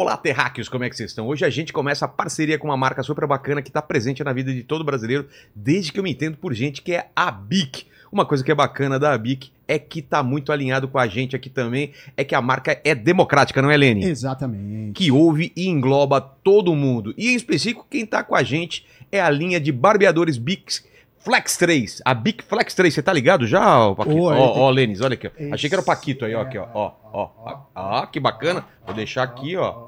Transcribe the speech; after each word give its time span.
Olá, 0.00 0.16
terráqueos, 0.16 0.68
como 0.68 0.84
é 0.84 0.88
que 0.88 0.96
vocês 0.96 1.10
estão? 1.10 1.26
Hoje 1.26 1.44
a 1.44 1.50
gente 1.50 1.72
começa 1.72 2.04
a 2.04 2.08
parceria 2.08 2.56
com 2.56 2.68
uma 2.68 2.76
marca 2.76 3.02
super 3.02 3.26
bacana 3.26 3.60
que 3.60 3.68
está 3.68 3.82
presente 3.82 4.22
na 4.22 4.32
vida 4.32 4.54
de 4.54 4.62
todo 4.62 4.84
brasileiro, 4.84 5.26
desde 5.52 5.92
que 5.92 5.98
eu 5.98 6.04
me 6.04 6.12
entendo 6.12 6.36
por 6.36 6.54
gente, 6.54 6.82
que 6.82 6.94
é 6.94 7.08
a 7.16 7.32
BIC. 7.32 7.84
Uma 8.12 8.24
coisa 8.24 8.44
que 8.44 8.52
é 8.52 8.54
bacana 8.54 8.96
da 8.96 9.18
BIC 9.18 9.50
é 9.66 9.76
que 9.76 10.00
tá 10.00 10.22
muito 10.22 10.52
alinhado 10.52 10.86
com 10.86 11.00
a 11.00 11.08
gente 11.08 11.34
aqui 11.34 11.50
também, 11.50 11.90
é 12.16 12.22
que 12.22 12.36
a 12.36 12.40
marca 12.40 12.80
é 12.84 12.94
democrática, 12.94 13.60
não 13.60 13.72
é, 13.72 13.76
Lene? 13.76 14.04
Exatamente. 14.04 14.92
Que 14.92 15.10
ouve 15.10 15.52
e 15.56 15.66
engloba 15.66 16.20
todo 16.20 16.76
mundo. 16.76 17.12
E 17.18 17.32
em 17.32 17.34
específico, 17.34 17.84
quem 17.90 18.06
tá 18.06 18.22
com 18.22 18.36
a 18.36 18.44
gente 18.44 18.86
é 19.10 19.20
a 19.20 19.28
linha 19.28 19.58
de 19.58 19.72
barbeadores 19.72 20.38
BIC 20.38 20.80
Flex 21.20 21.56
3. 21.56 22.02
A 22.04 22.14
Bic 22.14 22.42
Flex 22.44 22.74
3, 22.74 22.94
você 22.94 23.02
tá 23.02 23.12
ligado 23.12 23.46
já, 23.46 23.78
ó, 23.86 23.94
Paquito? 23.94 24.16
Ó, 24.22 24.58
ó, 24.60 24.70
Lênis, 24.70 25.00
olha 25.00 25.14
aqui, 25.14 25.26
ó. 25.28 25.54
Achei 25.54 25.68
que 25.68 25.74
era 25.74 25.82
o 25.82 25.84
Paquito 25.84 26.24
aí, 26.24 26.34
ó, 26.34 26.42
aqui, 26.42 26.56
ó. 26.58 26.64
é, 26.64 26.68
Ó, 26.74 26.92
ó, 27.12 27.30
ó. 27.44 27.58
Ah, 27.74 28.06
que 28.06 28.18
bacana. 28.20 28.64
Vou 28.86 28.94
deixar 28.94 29.22
aqui, 29.24 29.56
ó. 29.56 29.86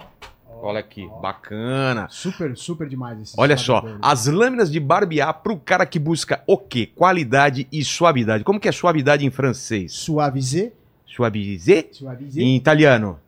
Olha 0.63 0.81
aqui, 0.81 1.09
bacana. 1.23 2.07
Super, 2.11 2.55
super 2.57 2.87
demais 2.87 3.19
esse 3.21 3.35
Olha 3.39 3.57
só, 3.57 3.81
barbeador. 3.81 4.01
as 4.03 4.27
lâminas 4.27 4.71
de 4.71 4.79
barbear 4.79 5.33
pro 5.43 5.57
cara 5.57 5.87
que 5.87 5.99
busca 5.99 6.43
o 6.47 6.59
quê? 6.59 6.87
Qualidade 6.95 7.67
e 7.73 7.83
suavidade. 7.83 8.45
Como 8.45 8.61
que 8.61 8.69
é 8.69 8.73
suavidade 8.73 9.25
em 9.25 9.31
francês? 9.31 9.93
Suavize. 9.95 10.73
Suaviser? 11.07 11.89
Suavize. 11.93 12.43
Em 12.43 12.57
italiano? 12.57 13.19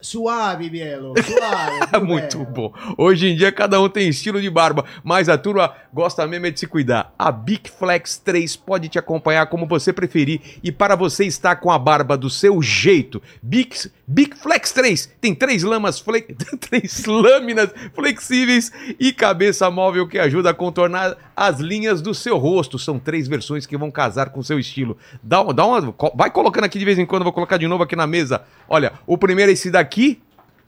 Suave, 0.00 0.70
Bielo. 0.70 1.14
Suave. 1.22 2.00
Muito 2.04 2.44
bom. 2.44 2.72
Hoje 2.96 3.28
em 3.28 3.36
dia 3.36 3.52
cada 3.52 3.80
um 3.80 3.88
tem 3.88 4.08
estilo 4.08 4.40
de 4.40 4.48
barba, 4.48 4.84
mas 5.04 5.28
a 5.28 5.36
turma 5.36 5.72
gosta 5.92 6.26
mesmo 6.26 6.46
é 6.46 6.50
de 6.50 6.60
se 6.60 6.66
cuidar. 6.66 7.14
A 7.18 7.30
Big 7.30 7.70
Flex 7.70 8.18
3 8.18 8.56
pode 8.56 8.88
te 8.88 8.98
acompanhar 8.98 9.46
como 9.46 9.66
você 9.66 9.92
preferir 9.92 10.40
e 10.62 10.72
para 10.72 10.96
você 10.96 11.24
estar 11.24 11.56
com 11.56 11.70
a 11.70 11.78
barba 11.78 12.16
do 12.16 12.30
seu 12.30 12.62
jeito. 12.62 13.22
Big, 13.42 13.76
Big 14.06 14.36
Flex 14.36 14.72
3 14.72 15.12
tem 15.20 15.34
três 15.34 15.62
lamas 15.62 15.98
fle... 15.98 16.22
três 16.60 17.04
lâminas 17.04 17.70
flexíveis 17.94 18.72
e 18.98 19.12
cabeça 19.12 19.70
móvel 19.70 20.08
que 20.08 20.18
ajuda 20.18 20.50
a 20.50 20.54
contornar 20.54 21.16
as 21.36 21.60
linhas 21.60 22.00
do 22.00 22.14
seu 22.14 22.38
rosto. 22.38 22.78
São 22.78 22.98
três 22.98 23.28
versões 23.28 23.66
que 23.66 23.76
vão 23.76 23.90
casar 23.90 24.30
com 24.30 24.40
o 24.40 24.44
seu 24.44 24.58
estilo. 24.58 24.96
Dá, 25.22 25.42
dá 25.42 25.66
uma, 25.66 25.94
vai 26.14 26.30
colocando 26.30 26.64
aqui 26.64 26.78
de 26.78 26.84
vez 26.84 26.98
em 26.98 27.06
quando, 27.06 27.22
vou 27.22 27.32
colocar 27.32 27.56
de 27.56 27.66
novo 27.66 27.82
aqui 27.82 27.96
na 27.96 28.06
mesa. 28.06 28.42
Olha, 28.68 28.92
o 29.06 29.18
primeiro 29.18 29.50
é 29.50 29.54
esse 29.54 29.70
daqui. 29.70 29.89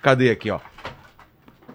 Cadê 0.03 0.31
aqui, 0.31 0.51
ó? 0.51 0.61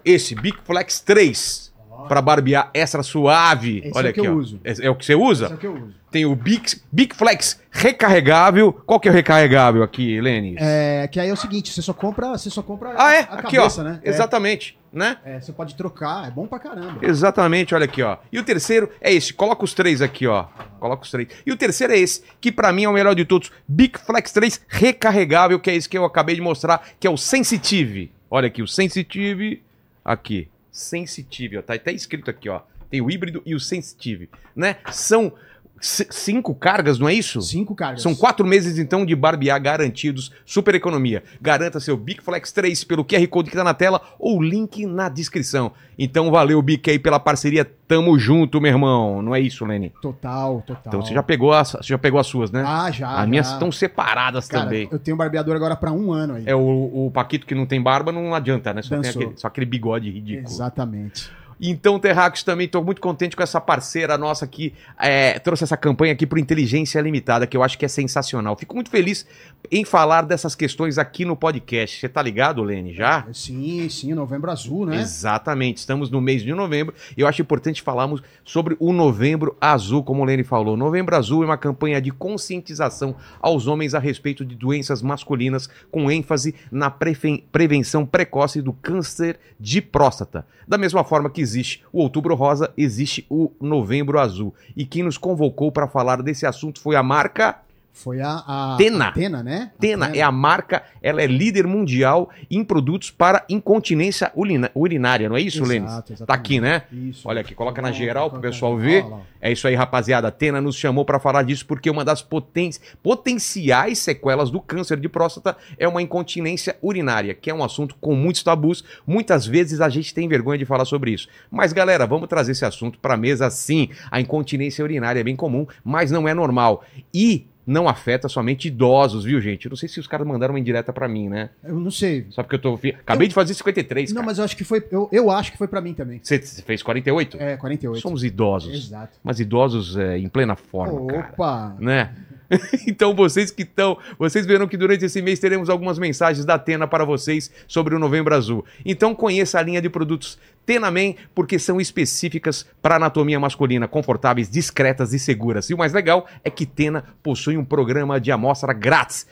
Esse 0.04 0.34
Big 0.34 0.58
Flex 0.64 1.00
3 1.00 1.67
para 2.06 2.22
barbear 2.22 2.70
extra 2.72 3.02
suave. 3.02 3.80
Esse 3.84 3.98
Olha 3.98 4.08
é 4.08 4.10
o 4.10 4.14
que 4.14 4.20
aqui, 4.20 4.28
eu 4.28 4.34
ó. 4.34 4.36
uso. 4.36 4.60
Esse 4.64 4.84
é 4.84 4.90
o 4.90 4.94
que 4.94 5.04
você 5.04 5.14
usa? 5.14 5.44
Esse 5.46 5.52
é 5.52 5.56
o 5.56 5.58
que 5.58 5.66
eu 5.66 5.74
uso. 5.74 5.94
Tem 6.10 6.24
o 6.24 6.34
Big, 6.34 6.80
Big 6.90 7.14
Flex 7.14 7.60
recarregável. 7.70 8.72
Qual 8.72 8.98
que 8.98 9.08
é 9.08 9.10
o 9.10 9.14
recarregável 9.14 9.82
aqui, 9.82 10.20
Lênis? 10.20 10.56
É, 10.58 11.06
que 11.08 11.20
aí 11.20 11.28
é 11.28 11.32
o 11.32 11.36
seguinte, 11.36 11.70
você 11.72 11.82
só 11.82 11.92
compra, 11.92 12.30
você 12.30 12.48
só 12.48 12.62
compra 12.62 12.94
ah, 12.96 13.12
é? 13.12 13.20
a 13.20 13.34
Aqui, 13.34 13.56
cabeça, 13.56 13.82
ó. 13.82 13.84
né? 13.84 14.00
Exatamente, 14.02 14.78
né? 14.90 15.18
É, 15.24 15.36
é, 15.36 15.40
você 15.40 15.52
pode 15.52 15.74
trocar, 15.74 16.26
é 16.26 16.30
bom 16.30 16.46
pra 16.46 16.58
caramba. 16.58 16.98
Exatamente, 17.02 17.74
olha 17.74 17.84
aqui, 17.84 18.02
ó. 18.02 18.16
E 18.32 18.38
o 18.38 18.44
terceiro 18.44 18.90
é 19.00 19.12
esse. 19.12 19.34
Coloca 19.34 19.64
os 19.64 19.74
três 19.74 20.00
aqui, 20.00 20.26
ó. 20.26 20.46
Coloca 20.80 21.02
os 21.02 21.10
três. 21.10 21.28
E 21.44 21.52
o 21.52 21.56
terceiro 21.56 21.92
é 21.92 21.98
esse, 21.98 22.22
que 22.40 22.50
pra 22.50 22.72
mim 22.72 22.84
é 22.84 22.88
o 22.88 22.92
melhor 22.92 23.14
de 23.14 23.24
todos. 23.26 23.52
Big 23.66 23.98
Flex 23.98 24.32
3 24.32 24.62
recarregável, 24.66 25.60
que 25.60 25.70
é 25.70 25.74
esse 25.74 25.88
que 25.88 25.98
eu 25.98 26.04
acabei 26.04 26.34
de 26.34 26.40
mostrar, 26.40 26.82
que 26.98 27.06
é 27.06 27.10
o 27.10 27.18
Sensitive. 27.18 28.10
Olha 28.30 28.46
aqui, 28.46 28.62
o 28.62 28.68
Sensitive. 28.68 29.62
Aqui. 30.04 30.48
Sensitive, 30.78 31.58
ó. 31.58 31.62
Tá 31.62 31.74
até 31.74 31.92
escrito 31.92 32.30
aqui, 32.30 32.48
ó. 32.48 32.62
Tem 32.90 33.00
o 33.00 33.10
híbrido 33.10 33.42
e 33.44 33.54
o 33.54 33.60
Sensitive, 33.60 34.30
né? 34.54 34.76
São 34.90 35.32
cinco 35.80 36.54
cargas, 36.54 36.98
não 36.98 37.08
é 37.08 37.14
isso? 37.14 37.40
Cinco 37.40 37.74
cargas. 37.74 38.02
São 38.02 38.14
quatro 38.14 38.46
meses, 38.46 38.78
então, 38.78 39.04
de 39.04 39.14
barbear 39.14 39.60
garantidos. 39.60 40.32
Super 40.44 40.74
economia. 40.74 41.22
Garanta 41.40 41.80
seu 41.80 41.96
Big 41.96 42.22
Flex 42.22 42.52
3 42.52 42.84
pelo 42.84 43.04
QR 43.04 43.26
Code 43.28 43.50
que 43.50 43.56
tá 43.56 43.64
na 43.64 43.74
tela 43.74 44.00
ou 44.18 44.42
link 44.42 44.86
na 44.86 45.08
descrição. 45.08 45.72
Então, 45.98 46.30
valeu, 46.30 46.62
Bic, 46.62 46.88
aí, 46.88 46.98
pela 46.98 47.18
parceria. 47.18 47.64
Tamo 47.88 48.18
junto, 48.18 48.60
meu 48.60 48.70
irmão. 48.70 49.22
Não 49.22 49.34
é 49.34 49.40
isso, 49.40 49.64
Lenny? 49.64 49.92
Total, 50.00 50.62
total. 50.66 50.82
Então, 50.86 51.02
você 51.02 51.14
já 51.14 51.22
pegou 51.22 51.52
as, 51.52 51.72
você 51.72 51.88
já 51.88 51.98
pegou 51.98 52.20
as 52.20 52.26
suas, 52.26 52.50
né? 52.50 52.62
Ah, 52.66 52.90
já. 52.90 53.20
as 53.20 53.28
minhas 53.28 53.46
já. 53.46 53.54
estão 53.54 53.72
separadas 53.72 54.46
Cara, 54.46 54.64
também. 54.64 54.88
eu 54.92 54.98
tenho 54.98 55.16
barbeador 55.16 55.56
agora 55.56 55.74
pra 55.74 55.90
um 55.90 56.12
ano 56.12 56.34
aí. 56.34 56.44
É 56.46 56.54
o, 56.54 57.06
o 57.06 57.10
Paquito 57.12 57.46
que 57.46 57.54
não 57.54 57.66
tem 57.66 57.82
barba, 57.82 58.12
não 58.12 58.34
adianta, 58.34 58.72
né? 58.74 58.82
Só, 58.82 58.90
tem 58.90 59.00
Dançou. 59.00 59.22
aquele, 59.22 59.38
só 59.38 59.48
aquele 59.48 59.66
bigode 59.66 60.10
ridículo. 60.10 60.46
Exatamente. 60.46 61.30
Então, 61.60 61.98
Terráqueos, 61.98 62.42
também 62.42 62.66
estou 62.66 62.84
muito 62.84 63.00
contente 63.00 63.34
com 63.34 63.42
essa 63.42 63.60
parceira 63.60 64.16
nossa 64.16 64.46
que 64.46 64.72
é, 64.98 65.38
trouxe 65.38 65.64
essa 65.64 65.76
campanha 65.76 66.12
aqui 66.12 66.26
para 66.26 66.38
Inteligência 66.38 67.00
Limitada, 67.00 67.46
que 67.46 67.56
eu 67.56 67.62
acho 67.62 67.76
que 67.76 67.84
é 67.84 67.88
sensacional. 67.88 68.56
Fico 68.56 68.74
muito 68.74 68.90
feliz 68.90 69.26
em 69.70 69.84
falar 69.84 70.22
dessas 70.22 70.54
questões 70.54 70.98
aqui 70.98 71.24
no 71.24 71.36
podcast. 71.36 71.98
Você 71.98 72.08
tá 72.08 72.22
ligado, 72.22 72.62
Lene, 72.62 72.94
já? 72.94 73.26
Sim, 73.32 73.88
sim, 73.88 74.14
novembro 74.14 74.50
azul, 74.50 74.86
né? 74.86 75.00
Exatamente, 75.00 75.78
estamos 75.78 76.10
no 76.10 76.20
mês 76.20 76.42
de 76.42 76.52
novembro 76.54 76.94
e 77.16 77.20
eu 77.20 77.26
acho 77.26 77.42
importante 77.42 77.82
falarmos 77.82 78.22
sobre 78.44 78.76
o 78.78 78.92
Novembro 78.92 79.56
Azul, 79.60 80.02
como 80.02 80.22
o 80.22 80.24
Lene 80.24 80.44
falou. 80.44 80.76
Novembro 80.76 81.16
Azul 81.16 81.42
é 81.42 81.46
uma 81.46 81.58
campanha 81.58 82.00
de 82.00 82.10
conscientização 82.10 83.16
aos 83.40 83.66
homens 83.66 83.94
a 83.94 83.98
respeito 83.98 84.44
de 84.44 84.54
doenças 84.54 85.02
masculinas, 85.02 85.68
com 85.90 86.10
ênfase 86.10 86.54
na 86.70 86.90
prevenção 86.90 88.06
precoce 88.06 88.62
do 88.62 88.72
câncer 88.72 89.38
de 89.58 89.80
próstata. 89.80 90.46
Da 90.66 90.78
mesma 90.78 91.02
forma 91.02 91.30
que 91.30 91.40
existe 91.48 91.82
o 91.92 92.00
Outubro 92.00 92.34
Rosa, 92.34 92.72
existe 92.76 93.26
o 93.28 93.50
Novembro 93.60 94.18
Azul. 94.18 94.54
E 94.76 94.84
quem 94.84 95.02
nos 95.02 95.16
convocou 95.16 95.72
para 95.72 95.88
falar 95.88 96.22
desse 96.22 96.44
assunto 96.44 96.80
foi 96.80 96.94
a 96.94 97.02
marca 97.02 97.58
Foi 98.02 98.20
a, 98.20 98.42
a 98.46 98.76
Tena. 98.78 99.08
a 99.08 99.12
Tena, 99.12 99.42
né? 99.42 99.70
A 99.76 99.80
Tena 99.80 100.10
é 100.16 100.22
a 100.22 100.30
marca, 100.30 100.82
ela 101.02 101.20
é 101.20 101.26
líder 101.26 101.66
mundial 101.66 102.30
em 102.50 102.62
produtos 102.62 103.10
para 103.10 103.44
incontinência 103.48 104.30
urina- 104.34 104.70
urinária, 104.74 105.28
não 105.28 105.36
é 105.36 105.40
isso, 105.40 105.64
Lênis? 105.64 105.90
exatamente. 105.90 106.24
Tá 106.26 106.34
aqui, 106.34 106.60
né? 106.60 106.82
Isso. 106.92 107.28
Olha 107.28 107.40
aqui, 107.40 107.54
coloca 107.54 107.82
na 107.82 107.90
geral 107.92 108.30
pro 108.30 108.38
coloca- 108.38 108.48
pessoal 108.50 108.76
ver. 108.76 109.04
lá. 109.04 109.20
É 109.40 109.52
isso 109.52 109.66
aí, 109.68 109.74
rapaziada. 109.74 110.28
A 110.28 110.30
Tena 110.30 110.60
nos 110.60 110.76
chamou 110.76 111.04
para 111.04 111.18
falar 111.18 111.42
disso 111.42 111.64
porque 111.66 111.88
uma 111.90 112.04
das 112.04 112.22
poten- 112.22 112.70
potenciais 113.02 113.98
sequelas 113.98 114.50
do 114.50 114.60
câncer 114.60 114.98
de 114.98 115.08
próstata 115.08 115.56
é 115.78 115.86
uma 115.88 116.00
incontinência 116.02 116.76
urinária, 116.82 117.34
que 117.34 117.50
é 117.50 117.54
um 117.54 117.62
assunto 117.64 117.94
com 118.00 118.14
muitos 118.14 118.42
tabus. 118.42 118.84
Muitas 119.06 119.46
vezes 119.46 119.80
a 119.80 119.88
gente 119.88 120.14
tem 120.14 120.28
vergonha 120.28 120.58
de 120.58 120.64
falar 120.64 120.84
sobre 120.84 121.10
isso. 121.12 121.28
Mas, 121.50 121.72
galera, 121.72 122.06
vamos 122.06 122.28
trazer 122.28 122.52
esse 122.52 122.64
assunto 122.64 122.98
para 122.98 123.16
mesa 123.16 123.50
sim. 123.50 123.88
A 124.10 124.20
incontinência 124.20 124.84
urinária 124.84 125.20
é 125.20 125.24
bem 125.24 125.36
comum, 125.36 125.66
mas 125.84 126.10
não 126.10 126.28
é 126.28 126.34
normal. 126.34 126.84
E 127.12 127.46
não 127.68 127.86
afeta 127.86 128.28
somente 128.30 128.66
idosos, 128.68 129.24
viu, 129.24 129.38
gente? 129.42 129.66
Eu 129.66 129.70
não 129.70 129.76
sei 129.76 129.90
se 129.90 130.00
os 130.00 130.06
caras 130.06 130.26
mandaram 130.26 130.54
uma 130.54 130.58
indireta 130.58 130.90
para 130.90 131.06
mim, 131.06 131.28
né? 131.28 131.50
Eu 131.62 131.78
não 131.78 131.90
sei. 131.90 132.26
Só 132.30 132.42
porque 132.42 132.56
eu 132.56 132.60
tô. 132.60 132.80
Acabei 133.00 133.28
de 133.28 133.34
fazer 133.34 133.52
53, 133.52 134.10
Não, 134.10 134.16
cara. 134.16 134.26
mas 134.26 134.38
eu 134.38 134.44
acho 134.44 134.56
que 134.56 134.64
foi. 134.64 134.82
Eu, 134.90 135.06
eu 135.12 135.30
acho 135.30 135.52
que 135.52 135.58
foi 135.58 135.68
pra 135.68 135.78
mim 135.82 135.92
também. 135.92 136.18
Você 136.22 136.38
fez 136.38 136.82
48? 136.82 137.36
É, 137.38 137.58
48. 137.58 138.00
Somos 138.00 138.24
idosos. 138.24 138.86
Exato. 138.86 139.18
Mas 139.22 139.38
idosos 139.38 139.98
é, 139.98 140.16
em 140.16 140.28
plena 140.28 140.56
forma, 140.56 141.06
cara. 141.12 141.28
Opa! 141.30 141.76
Né? 141.78 142.14
então 142.86 143.14
vocês 143.14 143.50
que 143.50 143.62
estão, 143.62 143.98
vocês 144.18 144.46
verão 144.46 144.66
que 144.66 144.76
durante 144.76 145.04
esse 145.04 145.20
mês 145.20 145.38
teremos 145.38 145.68
algumas 145.68 145.98
mensagens 145.98 146.46
da 146.46 146.58
Tena 146.58 146.86
para 146.86 147.04
vocês 147.04 147.50
sobre 147.66 147.94
o 147.94 147.98
Novembro 147.98 148.34
Azul. 148.34 148.64
Então 148.84 149.14
conheça 149.14 149.58
a 149.58 149.62
linha 149.62 149.82
de 149.82 149.90
produtos 149.90 150.38
Tenamen, 150.68 151.16
porque 151.34 151.58
são 151.58 151.80
específicas 151.80 152.66
para 152.82 152.96
anatomia 152.96 153.40
masculina, 153.40 153.88
confortáveis, 153.88 154.50
discretas 154.50 155.14
e 155.14 155.18
seguras. 155.18 155.70
E 155.70 155.72
o 155.72 155.78
mais 155.78 155.94
legal 155.94 156.26
é 156.44 156.50
que 156.50 156.66
Tena 156.66 157.04
possui 157.22 157.56
um 157.56 157.64
programa 157.64 158.20
de 158.20 158.30
amostra 158.30 158.74
grátis. 158.74 159.26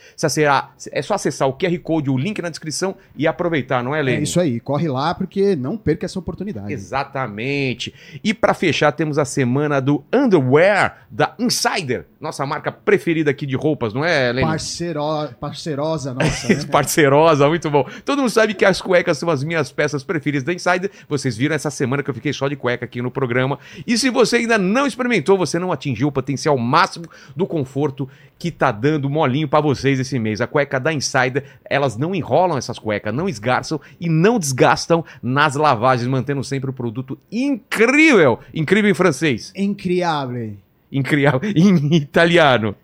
É 0.90 1.02
só 1.02 1.12
acessar 1.12 1.46
o 1.46 1.52
QR 1.52 1.78
Code, 1.80 2.08
o 2.08 2.16
link 2.16 2.40
na 2.40 2.48
descrição 2.48 2.96
e 3.14 3.26
aproveitar, 3.26 3.84
não 3.84 3.94
é, 3.94 4.00
É 4.00 4.02
Lênin? 4.02 4.22
isso 4.22 4.40
aí, 4.40 4.58
corre 4.58 4.88
lá 4.88 5.14
porque 5.14 5.54
não 5.54 5.76
perca 5.76 6.06
essa 6.06 6.18
oportunidade. 6.18 6.72
Exatamente. 6.72 7.92
E 8.24 8.32
para 8.32 8.54
fechar, 8.54 8.92
temos 8.92 9.18
a 9.18 9.26
semana 9.26 9.78
do 9.78 10.02
Underwear 10.10 11.06
da 11.10 11.34
Insider, 11.38 12.06
nossa 12.18 12.46
marca 12.46 12.72
preferida 12.72 13.30
aqui 13.30 13.44
de 13.44 13.56
roupas, 13.56 13.92
não 13.92 14.02
é, 14.02 14.32
Lênin? 14.32 14.48
Parceiro, 14.48 15.02
parceirosa 15.38 16.14
nossa, 16.14 16.48
né? 16.48 16.64
Parceirosa, 16.72 17.46
muito 17.46 17.70
bom. 17.70 17.86
Todo 18.06 18.20
mundo 18.20 18.30
sabe 18.30 18.54
que 18.54 18.64
as 18.64 18.80
cuecas 18.80 19.18
são 19.18 19.28
as 19.28 19.44
minhas 19.44 19.70
peças 19.70 20.02
preferidas 20.02 20.42
da 20.42 20.54
Insider. 20.54 20.90
Vocês 21.26 21.36
viram 21.36 21.56
essa 21.56 21.70
semana 21.70 22.04
que 22.04 22.10
eu 22.10 22.14
fiquei 22.14 22.32
só 22.32 22.46
de 22.46 22.54
cueca 22.54 22.84
aqui 22.84 23.02
no 23.02 23.10
programa. 23.10 23.58
E 23.84 23.98
se 23.98 24.10
você 24.10 24.36
ainda 24.36 24.56
não 24.56 24.86
experimentou, 24.86 25.36
você 25.36 25.58
não 25.58 25.72
atingiu 25.72 26.06
o 26.06 26.12
potencial 26.12 26.56
máximo 26.56 27.06
do 27.34 27.44
conforto 27.44 28.08
que 28.38 28.48
tá 28.52 28.70
dando 28.70 29.10
molinho 29.10 29.48
pra 29.48 29.60
vocês 29.60 29.98
esse 29.98 30.20
mês. 30.20 30.40
A 30.40 30.46
cueca 30.46 30.78
da 30.78 30.92
Insider, 30.92 31.42
elas 31.64 31.96
não 31.96 32.14
enrolam 32.14 32.56
essas 32.56 32.78
cuecas, 32.78 33.12
não 33.12 33.28
esgarçam 33.28 33.80
e 34.00 34.08
não 34.08 34.38
desgastam 34.38 35.04
nas 35.20 35.56
lavagens, 35.56 36.06
mantendo 36.06 36.44
sempre 36.44 36.70
o 36.70 36.72
produto 36.72 37.18
incrível. 37.32 38.38
Incrível 38.54 38.88
em 38.88 38.94
francês. 38.94 39.52
Incrível. 39.56 40.56
Incrível 40.92 41.40
em 41.56 41.96
italiano. 41.96 42.76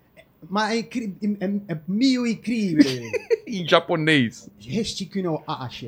Ma 0.49 0.75
incri- 0.75 1.15
é, 1.39 1.73
é 1.73 1.77
mio 1.87 2.25
incrível. 2.27 2.83
Em 3.45 3.67
japonês. 3.67 4.49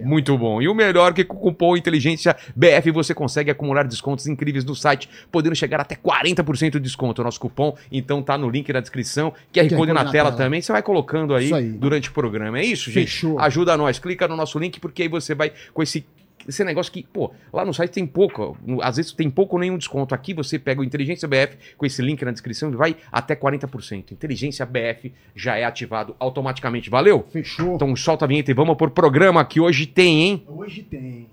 Muito 0.06 0.38
bom. 0.38 0.62
E 0.62 0.68
o 0.68 0.74
melhor 0.76 1.14
que 1.14 1.24
com 1.24 1.36
o 1.36 1.40
cupom 1.40 1.76
Inteligência 1.76 2.36
BF 2.56 2.92
você 2.92 3.14
consegue 3.14 3.50
acumular 3.50 3.84
descontos 3.88 4.28
incríveis 4.28 4.64
no 4.64 4.76
site, 4.76 5.10
podendo 5.32 5.56
chegar 5.56 5.80
até 5.80 5.96
40% 5.96 6.72
de 6.72 6.80
desconto. 6.80 7.22
O 7.22 7.26
nosso 7.26 7.40
cupom, 7.40 7.76
então, 7.92 8.22
tá 8.22 8.38
no 8.38 8.50
link 8.50 8.72
na 8.72 8.80
descrição. 8.80 9.34
QR 9.54 9.70
Code 9.76 9.94
na, 9.94 10.12
tela, 10.12 10.32
também. 10.32 10.62
Você 10.62 10.72
vai 10.72 10.84
colocando 10.84 11.34
aí, 11.34 11.54
aí. 11.54 11.72
durante 11.72 12.10
o 12.10 12.14
programa. 12.14 12.60
É 12.60 12.66
isso, 12.66 12.92
gente? 12.92 13.06
Fechou. 13.06 13.40
Ajuda 13.40 13.76
nós. 13.78 14.00
Clica 14.00 14.28
no 14.28 14.36
nosso 14.36 14.60
link, 14.60 14.80
porque 14.80 15.04
aí 15.04 15.08
você 15.08 15.34
vai 15.34 15.52
com 15.74 15.82
esse. 15.82 16.06
Esse 16.48 16.64
negócio 16.64 16.92
que, 16.92 17.04
pô, 17.04 17.32
lá 17.52 17.66
no 17.66 17.74
site 17.74 17.92
tem 17.92 18.06
pouco, 18.06 18.58
às 18.82 18.98
vezes 18.98 19.12
tem 19.12 19.30
pouco 19.30 19.56
ou 19.56 19.60
nenhum 19.60 19.78
desconto. 19.78 20.14
Aqui 20.14 20.34
você 20.34 20.60
pega 20.60 20.82
o 20.82 20.84
Inteligência 20.84 21.28
BF 21.28 21.58
com 21.78 21.86
esse 21.86 22.02
link 22.02 22.24
na 22.24 22.32
descrição 22.32 22.72
e 22.72 22.76
vai 22.76 22.96
até 23.12 23.36
40%. 23.36 24.12
Inteligência 24.12 24.66
BF 24.66 25.14
já 25.36 25.58
é 25.58 25.64
ativado 25.64 26.16
automaticamente. 26.20 26.90
Valeu? 26.90 27.26
Fechou. 27.32 27.76
Então 27.76 27.96
solta 27.96 28.26
a 28.26 28.28
vinheta 28.28 28.52
e 28.52 28.54
vamos 28.54 28.78
por 28.78 28.92
programa 28.92 29.44
que 29.46 29.60
hoje 29.60 29.86
tem, 29.86 30.22
hein? 30.22 30.44
Hoje 30.48 30.84
tem. 30.84 31.28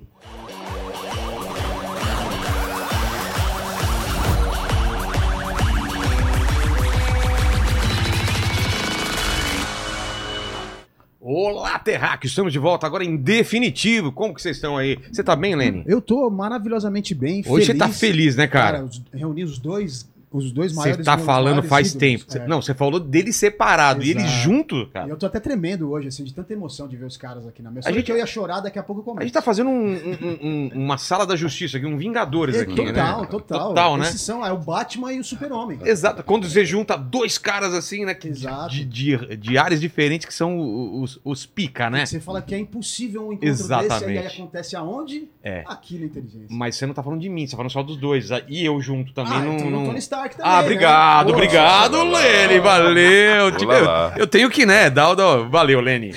Olá, 11.24 11.78
Terraque! 11.78 12.26
Estamos 12.26 12.52
de 12.52 12.58
volta 12.58 12.84
agora 12.84 13.04
em 13.04 13.16
definitivo. 13.16 14.10
Como 14.10 14.34
que 14.34 14.42
vocês 14.42 14.56
estão 14.56 14.76
aí? 14.76 14.98
Você 15.08 15.22
tá 15.22 15.36
bem, 15.36 15.54
Lenny? 15.54 15.84
Eu 15.86 16.00
tô 16.00 16.28
maravilhosamente 16.28 17.14
bem. 17.14 17.44
Hoje 17.46 17.66
você 17.66 17.74
tá 17.74 17.88
feliz, 17.88 18.34
né, 18.34 18.48
cara? 18.48 18.78
Cara, 18.78 18.90
reuni 19.14 19.44
os 19.44 19.56
dois, 19.56 20.10
os 20.32 20.52
dois 20.52 20.72
Você 20.72 20.78
maiores. 20.80 21.04
tá 21.06 21.16
meus 21.16 21.26
falando 21.26 21.62
faz 21.62 21.88
ídolos. 21.94 22.00
tempo. 22.00 22.24
Você- 22.32 22.38
É. 22.38 22.46
Não, 22.46 22.60
você 22.62 22.74
falou 22.74 22.98
dele 23.00 23.32
separado 23.32 24.02
e 24.02 24.10
Exato. 24.10 24.76
E 24.76 24.86
cara. 24.86 25.08
Eu 25.08 25.16
tô 25.16 25.26
até 25.26 25.38
tremendo 25.40 25.90
hoje, 25.90 26.08
assim, 26.08 26.24
de 26.24 26.32
tanta 26.34 26.52
emoção 26.52 26.88
de 26.88 26.96
ver 26.96 27.04
os 27.04 27.16
caras 27.16 27.46
aqui 27.46 27.62
na 27.62 27.70
mesa. 27.70 27.88
A 27.88 27.90
A 27.90 27.94
gente- 27.94 28.10
eu 28.10 28.16
ia 28.16 28.26
chorar, 28.26 28.60
daqui 28.60 28.78
a 28.78 28.82
pouco 28.82 29.00
eu 29.00 29.02
A 29.02 29.06
começo. 29.06 29.26
gente 29.26 29.34
tá 29.34 29.42
fazendo 29.42 29.70
um- 29.70 29.92
um- 29.94 30.38
um- 30.42 30.70
uma 30.84 30.98
sala 30.98 31.26
da 31.26 31.36
justiça 31.36 31.76
aqui, 31.76 31.86
um 31.86 31.96
Vingadores 31.96 32.56
É, 32.56 32.60
aqui, 32.62 32.74
total, 32.74 33.20
né? 33.22 33.26
total. 33.30 33.68
Total, 33.68 33.96
né? 33.96 34.04
Esses 34.08 34.20
são 34.20 34.44
é 34.44 34.52
o 34.52 34.58
Batman 34.58 35.12
e 35.12 35.20
o 35.20 35.24
Super-Homem. 35.24 35.78
Exato. 35.84 36.22
Quando 36.24 36.48
você 36.48 36.64
junta 36.64 36.96
dois 36.96 37.38
caras 37.38 37.74
assim, 37.74 38.04
né? 38.04 38.14
que- 38.14 38.28
Exato. 38.28 38.70
De, 38.74 38.84
de, 38.84 39.36
de 39.36 39.58
áreas 39.58 39.80
diferentes 39.80 40.26
que 40.26 40.34
são 40.34 41.00
os, 41.02 41.20
os 41.24 41.46
pica, 41.46 41.88
né? 41.90 42.04
Você 42.06 42.20
fala 42.20 42.40
que 42.42 42.54
é 42.54 42.58
impossível 42.58 43.22
um 43.22 43.32
encontro 43.32 43.48
desse, 43.50 43.62
Exatamente. 43.62 44.18
aí 44.18 44.26
acontece 44.26 44.76
aonde? 44.76 45.28
É. 45.42 45.64
Aqui 45.66 45.98
na 45.98 46.06
inteligência. 46.06 46.46
Mas 46.50 46.76
você 46.76 46.86
não 46.86 46.94
tá 46.94 47.02
falando 47.02 47.20
de 47.20 47.28
mim, 47.28 47.46
você 47.46 47.52
tá 47.52 47.56
falando 47.56 47.70
só 47.72 47.82
dos 47.82 47.96
dois. 47.96 48.28
E 48.48 48.64
eu 48.64 48.80
junto 48.80 49.12
também. 49.12 49.32
ah, 49.32 49.40
não, 49.40 49.54
então 49.56 49.70
não- 49.70 49.86
Tony 49.86 49.98
Stark 49.98 50.21
também, 50.30 50.50
Ah, 50.52 50.56
né? 50.58 50.62
obrigado, 50.62 51.26
Pô, 51.26 51.32
obrigado, 51.32 51.94
olá. 51.94 52.20
Lenny, 52.20 52.60
valeu. 52.60 53.52
Tipo, 53.56 53.72
eu, 53.72 53.86
eu 54.18 54.26
tenho 54.26 54.48
que, 54.50 54.64
né, 54.66 54.88
dar 54.90 55.10
o. 55.10 55.14
dar- 55.14 55.48
Valeu, 55.48 55.80
Lenny. 55.80 56.14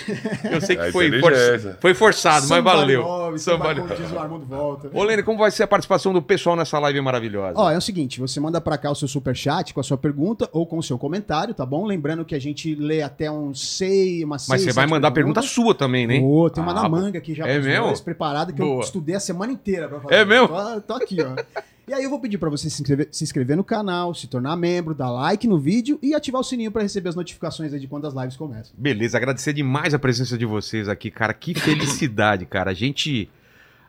Eu 0.50 0.62
sei 0.62 0.76
que 0.76 0.84
É 0.84 0.92
foi, 0.92 1.20
for- 1.20 1.34
foi 1.80 1.94
forçado, 1.94 2.48
mas 2.48 2.58
Somebody 2.58 2.78
valeu. 2.78 3.02
love, 3.02 3.40
Somebody- 3.40 3.80
somebody 3.82 4.02
diz 4.02 4.12
o 4.12 4.20
Armando 4.20 4.46
volta. 4.46 4.90
Ô, 4.94 5.04
Lenny, 5.04 5.24
como 5.24 5.38
vai 5.40 5.52
ser 5.52 5.64
a 5.64 5.68
participação 5.68 6.14
do 6.14 6.22
pessoal 6.22 6.56
nessa 6.56 6.78
live 6.80 7.00
maravilhosa? 7.02 7.54
Ó, 7.56 7.70
é 7.72 7.78
o 7.78 7.82
seguinte, 7.82 8.20
você 8.20 8.40
manda 8.40 8.60
pra 8.62 8.78
cá 8.78 8.92
o 8.92 8.96
seu 8.96 9.08
superchat 9.08 9.74
com 9.74 9.80
a 9.80 9.84
sua 9.84 9.98
pergunta 9.98 10.50
ou 10.52 10.66
com 10.66 10.78
o 10.78 10.84
seu 10.84 10.98
comentário, 10.98 11.54
tá 11.54 11.66
bom? 11.66 11.86
Lembrando 11.86 12.24
que 12.26 12.36
a 12.36 12.40
gente 12.40 12.76
lê 12.76 13.02
até 13.02 13.30
uns 13.32 13.78
seis, 13.78 14.24
umas 14.24 14.48
mas 14.48 14.62
seis, 14.62 14.74
você 14.74 14.76
vai 14.76 14.88
mandar 14.88 15.12
pergunta 15.12 15.42
sua 15.42 15.74
também, 15.76 16.06
né? 16.08 16.20
Ô, 16.22 16.50
tem 16.50 16.62
uma 16.64 16.72
Ah, 16.72 16.84
na 16.84 16.90
manga 16.90 17.18
aqui 17.18 17.34
já 17.34 17.46
é 17.48 17.60
mesmo? 17.60 18.04
preparada 18.04 18.52
que 18.52 18.60
Boa. 18.60 18.76
eu 18.76 18.80
estudei 18.82 19.16
a 19.16 19.20
semana 19.20 19.52
inteira 19.52 19.88
pra 19.88 20.00
fazer. 20.00 20.16
É 20.16 20.26
mesmo? 20.26 20.48
Tô, 20.48 20.82
tô 20.82 20.94
aqui, 20.94 21.18
ó. 21.22 21.36
E 21.88 21.94
aí 21.94 22.04
eu 22.04 22.10
vou 22.10 22.20
pedir 22.20 22.38
pra 22.40 22.50
você 22.50 22.70
se 22.70 22.82
inscrever, 22.82 23.08
se 23.12 23.24
inscrever 23.24 23.56
no 23.56 23.64
canal, 23.64 24.14
se 24.14 24.28
tornar 24.28 24.56
membro, 24.56 24.96
dar 24.96 25.12
like 25.12 25.48
no 25.48 25.60
vídeo 25.60 26.00
e 26.02 26.16
ativar 26.16 26.42
o 26.42 26.44
sininho 26.44 26.72
pra 26.72 26.82
receber 26.82 27.10
as 27.10 27.16
notificações 27.16 27.74
aí 27.74 27.80
de 27.80 27.88
quando 27.88 28.08
as 28.08 28.14
lives 28.14 28.36
começam. 28.36 28.74
Beleza, 28.78 29.18
agradecer 29.18 29.54
demais 29.54 29.94
a 29.94 30.00
presença 30.00 30.36
de 30.38 30.46
vocês 30.46 30.90
aqui, 30.90 31.12
cara. 31.12 31.34
Que 31.34 31.54
felicidade, 31.54 32.46
cara. 32.46 32.72
A 32.72 32.74
gente 32.74 33.30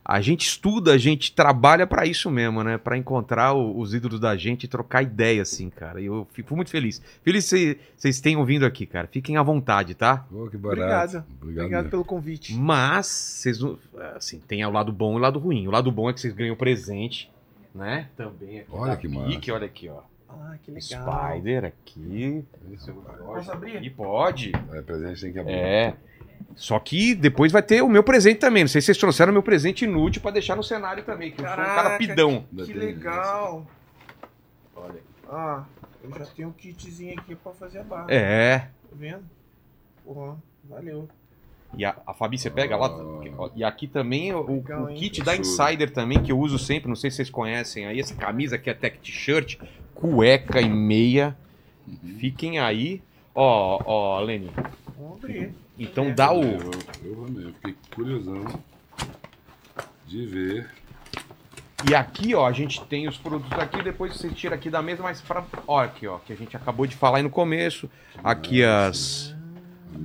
a 0.08 0.20
gente 0.20 0.46
estuda, 0.46 0.92
a 0.92 0.98
gente 0.98 1.32
trabalha 1.32 1.84
pra 1.84 2.06
isso 2.06 2.30
mesmo, 2.30 2.62
né? 2.62 2.78
Pra 2.78 2.96
encontrar 2.96 3.54
o- 3.54 3.76
os 3.76 3.92
ídolos 3.92 4.20
da 4.20 4.36
gente 4.36 4.62
e 4.62 4.68
trocar 4.68 5.02
ideia 5.02 5.42
assim, 5.42 5.68
cara. 5.68 6.00
E 6.00 6.06
eu 6.06 6.24
fico 6.32 6.54
muito 6.54 6.70
feliz. 6.70 7.02
Feliz 7.24 7.50
que 7.50 7.76
vocês 7.96 8.20
tenham 8.20 8.44
vindo 8.44 8.64
aqui, 8.64 8.86
cara. 8.86 9.08
Fiquem 9.10 9.36
à 9.36 9.42
vontade, 9.42 9.94
tá? 9.94 10.18
Pô, 10.30 10.46
que 10.48 10.56
barato. 10.56 10.80
Obrigado. 10.80 11.24
Obrigado. 11.40 11.64
Obrigado 11.64 11.90
pelo 11.90 12.04
convite. 12.04 12.54
Mas 12.54 13.06
vocês 13.08 13.58
assim, 14.14 14.38
tem 14.46 14.64
o 14.64 14.70
lado 14.70 14.92
bom 14.92 15.14
e 15.14 15.16
o 15.16 15.18
lado 15.18 15.40
ruim. 15.40 15.66
O 15.66 15.72
lado 15.72 15.90
bom 15.90 16.08
é 16.08 16.12
que 16.12 16.20
vocês 16.20 16.32
ganham 16.34 16.54
presente, 16.54 17.28
né? 17.76 18.08
Também 18.16 18.60
aqui. 18.60 18.70
Olha 18.72 18.96
que 18.96 19.08
Pique, 19.08 19.52
olha 19.52 19.66
aqui, 19.66 19.88
ó. 19.88 20.00
Ah, 20.28 20.56
que 20.62 20.70
legal. 20.70 21.32
Spider 21.32 21.64
aqui. 21.64 22.44
Posso 23.18 23.52
abrir? 23.52 23.82
E 23.82 23.90
pode. 23.90 24.52
É, 24.72 24.82
presente 24.82 25.20
tem 25.20 25.32
que 25.32 25.38
abrir. 25.38 25.52
É. 25.54 25.94
Só 26.54 26.78
que 26.78 27.14
depois 27.14 27.52
vai 27.52 27.62
ter 27.62 27.82
o 27.82 27.88
meu 27.88 28.02
presente 28.02 28.38
também. 28.38 28.64
Não 28.64 28.68
sei 28.68 28.80
se 28.80 28.86
vocês 28.86 28.98
trouxeram 28.98 29.30
o 29.30 29.32
meu 29.32 29.42
presente 29.42 29.84
inútil 29.84 30.20
pra 30.22 30.30
deixar 30.30 30.56
no 30.56 30.62
cenário 30.62 31.04
também, 31.04 31.30
que 31.30 31.40
eu 31.40 31.44
sou 31.44 31.52
um 31.52 31.56
cara 31.56 31.74
Caraca, 31.74 31.98
pidão. 31.98 32.44
Que 32.64 32.72
legal. 32.72 33.66
Olha. 34.74 35.00
Ah, 35.28 35.64
eu 36.02 36.10
já 36.18 36.26
tenho 36.26 36.48
um 36.48 36.52
kitzinho 36.52 37.18
aqui 37.18 37.34
pra 37.34 37.52
fazer 37.52 37.78
a 37.80 37.84
barra. 37.84 38.06
É. 38.08 38.58
Tá 38.58 38.68
vendo? 38.92 39.24
Porra, 40.04 40.36
valeu. 40.64 41.08
E 41.76 41.84
a, 41.84 41.94
a 42.06 42.14
Fabi, 42.14 42.38
você 42.38 42.50
pega 42.50 42.76
lá. 42.76 42.90
E 43.54 43.62
aqui 43.62 43.86
também 43.86 44.32
o, 44.32 44.42
Legal, 44.46 44.84
o 44.84 44.90
hein? 44.90 44.96
kit 44.96 45.22
da. 45.22 45.36
Insider 45.36 45.90
também, 45.90 46.22
que 46.22 46.32
eu 46.32 46.38
uso 46.38 46.58
sempre. 46.58 46.88
Não 46.88 46.96
sei 46.96 47.10
se 47.10 47.16
vocês 47.16 47.30
conhecem 47.30 47.86
aí. 47.86 48.00
Essa 48.00 48.14
camisa 48.14 48.56
aqui 48.56 48.70
é 48.70 48.74
tech 48.74 48.98
t-shirt, 48.98 49.58
cueca 49.94 50.60
e 50.60 50.68
meia. 50.68 51.36
Fiquem 52.18 52.58
aí. 52.58 53.02
Ó, 53.34 53.80
ó, 53.84 54.20
Lenny. 54.20 54.50
Vamos 54.98 55.22
abrir. 55.22 55.54
Então 55.78 56.12
dá 56.12 56.32
o. 56.32 56.42
Eu, 56.42 57.28
eu 57.36 57.52
fiquei 57.54 57.76
curiosão 57.94 58.44
de 60.06 60.26
ver. 60.26 60.70
E 61.88 61.94
aqui, 61.94 62.34
ó, 62.34 62.46
a 62.46 62.52
gente 62.52 62.82
tem 62.86 63.06
os 63.06 63.18
produtos 63.18 63.58
aqui, 63.58 63.82
depois 63.82 64.16
você 64.16 64.30
tira 64.30 64.54
aqui 64.54 64.70
da 64.70 64.80
mesa, 64.80 65.02
mas 65.02 65.20
pra. 65.20 65.44
Ó, 65.66 65.78
aqui, 65.78 66.06
ó, 66.06 66.18
que 66.18 66.32
a 66.32 66.36
gente 66.36 66.56
acabou 66.56 66.86
de 66.86 66.96
falar 66.96 67.18
aí 67.18 67.22
no 67.22 67.30
começo. 67.30 67.90
Aqui 68.24 68.64
as. 68.64 69.36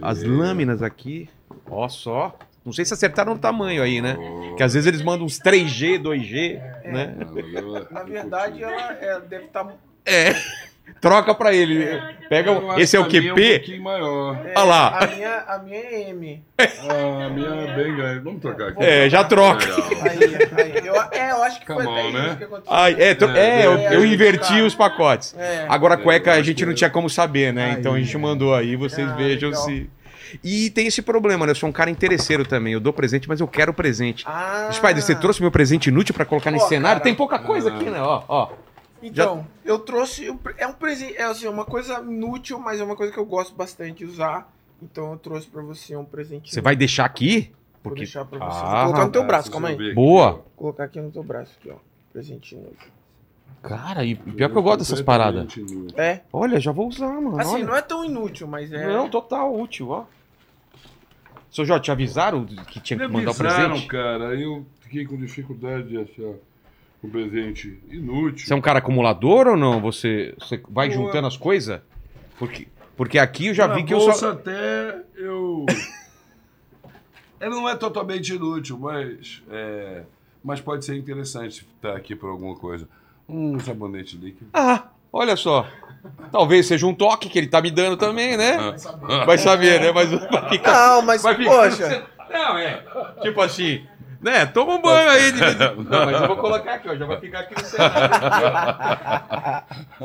As 0.01 0.21
lâminas 0.21 0.83
aqui. 0.83 1.29
Ó 1.69 1.87
só. 1.89 2.35
Não 2.63 2.71
sei 2.71 2.85
se 2.85 2.93
acertaram 2.93 3.33
no 3.33 3.39
tamanho 3.39 3.81
aí, 3.81 4.01
né? 4.01 4.15
Que 4.55 4.61
às 4.61 4.73
vezes 4.73 4.85
eles 4.87 5.01
mandam 5.01 5.25
uns 5.25 5.39
3G, 5.39 5.97
2G, 5.99 6.61
né? 6.85 7.15
Ah, 7.19 7.25
mas 7.33 7.53
ela- 7.55 7.87
Na 7.89 7.99
eu 8.01 8.05
verdade, 8.05 8.63
ela, 8.63 8.81
ela 9.01 9.19
deve 9.21 9.45
tá 9.47 9.61
estar. 9.61 9.75
É. 10.05 10.35
Troca 10.99 11.33
pra 11.33 11.53
ele. 11.53 11.99
Pega. 12.29 12.51
Eu 12.51 12.65
o- 12.65 12.71
acho 12.71 12.79
Esse 12.81 12.97
é 12.97 12.99
o 12.99 13.07
que 13.07 13.17
a 13.17 13.21
minha 13.21 13.33
Um 13.33 13.35
QP? 13.37 13.49
pouquinho 13.59 13.83
maior. 13.83 14.37
Olha 14.55 14.63
lá. 14.63 14.99
A 14.99 15.07
minha, 15.07 15.37
a 15.47 15.57
minha 15.59 15.77
é 15.79 16.09
M. 16.09 16.43
Ah, 16.59 17.25
a 17.25 17.29
minha 17.29 17.47
é 17.49 17.75
bem 17.75 17.95
grande. 17.95 18.19
Vamos 18.19 18.41
trocar 18.41 18.67
aqui. 18.69 18.83
É, 18.83 19.09
já 19.09 19.23
troca. 19.23 19.65
Aí, 19.65 20.19
aí. 20.81 20.85
Eu, 20.87 20.95
é, 21.11 21.31
eu 21.31 21.43
acho 21.43 21.59
que 21.61 21.65
foi 21.65 21.81
até 21.83 21.89
on, 21.89 22.07
isso 22.09 22.17
né? 22.17 22.35
que 22.37 22.43
aconteceu. 22.43 22.73
Ai, 22.75 22.95
é, 22.99 23.15
tro- 23.15 23.29
é, 23.31 23.65
eu, 23.65 23.71
eu 23.77 24.03
É, 24.03 24.05
inverti 24.05 24.49
cara. 24.49 24.65
os 24.65 24.75
pacotes. 24.75 25.35
É. 25.37 25.65
Agora 25.69 25.95
a 25.95 25.97
cueca 25.97 26.31
É, 26.31 26.35
eu 26.35 26.39
a 26.39 26.43
gente 26.43 26.63
não 26.65 26.73
é. 26.73 26.75
tinha 26.75 26.89
como 26.89 27.09
saber, 27.09 27.51
né? 27.53 27.71
Aí, 27.71 27.79
Então 27.79 27.93
a 27.95 27.99
gente 27.99 28.15
é. 28.15 28.19
mandou 28.19 28.53
aí, 28.53 28.75
vocês 28.75 29.07
Ah, 29.09 29.13
vejam 29.15 29.49
legal. 29.49 29.65
se. 29.65 29.89
E 30.43 30.69
tem 30.69 30.87
esse 30.87 31.01
problema, 31.01 31.45
né? 31.45 31.51
Eu 31.51 31.55
sou 31.55 31.67
um 31.69 31.71
cara 31.71 31.89
interesseiro 31.89 32.45
também. 32.45 32.73
Eu 32.73 32.79
dou 32.79 32.93
presente, 32.93 33.27
mas 33.27 33.39
eu 33.39 33.47
quero 33.47 33.73
presente. 33.73 34.23
Ah. 34.27 34.69
Spider, 34.71 35.01
você 35.01 35.15
trouxe 35.15 35.41
meu 35.41 35.51
presente 35.51 35.87
inútil 35.89 36.13
pra 36.13 36.25
colocar 36.25 36.51
nesse 36.51 36.65
Ó, 36.65 36.69
cenário? 36.69 36.99
cara. 36.99 37.03
Tem 37.03 37.15
pouca 37.15 37.39
coisa 37.39 37.69
aqui, 37.73 37.89
né? 37.89 38.01
Ó, 38.01 38.23
ó. 38.27 38.49
Então, 39.03 39.47
eu 39.65 39.79
trouxe. 39.79 40.27
É 40.57 40.67
um 40.67 40.73
presente. 40.73 41.15
É 41.17 41.23
assim, 41.23 41.47
uma 41.47 41.65
coisa 41.65 41.99
inútil, 41.99 42.59
mas 42.59 42.79
é 42.79 42.83
uma 42.83 42.95
coisa 42.95 43.11
que 43.11 43.17
eu 43.17 43.25
gosto 43.25 43.55
bastante 43.55 43.99
de 43.99 44.05
usar. 44.05 44.51
Então 44.81 45.11
eu 45.11 45.17
trouxe 45.17 45.47
pra 45.47 45.61
você 45.61 45.95
um 45.95 46.05
presente. 46.05 46.53
Você 46.53 46.61
vai 46.61 46.75
deixar 46.75 47.05
aqui? 47.05 47.51
Vou 47.73 47.91
Porque. 47.91 48.01
deixar 48.01 48.25
pra 48.25 48.37
você. 48.39 48.59
Ah, 48.63 48.83
Vou 48.83 48.93
colocar 48.93 49.05
no 49.05 49.11
teu 49.11 49.21
Ah, 49.21 49.25
braço, 49.25 49.51
calma 49.51 49.69
aí. 49.69 49.93
Boa. 49.93 50.31
Vou 50.33 50.45
colocar 50.55 50.83
aqui 50.85 51.01
no 51.01 51.11
teu 51.11 51.23
braço, 51.23 51.51
aqui, 51.59 51.71
ó. 51.71 51.75
Presentinho. 52.13 52.67
Cara, 53.63 54.03
e 54.03 54.15
pior 54.15 54.49
que 54.49 54.57
eu 54.57 54.63
gosto 54.63 54.79
dessas 54.79 55.01
paradas. 55.01 55.53
É. 55.95 56.21
Olha, 56.33 56.59
já 56.59 56.71
vou 56.71 56.87
usar, 56.87 57.09
mano. 57.09 57.39
Assim, 57.39 57.55
olha. 57.55 57.65
não 57.65 57.75
é 57.75 57.81
tão 57.81 58.03
inútil, 58.03 58.47
mas 58.47 58.71
é. 58.73 58.87
Não, 58.87 59.07
total 59.07 59.53
útil, 59.55 59.89
ó. 59.89 60.05
Seu 61.51 61.65
Jorge, 61.65 61.83
te 61.83 61.91
avisaram 61.91 62.45
que 62.45 62.79
tinha 62.79 62.97
que 62.97 63.07
mandar 63.07 63.27
o 63.27 63.29
avisaram, 63.31 63.69
presente? 63.71 63.87
cara. 63.87 64.29
Aí 64.29 64.41
eu 64.43 64.65
fiquei 64.79 65.05
com 65.05 65.17
dificuldade 65.17 65.89
de 65.89 65.97
achar 65.97 66.33
um 67.03 67.09
presente 67.09 67.77
inútil. 67.89 68.47
Você 68.47 68.53
é 68.53 68.55
um 68.55 68.61
cara 68.61 68.79
acumulador 68.79 69.47
ou 69.47 69.57
não? 69.57 69.81
Você, 69.81 70.33
você 70.39 70.61
vai 70.69 70.89
Boa. 70.89 71.07
juntando 71.07 71.27
as 71.27 71.35
coisas? 71.35 71.81
Porque, 72.39 72.67
porque 72.95 73.19
aqui 73.19 73.47
eu 73.47 73.53
já 73.53 73.67
vi 73.67 73.83
que 73.83 73.93
eu 73.93 73.99
só. 73.99 74.31
até 74.31 75.03
eu. 75.15 75.65
Ele 77.41 77.49
não 77.49 77.67
é 77.67 77.75
totalmente 77.75 78.33
inútil, 78.33 78.77
mas. 78.79 79.41
é, 79.49 80.03
Mas 80.43 80.61
pode 80.61 80.85
ser 80.85 80.95
interessante 80.95 81.67
estar 81.75 81.95
aqui 81.95 82.15
por 82.15 82.29
alguma 82.29 82.55
coisa. 82.55 82.87
Um 83.27 83.59
sabonete 83.59 84.15
líquido. 84.15 84.49
Ah, 84.53 84.87
olha 85.11 85.35
só. 85.35 85.67
Talvez 86.31 86.65
seja 86.65 86.85
um 86.87 86.93
toque 86.93 87.29
que 87.29 87.37
ele 87.37 87.47
tá 87.47 87.61
me 87.61 87.69
dando 87.69 87.97
também, 87.97 88.37
né? 88.37 88.57
Ah. 89.03 89.25
Vai 89.25 89.37
saber, 89.37 89.81
né? 89.81 89.91
Mas 89.91 90.09
vai 90.09 90.49
ficar. 90.49 90.73
Não, 90.73 91.01
mas, 91.01 91.21
Vai 91.21 91.35
ficar 91.35 91.49
poxa. 91.51 92.03
Não, 92.31 92.57
é. 92.57 92.81
Tipo 93.21 93.41
assim. 93.41 93.85
Né, 94.21 94.45
toma 94.45 94.75
um 94.75 94.81
banho 94.81 95.09
aí. 95.09 95.31
De... 95.31 95.39
Não, 95.39 96.05
mas 96.05 96.21
eu 96.21 96.27
vou 96.27 96.37
colocar 96.37 96.75
aqui, 96.75 96.87
ó. 96.87 96.95
Já 96.95 97.07
vai 97.07 97.19
ficar 97.19 97.39
aqui 97.39 97.55
no 97.55 97.65
cenário. 97.67 98.11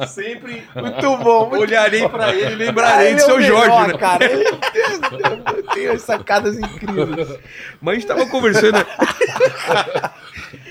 Sempre 0.09 0.67
Muito 0.75 1.17
bom. 1.19 1.51
Muito 1.51 1.63
olharei 1.63 2.09
pra 2.09 2.35
ele 2.35 2.53
e 2.53 2.55
lembrarei 2.55 3.09
Ele 3.09 3.17
de 3.17 3.21
é 3.21 3.25
o 3.25 3.27
seu 3.27 3.37
melhor, 3.37 3.67
Jorge, 3.67 3.93
né? 3.93 3.99
cara. 3.99 4.25
Ele 4.25 5.63
tem 5.75 5.89
as 5.89 6.01
sacadas 6.01 6.57
incríveis. 6.59 7.39
Mas 7.79 7.93
a 7.93 7.95
gente 7.99 8.07
tava 8.07 8.27
conversando. 8.27 8.79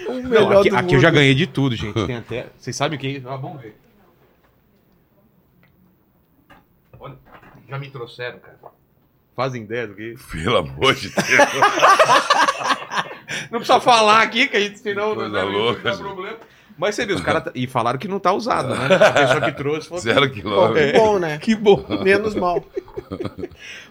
O 0.08 0.14
Não, 0.14 0.30
melhor 0.30 0.60
aqui, 0.60 0.70
do 0.70 0.78
aqui 0.78 0.96
eu 0.96 1.00
já 1.00 1.10
ganhei 1.10 1.34
de 1.34 1.48
tudo, 1.48 1.76
gente. 1.76 2.06
Tem 2.06 2.18
até. 2.18 2.46
Vocês 2.60 2.76
sabem 2.76 2.96
o 2.96 3.02
que 3.02 3.08
é 3.08 3.10
isso? 3.12 3.28
Ah, 3.28 3.36
vamos 3.38 3.60
ver. 3.60 3.76
Já 7.68 7.80
me 7.80 7.90
trouxeram, 7.90 8.40
cara. 8.40 8.58
Fazem 9.36 9.64
ideia 9.64 9.88
do 9.88 9.96
que 9.96 10.14
é? 10.14 10.44
Pelo 10.44 10.58
amor 10.58 10.94
de 10.96 11.10
Deus. 11.10 11.26
Não 13.52 13.60
precisa 13.60 13.80
falar 13.82 14.22
aqui, 14.22 14.48
que 14.48 14.56
a 14.56 14.60
gente, 14.60 14.80
senão 14.80 15.16
Coisa 15.16 15.30
não 15.46 15.52
louca, 15.52 15.82
dá 15.82 15.92
gente. 15.92 16.02
problema. 16.04 16.38
Mas 16.78 16.96
você 16.96 17.06
viu, 17.06 17.16
os 17.16 17.22
caras. 17.22 17.44
tá- 17.46 17.52
E 17.56 17.68
falaram 17.68 17.98
que 17.98 18.08
não 18.08 18.20
tá 18.20 18.34
usado, 18.34 18.76
né? 18.76 18.96
A 18.96 19.12
pessoa 19.14 19.42
que 19.42 19.52
trouxe 19.54 19.88
falou 19.88 20.04
que- 20.04 20.10
Zero 20.10 20.28
Bom, 20.28 20.34
quilômetro. 20.34 20.92
que 20.92 20.98
bom, 21.00 21.20
né? 21.20 21.38
Que 21.38 21.56
bom. 21.56 21.86
Menos 22.04 22.36
mal. 22.36 22.64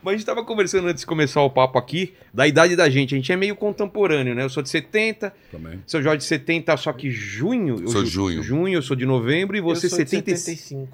Mas 0.02 0.14
a 0.14 0.16
gente 0.16 0.26
tava 0.26 0.45
conversando 0.45 0.88
antes 0.88 1.00
de 1.00 1.07
começar 1.07 1.40
o 1.43 1.50
papo 1.50 1.78
aqui, 1.78 2.14
da 2.33 2.47
idade 2.47 2.76
da 2.76 2.88
gente. 2.90 3.14
A 3.14 3.19
gente 3.19 3.33
é 3.33 3.37
meio 3.37 3.57
contemporâneo, 3.57 4.35
né? 4.35 4.45
Eu 4.45 4.50
sou 4.50 4.62
de 4.62 4.69
70, 4.69 5.33
Também. 5.50 5.83
seu 5.87 6.02
Jorge 6.02 6.19
de 6.19 6.25
70, 6.25 6.76
só 6.76 6.93
que 6.93 7.11
junho. 7.11 7.81
eu 7.83 7.88
Sou 7.88 8.04
ju- 8.04 8.11
junho. 8.31 8.43
Junho, 8.43 8.78
eu 8.78 8.83
sou 8.83 8.97
de 8.97 9.07
novembro 9.07 9.57
e 9.57 9.61
você 9.61 9.87
eu 9.87 9.90
sou 9.90 10.04
de 10.04 10.11
75. 10.11 10.88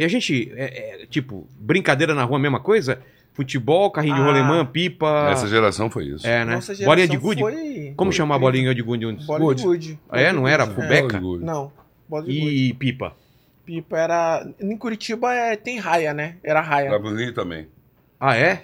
75. 0.00 0.02
E 0.02 0.04
a 0.04 0.08
gente, 0.08 0.52
é, 0.56 1.02
é, 1.02 1.06
tipo, 1.06 1.46
brincadeira 1.58 2.14
na 2.14 2.24
rua, 2.24 2.38
a 2.38 2.40
mesma 2.40 2.60
coisa? 2.60 3.00
Futebol, 3.32 3.90
carrinho 3.90 4.16
de 4.16 4.20
Ah. 4.20 4.24
rolemã, 4.24 4.66
pipa. 4.66 5.28
Essa 5.30 5.46
geração 5.46 5.88
foi 5.90 6.06
isso. 6.06 6.26
É, 6.26 6.44
né? 6.44 6.56
Nossa 6.56 6.74
Bolinha 6.84 7.06
de 7.08 7.16
gude? 7.16 7.40
Foi... 7.40 7.92
Como 7.96 8.10
foi 8.10 8.16
chamar 8.16 8.34
a 8.34 8.38
bolinha 8.38 8.74
de 8.74 8.82
gude? 8.82 9.06
antes? 9.06 9.24
Bola 9.26 9.54
de 9.54 9.62
gude. 9.62 9.98
Ah, 10.08 10.20
é? 10.20 10.32
Não 10.32 10.46
era? 10.48 10.64
É. 10.64 10.66
Fubeca? 10.66 11.20
Não. 11.20 11.72
Bola 12.08 12.24
de 12.24 12.40
gude. 12.40 12.54
E 12.54 12.72
pipa. 12.74 13.14
Pipa 13.64 13.96
era. 13.98 14.46
Em 14.60 14.76
Curitiba 14.76 15.32
é... 15.32 15.56
tem 15.56 15.78
raia, 15.78 16.12
né? 16.12 16.36
Era 16.42 16.60
raia. 16.60 16.88
Trabulim 16.90 17.32
também. 17.32 17.68
Ah, 18.18 18.36
é? 18.36 18.62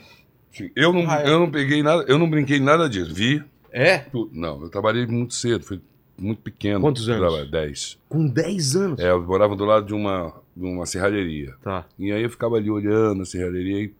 Sim. 0.53 0.71
Eu 0.75 0.93
não, 0.93 1.03
eu 1.21 1.39
não 1.39 1.51
peguei 1.51 1.83
nada, 1.83 2.05
eu 2.09 2.19
não 2.19 2.29
brinquei 2.29 2.59
nada 2.59 2.89
disso. 2.89 3.15
Vi 3.15 3.43
É? 3.73 3.99
tudo. 3.99 4.31
Não, 4.35 4.63
eu 4.63 4.69
trabalhei 4.69 5.07
muito 5.07 5.35
cedo, 5.35 5.65
fui 5.65 5.81
muito 6.19 6.41
pequeno. 6.43 6.81
Quantos 6.81 7.09
anos? 7.09 7.21
Trabalhei, 7.21 7.51
Dez. 7.51 7.99
Com 8.09 8.27
10 8.27 8.77
anos. 8.77 9.01
É, 9.01 9.11
eu 9.11 9.23
morava 9.23 9.55
do 9.55 9.65
lado 9.65 9.87
de 9.87 9.95
uma, 9.95 10.35
de 10.57 10.65
uma 10.65 10.87
serralheria. 10.87 11.55
Tá. 11.63 11.85
E 11.99 12.11
aí 12.11 12.23
eu 12.23 12.31
ficava 12.31 12.57
ali 12.57 12.71
olhando 12.71 13.23
a 13.23 13.27
serralheria 13.27 13.83
e 13.85 13.95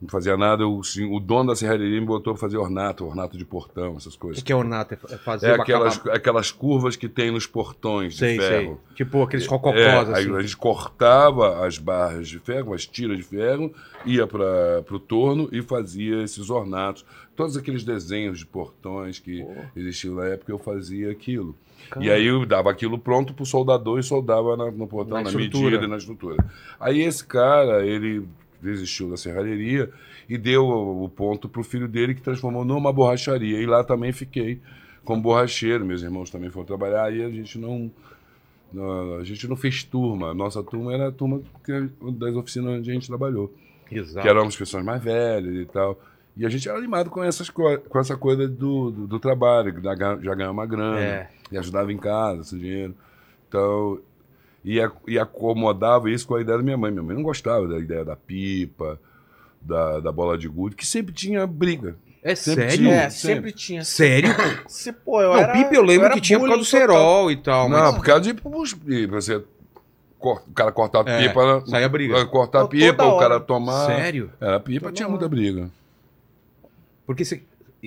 não 0.00 0.08
fazia 0.08 0.36
nada. 0.36 0.62
Eu, 0.62 0.78
assim, 0.80 1.04
o 1.10 1.18
dono 1.18 1.48
da 1.48 1.56
serralheria 1.56 1.98
me 2.00 2.06
botou 2.06 2.34
pra 2.34 2.40
fazer 2.40 2.56
ornato, 2.58 3.04
ornato 3.06 3.36
de 3.38 3.44
portão, 3.44 3.96
essas 3.96 4.14
O 4.14 4.18
coisas. 4.18 4.38
que, 4.38 4.44
que 4.46 4.52
é 4.52 4.56
ornato? 4.56 4.94
É 4.94 4.96
fazer 5.16 5.46
É 5.48 5.54
aquelas, 5.54 6.06
aquelas 6.08 6.52
curvas 6.52 6.94
que 6.94 7.08
tem 7.08 7.30
nos 7.30 7.46
portões 7.46 8.16
Sei, 8.16 8.36
de 8.36 8.42
sei. 8.44 8.48
ferro. 8.60 8.80
Tipo 8.94 9.22
aqueles 9.22 9.46
rococós, 9.46 9.80
É, 9.80 9.98
assim. 9.98 10.12
aí 10.30 10.36
a 10.36 10.40
gente 10.40 10.56
cortava 10.56 11.66
as 11.66 11.78
barras 11.78 12.28
de 12.28 12.38
ferro, 12.38 12.74
as 12.74 12.86
tiras 12.86 13.16
de 13.16 13.22
ferro, 13.22 13.72
ia 14.04 14.26
para 14.26 14.84
o 14.90 14.98
torno 15.00 15.48
e 15.50 15.62
fazia 15.62 16.22
esses 16.22 16.50
ornatos. 16.50 17.04
Todos 17.34 17.56
aqueles 17.56 17.82
desenhos 17.82 18.38
de 18.38 18.46
portões 18.46 19.18
que 19.18 19.44
existiam 19.74 20.14
na 20.16 20.26
época, 20.26 20.52
eu 20.52 20.58
fazia 20.58 21.10
aquilo. 21.10 21.56
E 22.00 22.10
aí 22.10 22.26
eu 22.26 22.44
dava 22.46 22.70
aquilo 22.70 22.98
pronto 22.98 23.32
pro 23.34 23.44
soldador 23.46 23.98
e 23.98 24.02
soldava 24.02 24.56
na- 24.56 24.70
no 24.70 24.86
portão, 24.86 25.16
Na 25.18 25.22
na, 25.24 25.28
estrutura. 25.30 25.64
medida 25.70 25.86
na 25.88 25.96
estrutura. 25.96 26.44
Aí 26.80 27.00
esse 27.02 27.24
cara, 27.24 27.84
ele 27.86 28.26
desistiu 28.60 29.10
da 29.10 29.16
serralheria 29.16 29.90
e 30.28 30.38
deu 30.38 30.66
o, 30.66 31.08
ponto 31.08 31.48
pro 31.48 31.62
filho 31.62 31.86
dele 31.86 32.14
que 32.14 32.22
transformou 32.22 32.64
numa 32.64 32.92
borracharia. 32.92 33.60
E 33.60 33.66
lá 33.66 33.84
também 33.84 34.10
fiquei 34.12 34.60
como 35.04 35.20
borracheiro. 35.22 35.84
Meus 35.84 36.02
irmãos 36.02 36.30
também 36.30 36.50
foram 36.50 36.66
trabalhar 36.66 37.12
e 37.14 37.22
a 37.22 37.30
gente 37.30 37.58
não... 37.58 37.90
A 39.20 39.22
gente 39.22 39.46
não 39.46 39.54
fez 39.54 39.84
turma. 39.84 40.30
A 40.30 40.34
nossa 40.34 40.60
turma 40.62 40.92
era 40.92 41.08
a 41.08 41.12
turma 41.12 41.40
das 42.18 42.34
oficinas 42.34 42.78
onde 42.78 42.90
a 42.90 42.94
gente 42.94 43.06
trabalhou 43.06 43.52
Exato. 43.90 44.22
que 44.22 44.28
eram 44.28 44.42
as 44.46 44.56
pessoas 44.56 44.84
mais 44.84 45.00
velhas 45.02 45.54
e 45.54 45.66
tal. 45.66 45.96
E 46.36 46.44
a 46.44 46.48
gente 46.48 46.68
era 46.68 46.76
animado 46.76 47.10
com, 47.10 47.22
essas 47.22 47.48
co- 47.48 47.78
com 47.88 47.98
essa 47.98 48.16
coisa 48.16 48.48
do, 48.48 48.90
do, 48.90 49.06
do 49.06 49.20
trabalho, 49.20 49.72
que 49.74 49.80
dá- 49.80 49.94
já 50.20 50.34
ganhava 50.34 50.52
uma 50.52 50.66
grana, 50.66 50.98
É. 51.00 51.28
e 51.52 51.56
ajudava 51.58 51.92
em 51.92 51.98
casa, 51.98 52.40
esse 52.42 52.58
dinheiro. 52.58 52.94
Então, 53.48 53.98
e, 54.64 54.80
e 55.06 55.18
acomodava 55.18 56.10
isso 56.10 56.26
com 56.26 56.34
a 56.34 56.40
ideia 56.40 56.58
da 56.58 56.64
minha 56.64 56.76
mãe. 56.76 56.90
Minha 56.90 57.02
mãe 57.04 57.14
não 57.14 57.22
gostava 57.22 57.68
da 57.68 57.78
ideia 57.78 58.04
da 58.04 58.16
pipa, 58.16 58.98
da, 59.60 60.00
da 60.00 60.10
bola 60.10 60.36
de 60.36 60.48
gude, 60.48 60.74
que 60.74 60.86
sempre 60.86 61.12
tinha 61.14 61.46
briga. 61.46 61.96
É 62.22 62.34
Sempre 62.34 62.62
sério? 62.70 62.76
tinha. 62.78 62.94
É, 62.94 63.10
sempre. 63.10 63.34
sempre 63.36 63.52
tinha. 63.52 63.84
Sério? 63.84 64.30
Se, 64.66 64.90
pô, 64.92 65.20
eu 65.20 65.28
não, 65.34 65.36
era, 65.38 65.52
pipa 65.52 65.74
eu 65.74 65.82
lembro 65.84 66.06
era 66.06 66.14
que 66.14 66.20
tinha 66.22 66.38
por 66.38 66.46
causa 66.48 66.62
do 66.62 66.64
cerol 66.66 67.30
e 67.30 67.36
tal. 67.36 67.68
não, 67.68 67.78
mas... 67.78 67.94
por 67.96 68.04
causa 68.04 68.32
de 68.32 69.06
você 69.06 69.44
o 70.18 70.36
cara 70.54 70.72
cortar 70.72 71.06
a 71.06 71.10
É, 71.12 71.28
pipa, 71.28 71.44
né? 71.60 71.62
saía 71.66 71.86
briga. 71.88 72.24
cortar 72.26 72.62
a 72.62 72.66
pipa, 72.66 73.04
o 73.04 73.18
cara 73.18 73.38
tomar. 73.38 73.86
Sério? 73.86 74.30
Era 74.40 74.58
pipa, 74.58 74.86
Toda 74.86 74.96
tinha 74.96 75.06
muita 75.08 75.28
briga. 75.28 75.70
Porque 77.06 77.24
você, 77.24 77.42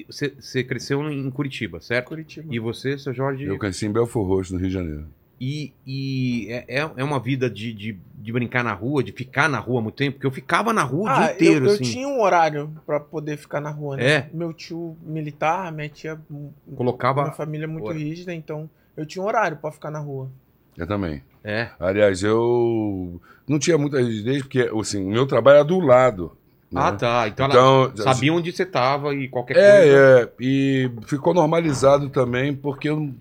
você, 0.08 0.34
você 0.40 0.64
cresceu 0.64 1.10
em 1.12 1.30
Curitiba, 1.32 1.80
certo? 1.82 2.08
Curitiba. 2.10 2.48
E 2.54 2.60
você, 2.60 2.98
seu 2.98 3.14
Jorge? 3.14 3.46
Eu 3.46 3.58
cresci 3.58 3.86
em 3.86 3.92
Belfort 3.92 4.28
Roxo, 4.28 4.54
no 4.54 4.60
Rio 4.60 4.68
de 4.70 4.74
Janeiro. 4.74 5.06
E, 5.40 5.72
e 5.86 6.48
é, 6.50 6.66
é 6.80 6.92
é 6.98 7.04
uma 7.04 7.20
vida 7.20 7.48
de, 7.48 7.72
de, 7.72 8.00
de 8.16 8.32
brincar 8.32 8.64
na 8.64 8.74
rua, 8.74 9.04
de 9.04 9.12
ficar 9.12 9.48
na 9.48 9.60
rua 9.60 9.80
há 9.80 9.84
muito 9.84 9.94
tempo? 9.96 10.14
Porque 10.14 10.26
eu 10.26 10.32
ficava 10.32 10.74
na 10.74 10.82
rua 10.82 11.04
o 11.04 11.08
Ah, 11.08 11.26
dia 11.26 11.34
inteiro, 11.36 11.66
eu, 11.66 11.70
eu 11.70 11.74
assim. 11.76 11.84
tinha 11.84 12.08
um 12.08 12.22
horário 12.22 12.72
pra 12.88 13.00
poder 13.00 13.38
ficar 13.38 13.62
na 13.62 13.70
rua, 13.70 13.98
né? 13.98 14.06
É? 14.12 14.30
Meu 14.34 14.52
tio 14.52 14.98
militar, 15.04 15.72
minha 15.72 15.90
tia. 15.90 16.20
Minha 16.30 16.52
Colocava. 16.76 17.32
família 17.34 17.66
é 17.66 17.68
muito 17.68 17.86
Hora. 17.88 17.98
rígida, 17.98 18.34
então 18.34 18.68
eu 18.96 19.06
tinha 19.06 19.24
um 19.24 19.28
horário 19.28 19.58
pra 19.58 19.72
ficar 19.72 19.92
na 19.92 20.00
rua. 20.00 20.30
Eu 20.76 20.88
também. 20.88 21.22
É. 21.44 21.70
Aliás, 21.80 22.24
eu 22.24 23.22
não 23.48 23.58
tinha 23.60 23.78
muita 23.78 24.00
rigidez, 24.02 24.42
porque 24.44 24.62
assim, 24.80 25.04
o 25.06 25.10
meu 25.10 25.26
trabalho 25.28 25.56
era 25.58 25.64
do 25.66 25.80
lado. 25.80 26.37
Né? 26.72 26.82
Ah, 26.82 26.92
tá. 26.92 27.28
Então, 27.28 27.48
Então, 27.48 27.84
ela 27.96 28.14
sabia 28.14 28.34
onde 28.34 28.52
você 28.52 28.66
tava 28.66 29.14
e 29.16 29.28
qualquer 29.28 29.54
coisa. 29.54 29.68
É, 29.70 30.22
é, 30.24 30.30
e 30.40 30.90
ficou 31.06 31.34
normalizado 31.34 32.10
também, 32.10 32.54
porque 32.54 32.90
eu, 32.90 32.98
não- 32.98 33.16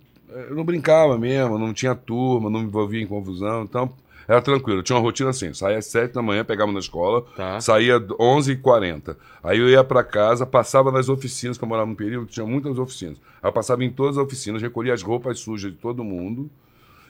eu 0.49 0.55
não 0.57 0.65
brincava 0.65 1.17
mesmo, 1.19 1.59
não 1.59 1.73
tinha 1.73 1.95
turma, 1.95 2.51
não 2.51 2.61
me 2.61 2.67
envolvia 2.67 3.01
em 3.03 3.07
confusão, 3.07 3.63
então 3.63 3.91
era 4.29 4.43
tranquilo. 4.43 4.81
Eu 4.81 4.83
tinha 4.83 4.97
uma 4.97 5.03
rotina 5.03 5.31
assim, 5.31 5.55
saía 5.55 5.79
às 5.79 5.87
sete 5.87 6.15
da 6.15 6.21
manhã, 6.23 6.45
pegava 6.45 6.73
na 6.73 6.81
escola, 6.81 7.25
Tá. 7.37 7.61
saía 7.61 7.99
11h40. 8.19 9.17
Aí 9.43 9.59
eu 9.59 9.69
ia 9.69 9.85
para 9.85 10.03
casa, 10.03 10.45
passava 10.45 10.91
nas 10.91 11.09
oficinas, 11.09 11.57
que 11.57 11.63
eu 11.65 11.69
morava 11.69 11.87
num 11.89 11.95
período, 11.95 12.27
tinha 12.27 12.45
muitas 12.45 12.77
oficinas. 12.79 13.17
Aí 13.43 13.49
eu 13.49 13.53
passava 13.53 13.85
em 13.85 13.91
todas 13.91 14.19
as 14.19 14.25
oficinas, 14.25 14.61
recolhia 14.61 14.93
as 14.95 15.03
roupas 15.03 15.39
sujas 15.39 15.71
de 15.71 15.79
todo 15.79 16.03
mundo 16.03 16.51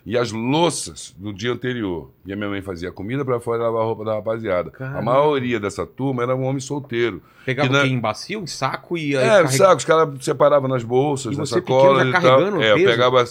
e 0.06 0.16
as 0.16 0.30
louças 0.30 1.12
do 1.18 1.32
dia 1.32 1.52
anterior. 1.52 2.10
E 2.25 2.32
a 2.32 2.36
minha 2.36 2.48
mãe 2.48 2.62
fazia 2.62 2.92
comida 2.92 3.25
para 3.25 3.40
fora 3.40 3.58
e 3.58 3.62
lavava 3.64 3.82
a 3.82 3.86
roupa 3.86 4.04
da 4.04 4.14
rapaziada. 4.14 4.70
Caramba. 4.70 4.98
A 4.98 5.02
maioria 5.02 5.58
dessa 5.58 5.84
turma 5.84 6.22
era 6.22 6.34
um 6.36 6.44
homem 6.44 6.60
solteiro. 6.60 7.20
Pegava 7.44 7.68
na-? 7.68 7.86
Em 7.86 7.98
bacio, 7.98 8.40
em 8.40 8.46
saco 8.46 8.96
e 8.96 9.16
É, 9.16 9.26
carrega- 9.26 9.48
saco, 9.48 9.76
os 9.76 9.84
caras 9.84 10.25
separavam 10.25 10.68
nas 10.68 10.84
bolsas, 10.84 11.34
E 11.34 11.38
nas 11.38 11.48
sacolas 11.48 12.06
e 12.06 12.12
tal. 12.12 12.22
carregando 12.22 12.62
É, 12.62 12.70
eu 12.72 12.76
peso? 12.76 12.86
pegava... 12.88 13.25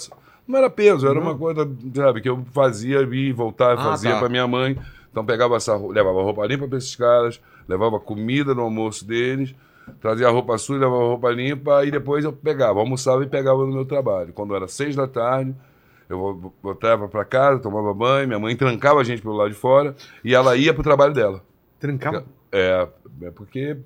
Não 0.48 0.60
era 0.60 0.70
peso, 0.70 1.08
era 1.08 1.16
Não? 1.16 1.22
uma 1.24 1.36
coisa, 1.38 1.68
sabe, 1.96 2.22
que 2.22 2.30
eu 2.30 2.46
fazia 2.52 3.02
e 3.02 3.32
voltava, 3.32 3.82
Ah, 3.82 3.84
fazia 3.86 4.12
tá. 4.12 4.20
pra 4.20 4.30
minha 4.30 4.46
mãe. 4.48 4.78
Então 5.10 5.26
pegava 5.26 5.56
essa, 5.56 5.76
levava 5.78 6.22
roupa 6.22 6.46
limpa 6.46 6.68
pra 6.68 6.78
esses 6.78 6.96
caras, 6.96 7.40
levava 7.70 8.00
comida 8.02 8.54
no 8.54 8.62
almoço 8.64 9.08
deles, 9.08 9.56
trazia 10.02 10.28
a 10.28 10.30
roupa 10.30 10.58
suja, 10.58 10.82
levava 10.82 11.04
a 11.04 11.08
roupa 11.08 11.32
limpa, 11.32 11.86
e 11.86 11.90
depois 11.90 12.26
eu 12.26 12.34
pegava, 12.34 12.80
almoçava 12.82 13.24
e 13.24 13.28
pegava 13.28 13.66
no 13.66 13.72
meu 13.74 13.86
trabalho. 13.86 14.34
Quando 14.34 14.54
era 14.54 14.68
seis 14.68 14.94
da 14.96 15.08
tarde, 15.08 15.56
eu 16.10 16.18
vo- 16.18 16.54
voltava 16.62 17.08
pra 17.08 17.26
casa, 17.26 17.60
tomava 17.62 17.94
banho, 17.94 18.28
minha 18.28 18.40
mãe 18.40 18.56
trancava 18.56 19.00
a 19.00 19.04
gente 19.04 19.22
pelo 19.22 19.36
lado 19.36 19.50
de 19.50 19.56
fora, 19.56 19.96
e 20.24 20.34
ela 20.36 20.56
ia 20.56 20.74
pro 20.74 20.84
trabalho 20.84 21.14
dela. 21.14 21.44
Trancava. 21.80 22.26
É, 22.52 22.88
é 23.24 23.32
porque 23.32 23.78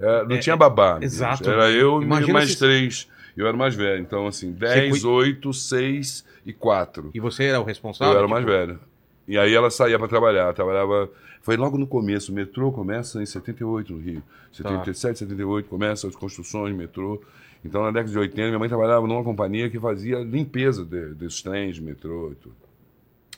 é, 0.00 0.24
não 0.24 0.36
É, 0.36 0.38
tinha 0.38 0.56
babá. 0.56 0.98
né, 0.98 1.04
exato. 1.06 1.48
Era 1.48 1.70
eu 1.70 2.02
Imagina 2.02 2.30
e 2.30 2.32
mais 2.32 2.52
se- 2.52 2.58
três. 2.58 3.08
Eu 3.36 3.46
era 3.46 3.54
o 3.56 3.58
mais 3.58 3.74
velho. 3.74 4.00
Então, 4.00 4.26
assim, 4.28 4.52
10, 4.52 5.00
cui- 5.02 5.10
8, 5.10 5.52
6 5.52 6.24
e 6.46 6.52
4. 6.52 7.10
E 7.12 7.18
você 7.20 7.44
era 7.44 7.60
o 7.60 7.64
responsável? 7.64 8.12
Eu 8.12 8.18
era 8.18 8.26
o 8.26 8.28
tipo, 8.28 8.34
mais 8.34 8.46
velho. 8.46 8.78
E 9.26 9.36
aí 9.38 9.52
ela 9.54 9.70
saía 9.70 9.98
para 9.98 10.06
trabalhar. 10.06 10.52
Trabalhava. 10.54 11.08
Foi 11.42 11.56
logo 11.56 11.76
no 11.76 11.86
começo. 11.86 12.30
O 12.30 12.34
metrô 12.34 12.70
começa 12.70 13.20
em 13.22 13.26
78 13.26 13.92
no 13.92 13.98
Rio. 13.98 14.22
Tá. 14.62 14.68
77, 14.68 15.18
78 15.18 15.68
começa 15.68 16.06
as 16.06 16.14
construções 16.14 16.74
metrô. 16.76 17.20
Então, 17.64 17.82
na 17.82 17.90
década 17.90 18.10
de 18.10 18.18
80, 18.18 18.46
minha 18.48 18.58
mãe 18.58 18.68
trabalhava 18.68 19.06
numa 19.06 19.24
companhia 19.24 19.70
que 19.70 19.80
fazia 19.80 20.18
limpeza 20.18 20.84
de- 20.84 21.14
desses 21.14 21.40
trens 21.42 21.76
de 21.76 21.82
metrô 21.82 22.32
e 22.32 22.34
tudo. 22.34 22.56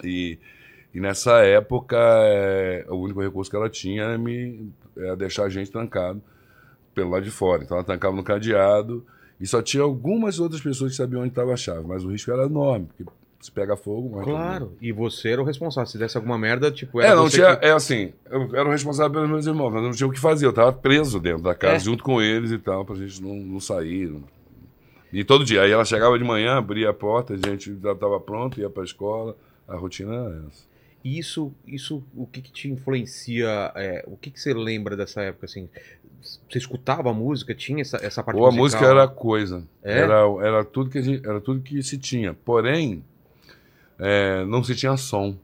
E, 0.02 0.38
e 0.92 1.00
nessa 1.00 1.38
época, 1.44 1.96
é, 1.96 2.84
o 2.88 2.96
único 2.96 3.20
recurso 3.22 3.50
que 3.50 3.56
ela 3.56 3.70
tinha 3.70 4.02
era, 4.02 4.18
me, 4.18 4.70
era 4.96 5.16
deixar 5.16 5.44
a 5.44 5.48
gente 5.48 5.70
trancado 5.70 6.20
pelo 6.94 7.10
lado 7.10 7.24
de 7.24 7.30
fora. 7.30 7.62
Então, 7.62 7.76
ela 7.76 7.84
trancava 7.84 8.16
no 8.16 8.24
cadeado 8.24 9.06
e 9.40 9.46
só 9.46 9.62
tinha 9.62 9.82
algumas 9.82 10.40
outras 10.40 10.60
pessoas 10.60 10.92
que 10.92 10.96
sabiam 10.96 11.20
onde 11.22 11.30
estava 11.30 11.52
a 11.52 11.56
chave. 11.56 11.86
Mas 11.86 12.04
o 12.04 12.10
risco 12.10 12.30
era 12.32 12.44
enorme, 12.46 12.86
porque 12.86 13.04
se 13.40 13.50
pega 13.52 13.76
fogo, 13.76 14.16
mas. 14.16 14.24
Claro. 14.24 14.76
E 14.80 14.90
você 14.92 15.30
era 15.30 15.42
o 15.42 15.44
responsável. 15.44 15.86
Se 15.90 15.98
desse 15.98 16.16
alguma 16.16 16.36
merda, 16.38 16.70
tipo, 16.70 17.00
É, 17.00 17.06
era 17.06 17.16
não 17.16 17.24
você 17.24 17.36
tinha. 17.38 17.56
que- 17.56 17.66
É 17.66 17.70
assim, 17.72 18.12
eu 18.30 18.54
era 18.54 18.66
o 18.68 18.72
responsável 18.72 19.12
pelos 19.12 19.28
meus 19.28 19.46
irmãos, 19.46 19.70
mas 19.72 19.82
não 19.82 19.90
tinha 19.92 20.06
o 20.06 20.10
que 20.12 20.18
fazer. 20.20 20.46
Eu 20.46 20.52
tava 20.52 20.72
preso 20.72 21.20
dentro 21.20 21.42
da 21.42 21.54
casa, 21.54 21.76
É. 21.76 21.78
junto 21.80 22.02
com 22.02 22.20
eles 22.20 22.50
e 22.50 22.58
tal, 22.58 22.84
pra 22.84 22.94
gente 22.96 23.22
não, 23.22 23.34
não 23.34 23.60
sair. 23.60 24.08
não- 24.08 24.24
E 25.12 25.22
todo 25.24 25.44
dia. 25.44 25.62
Aí 25.62 25.70
ela 25.70 25.84
chegava 25.84 26.18
de 26.18 26.24
manhã, 26.24 26.56
abria 26.58 26.90
a 26.90 26.94
porta, 26.94 27.34
a 27.34 27.36
gente 27.36 27.78
já 27.80 27.94
tava 27.94 28.18
pronto, 28.20 28.58
ia 28.60 28.68
pra 28.68 28.82
escola. 28.84 29.36
A 29.68 29.76
rotina 29.76 30.12
era 30.14 30.44
essa. 30.48 30.64
E 31.04 31.18
Isso, 31.18 31.52
isso, 31.66 32.02
o 32.16 32.26
que, 32.26 32.40
que 32.42 32.50
te 32.50 32.68
influencia? 32.68 33.72
é, 33.76 34.04
o 34.08 34.16
que, 34.16 34.30
que 34.30 34.40
você 34.40 34.52
lembra 34.52 34.96
dessa 34.96 35.22
época, 35.22 35.46
assim? 35.46 35.68
Você 36.20 36.58
escutava 36.58 37.10
a 37.10 37.12
música? 37.14 37.54
Tinha 37.54 37.80
essa, 37.80 37.96
essa 38.04 38.22
parte 38.22 38.36
Ou 38.40 38.46
a 38.46 38.50
musical? 38.50 38.62
música 38.80 38.86
era 38.86 39.04
a 39.04 39.08
coisa. 39.08 39.62
É? 39.84 40.00
Era, 40.00 40.22
era, 40.42 40.64
tudo 40.64 40.90
que 40.90 40.98
a 40.98 41.02
gente, 41.02 41.24
era 41.24 41.40
tudo 41.40 41.60
que 41.60 41.80
se 41.84 41.96
tinha. 41.96 42.34
Porém, 42.34 43.04
é, 43.98 44.44
não 44.44 44.62
se 44.62 44.74
tinha 44.74 44.96
som. 44.96 45.36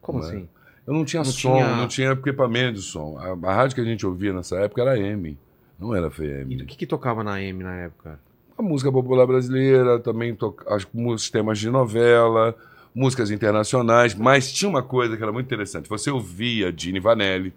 Como 0.00 0.18
né? 0.20 0.26
assim? 0.26 0.48
Eu 0.86 0.94
não 0.94 1.04
tinha 1.04 1.22
Não 1.22 1.30
som, 1.30 1.54
tinha- 1.56 1.76
não 1.76 1.86
tinha 1.88 2.10
equipamento 2.12 2.74
de 2.74 2.82
som. 2.82 3.16
A, 3.18 3.48
a 3.50 3.54
rádio 3.54 3.74
que 3.76 3.80
a 3.80 3.84
gente 3.84 4.04
ouvia 4.06 4.32
nessa 4.32 4.56
época 4.56 4.82
era 4.82 4.98
M, 4.98 5.38
não 5.78 5.94
era 5.94 6.08
E 6.08 6.10
FM. 6.10 6.62
o 6.62 6.66
que, 6.66 6.76
que 6.76 6.86
tocava 6.86 7.22
na 7.22 7.40
M 7.40 7.62
na 7.62 7.74
época? 7.76 8.18
A 8.58 8.62
música 8.62 8.90
popular 8.90 9.26
brasileira, 9.26 9.98
também 10.00 10.34
to... 10.34 10.54
as 10.66 10.86
músicas, 10.92 11.30
temas 11.30 11.58
de 11.58 11.70
novela, 11.70 12.54
músicas 12.94 13.30
internacionais, 13.30 14.14
mas 14.14 14.52
tinha 14.52 14.68
uma 14.68 14.82
coisa 14.82 15.16
que 15.16 15.22
era 15.22 15.32
muito 15.32 15.46
interessante. 15.46 15.88
Você 15.88 16.10
ouvia 16.10 16.72
Dini 16.72 16.98
Vanelli 17.00 17.54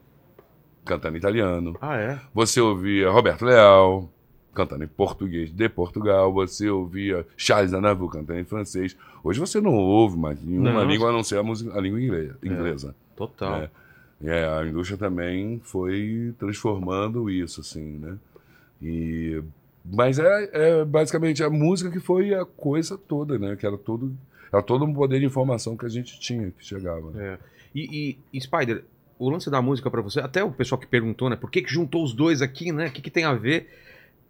cantando 0.85 1.17
italiano, 1.17 1.75
Ah, 1.81 1.97
é? 1.97 2.19
você 2.33 2.59
ouvia 2.61 3.09
Roberto 3.09 3.43
Leal 3.45 4.09
cantando 4.53 4.83
em 4.83 4.87
português 4.87 5.51
de 5.51 5.67
Portugal, 5.69 6.31
você 6.31 6.69
ouvia 6.69 7.25
Charles 7.35 7.73
Aznavour 7.73 8.09
cantando 8.11 8.39
em 8.39 8.43
francês. 8.45 8.95
Hoje 9.23 9.39
você 9.39 9.59
não 9.59 9.73
ouve 9.73 10.17
mais 10.17 10.41
nenhuma 10.43 10.71
Não. 10.73 10.85
língua 10.85 11.09
a 11.09 11.11
não 11.11 11.23
ser 11.23 11.37
a, 11.39 11.43
música, 11.43 11.77
a 11.77 11.81
língua 11.81 12.01
inglesa. 12.01 12.37
inglesa. 12.43 12.95
Total. 13.15 13.61
É. 13.63 13.69
É, 14.25 14.45
a 14.47 14.65
indústria 14.65 14.97
também 14.97 15.59
foi 15.63 16.33
transformando 16.39 17.29
isso, 17.29 17.59
assim, 17.61 17.97
né? 17.99 18.15
E, 18.81 19.41
mas 19.83 20.17
é, 20.19 20.49
é 20.53 20.85
basicamente 20.85 21.43
a 21.43 21.49
música 21.49 21.91
que 21.91 21.99
foi 21.99 22.33
a 22.33 22.45
coisa 22.45 22.97
toda, 22.97 23.37
né? 23.37 23.55
Que 23.57 23.65
era 23.65 23.77
todo, 23.77 24.15
era 24.51 24.61
todo 24.61 24.85
um 24.85 24.93
poder 24.93 25.19
de 25.19 25.25
informação 25.25 25.75
que 25.75 25.85
a 25.85 25.89
gente 25.89 26.19
tinha 26.19 26.51
que 26.51 26.65
chegava. 26.65 27.11
né? 27.11 27.33
É. 27.33 27.39
E, 27.75 27.81
e- 28.11 28.17
e, 28.37 28.41
Spider, 28.41 28.83
o 29.19 29.29
lance 29.29 29.49
da 29.49 29.61
música 29.61 29.89
pra 29.91 30.01
você, 30.01 30.19
até 30.19 30.43
o 30.43 30.51
pessoal 30.51 30.79
que 30.79 30.87
perguntou, 30.87 31.29
né? 31.29 31.35
Por 31.35 31.49
que, 31.51 31.61
que 31.61 31.71
juntou 31.71 32.03
os 32.03 32.13
dois 32.13 32.41
aqui, 32.41 32.71
né? 32.71 32.87
O 32.87 32.91
que, 32.91 33.01
que 33.01 33.11
tem 33.11 33.23
a 33.25 33.33
ver? 33.33 33.67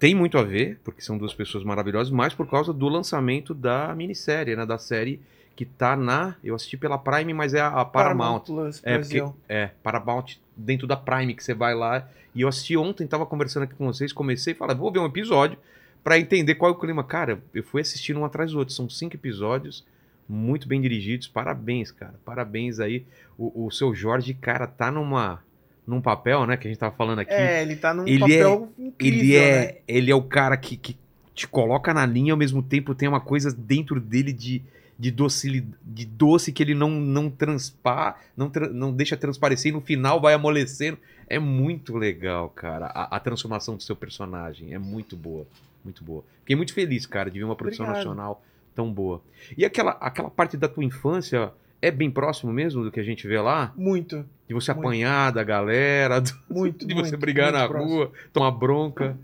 Tem 0.04 0.14
muito 0.14 0.38
a 0.38 0.44
ver, 0.44 0.82
porque 0.84 1.02
são 1.02 1.18
duas 1.18 1.34
pessoas 1.34 1.64
maravilhosas, 1.64 2.12
mas 2.12 2.34
por 2.34 2.46
causa 2.46 2.74
do 2.74 2.90
lançamento 2.90 3.54
da 3.54 3.96
minissérie, 3.96 4.54
né? 4.54 4.66
Da 4.66 4.78
série 4.78 5.22
que 5.56 5.64
tá 5.64 5.96
na. 5.96 6.36
Eu 6.44 6.56
assisti 6.56 6.76
pela 6.76 6.98
Prime, 6.98 7.34
mas 7.34 7.54
é 7.54 7.62
a, 7.62 7.70
a 7.70 7.86
Paramount. 7.86 8.42
Plus 8.42 8.82
É, 8.84 8.98
porque, 8.98 9.24
é, 9.48 9.70
Paramount 9.82 10.26
dentro 10.58 10.86
da 10.86 10.98
Prime, 10.98 11.34
que 11.34 11.42
você 11.42 11.54
vai 11.54 11.74
lá. 11.74 12.06
E 12.36 12.42
eu 12.42 12.50
assisti 12.50 12.76
ontem, 12.76 13.08
tava 13.08 13.26
conversando 13.26 13.64
aqui 13.64 13.76
com 13.76 13.86
vocês, 13.86 14.12
comecei 14.12 14.52
e 14.52 14.56
falei, 14.58 14.76
vou 14.76 14.92
ver 14.92 15.00
um 15.00 15.06
episódio 15.06 15.58
pra 16.04 16.20
entender 16.20 16.56
qual 16.56 16.74
é 16.74 16.76
o 16.76 16.78
clima. 16.78 17.06
Cara, 17.06 17.42
eu 17.54 17.64
fui 17.64 17.80
assistindo 17.80 18.20
um 18.20 18.26
atrás 18.26 18.52
do 18.52 18.60
outro. 18.60 18.74
São 18.74 18.90
cinco 18.90 19.16
episódios, 19.16 19.86
muito 20.28 20.68
bem 20.68 20.82
dirigidos. 20.82 21.30
Parabéns, 21.30 21.92
cara. 21.92 22.16
Parabéns 22.26 22.82
aí. 22.82 23.06
O, 23.38 23.68
o 23.68 23.72
seu 23.72 23.96
Jorge, 23.96 24.34
cara, 24.34 24.68
tá 24.68 24.92
numa, 24.92 25.42
num 25.86 26.02
papel, 26.02 26.46
né, 26.46 26.56
que 26.58 26.68
a 26.68 26.72
gente 26.72 26.80
tava 26.80 26.96
falando 26.96 27.20
aqui. 27.20 27.34
É, 27.34 27.62
ele 27.62 27.76
tá 27.76 27.94
num 27.94 28.08
Ele 28.08 28.20
papel 28.20 28.72
incrível, 28.78 29.20
ele, 29.20 29.36
é, 29.36 29.66
né? 29.68 29.78
ele 29.88 30.12
é 30.12 30.16
o 30.16 30.22
cara 30.24 30.56
que, 30.58 30.78
que 30.78 30.98
te 31.36 31.48
coloca 31.48 31.94
na 31.94 32.06
linha, 32.06 32.34
ao 32.34 32.38
mesmo 32.38 32.62
tempo 32.64 32.96
tem 32.96 33.10
uma 33.10 33.20
coisa 33.20 33.52
dentro 33.52 34.00
dele 34.00 34.32
de, 34.32 34.62
de, 34.98 35.12
docili, 35.12 35.68
de 35.84 36.06
doce 36.06 36.52
que 36.52 36.64
ele 36.64 36.74
não, 36.74 36.90
não 36.90 37.30
transpa, 37.30 38.16
não, 38.38 38.50
tra- 38.50 38.70
não 38.70 38.94
deixa 38.94 39.18
transparecer 39.18 39.72
e 39.72 39.74
no 39.74 39.82
final 39.82 40.22
vai 40.22 40.34
amolecendo. 40.34 40.98
É 41.28 41.40
muito 41.40 41.98
legal, 41.98 42.50
cara. 42.50 42.86
A, 42.88 43.16
a 43.16 43.20
transformação 43.20 43.76
do 43.76 43.84
seu 43.84 43.96
personagem 43.96 44.74
é 44.74 44.78
muito 44.80 45.16
boa. 45.18 45.46
Muito 45.84 46.04
boa. 46.04 46.24
Fiquei 46.42 46.56
muito 46.56 46.74
feliz, 46.74 47.06
cara, 47.06 47.30
de 47.32 47.40
ver 47.40 47.46
uma 47.46 47.56
produção 47.56 47.86
Obrigado. 47.86 48.06
nacional 48.06 48.44
tão 48.76 48.92
boa. 48.92 49.22
E 49.58 49.66
aquela, 49.66 49.92
aquela 50.00 50.30
parte 50.30 50.56
da 50.56 50.68
tua 50.68 50.84
infância 50.84 51.52
é 51.88 51.92
bem 51.92 52.10
próximo 52.10 52.52
mesmo 52.54 52.84
do 52.84 52.92
que 52.92 53.00
a 53.00 53.04
gente 53.04 53.28
vê 53.28 53.40
lá? 53.40 53.74
Muito, 53.76 54.26
De 54.48 54.54
você 54.54 54.72
Muito. 54.74 54.86
apanhar 54.88 55.32
da 55.32 55.44
galera, 55.44 56.20
do- 56.22 56.32
muito, 56.50 56.86
de 56.88 56.94
você 56.94 57.12
muito, 57.12 57.18
brigar 57.20 57.52
muito 57.52 57.62
na 57.62 57.68
próximo. 57.68 57.94
rua, 57.96 58.12
tomar 58.32 58.52
bronca. 58.52 59.18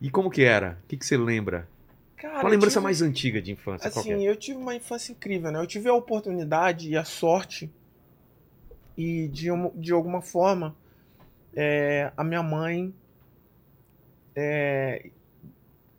E 0.00 0.10
como 0.10 0.30
que 0.30 0.42
era? 0.42 0.78
O 0.84 0.86
que, 0.88 0.96
que 0.96 1.04
você 1.04 1.16
lembra? 1.16 1.68
Cara, 2.16 2.34
Qual 2.34 2.46
a 2.46 2.50
lembrança 2.50 2.74
tive- 2.74 2.84
mais 2.84 3.02
antiga 3.02 3.42
de 3.42 3.52
infância? 3.52 3.88
Assim, 3.88 4.12
é? 4.12 4.30
eu 4.30 4.36
tive 4.36 4.58
uma 4.58 4.74
infância 4.74 5.12
incrível, 5.12 5.50
né? 5.52 5.58
Eu 5.60 5.66
tive 5.66 5.88
a 5.88 5.94
oportunidade 5.94 6.88
e 6.90 6.96
a 6.96 7.04
sorte 7.04 7.70
e 8.96 9.28
de, 9.28 9.48
de 9.76 9.92
alguma 9.92 10.20
forma 10.20 10.74
é, 11.54 12.12
a 12.16 12.22
minha 12.24 12.42
mãe 12.42 12.92
é, 14.36 15.10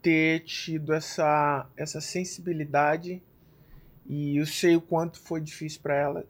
ter 0.02 0.42
tido 0.42 0.94
essa, 0.94 1.68
essa 1.76 2.00
sensibilidade 2.02 3.22
e 4.10 4.38
eu 4.38 4.46
sei 4.46 4.76
o 4.76 4.82
quanto 4.82 5.20
foi 5.20 5.40
difícil 5.40 5.80
para 5.82 5.96
ela 5.96 6.26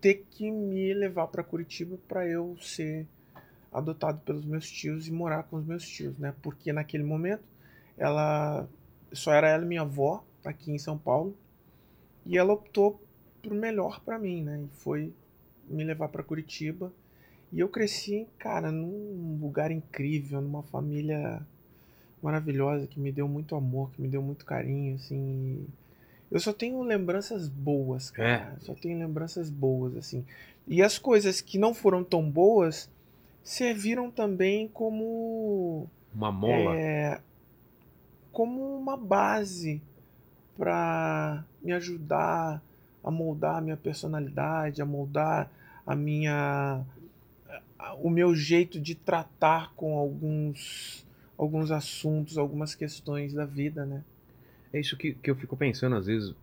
ter 0.00 0.24
que 0.30 0.50
me 0.50 0.94
levar 0.94 1.26
para 1.26 1.42
Curitiba 1.42 1.98
para 2.06 2.26
eu 2.28 2.56
ser 2.60 3.06
adotado 3.72 4.20
pelos 4.20 4.44
meus 4.44 4.70
tios 4.70 5.08
e 5.08 5.12
morar 5.12 5.42
com 5.42 5.56
os 5.56 5.66
meus 5.66 5.86
tios, 5.86 6.16
né? 6.16 6.32
Porque 6.40 6.72
naquele 6.72 7.02
momento 7.02 7.42
ela 7.98 8.68
só 9.12 9.32
era 9.32 9.48
ela 9.48 9.64
e 9.64 9.66
minha 9.66 9.82
avó 9.82 10.24
aqui 10.44 10.70
em 10.70 10.78
São 10.78 10.96
Paulo 10.96 11.36
e 12.24 12.38
ela 12.38 12.52
optou 12.52 13.02
pro 13.42 13.54
melhor 13.54 14.00
para 14.00 14.16
mim, 14.16 14.42
né? 14.44 14.62
E 14.62 14.76
foi 14.76 15.12
me 15.68 15.82
levar 15.82 16.08
para 16.10 16.22
Curitiba 16.22 16.92
e 17.52 17.58
eu 17.58 17.68
cresci, 17.68 18.28
cara, 18.38 18.70
num 18.70 19.38
lugar 19.40 19.72
incrível, 19.72 20.40
numa 20.40 20.62
família 20.62 21.44
maravilhosa 22.22 22.86
que 22.86 23.00
me 23.00 23.10
deu 23.10 23.28
muito 23.28 23.54
amor, 23.54 23.90
que 23.90 24.00
me 24.00 24.08
deu 24.08 24.22
muito 24.22 24.44
carinho, 24.44 24.94
assim. 24.94 25.66
Eu 26.34 26.40
só 26.40 26.52
tenho 26.52 26.82
lembranças 26.82 27.46
boas, 27.48 28.10
cara. 28.10 28.56
Só 28.58 28.74
tenho 28.74 28.98
lembranças 28.98 29.48
boas, 29.48 29.96
assim. 29.96 30.26
E 30.66 30.82
as 30.82 30.98
coisas 30.98 31.40
que 31.40 31.58
não 31.58 31.72
foram 31.72 32.02
tão 32.02 32.28
boas 32.28 32.90
serviram 33.44 34.10
também 34.10 34.66
como 34.66 35.88
Uma 36.12 36.32
mola. 36.32 36.76
é, 36.76 37.20
como 38.32 38.76
uma 38.76 38.96
base 38.96 39.80
para 40.58 41.44
me 41.62 41.72
ajudar 41.72 42.60
a 43.04 43.12
moldar 43.12 43.58
a 43.58 43.60
minha 43.60 43.76
personalidade, 43.76 44.82
a 44.82 44.84
moldar 44.84 45.48
a 45.86 45.94
minha 45.94 46.84
o 48.02 48.10
meu 48.10 48.34
jeito 48.34 48.80
de 48.80 48.96
tratar 48.96 49.72
com 49.76 49.96
alguns 49.96 51.06
alguns 51.38 51.70
assuntos, 51.70 52.36
algumas 52.38 52.74
questões 52.74 53.32
da 53.32 53.44
vida, 53.44 53.86
né? 53.86 54.02
É 54.74 54.80
isso 54.80 54.96
que, 54.96 55.12
que 55.12 55.30
eu 55.30 55.36
fico 55.36 55.56
pensando, 55.56 55.94
às 55.94 56.06
vezes, 56.06 56.34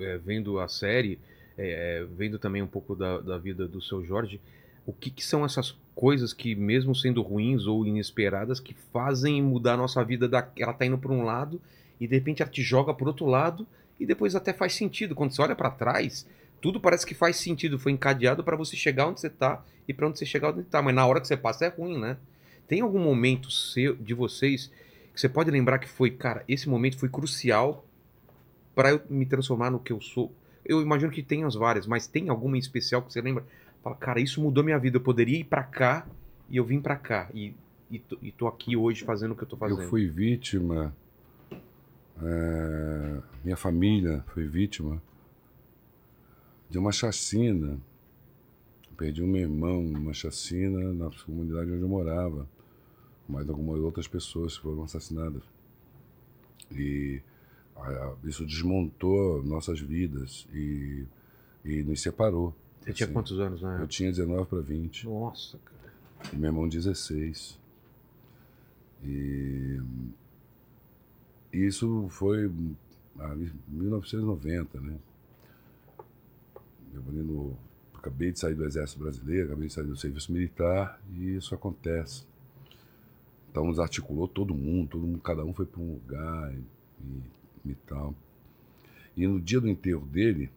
é, 0.00 0.16
vendo 0.16 0.58
a 0.58 0.66
série, 0.68 1.18
é, 1.58 2.00
é, 2.00 2.04
vendo 2.04 2.38
também 2.38 2.62
um 2.62 2.66
pouco 2.66 2.96
da, 2.96 3.20
da 3.20 3.36
vida 3.36 3.68
do 3.68 3.82
seu 3.82 4.02
Jorge, 4.02 4.40
o 4.86 4.92
que, 4.92 5.10
que 5.10 5.22
são 5.22 5.44
essas 5.44 5.76
coisas 5.94 6.32
que, 6.32 6.54
mesmo 6.54 6.94
sendo 6.94 7.20
ruins 7.20 7.66
ou 7.66 7.86
inesperadas, 7.86 8.58
que 8.58 8.74
fazem 8.90 9.42
mudar 9.42 9.74
a 9.74 9.76
nossa 9.76 10.02
vida? 10.02 10.26
Da, 10.26 10.48
ela 10.58 10.72
tá 10.72 10.86
indo 10.86 10.96
para 10.96 11.12
um 11.12 11.24
lado 11.24 11.60
e 12.00 12.06
de 12.06 12.14
repente 12.14 12.40
ela 12.40 12.50
te 12.50 12.62
joga 12.62 12.94
para 12.94 13.06
outro 13.06 13.26
lado 13.26 13.66
e 14.00 14.06
depois 14.06 14.34
até 14.34 14.54
faz 14.54 14.72
sentido. 14.72 15.14
Quando 15.14 15.32
você 15.32 15.42
olha 15.42 15.54
para 15.54 15.70
trás, 15.70 16.26
tudo 16.58 16.80
parece 16.80 17.04
que 17.04 17.14
faz 17.14 17.36
sentido, 17.36 17.78
foi 17.78 17.92
encadeado 17.92 18.42
para 18.42 18.56
você 18.56 18.74
chegar 18.78 19.08
onde 19.08 19.20
você 19.20 19.28
tá 19.28 19.62
e 19.86 19.92
para 19.92 20.08
onde 20.08 20.18
você 20.18 20.24
chegar 20.24 20.54
onde 20.54 20.62
tá, 20.62 20.80
mas 20.80 20.94
na 20.94 21.06
hora 21.06 21.20
que 21.20 21.28
você 21.28 21.36
passa 21.36 21.66
é 21.66 21.68
ruim, 21.68 21.98
né? 21.98 22.16
Tem 22.66 22.80
algum 22.80 22.98
momento 22.98 23.50
seu, 23.50 23.94
de 23.94 24.14
vocês 24.14 24.70
que 25.12 25.20
você 25.20 25.28
pode 25.28 25.50
lembrar 25.50 25.78
que 25.78 25.88
foi, 25.88 26.10
cara, 26.10 26.44
esse 26.48 26.68
momento 26.68 26.98
foi 26.98 27.08
crucial 27.08 27.84
para 28.74 28.90
eu 28.90 29.02
me 29.10 29.26
transformar 29.26 29.70
no 29.70 29.78
que 29.78 29.92
eu 29.92 30.00
sou? 30.00 30.32
Eu 30.64 30.80
imagino 30.80 31.12
que 31.12 31.22
tem 31.22 31.44
as 31.44 31.54
várias, 31.54 31.86
mas 31.86 32.06
tem 32.06 32.28
alguma 32.28 32.56
em 32.56 32.60
especial 32.60 33.02
que 33.02 33.12
você 33.12 33.20
lembra? 33.20 33.44
Fala, 33.82 33.96
cara, 33.96 34.20
isso 34.20 34.40
mudou 34.40 34.62
minha 34.62 34.78
vida. 34.78 34.96
Eu 34.96 35.00
poderia 35.00 35.40
ir 35.40 35.44
para 35.44 35.62
cá 35.64 36.06
e 36.48 36.56
eu 36.56 36.64
vim 36.64 36.80
para 36.80 36.96
cá. 36.96 37.28
E, 37.34 37.54
e, 37.90 37.98
tô, 37.98 38.18
e 38.22 38.30
tô 38.30 38.46
aqui 38.46 38.76
hoje 38.76 39.04
fazendo 39.04 39.32
o 39.32 39.36
que 39.36 39.42
eu 39.42 39.48
tô 39.48 39.56
fazendo. 39.56 39.82
Eu 39.82 39.88
fui 39.88 40.06
vítima, 40.08 40.94
é, 42.22 43.18
minha 43.42 43.56
família 43.56 44.24
foi 44.28 44.46
vítima 44.46 45.02
de 46.70 46.78
uma 46.78 46.92
chacina. 46.92 47.78
Perdi 48.96 49.22
um 49.22 49.36
irmão 49.36 49.82
numa 49.82 50.12
chacina 50.12 50.92
na 50.92 51.10
comunidade 51.26 51.72
onde 51.72 51.82
eu 51.82 51.88
morava. 51.88 52.46
Mais 53.28 53.48
algumas 53.48 53.80
outras 53.80 54.06
pessoas 54.08 54.56
foram 54.56 54.84
assassinadas. 54.84 55.42
E 56.70 57.22
isso 58.24 58.44
desmontou 58.44 59.42
nossas 59.42 59.80
vidas 59.80 60.46
e, 60.52 61.04
e 61.64 61.82
nos 61.82 62.00
separou. 62.00 62.54
Você 62.80 62.92
tinha 62.92 63.06
assim. 63.06 63.12
quantos 63.12 63.38
anos, 63.38 63.62
né? 63.62 63.78
Eu 63.80 63.86
tinha 63.86 64.10
19 64.10 64.46
para 64.46 64.60
20. 64.60 65.06
Nossa, 65.06 65.58
cara. 65.58 65.92
E 66.32 66.36
meu 66.36 66.48
irmão 66.48 66.68
16. 66.68 67.58
E 69.04 69.80
isso 71.52 72.08
foi 72.08 72.46
em 72.46 72.76
1990, 73.68 74.80
né? 74.80 74.96
Eu 76.94 77.02
no, 77.02 77.56
acabei 77.94 78.32
de 78.32 78.38
sair 78.38 78.54
do 78.54 78.64
Exército 78.64 79.00
Brasileiro, 79.00 79.46
acabei 79.46 79.68
de 79.68 79.74
sair 79.74 79.84
do 79.84 79.96
Serviço 79.96 80.32
Militar 80.32 81.00
e 81.14 81.36
isso 81.36 81.54
acontece. 81.54 82.24
Então 83.52 83.66
nos 83.66 83.78
articulou 83.78 84.26
todo 84.26 84.54
mundo, 84.54 84.88
todo 84.88 85.06
mundo, 85.06 85.20
cada 85.20 85.44
um 85.44 85.52
foi 85.52 85.66
para 85.66 85.80
um 85.80 85.92
lugar 85.92 86.54
e, 86.54 87.70
e 87.70 87.74
tal. 87.86 88.14
E 89.14 89.26
no 89.26 89.38
dia 89.38 89.60
do 89.60 89.68
enterro 89.68 90.06
dele, 90.06 90.50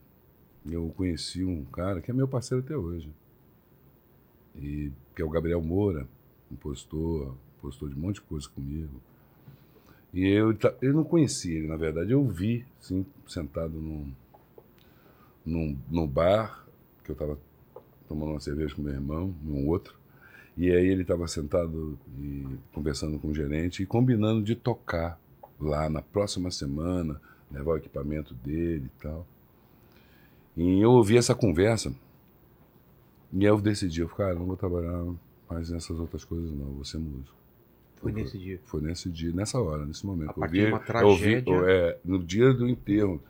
eu 0.66 0.92
conheci 0.96 1.44
um 1.44 1.66
cara 1.66 2.00
que 2.00 2.10
é 2.10 2.14
meu 2.14 2.28
parceiro 2.28 2.64
até 2.64 2.76
hoje. 2.76 3.12
E 4.56 4.94
que 5.14 5.22
é 5.22 5.26
o 5.26 5.30
Gabriel 5.30 5.62
Moura, 5.62 6.08
compositor, 6.48 7.36
postou 7.62 7.90
de 7.90 7.96
um 7.96 8.00
monte 8.00 8.16
de 8.16 8.22
coisa 8.22 8.48
comigo. 8.48 9.02
E 10.14 10.26
eu, 10.30 10.58
eu 10.82 10.94
não 10.94 11.04
conhecia 11.04 11.58
ele, 11.58 11.68
na 11.68 11.76
verdade. 11.76 12.14
Eu 12.14 12.26
vi, 12.26 12.66
assim, 12.80 13.06
sentado 13.28 13.74
num, 15.46 15.78
num 15.90 16.08
bar, 16.08 16.66
que 17.04 17.12
eu 17.12 17.14
estava 17.14 17.38
tomando 18.08 18.32
uma 18.32 18.40
cerveja 18.40 18.74
com 18.74 18.82
meu 18.82 18.94
irmão, 18.94 19.36
num 19.44 19.68
outro. 19.68 20.00
E 20.58 20.72
aí 20.72 20.88
ele 20.88 21.02
estava 21.02 21.28
sentado 21.28 21.98
e 22.18 22.46
conversando 22.74 23.20
com 23.20 23.28
o 23.30 23.34
gerente 23.36 23.84
e 23.84 23.86
combinando 23.86 24.42
de 24.42 24.56
tocar 24.56 25.20
lá 25.60 25.90
na 25.90 26.02
próxima 26.02 26.50
semana, 26.50 27.20
levar 27.52 27.74
o 27.74 27.78
equipamento 27.78 28.34
dele 28.36 28.86
e 28.86 29.02
tal. 29.02 29.28
E 30.56 30.80
eu 30.80 30.92
ouvi 30.92 31.18
essa 31.18 31.36
conversa 31.36 31.94
e 33.34 33.44
eu 33.44 33.60
decidi, 33.60 34.00
eu 34.02 34.08
falei, 34.08 34.28
cara, 34.28 34.40
não 34.40 34.46
vou 34.46 34.56
trabalhar 34.56 35.04
mais 35.50 35.70
nessas 35.70 36.00
outras 36.00 36.24
coisas 36.24 36.52
não, 36.52 36.66
vou 36.68 36.86
ser 36.86 36.98
músico. 37.00 37.36
Foi 37.98 38.12
nesse 38.12 38.38
dia. 38.38 38.60
Foi 38.66 38.82
nesse 38.82 39.10
dia, 39.10 39.32
nessa 39.34 39.60
hora, 39.60 39.86
nesse 39.86 40.06
momento. 40.06 40.42
A 40.42 40.46
Eu 40.46 40.52
vi- 40.52 40.66
uma 40.68 40.80
tragédia. 40.80 41.52
eu- 41.54 41.68
é, 41.68 41.98
no 42.06 42.20
dia 42.24 42.54
do 42.54 42.68
enterro, 42.68 43.22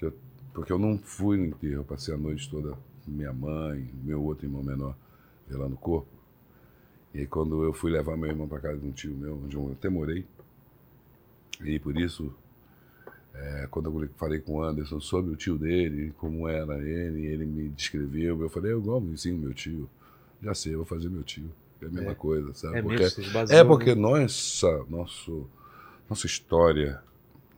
eu- 0.00 0.12
porque 0.52 0.72
eu 0.72 0.78
não 0.78 0.98
fui 0.98 1.36
no 1.38 1.46
enterro, 1.46 1.74
eu 1.80 1.84
passei 1.84 2.12
a 2.14 2.18
noite 2.18 2.50
toda 2.50 2.70
com 3.04 3.10
minha 3.10 3.32
mãe, 3.32 3.88
meu 4.04 4.22
outro 4.22 4.44
irmão 4.46 4.62
menor, 4.62 4.94
velando 5.48 5.74
o 5.74 5.78
corpo. 5.78 6.08
E 7.16 7.20
aí 7.20 7.26
quando 7.26 7.62
eu 7.64 7.72
fui 7.72 7.90
levar 7.90 8.14
meu 8.14 8.28
irmão 8.28 8.46
para 8.46 8.60
casa 8.60 8.76
de 8.76 8.86
um 8.86 8.92
tio 8.92 9.14
meu, 9.14 9.40
onde 9.42 9.56
eu 9.56 9.72
até 9.72 9.88
morei, 9.88 10.22
e 11.64 11.78
por 11.78 11.96
isso, 11.96 12.30
é, 13.34 13.66
quando 13.70 13.86
eu 14.02 14.08
falei 14.18 14.38
com 14.38 14.56
o 14.56 14.62
Anderson 14.62 15.00
sobre 15.00 15.32
o 15.32 15.36
tio 15.36 15.56
dele, 15.56 16.12
como 16.18 16.46
era 16.46 16.76
ele, 16.86 17.24
ele 17.24 17.46
me 17.46 17.70
descreveu, 17.70 18.38
eu 18.42 18.50
falei, 18.50 18.72
eu 18.72 18.80
igual 18.80 19.02
sim 19.16 19.32
o 19.32 19.38
meu 19.38 19.54
tio. 19.54 19.88
Já 20.42 20.52
sei, 20.54 20.74
eu 20.74 20.78
vou 20.78 20.86
fazer 20.86 21.08
meu 21.08 21.22
tio. 21.22 21.50
É 21.80 21.86
a 21.86 21.88
mesma 21.88 22.12
É. 22.12 22.14
coisa, 22.14 22.52
sabe? 22.52 22.76
É 22.78 22.82
Porque- 22.82 22.98
mesmo, 23.02 23.32
baseiam, 23.32 23.60
é 23.60 23.64
porque 23.64 23.94
né? 23.94 24.00
nossa, 24.02 24.84
nosso, 24.90 25.48
nossa 26.10 26.26
história 26.26 27.02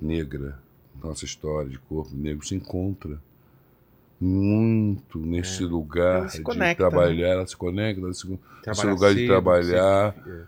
negra, 0.01 0.57
nossa 1.03 1.25
história 1.25 1.69
de 1.69 1.79
corpo 1.81 2.15
negro 2.15 2.47
se 2.47 2.55
encontra 2.55 3.21
muito 4.21 5.19
nesse 5.21 5.65
lugar 5.65 6.19
Ela 6.21 6.29
se 6.29 6.39
de 6.39 6.43
conecta, 6.45 6.85
né? 6.85 6.91
trabalhar, 6.91 7.29
ela 7.29 7.47
se 7.47 7.57
conecta, 7.57 8.07
nesse 8.07 8.39
Trabalhar 8.63 8.91
lugar 8.93 9.15
de 9.15 9.21
cedo, 9.21 9.29
trabalhar 9.29 10.15
sempre- 10.15 10.33
é. 10.33 10.43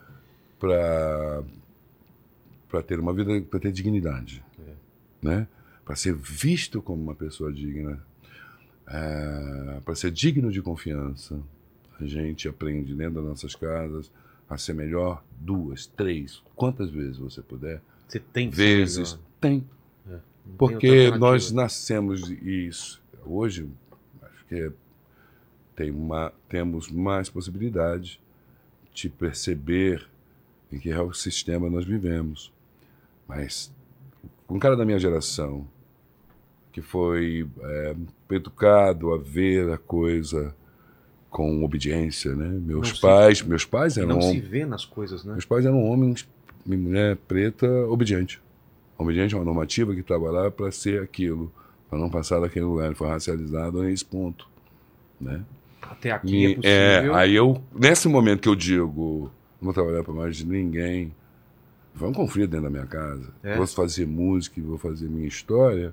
para 0.59 1.43
para 2.69 2.83
ter 2.85 3.01
uma 3.01 3.13
vida, 3.13 3.41
para 3.43 3.59
ter 3.59 3.73
dignidade, 3.73 4.45
É. 4.61 4.73
né? 5.23 5.49
Para 5.85 5.97
ser 5.97 6.15
visto 6.15 6.81
como 6.81 7.03
uma 7.03 7.15
pessoa 7.17 7.53
digna, 7.53 8.01
para 9.85 9.95
ser 9.95 10.11
digno 10.11 10.51
de 10.53 10.63
confiança. 10.63 11.39
A 12.01 12.07
gente 12.07 12.49
aprende 12.49 12.95
dentro 12.95 13.15
das 13.15 13.25
nossas 13.25 13.55
casas 13.55 14.11
a 14.49 14.57
ser 14.57 14.73
melhor 14.75 15.23
duas, 15.39 15.87
três, 15.87 16.43
quantas 16.57 16.91
vezes 16.91 17.19
você 17.19 17.43
puder, 17.43 17.81
Você 18.09 18.19
tem 18.19 18.51
que 18.51 18.57
vezes 18.57 19.19
tem, 19.41 19.65
Não 20.07 20.13
tem 20.15 20.21
porque 20.57 21.11
nós 21.13 21.51
nascemos 21.53 22.29
isso. 22.31 23.00
Hoje, 23.25 23.69
acho 24.23 24.45
que 24.47 24.55
é- 24.55 24.73
tem 25.77 25.91
uma, 25.91 26.33
temos 26.49 26.91
mais 26.91 27.29
possibilidade 27.31 28.21
de 28.93 29.09
perceber 29.09 30.07
em 30.71 30.79
que 30.79 30.89
real 30.91 31.13
sistema 31.15 31.71
nós 31.71 31.85
vivemos. 31.85 32.53
Mas 33.27 33.73
um 34.49 34.59
cara 34.59 34.77
da 34.77 34.85
minha 34.85 34.99
geração, 34.99 35.67
que 36.73 36.83
foi 36.83 37.49
é, 37.61 37.97
educado 38.31 39.13
a 39.13 39.17
ver 39.19 39.71
a 39.73 39.79
coisa 39.79 40.55
com 41.31 41.65
obediência, 41.65 42.35
né? 42.35 42.49
Meus 42.49 42.89
Não 42.89 42.95
se- 42.97 43.01
pais, 43.01 43.43
meus 43.43 43.65
pais 43.65 43.97
eram 43.97 44.09
não 44.09 44.21
se 44.23 44.41
vê 44.41 44.67
nas 44.67 44.85
coisas, 44.85 45.25
né? 45.25 45.33
meus 45.33 45.45
pais 45.45 45.65
eram 45.65 45.83
homens 45.85 46.29
mulher 46.67 47.17
preta 47.17 47.67
obediente. 47.89 48.41
Obediente 48.99 49.35
é 49.35 49.39
uma 49.39 49.45
normativa 49.45 49.95
que 49.95 50.01
estava 50.01 50.31
lá 50.31 50.51
para 50.51 50.71
ser 50.71 51.01
aquilo, 51.03 51.51
para 51.91 51.99
não 51.99 52.09
passar 52.09 52.41
daquele 52.41 52.65
lugar. 52.65 52.87
Ele 52.87 52.95
foi 52.95 53.09
racializado 53.09 53.83
nesse 53.83 54.05
ponto, 54.05 54.49
né? 55.21 55.43
Até 55.83 56.13
aqui 56.13 56.47
é 56.47 56.51
E, 56.51 56.55
possível. 56.57 57.15
aí 57.17 57.35
eu, 57.35 57.61
nesse 57.75 58.07
momento 58.09 58.41
que 58.43 58.49
eu 58.49 58.55
digo, 58.55 59.31
não 59.61 59.67
vou 59.67 59.73
trabalhar 59.75 60.05
para 60.05 60.15
mais 60.15 60.43
ninguém, 60.45 61.13
foi 61.95 62.09
um 62.09 62.13
conflito 62.13 62.51
dentro 62.51 62.65
da 62.65 62.71
minha 62.71 62.87
casa. 62.87 63.29
É? 63.43 63.57
Vou 63.57 63.67
fazer 63.67 64.07
música 64.07 64.61
e 64.61 64.63
vou 64.63 64.79
fazer 64.79 65.09
minha 65.09 65.27
história. 65.27 65.93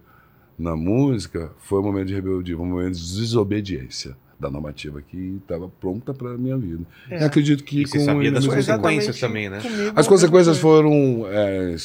Na 0.57 0.75
música, 0.75 1.51
foi 1.59 1.79
um 1.79 1.83
momento 1.83 2.07
de 2.07 2.15
rebeldia, 2.15 2.55
foi 2.55 2.65
um 2.65 2.69
momento 2.69 2.95
de 2.95 3.15
desobediência 3.19 4.15
da 4.39 4.49
normativa 4.51 5.01
que 5.01 5.39
estava 5.41 5.67
pronta 5.67 6.13
para 6.13 6.31
a 6.31 6.37
minha 6.37 6.57
vida. 6.57 6.83
É. 7.09 7.21
E 7.21 7.23
acredito 7.23 7.63
que 7.63 7.81
E 7.81 7.87
você 7.87 7.97
com 7.99 8.05
sabia 8.05 8.31
das 8.31 8.45
consequências 8.45 9.19
também, 9.19 9.49
né? 9.49 9.59
comigo, 9.61 9.93
as 9.95 10.05
a 10.05 10.09
consequências 10.09 10.57
foram 10.59 11.25
é, 11.27 11.75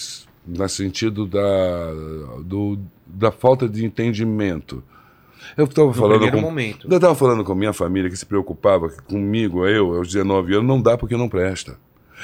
no 0.47 0.69
sentido 0.69 1.27
da, 1.27 1.93
do- 2.45 2.79
da 3.07 3.31
falta 3.31 3.69
de 3.69 3.85
entendimento. 3.85 4.83
Eu 5.57 5.65
estava 5.65 5.93
falando 5.93 6.31
com, 6.31 6.41
momento. 6.41 6.87
eu 6.89 6.97
estava 6.97 7.15
falando 7.15 7.45
com 7.45 7.55
minha 7.55 7.73
família 7.73 8.09
que 8.09 8.17
se 8.17 8.25
preocupava 8.25 8.89
comigo, 8.89 9.67
eu, 9.67 9.97
aos 9.97 10.09
19 10.09 10.55
anos, 10.55 10.67
não 10.67 10.81
dá 10.81 10.97
porque 10.97 11.17
não 11.17 11.29
presta. 11.29 11.77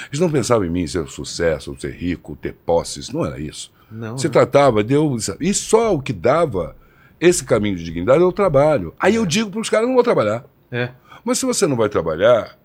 Eles 0.06 0.20
não 0.20 0.30
pensavam 0.30 0.64
em 0.64 0.70
mim 0.70 0.86
ser 0.86 1.06
sucesso, 1.08 1.76
ser 1.78 1.92
rico, 1.92 2.36
ter 2.36 2.54
posses, 2.54 3.10
não 3.10 3.24
era 3.24 3.38
isso. 3.38 3.72
Não, 3.90 4.16
Se 4.16 4.26
né? 4.26 4.32
tratava 4.32 4.84
de 4.84 4.94
eu. 4.94 5.16
E 5.40 5.52
só 5.52 5.94
o 5.94 6.00
que 6.00 6.12
dava 6.12 6.76
esse 7.20 7.44
caminho 7.44 7.76
de 7.76 7.84
dignidade 7.84 8.22
é 8.22 8.26
o 8.26 8.32
trabalho. 8.32 8.94
Aí 8.98 9.16
eu 9.16 9.26
digo 9.26 9.50
para 9.50 9.60
os 9.60 9.70
caras: 9.70 9.86
não 9.88 9.94
vou 9.94 10.04
trabalhar. 10.04 10.44
É. 10.70 10.90
Mas 11.24 11.38
se 11.38 11.46
você 11.46 11.66
não 11.66 11.76
vai 11.76 11.88
trabalhar, 11.88 12.56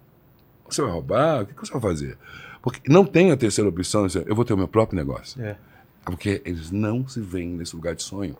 você 0.70 0.82
vai 0.82 0.92
roubar, 0.92 1.42
o 1.42 1.46
que 1.46 1.54
que 1.54 1.66
você 1.66 1.72
vai 1.74 1.82
fazer? 1.82 2.18
Porque 2.62 2.80
não 2.88 3.04
tem 3.04 3.32
a 3.32 3.38
terceira 3.38 3.70
opção, 3.70 4.06
é, 4.06 4.10
eu 4.26 4.36
vou 4.36 4.46
ter 4.46 4.54
o 4.54 4.58
meu 4.58 4.68
próprio 4.68 4.96
negócio. 4.96 5.42
É. 5.42 5.58
Porque 6.06 6.42
eles 6.46 6.72
não 6.72 7.08
se 7.08 7.20
veem 7.22 7.50
nesse 7.50 7.76
lugar 7.76 7.96
de 7.96 8.04
sonho. 8.04 8.36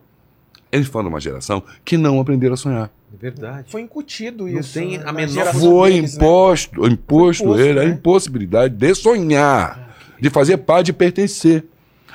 Eles 0.72 0.88
foram 0.88 1.10
uma 1.10 1.20
geração 1.20 1.64
que 1.86 1.98
não 1.98 2.20
aprenderam 2.20 2.56
a 2.56 2.58
sonhar. 2.58 2.92
É 3.14 3.18
verdade. 3.18 3.72
Foi 3.72 3.82
incutido 3.82 4.48
Não 4.48 4.60
isso. 4.60 4.74
tem 4.74 4.98
né, 4.98 5.04
a 5.06 5.14
menor 5.14 5.54
Foi 5.54 5.92
deles, 5.92 6.18
né? 6.18 6.18
imposto, 6.18 6.88
imposto, 6.88 7.44
Foi 7.44 7.54
imposto, 7.54 7.60
ele, 7.60 7.80
a 7.80 7.84
né? 7.84 7.90
impossibilidade 7.92 8.76
de 8.76 8.96
sonhar, 8.96 9.96
de 10.20 10.30
fazer 10.32 10.58
parte, 10.58 10.88
de 10.88 10.94
pertencer. 10.94 11.64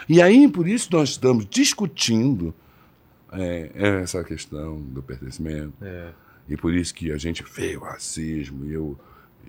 E 0.08 0.20
aí, 0.20 0.48
por 0.48 0.66
isso, 0.66 0.88
nós 0.90 1.10
estamos 1.10 1.46
discutindo 1.48 2.52
é, 3.32 3.70
essa 4.02 4.24
questão 4.24 4.80
do 4.80 5.02
pertencimento. 5.02 5.74
É. 5.80 6.08
E 6.48 6.56
por 6.56 6.74
isso 6.74 6.94
que 6.94 7.12
a 7.12 7.18
gente 7.18 7.44
vê 7.44 7.76
o 7.76 7.80
racismo 7.80 8.64
e 8.64 8.76
o, 8.76 8.96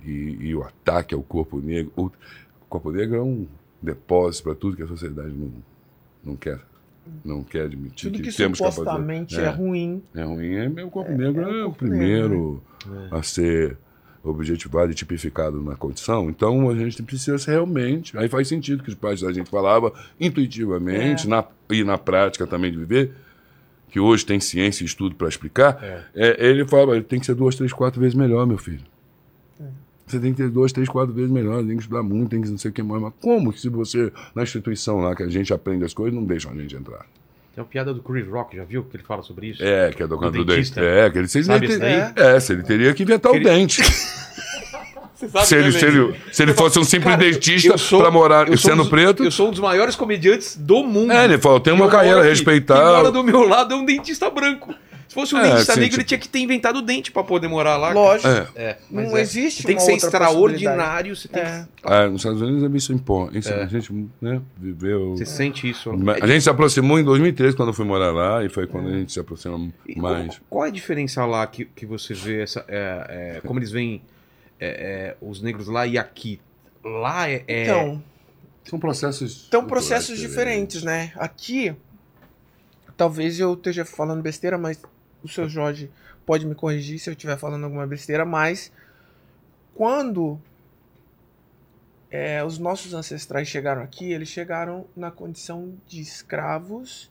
e, 0.05 0.37
e 0.49 0.55
o 0.55 0.63
ataque 0.63 1.15
ao 1.15 1.23
corpo 1.23 1.59
negro. 1.59 1.91
O 1.95 2.11
corpo 2.67 2.91
negro 2.91 3.15
é 3.15 3.21
um 3.21 3.47
depósito 3.81 4.43
para 4.43 4.55
tudo 4.55 4.75
que 4.75 4.83
a 4.83 4.87
sociedade 4.87 5.29
não, 5.29 5.51
não 6.23 6.35
quer. 6.35 6.59
Não 7.25 7.43
quer 7.43 7.63
admitir 7.63 8.11
Tudo 8.11 8.21
que 8.21 8.31
temos 8.31 8.57
supostamente 8.59 9.33
é, 9.35 9.37
capacidade. 9.45 9.57
ruim. 9.67 10.03
É 10.13 10.23
ruim. 10.23 10.53
É, 10.79 10.83
o 10.83 10.89
corpo 10.91 11.11
negro 11.11 11.41
é 11.41 11.47
o 11.47 11.59
é, 11.61 11.65
o 11.65 11.71
primeiro 11.73 12.61
É. 13.11 13.17
a 13.17 13.23
ser 13.23 13.77
objetivado 14.23 14.91
e 14.91 14.93
tipificado 14.93 15.61
na 15.63 15.75
condição. 15.75 16.29
Então 16.29 16.69
a 16.69 16.75
gente 16.75 17.01
precisa 17.01 17.37
realmente. 17.49 18.15
Aí 18.17 18.27
faz 18.29 18.47
sentido 18.47 18.83
que 18.83 18.89
os 18.89 18.95
pais 18.95 19.21
da 19.21 19.31
gente 19.31 19.49
falava 19.49 19.91
intuitivamente 20.19 21.25
É. 21.25 21.29
na, 21.29 21.43
e 21.69 21.83
na 21.83 21.97
prática 21.97 22.45
também 22.45 22.71
de 22.71 22.77
viver, 22.77 23.11
que 23.89 23.99
hoje 23.99 24.23
tem 24.25 24.39
ciência 24.39 24.83
e 24.83 24.85
estudo 24.85 25.15
para 25.15 25.27
explicar. 25.29 25.79
É. 25.81 26.03
É, 26.13 26.47
ele 26.47 26.63
fala, 26.67 27.01
tem 27.01 27.19
que 27.19 27.25
ser 27.25 27.33
duas, 27.33 27.55
três, 27.55 27.73
quatro 27.73 27.99
vezes 27.99 28.13
melhor, 28.15 28.45
meu 28.45 28.57
filho. 28.57 28.83
É. 30.09 30.11
Você 30.11 30.19
tem 30.19 30.31
que 30.33 30.41
ter 30.41 30.49
duas, 30.49 30.71
três, 30.71 30.89
quatro 30.89 31.13
vezes 31.13 31.29
melhor, 31.31 31.57
tem 31.63 31.75
que 31.75 31.83
estudar 31.83 32.03
muito, 32.03 32.29
tem 32.29 32.41
que 32.41 32.49
não 32.49 32.57
sei 32.57 32.71
o 32.71 32.73
que 32.73 32.81
mais. 32.83 33.01
Mas 33.01 33.13
como 33.21 33.53
que 33.53 33.59
se 33.61 33.69
você, 33.69 34.11
na 34.35 34.43
instituição 34.43 34.99
lá, 34.99 35.15
que 35.15 35.23
a 35.23 35.27
gente 35.29 35.53
aprende 35.53 35.85
as 35.85 35.93
coisas, 35.93 36.13
não 36.13 36.23
deixam 36.25 36.51
a 36.51 36.55
gente 36.55 36.75
entrar? 36.75 37.05
Tem 37.55 37.63
uma 37.63 37.65
piada 37.69 37.93
do 37.93 38.01
Chris 38.01 38.27
Rock, 38.27 38.55
já 38.55 38.63
viu? 38.63 38.83
Que 38.83 38.97
ele 38.97 39.03
fala 39.03 39.21
sobre 39.23 39.47
isso? 39.47 39.63
É, 39.63 39.91
que 39.91 40.01
é 40.03 40.07
do 40.07 40.17
canto 40.17 40.31
do 40.37 40.45
dente. 40.45 40.55
dentista. 40.57 40.81
É, 40.81 41.09
que 41.09 41.17
ele, 41.17 41.27
se 41.27 41.37
ele 41.39 41.45
Sabe 41.45 41.67
ter- 41.67 41.79
daí? 41.79 42.13
é, 42.15 42.39
se 42.39 42.53
ele 42.53 42.63
teria 42.63 42.93
que 42.93 43.03
inventar 43.03 43.33
Ele- 43.33 43.45
o 43.45 43.49
dente. 43.49 43.81
Você 45.19 45.27
sabe 45.27 45.45
Se 45.47 45.55
ele, 45.55 45.71
se 45.73 45.85
ele, 45.85 46.15
se 46.31 46.43
ele 46.43 46.53
fosse 46.53 46.79
um 46.79 46.83
simples 46.85 47.13
Cara, 47.13 47.29
dentista 47.29 47.75
pra 47.97 48.09
morar 48.09 48.47
eu 48.47 48.55
sou 48.57 48.71
um 48.71 48.73
sendo 48.73 48.83
dos- 48.83 48.89
preto. 48.89 49.23
Eu 49.25 49.31
sou 49.31 49.49
um 49.49 49.51
dos 49.51 49.59
maiores 49.59 49.93
comediantes 49.93 50.55
do 50.55 50.81
mundo. 50.81 51.11
É, 51.11 51.25
ele 51.25 51.37
falou, 51.37 51.59
tem 51.59 51.73
uma 51.73 51.89
carreira 51.89 52.19
aqui. 52.19 52.21
Mora 52.21 52.29
respeitável. 52.29 53.11
do 53.11 53.21
meu 53.21 53.41
lado 53.45 53.73
é 53.73 53.77
um 53.77 53.83
dentista 53.83 54.29
branco. 54.29 54.73
Se 55.09 55.15
fosse 55.15 55.33
um 55.33 55.39
É, 55.39 55.49
dentista 55.49 55.73
sim, 55.73 55.79
negro, 55.79 55.89
tipo- 55.89 56.01
ele 56.01 56.07
tinha 56.07 56.17
que 56.19 56.29
ter 56.29 56.37
inventado 56.39 56.77
o 56.77 56.81
dente 56.83 57.11
pra 57.11 57.23
poder 57.23 57.47
morar 57.47 57.77
lá. 57.77 57.91
Lógico. 57.91 58.29
É. 58.29 58.47
É, 58.55 58.77
Não 58.91 59.17
é. 59.17 59.21
existe 59.21 59.63
tem 59.63 59.75
que 59.75 59.81
ser 59.81 59.93
extraordinário, 59.93 61.15
você 61.15 61.27
tem 61.27 61.41
É. 61.41 61.65
que... 61.75 61.81
Ah, 61.83 62.07
nos 62.07 62.21
Estados 62.21 62.39
Unidos 62.41 62.83
isso 62.83 62.93
impõe. 62.93 63.35
Isso, 63.35 63.49
É. 63.51 63.63
A 63.63 63.65
gente 63.65 63.91
né, 64.21 64.39
viveu. 64.55 65.17
Você 65.17 65.25
sente 65.25 65.67
isso. 65.67 65.89
A 66.21 66.27
gente 66.27 66.43
se 66.43 66.49
aproximou 66.49 66.99
em 66.99 67.03
2013 67.03 67.55
quando 67.57 67.69
eu 67.69 67.73
fui 67.73 67.85
morar 67.85 68.11
lá 68.11 68.45
e 68.45 68.49
foi 68.49 68.67
quando 68.67 68.87
a 68.87 68.91
gente 68.91 69.11
se 69.11 69.19
aproxima 69.19 69.69
E 69.87 69.99
mais. 69.99 70.27
Qual, 70.37 70.41
qual 70.47 70.65
é 70.65 70.67
a 70.67 70.71
diferença 70.71 71.25
lá 71.25 71.45
que, 71.47 71.65
que 71.65 71.87
você 71.87 72.13
vê 72.13 72.43
essa, 72.43 72.63
é, 72.67 73.37
é, 73.37 73.41
como 73.45 73.57
eles 73.59 73.71
veem 73.71 74.03
é, 74.59 74.67
é, 74.67 75.15
os 75.19 75.41
negros 75.41 75.67
lá 75.67 75.87
e 75.87 75.97
aqui? 75.97 76.39
Lá 76.85 77.27
é, 77.27 77.43
é- 77.47 77.63
Então, 77.63 78.03
São 78.63 78.77
processos. 78.77 79.47
Culturais 79.49 79.67
processos 79.67 80.19
diferentes, 80.19 80.83
né? 80.83 81.11
Aqui, 81.15 81.73
talvez 82.95 83.39
eu 83.39 83.53
esteja 83.55 83.83
falando 83.83 84.21
besteira, 84.21 84.55
mas 84.55 84.79
o 85.23 85.27
seu 85.27 85.47
Jorge 85.49 85.89
pode 86.25 86.45
me 86.45 86.55
corrigir 86.55 86.99
se 86.99 87.09
eu 87.09 87.13
estiver 87.13 87.37
falando 87.37 87.63
alguma 87.63 87.85
besteira, 87.87 88.25
mas 88.25 88.71
quando 89.73 90.39
é, 92.11 92.43
os 92.43 92.57
nossos 92.57 92.93
ancestrais 92.93 93.47
chegaram 93.47 93.81
aqui, 93.81 94.11
eles 94.11 94.29
chegaram 94.29 94.85
na 94.95 95.11
condição 95.11 95.73
de 95.87 96.01
escravos 96.01 97.09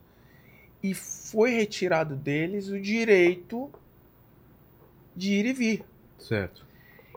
e 0.82 0.94
foi 0.94 1.50
retirado 1.50 2.14
deles 2.14 2.68
o 2.68 2.80
direito 2.80 3.70
de 5.14 5.32
ir 5.32 5.46
e 5.46 5.52
vir. 5.52 5.84
certo. 6.18 6.66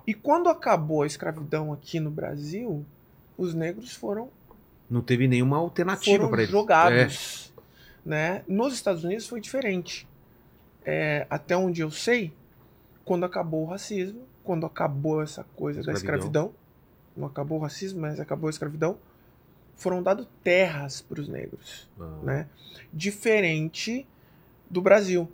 E 0.05 0.15
quando 0.15 0.49
acabou 0.49 1.03
a 1.03 1.07
escravidão 1.07 1.71
aqui 1.71 1.99
no 1.99 2.09
Brasil, 2.09 2.83
os 3.37 3.53
negros 3.53 3.93
foram 3.93 4.29
Não 4.89 5.01
teve 5.01 5.27
nenhuma 5.27 5.57
alternativa 5.57 6.27
para 6.27 6.41
eles. 6.41 6.51
jogados. 6.51 7.53
Né? 8.03 8.43
Nos 8.47 8.73
Estados 8.73 9.03
Unidos 9.03 9.27
foi 9.27 9.39
diferente. 9.39 10.07
É, 10.85 11.25
até 11.29 11.55
onde 11.55 11.81
eu 11.81 11.91
sei, 11.91 12.33
quando 13.05 13.25
acabou 13.25 13.63
o 13.63 13.69
racismo, 13.69 14.23
quando 14.43 14.65
acabou 14.65 15.21
essa 15.21 15.43
coisa 15.55 15.83
da 15.83 15.91
Escravidão. 15.93 16.45
escravidão, 16.47 16.53
não 17.15 17.27
acabou 17.27 17.59
o 17.59 17.61
racismo, 17.61 18.01
mas 18.01 18.19
acabou 18.19 18.47
a 18.47 18.49
escravidão, 18.49 18.97
foram 19.75 20.01
dadas 20.01 20.27
terras 20.43 21.01
para 21.01 21.19
os 21.21 21.27
negros. 21.27 21.87
É, 21.99 22.03
ah, 22.03 22.19
Né? 22.23 22.47
Diferente 22.91 24.05
do 24.69 24.81
Brasil. 24.81 25.29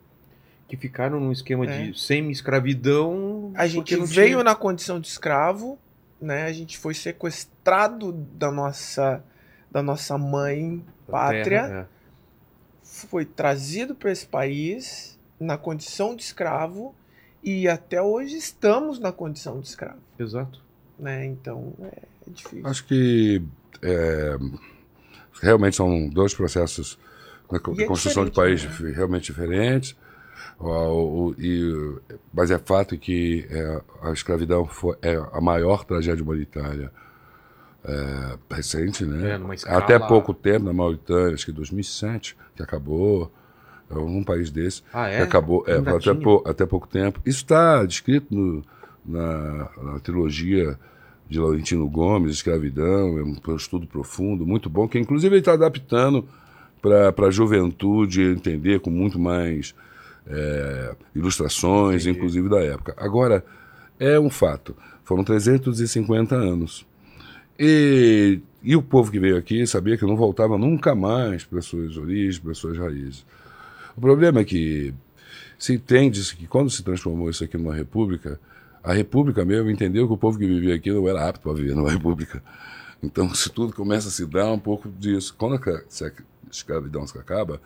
Que 0.68 0.76
ficaram 0.76 1.20
num 1.20 1.32
esquema 1.32 1.66
É. 1.66 1.84
de 1.92 2.00
semi-escravidão. 2.00 3.52
A 3.56 3.68
gente 3.68 3.96
veio 3.96 4.32
tinha- 4.32 4.44
na 4.44 4.56
condição 4.56 5.00
de 5.00 5.08
escravo, 5.08 5.78
né? 6.20 6.44
A 6.44 6.52
gente 6.52 6.78
foi 6.78 6.94
sequestrado 6.94 8.12
da 8.12 8.52
nossa, 8.52 9.24
da 9.72 9.82
nossa 9.82 10.18
mãe 10.18 10.84
pátria. 11.10 11.44
Terra, 11.68 11.90
foi 12.84 13.24
trazido 13.26 13.96
para 13.96 14.12
esse 14.12 14.26
país 14.26 15.17
na 15.40 15.58
condição 15.58 16.16
de 16.16 16.24
escravo 16.24 16.96
e 17.44 17.68
até 17.68 18.02
hoje 18.02 18.36
estamos 18.38 19.00
na 19.00 19.12
condição 19.12 19.60
de 19.60 19.68
escravo, 19.68 20.00
Exato. 20.20 20.60
né? 21.00 21.26
Então 21.26 21.74
é, 21.82 21.86
é 22.28 22.30
difícil. 22.32 22.66
Acho 22.68 22.86
que 22.86 23.42
é, 23.82 24.38
realmente 25.42 25.76
são 25.76 26.10
dois 26.10 26.34
processos 26.34 26.98
de 27.52 27.60
co- 27.60 27.72
E 27.74 27.76
de 27.78 27.84
é 27.84 27.88
construção 27.88 28.26
de 28.26 28.32
país 28.32 28.64
né? 28.66 28.92
realmente 28.96 29.26
diferentes. 29.32 29.96
O- 30.60 31.30
o- 31.30 31.36
e, 31.38 32.00
mas 32.34 32.50
é 32.50 32.58
fato 32.58 32.98
que 32.98 33.46
é, 33.50 33.82
a 34.02 34.12
escravidão 34.12 34.66
foi, 34.66 34.98
é 35.04 35.16
a 35.32 35.40
maior 35.40 35.86
tragédia 35.86 36.24
humanitária 36.24 36.92
é, 37.86 38.38
recente, 38.56 39.06
né? 39.06 39.32
É, 39.32 39.38
numa 39.38 39.54
escala- 39.56 39.78
Até 39.78 39.98
pouco 40.00 40.34
tempo, 40.34 40.66
na 40.66 40.74
Mauritânia, 40.74 41.36
acho 41.36 41.46
que 41.46 41.52
2007, 41.52 42.36
que 42.56 42.62
acabou. 42.64 43.32
É 43.90 43.98
um 43.98 44.24
país 44.24 44.50
desse. 44.52 44.84
Ah, 44.94 45.08
é? 45.08 45.18
que 45.18 45.24
acabou 45.24 45.64
é, 45.68 45.78
até, 45.78 46.14
pou- 46.14 46.44
até 46.46 46.66
pouco 46.66 46.88
tempo. 46.88 47.22
Isso 47.26 47.40
está 47.40 47.86
descrito 47.86 48.28
no- 48.34 48.64
na, 49.06 49.70
na 49.82 50.00
trilogia 50.00 50.78
de 51.30 51.40
Laurentino 51.40 51.88
Gomes, 51.90 52.32
Escravidão, 52.34 53.18
é 53.18 53.24
um 53.24 53.56
estudo 53.56 53.86
profundo, 53.88 54.46
muito 54.46 54.70
bom, 54.70 54.88
que 54.88 54.98
inclusive 55.00 55.34
ele 55.36 55.40
está 55.42 55.54
adaptando 55.54 56.26
para 56.82 57.28
a 57.28 57.32
juventude 57.32 58.22
entender 58.22 58.80
com 58.80 58.90
muito 58.90 59.18
mais 59.20 59.74
é, 60.26 60.96
ilustrações, 61.16 62.04
Entendi. 62.04 62.18
inclusive 62.18 62.50
da 62.50 62.60
época. 62.62 62.94
Agora, 62.98 63.44
é 64.00 64.20
um 64.20 64.30
fato, 64.30 64.76
foram 65.04 65.24
350 65.24 66.36
anos. 66.36 66.86
E, 67.60 68.40
e 68.64 68.76
o 68.76 68.82
povo 68.82 69.12
que 69.12 69.20
veio 69.20 69.38
aqui 69.38 69.66
sabia 69.66 69.98
que 69.98 70.06
não 70.06 70.16
voltava 70.16 70.58
nunca 70.58 70.94
mais 70.94 71.44
para 71.44 71.62
suas 71.62 71.98
origens, 71.98 72.40
para 72.40 72.54
suas 72.54 72.78
raízes. 72.78 73.26
O 73.98 74.02
problema 74.02 74.42
é 74.42 74.46
que 74.46 74.94
se 75.58 75.74
entende 75.74 76.22
que 76.36 76.46
quando 76.48 76.70
se 76.70 76.84
transformou 76.84 77.30
isso 77.30 77.44
aqui 77.44 77.58
numa 77.58 77.74
república, 77.74 78.40
a 78.84 78.94
república 78.94 79.44
mesmo 79.44 79.70
entendeu 79.72 80.08
que 80.08 80.14
o 80.14 80.18
povo 80.18 80.38
que 80.38 80.46
vivia 80.46 80.76
aqui 80.76 80.92
não 80.92 81.08
era 81.10 81.28
apto 81.28 81.42
para 81.42 81.54
viver 81.54 81.76
numa 81.76 81.90
república. 81.92 82.42
Então, 83.02 83.34
se 83.34 83.50
tudo 83.50 83.74
começa 83.74 84.08
a 84.08 84.12
se 84.12 84.26
dar 84.26 84.52
um 84.52 84.60
pouco 84.60 84.90
disso. 84.90 85.36
Quando 85.38 85.56
a 85.56 85.82
se 85.90 86.06
a 86.06 86.12
escravidão 86.52 87.06
se 87.06 87.18
acaba, 87.18 87.60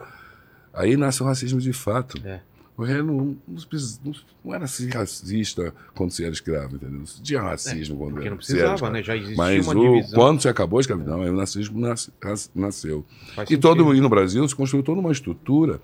aí 0.74 0.96
nasce 0.98 1.22
o 1.22 1.26
racismo 1.26 1.60
de 1.60 1.74
fato. 1.74 2.18
É. 2.26 2.40
Porque 2.76 2.94
não, 2.94 3.04
não, 3.04 3.38
não- 3.48 4.14
não 4.46 4.56
era 4.56 4.64
assim 4.66 4.90
racista 4.90 5.74
quando 5.94 6.12
se 6.12 6.24
era 6.24 6.34
escravo, 6.34 6.76
entendeu? 6.78 7.00
Não 7.00 7.06
tinha 7.06 7.42
racismo 7.42 7.98
quando 7.98 8.12
É, 8.12 8.14
Porque 8.14 8.28
era, 8.28 8.36
não 8.36 8.42
se 8.42 8.58
era 8.58 8.70
precisava, 8.70 8.92
né? 8.94 9.04
Já 9.04 9.16
existia 9.16 9.38
Mas 9.38 9.68
uma 9.68 9.80
o, 9.80 9.94
divisão. 9.96 10.20
quando 10.20 10.42
se 10.42 10.48
acabou 10.48 10.80
a 10.80 10.82
escravidão, 10.82 11.22
aí 11.22 11.30
o 11.30 11.38
racismo 11.38 11.80
nasce- 11.80 12.12
nasceu. 12.56 13.06
Faz 13.36 13.50
E, 13.52 13.58
todo, 13.58 13.94
e 13.94 14.00
no 14.02 14.10
Brasil 14.10 14.48
se 14.48 14.56
construiu 14.56 14.84
toda 14.84 15.00
uma 15.02 15.12
estrutura 15.12 15.80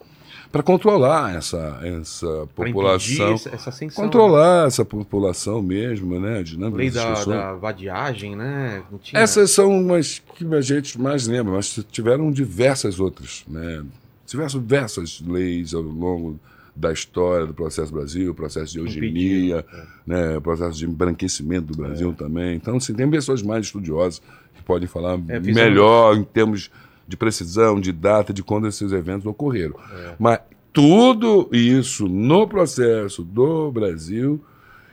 para 0.52 0.64
controlar 0.64 1.36
essa, 1.36 1.80
essa 1.84 2.48
população. 2.56 3.34
essa, 3.34 3.50
essa 3.50 3.70
ascensão, 3.70 4.04
Controlar 4.04 4.68
essa 4.68 4.86
população 4.86 5.62
mesmo, 5.62 6.20
né? 6.20 6.30
A 6.30 6.38
né? 6.38 6.44
dinâmica 6.44 6.78
Lei 6.78 6.90
da, 6.90 7.24
da 7.24 7.54
vadiagem, 7.54 8.36
né? 8.36 8.84
Essas 9.14 9.52
são 9.52 9.70
umas 9.70 10.22
que 10.36 10.46
a 10.54 10.62
gente 10.62 11.00
mais 11.00 11.28
lembra, 11.28 11.54
mas 11.54 11.84
tiveram 11.92 12.32
diversas 12.32 13.00
outras, 13.00 13.44
né? 13.48 13.84
Tiveram 14.26 14.50
diversas 14.50 15.22
leis 15.26 15.74
ao 15.74 15.82
longo 15.82 16.40
da 16.76 16.94
história 16.94 17.46
do 17.48 17.54
processo 17.54 17.92
Brasil, 17.92 18.34
processo 18.36 18.74
de 18.74 18.80
eugenia, 18.80 19.60
Impediram, 19.60 19.88
né? 20.06 20.40
processo 20.40 20.78
de 20.78 20.86
embranquecimento 20.86 21.74
do 21.74 21.78
Brasil 21.78 22.14
também. 22.14 22.56
Então, 22.56 22.78
assim, 22.78 22.94
tem 22.94 23.10
pessoas 23.10 23.42
mais 23.42 23.66
estudiosas 23.66 24.22
que 24.56 24.62
podem 24.62 24.88
falar 24.88 25.20
É, 25.28 25.40
melhor 25.40 26.16
em 26.16 26.24
termos 26.24 26.70
de 27.08 27.16
precisão, 27.18 27.80
de 27.80 27.92
data, 27.92 28.34
de 28.34 28.44
quando 28.44 28.68
esses 28.68 28.92
eventos 28.92 29.26
ocorreram. 29.26 29.76
É. 29.94 30.16
Mas 30.20 30.40
tudo 30.74 31.50
isso 31.52 32.08
no 32.08 32.48
processo 32.48 33.24
do 33.24 33.72
Brasil 33.72 34.44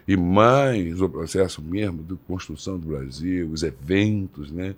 e 0.07 0.17
mais 0.17 1.01
o 1.01 1.09
processo 1.09 1.61
mesmo 1.63 2.03
de 2.03 2.15
construção 2.27 2.79
do 2.79 2.89
Brasil, 2.89 3.49
os 3.51 3.63
eventos, 3.63 4.51
né? 4.51 4.75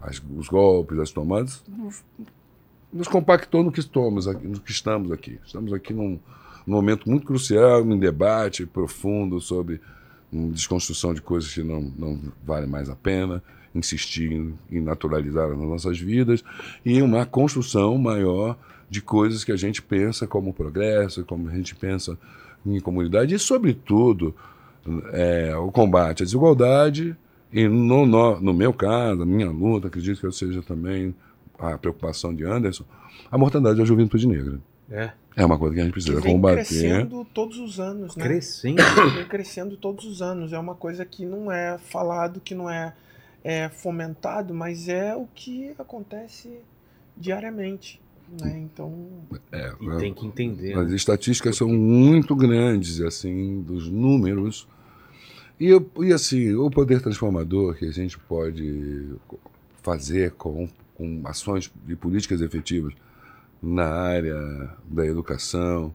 As- 0.00 0.22
os 0.36 0.48
golpes, 0.48 0.98
as 0.98 1.10
tomadas, 1.10 1.62
nos, 1.68 2.02
nos 2.92 3.06
compactou 3.08 3.62
no 3.62 3.70
que 3.70 3.80
estamos 3.80 4.26
aqui, 4.26 4.46
no 4.48 4.58
que 4.60 4.70
estamos 4.70 5.12
aqui. 5.12 5.38
Estamos 5.44 5.72
aqui 5.72 5.92
num, 5.92 6.18
num 6.66 6.74
momento 6.76 7.08
muito 7.10 7.26
crucial, 7.26 7.84
num 7.84 7.98
debate 7.98 8.64
profundo 8.64 9.40
sobre 9.40 9.80
uma 10.32 10.50
desconstrução 10.52 11.12
de 11.12 11.20
coisas 11.20 11.52
que 11.52 11.62
não, 11.62 11.92
não 11.98 12.18
valem 12.46 12.68
mais 12.68 12.88
a 12.88 12.94
pena, 12.96 13.42
insistir 13.74 14.32
em, 14.32 14.58
em 14.70 14.80
naturalizar 14.80 15.48
nas 15.48 15.58
nossas 15.58 15.98
vidas 15.98 16.42
e 16.84 17.00
uma 17.02 17.24
construção 17.24 17.96
maior 17.98 18.56
de 18.88 19.00
coisas 19.00 19.44
que 19.44 19.52
a 19.52 19.56
gente 19.56 19.80
pensa 19.80 20.26
como 20.26 20.52
progresso, 20.52 21.24
como 21.24 21.48
a 21.48 21.52
gente 21.52 21.74
pensa 21.76 22.18
em 22.66 22.80
comunidade 22.80 23.34
e, 23.34 23.38
sobretudo, 23.38 24.34
é, 25.12 25.54
o 25.56 25.70
combate 25.70 26.22
à 26.22 26.24
desigualdade 26.24 27.16
e, 27.52 27.68
no, 27.68 28.04
no, 28.06 28.40
no 28.40 28.52
meu 28.54 28.72
caso, 28.72 29.22
a 29.22 29.26
minha 29.26 29.50
luta, 29.50 29.88
acredito 29.88 30.20
que 30.20 30.26
eu 30.26 30.32
seja 30.32 30.62
também 30.62 31.14
a 31.58 31.78
preocupação 31.78 32.34
de 32.34 32.44
Anderson, 32.44 32.84
a 33.30 33.38
mortandade 33.38 33.78
da 33.78 33.84
juventude 33.84 34.26
negra. 34.26 34.58
É. 34.90 35.12
É 35.36 35.44
uma 35.44 35.56
coisa 35.56 35.74
que 35.74 35.80
a 35.80 35.84
gente 35.84 35.92
Que 35.92 36.00
precisa 36.00 36.20
vem 36.20 36.32
combater. 36.34 36.56
crescendo 36.56 37.24
todos 37.32 37.58
os 37.58 37.78
anos, 37.78 38.16
né? 38.16 38.24
Crescendo. 38.24 38.82
Vem 39.14 39.24
crescendo 39.26 39.76
todos 39.76 40.04
os 40.04 40.20
anos. 40.20 40.52
É 40.52 40.58
uma 40.58 40.74
coisa 40.74 41.04
que 41.04 41.24
não 41.24 41.52
é 41.52 41.78
falado, 41.78 42.40
que 42.40 42.54
não 42.54 42.68
é, 42.68 42.92
é 43.42 43.68
fomentado, 43.68 44.54
mas 44.54 44.88
é 44.88 45.14
o 45.14 45.26
que 45.34 45.74
acontece 45.78 46.60
diariamente. 47.16 48.00
Né? 48.40 48.60
Então, 48.60 49.08
É, 49.50 49.72
E 49.80 49.96
tem 49.98 50.14
que 50.14 50.26
entender. 50.26 50.76
né? 50.76 50.82
As 50.82 50.92
estatísticas 50.92 51.56
são 51.56 51.68
muito 51.68 52.36
grandes, 52.36 53.00
assim, 53.00 53.60
dos 53.62 53.88
números. 53.88 54.68
E, 55.58 55.70
e 55.98 56.12
assim, 56.12 56.54
o 56.54 56.70
poder 56.70 57.02
transformador 57.02 57.74
que 57.74 57.86
a 57.86 57.90
gente 57.90 58.18
pode 58.18 59.10
fazer 59.82 60.32
com, 60.32 60.68
com 60.94 61.22
ações 61.24 61.72
e 61.88 61.96
políticas 61.96 62.40
efetivas 62.40 62.94
na 63.62 63.86
área 63.86 64.70
da 64.88 65.04
educação, 65.04 65.92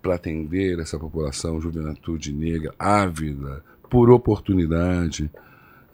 para 0.00 0.16
atender 0.16 0.78
essa 0.78 0.98
população, 0.98 1.60
juventude 1.60 2.30
negra, 2.32 2.74
ávida, 2.78 3.64
por 3.88 4.10
oportunidade, 4.10 5.30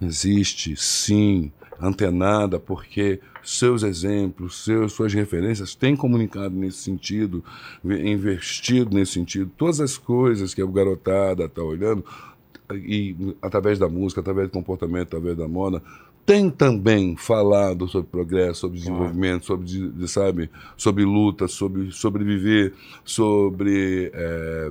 existe 0.01 0.77
sim. 0.77 1.53
antenada, 1.81 2.61
porque 2.61 3.21
seus 3.43 3.83
exemplos, 3.83 4.65
seus, 4.65 4.93
suas 4.93 5.15
referências 5.15 5.75
têm 5.75 5.97
comunicado 5.97 6.55
nesse 6.55 6.79
sentido, 6.79 7.43
investido 7.83 8.95
nesse 8.95 9.13
sentido. 9.13 9.51
Todas 9.57 9.81
as 9.81 9.97
coisas 9.97 10.53
que 10.53 10.61
a 10.61 10.67
garotada 10.67 11.45
está 11.47 11.63
olhando, 11.63 12.05
e 12.75 13.35
através 13.43 13.79
da 13.79 13.89
música, 13.89 14.21
através 14.21 14.49
do 14.49 14.53
comportamento, 14.53 15.09
através 15.09 15.37
da 15.37 15.49
moda, 15.49 15.83
tem 16.25 16.51
também 16.51 17.17
falado 17.17 17.89
sobre 17.89 18.09
progresso, 18.09 18.61
sobre 18.61 18.79
desenvolvimento, 18.79 19.47
sobre, 19.47 20.07
sabe, 20.07 20.51
sobre 20.77 21.05
luta, 21.05 21.49
sobre 21.49 21.91
sobreviver, 21.91 22.73
sobre 23.05 24.13
eh, 24.15 24.71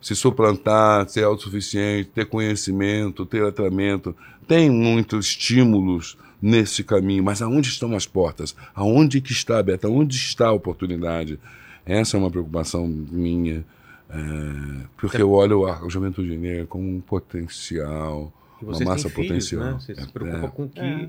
se 0.00 0.16
suplantar, 0.16 1.08
ser 1.08 1.24
autossuficiente, 1.24 2.10
ter 2.10 2.26
conhecimento, 2.26 3.26
ter 3.26 3.44
letramento. 3.44 4.16
Tem 4.46 4.70
muitos 4.70 5.26
estímulos 5.26 6.16
nesse 6.40 6.84
caminho, 6.84 7.24
mas 7.24 7.42
aonde 7.42 7.68
estão 7.68 7.94
as 7.96 8.06
portas? 8.06 8.54
Aonde 8.74 9.20
que 9.20 9.32
está 9.32 9.58
aberta? 9.58 9.88
Aonde 9.88 10.16
está 10.16 10.48
a 10.48 10.52
oportunidade? 10.52 11.38
Essa 11.84 12.16
é 12.16 12.20
uma 12.20 12.30
preocupação 12.30 12.86
minha, 12.86 13.64
eh, 14.10 14.84
porque 14.96 15.20
eu 15.20 15.30
olho 15.30 15.66
a 15.66 15.88
juventude 15.88 16.36
negra 16.36 16.66
como 16.66 16.88
um 16.88 17.00
potencial, 17.00 18.32
uma 18.60 18.78
massa 18.80 19.08
filhos, 19.08 19.28
potencial. 19.28 19.64
né? 19.64 19.72
Vocês 19.80 19.98
se 19.98 20.04
É, 20.04 20.06
preocupam 20.06 20.46
é. 20.46 20.50
com 20.50 20.68
que, 20.68 20.80
É. 20.80 21.08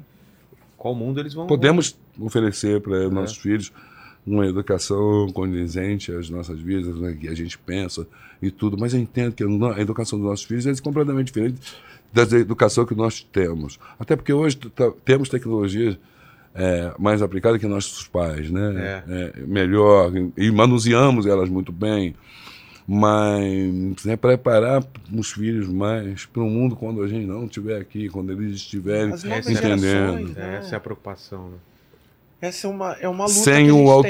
qual 0.78 0.96
mundo 0.96 1.20
eles 1.20 1.34
vão... 1.34 1.48
Podemos 1.48 1.96
oferecer 2.20 2.82
para 2.82 3.04
É. 3.04 3.10
nossos 3.10 3.38
filhos 3.38 3.72
uma 4.26 4.46
educação 4.46 5.28
condizente 5.34 6.12
às 6.12 6.30
nossas 6.30 6.60
vidas, 6.60 7.00
né, 7.00 7.16
que 7.20 7.28
a 7.30 7.34
gente 7.34 7.58
pensa 7.58 8.06
e 8.42 8.52
tudo, 8.52 8.78
mas 8.78 8.94
eu 8.94 9.00
entendo 9.00 9.34
que 9.34 9.44
a 9.44 9.82
educação 9.82 10.20
dos 10.20 10.28
nossos 10.28 10.46
filhos 10.46 10.66
é 10.68 10.76
completamente 10.82 11.28
diferente 11.28 11.60
da 12.12 12.24
educação 12.38 12.86
que 12.86 12.96
nós 12.96 13.22
temos. 13.22 13.80
Até 14.00 14.16
porque 14.16 14.34
hoje 14.34 14.58
temos 15.06 15.30
tecnologias 15.30 15.98
é, 16.56 16.92
mais 16.98 17.22
aplicadas 17.22 17.60
que 17.60 17.68
nossos 17.68 18.08
pais, 18.08 18.50
né? 18.50 19.04
É, 19.08 19.34
melhor, 19.46 20.12
e 20.36 20.52
manuseamos 20.52 21.26
elas 21.26 21.50
muito 21.50 21.72
bem. 21.72 22.16
Mas 22.90 24.06
né, 24.06 24.16
preparar 24.16 24.82
os 25.14 25.32
filhos 25.34 25.68
mais 25.68 26.26
para 26.26 26.42
o 26.42 26.50
mundo 26.50 26.74
quando 26.74 27.04
a 27.04 27.08
gente 27.08 27.26
não 27.26 27.44
estiver 27.44 27.82
aqui, 27.82 28.08
quando 28.08 28.32
eles 28.32 28.56
estiverem 28.56 29.14
entendendo. 29.14 30.32
É, 30.38 30.42
né? 30.42 30.58
Essa 30.60 30.76
é 30.76 30.78
a 30.78 30.80
preocupação, 30.80 31.50
né? 31.50 31.58
Essa 32.40 32.68
é 32.68 32.70
uma, 32.70 32.94
é 32.94 33.10
uma 33.10 33.26
luta 33.26 33.40
sem 33.40 33.66
que 33.66 33.72
a 33.72 33.74
o 33.74 33.78
gente 33.78 34.02
tem. 34.04 34.10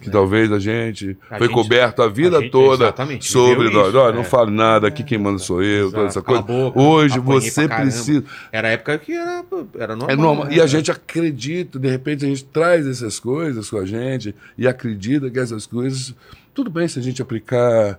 Que 0.00 0.10
talvez 0.10 0.52
a 0.52 0.58
gente 0.58 1.16
A 1.30 1.38
foi 1.38 1.46
gente- 1.46 1.54
coberto 1.54 2.02
a 2.02 2.08
vida 2.08 2.38
a 2.38 2.40
gente- 2.40 2.50
toda 2.50 2.84
exatamente, 2.84 3.30
sobre 3.30 3.70
nós. 3.70 3.88
isso, 3.88 3.98
Olha, 3.98 4.12
é. 4.12 4.16
não 4.16 4.24
falo 4.24 4.50
nada, 4.50 4.86
aqui 4.88 5.02
quem 5.02 5.18
manda 5.18 5.38
sou 5.38 5.62
eu, 5.62 5.90
toda 5.90 6.06
essa 6.06 6.18
Exato. 6.20 6.26
Coisa. 6.26 6.42
boca, 6.42 6.80
Hoje 6.80 7.18
você 7.18 7.66
precisa. 7.68 8.24
Era 8.52 8.68
a 8.68 8.70
época 8.72 8.98
que 8.98 9.12
era, 9.12 9.44
era 9.78 9.96
normal. 9.96 10.10
É 10.10 10.16
normal. 10.16 10.44
né? 10.46 10.54
E 10.56 10.60
a 10.60 10.66
gente 10.66 10.90
acredita, 10.90 11.78
de 11.78 11.88
repente 11.88 12.24
a 12.24 12.28
gente 12.28 12.44
traz 12.44 12.86
essas 12.86 13.18
coisas 13.18 13.68
com 13.70 13.78
a 13.78 13.86
gente 13.86 14.34
e 14.58 14.66
acredita 14.68 15.30
que 15.30 15.38
essas 15.38 15.66
coisas. 15.66 16.14
Tudo 16.54 16.70
bem 16.70 16.86
se 16.88 16.98
a 16.98 17.02
gente 17.02 17.20
aplicar 17.22 17.98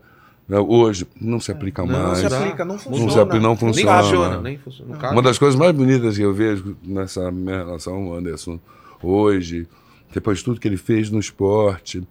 né, 0.50 0.58
hoje, 0.60 1.06
não 1.20 1.40
se 1.42 1.52
aplica 1.52 1.82
Não, 1.84 1.90
mais. 1.90 2.04
Não 2.08 2.16
se 2.16 2.26
Exato. 2.26 2.44
aplica, 2.44 2.64
não 2.66 2.74
Não 2.76 2.80
funciona. 2.80 3.12
se 3.12 3.20
apli- 3.20 3.40
não 3.40 3.50
Nem 3.50 3.58
funciona. 3.58 4.02
funciona, 4.04 4.42
nem 4.42 4.58
funciona. 4.58 4.92
Não 4.94 4.98
cabe. 5.00 5.14
Uma 5.14 5.22
das 5.22 5.38
coisas 5.38 5.60
mais 5.60 5.72
bonitas 5.76 6.16
que 6.16 6.24
eu 6.24 6.34
vejo 6.34 6.78
nessa 6.84 7.30
minha 7.32 7.58
relação, 7.58 8.14
Anderson, 8.14 8.58
hoje, 9.04 9.68
depois 10.14 10.40
de 10.40 10.44
tudo 10.44 10.60
que 10.60 10.68
ele 10.68 10.78
fez 10.78 11.10
no 11.10 11.20
esporte, 11.20 12.04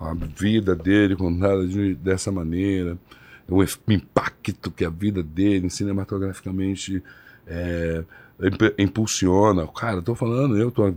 a 0.00 0.14
vida 0.14 0.74
dele 0.74 1.14
contada 1.16 1.66
de, 1.66 1.94
dessa 1.94 2.32
maneira, 2.32 2.96
o 3.48 3.62
impacto 3.88 4.70
que 4.70 4.84
a 4.84 4.90
vida 4.90 5.22
dele 5.22 5.68
cinematograficamente 5.68 7.02
é, 7.46 8.02
imp- 8.42 8.74
impulsiona. 8.78 9.66
Cara, 9.66 10.00
tô 10.00 10.14
falando, 10.14 10.56
eu 10.56 10.70
tô 10.70 10.86
há 10.86 10.92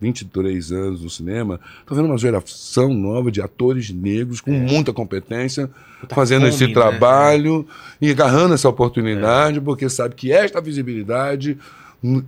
23 0.00 0.70
anos 0.70 1.02
no 1.02 1.10
cinema, 1.10 1.58
tô 1.84 1.94
vendo 1.94 2.04
uma 2.06 2.18
geração 2.18 2.94
nova 2.94 3.32
de 3.32 3.40
atores 3.40 3.90
negros 3.90 4.40
com 4.40 4.52
muita 4.52 4.92
competência, 4.92 5.68
fazendo 6.10 6.42
fome, 6.42 6.54
esse 6.54 6.66
né? 6.68 6.72
trabalho 6.72 7.66
e 8.00 8.10
agarrando 8.10 8.54
essa 8.54 8.68
oportunidade, 8.68 9.60
porque 9.60 9.88
sabe 9.88 10.14
que 10.14 10.30
esta 10.30 10.60
visibilidade 10.60 11.58
hum, 12.04 12.22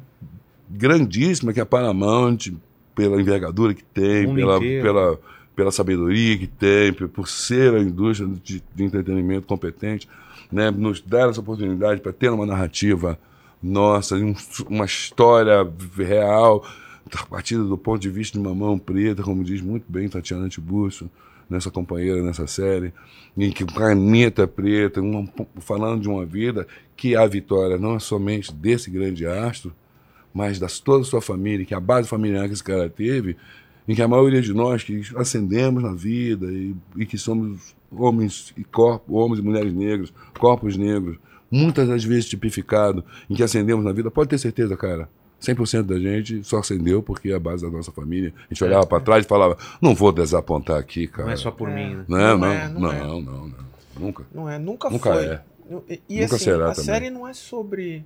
grandíssima 0.68 1.52
que 1.52 1.60
a 1.60 1.66
Paramount, 1.66 2.38
pela 3.00 3.20
envergadura 3.20 3.74
que 3.74 3.82
tem, 3.84 4.32
pela, 4.34 4.56
inteiro. 4.56 4.82
pela, 4.84 5.18
pela 5.56 5.70
sabedoria 5.72 6.38
que 6.38 6.46
tem, 6.46 6.92
por- 6.92 7.08
por 7.08 7.28
ser 7.28 7.74
a 7.74 7.80
indústria 7.80 8.28
de, 8.42 8.62
de 8.74 8.84
entretenimento 8.84 9.46
competente, 9.46 10.08
né, 10.50 10.70
nos 10.70 11.00
dar 11.00 11.28
essa 11.30 11.40
oportunidade 11.40 12.00
para 12.00 12.12
ter 12.12 12.30
uma 12.30 12.46
narrativa 12.46 13.18
nossa, 13.62 14.16
um- 14.16 14.34
uma 14.68 14.84
história 14.86 15.68
real, 15.96 16.64
a 17.14 17.26
partir 17.26 17.56
do 17.56 17.76
ponto 17.76 18.00
de 18.00 18.08
vista 18.10 18.38
de 18.38 18.44
Mamão 18.44 18.78
Preta, 18.78 19.22
como 19.22 19.42
diz 19.44 19.60
muito 19.60 19.84
bem 19.88 20.08
Tatiana 20.08 20.48
Tiburcio, 20.48 21.10
nessa 21.48 21.70
companheira 21.70 22.22
nessa 22.22 22.46
série, 22.46 22.92
em 23.36 23.50
que 23.50 23.64
caneta 23.64 24.46
preta, 24.46 25.00
uma- 25.00 25.28
falando 25.58 26.00
de 26.00 26.08
uma 26.08 26.24
vida 26.24 26.66
que 26.96 27.16
a 27.16 27.26
vitória 27.26 27.76
não 27.76 27.96
é 27.96 27.98
somente 27.98 28.52
desse 28.54 28.88
grande 28.90 29.26
astro, 29.26 29.72
mas 30.32 30.58
da 30.58 30.66
toda 30.82 31.02
a 31.02 31.04
sua 31.04 31.20
família, 31.20 31.64
que 31.66 31.74
é 31.74 31.76
a 31.76 31.80
base 31.80 32.08
familiar 32.08 32.46
que 32.46 32.54
esse 32.54 32.64
cara 32.64 32.88
teve, 32.88 33.36
em 33.88 33.94
que 33.94 34.02
a 34.02 34.08
maioria 34.08 34.40
de 34.40 34.52
nós 34.52 34.84
que 34.84 35.02
ascendemos 35.16 35.82
na 35.82 35.92
vida 35.92 36.46
e, 36.52 36.74
e 36.96 37.06
que 37.06 37.18
somos 37.18 37.74
homens 37.90 38.52
e 38.56 38.62
corpos, 38.62 39.14
homens 39.14 39.38
e 39.40 39.42
mulheres 39.42 39.72
negros, 39.72 40.12
corpos 40.38 40.76
negros, 40.76 41.16
muitas 41.50 41.88
das 41.88 42.04
vezes 42.04 42.26
tipificado, 42.28 43.04
em 43.28 43.34
que 43.34 43.42
ascendemos 43.42 43.84
na 43.84 43.92
vida, 43.92 44.10
pode 44.10 44.28
ter 44.30 44.38
certeza, 44.38 44.76
cara. 44.76 45.08
100% 45.42 45.84
da 45.84 45.98
gente 45.98 46.44
só 46.44 46.58
ascendeu 46.58 47.02
porque 47.02 47.30
é 47.30 47.34
a 47.34 47.40
base 47.40 47.64
da 47.64 47.70
nossa 47.70 47.90
família. 47.90 48.32
A 48.48 48.52
gente 48.54 48.62
olhava 48.62 48.86
para 48.86 49.00
trás 49.02 49.24
e 49.24 49.28
falava: 49.28 49.56
não 49.80 49.94
vou 49.94 50.12
desapontar 50.12 50.76
aqui, 50.78 51.06
cara. 51.06 51.24
Não 51.24 51.32
é 51.32 51.36
só 51.36 51.50
por 51.50 51.68
É. 51.70 51.74
mim, 51.74 51.94
né? 51.96 52.04
Não, 52.06 52.18
Não 52.18 52.38
não, 52.38 52.46
é, 52.52 52.68
não 52.68 52.80
não, 52.80 52.92
é. 52.92 52.98
não, 53.00 53.22
não, 53.22 53.48
não. 53.48 53.56
Nunca. 53.98 54.24
Não 54.34 54.48
é, 54.48 54.58
nunca, 54.58 54.90
Nunca 54.90 55.12
foi. 55.14 55.24
é. 55.24 55.42
E, 55.88 56.00
e 56.10 56.20
Nunca 56.20 56.36
assim, 56.36 56.44
será 56.44 56.66
a 56.66 56.74
também. 56.74 56.84
série 56.84 57.10
não 57.10 57.26
é 57.26 57.32
sobre 57.32 58.04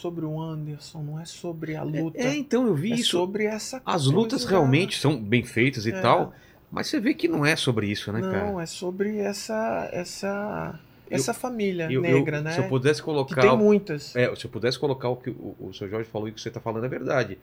sobre 0.00 0.24
o 0.24 0.40
Anderson, 0.40 1.02
não 1.02 1.20
é 1.20 1.24
sobre 1.24 1.76
a 1.76 1.82
luta. 1.82 2.18
É, 2.18 2.34
então 2.36 2.66
eu 2.66 2.74
vi 2.74 2.92
é 2.92 2.96
isso. 2.96 3.10
sobre 3.10 3.44
essa 3.44 3.78
As 3.84 4.02
coisa 4.04 4.10
lutas 4.16 4.44
da- 4.44 4.50
realmente 4.50 4.98
são 4.98 5.16
bem 5.20 5.44
feitas 5.44 5.86
e 5.86 5.90
É. 5.92 6.00
tal, 6.00 6.32
mas 6.70 6.86
você 6.88 6.98
vê 7.00 7.14
que 7.14 7.28
não 7.28 7.44
é 7.44 7.54
sobre 7.56 7.86
isso, 7.88 8.12
né, 8.12 8.20
cara? 8.20 8.46
Não, 8.46 8.60
é 8.60 8.66
sobre 8.66 9.18
essa 9.18 9.88
essa 9.92 10.78
essa 11.10 11.34
família 11.34 11.84
Eu- 11.90 12.02
eu- 12.04 12.14
negra, 12.14 12.40
né? 12.40 12.52
Se 12.52 12.60
eu 12.60 12.68
pudesse 12.68 13.00
Que 13.00 13.04
colocar. 13.04 13.40
tem 13.42 13.56
muitas. 13.58 14.14
É, 14.14 14.34
se 14.36 14.44
eu 14.46 14.50
pudesse 14.50 14.78
colocar 14.78 15.08
o 15.08 15.16
que 15.16 15.30
o, 15.30 15.56
o 15.58 15.72
seu 15.74 15.88
Jorge 15.88 16.08
falou 16.08 16.28
e 16.28 16.30
o 16.30 16.34
que 16.34 16.40
você 16.40 16.48
está 16.48 16.60
falando 16.60 16.84
é 16.84 16.88
verdade. 16.88 17.36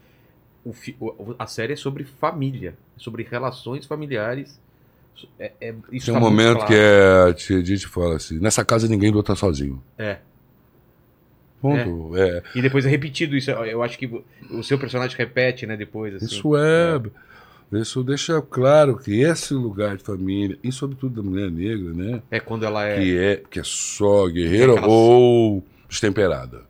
O 0.65 0.73
o- 0.99 1.35
a 1.37 1.47
série 1.47 1.73
é 1.73 1.75
sobre 1.75 2.03
família, 2.03 2.77
é 2.97 2.99
sobre 2.99 3.23
relações 3.23 3.85
familiares. 3.85 4.59
É, 5.39 5.51
é- 5.59 5.75
isso 5.91 6.05
Tem 6.05 6.13
tá 6.13 6.19
um 6.19 6.23
muito 6.23 6.31
momento 6.31 6.57
claro. 6.57 6.67
que 6.67 6.73
é, 6.75 7.29
a 7.29 7.33
tia 7.33 7.61
Dite 7.63 7.87
fala 7.87 8.15
assim: 8.17 8.37
nessa 8.39 8.63
casa 8.63 8.87
ninguém 8.87 9.09
luta 9.11 9.35
sozinho. 9.35 9.81
É. 9.97 10.19
Ponto. 11.61 12.15
É. 12.17 12.43
E 12.55 12.61
depois 12.61 12.85
é 12.85 12.89
repetido 12.89 13.35
isso. 13.35 13.49
Eu 13.51 13.81
acho 13.81 13.97
que 13.97 14.05
o 14.51 14.63
seu 14.63 14.77
personagem 14.77 15.17
repete, 15.17 15.65
né, 15.65 15.75
depois. 15.75 16.15
Assim. 16.15 16.25
Isso 16.25 16.55
é. 16.55 17.01
Isso 17.73 18.01
deixa 18.03 18.41
claro 18.41 18.97
que 18.97 19.21
esse 19.21 19.53
lugar 19.53 19.97
de 19.97 20.03
família, 20.03 20.57
e 20.63 20.71
sobretudo 20.71 21.21
da 21.21 21.29
mulher 21.29 21.51
negra, 21.51 21.93
né? 21.93 22.21
É 22.31 22.39
quando 22.39 22.65
ela 22.65 22.85
é. 22.85 22.95
Que, 23.01 23.17
é, 23.17 23.43
que 23.51 23.59
é 23.59 23.63
só 23.65 24.27
guerreira 24.27 24.73
É 24.73 24.85
ou 24.85 25.61
destemperada. 25.89 26.61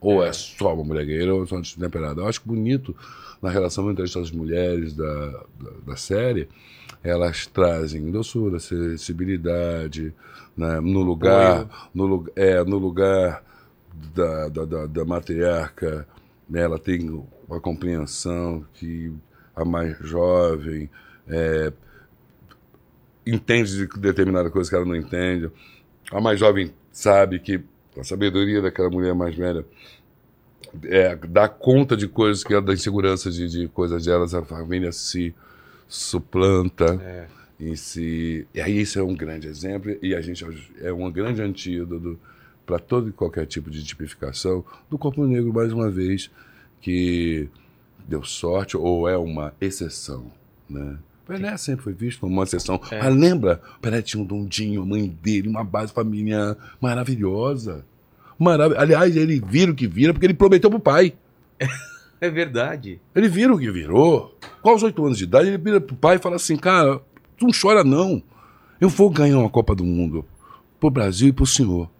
Ou 0.00 0.24
é. 0.24 0.30
É. 0.30 0.32
só 0.32 0.74
uma 0.74 0.82
mulher 0.82 1.06
guerreira 1.06 1.32
ou 1.34 1.46
só 1.46 1.60
destemperada. 1.60 2.22
Eu 2.22 2.26
acho 2.26 2.40
bonito 2.44 2.96
na 3.40 3.50
relação 3.50 3.88
entre 3.90 4.02
essas 4.04 4.30
mulheres 4.32 4.94
da, 4.94 5.26
da, 5.26 5.70
da 5.88 5.96
série, 5.96 6.48
elas 7.04 7.46
trazem 7.46 8.10
doçura, 8.10 8.58
sensibilidade, 9.16 10.12
né, 10.56 10.80
no 10.80 11.02
lugar, 11.02 11.88
no, 11.94 12.06
lu- 12.06 12.32
é, 12.36 12.62
no 12.64 12.78
lugar 12.78 13.42
da, 14.14 14.48
da, 14.48 14.64
da, 14.64 14.86
da 14.86 15.04
matriarca, 15.04 16.06
né, 16.48 16.62
ela 16.62 16.78
tem 16.78 17.08
uma 17.48 17.60
compreensão 17.60 18.64
que 18.74 19.12
a 19.54 19.64
mais 19.64 19.96
jovem 20.00 20.88
é, 21.28 21.72
entende 23.26 23.76
de 23.76 24.00
determinada 24.00 24.50
coisa 24.50 24.68
que 24.68 24.76
ela 24.76 24.84
não 24.84 24.96
entende. 24.96 25.50
A 26.10 26.20
mais 26.20 26.38
jovem 26.38 26.72
sabe 26.90 27.38
que 27.38 27.62
a 27.98 28.04
sabedoria 28.04 28.60
daquela 28.62 28.90
mulher 28.90 29.14
mais 29.14 29.34
velha 29.34 29.64
é, 30.84 31.14
dá 31.16 31.48
conta 31.48 31.96
de 31.96 32.08
coisas 32.08 32.42
que 32.42 32.52
ela, 32.52 32.62
da 32.62 32.72
insegurança 32.72 33.30
de, 33.30 33.48
de 33.48 33.68
coisas 33.68 34.04
delas, 34.04 34.34
a 34.34 34.42
família 34.42 34.90
se 34.92 35.34
suplanta 35.86 36.94
É. 37.02 37.26
e 37.60 37.76
se 37.76 38.46
e 38.54 38.60
aí 38.60 38.80
isso 38.80 38.98
é 38.98 39.02
um 39.02 39.14
grande 39.14 39.46
exemplo 39.46 39.94
e 40.00 40.14
a 40.14 40.20
gente 40.22 40.42
é 40.80 40.90
um 40.92 41.10
grande 41.12 41.42
antídoto 41.42 42.18
para 42.66 42.78
todo 42.78 43.08
e 43.08 43.12
qualquer 43.12 43.46
tipo 43.46 43.70
de 43.70 43.82
tipificação 43.84 44.64
do 44.90 44.96
corpo 44.96 45.26
negro 45.26 45.52
mais 45.52 45.72
uma 45.72 45.90
vez 45.90 46.30
que 46.80 47.48
deu 48.06 48.22
sorte 48.24 48.76
ou 48.76 49.08
é 49.08 49.16
uma 49.16 49.54
exceção, 49.60 50.26
né? 50.68 50.98
Pelé 51.26 51.56
sempre 51.56 51.84
foi 51.84 51.92
visto 51.92 52.20
como 52.20 52.32
uma 52.32 52.42
exceção. 52.42 52.80
É. 52.90 53.02
Mas 53.02 53.14
lembra, 53.14 53.60
Pelé 53.80 54.02
tinha 54.02 54.22
um 54.22 54.26
dondinho, 54.26 54.82
a 54.82 54.86
mãe 54.86 55.08
dele, 55.08 55.48
uma 55.48 55.64
base 55.64 55.92
familiar 55.92 56.56
maravilhosa. 56.80 57.84
Marav... 58.38 58.74
Aliás, 58.76 59.16
ele 59.16 59.40
vira 59.40 59.70
o 59.70 59.74
que 59.74 59.86
vira 59.86 60.12
porque 60.12 60.26
ele 60.26 60.34
prometeu 60.34 60.68
pro 60.68 60.80
pai. 60.80 61.14
É 62.20 62.30
verdade. 62.30 63.00
Ele 63.16 63.28
vira 63.28 63.52
o 63.52 63.58
que 63.58 63.68
virou. 63.68 64.38
Com 64.62 64.70
aos 64.70 64.84
oito 64.84 65.04
anos 65.04 65.18
de 65.18 65.24
idade, 65.24 65.48
ele 65.48 65.58
vira 65.58 65.80
pro 65.80 65.96
pai 65.96 66.14
e 66.14 66.18
fala 66.20 66.36
assim: 66.36 66.56
Cara, 66.56 67.00
tu 67.36 67.46
não 67.46 67.50
chora 67.52 67.82
não. 67.82 68.22
Eu 68.80 68.88
vou 68.88 69.10
ganhar 69.10 69.38
uma 69.38 69.50
Copa 69.50 69.74
do 69.74 69.84
Mundo 69.84 70.24
pro 70.78 70.88
Brasil 70.88 71.30
e 71.30 71.32
pro 71.32 71.44
senhor. 71.44 71.90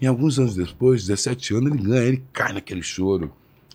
E 0.00 0.06
alguns 0.06 0.38
anos 0.38 0.54
depois, 0.54 1.06
17 1.06 1.54
anos, 1.54 1.72
ele 1.72 1.82
ganha, 1.82 2.02
ele 2.04 2.24
cai 2.32 2.52
naquele 2.52 2.82
choro. 2.82 3.32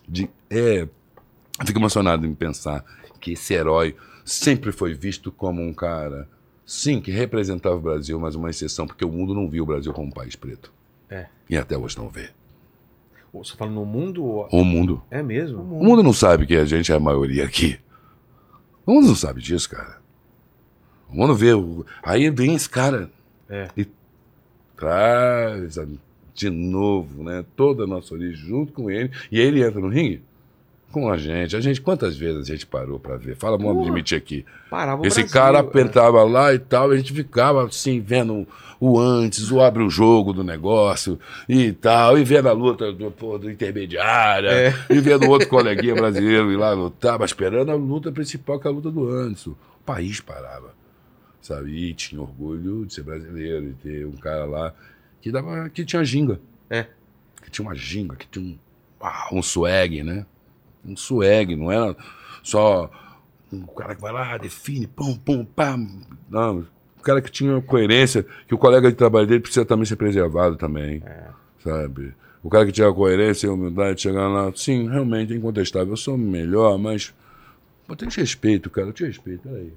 De, 0.08 0.28
é, 0.50 0.82
eu 0.82 1.66
fico 1.66 1.78
emocionado 1.78 2.26
em 2.26 2.34
pensar 2.34 2.84
que 3.20 3.32
esse 3.32 3.54
herói 3.54 3.94
sempre 4.24 4.72
foi 4.72 4.94
visto 4.94 5.30
como 5.30 5.62
um 5.62 5.72
cara, 5.72 6.28
sim, 6.64 7.00
que 7.00 7.10
representava 7.10 7.76
o 7.76 7.80
Brasil, 7.80 8.18
mas 8.18 8.34
uma 8.34 8.48
exceção, 8.50 8.86
porque 8.86 9.04
o 9.04 9.10
mundo 9.10 9.34
não 9.34 9.48
viu 9.48 9.64
o 9.64 9.66
Brasil 9.66 9.92
como 9.92 10.08
um 10.08 10.12
país 10.12 10.34
preto. 10.36 10.72
É. 11.10 11.26
E 11.48 11.56
até 11.56 11.76
hoje 11.76 11.96
não 11.98 12.08
vê. 12.08 12.30
Você 13.32 13.54
fala 13.56 13.70
no 13.70 13.84
mundo? 13.84 14.24
ou- 14.24 14.48
O 14.52 14.64
mundo. 14.64 15.02
É 15.10 15.22
mesmo? 15.22 15.60
O 15.60 15.84
mundo 15.84 16.02
não 16.02 16.12
sabe 16.12 16.46
que 16.46 16.54
a 16.56 16.64
gente 16.64 16.90
é 16.92 16.94
a 16.94 17.00
maioria 17.00 17.44
aqui. 17.44 17.78
O 18.86 18.92
mundo 18.94 19.08
não 19.08 19.14
sabe 19.16 19.42
disso, 19.42 19.68
cara. 19.68 19.98
O 21.08 21.16
mundo 21.16 21.34
vê. 21.34 21.52
o- 21.52 21.84
Aí 22.02 22.30
vem 22.30 22.54
esse 22.54 22.68
cara 22.68 23.10
É. 23.50 23.68
e 23.76 23.86
traz 24.76 25.78
a- 25.78 25.86
de 26.34 26.50
novo, 26.50 27.22
né? 27.22 27.44
Toda 27.56 27.84
a 27.84 27.86
nossa 27.86 28.14
origem 28.14 28.34
junto 28.34 28.72
com 28.72 28.90
ele. 28.90 29.10
E 29.30 29.40
aí 29.40 29.46
ele 29.46 29.62
entra 29.62 29.80
no 29.80 29.88
ringue 29.88 30.20
com 30.90 31.10
a 31.10 31.16
gente. 31.16 31.56
A 31.56 31.60
gente, 31.60 31.80
quantas 31.80 32.16
vezes 32.16 32.48
a 32.48 32.52
gente 32.52 32.66
parou 32.66 32.98
pra 33.00 33.16
ver? 33.16 33.34
Fala, 33.36 33.56
vamos 33.56 33.74
Porra. 33.74 33.86
admitir 33.88 34.16
aqui. 34.16 34.44
Parava 34.70 35.02
o 35.02 35.06
Esse 35.06 35.20
Brasil, 35.20 35.32
cara 35.32 35.58
é. 35.58 35.60
apertava 35.60 36.22
lá 36.22 36.54
e 36.54 36.58
tal, 36.58 36.92
e 36.92 36.94
a 36.94 36.98
gente 36.98 37.12
ficava 37.12 37.64
assim, 37.64 38.00
vendo 38.00 38.46
o 38.80 38.98
antes, 39.00 39.50
o 39.50 39.60
abre 39.60 39.82
o 39.82 39.90
jogo 39.90 40.32
do 40.32 40.44
negócio 40.44 41.18
e 41.48 41.72
tal, 41.72 42.16
e 42.18 42.22
vendo 42.24 42.48
a 42.48 42.52
luta 42.52 42.92
do, 42.92 43.10
pô, 43.10 43.38
do 43.38 43.50
intermediária, 43.50 44.50
É. 44.50 44.74
e 44.90 45.00
vendo 45.00 45.28
outro 45.28 45.48
coleguinha 45.48 45.94
brasileiro 45.94 46.52
ir 46.52 46.56
lá 46.56 46.72
lutar, 46.72 47.18
mas 47.18 47.30
esperando 47.30 47.70
a 47.70 47.74
luta 47.74 48.12
principal, 48.12 48.60
que 48.60 48.66
é 48.66 48.70
a 48.70 48.74
luta 48.74 48.90
do 48.90 49.08
antes. 49.08 49.46
O 49.46 49.56
país 49.84 50.20
parava, 50.20 50.74
sabe? 51.40 51.70
E 51.70 51.94
tinha 51.94 52.20
orgulho 52.20 52.86
de 52.86 52.94
ser 52.94 53.02
brasileiro, 53.02 53.66
de 53.66 53.72
ter 53.74 54.06
um 54.06 54.12
cara 54.12 54.44
lá 54.44 54.72
que, 55.24 55.32
dava, 55.32 55.70
que 55.70 55.86
tinha 55.86 56.04
ginga. 56.04 56.38
É. 56.68 56.86
Que 57.42 57.50
tinha 57.50 57.66
uma 57.66 57.74
ginga, 57.74 58.14
que 58.14 58.26
tinha 58.26 58.44
um, 58.44 58.58
ah, 59.00 59.30
um 59.32 59.42
swag, 59.42 60.02
né? 60.02 60.26
Um 60.84 60.94
swag, 60.94 61.56
não 61.56 61.72
era 61.72 61.96
só 62.42 62.90
o 63.50 63.66
cara 63.68 63.94
que 63.94 64.02
vai 64.02 64.12
lá, 64.12 64.36
define, 64.36 64.86
pum, 64.86 65.16
pum, 65.16 65.42
pá. 65.42 65.78
Não, 66.28 66.66
o 66.98 67.02
cara 67.02 67.22
que 67.22 67.30
tinha 67.30 67.58
coerência, 67.62 68.26
que 68.46 68.54
o 68.54 68.58
colega 68.58 68.90
de 68.90 68.96
trabalho 68.96 69.26
dele 69.26 69.40
precisa 69.40 69.64
também 69.64 69.86
ser 69.86 69.96
preservado 69.96 70.56
também. 70.56 71.02
Sabe? 71.62 72.12
O 72.42 72.50
cara 72.50 72.66
que 72.66 72.72
tinha 72.72 72.92
coerência 72.92 73.46
e 73.46 73.50
humildade, 73.50 74.02
chegar 74.02 74.28
lá, 74.28 74.52
sim, 74.54 74.90
realmente 74.90 75.32
é 75.32 75.36
incontestável, 75.36 75.94
eu 75.94 75.96
sou 75.96 76.18
melhor, 76.18 76.76
mas. 76.76 77.14
Pô, 77.86 77.96
tem 77.96 78.10
respeito, 78.10 78.68
cara, 78.68 78.88
eu 78.88 78.92
te 78.92 79.06
respeito, 79.06 79.48
peraí. 79.48 79.72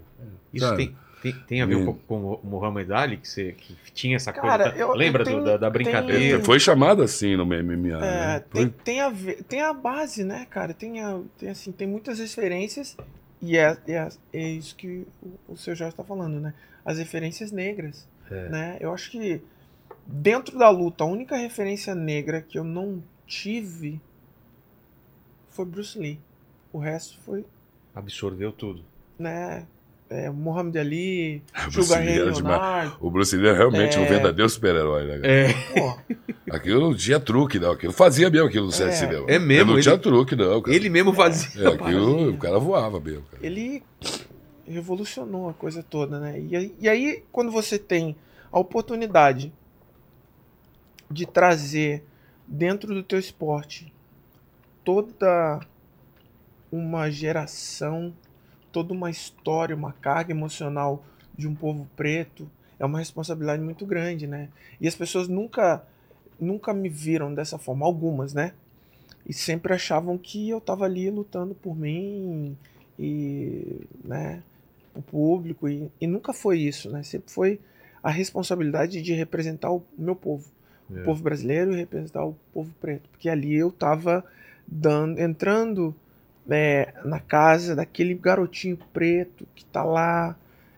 Isso 0.53 0.65
Sabe? 0.65 0.87
tem, 0.87 0.97
tem, 1.21 1.33
tem 1.47 1.61
a 1.61 1.65
ver 1.65 1.75
um 1.75 1.81
Hum. 1.81 1.85
pouco 1.85 1.99
com 2.07 2.33
o 2.33 2.39
Muhammad 2.45 2.89
Ali, 2.91 3.17
que, 3.17 3.27
você, 3.27 3.51
que 3.53 3.75
tinha 3.91 4.15
essa 4.15 4.31
Cara, 4.31 4.71
coisa. 4.71 4.77
eu- 4.77 4.93
Lembra 4.93 5.21
eu 5.21 5.25
tenho- 5.25 5.39
do- 5.39 5.45
da, 5.45 5.57
da 5.57 5.69
brincadeira? 5.69 6.43
Foi 6.43 6.59
chamado 6.59 7.01
assim 7.01 7.35
no 7.35 7.45
MMA. 7.45 7.97
É, 7.97 7.99
né? 7.99 8.39
tem, 8.51 8.61
Foi- 8.63 8.73
tem 8.83 9.01
a 9.01 9.09
ver, 9.09 9.43
tem 9.43 9.61
a 9.61 9.73
base, 9.73 10.23
né, 10.23 10.45
cara? 10.49 10.73
Tem, 10.73 11.01
a, 11.01 11.19
tem 11.37 11.49
assim, 11.49 11.71
tem 11.71 11.87
muitas 11.87 12.19
referências 12.19 12.95
e 13.41 13.57
é, 13.57 13.77
é, 13.87 14.09
é 14.33 14.47
isso 14.49 14.75
que 14.75 15.05
o, 15.21 15.53
o 15.53 15.57
seu 15.57 15.75
Jorge 15.75 15.93
está 15.93 16.03
falando, 16.03 16.39
né? 16.39 16.53
As 16.85 16.97
referências 16.97 17.51
negras, 17.51 18.07
É. 18.31 18.49
né? 18.49 18.77
Eu 18.79 18.93
acho 18.93 19.09
que 19.11 19.41
dentro 20.05 20.57
da 20.57 20.69
luta, 20.69 21.03
a 21.03 21.07
única 21.07 21.35
referência 21.35 21.93
negra 21.95 22.41
que 22.41 22.57
eu 22.59 22.63
não 22.63 23.03
tive 23.25 23.99
foi 25.49 25.65
Bruce 25.65 25.97
Lee. 25.97 26.19
O 26.71 26.77
resto 26.79 27.19
foi, 27.21 27.45
Absorveu 27.95 28.51
tudo. 28.51 28.83
né? 29.17 29.65
É, 30.09 30.29
Muhammad 30.29 30.75
Ali, 30.77 31.41
Sugar 31.71 31.99
Lee 31.99 32.07
Ray. 32.19 32.19
Leonard. 32.31 32.95
O 33.01 33.11
Bruce 33.11 33.35
Lee 33.35 33.49
é 33.49 33.53
realmente 33.53 33.97
É. 33.97 33.99
um 33.99 34.05
verdadeiro 34.05 34.49
super-herói, 34.49 35.05
né? 35.05 35.19
cara? 35.19 35.33
É. 35.33 36.27
Aquilo 36.55 36.79
não 36.79 36.95
tinha 36.95 37.19
truque, 37.19 37.59
não. 37.59 37.71
Aquilo 37.71 37.91
fazia 37.91 38.29
mesmo 38.29 38.47
aquilo 38.47 38.65
no 38.67 38.71
É. 38.71 38.75
CSD. 38.75 39.23
É 39.27 39.37
mesmo, 39.37 39.65
Não 39.71 39.73
ele- 39.73 39.83
tinha 39.83 39.97
truque, 39.97 40.33
não. 40.35 40.61
Cara. 40.61 40.75
Ele 40.75 40.89
mesmo 40.89 41.11
fazia. 41.13 41.61
É, 41.61 41.73
aquilo, 41.73 42.29
o 42.31 42.37
cara 42.37 42.57
voava 42.57 42.99
mesmo. 43.01 43.23
Cara. 43.23 43.45
ele 43.45 43.83
revolucionou 44.65 45.49
a 45.49 45.53
coisa 45.53 45.83
toda, 45.83 46.19
né? 46.19 46.39
E 46.39 46.55
aí, 46.55 46.75
e 46.79 46.87
aí, 46.89 47.23
quando 47.31 47.51
você 47.51 47.77
tem 47.77 48.15
a 48.51 48.59
oportunidade 48.59 49.51
de 51.11 51.25
trazer 51.25 52.03
dentro 52.47 52.93
do 52.93 53.03
teu 53.03 53.19
esporte 53.19 53.93
toda 54.83 55.59
uma 56.71 57.09
geração, 57.09 58.13
toda 58.77 58.93
uma 58.93 59.09
história, 59.09 59.75
uma 59.75 59.91
carga 59.91 60.31
emocional 60.31 61.03
de 61.35 61.47
um 61.47 61.55
povo 61.55 61.87
preto, 61.95 62.47
é 62.77 62.85
uma 62.85 62.99
responsabilidade 62.99 63.59
muito 63.59 63.87
grande, 63.87 64.27
né? 64.27 64.49
E 64.79 64.87
as 64.87 64.93
pessoas 64.93 65.27
nunca 65.27 65.83
nunca 66.39 66.75
me 66.75 66.87
viram 66.87 67.33
dessa 67.33 67.57
forma, 67.57 67.87
algumas, 67.87 68.35
né? 68.35 68.51
E 69.25 69.33
sempre 69.33 69.73
achavam 69.73 70.15
que 70.15 70.47
eu 70.47 70.61
tava 70.61 70.85
ali 70.85 71.09
lutando 71.09 71.55
por 71.55 71.75
mim 71.75 72.55
e, 72.99 73.81
né, 74.03 74.43
o 74.93 75.01
público 75.01 75.67
e, 75.67 75.91
e 75.99 76.05
nunca 76.05 76.31
foi 76.31 76.59
isso, 76.59 76.91
né? 76.91 77.01
Sempre 77.01 77.31
foi 77.31 77.59
a 78.03 78.11
responsabilidade 78.11 79.01
de 79.01 79.13
representar 79.13 79.71
o 79.71 79.81
meu 79.97 80.15
povo, 80.15 80.51
É. 80.95 81.01
o 81.01 81.03
povo 81.03 81.23
brasileiro 81.23 81.73
e 81.73 81.77
representar 81.77 82.23
o 82.23 82.35
povo 82.53 82.71
preto, 82.79 83.09
porque 83.09 83.27
ali 83.27 83.55
eu 83.55 83.71
tava 83.71 84.23
dando, 84.67 85.19
entrando 85.19 85.95
é, 86.49 86.93
na 87.03 87.19
casa 87.19 87.75
daquele 87.75 88.13
garotinho 88.13 88.77
preto 88.93 89.47
que 89.55 89.65
tá 89.65 89.83
lá, 89.83 90.35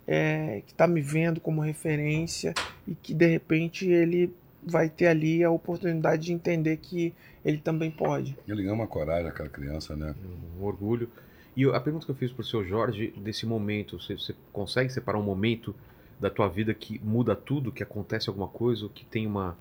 é, 0.08 0.62
que 0.66 0.74
tá 0.74 0.88
me 0.88 1.02
vendo 1.02 1.40
como 1.40 1.62
referência 1.62 2.54
e 2.88 2.96
que 2.96 3.14
de 3.14 3.28
repente 3.28 3.88
ele 3.88 4.34
vai 4.64 4.90
ter 4.90 5.08
ali 5.08 5.44
a 5.44 5.50
oportunidade 5.50 6.26
de 6.26 6.34
entender 6.34 6.78
que 6.78 7.14
ele 7.44 7.58
também 7.58 7.90
pode. 7.90 8.38
Ele 8.48 8.64
ganhou 8.64 8.76
uma 8.76 8.88
coragem, 8.88 9.28
aquela 9.28 9.50
criança, 9.50 9.96
né? 9.96 10.14
Um 10.60 10.64
orgulho. 10.64 11.10
E 11.56 11.66
a 11.66 11.80
pergunta 11.80 12.06
que 12.06 12.12
eu 12.12 12.16
fiz 12.16 12.32
pro 12.32 12.44
seu 12.44 12.64
Jorge, 12.66 13.14
desse 13.18 13.46
momento, 13.46 14.00
você, 14.00 14.14
você 14.14 14.36
consegue 14.52 14.90
separar 14.90 15.18
um 15.18 15.24
momento 15.24 15.76
da 16.20 16.30
tua 16.30 16.48
vida 16.48 16.74
que 16.74 17.00
muda 17.04 17.36
tudo, 17.36 17.72
que 17.72 17.84
acontece 17.84 18.30
alguma 18.30 18.48
coisa, 18.48 18.84
ou 18.84 18.90
que 18.90 19.06
tem 19.06 19.26
uma. 19.26 19.58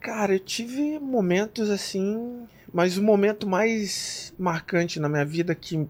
Cara, 0.00 0.34
eu 0.34 0.38
tive 0.40 0.98
momentos 0.98 1.68
assim, 1.70 2.46
mas 2.72 2.96
o 2.96 3.02
momento 3.02 3.46
mais 3.46 4.32
marcante 4.38 4.98
na 4.98 5.08
minha 5.08 5.24
vida 5.24 5.54
que 5.54 5.86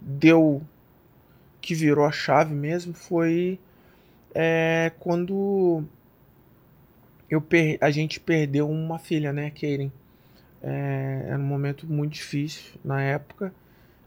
deu, 0.00 0.62
que 1.60 1.74
virou 1.74 2.04
a 2.04 2.12
chave 2.12 2.54
mesmo, 2.54 2.94
foi 2.94 3.58
é, 4.34 4.92
quando 5.00 5.84
eu 7.28 7.40
per- 7.40 7.78
a 7.80 7.90
gente 7.90 8.20
perdeu 8.20 8.68
uma 8.68 8.98
filha, 8.98 9.32
né, 9.32 9.50
Karen. 9.50 9.90
É, 10.62 11.24
era 11.28 11.38
um 11.38 11.44
momento 11.46 11.86
muito 11.86 12.14
difícil 12.14 12.74
na 12.84 13.02
época, 13.02 13.54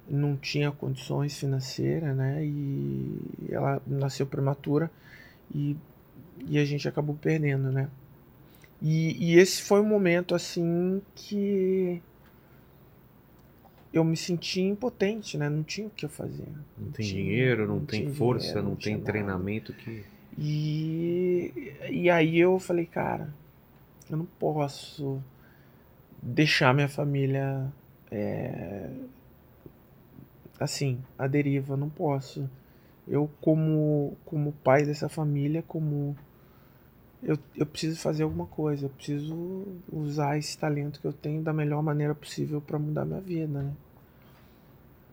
não 0.10 0.36
tinha 0.38 0.72
condições 0.72 1.38
financeiras, 1.40 2.16
né, 2.16 2.46
e 2.46 3.20
ela 3.52 3.82
nasceu 3.88 4.26
prematura 4.28 4.92
e, 5.56 5.76
e 6.48 6.58
a 6.60 6.66
gente 6.66 6.88
acabou 6.88 7.16
perdendo, 7.16 7.72
né. 7.72 7.90
E, 8.82 9.32
e 9.32 9.40
esse 9.40 9.62
foi 9.64 9.80
um 9.82 9.86
momento 9.88 10.36
assim 10.36 11.02
que 11.16 12.02
eu 13.92 14.04
me 14.04 14.16
senti 14.16 14.62
impotente, 14.62 15.38
né? 15.38 15.50
Não 15.50 15.64
tinha 15.64 15.88
o 15.88 15.90
que 15.90 16.06
eu 16.06 16.10
fazer. 16.10 16.48
Não 16.78 16.92
tem 16.92 17.06
tinha- 17.06 17.24
dinheiro, 17.24 17.68
não, 17.68 17.78
não 17.78 17.86
tem 17.86 18.14
força, 18.14 18.46
dinheiro, 18.48 18.64
não, 18.64 18.70
não 18.70 18.76
tem 18.76 18.84
tinha 18.84 18.98
nada. 18.98 19.12
treinamento 19.12 19.74
que. 19.74 20.04
E, 20.38 21.74
e 21.90 22.10
aí 22.10 22.38
eu 22.38 22.60
falei, 22.60 22.86
cara, 22.86 23.34
eu 24.10 24.18
não 24.18 24.26
posso 24.26 25.20
deixar 26.22 26.74
minha 26.76 26.88
família 26.88 27.66
é, 28.12 28.88
assim, 30.60 31.00
à 31.18 31.26
deriva, 31.26 31.76
não 31.76 31.90
posso. 31.90 32.48
Eu 33.08 33.30
como, 33.42 34.16
como 34.26 34.52
pai 34.64 34.86
dessa 34.86 35.10
família, 35.10 35.64
como 35.68 36.16
eu, 37.22 37.38
eu 37.56 37.66
preciso 37.66 38.00
fazer 38.00 38.24
alguma 38.24 38.46
coisa, 38.46 38.86
eu 38.86 38.90
preciso 38.90 39.66
usar 39.92 40.38
esse 40.38 40.58
talento 40.58 41.00
que 41.00 41.08
eu 41.08 41.14
tenho 41.14 41.42
da 41.42 41.52
melhor 41.52 41.82
maneira 41.82 42.14
possível 42.14 42.62
para 42.62 42.78
mudar 42.78 43.06
minha 43.06 43.22
vida, 43.22 43.62
né? 43.64 43.74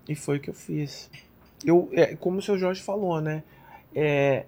E 0.08 0.14
foi 0.14 0.36
o 0.36 0.40
que 0.40 0.50
eu 0.50 0.54
fiz. 0.54 1.10
Eu, 1.64 1.88
é, 1.92 2.14
como 2.14 2.38
o 2.38 2.42
seu 2.42 2.58
Jorge 2.58 2.82
falou, 2.82 3.20
né? 3.20 3.42
É, 3.94 4.44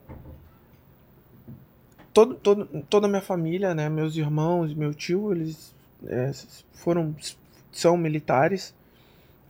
todo, 2.12 2.34
todo, 2.34 2.66
toda 2.90 3.06
a 3.06 3.08
minha 3.08 3.22
família, 3.22 3.74
né? 3.74 3.88
Meus 3.88 4.16
irmãos, 4.16 4.74
meu 4.74 4.92
tio, 4.92 5.32
eles 5.32 5.74
é, 6.06 6.30
foram 6.72 7.14
são 7.72 7.96
militares 7.96 8.74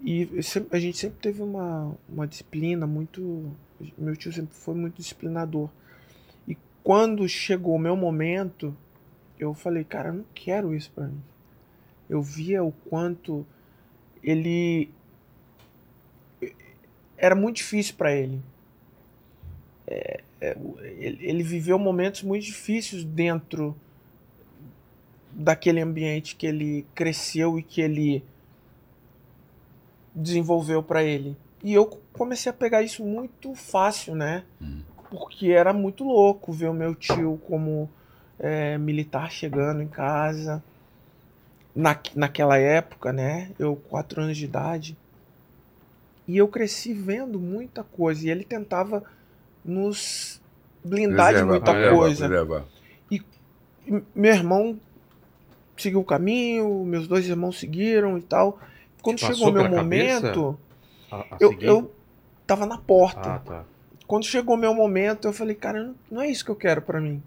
e 0.03 0.29
a 0.71 0.79
gente 0.79 0.99
sempre 0.99 1.19
teve 1.21 1.43
uma, 1.43 1.95
uma 2.09 2.27
disciplina 2.27 2.87
muito. 2.87 3.51
Meu 3.97 4.17
tio 4.17 4.33
sempre 4.33 4.55
foi 4.55 4.75
muito 4.75 4.97
disciplinador. 4.97 5.69
Quando 6.87 7.29
chegou 7.29 7.75
o 7.75 7.81
meu 7.81 7.97
momento, 7.97 8.73
eu 9.41 9.53
falei, 9.53 9.83
cara, 9.83 10.11
eu 10.11 10.13
não 10.13 10.25
quero 10.33 10.73
isso 10.73 10.89
pra 10.93 11.09
mim. 11.09 11.21
Eu 12.09 12.23
via 12.23 12.63
o 12.63 12.71
quanto 12.71 13.45
ele 14.23 14.89
era 17.17 17.35
muito 17.35 17.57
difícil 17.57 17.97
para 17.97 18.15
ele. 18.15 18.41
É, 19.85 20.21
é, 20.41 20.57
ele. 20.81 21.27
Ele 21.27 21.43
viveu 21.43 21.77
momentos 21.77 22.23
muito 22.23 22.45
difíceis 22.45 23.03
dentro 23.03 23.75
daquele 25.33 25.81
ambiente 25.81 26.37
que 26.37 26.47
ele 26.47 26.87
cresceu 26.95 27.59
e 27.59 27.65
que 27.65 27.81
ele 27.81 28.23
desenvolveu 30.15 30.85
para 30.85 31.03
ele. 31.03 31.37
E 31.65 31.75
eu 31.75 32.01
comecei 32.13 32.49
a 32.49 32.53
pegar 32.53 32.83
isso 32.83 33.05
muito 33.05 33.57
fácil, 33.57 34.15
né? 34.15 34.45
Hum. 34.63 34.83
Porque 35.17 35.49
era 35.51 35.73
muito 35.73 36.05
louco 36.05 36.53
ver 36.53 36.69
o 36.69 36.75
meu 36.75 36.95
tio 36.95 37.41
como 37.47 37.89
é, 38.39 38.77
militar 38.79 39.31
chegando 39.31 39.83
em 39.83 39.89
casa. 39.89 40.63
Na, 41.77 41.97
naquela 42.15 42.59
época, 42.59 43.13
né? 43.13 43.51
Eu, 43.59 43.77
quatro 43.77 44.21
anos 44.21 44.37
de 44.37 44.45
idade. 44.47 44.97
E 46.27 46.37
eu 46.37 46.49
cresci 46.49 46.93
vendo 46.93 47.39
muita 47.39 47.83
coisa. 47.85 48.27
E 48.27 48.31
ele 48.31 48.45
tentava 48.45 49.03
nos 49.65 50.41
blindar 50.85 51.35
de 51.35 51.45
Preservar, 51.45 51.45
muita 51.45 51.75
preservar, 51.75 51.99
coisa. 51.99 52.27
preservar. 52.27 52.65
E 53.11 53.23
meu 54.15 54.35
irmão 54.35 54.81
seguiu 55.77 56.01
o 56.01 56.05
caminho, 56.05 56.85
meus 56.85 57.07
dois 57.09 57.27
irmãos 57.29 57.59
seguiram 57.59 58.19
e 58.19 58.23
tal. 58.23 58.59
Quando 59.03 59.19
Te 59.19 59.23
chegou 59.23 59.49
passou 59.49 59.51
o 59.51 59.53
meu 59.55 59.67
momento, 59.67 60.59
A- 61.11 61.37
a 61.37 61.41
eu, 61.41 61.49
seguir? 61.49 61.67
eu 61.67 61.91
tava 62.47 62.67
na 62.67 62.79
porta. 62.79 63.31
Ah, 63.31 63.39
tá. 63.45 63.65
Quando 64.07 64.25
chegou 64.25 64.55
o 64.55 64.59
meu 64.59 64.73
momento, 64.73 65.27
eu 65.27 65.33
falei, 65.33 65.55
cara, 65.55 65.95
não, 66.11 66.23
é 66.23 66.31
isso 66.31 66.45
que 66.45 66.51
eu 66.51 66.57
quero 66.57 66.81
pra 66.81 67.01
mim. 67.01 67.23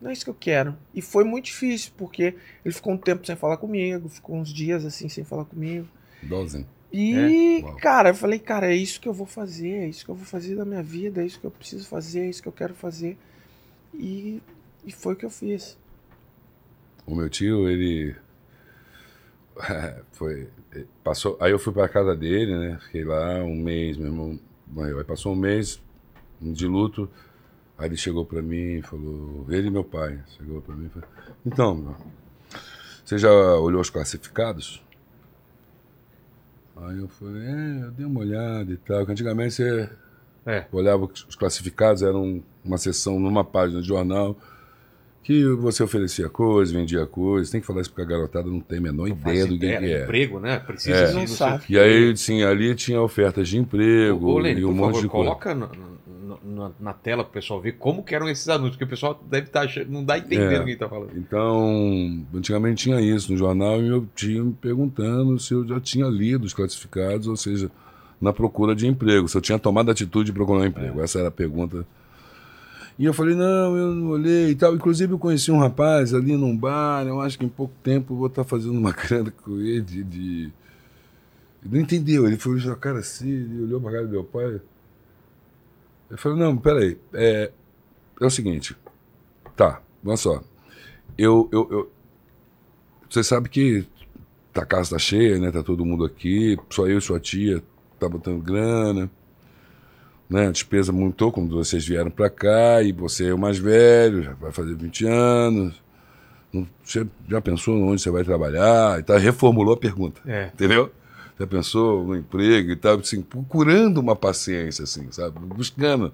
Não 0.00 0.10
é 0.10 0.12
isso 0.12 0.24
que 0.24 0.30
eu 0.30 0.36
quero. 0.38 0.76
E 0.94 1.00
foi 1.00 1.24
muito 1.24 1.46
difícil, 1.46 1.92
porque 1.96 2.34
ele 2.64 2.74
ficou 2.74 2.92
um 2.92 2.98
tempo 2.98 3.24
sem 3.26 3.34
falar 3.36 3.56
comigo, 3.56 4.08
ficou 4.08 4.36
uns 4.36 4.52
dias 4.52 4.84
assim 4.84 5.08
sem 5.08 5.24
falar 5.24 5.46
comigo. 5.46 5.88
Igualzinho. 6.22 6.66
E, 6.92 7.64
É? 7.66 7.80
Cara, 7.80 8.10
eu 8.10 8.14
falei, 8.14 8.38
cara, 8.38 8.70
é 8.70 8.76
isso 8.76 9.00
que 9.00 9.08
eu 9.08 9.14
vou 9.14 9.26
fazer, 9.26 9.70
é 9.70 9.88
isso 9.88 10.04
que 10.04 10.10
eu 10.10 10.14
vou 10.14 10.26
fazer 10.26 10.54
da 10.54 10.64
minha 10.64 10.82
vida, 10.82 11.22
é 11.22 11.26
isso 11.26 11.40
que 11.40 11.46
eu 11.46 11.50
preciso 11.50 11.88
fazer, 11.88 12.20
é 12.20 12.28
isso 12.28 12.42
que 12.42 12.48
eu 12.48 12.52
quero 12.52 12.74
fazer. 12.74 13.16
E, 13.94 14.42
e 14.84 14.92
foi 14.92 15.14
o 15.14 15.16
que 15.16 15.24
eu 15.24 15.30
fiz. 15.30 15.78
O 17.06 17.14
meu 17.14 17.28
tio, 17.30 17.68
ele. 17.68 18.14
foi. 20.12 20.48
Passou, 21.02 21.36
aí 21.40 21.50
eu 21.50 21.58
fui 21.58 21.72
pra 21.72 21.88
casa 21.88 22.14
dele, 22.14 22.56
né? 22.56 22.78
Fiquei 22.84 23.04
lá 23.04 23.42
um 23.42 23.56
mês, 23.56 23.96
meu 23.96 24.08
irmão. 24.08 24.38
Aí 24.76 25.04
passou 25.04 25.32
um 25.32 25.36
mês 25.36 25.80
de 26.40 26.66
luto. 26.66 27.08
Aí 27.78 27.86
ele 27.88 27.96
chegou 27.96 28.24
pra 28.24 28.40
mim 28.40 28.78
e 28.78 28.82
falou. 28.82 29.46
Ele 29.48 29.68
e 29.68 29.70
meu 29.70 29.84
pai. 29.84 30.18
Chegou 30.36 30.60
pra 30.60 30.74
mim 30.74 30.86
e 30.86 30.88
falou: 30.90 31.08
Então, 31.44 31.96
você 33.04 33.18
já 33.18 33.30
olhou 33.30 33.80
os 33.80 33.90
classificados? 33.90 34.82
Aí 36.76 36.98
eu 36.98 37.08
falei: 37.08 37.42
É, 37.42 37.84
eu 37.86 37.90
dei 37.90 38.06
uma 38.06 38.20
olhada 38.20 38.72
e 38.72 38.76
tal. 38.76 39.04
Que 39.06 39.12
antigamente 39.12 39.54
você 39.54 39.88
É. 40.46 40.64
olhava 40.72 41.04
os 41.04 41.34
classificados, 41.34 42.02
era 42.02 42.16
um- 42.16 42.42
uma 42.64 42.78
sessão 42.78 43.18
numa 43.18 43.44
página 43.44 43.80
de 43.80 43.88
jornal 43.88 44.36
que 45.22 45.42
você 45.54 45.82
oferecia 45.82 46.28
coisas, 46.28 46.72
vendia 46.74 47.06
coisas. 47.06 47.50
Tem 47.50 47.60
que 47.60 47.66
falar 47.66 47.80
isso 47.80 47.90
porque 47.90 48.02
a 48.02 48.04
garotada 48.04 48.48
não 48.50 48.60
tem 48.60 48.78
a 48.78 48.82
menor 48.82 49.08
Não 49.08 49.16
ideia 49.16 49.44
do 49.46 49.50
que, 49.50 49.54
ideia, 49.64 49.78
que 49.80 49.86
é. 49.92 50.02
Emprego, 50.04 50.38
né? 50.38 50.58
Precisa 50.58 50.96
É. 50.96 51.06
de 51.06 51.26
quê. 51.66 51.72
E 51.72 51.78
aí, 51.78 52.16
sim, 52.16 52.42
ali 52.42 52.74
tinha 52.74 53.00
ofertas 53.00 53.48
de 53.48 53.56
emprego 53.58 54.26
Ô, 54.28 54.38
Lene, 54.38 54.60
e 54.60 54.64
um 54.64 54.68
por 54.68 54.74
monte 54.76 54.86
favor, 54.96 55.02
de 55.02 55.08
coisa. 55.08 55.28
coloca 55.30 55.54
na- 56.42 56.70
na- 56.80 56.92
tela 56.92 57.22
pro 57.22 57.32
pessoal 57.32 57.60
ver 57.60 57.72
como 57.72 58.02
que 58.02 58.14
eram 58.14 58.28
esses 58.28 58.48
anúncios, 58.48 58.72
porque 58.76 58.84
o 58.84 58.88
pessoal 58.88 59.22
deve 59.30 59.46
estar 59.48 59.60
achando, 59.62 59.90
não 59.90 60.02
dá 60.04 60.16
entendendo 60.18 60.52
É. 60.52 60.60
o 60.60 60.64
que 60.64 60.70
ele 60.70 60.76
tá 60.78 60.88
falando. 60.88 61.10
Então, 61.16 62.24
antigamente 62.34 62.84
tinha 62.84 63.00
isso 63.00 63.30
no 63.32 63.38
jornal 63.38 63.78
e 63.80 63.82
meu 63.88 64.06
tio 64.14 64.46
me 64.46 64.52
perguntando 64.52 65.38
se 65.38 65.52
eu 65.52 65.66
já 65.66 65.78
tinha 65.80 66.06
lido 66.06 66.44
os 66.44 66.54
classificados, 66.54 67.26
ou 67.26 67.36
seja, 67.36 67.70
na 68.20 68.32
procura 68.32 68.74
de 68.74 68.86
emprego, 68.86 69.28
se 69.28 69.36
eu 69.36 69.40
tinha 69.42 69.58
tomado 69.58 69.88
a 69.90 69.92
atitude 69.92 70.26
de 70.26 70.32
procurar 70.32 70.60
um 70.60 70.64
emprego. 70.66 71.00
Essa 71.02 71.18
era 71.18 71.28
a 71.28 71.32
pergunta. 71.32 71.86
E 72.98 73.04
eu 73.04 73.12
falei, 73.12 73.34
não, 73.34 73.76
eu 73.76 73.92
não 73.92 74.06
olhei 74.10 74.50
e 74.50 74.54
tal. 74.54 74.72
Inclusive, 74.74 75.12
eu 75.12 75.18
conheci 75.18 75.50
um 75.50 75.58
rapaz 75.58 76.14
ali 76.14 76.36
num 76.36 76.56
bar, 76.56 77.04
eu 77.06 77.20
acho 77.20 77.36
que 77.36 77.44
em 77.44 77.48
pouco 77.48 77.74
tempo 77.82 78.14
eu 78.14 78.18
vou 78.18 78.26
estar 78.28 78.44
fazendo 78.44 78.78
uma 78.78 78.92
grana 78.94 79.32
com 79.42 79.58
ele 79.60 79.80
de. 79.80 80.04
de... 80.04 80.52
Ele 81.64 81.74
não 81.74 81.80
entendeu, 81.80 82.26
ele 82.26 82.38
a 82.70 82.74
cara 82.76 82.98
assim, 83.00 83.28
ele 83.28 83.62
olhou 83.64 83.80
pra 83.80 83.90
cara 83.90 84.04
do 84.06 84.10
meu 84.12 84.22
pai. 84.22 84.60
Eu 86.14 86.18
falei, 86.18 86.38
não, 86.38 86.56
peraí, 86.56 86.96
é, 87.12 87.50
é 88.20 88.24
o 88.24 88.30
seguinte, 88.30 88.76
tá, 89.56 89.82
olha 90.06 90.16
só. 90.16 90.40
Eu, 91.18 91.48
eu, 91.52 91.68
eu- 91.72 91.92
Você 93.10 93.24
sabe 93.24 93.48
que 93.48 93.84
tá, 94.52 94.62
a 94.62 94.66
casa 94.66 94.90
tá 94.90 94.98
cheia, 94.98 95.38
né? 95.40 95.50
Tá 95.50 95.60
todo 95.60 95.84
mundo 95.84 96.04
aqui, 96.04 96.56
só 96.70 96.86
eu 96.86 96.98
e 96.98 97.02
sua 97.02 97.18
tia 97.18 97.60
tá 97.98 98.08
botando 98.08 98.40
grana. 98.42 99.10
Né? 100.30 100.46
A 100.46 100.50
despesa 100.52 100.92
aumentou 100.92 101.32
quando 101.32 101.54
vocês 101.56 101.84
vieram 101.84 102.10
pra 102.12 102.30
cá 102.30 102.80
e 102.80 102.92
você 102.92 103.26
é 103.28 103.34
o 103.34 103.38
mais 103.38 103.58
velho, 103.58 104.22
já 104.22 104.34
vai 104.34 104.52
fazer 104.52 104.76
20 104.76 105.04
anos. 105.06 105.82
Você 106.84 107.04
já 107.28 107.40
pensou 107.40 107.76
onde 107.76 108.00
você 108.00 108.10
vai 108.10 108.22
trabalhar? 108.22 109.00
E 109.00 109.02
tal? 109.02 109.18
Reformulou 109.18 109.74
a 109.74 109.76
pergunta. 109.76 110.20
É. 110.24 110.46
Entendeu? 110.54 110.92
Já 111.38 111.46
pensou 111.46 112.04
no 112.04 112.16
emprego 112.16 112.70
e 112.70 112.76
tal, 112.76 112.98
assim, 112.98 113.20
procurando 113.20 113.98
uma 113.98 114.14
paciência, 114.14 114.84
assim, 114.84 115.10
sabe? 115.10 115.38
Buscando. 115.40 116.12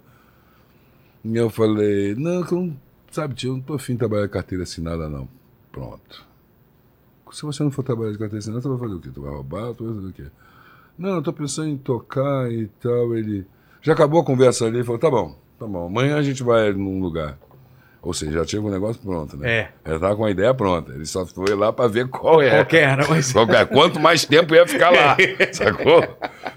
E 1.22 1.36
eu 1.36 1.50
falei, 1.50 2.14
não, 2.14 2.74
sabe, 3.10 3.34
tio, 3.34 3.50
eu 3.50 3.56
não 3.56 3.60
tô 3.60 3.74
afim 3.74 3.92
de 3.92 3.98
trabalhar 3.98 4.26
de 4.26 4.32
carteira 4.32 4.64
assinada, 4.64 5.08
não. 5.08 5.28
Pronto. 5.70 6.26
Se 7.32 7.42
você 7.42 7.62
não 7.62 7.70
for 7.70 7.82
trabalhar 7.82 8.12
de 8.12 8.18
carteira 8.18 8.38
assinada, 8.38 8.62
você 8.62 8.68
vai 8.68 8.78
fazer 8.78 8.94
o 8.94 9.00
quê? 9.00 9.10
Tu 9.12 9.20
vai 9.20 9.30
roubar? 9.30 9.74
Tu 9.74 9.84
vai 9.84 9.94
fazer 9.94 10.08
o 10.08 10.12
quê? 10.12 10.26
Não, 10.98 11.16
eu 11.16 11.22
tô 11.22 11.32
pensando 11.32 11.68
em 11.68 11.76
tocar 11.76 12.50
e 12.50 12.66
tal. 12.80 13.14
Ele. 13.14 13.46
Já 13.82 13.92
acabou 13.92 14.20
a 14.20 14.24
conversa 14.24 14.66
ali, 14.66 14.78
ele 14.78 14.84
falou, 14.84 14.98
tá 14.98 15.10
bom, 15.10 15.38
tá 15.58 15.66
bom, 15.66 15.86
amanhã 15.86 16.16
a 16.16 16.22
gente 16.22 16.42
vai 16.42 16.72
num 16.72 17.00
lugar. 17.00 17.38
Ou 18.02 18.14
seja, 18.14 18.32
já 18.32 18.44
tinha 18.46 18.62
o 18.62 18.70
negócio 18.70 19.00
pronto, 19.02 19.36
né? 19.36 19.50
É. 19.50 19.68
Ele 19.90 19.98
tava 19.98 20.16
com 20.16 20.24
a 20.24 20.30
ideia 20.30 20.54
pronta. 20.54 20.92
Ele 20.92 21.04
só 21.04 21.26
foi 21.26 21.54
lá 21.54 21.70
pra 21.72 21.86
ver 21.86 22.08
qual 22.08 22.40
é. 22.40 22.64
Qual 22.64 22.80
era, 22.82 23.06
mas- 23.08 23.34
é. 23.34 23.64
Quanto 23.66 24.00
mais 24.00 24.24
tempo 24.24 24.54
ia 24.54 24.66
ficar 24.66 24.90
lá. 24.90 25.16
sacou? 25.52 26.02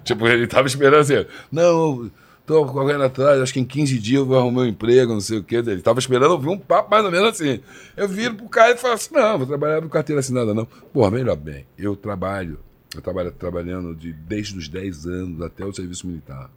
Tipo, 0.04 0.26
ele 0.28 0.48
tava 0.48 0.68
esperando 0.68 1.02
assim. 1.02 1.26
Não, 1.52 2.10
tô 2.46 2.66
correndo 2.66 3.04
atrás, 3.04 3.42
acho 3.42 3.52
que 3.54 3.60
em 3.60 3.66
15 3.66 4.00
dias 4.00 4.20
eu 4.22 4.26
vou 4.26 4.38
arrumar 4.40 4.62
um 4.62 4.66
emprego, 4.68 5.12
não 5.14 5.20
sei 5.20 5.40
o 5.40 5.44
quê. 5.44 5.58
Ele 5.58 5.82
tava 5.82 6.00
esperando 6.00 6.32
ouvir 6.32 6.48
um 6.48 6.58
papo 6.58 6.90
mais 6.90 7.04
ou 7.04 7.12
menos 7.12 7.28
assim. 7.30 7.60
Eu 7.98 8.08
viro 8.08 8.36
pro 8.36 8.48
cara 8.48 8.72
e 8.72 8.78
falo 8.78 8.94
assim: 8.94 9.14
não, 9.14 9.38
vou 9.38 9.46
trabalhar 9.48 9.82
com 9.82 9.90
carteira 9.90 10.22
assinada, 10.22 10.54
não. 10.54 10.66
Porra, 10.94 11.12
melhor 11.12 11.36
bem, 11.36 11.66
eu 11.78 11.94
trabalho. 11.96 12.58
Eu 12.96 13.02
trabalho 13.02 13.32
trabalhando 13.32 13.94
de, 13.96 14.14
desde 14.14 14.58
os 14.58 14.70
10 14.70 15.08
anos 15.08 15.42
até 15.42 15.66
o 15.66 15.74
serviço 15.74 16.06
militar. 16.08 16.50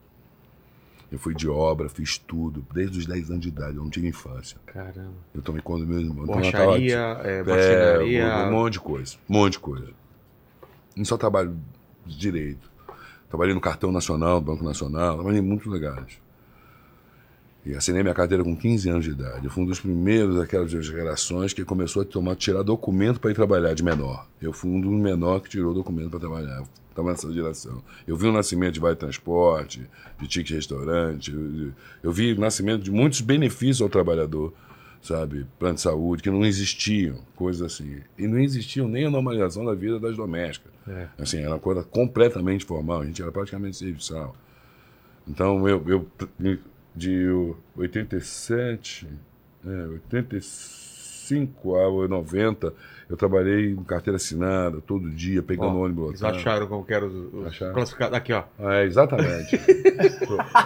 Eu 1.10 1.18
fui 1.18 1.34
de 1.34 1.48
obra, 1.48 1.88
fiz 1.88 2.18
tudo, 2.18 2.66
desde 2.74 2.98
os 2.98 3.06
10 3.06 3.30
anos 3.30 3.42
de 3.42 3.48
idade, 3.48 3.76
eu 3.76 3.82
não 3.82 3.90
tive 3.90 4.08
infância. 4.08 4.58
Caramba. 4.66 5.14
Eu 5.32 5.40
tomei 5.40 5.62
conta 5.62 5.84
do 5.84 5.86
meu 5.86 6.00
irmão. 6.00 6.26
Borracharia, 6.26 6.98
é, 7.22 7.42
é, 8.16 8.46
um 8.46 8.50
monte 8.50 8.72
de 8.74 8.80
coisa. 8.80 9.16
Um 9.28 9.34
monte 9.34 9.52
de 9.52 9.58
coisa. 9.60 9.88
Não 10.96 11.04
só 11.04 11.16
trabalho 11.16 11.56
de 12.04 12.18
direito. 12.18 12.70
Trabalhei 13.28 13.54
no 13.54 13.60
Cartão 13.60 13.92
Nacional, 13.92 14.40
Banco 14.40 14.64
Nacional, 14.64 15.14
trabalhei 15.14 15.40
em 15.40 15.44
muitos 15.44 15.66
lugares. 15.66 16.18
E 17.66 17.74
assinei 17.74 18.00
minha 18.00 18.14
carteira 18.14 18.44
com 18.44 18.56
15 18.56 18.88
anos 18.88 19.04
de 19.04 19.10
idade. 19.10 19.44
Eu 19.44 19.50
fui 19.50 19.64
um 19.64 19.66
dos 19.66 19.80
primeiros 19.80 20.36
daquelas 20.36 20.70
gerações 20.70 21.52
que 21.52 21.64
começou 21.64 22.02
a 22.02 22.04
tomar, 22.04 22.36
tirar 22.36 22.62
documento 22.62 23.18
para 23.18 23.32
ir 23.32 23.34
trabalhar 23.34 23.74
de 23.74 23.82
menor. 23.82 24.24
Eu 24.40 24.52
fui 24.52 24.70
um 24.70 24.80
dos 24.80 24.92
menores 24.92 25.42
que 25.42 25.50
tirou 25.50 25.74
documento 25.74 26.08
para 26.10 26.20
trabalhar. 26.20 26.62
Estava 26.88 27.10
nessa 27.10 27.30
geração. 27.32 27.82
Eu 28.06 28.16
vi 28.16 28.28
o 28.28 28.32
nascimento 28.32 28.74
de 28.74 28.80
Vale 28.80 28.94
Transporte, 28.94 29.84
de 30.20 30.28
Tique 30.28 30.54
Restaurante. 30.54 31.32
Eu, 31.32 31.72
eu 32.04 32.12
vi 32.12 32.34
o 32.34 32.40
nascimento 32.40 32.84
de 32.84 32.92
muitos 32.92 33.20
benefícios 33.20 33.82
ao 33.82 33.88
trabalhador, 33.88 34.54
sabe? 35.02 35.44
Plano 35.58 35.74
de 35.74 35.80
saúde, 35.80 36.22
que 36.22 36.30
não 36.30 36.44
existiam, 36.44 37.18
coisas 37.34 37.62
assim. 37.62 37.96
E 38.16 38.28
não 38.28 38.38
existiam 38.38 38.86
nem 38.86 39.06
a 39.06 39.10
normalização 39.10 39.64
da 39.64 39.74
vida 39.74 39.98
das 39.98 40.16
domésticas. 40.16 40.70
É. 40.86 41.08
Assim, 41.18 41.38
era 41.38 41.50
uma 41.50 41.58
coisa 41.58 41.82
completamente 41.82 42.64
formal. 42.64 43.00
A 43.00 43.04
gente 43.04 43.20
era 43.20 43.32
praticamente 43.32 43.76
serviçal. 43.76 44.36
Então, 45.26 45.68
eu, 45.68 45.82
eu 46.38 46.58
de 46.96 47.28
87, 47.76 49.06
é, 49.66 49.68
85 49.88 51.76
a 51.76 52.08
90, 52.08 52.72
eu 53.10 53.16
trabalhei 53.16 53.70
em 53.72 53.76
carteira 53.84 54.16
assinada 54.16 54.80
todo 54.80 55.10
dia, 55.10 55.42
pegando 55.42 55.76
Ó, 55.78 55.84
ônibus 55.84 56.08
Eles 56.08 56.20
lotado. 56.20 56.36
acharam 56.38 56.66
como 56.66 56.84
que 56.84 56.94
era 56.94 57.04
os, 57.06 57.34
os 57.34 57.46
Acharam. 57.46 57.74
classificados. 57.74 58.16
Aqui, 58.16 58.32
ó. 58.32 58.42
É, 58.58 58.84
exatamente. 58.84 59.60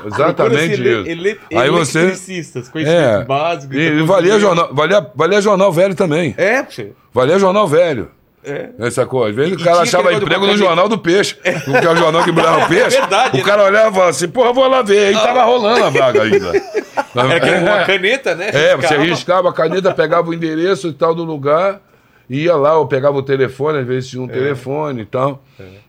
exatamente 0.07 0.35
Procura-se 0.35 0.73
isso. 0.73 0.83
ele- 1.11 1.39
Aí 1.55 1.71
você- 1.71 1.99
Eletricistas, 2.01 2.69
conhecimentos 2.69 3.21
É, 3.23 3.25
básicos. 3.25 3.77
E, 3.77 4.03
valia, 4.03 4.35
você- 4.35 4.41
jornal, 4.41 4.75
valia, 4.75 5.11
valia 5.15 5.41
jornal 5.43 5.73
velho 5.73 5.95
também. 5.95 6.35
É, 6.39 6.63
você. 6.63 6.93
Valia 7.13 7.39
jornal 7.39 7.67
velho. 7.67 8.11
É. 8.43 8.71
É, 8.79 8.91
sacou? 8.91 9.25
Às 9.25 9.35
vezes 9.35 9.53
E 9.53 9.57
o 9.57 9.59
cara 9.65 9.81
achava 9.83 10.13
emprego 10.15 10.47
no 10.47 10.57
Jornal 10.57 10.89
do 10.89 10.99
Peixe, 10.99 11.35
que 11.35 11.87
é 11.87 11.91
o 11.91 11.97
jornal 11.97 12.25
que 12.25 12.31
embrulhava 12.31 12.65
o 12.65 12.69
peixe. 12.69 12.97
verdade, 12.99 13.35
o 13.35 13.39
né? 13.39 13.45
cara 13.45 13.65
olhava 13.65 13.89
e 13.89 13.93
falava 13.93 14.11
assim, 14.11 14.29
porra, 14.29 14.53
vou 14.53 14.67
lá 14.67 14.81
ver. 14.83 15.13
E 15.13 15.15
tava 15.15 15.43
rolando 15.45 15.85
a 15.85 15.91
vaga 15.91 16.23
ainda. 16.23 16.53
Era 17.15 17.41
com 17.41 17.47
uma 17.65 17.81
É. 17.81 17.85
caneta, 17.85 18.35
né? 18.35 18.49
É, 18.53 18.77
você 18.77 18.97
Riscava. 18.97 19.51
a 19.51 19.53
caneta, 19.53 19.93
pegava 19.93 20.31
o 20.31 20.35
endereço 20.35 20.89
e 20.89 20.93
tal 20.93 21.15
do 21.15 21.25
lugar 21.25 21.81
Ia 22.31 22.55
lá, 22.55 22.75
eu 22.75 22.87
pegava 22.87 23.17
o 23.19 23.23
telefone, 23.25 23.79
às 23.81 23.87
vezes 23.87 24.09
tinha 24.09 24.23
um 24.23 24.29
telefone 24.29 25.03
e 25.03 25.05
tal, 25.05 25.43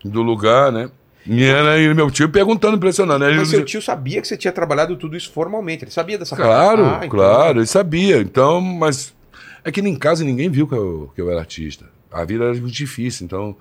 do 0.04 0.24
lugar, 0.24 0.72
né? 0.72 0.90
E 1.24 1.44
era 1.46 1.78
e 1.80 1.94
meu 1.94 2.10
tio 2.10 2.28
perguntando, 2.30 2.78
impressionando. 2.78 3.24
Aí 3.24 3.36
Mas 3.38 3.50
seu 3.50 3.64
tio 3.64 3.80
sabia 3.80 4.20
que 4.20 4.28
você 4.28 4.36
tinha 4.36 4.52
trabalhado 4.52 4.96
tudo 4.96 5.16
isso 5.16 5.32
formalmente. 5.32 5.84
Ele 5.84 5.92
sabia 5.92 6.18
dessa 6.18 6.36
Claro, 6.36 6.84
Ah, 6.84 6.96
então- 6.98 7.10
claro, 7.10 7.60
ele 7.60 7.68
sabia. 7.68 8.18
Então, 8.18 8.60
mas 8.60 9.14
é 9.64 9.72
que 9.72 9.80
em 9.82 9.96
casa 9.96 10.24
ninguém 10.24 10.50
viu 10.50 10.66
que 10.68 10.74
eu, 10.74 11.12
que 11.14 11.22
eu 11.22 11.30
era 11.30 11.40
artista. 11.42 11.86
A 12.12 12.26
vida 12.26 12.44
era 12.46 12.54
muito 12.54 12.72
difícil, 12.74 13.26
então 13.26 13.56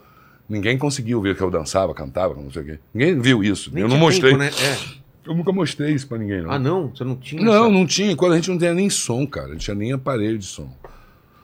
ninguém 0.48 0.76
conseguiu 0.76 1.20
ver 1.20 1.36
que 1.36 1.42
eu 1.42 1.50
dançava, 1.50 1.94
cantava, 1.94 2.34
não 2.34 2.50
sei 2.50 2.62
o 2.62 2.64
quê. 2.64 2.78
Ninguém 2.92 3.20
viu 3.20 3.42
isso. 3.44 3.70
Nem 3.72 3.82
eu 3.82 3.88
não 3.88 3.96
mostrei. 3.98 4.32
tempo, 4.32 4.42
né? 4.42 4.50
É. 4.50 5.00
Eu 5.28 5.34
nunca 5.34 5.52
mostrei 5.52 5.92
isso 5.94 6.08
pra 6.08 6.18
ninguém, 6.18 6.42
não. 6.42 6.50
Ah, 6.50 6.58
não? 6.58 6.88
Você 6.88 7.04
não 7.04 7.14
tinha? 7.14 7.42
Não, 7.42 7.52
essa- 7.66 7.68
não 7.68 7.86
tinha. 7.86 8.16
Quando 8.16 8.32
a 8.32 8.36
gente 8.36 8.50
não 8.50 8.58
tinha 8.58 8.74
nem 8.74 8.88
som, 8.90 9.26
cara. 9.26 9.48
A 9.48 9.52
gente 9.52 9.60
tinha 9.64 9.74
nem 9.74 9.92
aparelho 9.92 10.38
de 10.38 10.46
som. 10.46 10.68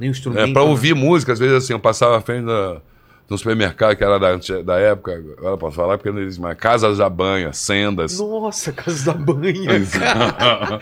Nem 0.01 0.11
instrumento. 0.11 0.49
É, 0.49 0.53
pra 0.53 0.63
né? 0.63 0.69
ouvir 0.69 0.95
música, 0.95 1.33
às 1.33 1.39
vezes 1.39 1.55
assim, 1.55 1.73
eu 1.75 1.79
passava 1.79 2.17
à 2.19 2.21
frente 2.21 2.47
da, 2.47 2.81
no 3.29 3.37
supermercado, 3.39 3.95
que 3.97 4.03
era 4.03 4.19
da, 4.19 4.37
da 4.65 4.79
época, 4.79 5.13
agora 5.39 5.55
eu 5.55 5.59
posso 5.59 5.77
falar 5.77 5.97
porque 5.99 6.11
não 6.11 6.21
existe 6.21 6.41
mais. 6.41 6.57
Casas 6.59 6.99
da 6.99 7.09
Banha, 7.09 7.53
Sendas. 7.53 8.19
Nossa, 8.19 8.73
casa 8.73 9.13
da 9.13 9.19
banha. 9.19 9.87
cara. 9.87 10.81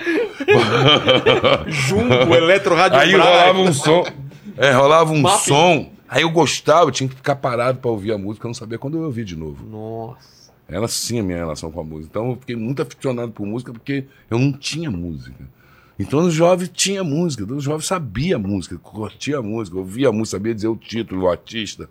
Jumbo, 1.69 2.35
Eletro 2.35 2.75
Rádio 2.75 2.99
Aí 2.99 3.13
Braga. 3.13 3.29
rolava 3.31 3.59
um 3.59 3.73
som. 3.73 4.05
É, 4.57 4.71
rolava 4.73 5.13
um 5.13 5.21
Map. 5.21 5.41
som. 5.41 5.91
Aí 6.15 6.23
eu 6.23 6.31
gostava, 6.31 6.87
eu 6.87 6.93
tinha 6.93 7.09
que 7.09 7.17
ficar 7.17 7.35
parado 7.35 7.81
pra 7.81 7.91
ouvir 7.91 8.13
a 8.13 8.17
música, 8.17 8.47
eu 8.47 8.51
não 8.51 8.55
sabia 8.55 8.79
quando 8.79 8.97
eu 8.97 9.03
ouvir 9.03 9.25
de 9.25 9.35
novo. 9.35 9.67
Nossa. 9.67 10.53
Era 10.69 10.85
assim 10.85 11.19
a 11.19 11.25
minha 11.25 11.39
relação 11.39 11.73
com 11.73 11.81
a 11.81 11.83
música. 11.83 12.07
Então 12.09 12.31
eu 12.31 12.37
fiquei 12.37 12.55
muito 12.55 12.81
aficionado 12.81 13.33
por 13.33 13.45
música 13.45 13.73
porque 13.73 14.05
eu 14.31 14.39
não 14.39 14.53
tinha 14.53 14.89
música. 14.93 15.45
Então 15.99 16.21
o 16.21 16.31
jovem 16.31 16.69
tinha 16.73 17.03
música, 17.03 17.53
o 17.53 17.61
jovem 17.61 17.85
sabia 17.85 18.39
música, 18.39 18.79
curtia 18.79 19.39
a 19.39 19.43
música, 19.43 19.77
ouvia 19.77 20.11
a 20.11 20.13
música, 20.13 20.39
sabia 20.39 20.55
dizer 20.55 20.69
o 20.69 20.77
título, 20.77 21.25
o 21.25 21.29
artista. 21.29 21.91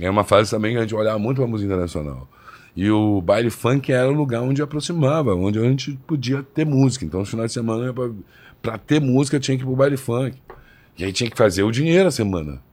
É 0.00 0.10
uma 0.10 0.24
fase 0.24 0.50
também 0.50 0.72
que 0.72 0.78
a 0.78 0.82
gente 0.82 0.96
olhava 0.96 1.20
muito 1.20 1.36
para 1.36 1.44
a 1.44 1.48
música 1.48 1.72
internacional. 1.72 2.28
E 2.74 2.90
o 2.90 3.20
baile 3.20 3.50
funk 3.50 3.92
era 3.92 4.10
o 4.10 4.14
lugar 4.14 4.42
onde 4.42 4.60
aproximava, 4.62 5.32
onde 5.36 5.60
a 5.60 5.62
gente 5.62 5.96
podia 6.08 6.42
ter 6.42 6.66
música. 6.66 7.04
Então, 7.04 7.20
os 7.20 7.30
finais 7.30 7.52
de 7.52 7.54
semana, 7.54 7.94
para 8.60 8.78
ter 8.78 9.00
música, 9.00 9.38
tinha 9.38 9.56
que 9.56 9.62
ir 9.62 9.66
pro 9.66 9.76
baile 9.76 9.96
funk. 9.96 10.36
E 10.98 11.04
aí 11.04 11.12
tinha 11.12 11.30
que 11.30 11.36
fazer 11.36 11.62
o 11.62 11.70
dinheiro 11.70 12.08
a 12.08 12.10
semana. 12.10 12.66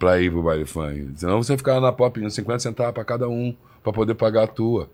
Pra 0.00 0.18
ir 0.20 0.30
pro 0.32 0.42
baile 0.42 0.64
funk. 0.64 1.10
Senão 1.16 1.40
você 1.42 1.56
ficava 1.56 1.78
na 1.80 1.92
pop 1.92 2.14
pedindo 2.14 2.30
50 2.30 2.58
centavos 2.58 2.94
pra 2.94 3.04
cada 3.04 3.28
um, 3.28 3.54
pra 3.84 3.92
poder 3.92 4.14
pagar 4.14 4.44
a 4.44 4.46
tua. 4.48 4.88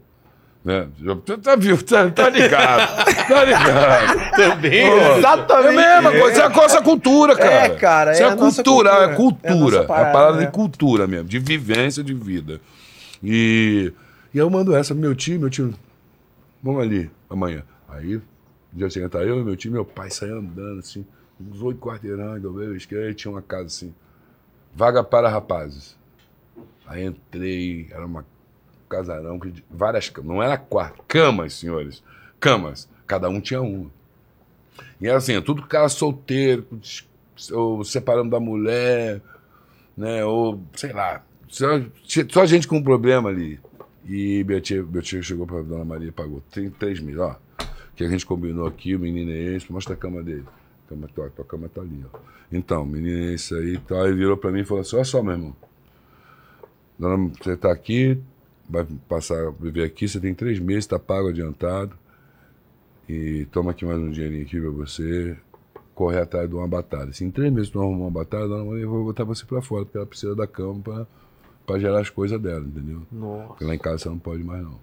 Né? 0.65 0.89
Tá, 1.45 1.55
viu? 1.55 1.81
Tá, 1.81 2.11
tá 2.11 2.29
ligado? 2.29 3.07
Tá 3.29 3.45
ligado? 3.45 4.31
Também. 4.37 4.91
Pô, 4.91 4.97
É 4.97 5.19
Exatamente. 5.19 5.69
a 5.79 6.01
mesma 6.03 6.21
coisa, 6.21 6.43
é 6.43 6.45
a 6.45 6.49
nossa 6.49 6.83
cultura, 6.83 7.37
cara. 7.37 7.51
É, 7.51 7.69
cara, 7.71 8.13
Isso 8.13 8.23
é 8.23 8.27
é, 8.27 8.29
a 8.31 8.35
nossa 8.37 8.63
cultura, 8.65 8.91
é 8.91 9.15
cultura. 9.15 9.17
cultura. 9.17 9.47
É 9.49 9.51
a 9.53 9.55
nossa 9.61 9.77
É 9.77 9.81
a 9.81 9.87
parada, 9.87 10.13
parada 10.13 10.37
né? 10.39 10.47
de 10.47 10.53
cultura 10.53 11.07
mesmo, 11.07 11.29
de 11.29 11.39
vivência 11.39 12.03
de 12.05 12.13
vida. 12.15 12.61
E, 13.23 13.93
e 14.35 14.39
eu 14.39 14.51
mando 14.51 14.75
essa 14.77 14.93
pro 14.95 15.01
meu 15.01 15.15
tio, 15.15 15.39
meu 15.39 15.49
tio, 15.51 15.73
vamos 16.63 16.83
ali 16.83 17.11
amanhã. 17.31 17.63
Aí, 17.89 18.21
dia 18.73 18.91
seguinte, 18.91 19.11
tá 19.13 19.21
eu, 19.21 19.45
meu 19.45 19.57
tio, 19.57 19.71
meu 19.73 19.85
pai 19.85 20.11
saiu 20.11 20.39
andando 20.39 20.81
assim, 20.81 21.05
uns 21.41 21.63
oito 21.63 21.79
quarteirões, 21.81 22.43
dobrei 22.43 22.69
a 22.73 22.77
esquerda, 22.77 23.11
e 23.11 23.15
tinha 23.15 23.31
uma 23.33 23.43
casa 23.43 23.67
assim, 23.67 23.95
vaga 24.77 25.03
para 25.03 25.31
rapazes. 25.31 25.97
Aí 26.87 27.05
entrei, 27.05 27.89
era 27.91 28.05
uma 28.05 28.25
casarão 28.89 29.41
que 29.41 29.65
várias 29.71 30.11
camas, 30.11 30.29
não 30.31 30.43
era 30.43 30.59
quarto, 30.59 31.03
camas, 31.09 31.55
senhores, 31.55 32.03
camas, 32.39 32.89
cada 33.07 33.29
um 33.29 33.41
tinha 33.41 33.61
uma. 33.61 33.91
E 35.01 35.09
era 35.09 35.17
assim, 35.17 35.41
tudo 35.41 35.67
cara 35.67 35.89
solteiro, 35.89 36.67
ou 37.53 37.83
separando 37.83 38.31
da 38.31 38.39
mulher, 38.39 39.21
né, 39.97 40.25
ou 40.25 40.61
sei 40.75 40.93
lá, 40.93 41.25
só, 41.49 41.67
só 42.31 42.45
gente 42.45 42.69
com 42.69 42.83
problema 42.83 43.31
ali. 43.31 43.59
E 44.05 44.45
meu 44.45 44.61
tio, 44.61 44.87
meu 44.87 45.03
tio 45.03 45.23
chegou 45.23 45.47
pra 45.47 45.63
Dona 45.63 45.85
Maria 45.85 46.09
e 46.09 46.13
pagou 46.13 46.43
33 46.53 47.01
mil, 47.01 47.23
ó. 47.23 47.35
Que 47.97 48.05
a 48.05 48.09
gente 48.09 48.27
combinou 48.27 48.67
aqui, 48.67 48.95
o 48.95 49.01
menino 49.01 49.33
é 49.33 49.57
esse, 49.57 49.73
mostra 49.73 49.95
a 49.95 49.97
cama 49.97 50.23
dele. 50.23 50.45
Cama, 50.89 51.09
tua, 51.09 51.31
tua 51.31 51.45
cama 51.45 51.69
tá 51.69 51.81
ali, 51.81 52.05
ó. 52.13 52.19
Então, 52.51 52.83
o 52.83 52.87
menino 52.87 53.31
é 53.31 53.35
esse 53.35 53.55
aí 53.55 53.75
e 53.75 53.79
tal. 53.79 54.03
Aí 54.03 54.13
virou 54.13 54.37
pra 54.37 54.51
mim 54.51 54.61
e 54.61 54.65
falou 54.65 54.81
assim: 54.81 54.97
olha 54.97 55.05
só, 55.05 55.23
meu 55.23 55.33
irmão. 55.33 55.57
Dona, 56.99 57.31
você 57.41 57.57
tá 57.57 57.71
aqui, 57.71 58.19
vai 58.69 58.87
passar 59.09 59.49
a 59.49 59.51
viver 59.51 59.85
aqui, 59.85 60.09
você 60.09 60.19
tem 60.19 60.35
três 60.35 60.59
meses, 60.59 60.87
tá 60.87 60.99
pago 60.99 61.29
adiantado. 61.29 61.97
E 63.09 63.47
toma 63.53 63.71
aqui 63.71 63.85
mais 63.85 63.99
um 63.99 64.11
dinheirinho 64.11 64.43
aqui 64.45 64.61
pra 64.61 64.71
você 64.71 65.37
correr 65.95 66.21
atrás 66.21 66.49
de 66.49 66.55
uma 66.55 66.67
batalha. 66.67 67.13
Se 67.13 67.25
em 67.25 67.31
três 67.31 67.53
meses 67.53 67.71
tu 67.71 67.79
não 67.79 67.85
arrumar 67.87 68.05
uma 68.07 68.11
batalha, 68.11 68.49
dona 68.49 68.65
Maria, 68.65 68.83
eu 68.83 68.91
vou 68.91 69.05
botar 69.05 69.25
você 69.25 69.45
pra 69.45 69.63
fora, 69.63 69.85
porque 69.85 69.97
ela 69.97 70.07
precisa 70.07 70.35
da 70.35 70.47
cama 70.47 70.81
pra, 70.81 71.07
pra 71.67 71.79
gerar 71.79 72.01
as 72.01 72.11
coisas 72.11 72.41
dela, 72.41 72.65
entendeu? 72.65 73.03
Nossa. 73.13 73.49
Porque 73.49 73.65
lá 73.65 73.75
em 73.75 73.79
casa 73.79 73.99
você 73.99 74.09
não 74.09 74.19
pode 74.19 74.43
mais, 74.43 74.63
não. 74.63 74.79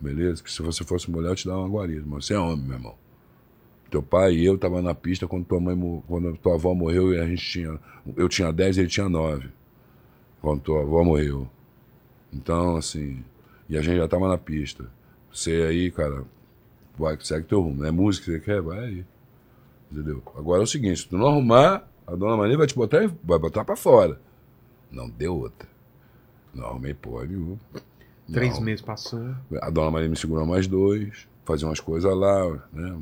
Beleza? 0.00 0.42
Que 0.42 0.52
se 0.52 0.60
você 0.60 0.84
fosse 0.84 1.10
mulher, 1.10 1.30
eu 1.30 1.34
te 1.34 1.46
dava 1.46 1.60
uma 1.60 1.68
guarida. 1.68 2.04
Mas 2.06 2.26
você 2.26 2.34
é 2.34 2.38
homem, 2.38 2.66
meu 2.66 2.76
irmão. 2.76 2.94
Teu 3.94 4.02
pai 4.02 4.32
e 4.34 4.44
eu 4.44 4.58
tava 4.58 4.82
na 4.82 4.92
pista 4.92 5.24
quando 5.28 5.44
tua 5.44 5.60
mãe, 5.60 6.02
quando 6.08 6.36
tua 6.38 6.54
avó 6.54 6.74
morreu 6.74 7.14
e 7.14 7.20
a 7.20 7.24
gente 7.28 7.48
tinha. 7.48 7.78
Eu 8.16 8.28
tinha 8.28 8.52
10 8.52 8.76
e 8.76 8.80
ele 8.80 8.88
tinha 8.88 9.08
9. 9.08 9.48
Quando 10.42 10.62
tua 10.62 10.80
avó 10.82 11.04
morreu. 11.04 11.48
Então, 12.32 12.76
assim. 12.76 13.22
E 13.68 13.78
a 13.78 13.82
gente 13.82 13.96
já 13.96 14.08
tava 14.08 14.26
na 14.26 14.36
pista. 14.36 14.90
Você 15.32 15.52
aí, 15.68 15.92
cara, 15.92 16.24
vai, 16.98 17.16
segue 17.20 17.46
teu 17.46 17.60
rumo. 17.60 17.84
É 17.84 17.92
música 17.92 18.24
que 18.24 18.32
você 18.32 18.40
quer? 18.40 18.60
Vai 18.60 18.78
aí. 18.80 19.04
Entendeu? 19.92 20.20
Agora 20.36 20.60
é 20.62 20.64
o 20.64 20.66
seguinte, 20.66 21.02
se 21.02 21.08
tu 21.08 21.16
não 21.16 21.28
arrumar, 21.28 21.88
a 22.04 22.16
dona 22.16 22.36
Maria 22.36 22.58
vai 22.58 22.66
te 22.66 22.74
botar, 22.74 23.04
e- 23.04 23.10
vai 23.22 23.38
botar 23.38 23.64
pra 23.64 23.76
fora. 23.76 24.20
Não 24.90 25.08
deu 25.08 25.36
outra. 25.36 25.68
Não 26.52 26.66
arrumei 26.66 26.94
porra 26.94 27.26
nenhuma. 27.26 27.58
Três 28.32 28.58
meses 28.58 28.82
passando. 28.84 29.36
A 29.62 29.70
dona 29.70 29.92
Maria 29.92 30.08
me 30.08 30.16
segurou 30.16 30.44
mais 30.44 30.66
dois, 30.66 31.28
fazia 31.44 31.68
umas 31.68 31.78
coisas 31.78 32.12
lá, 32.12 32.60
né? 32.72 32.98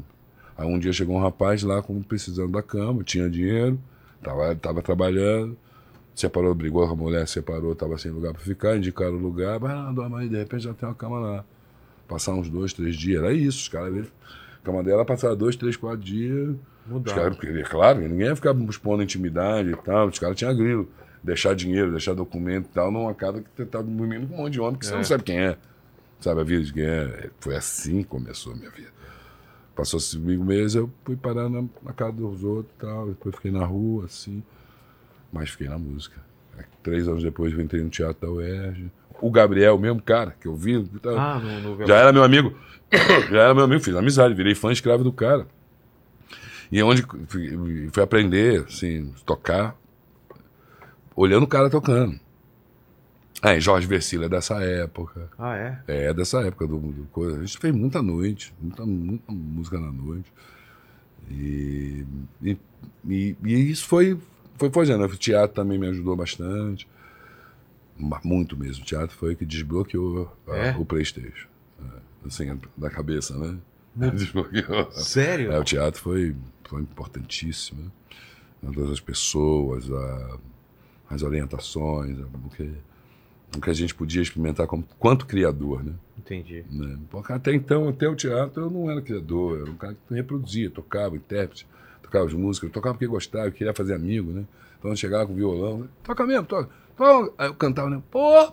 Aí 0.63 0.69
um 0.69 0.79
dia 0.79 0.93
chegou 0.93 1.17
um 1.17 1.21
rapaz 1.21 1.63
lá 1.65 1.83
com, 1.83 2.01
precisando 2.03 2.53
da 2.53 2.63
cama, 2.63 3.03
tinha 3.03 3.29
dinheiro, 3.29 3.79
tava, 4.23 4.55
tava 4.55 4.81
trabalhando, 4.83 5.57
separou, 6.15 6.55
brigou 6.55 6.87
com 6.87 6.93
a 6.93 6.97
mulher, 6.97 7.27
separou, 7.27 7.75
tava 7.75 7.99
sem 7.99 8.13
lugar 8.13 8.33
para 8.33 8.43
ficar, 8.43 8.77
indicaram 8.77 9.15
o 9.15 9.19
lugar, 9.19 9.59
mas 9.59 9.73
ah, 9.73 9.91
dona 9.93 10.09
Maria, 10.09 10.29
de 10.29 10.37
repente 10.37 10.63
já 10.65 10.73
tem 10.73 10.89
uma 10.89 10.95
cama 10.95 11.19
lá. 11.19 11.45
Passar 12.07 12.33
uns 12.35 12.49
dois, 12.49 12.73
três 12.73 12.95
dias, 12.95 13.23
era 13.23 13.33
isso, 13.33 13.59
os 13.59 13.69
caras, 13.69 14.07
a 14.61 14.65
cama 14.65 14.83
dela 14.85 15.05
passava 15.05 15.35
dois, 15.35 15.57
três, 15.57 15.77
quatro 15.77 15.99
dias, 16.01 16.51
os 16.87 16.93
Mudava. 16.93 17.17
caras, 17.21 17.37
porque, 17.37 17.53
é 17.59 17.63
claro, 17.65 18.01
ninguém 18.01 18.27
ia 18.29 18.37
ficar 18.37 18.55
expondo 18.69 19.03
intimidade 19.03 19.71
e 19.71 19.77
tal. 19.77 20.09
Os 20.09 20.19
caras 20.19 20.37
tinham 20.37 20.55
grilo. 20.57 20.89
Deixar 21.25 21.55
dinheiro, 21.55 21.93
deixar 21.93 22.15
documento 22.15 22.67
e 22.67 22.69
tal, 22.75 22.91
numa 22.91 23.15
casa 23.15 23.41
que 23.41 23.47
você 23.57 23.65
tá 23.65 23.81
dormindo 23.81 24.27
com 24.27 24.35
um 24.35 24.39
monte 24.39 24.55
de 24.55 24.61
homem 24.61 24.77
que 24.79 24.85
você 24.87 24.93
É. 24.93 24.97
não 24.97 25.05
sabe 25.05 25.23
quem 25.23 25.39
é. 25.39 25.57
Sabe 26.21 26.41
a 26.41 26.45
vida 26.45 26.65
de 26.65 26.73
quem 26.73 26.83
é. 26.85 27.31
Foi 27.39 27.55
assim 27.57 27.99
que 27.99 28.09
começou 28.09 28.53
a 28.53 28.57
minha 28.57 28.71
vida. 28.71 28.91
Passou 29.75 29.99
cinco 30.01 30.45
meses, 30.45 30.75
eu 30.75 30.91
fui 31.05 31.17
parar 31.17 31.49
na, 31.49 31.65
na 31.83 31.93
casa 31.93 32.13
dos 32.13 32.45
outros 32.45 32.75
e 32.77 32.81
tal. 32.81 33.09
Depois 33.09 33.35
fiquei 33.35 33.51
na 33.51 33.65
rua, 33.65 34.05
assim. 34.05 34.43
Mas 35.33 35.51
fiquei 35.51 35.69
na 35.69 35.79
música. 35.79 36.21
Três 36.83 37.07
anos 37.09 37.23
depois 37.23 37.53
eu 37.53 37.61
entrei 37.61 37.83
no 37.83 37.89
Teatro 37.89 38.27
da 38.27 38.33
UERJ. 38.33 38.91
O 39.21 39.31
Gabriel, 39.31 39.77
o 39.77 39.79
mesmo 39.79 40.03
cara 40.03 40.35
que 40.39 40.47
eu 40.49 40.55
vi, 40.57 40.83
tá- 41.01 41.11
Ah, 41.35 41.39
no, 41.39 41.77
no 41.77 41.87
já 41.87 41.97
era 41.97 42.13
meu 42.13 42.25
amigo. 42.25 42.55
Já 43.31 43.45
era 43.45 43.55
meu 43.55 43.65
amigo, 43.65 43.83
fiz 43.83 43.95
amizade, 43.97 44.35
virei 44.35 44.55
fã 44.55 44.71
escravo 44.71 45.03
do 45.03 45.11
cara. 45.13 45.47
E 46.71 46.79
é 46.79 46.85
onde 46.85 47.03
fui, 47.27 47.89
fui 47.91 48.03
aprender, 48.03 48.65
assim, 48.69 49.15
tocar, 49.25 49.75
olhando 51.17 51.45
o 51.45 51.49
cara 51.49 51.71
tocando. 51.71 52.21
Aí, 53.43 53.61
Jorge 53.61 53.87
Versilo 53.89 54.25
é 54.25 54.29
dessa 54.29 54.63
época. 54.63 55.29
Ah, 55.37 55.57
é? 55.57 55.83
É 55.89 56.15
dessa 56.15 56.41
época 56.43 56.65
do, 56.67 56.79
do 56.79 57.05
coisa. 57.07 57.39
A 57.39 57.41
gente 57.45 57.59
fez 57.59 57.75
muita 57.75 58.01
noite, 58.01 58.55
muita, 58.61 58.87
muita 58.87 59.33
música 59.33 59.81
na 59.81 59.91
noite. 59.91 60.33
E, 61.29 62.07
e, 62.41 62.57
e, 63.09 63.37
e 63.45 63.71
isso 63.71 63.87
foi, 63.89 64.17
foi 64.57 64.71
fazendo. 64.71 65.05
O 65.05 65.17
teatro 65.17 65.57
também 65.57 65.77
me 65.77 65.89
ajudou 65.89 66.15
bastante. 66.15 66.87
Muito 68.25 68.57
mesmo. 68.57 68.83
O 68.85 68.87
teatro 68.87 69.17
foi 69.17 69.35
o 69.35 69.37
que 69.37 69.45
desbloqueou 69.45 70.33
a- 70.47 70.57
É? 70.57 70.77
o 70.77 70.85
Playstation. 70.85 71.49
É, 71.81 72.27
assim, 72.29 72.59
da 72.77 72.91
cabeça, 72.91 73.37
né? 73.37 73.59
Desbloqueou. 74.15 74.91
Sério? 74.93 75.53
É, 75.53 75.59
o 75.59 75.65
teatro 75.65 76.01
foi, 76.01 76.35
foi 76.65 76.81
importantíssimo. 76.83 77.91
Né? 78.63 78.71
Todas 78.73 78.91
as 78.93 79.01
pessoas, 79.01 79.91
a- 79.91 80.39
as 81.11 81.23
orientações, 81.23 82.19
o, 82.19 82.49
que, 82.57 82.73
o 83.57 83.61
que 83.61 83.71
a 83.71 83.75
gente 83.75 83.95
podia 83.95 84.23
experimentar 84.23 84.67
como, 84.67 84.85
quanto 84.99 85.27
criador, 85.27 85.85
né? 85.85 85.93
Entendi. 86.19 86.65
né? 86.71 86.99
Porque 87.11 87.33
até 87.33 87.53
então, 87.53 87.89
até 87.89 88.09
o 88.09 88.15
teatro, 88.15 88.65
eu 88.65 88.71
não 88.71 88.91
era 88.91 89.03
criador, 89.03 89.57
eu 89.57 89.63
era 89.63 89.71
um 89.71 89.77
cara 89.77 89.97
que 90.09 90.15
reproduzia, 90.15 90.71
tocava, 90.71 91.17
intérprete, 91.17 91.67
tocava 92.03 92.27
as 92.27 92.33
músicas, 92.33 92.69
eu 92.69 92.73
tocava 92.73 92.95
porque 92.95 93.07
gostava, 93.07 93.47
eu 93.47 93.53
queria 93.53 93.75
fazer 93.75 93.95
amigo, 93.95 94.31
né? 94.31 94.45
Então 94.79 94.91
eu 94.91 94.97
chegava 94.97 95.27
com 95.27 95.35
violão, 95.35 95.81
né? 95.81 95.89
toca 96.03 96.27
mesmo, 96.27 96.47
toca. 96.47 96.71
Aí 97.39 97.49
eu 97.49 97.55
cantava, 97.55 97.91
né? 97.91 98.03
Pô! 98.11 98.53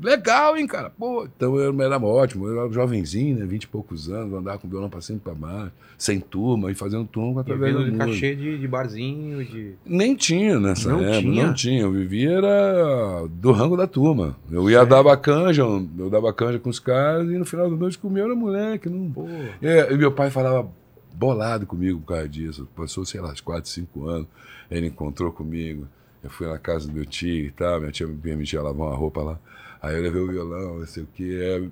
Legal, 0.00 0.56
hein, 0.56 0.66
cara? 0.66 0.90
Pô, 0.90 1.24
então 1.24 1.56
eu 1.56 1.80
era 1.80 1.98
ótimo, 1.98 2.46
eu 2.48 2.60
era 2.60 2.72
jovenzinho, 2.72 3.38
né? 3.38 3.46
Vinte 3.46 3.62
e 3.64 3.68
poucos 3.68 4.08
anos, 4.10 4.34
andava 4.34 4.58
com 4.58 4.68
violão 4.68 4.90
pra 4.90 5.00
cima 5.00 5.18
e 5.18 5.20
pra 5.20 5.34
baixo, 5.34 5.72
sem 5.96 6.18
turma 6.20 6.70
e 6.70 6.74
fazendo 6.74 7.06
turma 7.06 7.42
através 7.42 7.72
da 7.72 7.78
Vivendo 7.80 7.92
de 7.92 7.98
música. 8.04 8.12
cachê 8.14 8.34
de, 8.34 8.58
de 8.58 8.68
barzinho, 8.68 9.44
de. 9.44 9.74
Nem 9.86 10.14
tinha 10.16 10.58
nessa 10.58 10.88
Não 10.90 11.00
época, 11.00 11.20
tinha? 11.20 11.46
não 11.46 11.54
tinha. 11.54 11.82
Eu 11.82 11.92
vivia 11.92 12.32
era 12.32 13.26
do 13.30 13.52
rango 13.52 13.76
da 13.76 13.86
turma. 13.86 14.36
Eu 14.50 14.68
ia 14.68 14.84
dar 14.84 15.16
canja, 15.16 15.62
eu 15.62 16.10
dava 16.10 16.32
canja 16.32 16.58
com 16.58 16.68
os 16.70 16.78
caras 16.80 17.28
e 17.30 17.38
no 17.38 17.44
final 17.44 17.70
da 17.70 17.76
noite 17.76 17.96
comia, 17.98 18.22
eu 18.22 18.26
era 18.26 18.34
moleque. 18.34 18.88
Não... 18.88 19.10
Pô. 19.10 19.26
É, 19.62 19.92
e 19.92 19.96
meu 19.96 20.10
pai 20.10 20.30
falava 20.30 20.68
bolado 21.14 21.66
comigo 21.66 22.00
por 22.00 22.08
causa 22.14 22.28
disso. 22.28 22.68
Passou, 22.74 23.04
sei 23.04 23.20
lá, 23.20 23.30
uns 23.30 23.40
4, 23.40 23.70
5 23.70 24.06
anos. 24.08 24.26
Ele 24.70 24.88
encontrou 24.88 25.30
comigo. 25.30 25.86
Eu 26.22 26.30
fui 26.30 26.46
na 26.46 26.58
casa 26.58 26.88
do 26.88 26.92
meu 26.94 27.04
tio 27.04 27.46
e 27.46 27.50
tal. 27.50 27.78
Minha 27.80 27.92
tia 27.92 28.06
me 28.06 28.16
permitia 28.16 28.60
lavar 28.62 28.88
uma 28.88 28.96
roupa 28.96 29.22
lá. 29.22 29.38
Aí 29.84 29.96
eu 29.96 30.02
levei 30.02 30.22
o 30.22 30.26
violão, 30.28 30.78
não 30.78 30.86
sei 30.86 31.02
o 31.02 31.08
quê. 31.14 31.38
É, 31.40 31.62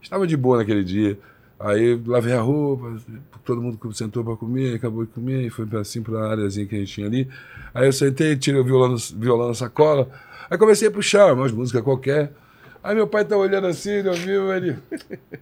estava 0.00 0.26
de 0.26 0.36
boa 0.36 0.58
naquele 0.58 0.82
dia. 0.82 1.16
Aí 1.60 2.00
lavei 2.04 2.32
a 2.32 2.40
roupa, 2.40 2.96
todo 3.44 3.62
mundo 3.62 3.78
sentou 3.94 4.24
para 4.24 4.34
comer, 4.36 4.74
acabou 4.74 5.04
de 5.04 5.12
comer, 5.12 5.42
e 5.46 5.50
foi 5.50 5.64
assim 5.80 6.02
para 6.02 6.18
a 6.18 6.30
áreazinha 6.32 6.66
que 6.66 6.74
a 6.74 6.78
gente 6.78 6.92
tinha 6.92 7.06
ali. 7.06 7.28
Aí 7.72 7.86
eu 7.86 7.92
sentei, 7.92 8.36
tirei 8.36 8.60
o 8.60 8.64
violão, 8.64 8.96
violão 9.16 9.46
na 9.48 9.54
sacola, 9.54 10.08
aí 10.50 10.58
comecei 10.58 10.88
a 10.88 10.90
puxar 10.90 11.32
umas 11.32 11.52
músicas 11.52 11.82
qualquer. 11.82 12.32
Aí 12.82 12.96
meu 12.96 13.06
pai 13.06 13.24
tá 13.24 13.36
olhando 13.36 13.68
assim, 13.68 13.90
ele 13.90 14.08
ouviu, 14.08 14.52
ele. 14.52 14.76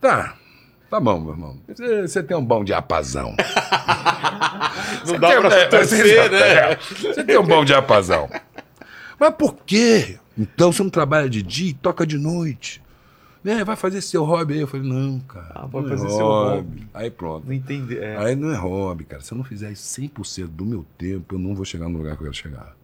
Tá, 0.00 0.34
tá 0.88 0.98
bom, 0.98 1.20
meu 1.20 1.32
irmão. 1.32 1.58
Você, 1.68 2.22
tem 2.22 2.34
um 2.34 2.44
bom 2.44 2.64
diapasão. 2.64 3.36
Não 5.06 5.18
dá 5.18 5.40
pra 5.40 5.66
torcer, 5.68 6.06
você- 6.06 6.28
né? 6.30 6.76
Você 6.76 7.22
tem 7.24 7.38
um 7.38 7.46
bom 7.46 7.64
diapasão. 7.64 8.28
Mas 9.18 9.34
por 9.34 9.54
quê? 9.66 10.18
Então 10.40 10.72
você 10.72 10.82
não 10.82 10.88
trabalha 10.88 11.28
de 11.28 11.42
dia 11.42 11.70
e 11.70 11.74
toca 11.74 12.06
de 12.06 12.16
noite. 12.16 12.82
Né, 13.44 13.62
vai 13.62 13.76
fazer 13.76 14.00
seu 14.00 14.24
hobby 14.24 14.54
aí. 14.54 14.60
Eu 14.60 14.66
falei, 14.66 14.88
não, 14.88 15.20
cara. 15.20 15.52
Ah, 15.54 15.66
vai 15.66 15.82
não 15.82 15.88
fazer 15.90 16.06
é 16.06 16.10
seu 16.10 16.24
hobby. 16.24 16.88
Aí 16.94 17.10
pronto. 17.10 17.46
Não 17.46 17.52
entendi. 17.52 17.98
É. 17.98 18.16
Aí 18.16 18.34
não 18.34 18.50
é 18.50 18.56
hobby, 18.56 19.04
cara. 19.04 19.22
Se 19.22 19.32
eu 19.32 19.38
não 19.38 19.44
fizer 19.44 19.70
isso 19.70 20.00
100% 20.00 20.46
do 20.46 20.64
meu 20.64 20.86
tempo, 20.96 21.34
eu 21.34 21.38
não 21.38 21.54
vou 21.54 21.64
chegar 21.66 21.88
no 21.88 21.98
lugar 21.98 22.16
que 22.16 22.22
eu 22.22 22.30
quero 22.30 22.34
chegar. 22.34 22.74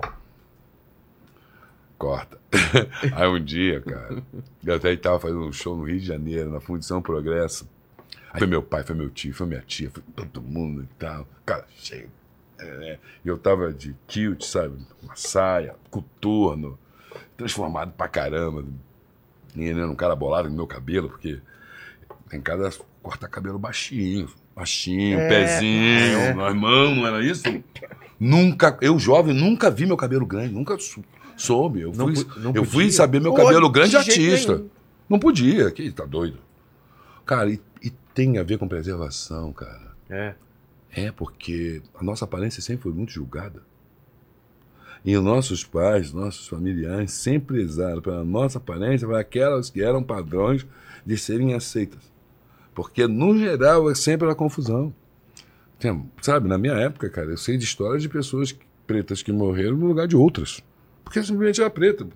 Corta. 1.97 2.39
Aí 3.15 3.27
um 3.27 3.43
dia, 3.43 3.81
cara, 3.81 4.23
eu 4.65 4.75
até 4.75 4.93
estava 4.93 5.19
fazendo 5.19 5.47
um 5.47 5.53
show 5.53 5.75
no 5.75 5.85
Rio 5.85 5.99
de 5.99 6.07
Janeiro, 6.07 6.51
na 6.51 6.61
Fundição 6.61 7.01
Progresso. 7.01 7.67
Aí 8.33 8.39
foi 8.39 8.47
meu 8.47 8.63
pai, 8.63 8.83
foi 8.83 8.95
meu 8.95 9.09
tio, 9.09 9.33
foi 9.33 9.47
minha 9.47 9.63
tia, 9.63 9.91
foi 9.91 10.03
todo 10.15 10.43
mundo 10.43 10.83
e 10.83 10.87
tal. 10.99 11.27
Cara, 11.47 11.65
cheio. 11.79 12.11
É, 12.59 12.99
e 13.25 13.29
eu 13.29 13.39
tava 13.39 13.73
de 13.73 13.95
kilt, 14.07 14.43
sabe? 14.43 14.77
Uma 15.03 15.17
saia, 15.17 15.75
coturno, 15.91 16.79
transformado 17.37 17.93
pra 17.93 18.09
caramba. 18.09 18.65
E 19.55 19.63
ele 19.65 19.81
era 19.81 19.91
um 19.91 19.95
cara 19.95 20.15
bolado 20.15 20.49
no 20.49 20.55
meu 20.57 20.67
cabelo, 20.67 21.09
porque 21.09 21.39
em 22.33 22.41
casa 22.41 22.71
corta 23.03 23.29
cabelo 23.29 23.59
baixinho, 23.59 24.29
baixinho, 24.55 25.19
É, 25.21 25.29
pezinho, 25.29 26.19
é. 26.19 26.35
nós 26.35 26.55
mão, 26.55 26.95
não 26.95 27.07
era 27.07 27.25
isso? 27.25 27.43
Nunca, 28.19 28.77
eu 28.81 28.99
jovem, 28.99 29.35
nunca 29.35 29.71
vi 29.71 29.87
meu 29.87 29.97
cabelo 29.97 30.27
grande, 30.27 30.53
nunca 30.53 30.79
sou- 30.79 31.05
soube. 31.37 31.81
Eu 31.83 31.93
Não 31.93 32.15
fui, 32.15 32.27
não 32.39 32.53
eu 32.55 32.65
fui 32.65 32.91
saber 32.91 33.21
meu 33.21 33.33
cabelo 33.35 33.67
de 33.67 33.73
grande 33.73 33.97
artista. 33.97 34.57
nenhum. 34.57 34.71
Não 35.09 35.19
podia, 35.19 35.71
que 35.71 35.91
tá 35.93 36.05
doido. 36.05 36.39
Cara, 37.25 37.51
e, 37.51 37.61
e 37.83 37.91
tem 38.15 38.39
a 38.39 38.43
ver 38.43 38.59
com 38.59 38.67
preservação, 38.67 39.53
cara. 39.53 39.93
É. 40.11 40.35
É 40.91 41.13
porque 41.13 41.83
a 41.95 42.03
nossa 42.03 42.25
aparência 42.25 42.63
sempre 42.63 42.85
foi 42.85 42.93
muito 42.93 43.13
julgada. 43.13 43.63
E 45.07 45.17
os 45.17 45.23
nossos 45.25 45.63
pais, 45.65 46.13
nossos 46.13 46.49
familiares 46.49 47.13
sempre 47.13 47.63
exaram 47.63 48.03
pela 48.03 48.25
nossa 48.25 48.59
aparência 48.59 49.07
para 49.07 49.21
aquelas 49.21 49.71
que 49.71 49.81
eram 49.81 50.03
padrões 50.03 50.67
de 51.07 51.17
serem 51.17 51.55
aceitas. 51.55 52.01
Porque, 52.75 53.07
no 53.07 53.39
geral, 53.39 53.89
é 53.89 53.95
sempre 53.95 54.29
a 54.29 54.35
confusão. 54.35 54.93
Tem- 55.79 56.11
sabe, 56.21 56.49
na 56.49 56.59
minha 56.59 56.75
época, 56.75 57.09
cara, 57.09 57.31
eu 57.31 57.37
sei 57.37 57.57
de 57.57 57.65
histórias 57.65 58.03
de 58.03 58.09
pessoas 58.09 58.55
pretas 58.85 59.23
que 59.23 59.31
morreram 59.31 59.77
no 59.77 59.87
lugar 59.87 60.09
de 60.09 60.17
outras. 60.17 60.61
Porque 61.05 61.23
simplesmente 61.23 61.61
era 61.61 61.71
preta. 61.71 62.07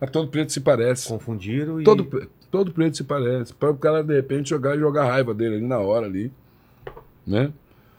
A 0.00 0.06
todo 0.08 0.26
preto 0.28 0.52
se 0.52 0.60
parece. 0.60 1.08
Confundiram 1.08 1.80
e. 1.80 1.84
Todo, 1.84 2.28
todo 2.50 2.72
preto 2.72 2.96
se 2.96 3.04
parece. 3.04 3.54
Para 3.54 3.70
o 3.70 3.76
cara, 3.76 4.02
de 4.02 4.14
repente, 4.14 4.50
jogar 4.50 4.76
e 4.76 4.80
jogar 4.80 5.04
a 5.04 5.12
raiva 5.12 5.32
dele 5.32 5.56
ali 5.56 5.66
na 5.66 5.78
hora 5.78 6.06
ali. 6.06 6.32
Né? 7.24 7.52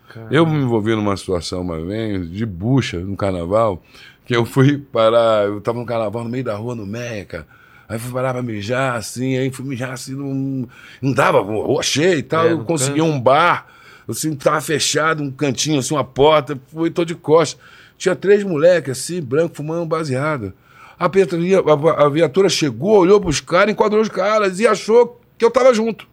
Cara, 0.09 0.27
Eu 0.29 0.45
me 0.45 0.57
envolvi 0.57 0.93
numa 0.93 1.15
situação 1.15 1.61
uma 1.61 1.79
vez 1.83 2.29
de 2.29 2.45
bucha 2.45 2.99
no 2.99 3.15
carnaval, 3.15 3.81
que 4.25 4.35
eu 4.35 4.45
fui 4.45 4.77
parar, 4.77 5.45
eu 5.45 5.59
tava 5.61 5.79
no 5.79 5.85
carnaval 5.85 6.23
no 6.23 6.29
meio 6.29 6.43
da 6.43 6.55
rua, 6.55 6.75
no 6.75 6.85
Meca. 6.85 7.45
Aí 7.87 7.99
fui 7.99 8.11
parar 8.11 8.33
pra 8.33 8.41
mijar, 8.41 8.95
assim, 8.95 9.37
aí 9.37 9.51
fui 9.51 9.65
mijar 9.65 9.91
assim, 9.91 10.15
não, 10.15 10.67
não 11.01 11.11
dava, 11.11 11.39
rua 11.41 11.83
cheia 11.83 12.15
e 12.15 12.23
tal. 12.23 12.45
É, 12.47 12.51
eu 12.53 12.63
consegui 12.63 12.99
canto. 12.99 13.11
um 13.11 13.19
bar, 13.19 13.67
assim, 14.07 14.33
tava 14.35 14.61
fechado, 14.61 15.21
um 15.21 15.29
cantinho, 15.31 15.79
assim, 15.79 15.93
uma 15.93 16.03
porta, 16.03 16.59
fui 16.67 16.89
tô 16.89 17.03
de 17.05 17.13
costas. 17.15 17.61
Tinha 17.97 18.15
três 18.15 18.43
moleques, 18.43 18.91
assim, 18.99 19.21
branco, 19.21 19.55
fumando 19.55 19.85
baseado. 19.85 20.53
A, 20.97 21.09
petria- 21.09 21.59
a, 21.59 22.05
a 22.05 22.09
viatura 22.09 22.47
chegou, 22.49 22.99
olhou 22.99 23.19
pros 23.19 23.41
caras, 23.41 23.71
enquadrou 23.73 24.01
os 24.01 24.09
caras 24.09 24.59
e 24.59 24.65
achou 24.67 25.19
que 25.37 25.43
eu 25.43 25.51
tava 25.51 25.73
junto. 25.73 26.07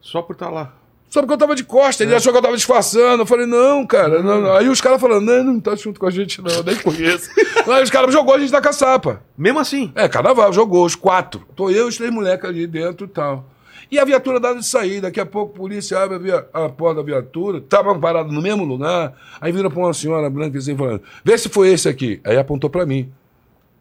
Só 0.00 0.22
por 0.22 0.32
estar 0.32 0.50
lá. 0.50 0.74
Só 1.12 1.20
porque 1.20 1.34
eu 1.34 1.38
tava 1.38 1.54
de 1.54 1.62
costa, 1.62 2.02
ele 2.02 2.14
achou 2.14 2.32
que 2.32 2.38
eu 2.38 2.42
tava 2.42 2.56
disfarçando. 2.56 3.20
Eu 3.22 3.26
falei, 3.26 3.44
não, 3.44 3.86
cara, 3.86 4.22
não, 4.22 4.40
não. 4.40 4.52
Aí 4.54 4.66
os 4.70 4.80
caras 4.80 4.98
falando, 4.98 5.26
não, 5.26 5.44
não 5.44 5.60
tá 5.60 5.76
junto 5.76 6.00
com 6.00 6.06
a 6.06 6.10
gente, 6.10 6.40
não, 6.40 6.50
eu 6.50 6.64
nem 6.64 6.74
conheço. 6.76 7.28
Aí 7.70 7.82
os 7.82 7.90
caras 7.90 8.10
jogou 8.14 8.34
a 8.34 8.38
gente 8.38 8.50
da 8.50 8.62
caçapa. 8.62 9.22
Mesmo 9.36 9.58
assim. 9.58 9.92
É, 9.94 10.08
carnaval, 10.08 10.50
jogou 10.54 10.86
os 10.86 10.94
quatro. 10.94 11.42
Tô 11.54 11.68
eu 11.68 11.84
e 11.84 11.88
os 11.90 11.98
três 11.98 12.10
moleques 12.10 12.48
ali 12.48 12.66
dentro 12.66 13.04
e 13.04 13.08
tal. 13.10 13.44
E 13.90 13.98
a 13.98 14.06
viatura 14.06 14.40
dava 14.40 14.58
de 14.58 14.64
sair, 14.64 15.02
daqui 15.02 15.20
a 15.20 15.26
pouco 15.26 15.52
a 15.54 15.58
polícia 15.58 15.98
abre 16.02 16.16
a, 16.16 16.18
via- 16.18 16.46
a 16.50 16.66
porta 16.70 17.02
da 17.02 17.02
viatura, 17.02 17.60
tava 17.60 17.94
parado 17.98 18.32
no 18.32 18.40
mesmo 18.40 18.64
lugar, 18.64 19.12
aí 19.38 19.52
vira 19.52 19.68
pra 19.68 19.80
uma 19.80 19.92
senhora 19.92 20.30
branca 20.30 20.56
assim, 20.56 20.74
falando, 20.74 21.02
vê 21.22 21.36
se 21.36 21.50
foi 21.50 21.68
esse 21.68 21.90
aqui. 21.90 22.18
Aí 22.24 22.38
apontou 22.38 22.70
pra 22.70 22.86
mim. 22.86 23.12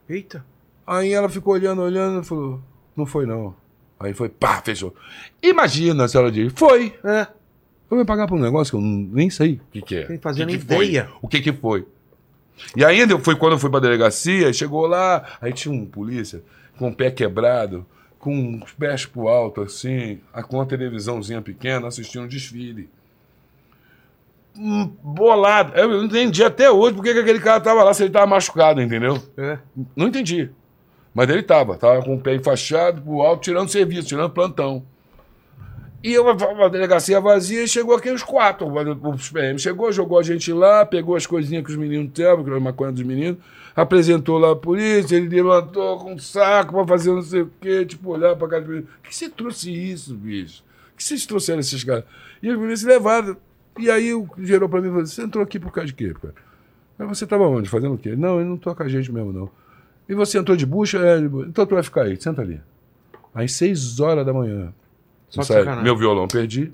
Eita. 0.10 0.44
Aí 0.86 1.14
ela 1.14 1.30
ficou 1.30 1.54
olhando, 1.54 1.82
olhando 1.82 2.22
e 2.22 2.26
falou, 2.26 2.60
não 2.94 3.06
foi 3.06 3.26
não. 3.26 3.56
Aí 4.04 4.14
foi, 4.14 4.30
pá, 4.30 4.62
fechou. 4.62 4.94
Imagina, 5.42 6.06
a 6.06 6.08
senhora 6.08 6.32
diz, 6.32 6.52
foi. 6.56 6.94
É. 7.04 7.28
Eu 7.90 7.98
vou 7.98 8.06
pagar 8.06 8.28
por 8.28 8.38
um 8.38 8.42
negócio 8.42 8.72
que 8.72 8.78
eu 8.78 8.82
nem 8.82 9.30
sei 9.30 9.56
o 9.56 9.72
que, 9.72 9.82
que 9.82 9.96
é. 9.96 10.08
Sem 10.08 10.18
fazer 10.18 10.44
O 10.44 10.48
que 10.48 10.52
nem 10.54 10.60
que 10.60 10.66
foi? 10.66 10.86
ideia. 10.86 11.10
O 11.22 11.28
que 11.28 11.42
que 11.42 11.52
foi? 11.54 11.86
E 12.76 12.86
ainda 12.86 13.18
foi 13.20 13.36
quando 13.36 13.54
eu 13.54 13.60
fui 13.60 13.70
pra 13.70 13.80
delegacia, 13.80 14.52
chegou 14.54 14.86
lá, 14.88 15.38
aí 15.42 15.52
tinha 15.52 15.74
um 15.74 15.86
polícia 15.86 16.42
com 16.78 16.90
o 16.90 16.96
pé 16.96 17.12
quebrado, 17.12 17.86
com 18.18 18.62
os 18.64 18.72
pés 18.72 19.06
pro 19.06 19.28
alto, 19.28 19.62
assim, 19.62 20.20
com 20.48 20.58
uma 20.58 20.66
televisãozinha 20.66 21.42
pequena, 21.42 21.88
assistindo 21.88 22.24
um 22.24 22.28
desfile. 22.28 22.88
Hum, 24.58 24.92
Bolado. 25.02 25.74
Eu 25.78 25.88
não 25.90 26.04
entendi 26.06 26.44
até 26.44 26.70
hoje 26.70 26.94
porque 26.96 27.14
que 27.14 27.20
aquele 27.20 27.40
cara 27.40 27.60
tava 27.62 27.84
lá, 27.84 27.94
se 27.94 28.04
ele 28.04 28.12
tava 28.12 28.28
machucado, 28.28 28.82
entendeu? 28.82 29.22
É. 29.38 29.58
Não 29.96 30.08
entendi. 30.08 30.50
Mas 31.14 31.30
ele 31.30 31.44
tava, 31.44 31.76
tava 31.78 32.02
com 32.04 32.16
o 32.16 32.20
pé 32.22 32.36
enfaixado 32.36 33.02
pro 33.02 33.22
alto, 33.22 33.44
tirando 33.44 33.70
serviço, 33.70 34.08
tirando 34.08 34.30
plantão. 34.30 34.84
E 36.04 36.14
eu, 36.14 36.28
a 36.28 36.68
delegacia 36.68 37.20
vazia, 37.22 37.64
e 37.64 37.68
chegou 37.68 37.96
aqui 37.96 38.10
os 38.10 38.24
quatro. 38.24 38.66
Os 39.14 39.30
PM 39.30 39.60
chegou, 39.60 39.92
jogou 39.92 40.18
a 40.18 40.24
gente 40.24 40.52
lá, 40.52 40.84
pegou 40.86 41.16
as 41.16 41.28
coisinhas 41.28 41.64
que 41.64 41.72
os 41.72 41.78
meninos 41.78 42.08
estavam, 42.08 42.44
que 42.44 42.50
era 42.50 42.58
a 42.58 42.62
maconha 42.62 42.92
dos 42.92 43.04
meninos, 43.04 43.38
apresentou 43.76 44.40
lá 44.40 44.52
a 44.52 44.56
polícia, 44.56 45.16
ele 45.16 45.30
levantou 45.30 46.00
com 46.00 46.14
um 46.14 46.18
saco 46.18 46.74
pra 46.74 46.88
fazer 46.88 47.12
não 47.12 47.22
sei 47.22 47.42
o 47.42 47.52
quê, 47.62 47.86
tipo, 47.86 48.10
olhar 48.10 48.36
pra 48.36 48.48
cara. 48.48 48.64
Por 48.64 48.84
que 49.04 49.16
você 49.16 49.30
trouxe 49.30 49.72
isso, 49.72 50.16
bicho? 50.16 50.64
Que 50.98 51.04
vocês 51.04 51.26
trouxeram 51.26 51.60
esses 51.60 51.84
caras? 51.84 52.04
E 52.42 52.50
os 52.50 52.56
meninos 52.58 52.80
se 52.80 52.86
levaram. 52.88 53.38
E 53.78 53.90
aí 53.92 54.12
o- 54.14 54.28
gerou 54.40 54.68
pra 54.68 54.82
mim 54.82 54.88
e 54.88 54.92
falou: 54.92 55.06
Você 55.06 55.22
entrou 55.22 55.44
aqui 55.44 55.60
por 55.60 55.72
causa 55.72 55.88
de 55.88 55.94
quê, 55.94 56.14
cara? 56.20 56.34
Mas 56.98 57.18
você 57.20 57.28
tava 57.28 57.44
onde? 57.48 57.70
Fazendo 57.70 57.94
o 57.94 57.98
quê? 57.98 58.16
Não, 58.16 58.40
ele 58.40 58.50
não 58.50 58.58
tô 58.58 58.74
com 58.76 58.84
a 58.84 58.88
gente 58.88 59.12
mesmo, 59.12 59.32
não. 59.32 59.50
E 60.12 60.14
você 60.14 60.38
entrou 60.38 60.58
de 60.58 60.66
bucha? 60.66 60.98
É, 60.98 61.20
então 61.20 61.66
tu 61.66 61.74
vai 61.74 61.82
ficar 61.82 62.02
aí, 62.02 62.22
senta 62.22 62.42
ali. 62.42 62.60
Às 63.34 63.54
seis 63.54 63.98
horas 63.98 64.26
da 64.26 64.34
manhã. 64.34 64.74
Só 65.30 65.42
sacanagem. 65.42 65.86
meu 65.86 65.96
violão 65.96 66.28
perdi. 66.28 66.70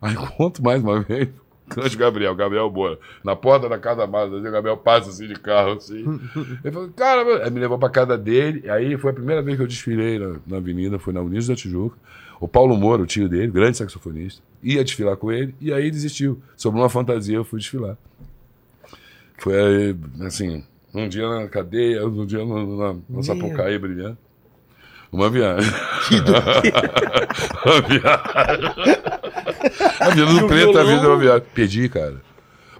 Aí 0.00 0.14
conto 0.14 0.62
mais 0.62 0.80
uma 0.80 1.00
vez. 1.02 1.28
Grande 1.66 1.96
Gabriel, 1.96 2.32
Gabriel 2.36 2.70
Boa. 2.70 2.96
Na 3.24 3.34
porta 3.34 3.68
da 3.68 3.76
casa 3.76 4.06
da 4.06 4.24
o 4.24 4.40
Gabriel 4.40 4.76
passa 4.76 5.10
assim 5.10 5.26
de 5.26 5.34
carro, 5.34 5.72
assim. 5.72 6.04
Ele 6.62 6.72
falou, 6.72 6.88
cara, 6.90 7.24
meu-" 7.24 7.42
aí 7.42 7.50
me 7.50 7.58
levou 7.58 7.76
pra 7.76 7.90
casa 7.90 8.16
dele. 8.16 8.70
Aí 8.70 8.96
foi 8.96 9.10
a 9.10 9.14
primeira 9.14 9.42
vez 9.42 9.56
que 9.56 9.64
eu 9.64 9.66
desfilei 9.66 10.16
na, 10.16 10.36
na 10.46 10.56
avenida, 10.58 11.00
foi 11.00 11.12
na 11.12 11.20
Unidos 11.20 11.48
da 11.48 11.56
Tijuca. 11.56 11.96
O 12.38 12.46
Paulo 12.46 12.76
Moura, 12.76 13.02
o 13.02 13.06
tio 13.06 13.28
dele, 13.28 13.50
grande 13.50 13.78
saxofonista, 13.78 14.40
ia 14.62 14.84
desfilar 14.84 15.16
com 15.16 15.32
ele, 15.32 15.56
e 15.60 15.72
aí 15.72 15.90
desistiu. 15.90 16.40
Sobrou 16.56 16.84
uma 16.84 16.88
fantasia, 16.88 17.34
eu 17.34 17.44
fui 17.44 17.58
desfilar. 17.58 17.98
Foi 19.38 19.96
assim, 20.20 20.62
um 20.94 21.08
dia 21.08 21.28
na 21.28 21.48
cadeia, 21.48 22.06
um 22.06 22.24
dia 22.26 22.44
no- 22.44 22.76
na, 22.76 22.96
na 23.08 23.22
Sapucaí 23.22 23.78
brilhando. 23.78 24.16
Uma 25.12 25.30
viagem. 25.30 25.70
uma 27.64 27.80
viagem. 27.82 28.74
A 30.00 30.10
vida 30.10 30.26
do 30.26 30.46
preto, 30.46 30.78
a 30.78 30.84
vida 30.84 31.04
é 31.04 31.08
uma 31.08 31.16
viagem. 31.18 31.46
Perdi, 31.54 31.88
cara. 31.88 32.16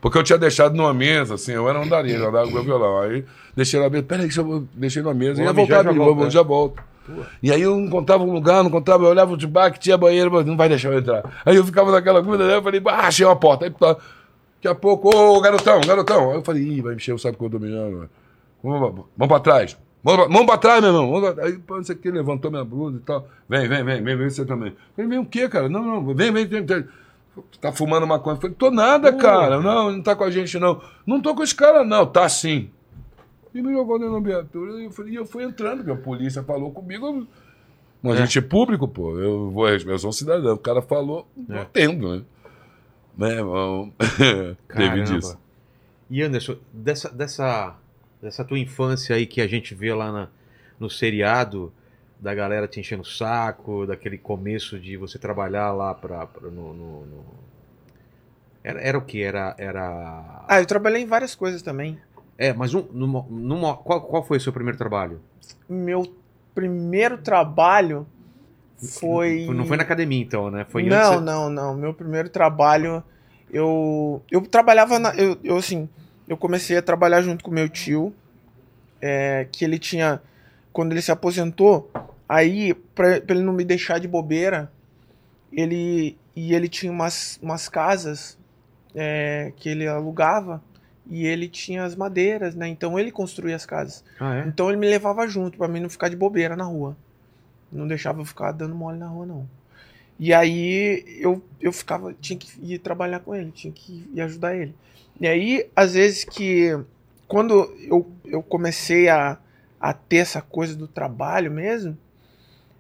Porque 0.01 0.19
eu 0.19 0.23
tinha 0.23 0.39
deixado 0.39 0.75
numa 0.75 0.93
mesa, 0.93 1.35
assim, 1.35 1.53
eu 1.53 1.69
era 1.69 1.79
um 1.79 1.83
andarilho, 1.85 2.23
eu 2.23 2.29
andava 2.29 2.45
com 2.45 2.51
o 2.51 2.55
meu 2.55 2.65
violão. 2.65 3.01
Aí 3.01 3.25
deixei 3.57 3.81
na 3.81 3.89
mesa, 3.89 4.03
peraí, 4.05 4.29
que 4.29 4.39
eu 4.39 4.67
deixei 4.75 5.03
na 5.03 5.15
mesa, 5.15 5.43
ia 5.43 5.53
voltar, 5.53 5.83
volto, 5.85 5.97
volto, 5.97 6.25
né? 6.25 6.31
já 6.31 6.43
volto. 6.43 6.83
E 7.43 7.53
aí 7.53 7.63
eu 7.63 7.77
não 7.77 7.85
encontrava 7.87 8.25
um 8.25 8.33
lugar, 8.33 8.63
não 8.63 8.69
encontrava, 8.69 9.05
eu 9.05 9.11
olhava 9.11 9.37
de 9.37 9.47
bar 9.47 9.71
que 9.73 9.79
tinha 9.79 9.97
banheiro, 9.97 10.31
mas 10.31 10.45
não 10.45 10.57
vai 10.57 10.69
deixar 10.69 10.93
eu 10.93 10.99
entrar. 10.99 11.23
Aí 11.45 11.57
eu 11.57 11.65
ficava 11.65 11.91
naquela 11.93 12.23
coisa, 12.23 12.47
né? 12.47 12.57
eu 12.57 12.63
falei, 12.63 12.83
ah, 12.87 13.07
achei 13.07 13.25
uma 13.25 13.37
porta. 13.37 13.65
Aí 13.65 13.71
tá, 13.71 13.97
daqui 14.57 14.69
a 14.69 14.75
pouco, 14.75 15.09
ô 15.15 15.41
garotão, 15.41 15.81
garotão. 15.81 16.31
Aí 16.31 16.37
eu 16.37 16.43
falei, 16.43 16.63
ih, 16.63 16.81
vai 16.83 16.95
mexer 16.95 17.13
o 17.13 17.19
saco 17.19 17.39
que 17.39 17.45
eu 17.45 17.51
tô 17.51 17.59
mijando. 17.59 18.09
Vamos, 18.63 18.79
pra- 18.81 19.05
vamos 19.17 19.29
pra 19.29 19.41
trás. 19.41 19.77
Vamos 20.03 20.47
pra, 20.47 20.57
trás, 20.57 20.81
meu 20.81 20.91
irmão. 20.95 21.35
Aí, 21.43 21.59
pô, 21.59 21.77
não 21.77 21.83
sei 21.85 21.97
o 21.97 21.99
que, 21.99 22.11
levantou 22.11 22.49
minha 22.51 22.65
blusa 22.65 22.99
e 22.99 23.01
tal. 23.01 23.27
Vem, 23.49 23.67
vem, 23.69 23.83
vem, 23.85 24.03
vem, 24.03 24.17
vem 24.17 24.31
você 24.31 24.45
também. 24.45 24.73
Falei, 24.95 25.09
vem 25.11 25.19
o 25.19 25.27
quê, 25.27 25.49
cara? 25.49 25.69
Não, 25.69 25.83
não, 25.83 26.15
vem, 26.15 26.31
vem, 26.33 26.47
vem. 26.47 26.65
vem. 26.65 26.85
Tá 27.61 27.73
fumando 27.73 28.07
maconha. 28.07 28.37
Eu 28.37 28.41
falei, 28.41 28.55
tô 28.57 28.71
nada, 28.71 29.13
cara. 29.13 29.61
Não, 29.61 29.91
não 29.91 30.03
tá 30.03 30.15
com 30.15 30.23
a 30.25 30.31
gente, 30.31 30.59
não. 30.61 30.81
Não 31.05 31.21
tô 31.21 31.35
com 31.35 31.43
os 31.43 31.53
caras, 31.53 31.87
não. 31.87 32.07
Tá 32.07 32.29
sim. 32.29 32.71
E 33.53 33.61
me 33.61 33.73
jogou 33.73 33.99
dentro 33.99 34.15
da 34.15 34.21
viatura. 34.21 34.81
E 34.81 34.85
eu, 34.85 34.91
falei, 34.93 35.13
e 35.13 35.17
eu 35.17 35.27
fui 35.27 35.43
entrando, 35.43 35.79
porque 35.79 35.91
a 35.91 35.97
polícia 35.97 36.43
falou 36.43 36.71
comigo. 36.71 37.27
Um 38.05 38.13
agente 38.13 38.41
público, 38.41 38.87
pô. 38.87 39.19
Eu, 39.19 39.51
vou, 39.51 39.69
eu 39.69 39.99
sou 39.99 40.11
um 40.11 40.13
cidadão. 40.13 40.55
O 40.55 40.59
cara 40.59 40.81
falou, 40.81 41.27
eu 41.49 41.61
atendo, 41.61 42.17
né? 42.17 42.23
Né, 43.17 43.31
irmão? 43.37 43.93
Teve 44.69 45.03
disso. 45.03 45.39
E 46.11 46.23
Anderson, 46.23 46.57
dessa, 46.73 47.09
dessa, 47.11 47.75
dessa 48.23 48.45
tua 48.45 48.59
infância 48.59 49.17
aí 49.17 49.27
que 49.27 49.41
a 49.41 49.47
gente 49.49 49.75
vê 49.75 49.93
lá 49.95 50.13
na- 50.13 50.29
no 50.79 50.89
seriado, 50.91 51.73
da 52.21 52.35
galera 52.35 52.69
te 52.69 52.79
enchendo 52.81 53.03
o 53.03 53.07
saco, 53.07 53.87
daquele 53.87 54.17
começo 54.19 54.79
de 54.79 54.97
você 54.97 55.19
trabalhar 55.19 55.73
lá 55.73 55.95
pra, 55.95 56.27
pra- 56.27 56.49
no, 56.51 56.73
no- 56.73 57.07
no- 57.07 57.25
Era, 58.63 58.81
era 58.81 58.99
o 58.99 59.03
que? 59.03 59.23
Era. 59.23 59.55
era... 59.59 60.45
Ah, 60.49 60.61
eu 60.61 60.67
trabalhei 60.67 61.03
em 61.03 61.07
várias 61.07 61.35
coisas 61.35 61.63
também. 61.63 61.99
É, 62.39 62.53
mas 62.53 62.75
um, 62.75 62.87
numa, 62.93 63.25
numa- 63.31 63.77
qual, 63.77 64.01
qual 64.03 64.23
foi 64.23 64.37
o 64.37 64.41
seu 64.41 64.53
primeiro 64.53 64.77
trabalho? 64.79 65.21
Meu 65.69 66.15
primeiro 66.55 67.19
trabalho 67.19 68.07
foi. 68.79 69.47
Não 69.47 69.67
foi 69.67 69.77
na 69.77 69.83
academia, 69.83 70.21
então, 70.21 70.51
né? 70.51 70.67
Foi 70.69 70.83
não, 70.85 71.15
antes. 71.15 71.23
não, 71.23 71.51
não. 71.51 71.77
Meu 71.77 71.95
primeiro 71.95 72.29
trabalho, 72.29 73.03
eu 73.51 74.23
eu 74.31 74.41
trabalhava 74.43 74.99
na, 74.99 75.15
eu, 75.15 75.39
eu 75.43 75.57
assim, 75.57 75.89
eu 76.29 76.37
comecei 76.37 76.77
a 76.77 76.83
trabalhar 76.83 77.23
junto 77.23 77.45
com 77.45 77.51
meu 77.51 77.69
tio, 77.69 78.15
é, 79.01 79.47
que 79.51 79.65
ele 79.65 79.79
tinha 79.79 80.21
quando 80.73 80.93
ele 80.93 81.01
se 81.01 81.11
aposentou, 81.11 81.91
aí 82.29 82.75
pra, 82.95 83.21
pra 83.21 83.35
ele 83.35 83.45
não 83.45 83.53
me 83.53 83.65
deixar 83.65 83.99
de 83.99 84.07
bobeira, 84.07 84.71
ele 85.51 86.17
e 86.35 86.55
ele 86.55 86.69
tinha 86.69 86.93
umas, 86.93 87.39
umas 87.43 87.67
casas 87.67 88.39
é, 88.95 89.53
que 89.57 89.71
ele 89.71 89.87
alugava 89.87 90.63
e 91.09 91.27
ele 91.27 91.49
tinha 91.49 91.85
as 91.85 91.97
madeiras, 91.97 92.55
né? 92.55 92.69
Então 92.69 92.99
ele 92.99 93.11
construía 93.11 93.57
as 93.57 93.65
casas. 93.65 94.05
Ah, 94.21 94.37
é? 94.37 94.47
Então 94.47 94.69
ele 94.69 94.77
me 94.77 94.87
levava 94.87 95.27
junto 95.27 95.57
pra 95.57 95.69
mim 95.69 95.81
não 95.81 95.89
ficar 95.89 96.09
de 96.09 96.17
bobeira 96.17 96.55
na 96.55 96.65
rua. 96.65 96.97
Não 97.71 97.87
deixava 97.87 98.21
eu 98.21 98.25
ficar 98.25 98.53
dando 98.53 98.75
mole 98.75 98.99
na 98.99 99.09
rua, 99.09 99.27
não. 99.27 99.49
E 100.19 100.33
aí 100.33 101.05
eu, 101.21 101.43
eu 101.61 101.73
ficava, 101.73 102.15
tinha 102.15 102.39
que 102.39 102.49
ir 102.63 102.79
trabalhar 102.79 103.21
com 103.21 103.35
ele, 103.35 103.51
tinha 103.51 103.73
que 103.73 104.09
ir 104.15 104.21
ajudar 104.23 104.57
ele. 104.57 104.75
E 105.21 105.27
aí, 105.27 105.69
às 105.75 105.95
vezes 105.95 106.25
que. 106.25 106.79
Quando 107.29 107.55
eu, 107.81 108.09
eu 108.25 108.43
comecei 108.43 109.09
a, 109.09 109.37
a 109.81 109.93
ter 109.93 110.19
essa 110.19 110.41
coisa 110.41 110.77
do 110.77 110.87
trabalho 110.87 111.51
mesmo, 111.51 111.99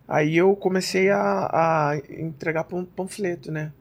aí 0.06 0.36
eu 0.36 0.54
comecei 0.54 1.10
a, 1.10 1.50
a 1.52 1.98
entregar 2.08 2.64
pan- 2.64 2.84
panfleto, 2.84 3.50
né? 3.50 3.72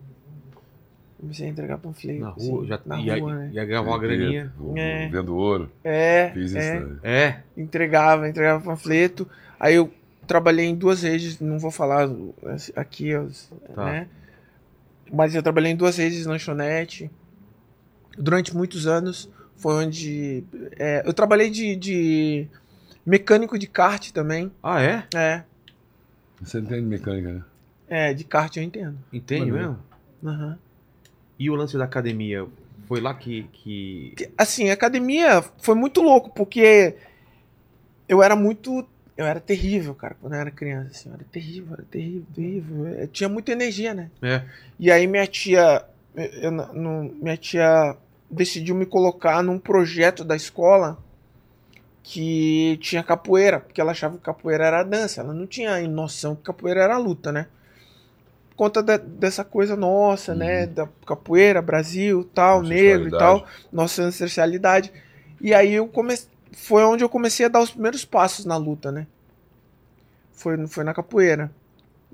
Comecei 1.20 1.48
a 1.48 1.50
entregar 1.50 1.78
panfleto. 1.78 2.20
Na 2.20 2.30
rua, 2.30 2.60
assim, 2.60 2.68
já 2.68 2.82
na 2.86 3.00
ia, 3.00 3.20
rua, 3.20 3.36
né? 3.36 3.50
ia 3.54 3.66
ganhar 3.66 3.82
uma 3.82 3.98
graninha. 4.00 4.52
É. 4.76 5.08
Vendo 5.08 5.36
ouro. 5.36 5.72
É. 5.84 6.32
Fiz 6.34 6.52
isso 6.52 6.58
é 6.58 6.80
daí. 6.80 6.98
É. 7.04 7.40
entregava, 7.56 8.28
entregava 8.28 8.64
panfleto. 8.64 9.30
Aí 9.60 9.76
eu 9.76 9.92
trabalhei 10.26 10.66
em 10.66 10.76
duas 10.76 11.02
redes, 11.04 11.40
não 11.40 11.58
vou 11.60 11.72
falar 11.72 12.10
aqui, 12.76 13.16
os- 13.16 13.52
Tá. 13.74 13.86
né? 13.86 14.08
Mas 15.12 15.36
eu 15.36 15.44
trabalhei 15.44 15.72
em 15.72 15.76
duas 15.76 15.98
redes 15.98 16.20
de 16.20 16.28
lanchonete. 16.28 17.10
Durante 18.18 18.56
muitos 18.56 18.88
anos 18.88 19.30
foi 19.58 19.86
onde. 19.86 20.44
é, 20.80 21.04
eu 21.06 21.14
trabalhei 21.14 21.50
de, 21.50 21.76
de 21.76 22.48
mecânico 23.06 23.58
de 23.60 23.68
kart 23.68 24.12
também. 24.12 24.52
Ah, 24.64 24.82
é? 24.82 25.06
É, 25.14 25.44
Você 26.42 26.60
entende 26.60 26.82
mecânica, 26.86 27.32
né? 27.34 27.44
é, 27.88 28.14
de 28.14 28.24
kart 28.24 28.56
eu 28.58 28.64
entendo. 28.64 28.98
Entende 29.14 29.52
Maneiro. 29.52 29.78
mesmo? 30.24 30.34
Aham. 30.34 30.58
E 31.38 31.50
o 31.50 31.56
lance 31.56 31.78
da 31.78 31.84
academia? 31.84 32.48
Foi 32.88 33.00
lá 33.02 33.14
que. 33.14 33.44
que... 33.52 34.14
Que, 34.16 34.32
Assim, 34.38 34.70
a 34.70 34.74
academia 34.74 35.44
foi 35.62 35.76
muito 35.76 36.02
louco, 36.02 36.32
porque 36.34 36.96
eu 38.08 38.24
era 38.24 38.36
muito. 38.36 38.88
Eu 39.18 39.26
era 39.26 39.40
terrível, 39.40 39.96
cara, 39.96 40.16
quando 40.20 40.34
eu 40.34 40.40
era 40.40 40.52
criança. 40.52 40.92
Assim, 40.92 41.10
eu 41.10 41.16
era 41.16 41.24
terrível, 41.32 41.74
era 41.74 41.84
terrível, 41.84 42.26
terrível. 42.36 42.88
Eu 42.88 43.08
tinha 43.08 43.30
muita 43.30 43.52
energia, 43.52 43.94
né? 43.94 44.12
É. 44.22 44.42
E 44.80 44.92
aí 44.92 45.08
minha 45.08 45.26
tia. 45.28 45.84
eu- 46.16 46.52
não- 46.52 47.12
minha 47.22 47.36
tia 47.36 47.96
decidiu 48.32 48.74
me 48.74 48.86
colocar 48.86 49.44
num 49.44 49.60
projeto 49.60 50.24
da 50.24 50.36
escola 50.36 50.98
que 52.04 52.78
tinha 52.82 53.04
capoeira, 53.04 53.60
porque 53.60 53.82
ela 53.82 53.92
achava 53.92 54.18
que 54.18 54.24
capoeira 54.24 54.66
era 54.66 54.84
dança. 54.84 55.22
Ela 55.22 55.34
não 55.34 55.48
tinha 55.48 55.86
noção 55.88 56.36
que 56.36 56.44
capoeira 56.44 56.82
era 56.84 56.98
luta, 56.98 57.32
né? 57.32 57.48
Por 58.52 58.56
conta 58.58 58.82
de- 58.82 58.98
dessa 59.00 59.44
coisa 59.44 59.76
nossa, 59.76 60.34
né? 60.36 60.66
Da 60.68 60.88
capoeira, 61.06 61.62
Brasil, 61.62 62.24
tal, 62.34 62.62
negro 62.62 63.08
e 63.08 63.12
tal, 63.20 63.48
nossa 63.72 64.04
ancestralidade. 64.04 64.92
E 65.42 65.54
aí 65.54 65.74
eu 65.74 65.88
comecei. 65.88 66.30
Foi 66.56 66.84
onde 66.84 67.04
eu 67.04 67.10
comecei 67.10 67.46
a 67.46 67.50
dar 67.50 67.60
os 67.60 67.70
primeiros 67.70 68.06
passos 68.06 68.46
na 68.46 68.56
luta, 68.56 68.90
né? 68.90 69.06
Foi, 70.32 70.66
foi 70.68 70.84
na 70.86 70.94
capoeira. 70.94 71.52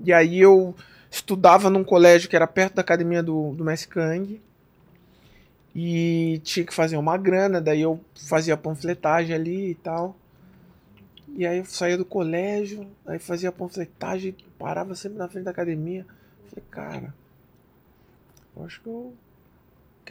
E 0.04 0.12
aí 0.12 0.40
eu 0.40 0.74
estudava 1.08 1.70
num 1.70 1.84
colégio 1.84 2.28
que 2.28 2.34
era 2.34 2.46
perto 2.46 2.74
da 2.74 2.82
academia 2.82 3.22
do, 3.22 3.54
do 3.54 3.64
Messi 3.64 3.86
Kang. 3.86 4.42
E 5.74 6.40
tinha 6.42 6.66
que 6.66 6.74
fazer 6.74 6.96
uma 6.96 7.16
grana, 7.16 7.60
daí 7.60 7.80
eu 7.80 8.00
fazia 8.14 8.56
panfletagem 8.56 9.34
ali 9.34 9.70
e 9.70 9.74
tal. 9.76 10.16
E 11.28 11.46
aí 11.46 11.58
eu 11.58 11.64
saía 11.64 11.96
do 11.96 12.04
colégio, 12.04 12.86
aí 13.06 13.20
fazia 13.20 13.52
panfletagem, 13.52 14.36
parava 14.58 14.94
sempre 14.96 15.18
na 15.18 15.28
frente 15.28 15.44
da 15.44 15.52
academia. 15.52 16.04
Falei, 16.48 16.64
cara, 16.68 17.14
eu 18.56 18.64
acho 18.64 18.82
que 18.82 18.88
eu 18.88 19.14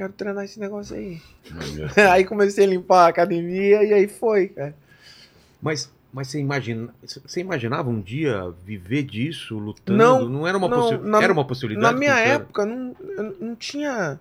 quero 0.02 0.14
treinar 0.14 0.44
esse 0.44 0.60
negócio 0.60 0.96
aí. 0.96 1.22
aí 2.12 2.26
comecei 2.26 2.64
a 2.66 2.68
limpar 2.68 3.06
a 3.06 3.08
academia 3.10 3.84
e 3.84 3.94
aí 3.94 4.08
foi, 4.08 4.48
cara. 4.50 4.76
Mas, 5.62 5.92
mas 6.12 6.28
você, 6.28 6.40
imagina, 6.40 6.92
você 7.04 7.40
imaginava 7.40 7.88
um 7.88 8.02
dia 8.02 8.50
viver 8.66 9.04
disso, 9.04 9.60
lutando? 9.60 10.28
Não, 10.28 10.48
era 10.48 10.58
uma, 10.58 10.68
não, 10.68 10.78
possi- 10.82 10.98
na- 11.08 11.22
era 11.22 11.32
uma 11.32 11.46
possibilidade? 11.46 11.94
Na 11.94 12.00
minha 12.00 12.18
época 12.18 12.66
não, 12.66 12.96
eu 13.00 13.38
não 13.40 13.56
tinha. 13.56 14.20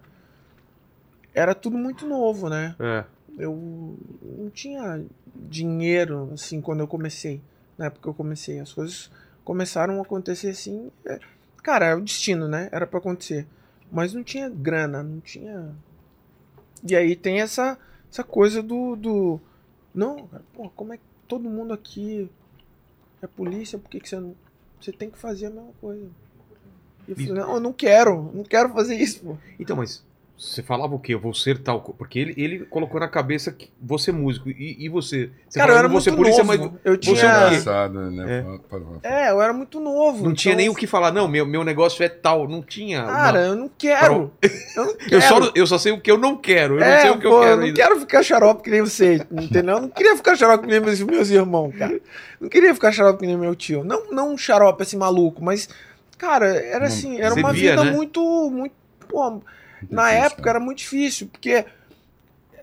Era 1.34 1.54
tudo 1.54 1.78
muito 1.78 2.06
novo, 2.06 2.50
né? 2.50 2.74
É. 2.78 3.04
Eu 3.38 3.96
não 4.22 4.50
tinha 4.50 5.02
dinheiro 5.34 6.30
assim 6.34 6.60
quando 6.60 6.80
eu 6.80 6.86
comecei. 6.86 7.40
Na 7.78 7.86
época 7.86 8.02
que 8.02 8.08
eu 8.08 8.14
comecei. 8.14 8.60
As 8.60 8.72
coisas 8.74 9.10
começaram 9.44 9.98
a 9.98 10.02
acontecer 10.02 10.50
assim. 10.50 10.90
é, 11.06 11.18
Cara, 11.62 11.86
é 11.86 11.94
o 11.94 12.00
destino, 12.02 12.48
né? 12.48 12.68
Era 12.70 12.86
pra 12.86 12.98
acontecer. 12.98 13.46
Mas 13.90 14.14
não 14.14 14.22
tinha 14.22 14.48
grana, 14.48 15.02
não 15.02 15.20
tinha. 15.20 15.74
E 16.86 16.94
aí 16.94 17.16
tem 17.16 17.40
essa, 17.40 17.78
essa 18.10 18.22
coisa 18.22 18.62
do, 18.62 18.96
do. 18.96 19.40
Não, 19.94 20.26
cara, 20.28 20.44
pô, 20.54 20.70
como 20.70 20.92
é 20.92 20.96
que 20.96 21.02
todo 21.26 21.50
mundo 21.50 21.72
aqui 21.72 22.30
é 23.20 23.26
polícia, 23.26 23.78
por 23.78 23.90
que, 23.90 24.00
que 24.00 24.08
você 24.08 24.18
não. 24.18 24.34
Você 24.80 24.92
tem 24.92 25.10
que 25.10 25.18
fazer 25.18 25.46
a 25.46 25.50
mesma 25.50 25.72
coisa. 25.80 26.08
E 27.06 27.10
eu 27.10 27.16
falei, 27.16 27.32
não, 27.32 27.54
eu 27.54 27.60
não 27.60 27.72
quero, 27.72 28.30
não 28.32 28.44
quero 28.44 28.72
fazer 28.72 28.96
isso, 28.96 29.20
pô. 29.20 29.36
Então, 29.58 29.76
mas 29.76 30.02
você 30.40 30.62
falava 30.62 30.94
o 30.94 30.98
quê? 30.98 31.12
Eu 31.12 31.20
vou 31.20 31.34
ser 31.34 31.58
tal. 31.58 31.82
Porque 31.82 32.18
ele, 32.18 32.34
ele 32.38 32.58
colocou 32.60 32.98
na 32.98 33.06
cabeça 33.08 33.52
que 33.52 33.70
você 33.78 34.08
é 34.10 34.14
músico. 34.14 34.48
E, 34.48 34.76
e 34.80 34.88
você? 34.88 35.30
Você 35.46 35.58
Cara, 35.58 35.72
eu 35.74 35.78
era 35.78 35.86
"Vou 35.86 36.00
ser 36.00 36.12
muito 36.12 36.22
polícia, 36.22 36.42
novo. 36.42 36.72
mas 36.72 36.80
eu 36.82 36.92
você 36.94 36.98
tinha. 36.98 37.30
é 37.30 37.36
o 37.46 37.48
quê? 37.50 37.56
Engraçado, 37.56 38.10
né? 38.10 38.44
É. 39.02 39.26
É, 39.26 39.30
eu 39.30 39.42
era 39.42 39.52
muito 39.52 39.78
novo. 39.78 40.24
não 40.24 40.32
tinha 40.32 40.54
então, 40.54 40.62
nem 40.64 40.70
o 40.70 40.74
que 40.74 40.86
falar. 40.86 41.12
Não, 41.12 41.28
meu, 41.28 41.44
meu 41.44 41.62
negócio 41.62 42.02
é 42.02 42.08
tal. 42.08 42.48
Não 42.48 42.62
tinha. 42.62 43.04
Cara, 43.04 43.38
uma- 43.40 43.46
eu 43.48 43.54
não 43.56 43.70
quero. 43.76 44.32
Eu 44.74 44.86
não 44.86 44.96
quero. 44.96 45.12
eu, 45.14 45.20
só, 45.20 45.52
eu 45.54 45.66
só 45.66 45.76
sei 45.76 45.92
o 45.92 46.00
que 46.00 46.10
eu 46.10 46.16
não 46.16 46.34
quero. 46.38 46.76
Eu 46.76 46.80
não 46.80 46.86
é, 46.86 47.00
sei 47.02 47.10
o 47.10 47.18
que 47.18 47.28
pô, 47.28 47.34
eu 47.36 47.40
quero. 47.42 47.56
não 47.56 47.64
ainda. 47.66 47.76
quero 47.76 48.00
ficar 48.00 48.22
xarope 48.22 48.62
que 48.62 48.70
nem 48.70 48.80
você, 48.80 49.16
entendeu? 49.30 49.74
Eu 49.76 49.80
não 49.82 49.88
queria 49.90 50.16
ficar 50.16 50.36
xarope 50.36 50.64
que 50.66 50.70
nem 50.72 50.80
meus, 50.80 51.00
meus 51.02 51.28
irmãos, 51.28 51.74
cara. 51.76 52.00
Não 52.40 52.48
queria 52.48 52.72
ficar 52.72 52.92
xarope 52.92 53.18
que 53.20 53.26
nem 53.26 53.36
meu 53.36 53.54
tio. 53.54 53.84
Não, 53.84 54.10
não 54.10 54.32
um 54.32 54.38
xarope 54.38 54.82
assim 54.82 54.96
maluco, 54.96 55.44
mas, 55.44 55.68
cara, 56.16 56.46
era 56.46 56.86
assim, 56.86 57.18
era 57.20 57.34
Você 57.34 57.40
uma 57.40 57.52
via, 57.52 57.72
vida 57.72 57.84
né? 57.84 57.90
muito, 57.92 58.50
muito, 58.50 58.74
pô, 59.06 59.42
na 59.88 60.10
época 60.12 60.42
cara. 60.42 60.58
era 60.58 60.64
muito 60.64 60.78
difícil, 60.78 61.28
porque, 61.28 61.64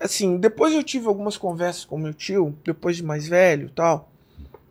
assim, 0.00 0.36
depois 0.36 0.72
eu 0.74 0.82
tive 0.82 1.06
algumas 1.06 1.36
conversas 1.36 1.84
com 1.84 1.98
meu 1.98 2.14
tio, 2.14 2.56
depois 2.64 2.96
de 2.96 3.02
mais 3.02 3.26
velho 3.26 3.66
e 3.66 3.70
tal, 3.70 4.10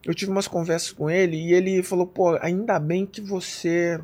eu 0.05 0.13
tive 0.13 0.31
umas 0.31 0.47
conversas 0.47 0.91
com 0.91 1.09
ele 1.09 1.35
e 1.35 1.53
ele 1.53 1.83
falou, 1.83 2.07
pô, 2.07 2.37
ainda 2.41 2.79
bem 2.79 3.05
que 3.05 3.19
você 3.19 3.99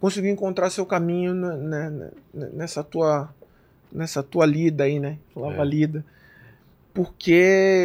conseguiu 0.00 0.32
encontrar 0.32 0.68
seu 0.70 0.84
caminho 0.84 1.32
né, 1.32 2.10
nessa 2.32 2.82
tua 2.82 3.32
nessa 3.92 4.22
tua 4.22 4.46
lida 4.46 4.84
aí, 4.84 4.98
né? 4.98 5.18
Falava 5.34 5.62
É. 5.62 5.64
lida. 5.64 6.04
Porque 6.94 7.30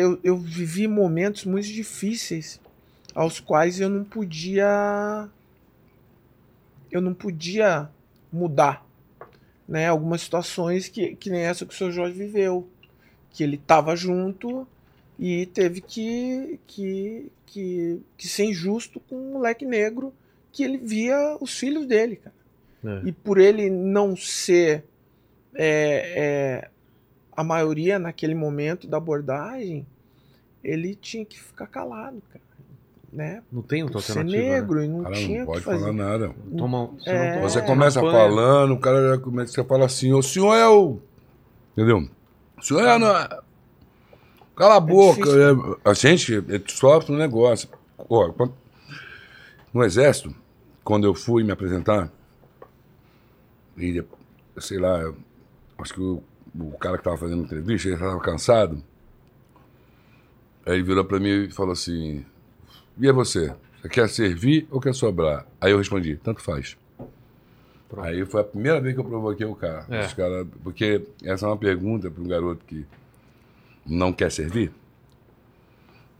eu, 0.02 0.20
eu 0.24 0.38
vivi 0.38 0.88
momentos 0.88 1.46
muito 1.46 1.68
difíceis 1.68 2.60
aos 3.14 3.40
quais 3.40 3.80
eu 3.80 3.90
não 3.90 4.04
podia. 4.04 5.28
Eu 6.90 7.02
não 7.02 7.14
podia 7.14 7.90
mudar. 8.32 8.86
Né? 9.68 9.88
Algumas 9.88 10.22
situações 10.22 10.88
que, 10.88 11.16
que 11.16 11.30
nem 11.30 11.42
essa 11.42 11.66
que 11.66 11.74
o 11.74 11.78
seu 11.78 11.92
Jorge 11.92 12.18
viveu. 12.18 12.68
Que 13.32 13.44
ele 13.44 13.56
estava 13.56 13.96
junto 13.96 14.68
e 15.20 15.46
teve 15.48 15.82
que, 15.82 16.60
que, 16.68 17.32
que, 17.46 18.02
que 18.16 18.28
ser 18.28 18.46
injusto 18.46 19.00
com 19.00 19.16
um 19.16 19.34
moleque 19.34 19.66
negro 19.66 20.14
que 20.52 20.64
ele 20.64 20.78
via 20.78 21.38
os 21.40 21.58
filhos 21.58 21.86
dele, 21.86 22.18
cara. 22.18 22.36
É. 22.86 23.08
E 23.08 23.12
por 23.12 23.40
ele 23.40 23.70
não 23.70 24.16
ser 24.16 24.84
é, 25.56 26.14
é, 26.16 26.70
a 27.36 27.44
maioria 27.44 27.98
naquele 27.98 28.36
momento 28.36 28.88
da 28.88 28.98
abordagem, 28.98 29.86
ele 30.64 30.96
tinha 30.96 31.26
que 31.26 31.40
ficar 31.40 31.68
calado, 31.68 32.22
cara. 32.30 32.47
Né? 33.12 33.42
Não 33.52 33.62
tem 33.62 33.84
outra 33.84 34.02
ser 34.02 34.12
alternativa. 34.12 34.44
né? 34.44 34.50
negro 34.52 34.84
e 34.84 34.88
não 34.88 35.04
Cara, 35.04 35.16
tinha 35.16 35.40
não 35.40 35.46
pode 35.46 35.62
fazer. 35.64 35.80
falar 35.80 35.94
nada. 35.94 36.36
Toma, 36.58 36.88
você 36.88 37.10
É. 37.10 37.34
toma- 37.36 37.50
Você 37.50 37.62
começa 37.62 38.00
apanha. 38.00 38.14
falando, 38.14 38.74
o 38.74 38.80
cara 38.80 39.16
já 39.16 39.18
começa, 39.22 39.52
você 39.54 39.64
fala 39.64 39.86
assim, 39.86 40.12
o 40.14 40.22
senhor 40.22 40.54
é 40.56 40.68
o. 40.68 41.00
Entendeu? 41.72 42.10
O 42.58 42.62
senhor 42.62 42.82
é. 42.86 42.98
Não, 43.00 43.08
é- 43.16 43.40
cala 44.56 44.76
a 44.76 44.80
boca. 44.80 45.22
difícil. 45.22 45.74
é- 45.86 45.90
a 45.90 45.94
gente 45.94 46.36
é, 46.36 46.62
sofre 46.68 47.14
um 47.14 47.18
negócio. 47.18 47.70
No 49.74 49.84
exército, 49.84 50.36
quando 50.84 51.06
eu 51.08 51.16
fui 51.16 51.44
me 51.44 51.52
apresentar, 51.52 52.12
e 53.78 54.04
sei 54.60 54.80
lá, 54.80 55.00
eu- 55.00 55.16
acho 55.78 55.94
que 55.94 56.02
o, 56.02 56.22
o 56.60 56.72
cara 56.78 56.96
que 56.98 57.02
estava 57.02 57.18
fazendo 57.18 57.42
a 57.42 57.46
entrevista, 57.46 57.88
ele 57.88 57.96
estava 57.96 58.20
cansado. 58.20 58.84
Aí 60.66 60.74
ele 60.74 60.84
virou 60.84 61.06
para 61.06 61.20
mim 61.20 61.46
e 61.46 61.52
falou 61.52 61.72
assim: 61.72 62.26
E 63.00 63.08
é 63.08 63.12
você? 63.12 63.54
Você 63.82 63.90
quer 63.90 64.10
servir 64.10 64.68
ou 64.72 64.82
quer 64.82 64.94
sobrar? 64.94 65.46
Aí 65.62 65.72
eu 65.72 65.78
respondi: 65.78 66.18
Tanto 66.18 66.42
faz. 66.42 66.78
Aí 67.98 68.26
foi 68.26 68.42
a 68.42 68.44
primeira 68.44 68.82
vez 68.82 68.94
que 68.94 69.00
eu 69.00 69.06
provoquei 69.06 69.46
o 69.46 69.56
cara. 69.56 69.86
É. 69.90 70.06
Os 70.06 70.14
cara 70.14 70.46
porque 70.64 71.06
essa 71.24 71.46
é 71.46 71.50
uma 71.50 71.58
pergunta 71.58 72.12
para 72.12 72.22
um 72.22 72.28
garoto 72.28 72.66
que 72.66 72.86
não 73.86 74.12
quer 74.12 74.32
servir. 74.32 74.72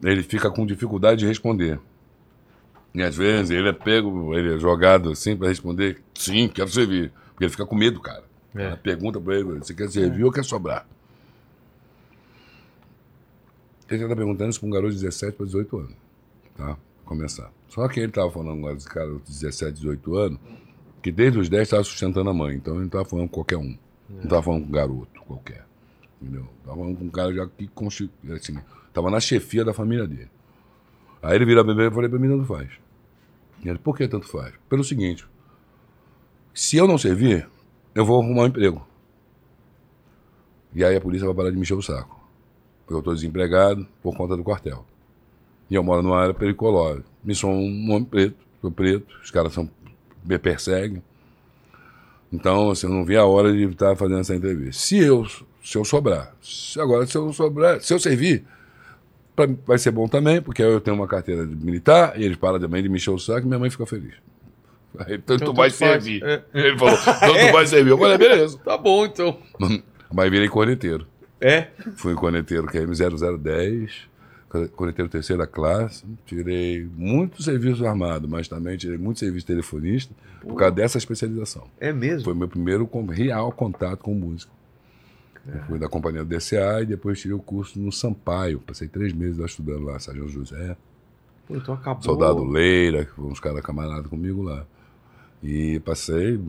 Ele 0.02 0.24
fica 0.24 0.50
com 0.50 0.66
dificuldade 0.66 1.20
de 1.20 1.28
responder. 1.28 1.80
E 2.94 3.02
às 3.02 3.16
vezes 3.16 3.52
ele 3.52 3.68
é 3.68 3.74
pego, 3.74 4.34
ele 4.34 4.56
é 4.56 4.58
jogado 4.60 5.12
assim 5.12 5.36
para 5.36 5.50
responder: 5.50 6.02
Sim, 6.14 6.48
quero 6.48 6.70
servir. 6.70 7.12
Porque 7.32 7.44
ele 7.44 7.52
fica 7.52 7.66
com 7.66 7.76
medo, 7.76 8.00
cara. 8.00 8.24
É. 8.56 8.76
Pergunta 8.76 9.20
para 9.20 9.36
ele: 9.36 9.60
Você 9.60 9.74
quer 9.74 9.90
servir 9.90 10.24
ou 10.24 10.32
quer 10.32 10.46
sobrar? 10.46 10.88
Ele 13.90 14.00
já 14.00 14.06
está 14.06 14.16
perguntando 14.16 14.50
isso 14.50 14.60
para 14.60 14.68
um 14.68 14.72
garoto 14.72 14.94
de 14.94 15.02
17 15.02 15.36
para 15.36 15.46
18 15.46 15.78
anos. 15.78 16.07
Tá? 16.58 16.78
Começar. 17.06 17.52
Só 17.70 17.88
que 17.88 18.00
ele 18.00 18.10
estava 18.10 18.32
falando 18.32 18.58
agora 18.60 18.76
desse 18.76 18.90
cara 18.90 19.08
de 19.08 19.20
17, 19.20 19.74
18 19.74 20.16
anos, 20.16 20.40
que 21.02 21.12
desde 21.12 21.40
os 21.40 21.48
10 21.48 21.64
estava 21.64 21.84
sustentando 21.84 22.30
a 22.30 22.34
mãe. 22.34 22.56
Então 22.56 22.74
ele 22.74 22.82
não 22.82 22.88
estava 22.88 23.06
falando 23.06 23.30
com 23.30 23.36
qualquer 23.36 23.58
um. 23.58 23.78
Não 24.10 24.24
estava 24.24 24.42
falando 24.42 24.64
com 24.64 24.68
um 24.68 24.72
garoto 24.72 25.22
qualquer. 25.22 25.66
Entendeu? 26.22 26.48
Estava 26.60 26.78
falando 26.78 26.98
com 26.98 27.06
um 27.06 27.10
cara 27.10 27.34
já 27.34 27.48
que 27.48 27.70
assim, 28.34 28.58
estava 28.88 29.12
na 29.12 29.20
chefia 29.20 29.64
da 29.64 29.74
família 29.74 30.08
dele. 30.08 30.30
Aí 31.22 31.36
ele 31.36 31.46
vira 31.46 31.64
bebê 31.64 31.88
e 31.88 31.92
falei 31.92 32.10
para 32.10 32.20
mim, 32.20 32.30
tanto 32.30 32.46
faz. 32.46 32.70
E 33.64 33.70
ele, 33.70 33.80
por 33.80 33.96
que 33.96 34.08
tanto 34.08 34.28
faz? 34.28 34.54
Pelo 34.70 34.84
seguinte, 34.84 35.28
se 36.54 36.78
eu 36.78 36.88
não 36.88 36.98
servir, 36.98 37.48
eu 37.94 38.06
vou 38.06 38.22
arrumar 38.22 38.44
um 38.44 38.48
emprego. 38.48 38.88
E 40.74 40.84
aí 40.84 40.96
a 40.96 41.02
polícia 41.02 41.26
vai 41.26 41.36
parar 41.36 41.52
de 41.52 41.58
me 41.58 41.74
o 41.74 41.82
saco. 41.82 42.18
Porque 42.82 42.94
eu 42.94 43.00
estou 43.00 43.14
desempregado 43.14 43.88
por 44.02 44.16
conta 44.16 44.38
do 44.38 44.44
quartel. 44.44 44.86
E 45.70 45.76
eu 45.76 45.84
moro 45.84 46.02
numa 46.02 46.20
área 46.20 46.34
periculosa. 46.34 47.04
Me 47.24 47.36
sou 47.36 47.52
um 47.52 47.92
homem 47.92 48.06
preto, 48.06 48.36
sou 48.62 48.72
preto, 48.72 49.06
os 49.24 49.32
caras 49.32 49.54
são, 49.54 49.70
me 50.24 50.38
perseguem. 50.38 51.02
Então, 52.32 52.70
assim, 52.72 52.88
eu 52.88 52.94
não 52.94 53.06
vi 53.06 53.16
a 53.16 53.26
hora 53.26 53.52
de 53.52 53.64
estar 53.64 53.96
fazendo 53.96 54.20
essa 54.20 54.36
entrevista. 54.36 54.82
Se 54.82 54.98
eu, 54.98 55.26
se 55.64 55.78
eu 55.78 55.86
sobrar, 55.86 56.34
se 56.42 56.80
agora 56.80 57.06
se 57.06 57.18
eu 57.18 57.32
sobrar, 57.32 57.82
se 57.82 57.94
eu 57.94 58.00
servir, 58.00 58.44
pra 59.36 59.48
vai 59.66 59.78
ser 59.78 59.92
bom 59.92 60.08
também, 60.08 60.42
porque 60.42 60.62
eu 60.62 60.82
tenho 60.82 60.96
uma 60.96 61.08
carteira 61.08 61.46
de 61.46 61.56
militar 61.56 62.20
e 62.20 62.24
eles 62.24 62.38
param 62.38 62.60
também 62.60 62.84
de 62.84 62.90
me 62.90 62.98
encher 62.98 63.12
o 63.12 63.20
saco 63.20 63.42
e 63.42 63.46
minha 63.48 63.60
mãe 63.60 63.70
fica 63.70 63.86
feliz. 63.86 64.14
Aí, 65.00 65.16
Então, 65.16 65.38
vai 65.38 65.38
tanto 65.38 65.56
faz. 65.56 65.74
servir. 65.76 66.24
É. 66.24 66.44
Ele 66.54 66.78
falou, 66.78 66.98
tanto 66.98 67.52
vai 67.54 67.68
servir. 67.68 67.92
Eu 67.92 67.98
falei, 67.98 68.18
beleza. 68.18 68.58
Tá 68.60 68.78
bom, 68.78 69.06
então. 69.06 69.38
Mas 70.14 70.32
virei 70.32 70.48
corneteiro. 70.50 71.06
É? 71.40 71.68
Fui 71.96 72.16
corneteiro 72.16 72.68
QM0010, 74.50 74.70
corneteiro 74.70 75.10
terceira 75.10 75.46
classe. 75.46 76.06
Tirei 76.26 76.88
muito 76.96 77.42
serviço 77.44 77.86
armado, 77.86 78.28
mas 78.28 78.48
também 78.48 78.78
tirei 78.78 78.98
muito 78.98 79.20
serviço 79.20 79.46
telefonista 79.46 80.14
por 80.42 80.56
causa 80.56 80.76
dessa 80.76 80.98
especialização. 80.98 81.68
É 81.80 81.92
mesmo? 81.92 82.26
Foi 82.26 82.34
meu 82.34 82.48
primeiro 82.48 82.90
real 83.10 83.52
contato 83.52 84.00
com 84.00 84.14
música. 84.14 84.52
Eu 85.46 85.62
fui 85.64 85.80
da 85.80 85.88
companhia 85.88 86.26
do 86.26 86.30
DCA 86.30 86.82
e 86.82 86.86
depois 86.86 87.20
tirei 87.20 87.36
o 87.36 87.40
curso 87.40 87.80
no 87.80 87.92
Sampaio. 87.92 88.60
Passei 88.60 88.88
três 88.88 89.14
meses 89.14 89.38
lá 89.38 89.46
estudando 89.46 89.86
lá, 89.86 89.98
Sargento 89.98 90.28
José, 90.28 90.76
Pô, 91.48 91.56
então 91.56 91.74
acabou. 91.74 92.04
Soldado 92.04 92.44
Leira, 92.44 93.06
que 93.06 93.12
foram 93.12 93.30
uns 93.30 93.40
caras 93.40 93.62
camaradas 93.62 94.08
comigo 94.08 94.44
lá. 94.44 94.66
E 95.42 95.80
passei. 95.80 96.40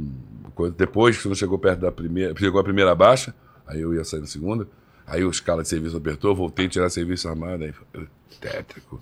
Depois, 0.77 1.23
quando 1.23 1.37
chegou 1.37 1.59
perto 1.59 1.81
da 1.81 1.93
primeira. 1.93 2.35
Chegou 2.37 2.61
a 2.61 2.65
primeira 2.65 2.95
baixa, 2.95 3.35
aí 3.67 3.81
eu 3.81 3.95
ia 3.95 4.05
sair 4.05 4.21
na 4.21 4.27
segunda. 4.27 4.67
Aí 5.09 5.25
os 5.25 5.41
caras 5.41 5.65
de 5.65 5.71
serviço 5.71 5.97
apertou, 5.97 6.35
voltei 6.35 6.67
a 6.67 6.69
tirar 6.69 6.91
serviço 6.91 7.29
armado. 7.29 7.65
Aí 7.65 7.73
foi 7.73 8.07
tétrico. 8.41 9.01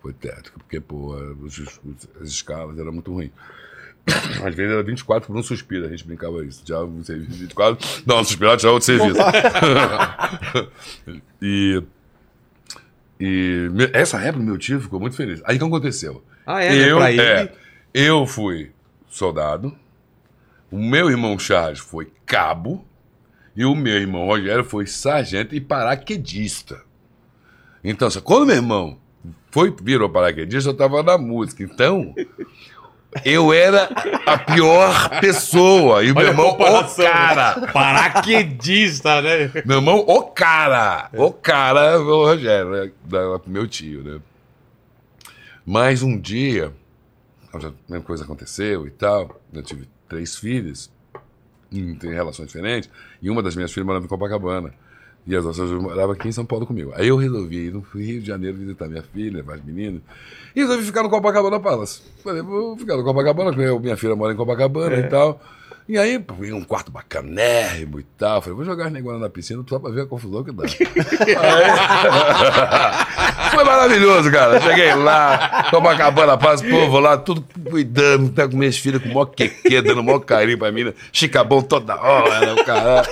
Foi 0.00 0.12
tétrico, 0.12 0.58
porque, 0.58 0.80
pô, 0.80 1.16
as 2.20 2.28
escalas 2.28 2.78
eram 2.78 2.92
muito 2.92 3.12
ruins. 3.12 3.30
Às 4.44 4.54
vezes 4.54 4.72
era 4.72 4.82
24 4.82 5.26
por 5.26 5.36
um 5.36 5.42
suspiro, 5.42 5.86
a 5.86 5.88
gente 5.88 6.06
brincava 6.06 6.44
isso. 6.44 6.62
Já 6.64 6.82
um 6.82 7.02
serviço 7.02 7.38
24, 7.38 8.02
não, 8.06 8.22
suspirado 8.22 8.60
já 8.60 8.70
outro 8.70 8.86
serviço. 8.86 9.18
e. 11.40 11.82
E 13.18 13.68
essa 13.92 14.20
época 14.20 14.44
meu 14.44 14.58
tio 14.58 14.80
ficou 14.80 15.00
muito 15.00 15.16
feliz. 15.16 15.40
Aí 15.44 15.56
o 15.56 15.58
que 15.58 15.64
aconteceu? 15.64 16.22
Ah, 16.44 16.62
é? 16.62 16.70
né? 16.70 16.90
eu, 16.90 17.02
ele. 17.02 17.20
é, 17.20 17.52
eu 17.94 18.26
fui 18.26 18.72
soldado, 19.08 19.74
o 20.70 20.76
meu 20.76 21.08
irmão 21.08 21.38
Charles 21.38 21.78
foi 21.78 22.12
cabo, 22.26 22.84
e 23.56 23.64
o 23.64 23.74
meu 23.74 23.94
irmão 23.94 24.26
Rogério 24.26 24.64
foi 24.64 24.86
sargento 24.86 25.54
e 25.54 25.60
paraquedista. 25.60 26.82
Então, 27.82 28.08
quando 28.22 28.46
meu 28.46 28.56
irmão 28.56 28.98
foi, 29.50 29.74
virou 29.82 30.08
paraquedista, 30.08 30.70
eu 30.70 30.72
estava 30.72 31.02
na 31.02 31.16
música. 31.16 31.62
Então, 31.62 32.14
eu 33.24 33.52
era 33.52 33.88
a 34.26 34.38
pior 34.38 35.20
pessoa. 35.20 36.02
E 36.02 36.10
o 36.10 36.14
meu 36.14 36.26
irmão, 36.26 36.56
o 36.56 36.58
né? 36.58 37.08
cara. 37.08 37.72
Paraquedista, 37.72 39.20
né? 39.22 39.50
Meu 39.64 39.78
irmão, 39.78 39.98
o 39.98 40.22
cara. 40.22 41.10
O 41.12 41.30
cara, 41.30 42.00
o 42.00 42.24
Rogério, 42.24 42.70
né? 42.70 42.90
Meu 43.46 43.68
tio, 43.68 44.02
né? 44.02 44.20
Mas 45.64 46.02
um 46.02 46.18
dia, 46.18 46.72
a 47.52 47.58
mesma 47.88 48.04
coisa 48.04 48.24
aconteceu 48.24 48.86
e 48.86 48.90
tal. 48.90 49.40
Eu 49.52 49.62
tive 49.62 49.88
três 50.08 50.36
filhas, 50.36 50.90
em 51.70 51.94
tem 51.94 52.12
relações 52.12 52.46
diferentes, 52.48 52.90
e 53.20 53.30
uma 53.30 53.42
das 53.42 53.54
minhas 53.54 53.72
filhas 53.72 53.86
morava 53.86 54.04
em 54.04 54.08
Copacabana. 54.08 54.72
E 55.26 55.34
as 55.34 55.44
outras 55.44 55.70
moravam 55.70 56.12
aqui 56.12 56.28
em 56.28 56.32
São 56.32 56.44
Paulo 56.44 56.66
comigo. 56.66 56.92
Aí 56.94 57.08
eu 57.08 57.16
resolvi 57.16 57.68
ir 57.68 57.72
no 57.72 57.80
Rio 57.80 58.20
de 58.20 58.26
Janeiro 58.26 58.58
visitar 58.58 58.86
minha 58.88 59.02
filha, 59.02 59.42
as 59.48 59.64
meninas. 59.64 60.02
E 60.54 60.60
resolvi 60.60 60.84
ficar 60.84 61.02
no 61.02 61.08
Copacabana 61.08 61.58
Palace. 61.58 62.02
Falei, 62.22 62.42
vou 62.42 62.76
ficar 62.76 62.96
no 62.96 63.02
Copacabana, 63.02 63.50
porque 63.50 63.78
minha 63.78 63.96
filha 63.96 64.14
mora 64.14 64.34
em 64.34 64.36
Copacabana 64.36 64.96
e 64.96 65.08
tal. 65.08 65.40
E 65.86 65.98
aí, 65.98 66.16
um 66.52 66.64
quarto 66.64 66.90
bacanérrimo 66.90 68.00
e 68.00 68.04
tal. 68.16 68.40
Falei, 68.40 68.56
vou 68.56 68.64
jogar 68.64 68.86
as 68.86 68.92
neguanas 68.92 69.20
na 69.20 69.28
piscina 69.28 69.62
só 69.68 69.78
pra 69.78 69.90
ver 69.90 70.00
a 70.02 70.06
confusão 70.06 70.42
que 70.42 70.50
dá. 70.50 70.64
Aí- 70.64 70.70
Foi 73.54 73.64
maravilhoso, 73.64 74.30
cara. 74.32 74.60
Cheguei 74.60 74.94
lá, 74.94 75.68
Copacabana 75.70 76.36
Paz, 76.38 76.62
povo 76.62 76.98
lá, 76.98 77.16
tudo 77.18 77.44
cuidando, 77.70 78.30
tá 78.32 78.48
com 78.48 78.56
minhas 78.56 78.76
filhas 78.78 79.00
com 79.02 79.08
maior 79.08 79.26
queque, 79.26 79.80
dando 79.82 80.02
maior 80.02 80.20
carinho 80.20 80.58
pra 80.58 80.72
mim, 80.72 80.92
chicabom 81.12 81.60
toda 81.62 81.94
hora, 82.00 82.40
né, 82.40 82.54
o 82.62 82.64
cara. 82.64 83.02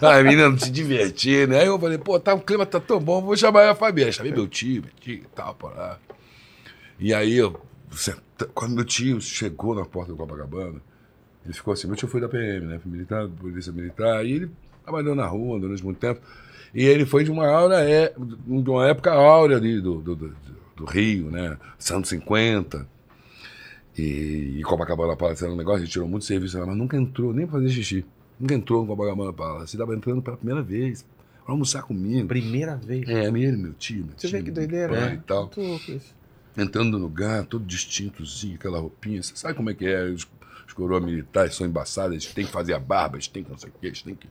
A 0.00 0.22
menina 0.22 0.56
se 0.56 0.70
divertindo. 0.70 1.54
Aí 1.56 1.66
eu 1.66 1.78
falei, 1.78 1.98
pô, 1.98 2.18
tá, 2.20 2.32
o 2.34 2.40
clima 2.40 2.64
tá 2.64 2.78
tão 2.80 3.00
bom, 3.00 3.20
vou 3.20 3.36
chamar 3.36 3.68
a 3.70 3.74
família. 3.74 4.12
Chamei 4.12 4.30
meu 4.32 4.46
tio, 4.46 4.82
meu 4.82 4.92
tio 5.00 5.14
e 5.14 5.26
tal, 5.34 5.54
por 5.54 5.74
lá. 5.76 5.98
E 6.98 7.12
aí, 7.12 7.36
eu, 7.36 7.60
quando 8.54 8.74
meu 8.76 8.84
tio 8.84 9.20
chegou 9.20 9.74
na 9.74 9.84
porta 9.84 10.12
do 10.12 10.16
Copacabana, 10.16 10.80
ele 11.44 11.54
ficou 11.54 11.72
assim, 11.72 11.86
meu 11.86 11.96
tio 11.96 12.08
foi 12.08 12.20
da 12.20 12.28
PM, 12.28 12.66
né? 12.66 12.80
Militar, 12.84 13.28
polícia 13.28 13.72
militar, 13.72 14.24
e 14.24 14.32
ele 14.32 14.50
trabalhou 14.82 15.14
na 15.14 15.26
rua 15.26 15.58
durante 15.58 15.84
muito 15.84 15.98
tempo. 15.98 16.20
E 16.74 16.84
ele 16.84 17.04
foi 17.04 17.24
de 17.24 17.30
uma 17.30 17.46
aura, 17.48 17.80
é, 17.88 18.12
de 18.16 18.70
uma 18.70 18.86
época 18.86 19.12
áurea 19.12 19.56
ali 19.56 19.80
do, 19.80 20.00
do, 20.00 20.14
do, 20.14 20.36
do 20.76 20.84
Rio, 20.84 21.30
né? 21.30 21.56
Santos 21.78 22.10
50. 22.10 22.86
E, 23.98 24.58
e 24.58 24.62
Copacabana 24.62 25.14
aparecendo 25.14 25.52
um 25.52 25.56
negócio, 25.56 25.82
a 25.82 25.84
gente 25.84 25.92
tirou 25.92 26.08
muito 26.08 26.24
serviço 26.24 26.58
lá, 26.58 26.66
mas 26.66 26.76
nunca 26.76 26.96
entrou 26.96 27.32
nem 27.32 27.46
pra 27.46 27.58
fazer 27.58 27.70
xixi. 27.70 28.04
Nunca 28.38 28.54
entrou 28.54 28.86
com 28.86 28.92
a 28.92 28.96
Bagamana 28.96 29.32
Palace. 29.32 29.70
Você 29.70 29.76
estava 29.76 29.94
entrando 29.94 30.22
pela 30.22 30.36
primeira 30.36 30.62
vez. 30.62 31.04
Pra 31.44 31.52
almoçar 31.52 31.82
comigo. 31.82 32.26
Primeira 32.28 32.76
vez. 32.76 33.06
É, 33.08 33.24
ele, 33.26 33.56
meu 33.56 33.74
tio, 33.74 34.04
meu 34.04 34.14
Você 34.16 34.28
tio. 34.28 34.38
vê 34.38 34.42
que 34.44 34.50
doideira? 34.50 34.94
pai 34.94 35.00
né? 35.10 35.14
E 35.14 35.26
tal. 35.26 35.50
Entrando 36.56 36.98
no 36.98 37.04
lugar, 37.04 37.44
todo 37.44 37.64
distintozinho, 37.64 38.54
aquela 38.54 38.78
roupinha. 38.78 39.22
Você 39.22 39.36
sabe 39.36 39.54
como 39.54 39.68
é 39.70 39.74
que 39.74 39.86
é? 39.86 40.04
Os 40.04 40.26
coroas 40.80 41.04
militares 41.04 41.54
são 41.54 41.66
embaçados, 41.66 42.12
eles 42.12 42.26
têm 42.26 42.46
que 42.46 42.52
fazer 42.52 42.74
a 42.74 42.78
barba, 42.78 43.16
eles 43.16 43.28
têm 43.28 43.44
que 43.44 43.50
não 43.50 43.58
sei 43.58 43.68
o 43.68 43.72
quê, 43.80 43.88
eles 43.88 44.02
têm 44.02 44.14
que. 44.14 44.28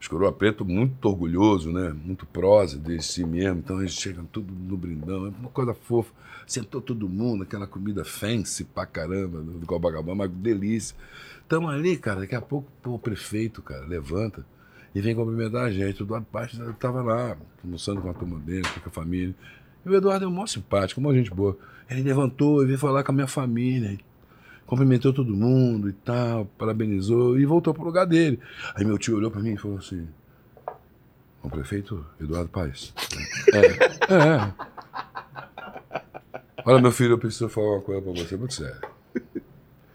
Os 0.00 0.08
coroa 0.08 0.32
preto 0.32 0.64
muito 0.64 1.04
orgulhoso, 1.04 1.70
né? 1.70 1.94
Muito 2.04 2.26
prosa 2.26 2.76
de 2.76 3.00
si 3.00 3.24
mesmo. 3.24 3.60
Então 3.60 3.80
eles 3.80 3.92
chegam 3.92 4.24
tudo 4.24 4.52
no 4.52 4.76
brindão, 4.76 5.26
é 5.26 5.28
uma 5.28 5.50
coisa 5.50 5.74
fofa. 5.74 6.12
Sentou 6.44 6.80
todo 6.80 7.08
mundo, 7.08 7.44
aquela 7.44 7.68
comida 7.68 8.04
fancy 8.04 8.64
pra 8.64 8.84
caramba, 8.84 9.40
do 9.40 9.64
Cobagabá, 9.64 10.12
uma 10.12 10.26
delícia. 10.26 10.96
Estamos 11.40 11.72
ali, 11.72 11.96
cara, 11.96 12.20
daqui 12.20 12.34
a 12.34 12.40
pouco 12.40 12.68
pô, 12.82 12.94
o 12.94 12.98
prefeito, 12.98 13.62
cara, 13.62 13.86
levanta 13.86 14.44
e 14.94 15.00
vem 15.00 15.14
cumprimentar 15.14 15.64
a 15.64 15.70
gente. 15.70 16.02
O 16.02 16.04
Eduardo 16.04 16.26
Paes 16.30 16.52
estava 16.52 17.02
lá, 17.02 17.36
almoçando 17.62 18.00
com 18.00 18.10
a 18.10 18.14
turma 18.14 18.38
dele, 18.40 18.66
com 18.82 18.88
a 18.88 18.92
família. 18.92 19.34
E 19.84 19.88
o 19.88 19.94
Eduardo 19.94 20.24
é 20.24 20.28
um 20.28 20.32
mó 20.32 20.46
simpático, 20.46 21.00
uma 21.00 21.14
gente 21.14 21.30
boa. 21.30 21.56
Ele 21.88 22.02
levantou 22.02 22.62
e 22.62 22.66
veio 22.66 22.78
falar 22.78 23.04
com 23.04 23.12
a 23.12 23.14
minha 23.14 23.26
família. 23.26 23.98
Cumprimentou 24.72 25.12
todo 25.12 25.36
mundo 25.36 25.90
e 25.90 25.92
tal, 25.92 26.46
parabenizou 26.56 27.38
e 27.38 27.44
voltou 27.44 27.74
pro 27.74 27.84
lugar 27.84 28.06
dele. 28.06 28.40
Aí 28.74 28.86
meu 28.86 28.96
tio 28.96 29.18
olhou 29.18 29.30
para 29.30 29.42
mim 29.42 29.52
e 29.52 29.56
falou 29.58 29.76
assim: 29.76 30.08
O 31.42 31.50
prefeito 31.50 32.02
Eduardo 32.18 32.48
Paes. 32.48 32.94
É, 33.52 34.14
é. 34.14 34.54
Olha, 36.64 36.80
meu 36.80 36.90
filho, 36.90 37.12
eu 37.12 37.18
preciso 37.18 37.50
falar 37.50 37.72
uma 37.72 37.80
coisa 37.82 38.00
para 38.00 38.12
você, 38.12 38.34
muito 38.34 38.54
sério. 38.54 38.80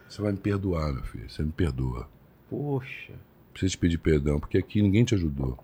Você 0.08 0.22
vai 0.22 0.32
me 0.32 0.38
perdoar, 0.38 0.94
meu 0.94 1.02
filho. 1.06 1.28
Você 1.28 1.42
me 1.42 1.52
perdoa. 1.52 2.08
Poxa, 2.48 3.14
Preciso 3.54 3.72
te 3.72 3.78
pedir 3.80 3.98
perdão, 3.98 4.40
porque 4.40 4.60
aqui 4.60 4.80
ninguém 4.84 5.04
te 5.04 5.16
ajudou. 5.16 5.58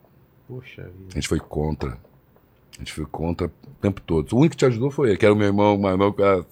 poxa 0.48 0.82
A 0.82 0.86
vida. 0.86 1.12
gente 1.14 1.28
foi 1.28 1.40
contra. 1.40 1.92
A 1.92 2.80
gente 2.80 2.92
foi 2.92 3.06
contra 3.06 3.46
o 3.46 3.52
tempo 3.80 4.02
todo. 4.02 4.34
O 4.34 4.40
único 4.40 4.54
que 4.54 4.58
te 4.58 4.66
ajudou 4.66 4.90
foi 4.90 5.10
ele, 5.10 5.18
que 5.20 5.26
era 5.26 5.36
o 5.36 5.38
meu 5.38 5.46
irmão, 5.46 5.78
mais 5.78 6.00
novo, 6.00 6.16
que 6.16 6.24
era, 6.24 6.46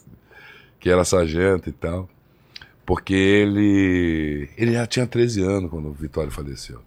que 0.80 0.90
era 0.92 1.04
sargento 1.04 1.68
e 1.68 1.72
tal. 1.74 2.08
Porque 2.92 3.14
ele. 3.14 4.50
Ele 4.58 4.74
já 4.74 4.86
tinha 4.86 5.08
13 5.08 5.42
anos 5.42 5.70
quando 5.72 5.88
o 5.88 5.94
Vitório 5.94 6.30
faleceu. 6.30 6.82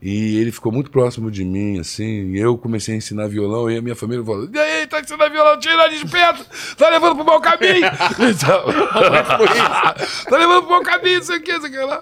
E 0.00 0.38
ele 0.38 0.50
ficou 0.50 0.72
muito 0.72 0.90
próximo 0.90 1.30
de 1.30 1.44
mim, 1.44 1.78
assim. 1.78 2.30
E 2.30 2.38
eu 2.38 2.56
comecei 2.56 2.94
a 2.94 2.96
ensinar 2.96 3.28
violão 3.28 3.70
e 3.70 3.76
a 3.76 3.82
minha 3.82 3.94
família 3.94 4.24
falou: 4.24 4.48
E 4.50 4.58
aí, 4.58 4.86
tá 4.86 5.02
ensinando 5.02 5.30
violão? 5.30 5.60
Tira 5.60 5.86
de 5.88 6.10
perto! 6.10 6.46
Tá 6.78 6.88
levando 6.88 7.16
pro 7.16 7.26
mau 7.26 7.42
caminho! 7.42 7.86
Então, 8.30 8.64
tá 10.30 10.38
levando 10.38 10.62
pro 10.62 10.70
mau 10.70 10.82
caminho, 10.82 11.20
isso 11.20 11.34
aqui, 11.34 11.50
isso 11.50 11.66
aqui 11.66 11.76
lá. 11.76 12.00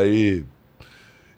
Aí. 0.00 0.42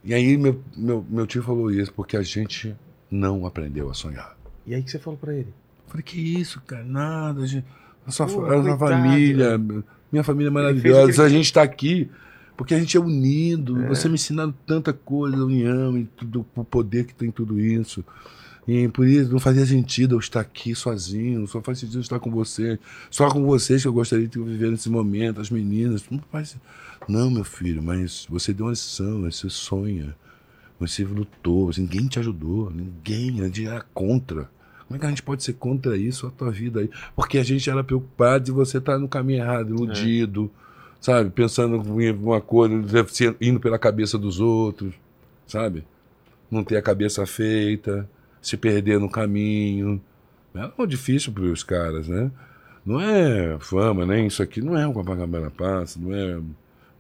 E 0.04 0.14
aí, 0.14 0.36
meu, 0.36 0.62
meu, 0.76 1.04
meu 1.10 1.26
tio 1.26 1.42
falou 1.42 1.72
isso, 1.72 1.92
porque 1.92 2.16
a 2.16 2.22
gente 2.22 2.76
não 3.10 3.44
aprendeu 3.46 3.90
a 3.90 3.94
sonhar. 3.94 4.36
E 4.64 4.76
aí 4.76 4.82
que 4.84 4.92
você 4.92 5.00
falou 5.00 5.18
pra 5.18 5.34
ele? 5.34 5.52
Eu 5.86 5.90
falei, 5.90 6.04
que 6.04 6.40
isso, 6.40 6.60
cara? 6.60 6.84
Nada. 6.84 7.42
A, 7.42 7.46
gente, 7.46 7.66
a 8.06 8.12
sua, 8.12 8.26
Pô, 8.26 8.44
a 8.44 8.62
sua 8.62 8.62
coitado. 8.62 8.78
família, 8.78 9.58
minha 10.12 10.24
família 10.24 10.48
é 10.48 10.50
maravilhosa. 10.50 11.22
A 11.24 11.28
gente 11.28 11.44
está 11.46 11.62
aqui 11.62 12.08
porque 12.56 12.74
a 12.74 12.78
gente 12.78 12.96
é 12.96 13.00
unido. 13.00 13.76
Você 13.88 14.08
me 14.08 14.14
ensinando 14.14 14.54
tanta 14.66 14.92
coisa, 14.92 15.36
união 15.44 15.96
e 15.96 16.04
tudo, 16.04 16.44
o 16.54 16.64
poder 16.64 17.04
que 17.04 17.14
tem 17.14 17.30
tudo 17.30 17.58
isso. 17.58 18.04
E 18.68 18.86
por 18.88 19.06
isso 19.06 19.32
não 19.32 19.40
fazia 19.40 19.64
sentido 19.66 20.14
eu 20.14 20.18
estar 20.20 20.40
aqui 20.40 20.74
sozinho, 20.74 21.46
só 21.46 21.60
faz 21.62 21.78
sentido 21.78 21.98
eu 21.98 22.02
estar 22.02 22.20
com 22.20 22.30
você. 22.30 22.78
Só 23.10 23.28
com 23.28 23.44
vocês 23.44 23.82
que 23.82 23.88
eu 23.88 23.92
gostaria 23.92 24.28
de 24.28 24.38
viver 24.38 24.70
nesse 24.70 24.90
momento, 24.90 25.40
as 25.40 25.50
meninas. 25.50 26.04
Não, 26.10 26.20
faz... 26.30 26.56
não, 27.08 27.30
meu 27.30 27.42
filho, 27.44 27.82
mas 27.82 28.26
você 28.28 28.52
deu 28.52 28.66
uma 28.66 28.72
lição, 28.72 29.22
você 29.22 29.48
sonha. 29.48 30.14
Você 30.78 31.04
lutou, 31.04 31.66
você- 31.66 31.80
ninguém 31.80 32.06
te 32.06 32.18
ajudou, 32.18 32.70
ninguém, 32.70 33.40
a 33.40 33.44
gente 33.44 33.66
era 33.66 33.84
contra. 33.92 34.48
Como 34.90 34.96
é 34.96 34.98
que 34.98 35.06
a 35.06 35.08
gente 35.10 35.22
pode 35.22 35.44
ser 35.44 35.52
contra 35.52 35.96
isso, 35.96 36.26
a 36.26 36.30
tua 36.32 36.50
vida 36.50 36.80
aí? 36.80 36.90
Porque 37.14 37.38
a 37.38 37.44
gente 37.44 37.70
era 37.70 37.84
preocupado 37.84 38.46
de 38.46 38.50
você 38.50 38.78
estar 38.78 38.98
no 38.98 39.06
caminho 39.06 39.44
errado, 39.44 39.68
iludido, 39.72 40.50
sabe? 41.00 41.30
Pensando 41.30 41.76
em 42.02 42.08
alguma 42.08 42.40
coisa, 42.40 42.74
indo 43.40 43.60
pela 43.60 43.78
cabeça 43.78 44.18
dos 44.18 44.40
outros, 44.40 44.92
sabe? 45.46 45.84
Não 46.50 46.64
ter 46.64 46.76
a 46.76 46.82
cabeça 46.82 47.24
feita, 47.24 48.10
se 48.42 48.56
perder 48.56 48.98
no 48.98 49.08
caminho. 49.08 50.02
É 50.52 50.86
difícil 50.86 51.32
para 51.32 51.44
os 51.44 51.62
caras, 51.62 52.08
né? 52.08 52.28
Não 52.84 53.00
é 53.00 53.60
fama, 53.60 54.04
nem 54.04 54.26
isso 54.26 54.42
aqui, 54.42 54.60
não 54.60 54.76
é 54.76 54.88
o 54.88 54.92
Copacabana 54.92 55.52
Passa, 55.52 56.00
não 56.00 56.12
é. 56.12 56.40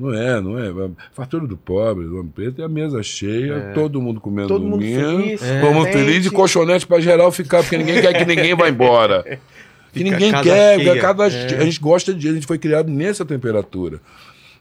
Não 0.00 0.14
é, 0.14 0.40
não 0.40 0.58
é. 0.58 0.90
Fartura 1.12 1.46
do 1.46 1.58
pobre, 1.58 2.06
do 2.06 2.18
homem 2.18 2.32
preto, 2.34 2.62
é 2.62 2.64
a 2.64 2.68
mesa 2.68 3.02
cheia, 3.02 3.72
todo 3.74 4.00
mundo 4.00 4.18
comendo 4.18 4.48
Todo 4.48 4.64
mundo 4.64 4.80
feliz, 4.82 5.40
todo 5.40 5.74
mundo 5.74 5.84
contente. 5.86 5.92
feliz 5.92 6.24
e 6.26 6.30
colchonete 6.30 6.86
pra 6.86 7.00
geral 7.00 7.30
ficar, 7.30 7.62
porque 7.62 7.76
ninguém 7.76 8.00
quer 8.00 8.14
que 8.16 8.24
ninguém 8.24 8.54
vá 8.54 8.68
embora. 8.68 9.38
Que 9.92 10.04
ninguém 10.04 10.30
quer, 10.30 11.00
cada- 11.00 11.26
É. 11.26 11.56
a 11.58 11.64
gente 11.64 11.80
gosta 11.80 12.14
de, 12.14 12.28
a 12.28 12.32
gente 12.32 12.46
foi 12.46 12.58
criado 12.58 12.88
nessa 12.88 13.24
temperatura. 13.24 14.00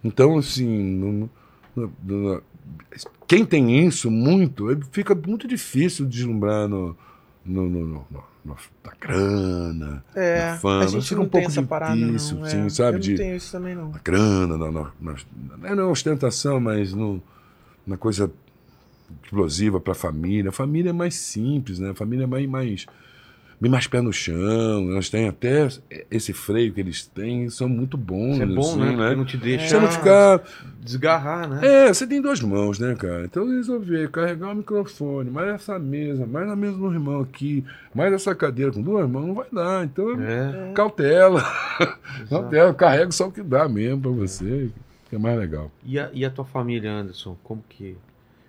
Então, 0.03 0.39
assim, 0.39 0.65
não- 0.67 1.29
não- 1.75 1.91
não- 2.03 2.41
quem 3.27 3.45
tem 3.45 3.85
isso 3.85 4.09
muito, 4.09 4.71
é- 4.71 4.77
fica 4.91 5.13
muito 5.13 5.47
difícil 5.47 6.07
deslumbrar 6.07 6.67
no, 6.67 6.97
no, 7.45 7.69
no, 7.69 7.85
no- 7.87 8.05
no- 8.11 8.55
na 8.83 8.91
grana, 8.99 10.03
É, 10.15 10.51
na 10.51 10.57
fama. 10.57 10.83
a 10.83 10.87
gente 10.87 11.03
fica 11.03 11.15
não 11.15 11.23
um 11.23 11.29
pouco 11.29 11.47
tem 11.47 11.51
essa 11.59 11.63
parada, 11.63 11.95
difícil, 11.95 12.37
não. 12.37 12.43
assim, 12.45 12.65
é. 12.65 12.69
sabe? 12.69 12.97
Eu 12.97 13.01
de, 13.01 13.09
não 13.11 13.17
tenho 13.17 13.35
isso 13.35 13.51
também, 13.51 13.75
não. 13.75 13.89
na 13.89 13.99
grana, 13.99 14.57
na, 14.57 14.71
na, 14.71 14.91
na, 14.99 15.15
não 15.57 15.67
é 15.67 15.75
na 15.75 15.87
ostentação, 15.87 16.59
mas 16.59 16.93
no, 16.93 17.21
na 17.85 17.97
coisa 17.97 18.31
explosiva 19.23 19.79
para 19.79 19.91
a 19.93 19.95
família. 19.95 20.49
A 20.49 20.53
família 20.53 20.89
é 20.89 20.93
mais 20.93 21.15
simples, 21.15 21.79
né? 21.79 21.91
A 21.91 21.95
família 21.95 22.23
é 22.23 22.27
mais, 22.27 22.47
mais, 22.47 22.85
bem 23.59 23.69
mais 23.69 23.87
pé 23.87 24.01
no 24.01 24.13
chão. 24.13 24.89
Elas 24.91 25.09
têm 25.09 25.27
até 25.27 25.67
esse 26.09 26.31
freio 26.33 26.71
que 26.73 26.79
eles 26.79 27.05
têm, 27.05 27.49
são 27.49 27.67
muito 27.67 27.97
bons. 27.97 28.33
Isso 28.35 28.43
é 28.43 28.45
bom, 28.45 28.61
assim, 28.61 28.79
né? 28.79 28.95
Porque 28.95 29.15
não 29.15 29.25
te 29.25 29.37
deixa 29.37 29.67
Você 29.67 29.79
não 29.79 29.91
ficar. 29.91 30.41
desgarrar, 30.81 31.47
né? 31.49 31.59
É, 31.61 31.87
você 31.93 32.07
tem 32.07 32.21
duas 32.21 32.39
mãos, 32.41 32.79
né, 32.79 32.95
cara? 32.95 33.25
Então 33.25 33.43
eu 33.45 33.57
resolvi 33.57 34.07
carregar 34.07 34.51
o 34.51 34.55
microfone, 34.55 35.29
mais 35.29 35.49
essa 35.49 35.77
mesa, 35.77 36.25
mais 36.25 36.49
a 36.49 36.55
mesa 36.55 36.77
do 36.77 36.91
irmão 36.91 37.21
aqui, 37.21 37.63
mais 37.93 38.13
essa 38.13 38.33
cadeira 38.33 38.71
com 38.71 38.81
duas 38.81 39.09
mãos, 39.09 39.27
não 39.27 39.33
vai 39.35 39.47
dar. 39.51 39.83
Então, 39.83 40.09
É. 40.21 40.71
cautela. 40.73 41.43
cautela, 42.29 42.73
carrega 42.73 43.11
só 43.11 43.27
o 43.27 43.31
que 43.31 43.41
dá 43.43 43.67
mesmo 43.67 44.01
pra 44.01 44.11
você, 44.11 44.69
que 45.09 45.15
é 45.15 45.19
mais 45.19 45.37
legal. 45.37 45.71
E 45.83 45.99
a, 45.99 46.09
e 46.13 46.23
a 46.23 46.29
tua 46.29 46.45
família, 46.45 46.91
Anderson? 46.91 47.35
Como 47.43 47.63
que, 47.67 47.97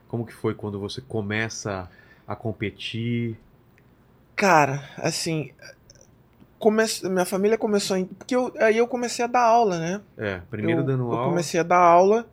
como 0.08 0.24
que 0.26 0.32
foi 0.34 0.54
quando 0.54 0.78
você 0.78 1.00
começa 1.00 1.88
a 2.26 2.36
competir? 2.36 3.36
Cara, 4.36 4.82
assim, 4.96 5.50
come... 6.58 6.82
minha 7.04 7.24
família 7.24 7.58
começou 7.58 7.96
em... 7.96 8.04
Porque 8.06 8.34
eu... 8.34 8.52
aí 8.58 8.76
eu 8.76 8.86
comecei 8.88 9.24
a 9.24 9.28
dar 9.28 9.42
aula, 9.42 9.78
né? 9.78 10.00
É, 10.16 10.40
primeiro 10.50 10.80
eu, 10.80 10.86
dando 10.86 11.04
eu 11.04 11.12
aula. 11.12 11.28
comecei 11.30 11.60
a 11.60 11.64
dar 11.64 11.78
aula 11.78 12.26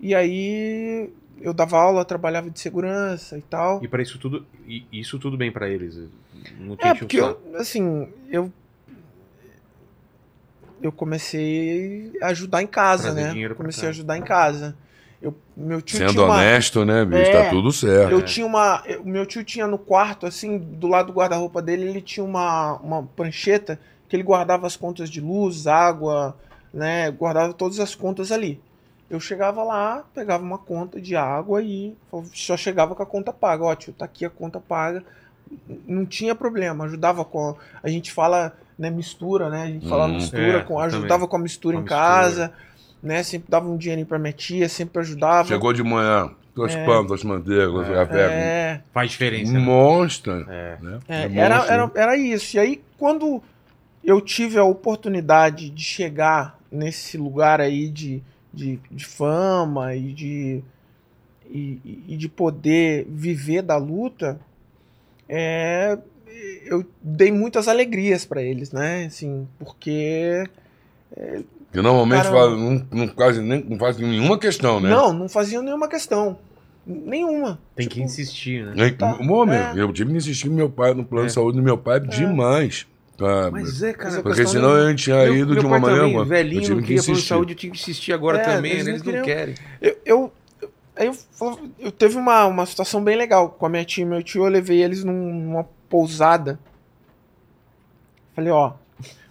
e 0.00 0.14
aí 0.14 1.10
eu 1.40 1.52
dava 1.52 1.78
aula, 1.78 2.04
trabalhava 2.04 2.50
de 2.50 2.58
segurança 2.58 3.36
e 3.36 3.42
tal. 3.42 3.82
E 3.82 3.88
para 3.88 4.02
isso 4.02 4.18
tudo, 4.18 4.46
isso 4.92 5.18
tudo 5.18 5.36
bem 5.36 5.50
pra 5.50 5.68
eles. 5.68 5.98
Não 6.58 6.76
É, 6.78 6.94
porque 6.94 7.20
eu, 7.20 7.38
assim, 7.56 8.08
eu 8.28 8.52
eu 10.82 10.90
comecei 10.90 12.12
a 12.20 12.28
ajudar 12.28 12.62
em 12.62 12.66
casa, 12.66 13.12
Trazer 13.12 13.34
né? 13.34 13.54
Comecei 13.54 13.82
casa. 13.82 13.86
a 13.86 13.90
ajudar 13.90 14.18
em 14.18 14.22
casa. 14.22 14.76
Eu, 15.22 15.32
meu 15.56 15.80
tio 15.80 15.98
Sendo 15.98 16.10
tinha 16.14 16.24
uma, 16.24 16.34
honesto, 16.34 16.84
né, 16.84 17.04
bicho? 17.04 17.30
É. 17.30 17.44
Tá 17.44 17.50
tudo 17.50 17.70
certo. 17.70 18.10
Eu 18.10 18.22
tinha 18.22 18.44
uma. 18.44 18.82
O 19.04 19.08
meu 19.08 19.24
tio 19.24 19.44
tinha 19.44 19.66
no 19.68 19.78
quarto, 19.78 20.26
assim, 20.26 20.58
do 20.58 20.88
lado 20.88 21.06
do 21.06 21.12
guarda-roupa 21.12 21.62
dele, 21.62 21.88
ele 21.88 22.00
tinha 22.02 22.24
uma, 22.24 22.72
uma 22.78 23.02
prancheta 23.04 23.78
que 24.08 24.16
ele 24.16 24.24
guardava 24.24 24.66
as 24.66 24.74
contas 24.76 25.08
de 25.08 25.20
luz, 25.20 25.66
água, 25.68 26.36
né? 26.74 27.08
Guardava 27.12 27.52
todas 27.54 27.78
as 27.78 27.94
contas 27.94 28.32
ali. 28.32 28.60
Eu 29.08 29.20
chegava 29.20 29.62
lá, 29.62 30.04
pegava 30.12 30.42
uma 30.42 30.58
conta 30.58 31.00
de 31.00 31.14
água 31.14 31.62
e 31.62 31.94
só 32.34 32.56
chegava 32.56 32.94
com 32.94 33.02
a 33.02 33.06
conta 33.06 33.32
paga. 33.32 33.62
Ó, 33.64 33.74
tio, 33.76 33.92
tá 33.92 34.04
aqui 34.06 34.24
a 34.24 34.30
conta 34.30 34.58
paga. 34.58 35.04
Não 35.86 36.04
tinha 36.04 36.34
problema, 36.34 36.84
ajudava 36.86 37.24
com. 37.24 37.54
A 37.82 37.88
gente 37.88 38.10
fala, 38.10 38.56
né, 38.78 38.90
mistura, 38.90 39.50
né? 39.50 39.62
A 39.62 39.66
gente 39.66 39.86
fala 39.88 40.06
Hum. 40.06 40.14
mistura, 40.14 40.58
É, 40.58 40.62
com, 40.62 40.80
ajudava 40.80 41.08
também. 41.08 41.28
com 41.28 41.36
a 41.36 41.38
mistura 41.38 41.74
Com 41.76 41.78
a 41.78 41.80
em 41.80 41.84
mistura. 41.84 42.00
casa, 42.00 42.52
né? 43.02 43.22
Sempre 43.22 43.50
dava 43.50 43.68
um 43.68 43.76
dinheirinho 43.76 44.06
pra 44.06 44.18
minha 44.18 44.32
tia, 44.32 44.68
sempre 44.68 45.00
ajudava. 45.00 45.48
Chegou 45.48 45.72
de 45.72 45.82
manhã, 45.82 46.30
duas 46.54 46.74
É. 46.74 46.84
pães, 46.84 47.06
duas 47.06 47.24
manteigas, 47.24 47.70
duas 47.72 47.88
café. 47.88 48.20
É. 48.32 48.80
Faz 48.92 49.10
diferença. 49.10 49.52
né? 49.52 49.58
Monstra. 49.58 50.46
É. 50.48 50.78
Né? 50.80 50.98
É, 51.08 51.22
É 51.22 51.36
era, 51.38 51.56
monstro, 51.56 51.74
era, 51.74 51.90
era 51.94 52.16
isso. 52.16 52.56
E 52.56 52.60
aí, 52.60 52.82
quando 52.98 53.42
eu 54.04 54.20
tive 54.20 54.58
a 54.58 54.64
oportunidade 54.64 55.70
de 55.70 55.82
chegar 55.82 56.58
nesse 56.70 57.16
lugar 57.18 57.60
aí 57.60 57.88
de, 57.88 58.22
de, 58.52 58.78
de 58.90 59.04
fama 59.04 59.94
e 59.94 60.12
de, 60.12 60.62
e, 61.50 62.04
e 62.08 62.16
de 62.16 62.28
poder 62.28 63.06
viver 63.08 63.62
da 63.62 63.76
luta, 63.76 64.40
é, 65.28 65.98
eu 66.64 66.84
dei 67.02 67.30
muitas 67.30 67.68
alegrias 67.68 68.24
para 68.24 68.42
eles, 68.42 68.72
né? 68.72 69.04
Assim, 69.06 69.46
porque 69.58 70.44
é, 71.16 71.42
Que 71.72 71.80
normalmente 71.80 72.24
fala- 72.24 72.50
não, 72.56 72.86
não, 72.90 73.08
quase 73.08 73.40
nem, 73.40 73.64
não 73.64 73.78
faz 73.78 73.96
nenhuma 73.96 74.38
questão, 74.38 74.78
né? 74.78 74.90
Não, 74.90 75.12
não 75.12 75.28
faziam 75.28 75.62
nenhuma 75.62 75.88
questão. 75.88 76.36
Nenhuma. 76.86 77.58
Tem 77.76 77.84
Tipo, 77.86 77.94
que 77.94 78.02
insistir, 78.02 78.64
né? 78.66 78.88
É, 78.88 78.90
Tá. 78.90 79.16
Meu, 79.20 79.44
É. 79.52 79.72
eu 79.76 79.92
tive 79.92 80.10
que 80.10 80.16
insistir 80.18 80.48
com 80.48 80.54
meu 80.54 80.68
pai 80.68 80.92
no 80.94 81.04
plano 81.04 81.24
É. 81.24 81.28
de 81.28 81.32
saúde 81.32 81.56
do 81.56 81.62
meu 81.64 81.78
pai 81.78 81.98
demais. 82.00 82.86
tá? 83.16 83.50
Mas 83.52 83.80
é, 83.82 83.92
cara. 83.92 84.20
Porque 84.20 84.44
senão 84.46 84.74
de- 84.74 84.80
a 84.86 84.90
gente 84.90 85.04
tinha 85.04 85.16
Meu- 85.16 85.36
ido 85.36 85.52
meu 85.52 85.60
de 85.60 85.66
uma 85.66 85.80
pai 85.80 85.80
maneira. 85.80 86.02
também, 86.06 86.16
eu 86.18 86.24
velhinho, 86.26 86.60
tive 86.62 86.74
não 86.74 86.80
que 86.80 86.86
queria 86.88 87.02
plano 87.02 87.06
de 87.06 87.12
insistir. 87.12 87.28
saúde, 87.28 87.52
eu 87.52 87.56
tive 87.56 87.72
que 87.74 87.78
insistir 87.80 88.12
agora 88.12 88.38
É, 88.38 88.42
também, 88.42 88.72
eles 88.72 88.84
né? 88.84 88.90
não 88.90 88.96
eles 88.96 89.06
não 89.06 89.12
queriam. 89.22 89.24
querem. 89.24 89.54
Eu, 89.80 89.96
eu, 90.04 90.32
eu, 90.96 91.12
falava- 91.14 91.60
eu 91.78 91.92
teve 91.92 92.16
uma, 92.16 92.46
uma 92.46 92.66
situação 92.66 93.02
bem 93.04 93.16
legal 93.16 93.48
com 93.50 93.64
a 93.64 93.68
minha 93.68 93.84
tia 93.84 94.02
e 94.02 94.06
meu 94.06 94.22
tio. 94.24 94.44
Eu 94.44 94.50
levei 94.50 94.82
eles 94.82 95.04
num- 95.04 95.32
numa 95.34 95.64
pousada. 95.88 96.58
Falei, 98.34 98.50
ó, 98.50 98.72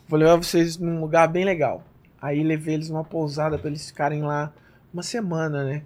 vou 0.08 0.18
levar 0.20 0.36
vocês 0.38 0.78
num 0.78 1.02
lugar 1.02 1.28
bem 1.28 1.44
legal. 1.44 1.84
Aí 2.22 2.44
levei 2.44 2.76
eles 2.76 2.90
numa 2.90 3.04
pousada 3.04 3.58
pra 3.58 3.68
eles 3.68 3.88
ficarem 3.88 4.22
lá 4.22 4.54
uma 4.94 5.02
semana, 5.02 5.64
né? 5.64 5.84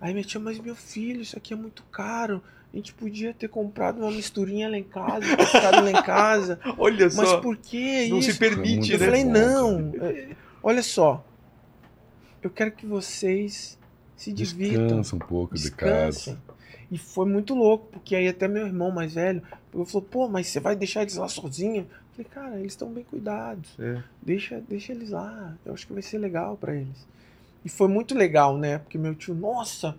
Aí 0.00 0.12
minha 0.12 0.24
tia, 0.24 0.40
mas 0.40 0.58
meu 0.58 0.74
filho, 0.74 1.20
isso 1.20 1.36
aqui 1.36 1.52
é 1.52 1.56
muito 1.56 1.82
caro. 1.84 2.42
A 2.72 2.76
gente 2.76 2.94
podia 2.94 3.34
ter 3.34 3.48
comprado 3.48 3.98
uma 3.98 4.10
misturinha 4.10 4.68
lá 4.68 4.78
em 4.78 4.82
casa, 4.82 5.36
ter 5.36 5.46
ficado 5.46 5.84
lá 5.84 5.90
em 5.90 6.02
casa. 6.02 6.58
Olha 6.78 7.04
Mas 7.14 7.28
só, 7.28 7.40
por 7.40 7.56
que 7.58 8.08
não 8.08 8.18
isso? 8.18 8.32
se 8.32 8.38
permite, 8.38 8.92
Eu 8.92 8.98
né? 8.98 9.04
falei, 9.04 9.24
Bom, 9.24 9.30
não, 9.30 9.92
é, 10.00 10.28
olha 10.62 10.82
só. 10.82 11.24
Eu 12.42 12.48
quero 12.48 12.72
que 12.72 12.86
vocês 12.86 13.78
se 14.16 14.32
divirtam. 14.32 14.86
Descansa 14.86 15.16
um 15.16 15.18
pouco 15.18 15.54
de 15.54 15.70
casa. 15.70 16.40
E 16.90 16.96
foi 16.98 17.26
muito 17.26 17.54
louco, 17.54 17.88
porque 17.92 18.16
aí 18.16 18.26
até 18.26 18.48
meu 18.48 18.66
irmão 18.66 18.90
mais 18.90 19.14
velho 19.14 19.42
falou, 19.86 20.02
pô, 20.02 20.28
mas 20.28 20.48
você 20.48 20.58
vai 20.60 20.74
deixar 20.74 21.02
eles 21.02 21.16
lá 21.16 21.28
sozinhos? 21.28 21.86
Falei, 22.14 22.30
cara, 22.30 22.58
eles 22.58 22.72
estão 22.72 22.88
bem 22.90 23.04
cuidados. 23.04 23.70
É. 23.78 24.02
Deixa, 24.20 24.62
deixa 24.68 24.92
eles 24.92 25.10
lá. 25.10 25.54
Eu 25.64 25.72
acho 25.72 25.86
que 25.86 25.92
vai 25.92 26.02
ser 26.02 26.18
legal 26.18 26.56
pra 26.56 26.74
eles. 26.74 27.06
E 27.64 27.68
foi 27.68 27.88
muito 27.88 28.14
legal, 28.14 28.58
né? 28.58 28.78
Porque 28.78 28.98
meu 28.98 29.14
tio, 29.14 29.34
nossa, 29.34 29.96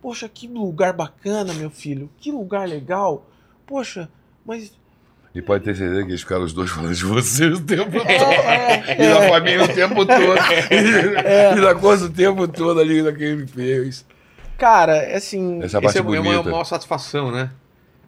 poxa, 0.00 0.28
que 0.28 0.46
lugar 0.46 0.92
bacana, 0.92 1.52
meu 1.54 1.70
filho. 1.70 2.08
Que 2.18 2.30
lugar 2.30 2.68
legal. 2.68 3.26
Poxa, 3.66 4.08
mas 4.46 4.72
E 5.34 5.42
pode 5.42 5.64
ter 5.64 5.74
certeza 5.74 6.02
que 6.04 6.10
eles 6.10 6.20
ficaram 6.20 6.44
os 6.44 6.52
dois 6.52 6.70
falando 6.70 6.94
de 6.94 7.04
você 7.04 7.46
o 7.46 7.60
tempo 7.64 7.90
todo. 7.90 8.08
é, 8.08 8.94
E 8.94 8.96
da 8.98 9.24
é, 9.24 9.28
família 9.28 9.64
o 9.64 9.68
tempo 9.68 10.06
todo. 10.06 10.38
E 11.56 11.60
da 11.60 11.74
coisa 11.74 12.06
o 12.06 12.10
tempo 12.10 12.46
todo 12.46 12.78
ali 12.78 13.02
naquele 13.02 13.46
fez. 13.48 14.06
cara, 14.56 15.16
assim, 15.16 15.60
Essa 15.62 15.78
é 15.78 15.80
parte 15.80 15.96
Essa 15.96 15.98
é 15.98 16.02
bonita. 16.02 16.40
uma 16.40 16.42
maior 16.44 16.64
satisfação, 16.64 17.32
né? 17.32 17.50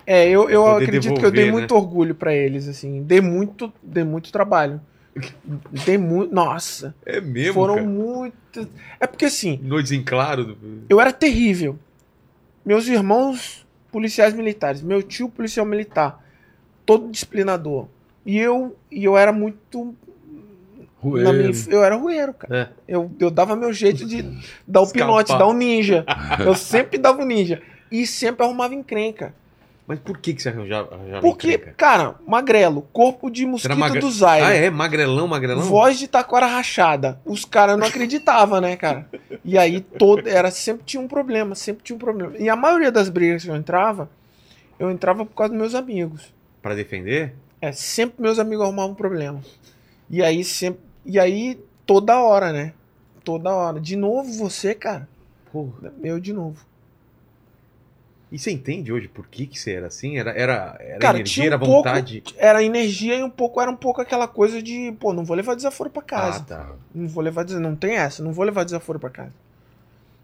É, 0.06 0.28
eu, 0.28 0.48
eu 0.48 0.66
acredito 0.66 1.14
que 1.14 1.24
eu 1.24 1.30
dei 1.30 1.44
devolver, 1.44 1.52
muito 1.52 1.74
orgulho 1.74 2.14
pra 2.14 2.34
eles, 2.34 2.66
assim. 2.68 3.02
Dei 3.02 3.20
muito, 3.20 3.72
dei 3.82 4.04
muito 4.04 4.32
trabalho. 4.32 4.80
Dei 5.84 5.98
muito. 5.98 6.32
Nossa, 6.32 6.94
É 7.04 7.20
mesmo, 7.20 7.54
foram 7.54 7.74
cara. 7.76 7.86
muito. 7.86 8.68
É 8.98 9.06
porque 9.06 9.24
assim, 9.24 9.58
Noites 9.62 9.90
em 9.92 10.02
claro. 10.04 10.56
eu 10.88 11.00
era 11.00 11.12
terrível. 11.12 11.76
Meus 12.64 12.86
irmãos, 12.86 13.66
policiais 13.90 14.34
militares. 14.34 14.82
Meu 14.82 15.02
tio, 15.02 15.28
policial 15.28 15.66
militar. 15.66 16.24
Todo 16.86 17.10
disciplinador. 17.10 17.88
E 18.24 18.38
eu, 18.38 18.76
e 18.90 19.04
eu 19.04 19.16
era 19.16 19.32
muito. 19.32 19.94
na 21.02 21.32
minha 21.32 21.50
eu 21.68 21.82
era 21.82 21.96
rueiro, 21.96 22.34
cara. 22.34 22.72
É. 22.88 22.92
Eu, 22.94 23.10
eu 23.18 23.30
dava 23.30 23.56
meu 23.56 23.72
jeito 23.72 24.06
de 24.06 24.22
dar 24.66 24.80
o 24.80 24.84
Escapar. 24.84 25.06
pinote, 25.06 25.38
dar 25.38 25.46
o 25.46 25.52
ninja. 25.54 26.04
Eu 26.44 26.54
sempre 26.54 26.98
dava 26.98 27.22
o 27.22 27.24
ninja. 27.24 27.62
E 27.90 28.06
sempre 28.06 28.44
arrumava 28.44 28.74
encrenca. 28.74 29.34
Mas 29.90 29.98
por 29.98 30.18
que, 30.18 30.32
que 30.32 30.40
você 30.40 30.50
arranjava, 30.50 30.94
arranjava 30.94 31.20
Porque, 31.20 31.48
encrenca? 31.54 31.74
cara, 31.76 32.14
magrelo, 32.24 32.82
corpo 32.92 33.28
de 33.28 33.44
mosquito 33.44 33.76
magre- 33.76 33.98
do 33.98 34.08
Zaire. 34.08 34.46
Ah, 34.46 34.52
é? 34.54 34.70
Magrelão, 34.70 35.26
magrelão? 35.26 35.62
Voz 35.64 35.98
de 35.98 36.06
taquara 36.06 36.46
rachada. 36.46 37.20
Os 37.24 37.44
caras 37.44 37.76
não 37.76 37.88
acreditavam, 37.88 38.60
né, 38.60 38.76
cara? 38.76 39.08
E 39.44 39.58
aí 39.58 39.80
todo 39.80 40.28
era 40.28 40.48
sempre 40.52 40.84
tinha 40.84 41.00
um 41.02 41.08
problema, 41.08 41.56
sempre 41.56 41.82
tinha 41.82 41.96
um 41.96 41.98
problema. 41.98 42.36
E 42.38 42.48
a 42.48 42.54
maioria 42.54 42.92
das 42.92 43.08
brigas 43.08 43.42
que 43.42 43.50
eu 43.50 43.56
entrava, 43.56 44.08
eu 44.78 44.92
entrava 44.92 45.26
por 45.26 45.34
causa 45.34 45.52
dos 45.52 45.60
meus 45.60 45.74
amigos. 45.74 46.32
Pra 46.62 46.72
defender? 46.76 47.34
É, 47.60 47.72
sempre 47.72 48.22
meus 48.22 48.38
amigos 48.38 48.64
arrumavam 48.64 48.94
problema. 48.94 49.40
E 50.08 50.22
aí 50.22 50.44
sempre, 50.44 50.82
e 51.04 51.18
aí 51.18 51.58
toda 51.84 52.20
hora, 52.20 52.52
né? 52.52 52.74
Toda 53.24 53.52
hora. 53.52 53.80
De 53.80 53.96
novo 53.96 54.32
você, 54.34 54.72
cara? 54.72 55.08
Porra. 55.52 55.92
Eu 56.00 56.20
de 56.20 56.32
novo. 56.32 56.64
E 58.32 58.38
você 58.38 58.52
entende 58.52 58.92
hoje 58.92 59.08
por 59.08 59.26
que, 59.26 59.44
que 59.46 59.58
você 59.58 59.72
era 59.72 59.88
assim? 59.88 60.16
Era, 60.16 60.30
era, 60.30 60.76
era 60.78 60.98
Cara, 61.00 61.16
energia, 61.18 61.42
um 61.42 61.46
era 61.48 61.58
pouco- 61.58 61.88
vontade? 61.88 62.22
Era 62.36 62.62
energia 62.62 63.16
e 63.16 63.22
um 63.24 63.30
pouco 63.30 63.60
era 63.60 63.70
um 63.70 63.76
pouco 63.76 64.00
aquela 64.00 64.28
coisa 64.28 64.62
de, 64.62 64.92
pô, 65.00 65.12
não 65.12 65.24
vou 65.24 65.36
levar 65.36 65.56
desaforo 65.56 65.90
pra 65.90 66.00
casa. 66.02 66.38
Ah, 66.38 66.44
tá. 66.44 66.72
Não 66.94 67.08
vou 67.08 67.24
levar 67.24 67.44
não 67.48 67.74
tem 67.74 67.96
essa, 67.96 68.22
não 68.22 68.32
vou 68.32 68.44
levar 68.44 68.64
desaforo 68.64 69.00
pra 69.00 69.10
casa. 69.10 69.32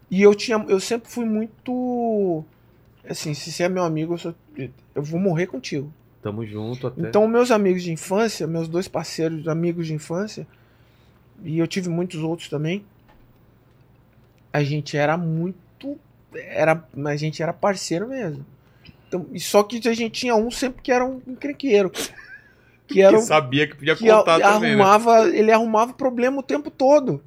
E 0.09 0.21
eu 0.21 0.33
tinha, 0.33 0.57
eu 0.69 0.79
sempre 0.79 1.11
fui 1.11 1.25
muito 1.25 2.45
assim, 3.09 3.33
se 3.33 3.51
você 3.51 3.63
é 3.63 3.69
meu 3.69 3.83
amigo, 3.83 4.13
eu, 4.13 4.17
sou- 4.17 4.35
eu 4.95 5.03
vou 5.03 5.19
morrer 5.19 5.47
contigo. 5.47 5.91
Tamo 6.21 6.45
junto 6.45 6.87
até. 6.87 7.01
Então, 7.01 7.27
meus 7.27 7.51
amigos 7.51 7.83
de 7.83 7.91
infância, 7.91 8.47
meus 8.47 8.69
dois 8.69 8.87
parceiros, 8.87 9.47
amigos 9.49 9.85
de 9.87 9.93
infância, 9.93 10.47
e 11.43 11.59
eu 11.59 11.67
tive 11.67 11.89
muitos 11.89 12.21
outros 12.21 12.47
também. 12.49 12.85
A 14.51 14.63
gente 14.63 14.95
era 14.97 15.17
muito 15.17 15.57
era, 16.33 16.83
a 17.05 17.15
gente 17.15 17.41
era 17.41 17.53
parceiro 17.53 18.07
mesmo. 18.07 18.45
Então, 19.07 19.25
só 19.37 19.63
que 19.63 19.77
a 19.87 19.93
gente 19.93 20.19
tinha 20.19 20.35
um 20.35 20.51
sempre 20.51 20.81
que 20.81 20.91
era 20.91 21.05
um 21.05 21.21
encrenqueiro. 21.27 21.91
Que 22.87 23.01
era 23.01 23.17
que 23.17 23.23
sabia 23.23 23.67
que 23.67 23.75
podia 23.75 23.97
que 23.97 24.07
contar 24.07 24.39
também, 24.39 24.73
né? 24.73 24.81
arrumava, 24.81 25.27
ele 25.27 25.51
arrumava 25.51 25.91
problema 25.91 26.39
o 26.39 26.41
tempo 26.41 26.71
todo. 26.71 27.21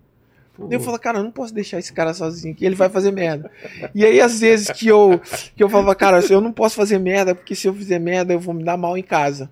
Pô, 0.54 0.68
Eu 0.70 0.80
falava, 0.80 0.98
cara, 0.98 1.18
eu 1.18 1.22
não 1.22 1.30
posso 1.30 1.54
deixar 1.54 1.78
esse 1.78 1.92
cara 1.92 2.14
sozinho 2.14 2.54
aqui, 2.54 2.64
ele 2.64 2.74
vai 2.74 2.88
fazer 2.88 3.10
merda. 3.10 3.50
E 3.94 4.04
aí, 4.04 4.20
às 4.20 4.40
vezes, 4.40 4.70
que 4.70 4.88
eu, 4.88 5.20
que 5.54 5.62
eu 5.62 5.68
falava, 5.68 5.94
cara, 5.94 6.20
eu 6.30 6.40
não 6.40 6.52
posso 6.52 6.76
fazer 6.76 6.98
merda, 6.98 7.34
porque 7.34 7.54
se 7.54 7.68
eu 7.68 7.74
fizer 7.74 7.98
merda, 7.98 8.32
eu 8.32 8.40
vou 8.40 8.54
me 8.54 8.64
dar 8.64 8.76
mal 8.76 8.96
em 8.96 9.02
casa. 9.02 9.50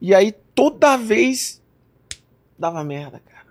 E 0.00 0.14
aí, 0.14 0.32
toda 0.54 0.96
vez, 0.96 1.62
dava 2.58 2.82
merda, 2.82 3.20
cara. 3.24 3.46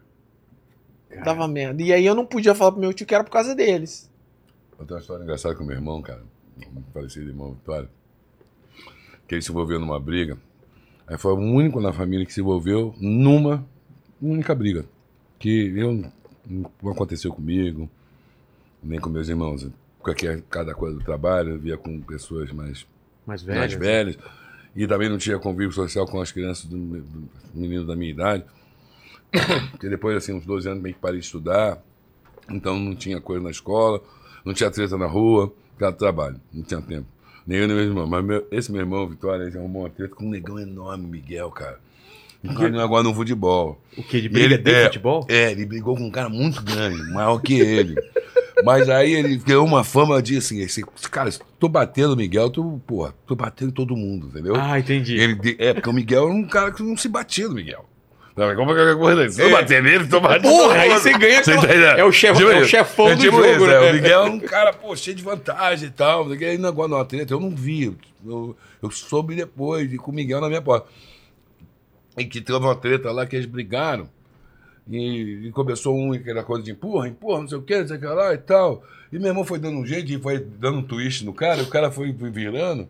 cara, 1.09 1.23
Dava 1.23 1.47
merda. 1.47 1.81
E 1.81 1.93
aí, 1.93 2.05
eu 2.05 2.15
não 2.15 2.25
podia 2.25 2.53
falar 2.53 2.71
pro 2.73 2.81
meu 2.81 2.93
tio 2.93 3.05
que 3.05 3.15
era 3.15 3.23
por 3.23 3.31
causa 3.31 3.55
deles. 3.55 4.10
Eu 4.81 4.87
tenho 4.87 4.97
uma 4.97 5.01
história 5.01 5.23
engraçada 5.23 5.55
com 5.55 5.63
meu 5.63 5.75
irmão, 5.75 6.01
cara. 6.01 6.23
Um 6.57 6.81
falecido 6.91 7.29
irmão 7.29 7.53
Vitória. 7.53 7.87
Que 9.27 9.35
ele 9.35 9.41
se 9.41 9.51
envolveu 9.51 9.79
numa 9.79 9.99
briga. 9.99 10.37
Aí 11.07 11.17
foi 11.17 11.33
o 11.33 11.37
único 11.37 11.79
na 11.79 11.93
família 11.93 12.25
que 12.25 12.33
se 12.33 12.41
envolveu 12.41 12.95
numa 12.99 13.63
única 14.19 14.55
briga. 14.55 14.85
Que 15.37 15.71
eu, 15.77 16.03
não 16.81 16.91
aconteceu 16.91 17.31
comigo, 17.31 17.87
nem 18.81 18.99
com 18.99 19.09
meus 19.09 19.29
irmãos. 19.29 19.69
Qualquer, 19.99 20.41
cada 20.49 20.73
coisa 20.73 20.97
do 20.97 21.05
trabalho, 21.05 21.51
eu 21.51 21.59
via 21.59 21.77
com 21.77 22.01
pessoas 22.01 22.51
mais 22.51 22.87
mais 23.25 23.43
mais 23.43 23.73
velho. 23.73 23.79
velhos. 23.79 24.17
E 24.75 24.87
também 24.87 25.09
não 25.09 25.19
tinha 25.19 25.37
convívio 25.37 25.71
social 25.71 26.07
com 26.07 26.19
as 26.19 26.31
crianças 26.31 26.65
do, 26.65 26.75
do 26.75 27.29
menino 27.53 27.85
da 27.85 27.95
minha 27.95 28.09
idade. 28.09 28.45
Porque 29.71 29.87
depois, 29.87 30.17
assim, 30.17 30.33
uns 30.33 30.45
12 30.45 30.69
anos, 30.69 30.81
meio 30.81 30.95
que 30.95 31.01
parei 31.01 31.19
de 31.19 31.25
estudar. 31.25 31.83
Então 32.49 32.79
não 32.79 32.95
tinha 32.95 33.21
coisa 33.21 33.43
na 33.43 33.51
escola, 33.51 34.01
não 34.45 34.53
tinha 34.53 34.69
treta 34.72 34.97
na 34.97 35.05
rua, 35.07 35.51
cada 35.77 35.93
trabalho, 35.95 36.39
não 36.53 36.63
tinha 36.63 36.81
tempo. 36.81 37.05
Nem 37.45 37.59
eu 37.59 37.68
nem 37.68 37.76
meu 37.76 37.85
irmão. 37.85 38.07
Mas 38.07 38.23
meu- 38.23 38.47
esse 38.51 38.72
meu 38.72 38.81
irmão, 38.81 39.07
Vitória, 39.07 39.43
ele 39.45 39.57
arrumou 39.57 39.84
uma 39.84 39.89
treta 39.89 40.13
com 40.15 40.26
um 40.26 40.30
negão 40.30 40.59
enorme, 40.59 41.07
Miguel, 41.07 41.49
cara. 41.51 41.80
Um 42.43 42.53
cara 42.55 42.84
agora 42.84 43.03
no 43.03 43.13
futebol. 43.13 43.80
O 43.97 44.01
que? 44.03 44.19
De 44.19 44.26
E 44.27 44.30
briga 44.30 44.55
ele- 44.55 44.69
é, 44.72 44.85
futebol? 44.85 45.26
É, 45.30 45.51
ele 45.51 45.65
brigou 45.65 45.95
com 45.95 46.03
um 46.05 46.11
cara 46.11 46.27
muito 46.30 46.61
grande, 46.63 47.01
maior 47.11 47.39
que 47.39 47.53
ele. 47.59 47.95
Mas 48.63 48.89
aí 48.89 49.13
ele 49.13 49.39
criou 49.39 49.65
uma 49.65 49.84
fama 49.84 50.22
de 50.22 50.38
assim, 50.38 50.59
esse, 50.59 50.84
cara, 51.11 51.31
se 51.31 51.39
tu 51.59 51.68
bater 51.69 52.07
no 52.07 52.15
Miguel, 52.15 52.49
tu, 52.49 52.80
porra, 52.85 53.13
tu 53.26 53.35
batendo 53.35 53.69
em 53.69 53.73
todo 53.73 53.95
mundo, 53.95 54.27
entendeu? 54.27 54.55
Ah, 54.55 54.77
entendi. 54.80 55.15
Ele, 55.19 55.55
é, 55.59 55.73
porque 55.73 55.89
o 55.89 55.93
Miguel 55.93 56.26
era 56.26 56.34
um 56.34 56.47
cara 56.47 56.72
que 56.72 56.84
não 56.84 56.95
se 56.97 57.07
batia 57.07 57.47
no 57.47 57.55
Miguel. 57.55 57.85
Não, 58.35 58.49
é 58.49 58.55
como 58.55 58.73
qualquer 58.73 58.95
coisa. 58.97 59.29
Se 59.29 59.41
tu 59.41 59.47
É. 59.47 59.51
bater 59.51 59.83
nele, 59.83 60.05
bate 60.05 60.47
em 60.47 60.49
Porra, 60.49 60.73
aí 60.75 60.89
você 60.89 61.11
ganha 61.17 61.43
Você 61.43 61.51
aquela- 61.51 61.99
é 61.99 62.03
o 62.03 62.11
chef- 62.11 62.37
Tipo 62.37 62.49
é 62.49 62.55
o 62.55 62.61
isso. 62.61 62.69
chefão 62.69 63.09
É 63.09 63.15
do 63.15 63.21
tipo 63.21 63.35
jogo, 63.37 63.47
isso, 63.49 63.67
né? 63.67 63.73
é. 63.73 63.91
O 63.91 63.93
Miguel 63.93 64.21
é 64.25 64.29
um 64.29 64.39
cara, 64.39 64.71
pô, 64.73 64.95
cheio 64.95 65.15
de 65.17 65.23
vantagem 65.23 65.89
e 65.89 65.91
tal. 65.91 66.29
Aí 66.31 66.57
negócio 66.57 66.89
numa 66.89 67.03
treta, 67.05 67.33
eu 67.33 67.39
não 67.39 67.49
vi. 67.49 67.95
Eu, 68.25 68.55
eu 68.81 68.89
soube 68.91 69.35
depois, 69.35 69.91
e 69.91 69.97
com 69.97 70.11
o 70.11 70.13
Miguel 70.15 70.39
na 70.39 70.47
minha 70.47 70.61
porta. 70.61 70.87
E 72.17 72.25
que 72.25 72.39
teve 72.41 72.57
uma 72.59 72.75
treta 72.75 73.11
lá 73.11 73.25
que 73.25 73.35
eles 73.35 73.45
brigaram. 73.45 74.07
E, 74.89 75.47
e 75.47 75.51
começou 75.51 75.95
um, 75.97 76.13
aquela 76.13 76.43
coisa 76.43 76.63
de 76.63 76.71
empurra, 76.71 77.07
empurra, 77.07 77.41
não 77.41 77.47
sei 77.47 77.57
o 77.57 77.61
que, 77.61 77.77
não 77.79 77.87
sei 77.87 77.97
o 77.97 77.99
que 77.99 78.05
lá 78.05 78.33
e 78.33 78.37
tal. 78.37 78.83
E 79.11 79.19
meu 79.19 79.27
irmão 79.27 79.43
foi 79.45 79.59
dando 79.59 79.77
um 79.77 79.85
jeito 79.85 80.11
e 80.11 80.19
foi 80.19 80.39
dando 80.39 80.79
um 80.79 80.83
twist 80.83 81.23
no 81.25 81.33
cara, 81.33 81.59
e 81.61 81.63
o 81.63 81.67
cara 81.67 81.91
foi 81.91 82.11
virando. 82.11 82.89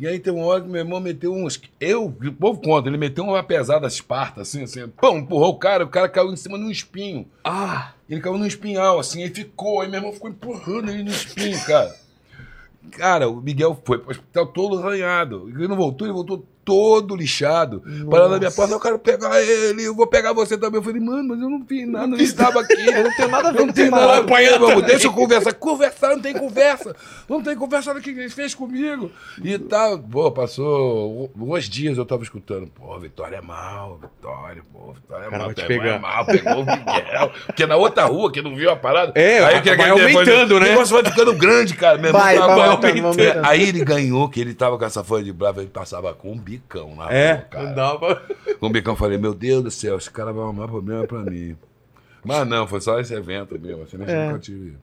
E 0.00 0.06
aí 0.06 0.18
tem 0.18 0.32
uma 0.32 0.46
hora 0.46 0.62
que 0.62 0.68
meu 0.68 0.80
irmão 0.80 0.98
meteu 0.98 1.34
uns. 1.34 1.60
Eu, 1.78 2.06
o 2.06 2.32
povo 2.32 2.58
conta, 2.58 2.88
ele 2.88 2.96
meteu 2.96 3.22
uma 3.22 3.42
pesada 3.42 3.86
esparta, 3.86 4.40
assim, 4.40 4.62
assim, 4.62 4.88
pão, 4.88 5.18
empurrou 5.18 5.50
o 5.50 5.58
cara, 5.58 5.84
o 5.84 5.88
cara 5.90 6.08
caiu 6.08 6.32
em 6.32 6.36
cima 6.36 6.56
de 6.56 6.64
um 6.64 6.70
espinho. 6.70 7.28
Ah, 7.44 7.92
Ele 8.08 8.18
caiu 8.18 8.38
num 8.38 8.46
espinhal, 8.46 8.98
assim, 8.98 9.22
aí 9.22 9.28
ficou, 9.28 9.82
aí 9.82 9.88
meu 9.88 9.98
irmão 9.98 10.10
ficou 10.14 10.30
empurrando 10.30 10.90
ele 10.90 11.02
no 11.02 11.10
espinho, 11.10 11.62
cara. 11.66 11.94
Cara, 12.92 13.28
o 13.28 13.42
Miguel 13.42 13.78
foi 13.84 13.98
pro 13.98 14.10
hospital 14.10 14.46
todo 14.46 14.78
arranhado. 14.78 15.50
Ele 15.50 15.68
não 15.68 15.76
voltou, 15.76 16.06
ele 16.06 16.14
voltou 16.14 16.46
todo 16.64 17.16
lixado. 17.16 17.82
Parando 18.10 18.30
na 18.30 18.38
minha 18.38 18.50
porta, 18.50 18.74
eu 18.74 18.80
quero 18.80 18.98
pegar 18.98 19.40
ele, 19.42 19.84
eu 19.84 19.94
vou 19.94 20.06
pegar 20.06 20.32
você 20.32 20.56
também. 20.56 20.78
Eu 20.78 20.82
falei, 20.84 21.00
mano, 21.00 21.28
mas 21.30 21.40
eu 21.40 21.50
não 21.50 21.62
vi 21.64 21.86
nada, 21.86 22.06
não 22.06 22.16
estava 22.16 22.60
aqui. 22.60 22.86
Eu 22.86 23.04
não 23.04 23.16
tenho 23.16 23.28
nada 23.28 23.48
a 23.48 23.52
ver 23.52 23.60
não 23.60 23.68
esse 23.70 23.90
nada 23.90 24.02
a 24.02 24.06
maluco. 24.08 24.28
apanhar, 24.32 24.58
vamos, 24.58 24.82
deixa 24.84 25.06
eu 25.06 25.12
conversar. 25.12 25.52
Conversar, 25.54 26.10
não 26.10 26.20
tem 26.22 26.32
conversa. 26.34 26.94
Não 27.28 27.42
tem 27.42 27.56
conversa 27.56 27.94
do 27.94 28.00
que 28.00 28.10
ele 28.10 28.28
fez 28.28 28.54
comigo. 28.54 29.10
E 29.42 29.58
tal. 29.58 29.98
Pô, 29.98 30.30
passou 30.30 31.30
uns 31.36 31.68
dias 31.68 31.96
eu 31.98 32.04
tava 32.04 32.22
escutando. 32.22 32.66
Pô, 32.68 32.98
Vitória 32.98 33.36
é 33.36 33.40
mal, 33.40 33.98
Vitória, 34.00 34.62
pô, 34.72 34.92
Vitória 34.92 35.24
é 35.26 35.30
Cara, 35.30 35.38
mal. 35.38 35.46
vai 35.46 35.54
Vitória 35.54 35.68
pegar. 35.80 35.94
É 35.94 35.98
mal, 35.98 36.24
pegou 36.26 36.52
o 36.54 36.66
Miguel. 36.66 37.32
Porque 37.46 37.66
na 37.66 37.76
outra 37.76 38.04
rua, 38.04 38.30
que 38.30 38.42
não 38.42 38.54
viu 38.54 38.70
a 38.70 38.76
parada. 38.76 39.12
É, 39.14 39.40
vai 39.40 39.62
que- 39.62 39.74
que- 39.76 39.82
aumentando, 39.82 40.56
o 40.56 40.60
né? 40.60 40.68
negócio 40.70 40.94
vai 41.00 41.10
ficando 41.10 41.34
grande, 41.34 41.74
cara. 41.74 41.96
Meu 41.98 42.08
irmão 42.08 42.20
Vai, 42.22 42.38
vai 42.38 42.48
vai 42.56 42.68
aumentando. 42.68 43.20
Aí 43.44 43.68
ele 43.68 43.84
ganhou, 43.84 44.28
que 44.28 44.40
ele 44.40 44.54
tava 44.54 44.76
com 44.78 44.84
essa 44.84 45.02
folha 45.02 45.24
de 45.24 45.32
brava, 45.32 45.60
ele 45.60 45.70
passava 45.70 46.12
com 46.14 46.32
um 46.32 46.38
bicão 46.50 46.94
na 46.96 47.12
É, 47.12 47.32
rua, 47.34 47.42
cara. 47.44 47.66
não 47.68 47.74
dava. 47.74 48.16
Com 48.58 48.66
o 48.66 48.70
bicão, 48.70 48.92
eu 48.94 48.96
falei, 48.98 49.18
meu 49.18 49.32
Deus 49.34 49.62
do 49.64 49.70
céu, 49.70 49.96
esse 49.96 50.10
cara 50.10 50.32
vai 50.32 50.42
arrumar 50.44 50.66
problema 50.68 51.06
pra 51.06 51.22
mim. 51.22 51.56
Mas 52.24 52.46
não, 52.46 52.66
foi 52.66 52.80
só 52.80 52.98
esse 53.00 53.14
evento 53.14 53.58
mesmo, 53.58 53.82
assim, 53.82 53.96
É. 54.02 54.26
nunca 54.26 54.38
tive. 54.40 54.76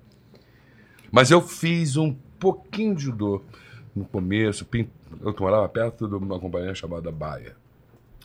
Mas 1.12 1.30
eu 1.32 1.42
fiz 1.42 1.96
um 1.98 2.14
pouquinho 2.40 2.96
de 2.96 3.04
judô 3.04 3.42
no 3.96 4.06
começo. 4.06 4.68
Eu 5.22 5.36
morava 5.40 5.68
perto 5.70 6.08
de 6.08 6.16
uma 6.16 6.40
companhia 6.40 6.74
chamada 6.76 7.12
Baia. 7.12 7.56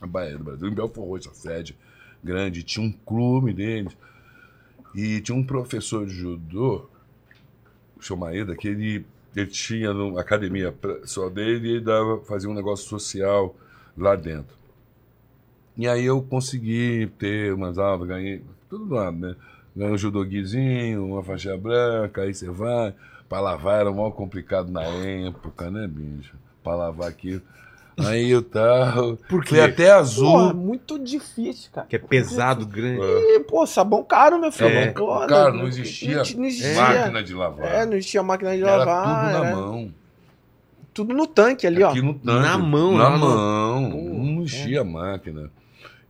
A 0.01 0.07
Baia 0.07 0.37
do 0.37 0.45
Brasil, 0.45 0.69
em 0.69 0.75
Belfort 0.75 1.07
Roxo, 1.07 1.31
a 1.31 1.35
sede 1.35 1.77
grande. 2.25 2.63
Tinha 2.63 2.87
um 2.87 2.93
clube 2.93 3.53
deles. 3.53 3.97
E 4.95 5.21
tinha 5.21 5.37
um 5.37 5.45
professor 5.45 6.05
de 6.07 6.13
judô, 6.15 6.89
o 7.97 8.03
seu 8.03 8.17
Maeda, 8.17 8.55
que 8.57 8.69
ele, 8.69 9.07
ele 9.35 9.47
tinha 9.47 9.93
uma 9.93 10.21
academia 10.21 10.75
só 11.05 11.29
dele 11.29 11.77
e 11.77 11.81
dava, 11.81 12.21
fazia 12.21 12.49
um 12.51 12.55
negócio 12.55 12.89
social 12.89 13.55
lá 13.97 14.15
dentro. 14.15 14.57
E 15.77 15.89
aí 15.89 16.05
eu 16.05 16.23
consegui 16.23 17.11
ter 17.19 17.53
umas 17.55 17.79
aulas, 17.79 18.07
ganhei 18.07 18.43
tudo 18.69 18.87
do 18.87 18.95
lado, 18.95 19.17
né? 19.17 19.37
Ganhei 19.75 19.95
um 19.95 19.99
judoguizinho, 19.99 21.07
uma 21.07 21.23
faixa 21.23 21.57
branca, 21.57 22.23
aí 22.23 22.35
você 22.35 22.51
vai. 22.51 22.95
Pra 23.29 23.41
lavar 23.41 23.81
era 23.81 23.91
mal 23.91 24.13
complicado 24.13 24.71
na 24.71 24.83
época, 24.83 25.71
né, 25.71 25.87
bicho? 25.87 26.37
Pra 26.63 26.75
lavar 26.75 27.09
aquilo. 27.09 27.41
Aí 27.99 28.31
eu 28.31 28.43
tava. 28.43 29.17
Por 29.29 29.47
Fui 29.47 29.59
quê? 29.59 29.61
até 29.61 29.91
azul. 29.93 30.31
Porra, 30.31 30.55
muito 30.55 30.99
difícil, 30.99 31.71
cara. 31.73 31.87
Que 31.87 31.97
é 31.97 31.99
pesado, 31.99 32.65
grande. 32.67 33.01
E, 33.03 33.41
pô, 33.41 33.67
sabão 33.67 34.03
caro, 34.03 34.39
meu 34.41 34.51
filho. 34.51 34.71
Sabão 34.71 34.93
Pô, 34.95 35.27
caro, 35.27 35.55
não 35.55 35.67
existia 35.69 36.17
Não, 36.23 36.25
não 36.39 36.45
existia. 36.47 36.75
máquina 36.81 37.23
de 37.23 37.35
lavar. 37.35 37.67
É, 37.67 37.85
não 37.87 37.93
existia 37.95 38.23
máquina 38.23 38.57
de 38.57 38.63
era 38.63 38.77
lavar. 38.77 39.03
tudo 39.05 39.33
na 39.43 39.47
era 39.47 39.57
mão. 39.57 39.95
tudo 40.95 41.15
no 41.15 41.27
tanque 41.27 41.67
ali, 41.67 41.83
ó. 41.83 41.91
Aqui 41.91 42.01
no 42.01 42.15
tanque. 42.15 42.43
Na 42.43 42.57
mão, 42.59 42.97
Na 42.97 43.09
lá 43.09 43.19
no- 43.19 43.19
mão. 43.29 43.91
Pô, 43.91 43.97
não 43.99 44.43
enchia 44.43 44.81
a 44.81 44.85
máquina. 44.85 45.51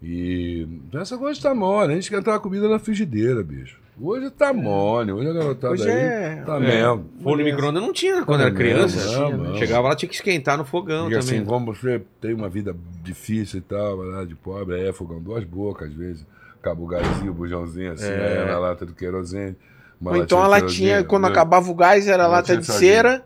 E 0.00 0.66
essa 0.94 1.18
coisa 1.18 1.40
tá 1.40 1.54
mole. 1.54 1.92
A 1.92 1.94
gente 1.94 2.04
esquentava 2.04 2.36
a 2.36 2.40
comida 2.40 2.68
na 2.68 2.78
frigideira, 2.78 3.42
bicho. 3.42 3.81
Hoje 4.05 4.31
tá 4.31 4.53
mole. 4.53 5.12
Hoje 5.12 5.31
a 5.31 5.33
garotada 5.33 5.73
Hoje 5.74 5.89
aí 5.89 5.97
é- 5.97 6.43
tá 6.45 6.57
É. 6.57 6.61
mesmo. 6.61 7.05
Forno 7.23 7.39
de 7.45 7.51
micro-ondas 7.51 7.81
não 7.83 7.93
tinha 7.93 8.24
quando 8.24 8.41
É 8.41 8.47
era 8.47 8.55
criança. 8.55 8.97
mesmo, 8.97 9.12
Tinha, 9.12 9.37
não, 9.37 9.45
não. 9.51 9.57
Chegava 9.59 9.89
lá, 9.89 9.95
tinha 9.95 10.09
que 10.09 10.15
esquentar 10.16 10.59
no 10.59 10.65
fogão 10.65 11.03
Porque 11.09 11.20
também. 11.20 11.39
assim, 11.39 11.45
como 11.47 11.73
você 11.73 12.03
tem 12.20 12.35
uma 12.35 12.49
vida 12.49 12.74
difícil 13.03 13.59
e 13.61 13.62
tal, 13.62 13.97
lá 13.97 14.24
de 14.24 14.35
pobre, 14.35 14.81
é 14.89 14.93
fogão 14.93 15.20
duas 15.20 15.45
bocas, 15.45 15.89
às 15.89 15.95
vezes. 15.95 16.27
Acaba 16.61 16.83
o 16.83 16.87
gazinho, 16.87 17.31
o 17.31 17.35
bujãozinho 17.35 17.93
assim, 17.93 18.11
É. 18.11 18.41
aí 18.43 18.47
na 18.51 18.59
lata 18.59 18.85
do 18.85 18.93
querosene. 18.93 19.57
Ou 20.05 20.16
então 20.16 20.41
a 20.41 20.45
de 20.45 20.51
latinha, 20.51 21.05
quando 21.05 21.23
né? 21.24 21.29
acabava 21.29 21.70
o 21.70 21.74
gás, 21.74 22.09
era 22.09 22.27
lata 22.27 22.57
de 22.57 22.62
de 22.66 22.73
cera. 22.73 23.23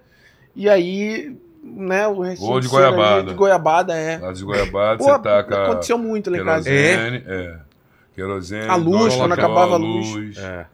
E 0.55 0.69
aí, 0.69 1.35
né, 1.62 2.07
o 2.07 2.20
restinho 2.20 2.51
Ou 2.51 2.61
de 2.61 2.66
ali, 2.66 2.74
goiabada. 2.77 3.23
De 3.31 3.35
goiabada, 3.35 3.94
é. 3.94 4.19
Lata 4.19 4.35
de 4.35 4.44
goiabada, 4.44 4.98
Pô, 4.98 5.05
você 5.05 5.19
taca 5.23 5.65
aconteceu 5.65 5.97
muito 5.98 6.31
lá 6.31 6.36
em 6.39 6.44
casa. 6.44 6.69
querosene, 6.69 7.24
é. 7.27 7.65
Querosene, 8.16 8.66
A 8.68 8.74
luz, 8.76 9.14
quando 9.14 9.32
acabava 9.32 9.74
a 9.74 9.76
luz. 9.76 10.36
É. 10.38 10.66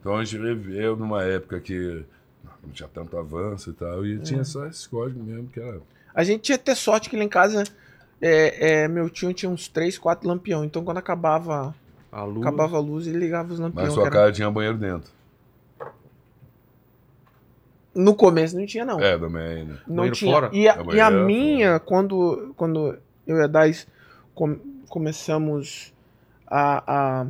Então 0.00 0.16
a 0.16 0.22
gente 0.24 0.38
viveu 0.38 0.94
numa 0.96 1.24
época 1.24 1.58
que 1.58 2.04
não 2.62 2.70
tinha 2.72 2.88
tanto 2.92 3.16
avanço 3.16 3.70
e 3.70 3.72
tal, 3.72 4.06
e 4.06 4.16
É. 4.16 4.18
tinha 4.18 4.44
só 4.44 4.66
esse 4.66 4.88
código 4.88 5.20
mesmo, 5.24 5.48
que 5.48 5.58
era. 5.58 5.80
A 6.14 6.22
gente 6.22 6.42
tinha 6.42 6.56
até 6.56 6.74
sorte 6.74 7.08
que 7.10 7.16
lá 7.16 7.24
em 7.24 7.28
casa, 7.28 7.64
é, 8.20 8.82
é, 8.82 8.88
meu 8.88 9.08
tio 9.10 9.32
tinha 9.32 9.48
uns 9.50 9.66
3, 9.66 9.96
4 9.98 10.28
lampião. 10.28 10.62
Então 10.64 10.84
quando 10.84 10.98
acabava, 10.98 11.74
A 12.12 12.22
luz. 12.22 12.42
acabava 12.46 12.76
a 12.76 12.80
luz, 12.80 13.06
ele 13.06 13.18
ligava 13.18 13.52
os 13.52 13.58
lampiões. 13.58 13.86
Mas 13.88 13.94
sua 13.94 14.04
cara. 14.04 14.14
casa 14.16 14.32
tinha 14.32 14.50
banheiro 14.50 14.76
dentro. 14.76 15.10
No 17.94 18.14
começo 18.14 18.56
não 18.56 18.66
tinha, 18.66 18.84
não. 18.84 19.00
É, 19.00 19.18
também, 19.18 19.64
né? 19.64 19.78
Não 19.86 19.96
Banheiro 19.96 20.16
tinha. 20.16 20.32
fora? 20.32 20.50
E 20.52 20.68
a, 20.68 20.72
É, 20.74 20.76
e 20.76 21.00
a 21.00 21.10
banheiro 21.10 21.26
minha, 21.26 21.80
quando, 21.80 22.54
quando 22.56 22.96
eu 23.26 23.36
e 23.38 23.42
a 23.42 23.46
Dais 23.46 23.86
com- 24.34 24.58
começamos 24.88 25.92
a, 26.50 26.82
a, 26.86 27.26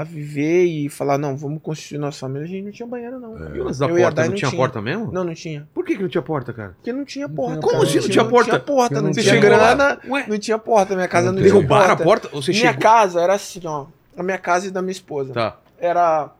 a 0.00 0.04
viver 0.04 0.64
e 0.64 0.88
falar, 0.88 1.16
não, 1.16 1.36
vamos 1.36 1.62
constituir 1.62 1.98
nossa 1.98 2.18
família, 2.20 2.44
a 2.44 2.48
gente 2.48 2.64
não 2.64 2.72
tinha 2.72 2.86
banheiro, 2.88 3.18
não. 3.20 3.36
É. 3.46 3.56
E 3.56 3.60
o 3.60 3.64
lance 3.64 3.78
da 3.78 3.86
Eu 3.86 3.94
a 3.96 3.98
porta? 4.00 4.22
Não 4.22 4.28
não 4.30 4.36
tinha 4.36 4.50
porta 4.50 4.82
mesmo? 4.82 5.12
Não, 5.12 5.24
não 5.24 5.34
tinha. 5.34 5.68
Por 5.72 5.84
que, 5.84 5.96
que 5.96 6.02
não 6.02 6.08
tinha 6.08 6.22
porta, 6.22 6.52
cara? 6.52 6.72
Porque 6.76 6.92
não 6.92 7.04
tinha 7.04 7.28
porta. 7.28 7.52
tinha 7.52 7.60
cara. 7.62 7.72
Como 7.72 7.82
assim 7.88 8.00
não 8.00 8.08
tinha 8.08 8.24
porta? 8.24 8.52
Não 8.52 8.58
tinha 8.58 8.60
porta, 8.76 9.02
não 9.02 9.12
tinha 9.12 9.40
grana, 9.40 10.00
não 10.28 10.38
tinha 10.38 10.58
porta. 10.58 10.94
Minha 10.94 11.08
casa 11.08 11.26
não, 11.28 11.34
Não 11.34 11.42
tinha 11.42 11.52
derrubaram 11.54 11.84
a 11.94 11.96
porta. 11.96 12.04
porta? 12.04 12.28
Ou 12.32 12.42
você 12.42 12.50
Minha 12.50 12.64
chegou... 12.72 12.82
casa 12.82 13.20
era 13.20 13.34
assim, 13.34 13.60
ó. 13.64 13.86
A 14.16 14.22
minha 14.22 14.38
casa 14.38 14.66
e 14.66 14.70
da 14.70 14.82
minha 14.82 14.92
esposa. 14.92 15.32
Tá. 15.32 15.56
Era 15.78 16.30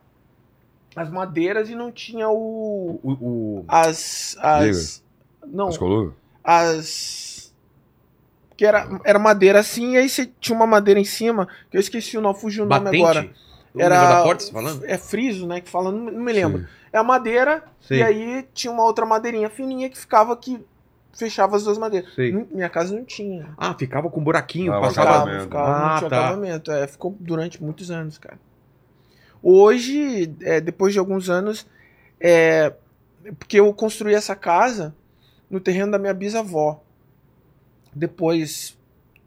as 0.96 1.10
madeiras 1.10 1.70
e 1.70 1.74
não 1.76 1.92
tinha 1.92 2.28
o. 2.28 2.98
O, 3.02 3.10
o- 3.12 3.64
As. 3.68 4.36
as 4.40 5.02
não, 5.46 5.68
As 5.68 5.78
colunas? 5.78 6.12
as. 6.42 7.27
Que 8.58 8.66
era, 8.66 8.86
era 9.04 9.18
madeira 9.20 9.60
assim, 9.60 9.92
e 9.92 9.98
aí 9.98 10.08
você 10.08 10.26
tinha 10.40 10.54
uma 10.54 10.66
madeira 10.66 10.98
em 10.98 11.04
cima, 11.04 11.46
que 11.70 11.76
eu 11.76 11.80
esqueci 11.80 12.18
o 12.18 12.20
nome, 12.20 12.38
fugiu 12.40 12.64
o 12.64 12.66
nome 12.68 12.84
batente? 12.86 13.02
agora. 13.04 13.30
Era. 13.78 14.22
porta, 14.24 14.42
você 14.42 14.50
tá 14.52 14.58
falando? 14.60 14.84
É 14.84 14.98
friso, 14.98 15.46
né? 15.46 15.60
Que 15.60 15.70
fala, 15.70 15.92
não, 15.92 16.00
não 16.10 16.20
me 16.24 16.32
lembro. 16.32 16.62
Sim. 16.62 16.66
É 16.92 16.98
a 16.98 17.04
madeira, 17.04 17.62
Sei. 17.80 17.98
e 17.98 18.02
aí 18.02 18.48
tinha 18.52 18.72
uma 18.72 18.82
outra 18.82 19.06
madeirinha 19.06 19.48
fininha 19.48 19.88
que 19.88 19.96
ficava 19.96 20.36
que 20.36 20.58
fechava 21.16 21.54
as 21.56 21.62
duas 21.62 21.78
madeiras. 21.78 22.10
Não- 22.16 22.48
Minha 22.50 22.68
casa 22.68 22.96
não 22.96 23.04
tinha. 23.04 23.48
Ah, 23.56 23.74
ficava 23.78 24.10
com 24.10 24.20
buraquinho, 24.20 24.72
Ah, 24.74 24.80
passava... 24.80 25.12
Ficava, 25.20 25.40
ficava, 25.42 25.68
Ah, 25.70 25.90
não 25.92 25.98
tinha 25.98 26.10
tá. 26.10 26.20
acabamento. 26.26 26.72
É, 26.72 26.86
ficou 26.88 27.16
durante 27.20 27.62
muitos 27.62 27.90
anos, 27.92 28.18
cara. 28.18 28.38
Hoje, 29.42 30.34
é, 30.42 30.60
depois 30.60 30.92
de 30.92 30.98
alguns 30.98 31.30
anos, 31.30 31.66
é, 32.20 32.72
porque 33.38 33.60
eu 33.60 33.72
construí 33.72 34.14
essa 34.14 34.34
casa 34.34 34.94
no 35.48 35.60
terreno 35.60 35.92
da 35.92 35.98
minha 35.98 36.12
bisavó. 36.14 36.82
Depois 37.98 38.78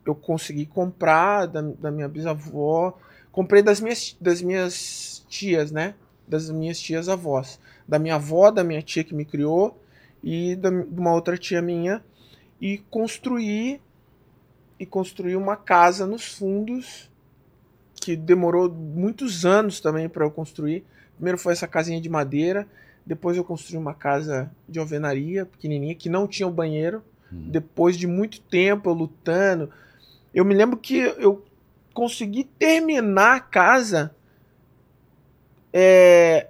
eu 0.06 0.15
consegui 0.15 0.65
comprar 0.65 1.45
da, 1.45 1.61
da 1.61 1.91
minha 1.91 2.07
bisavó. 2.07 2.98
Comprei 3.31 3.61
das 3.61 3.81
minhas, 3.81 4.15
das 4.19 4.41
minhas 4.41 5.26
tias, 5.27 5.72
né? 5.72 5.95
Das 6.27 6.49
minhas 6.49 6.80
tias 6.80 7.10
avós. 7.10 7.60
Da 7.88 7.99
minha 7.99 8.15
avó, 8.15 8.49
da 8.49 8.64
minha 8.64 8.81
tia 8.81 9.03
que 9.03 9.14
me 9.14 9.26
criou 9.26 9.80
e 10.23 10.56
da, 10.56 10.69
de 10.69 10.99
uma 10.99 11.14
outra 11.14 11.38
tia 11.38 11.61
minha. 11.61 12.03
E 12.60 12.77
construí 12.89 13.81
e 14.80 14.85
construí 14.85 15.35
uma 15.35 15.56
casa 15.56 16.07
nos 16.07 16.26
fundos 16.26 17.11
que 17.95 18.15
demorou 18.15 18.68
muitos 18.68 19.45
anos 19.45 19.80
também 19.80 20.10
para 20.10 20.26
eu 20.26 20.31
construir. 20.31 20.84
Primeiro 21.15 21.38
foi 21.38 21.53
essa 21.53 21.68
casinha 21.68 22.02
de 22.02 22.10
madeira, 22.10 22.68
depois 23.06 23.38
eu 23.38 23.43
construí 23.43 23.77
uma 23.77 23.93
casa 23.93 24.52
de 24.68 24.80
alvenaria 24.80 25.45
pequenininha 25.45 25.93
que 25.93 26.10
não 26.10 26.27
tinha 26.27 26.48
o 26.48 26.52
banheiro. 26.52 27.03
Depois 27.31 27.97
de 27.97 28.07
muito 28.07 28.41
tempo 28.41 28.89
eu 28.89 28.93
lutando, 28.93 29.69
eu 30.33 30.43
me 30.45 30.53
lembro 30.53 30.77
que 30.77 30.97
eu 30.97 31.43
consegui 31.93 32.43
terminar 32.43 33.35
a 33.35 33.39
casa 33.39 34.13
é, 35.73 36.47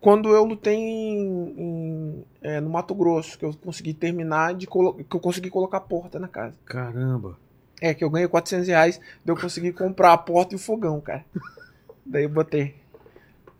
quando 0.00 0.30
eu 0.34 0.44
lutei 0.44 0.74
em- 0.74 1.54
em, 1.56 2.24
é, 2.42 2.60
no 2.60 2.68
Mato 2.70 2.94
Grosso, 2.94 3.38
que 3.38 3.44
eu 3.44 3.54
consegui 3.54 3.94
terminar 3.94 4.54
de 4.54 4.66
que 4.66 4.76
eu 4.76 5.20
consegui 5.20 5.48
colocar 5.48 5.78
a 5.78 5.80
porta 5.80 6.18
na 6.18 6.28
casa. 6.28 6.56
Caramba. 6.64 7.38
É, 7.80 7.94
que 7.94 8.04
eu 8.04 8.10
ganhei 8.10 8.28
400 8.28 8.68
reais, 8.68 8.98
daí 9.24 9.34
eu 9.34 9.40
consegui 9.40 9.72
comprar 9.72 10.12
a 10.12 10.18
porta 10.18 10.54
e 10.54 10.56
o 10.56 10.58
fogão, 10.58 11.00
cara. 11.00 11.24
daí 12.04 12.24
eu 12.24 12.28
botei. 12.28 12.74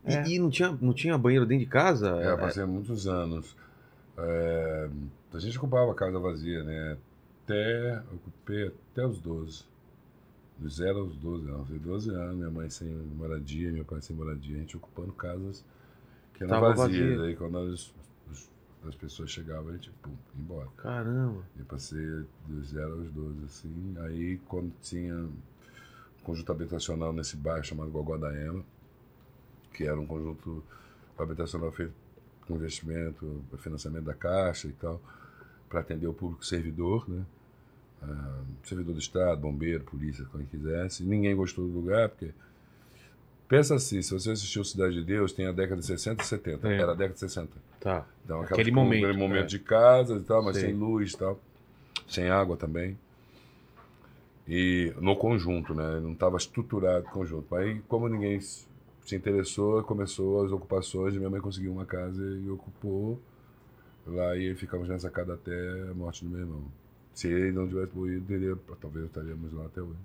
E, 0.07 0.15
É. 0.15 0.27
e 0.27 0.39
não, 0.39 0.51
tinha, 0.51 0.77
não 0.81 0.93
tinha 0.93 1.17
banheiro 1.17 1.47
dentro 1.47 1.65
de 1.65 1.71
casa? 1.71 2.19
É, 2.21 2.31
eu 2.33 2.39
passei 2.39 2.65
muitos 2.65 3.07
anos. 3.07 3.57
É, 4.19 4.89
a 5.35 5.39
gente 5.39 5.59
ocupava 5.59 5.91
a 5.93 5.95
casa 5.95 6.19
vazia, 6.19 6.63
né? 6.63 6.99
Até, 7.45 8.03
ocupei 8.13 8.69
até 8.69 9.07
os 9.07 9.21
12. 9.21 9.65
Dos 10.59 10.77
0 10.77 10.99
aos 11.01 11.17
12 11.17 11.49
anos. 11.49 11.69
Foi 11.69 11.79
12 11.79 12.11
anos, 12.11 12.37
minha 12.37 12.51
mãe 12.51 12.71
sem 12.71 12.89
moradia, 12.89 13.73
meu 13.73 13.85
pai 13.85 14.01
sem 14.01 14.15
moradia, 14.15 14.57
a 14.57 14.61
gente 14.61 14.77
ocupando 14.77 15.13
casas 15.13 15.65
que 16.35 16.45
eram 16.45 16.55
Tava 16.55 16.75
vazias. 16.75 17.17
vazia. 17.17 17.25
Aí 17.29 17.37
quando 17.37 17.59
as, 17.59 17.93
as 18.87 18.95
pessoas 18.95 19.31
chegavam, 19.31 19.71
a 19.71 19.73
gente, 19.73 19.91
pum, 20.03 20.11
ia 20.11 20.41
embora. 20.41 20.69
Caramba. 20.77 21.43
Eu 21.59 21.65
passei 21.65 22.25
dos 22.47 22.69
0 22.69 22.93
aos 22.93 23.11
12, 23.11 23.45
assim. 23.45 23.95
Aí, 24.01 24.39
quando 24.47 24.73
tinha 24.81 25.15
um 25.17 25.33
conjunto 26.23 26.53
habitacional 26.53 27.13
nesse 27.13 27.37
bairro 27.37 27.65
chamado 27.65 27.91
Gogó 27.91 28.17
da 28.17 28.33
Ema, 28.33 28.63
que 29.73 29.85
era 29.85 29.99
um 29.99 30.07
conjunto 30.07 30.63
habitacional 31.19 31.73
feito 31.73 31.93
com 32.47 32.55
investimento, 32.55 33.43
financiamento 33.59 34.05
da 34.05 34.15
Caixa 34.15 34.69
e 34.69 34.73
tal, 34.73 35.01
para 35.73 35.81
atender 35.81 36.07
o 36.07 36.13
público 36.13 36.45
servidor, 36.45 37.09
né? 37.09 37.25
Ah, 38.03 38.43
servidor 38.63 38.93
do 38.93 39.01
Estado, 39.01 39.41
bombeiro, 39.41 39.83
polícia, 39.85 40.27
quem 40.31 40.45
quisesse. 40.45 41.03
Ninguém 41.03 41.35
gostou 41.35 41.67
do 41.67 41.73
lugar, 41.73 42.11
porque. 42.11 42.31
Pensa 43.49 43.75
assim, 43.75 44.01
se 44.01 44.13
você 44.13 44.31
assistiu 44.31 44.65
Cidade 44.65 44.95
de 44.95 45.05
Deus, 45.05 45.33
tem 45.33 45.47
a 45.47 45.53
década 45.53 45.81
de 45.81 45.87
60 45.87 46.23
e 46.23 46.27
70. 46.27 46.69
É. 46.69 46.75
Era 46.75 46.93
a 46.93 46.95
década 46.95 47.15
de 47.15 47.21
60. 47.21 47.51
Tá. 47.81 48.07
Então, 48.25 48.43
Aquele 48.43 48.71
momento, 48.71 49.05
Aquele 49.05 49.19
momento 49.19 49.45
é. 49.45 49.47
de 49.47 49.59
casa 49.59 50.17
e 50.17 50.21
tal, 50.21 50.43
mas 50.43 50.57
Sei. 50.57 50.67
sem 50.67 50.75
luz 50.75 51.13
e 51.13 51.19
tal. 51.19 51.41
Sem 52.09 52.31
água 52.31 52.57
também. 52.57 52.99
E 54.49 54.93
no 55.01 55.17
conjunto, 55.17 55.75
né? 55.75 56.01
Não 56.01 56.13
estava 56.13 56.37
estruturado 56.37 57.07
o 57.07 57.11
conjunto. 57.11 57.55
Aí, 57.55 57.81
como 57.89 58.09
ninguém 58.09 58.41
se 58.41 58.67
interessou, 59.15 59.83
começou 59.83 60.45
as 60.45 60.53
ocupações 60.53 61.15
minha 61.15 61.29
mãe 61.29 61.41
conseguiu 61.41 61.73
uma 61.73 61.85
casa 61.85 62.23
e 62.23 62.49
ocupou 62.49 63.21
lá 64.07 64.37
e 64.37 64.55
ficamos 64.55 64.89
nessa 64.89 65.11
casa 65.11 65.35
até 65.35 65.83
a 65.91 65.95
morte 65.95 66.25
do 66.25 66.31
meu 66.31 66.41
irmão. 66.41 66.65
Se 67.15 67.29
ele 67.29 67.53
não 67.53 67.69
tivesse 67.69 67.95
morrido, 67.95 68.25
teria, 68.27 68.57
talvez 68.81 69.07
estaríamos 69.07 69.53
lá 69.53 69.67
até 69.67 69.83
hoje. 69.83 69.99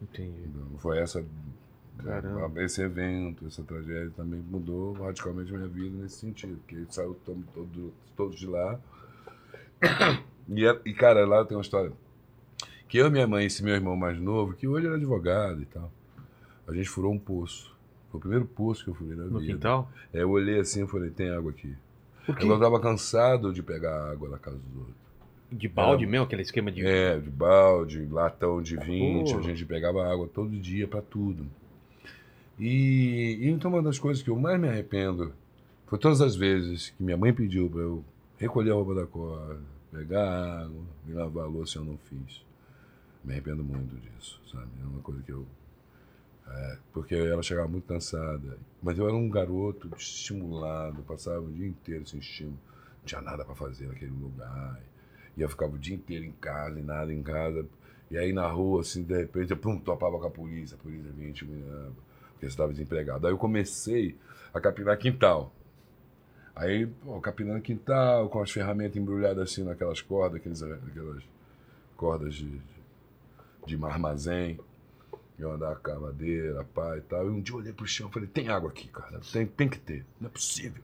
Entendi. 0.00 0.42
Então, 0.46 0.78
foi 0.78 0.98
essa 0.98 1.24
Caramba. 2.02 2.62
esse 2.62 2.82
evento, 2.82 3.46
essa 3.46 3.62
tragédia 3.62 4.10
também 4.16 4.40
mudou 4.40 4.94
radicalmente 4.94 5.54
a 5.54 5.56
minha 5.58 5.68
vida 5.68 5.96
nesse 6.02 6.16
sentido, 6.16 6.56
porque 6.58 6.84
saiu 6.90 7.14
to- 7.24 7.44
todo, 7.54 7.92
todos 8.16 8.38
de 8.38 8.46
lá. 8.46 8.78
E, 10.48 10.66
é- 10.66 10.80
e, 10.84 10.92
cara, 10.92 11.24
lá 11.24 11.44
tem 11.44 11.56
uma 11.56 11.62
história 11.62 11.92
que 12.88 12.98
eu, 12.98 13.08
minha 13.10 13.26
mãe 13.28 13.44
e 13.44 13.46
esse 13.46 13.62
meu 13.62 13.74
irmão 13.74 13.94
mais 13.96 14.18
novo, 14.20 14.54
que 14.54 14.66
hoje 14.66 14.86
era 14.86 14.96
advogado 14.96 15.62
e 15.62 15.66
tal, 15.66 15.90
a 16.66 16.74
gente 16.74 16.88
furou 16.88 17.12
um 17.12 17.18
poço. 17.18 17.72
Foi 18.10 18.18
o 18.18 18.20
primeiro 18.20 18.44
poço 18.44 18.82
que 18.84 18.90
eu 18.90 18.94
furei 18.94 19.14
na 19.16 19.24
No 19.24 19.38
vida. 19.38 19.52
quintal? 19.52 19.90
Aí 20.12 20.20
eu 20.20 20.28
olhei 20.28 20.58
assim 20.58 20.82
e 20.82 20.86
falei, 20.86 21.10
tem 21.10 21.30
água 21.30 21.52
aqui. 21.52 21.74
Por 22.26 22.36
quê? 22.36 22.44
Eu 22.44 22.58
tava 22.58 22.80
cansado 22.80 23.52
de 23.52 23.62
pegar 23.62 24.10
água 24.10 24.28
na 24.28 24.38
casa 24.38 24.58
dos 24.58 24.76
outros. 24.76 25.02
De 25.50 25.68
balde 25.68 26.06
mesmo, 26.06 26.24
aquele 26.24 26.42
esquema 26.42 26.72
de. 26.72 26.86
É, 26.86 27.18
de 27.18 27.28
balde, 27.28 28.06
latão 28.06 28.62
de 28.62 28.76
20, 28.76 29.32
Pô. 29.32 29.38
a 29.38 29.42
gente 29.42 29.66
pegava 29.66 30.10
água 30.10 30.26
todo 30.26 30.58
dia 30.58 30.88
pra 30.88 31.02
tudo. 31.02 31.46
E, 32.58 33.38
e 33.40 33.48
então 33.48 33.70
uma 33.70 33.82
das 33.82 33.98
coisas 33.98 34.22
que 34.22 34.30
eu 34.30 34.38
mais 34.38 34.58
me 34.58 34.68
arrependo 34.68 35.32
foi 35.86 35.98
todas 35.98 36.20
as 36.22 36.34
vezes 36.34 36.90
que 36.90 37.02
minha 37.02 37.16
mãe 37.16 37.34
pediu 37.34 37.68
pra 37.68 37.80
eu 37.80 38.04
recolher 38.38 38.70
a 38.70 38.74
roupa 38.74 38.94
da 38.94 39.06
corda, 39.06 39.60
pegar 39.90 40.62
água, 40.62 40.82
me 41.04 41.12
lavar 41.12 41.44
a 41.44 41.48
louça 41.48 41.78
eu 41.78 41.84
não 41.84 41.98
fiz. 41.98 42.42
Me 43.22 43.32
arrependo 43.32 43.62
muito 43.62 43.94
disso, 43.96 44.40
sabe? 44.50 44.68
É 44.82 44.86
uma 44.86 45.00
coisa 45.00 45.22
que 45.22 45.30
eu. 45.30 45.46
É, 46.48 46.78
porque 46.92 47.14
ela 47.14 47.42
chegava 47.42 47.68
muito 47.68 47.86
cansada. 47.86 48.58
Mas 48.82 48.98
eu 48.98 49.06
era 49.06 49.16
um 49.16 49.28
garoto 49.28 49.90
estimulado, 49.96 51.02
passava 51.02 51.40
o 51.40 51.50
dia 51.50 51.66
inteiro 51.66 52.06
sem 52.06 52.20
estímulo. 52.20 52.58
Não 52.98 53.04
tinha 53.04 53.20
nada 53.20 53.44
pra 53.44 53.54
fazer 53.54 53.86
naquele 53.86 54.12
lugar. 54.12 54.80
E 55.36 55.40
eu 55.40 55.48
ficava 55.48 55.74
o 55.74 55.78
dia 55.78 55.94
inteiro 55.94 56.24
em 56.24 56.32
casa, 56.32 56.78
e 56.78 56.82
nada 56.82 57.12
em 57.12 57.22
casa. 57.22 57.66
E 58.10 58.18
aí 58.18 58.32
na 58.32 58.46
rua, 58.46 58.82
assim, 58.82 59.02
de 59.02 59.16
repente, 59.16 59.50
eu 59.50 59.56
pum, 59.56 59.78
topava 59.78 60.18
com 60.18 60.26
a 60.26 60.30
polícia, 60.30 60.76
a 60.76 60.78
polícia 60.78 61.10
vinha 61.12 61.30
intimidando, 61.30 61.96
porque 62.32 62.44
eu 62.44 62.48
estava 62.48 62.70
desempregado. 62.70 63.26
Aí 63.26 63.32
eu 63.32 63.38
comecei 63.38 64.16
a 64.52 64.60
capinar 64.60 64.98
quintal. 64.98 65.52
Aí, 66.54 66.86
pô, 66.86 67.18
capinando 67.20 67.62
quintal, 67.62 68.28
com 68.28 68.42
as 68.42 68.50
ferramentas 68.50 68.96
embrulhadas 68.96 69.50
assim 69.50 69.64
naquelas 69.64 70.02
cordas, 70.02 70.36
aqueles, 70.36 70.62
aquelas 70.62 71.22
cordas 71.96 72.34
de, 72.34 72.50
de, 73.66 73.76
de 73.76 73.84
armazém. 73.84 74.60
Eu 75.42 75.52
andava 75.52 75.74
com 75.74 75.90
a 75.90 75.98
madeira, 75.98 76.64
pá 76.64 76.96
e 76.96 77.00
tal. 77.00 77.26
E 77.26 77.30
um 77.30 77.40
dia 77.40 77.54
eu 77.54 77.58
olhei 77.58 77.72
pro 77.72 77.86
chão 77.86 78.08
e 78.08 78.12
falei, 78.12 78.28
tem 78.28 78.48
água 78.48 78.70
aqui, 78.70 78.86
cara. 78.86 79.20
Tem, 79.32 79.44
tem 79.44 79.68
que 79.68 79.78
ter. 79.78 80.06
Não 80.20 80.28
é 80.28 80.30
possível. 80.30 80.82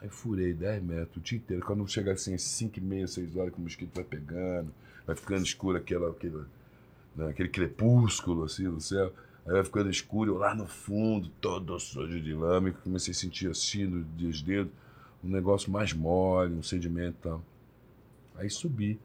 Aí 0.00 0.08
furei 0.08 0.54
10 0.54 0.82
metros 0.82 1.16
o 1.16 1.20
dia 1.20 1.38
inteiro. 1.38 1.64
Quando 1.64 1.86
chega 1.88 2.12
assim, 2.12 2.38
5 2.38 2.78
e 2.78 2.80
meia, 2.80 3.06
6 3.06 3.36
horas, 3.36 3.52
que 3.52 3.58
o 3.58 3.62
mosquito 3.62 3.94
vai 3.94 4.04
pegando, 4.04 4.72
vai 5.06 5.16
ficando 5.16 5.44
escuro 5.44 5.76
aquela, 5.76 6.10
aquele, 6.10 6.44
né, 7.16 7.28
aquele 7.28 7.48
crepúsculo 7.48 8.44
assim 8.44 8.64
no 8.64 8.80
céu. 8.80 9.12
Aí 9.44 9.52
vai 9.52 9.64
ficando 9.64 9.90
escuro, 9.90 10.32
eu 10.32 10.38
lá 10.38 10.54
no 10.54 10.66
fundo, 10.66 11.28
todo 11.40 11.78
sujo 11.80 12.20
de 12.20 12.32
lama, 12.32 12.70
comecei 12.70 13.12
a 13.12 13.14
sentir 13.14 13.50
assim 13.50 13.88
dos 14.16 14.40
dedos, 14.40 14.72
um 15.24 15.28
negócio 15.28 15.70
mais 15.70 15.92
mole, 15.92 16.54
um 16.54 16.62
sedimento 16.62 17.16
e 17.18 17.22
tal. 17.22 17.44
Aí 18.36 18.48
subi. 18.48 18.98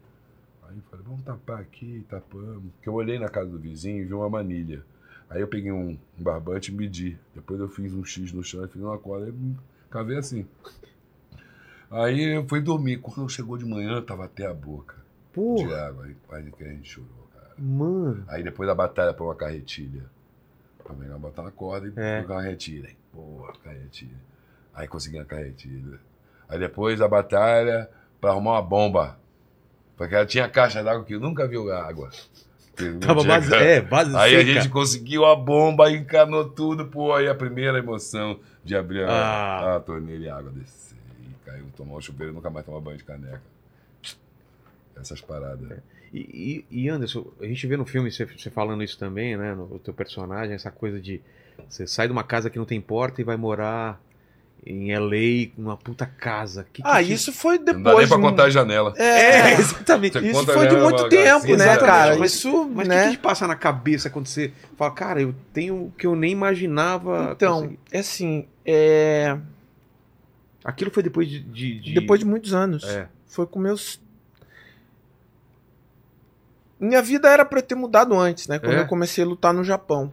Aí 0.68 0.76
eu 0.76 0.82
falei, 0.90 1.04
vamos 1.04 1.22
tapar 1.22 1.60
aqui, 1.60 2.04
tapamos. 2.08 2.70
Porque 2.74 2.88
eu 2.88 2.94
olhei 2.94 3.18
na 3.18 3.28
casa 3.28 3.50
do 3.50 3.58
vizinho 3.58 4.02
e 4.02 4.04
vi 4.04 4.14
uma 4.14 4.28
manilha. 4.28 4.82
Aí 5.28 5.40
eu 5.40 5.48
peguei 5.48 5.72
um, 5.72 5.98
um 6.18 6.22
barbante 6.22 6.70
e 6.70 6.74
medi. 6.74 7.18
Depois 7.34 7.58
eu 7.60 7.68
fiz 7.68 7.92
um 7.92 8.04
X 8.04 8.32
no 8.32 8.42
chão 8.44 8.64
e 8.64 8.68
fiz 8.68 8.80
uma 8.82 8.98
corda. 8.98 9.26
Aí 9.26 9.34
cavei 9.90 10.16
assim. 10.18 10.46
Aí 11.90 12.34
eu 12.36 12.46
fui 12.48 12.60
dormir. 12.60 12.98
Quando 12.98 13.28
chegou 13.28 13.56
de 13.56 13.64
manhã, 13.64 14.00
tava 14.02 14.24
até 14.24 14.46
a 14.46 14.54
boca 14.54 14.94
de 14.96 15.32
Porra, 15.32 15.86
água. 15.88 16.04
Aí 16.06 16.16
quase 16.26 16.50
que 16.52 16.64
a 16.64 16.68
gente 16.68 16.88
chorou, 16.88 17.28
cara. 17.34 17.52
mano. 17.58 18.24
Aí 18.28 18.42
depois 18.42 18.66
da 18.68 18.74
batalha 18.74 19.12
pra 19.12 19.24
uma 19.24 19.34
carretilha. 19.34 20.04
Pra 20.82 20.94
pegar, 20.94 21.18
botar 21.18 21.42
uma 21.42 21.50
corda 21.50 21.86
e 21.88 21.90
É. 21.96 22.20
pegar 22.22 22.34
uma 22.34 22.42
carretilha. 22.42 22.88
Aí, 22.88 22.96
porra, 23.12 23.52
carretilha. 23.64 24.16
Aí 24.74 24.86
consegui 24.88 25.18
a 25.18 25.24
carretilha. 25.24 25.98
Aí 26.48 26.58
depois 26.58 26.98
da 26.98 27.08
batalha 27.08 27.90
pra 28.20 28.30
arrumar 28.30 28.52
uma 28.52 28.62
bomba. 28.62 29.18
Porque 29.96 30.14
ela 30.14 30.26
tinha 30.26 30.48
caixa 30.48 30.82
d'água 30.82 31.04
que 31.04 31.14
eu 31.14 31.20
nunca 31.20 31.46
viu 31.48 31.72
água. 31.72 32.10
Tava 33.00 33.24
base, 33.24 33.54
é, 33.54 33.80
base 33.80 34.14
Aí 34.14 34.36
a 34.36 34.38
seca. 34.40 34.52
gente 34.52 34.68
conseguiu 34.68 35.24
a 35.24 35.34
bomba, 35.34 35.90
encanou 35.90 36.46
tudo, 36.50 36.84
pô. 36.86 37.14
Aí 37.14 37.26
a 37.26 37.34
primeira 37.34 37.78
emoção 37.78 38.38
de 38.62 38.76
abrir 38.76 39.04
a, 39.04 39.10
Ah. 39.10 39.76
a 39.76 39.80
torneira 39.80 40.22
e 40.24 40.28
a 40.28 40.36
água 40.36 40.52
descer. 40.52 40.96
E 41.22 41.44
caiu, 41.46 41.64
tomar 41.74 41.94
o 41.94 42.00
chuveiro 42.02 42.32
e 42.32 42.34
nunca 42.34 42.50
mais 42.50 42.66
tomar 42.66 42.80
banho 42.80 42.98
de 42.98 43.04
caneca. 43.04 43.40
Essas 45.00 45.20
paradas. 45.20 45.78
E, 46.12 46.64
e- 46.70 46.82
e, 46.84 46.88
Anderson, 46.88 47.26
a 47.40 47.44
gente 47.46 47.66
vê 47.66 47.76
no 47.76 47.84
filme 47.84 48.10
você, 48.10 48.24
você 48.24 48.50
falando 48.50 48.82
isso 48.82 48.98
também, 48.98 49.36
né? 49.36 49.54
No 49.54 49.78
teu 49.78 49.92
personagem, 49.94 50.54
essa 50.54 50.70
coisa 50.70 51.00
de 51.00 51.20
você 51.68 51.86
sai 51.86 52.06
de 52.06 52.12
uma 52.12 52.22
casa 52.24 52.48
que 52.50 52.58
não 52.58 52.64
tem 52.66 52.80
porta 52.80 53.20
e 53.20 53.24
vai 53.24 53.36
morar 53.36 54.00
em 54.64 54.92
LA, 54.96 55.50
numa 55.56 55.76
puta 55.76 56.06
casa. 56.06 56.64
Que 56.72 56.82
que 56.82 56.88
Ah, 56.88 57.02
te- 57.02 57.12
isso 57.12 57.32
foi 57.32 57.58
depois. 57.58 57.76
Não 57.76 57.82
dá 57.82 57.98
nem 57.98 58.08
pra 58.08 58.16
de- 58.16 58.22
contar 58.22 58.44
a 58.44 58.50
janela. 58.50 58.92
É, 58.96 59.04
É, 59.04 59.52
exatamente. 59.60 60.12
Você 60.18 60.26
isso 60.30 60.44
foi 60.44 60.66
de 60.68 60.76
muito 60.76 61.00
uma 61.02 61.08
tempo, 61.08 61.46
né, 61.46 61.52
exatamente, 61.54 61.78
cara? 61.86 62.18
mas- 62.18 62.32
Isso, 62.34 62.70
Mas 62.74 62.86
o 62.86 62.90
né? 62.90 63.04
que, 63.10 63.16
que 63.16 63.22
passa 63.22 63.46
na 63.46 63.54
cabeça 63.56 64.10
quando 64.10 64.26
você 64.26 64.52
fala, 64.76 64.90
cara, 64.92 65.20
eu 65.22 65.34
tenho 65.52 65.86
o 65.86 65.92
que 65.96 66.06
eu 66.06 66.16
nem 66.16 66.32
imaginava. 66.32 67.30
Então, 67.36 67.54
conseguir? 67.62 67.78
é 67.92 67.98
assim, 68.00 68.46
é... 68.64 69.38
aquilo 70.64 70.90
foi 70.90 71.02
depois 71.02 71.28
de. 71.28 71.40
de- 71.40 71.80
de- 71.80 71.94
depois 71.94 72.18
de 72.20 72.26
muitos 72.26 72.52
anos. 72.54 72.82
É. 72.84 73.08
Foi 73.28 73.46
com 73.46 73.58
meus. 73.60 74.00
Minha 76.78 77.00
vida 77.00 77.28
era 77.28 77.44
pra 77.44 77.58
eu 77.60 77.62
ter 77.62 77.74
mudado 77.74 78.18
antes, 78.18 78.48
né? 78.48 78.58
Quando 78.58 78.74
É? 78.74 78.80
eu 78.82 78.86
comecei 78.86 79.24
a 79.24 79.26
lutar 79.26 79.54
no 79.54 79.64
Japão. 79.64 80.12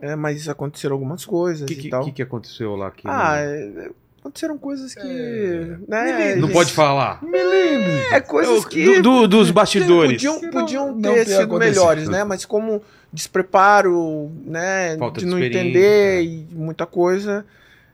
É, 0.00 0.16
mas 0.16 0.48
aconteceram 0.48 0.94
algumas 0.94 1.24
coisas 1.24 1.62
O 1.62 1.66
que, 1.66 1.74
e 1.74 1.76
que, 1.76 1.88
tal. 1.90 2.04
que, 2.04 2.12
que 2.12 2.22
aconteceu 2.22 2.74
lá? 2.74 2.90
Que 2.90 3.06
Ah, 3.06 3.36
não- 3.36 3.82
é, 3.82 3.90
aconteceram 4.20 4.56
coisas 4.58 4.94
que. 4.94 5.00
É. 5.00 5.76
Né, 5.88 6.34
não 6.36 6.46
gente, 6.48 6.52
pode 6.54 6.72
falar. 6.72 7.22
Me 7.22 7.42
lembre. 7.42 7.92
É 8.12 8.20
coisas 8.20 8.62
Do- 8.62 8.68
que. 8.68 9.00
do- 9.00 9.28
dos 9.28 9.50
bastidores. 9.50 10.22
Podiam, 10.22 10.40
Não- 10.42 10.50
podiam 10.50 10.94
não 10.94 11.12
ter 11.14 11.26
ter 11.26 11.36
sido 11.36 11.58
melhores, 11.58 12.08
né? 12.08 12.24
Mas 12.24 12.44
como 12.46 12.82
despreparo, 13.12 14.30
né? 14.44 14.96
Falta 14.98 15.20
de 15.20 15.26
de 15.26 15.30
não 15.30 15.38
entender 15.38 16.20
é. 16.20 16.22
e 16.22 16.46
muita 16.52 16.86
coisa, 16.86 17.44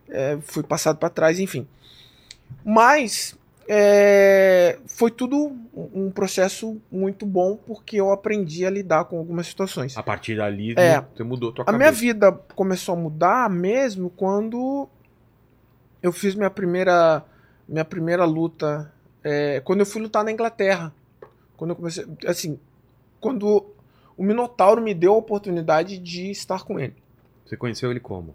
é, 0.09 0.39
fui 0.43 0.63
passado 0.63 0.99
para 0.99 1.09
trás, 1.11 1.41
enfim. 1.41 1.67
Mas 2.65 3.35
é, 3.69 4.79
foi 4.87 5.11
tudo 5.11 5.57
um 5.75 6.11
processo 6.11 6.81
muito 6.91 7.27
bom 7.27 7.57
porque 7.57 7.97
eu 8.01 8.13
aprendi 8.13 8.65
a 8.65 8.71
lidar 8.71 9.05
com 9.07 9.19
algumas 9.19 9.47
situações. 9.47 9.97
A 9.97 10.03
partir 10.03 10.37
dali, 10.37 10.75
É. 10.77 11.01
você 11.01 11.23
mudou 11.23 11.53
tua 11.53 11.63
A 11.63 11.67
cabeça. 11.67 11.79
minha 11.79 11.93
vida 11.93 12.33
começou 12.55 12.95
a 12.95 12.99
mudar 12.99 13.51
mesmo 13.51 14.11
quando 14.11 14.89
eu 16.03 16.13
fiz 16.13 16.35
minha 16.35 16.51
primeira 16.51 17.25
minha 17.69 17.85
primeira 17.85 18.25
luta, 18.25 18.93
é, 19.25 19.61
quando 19.61 19.81
eu 19.81 19.87
fui 19.87 20.01
lutar 20.01 20.23
na 20.23 20.31
Inglaterra. 20.31 20.93
Quando 21.57 21.71
eu 21.71 21.77
comecei, 21.77 22.07
assim, 22.27 22.61
quando 23.21 23.67
o 24.17 24.23
Minotauro 24.23 24.81
me 24.81 24.95
deu 24.95 25.15
a 25.15 25.17
oportunidade 25.17 25.99
de 25.99 26.31
estar 26.31 26.63
com 26.65 26.79
ele. 26.79 26.95
Você 27.45 27.57
conheceu 27.57 27.91
ele 27.91 27.99
como? 27.99 28.35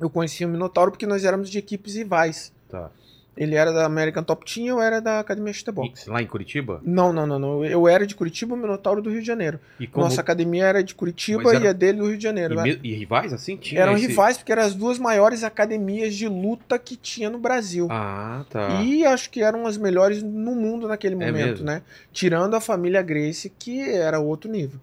Eu 0.00 0.08
conheci 0.08 0.44
o 0.44 0.48
Minotauro 0.48 0.90
porque 0.90 1.06
nós 1.06 1.22
éramos 1.24 1.50
de 1.50 1.58
equipes 1.58 1.96
rivais. 1.96 2.50
Tá. 2.68 2.90
Ele 3.36 3.54
era 3.56 3.72
da 3.72 3.84
American 3.84 4.22
Top 4.22 4.44
Team, 4.44 4.66
eu 4.68 4.80
era 4.80 5.00
da 5.00 5.18
Academia 5.18 5.52
Chutebox. 5.52 6.06
Lá 6.06 6.22
em 6.22 6.26
Curitiba? 6.26 6.80
Não, 6.84 7.12
não, 7.12 7.26
não, 7.26 7.38
não. 7.38 7.64
Eu 7.64 7.88
era 7.88 8.06
de 8.06 8.14
Curitiba, 8.14 8.54
o 8.54 8.56
Minotauro 8.56 9.02
do 9.02 9.10
Rio 9.10 9.20
de 9.20 9.26
Janeiro. 9.26 9.58
E 9.80 9.86
como 9.88 10.04
Nossa 10.06 10.20
academia 10.20 10.64
era 10.66 10.84
de 10.84 10.94
Curitiba 10.94 11.54
era- 11.54 11.64
e 11.64 11.68
a 11.68 11.72
dele 11.72 11.98
do 11.98 12.06
Rio 12.06 12.16
de 12.16 12.22
Janeiro. 12.22 12.54
e, 12.54 12.56
né? 12.56 12.62
me- 12.62 12.80
e 12.82 12.94
rivais 12.94 13.32
assim? 13.32 13.56
Tinha 13.56 13.80
Eram 13.80 13.96
esse- 13.96 14.06
rivais 14.06 14.36
porque 14.38 14.52
eram 14.52 14.62
as 14.62 14.74
duas 14.74 14.98
maiores 14.98 15.42
academias 15.42 16.14
de 16.14 16.28
luta 16.28 16.78
que 16.78 16.96
tinha 16.96 17.28
no 17.28 17.38
Brasil. 17.38 17.88
Ah, 17.90 18.44
tá. 18.48 18.80
E 18.82 19.04
acho 19.04 19.28
que 19.30 19.42
eram 19.42 19.66
as 19.66 19.76
melhores 19.76 20.22
no 20.22 20.54
mundo 20.54 20.86
naquele 20.86 21.14
É 21.14 21.18
momento, 21.26 21.46
mesmo? 21.50 21.66
né? 21.66 21.82
Tirando 22.12 22.54
a 22.54 22.60
família 22.60 23.02
Gracie, 23.02 23.50
que 23.58 23.80
era 23.80 24.20
outro 24.20 24.50
nível. 24.50 24.78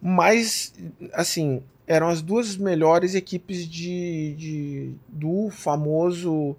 Mas, 0.00 0.74
assim, 1.12 1.62
eram 1.86 2.08
as 2.08 2.20
duas 2.20 2.56
melhores 2.56 3.14
equipes 3.14 3.66
de, 3.68 4.34
de- 4.36 4.92
do 5.08 5.48
famoso 5.50 6.56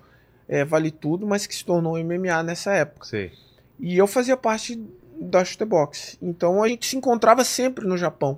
é, 0.47 0.63
Vale 0.63 0.91
Tudo, 0.91 1.25
mas 1.25 1.45
que 1.45 1.55
se 1.55 1.65
tornou 1.65 2.01
MMA 2.03 2.43
nessa 2.43 2.73
época. 2.73 3.05
Sei. 3.05 3.31
E 3.79 3.97
eu 3.97 4.07
fazia 4.07 4.37
parte 4.37 4.79
da 5.19 5.43
Chutebox. 5.43 6.17
Então 6.21 6.63
a 6.63 6.67
gente 6.67 6.85
se 6.85 6.95
encontrava 6.95 7.43
sempre 7.43 7.85
no 7.85 7.97
Japão. 7.97 8.37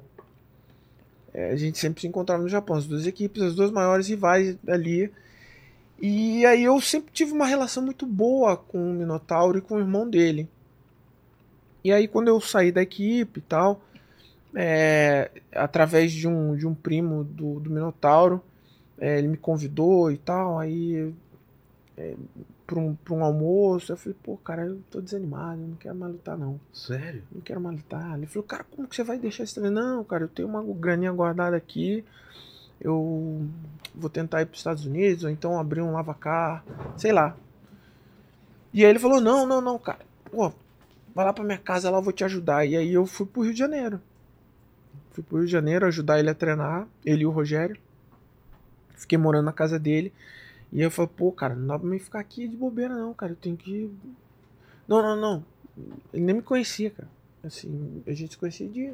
É, 1.33 1.51
a 1.51 1.55
gente 1.55 1.77
sempre 1.77 2.01
se 2.01 2.07
encontrava 2.07 2.41
no 2.41 2.49
Japão, 2.49 2.77
as 2.77 2.85
duas 2.85 3.05
equipes, 3.05 3.41
as 3.41 3.55
duas 3.55 3.71
maiores 3.71 4.07
rivais 4.07 4.57
ali. 4.67 5.11
E 6.01 6.45
aí 6.45 6.63
eu 6.63 6.79
sempre 6.81 7.11
tive 7.11 7.31
uma 7.31 7.45
relação 7.45 7.83
muito 7.83 8.05
boa 8.05 8.55
com 8.57 8.91
o 8.91 8.93
Minotauro 8.93 9.57
e 9.57 9.61
com 9.61 9.75
o 9.75 9.79
irmão 9.79 10.09
dele. 10.09 10.47
E 11.83 11.91
aí 11.91 12.07
quando 12.07 12.27
eu 12.27 12.39
saí 12.39 12.71
da 12.71 12.81
equipe 12.81 13.39
e 13.39 13.43
tal, 13.43 13.81
é, 14.55 15.29
através 15.53 16.11
de 16.11 16.27
um, 16.27 16.55
de 16.55 16.65
um 16.65 16.73
primo 16.73 17.23
do, 17.23 17.59
do 17.59 17.69
Minotauro, 17.69 18.41
é, 18.97 19.17
ele 19.17 19.27
me 19.27 19.37
convidou 19.37 20.09
e 20.09 20.17
tal, 20.17 20.57
aí 20.57 21.13
é, 21.97 22.15
para 22.67 22.79
um, 22.79 22.95
pra 22.95 23.13
um 23.13 23.23
almoço, 23.23 23.91
eu 23.91 23.97
falei, 23.97 24.17
pô, 24.21 24.37
cara, 24.37 24.65
eu 24.65 24.81
tô 24.89 24.99
desanimado, 24.99 25.61
eu 25.61 25.67
não 25.67 25.75
quero 25.75 25.95
mais 25.95 26.11
lutar 26.11 26.37
não. 26.37 26.59
Sério? 26.73 27.23
Não 27.31 27.41
quero 27.41 27.61
mais 27.61 27.77
lutar. 27.77 28.17
Ele 28.17 28.25
falou, 28.25 28.47
cara, 28.47 28.65
como 28.65 28.87
que 28.87 28.95
você 28.95 29.03
vai 29.03 29.17
deixar 29.17 29.43
esse 29.43 29.55
treino? 29.55 29.71
Não, 29.71 30.03
cara, 30.03 30.25
eu 30.25 30.27
tenho 30.27 30.47
uma 30.47 30.63
graninha 30.63 31.11
guardada 31.11 31.55
aqui. 31.55 32.03
Eu 32.81 33.47
vou 33.93 34.09
tentar 34.09 34.41
ir 34.41 34.45
para 34.45 34.53
os 34.53 34.59
Estados 34.59 34.85
Unidos, 34.85 35.23
ou 35.23 35.29
então 35.29 35.57
abrir 35.57 35.81
um 35.81 35.93
lavacar, 35.93 36.65
sei 36.97 37.13
lá. 37.13 37.37
E 38.73 38.83
aí 38.83 38.89
ele 38.89 38.99
falou, 38.99 39.21
não, 39.21 39.45
não, 39.45 39.61
não, 39.61 39.79
cara. 39.79 39.99
Pô, 40.29 40.51
vai 41.13 41.23
lá 41.23 41.31
pra 41.31 41.45
minha 41.45 41.57
casa 41.57 41.89
lá, 41.89 41.99
eu 41.99 42.03
vou 42.03 42.11
te 42.11 42.25
ajudar. 42.25 42.65
E 42.65 42.75
aí 42.75 42.93
eu 42.93 43.05
fui 43.05 43.25
pro 43.25 43.43
Rio 43.43 43.53
de 43.53 43.59
Janeiro. 43.59 44.01
Fui 45.11 45.23
pro 45.23 45.37
Rio 45.37 45.45
de 45.45 45.51
Janeiro 45.51 45.85
ajudar 45.85 46.19
ele 46.19 46.29
a 46.29 46.35
treinar, 46.35 46.85
ele 47.05 47.23
e 47.23 47.25
o 47.25 47.31
Rogério. 47.31 47.77
Fiquei 48.95 49.17
morando 49.17 49.45
na 49.45 49.53
casa 49.53 49.79
dele. 49.79 50.11
E 50.71 50.81
eu 50.81 50.91
falei, 50.91 51.09
pô, 51.15 51.31
cara, 51.31 51.55
não 51.55 51.67
dá 51.67 51.79
pra 51.79 51.87
mim 51.87 51.99
ficar 51.99 52.19
aqui 52.19 52.47
de 52.47 52.55
bobeira, 52.57 52.93
não, 52.95 53.13
cara. 53.13 53.31
Eu 53.31 53.35
tenho 53.37 53.55
que. 53.55 53.89
Não, 54.87 55.01
não, 55.01 55.15
não. 55.15 55.45
Ele 56.13 56.23
nem 56.23 56.35
me 56.35 56.41
conhecia, 56.41 56.89
cara. 56.89 57.07
Assim, 57.43 58.01
a 58.07 58.11
gente 58.13 58.31
se 58.31 58.37
conhecia 58.37 58.67
de, 58.67 58.93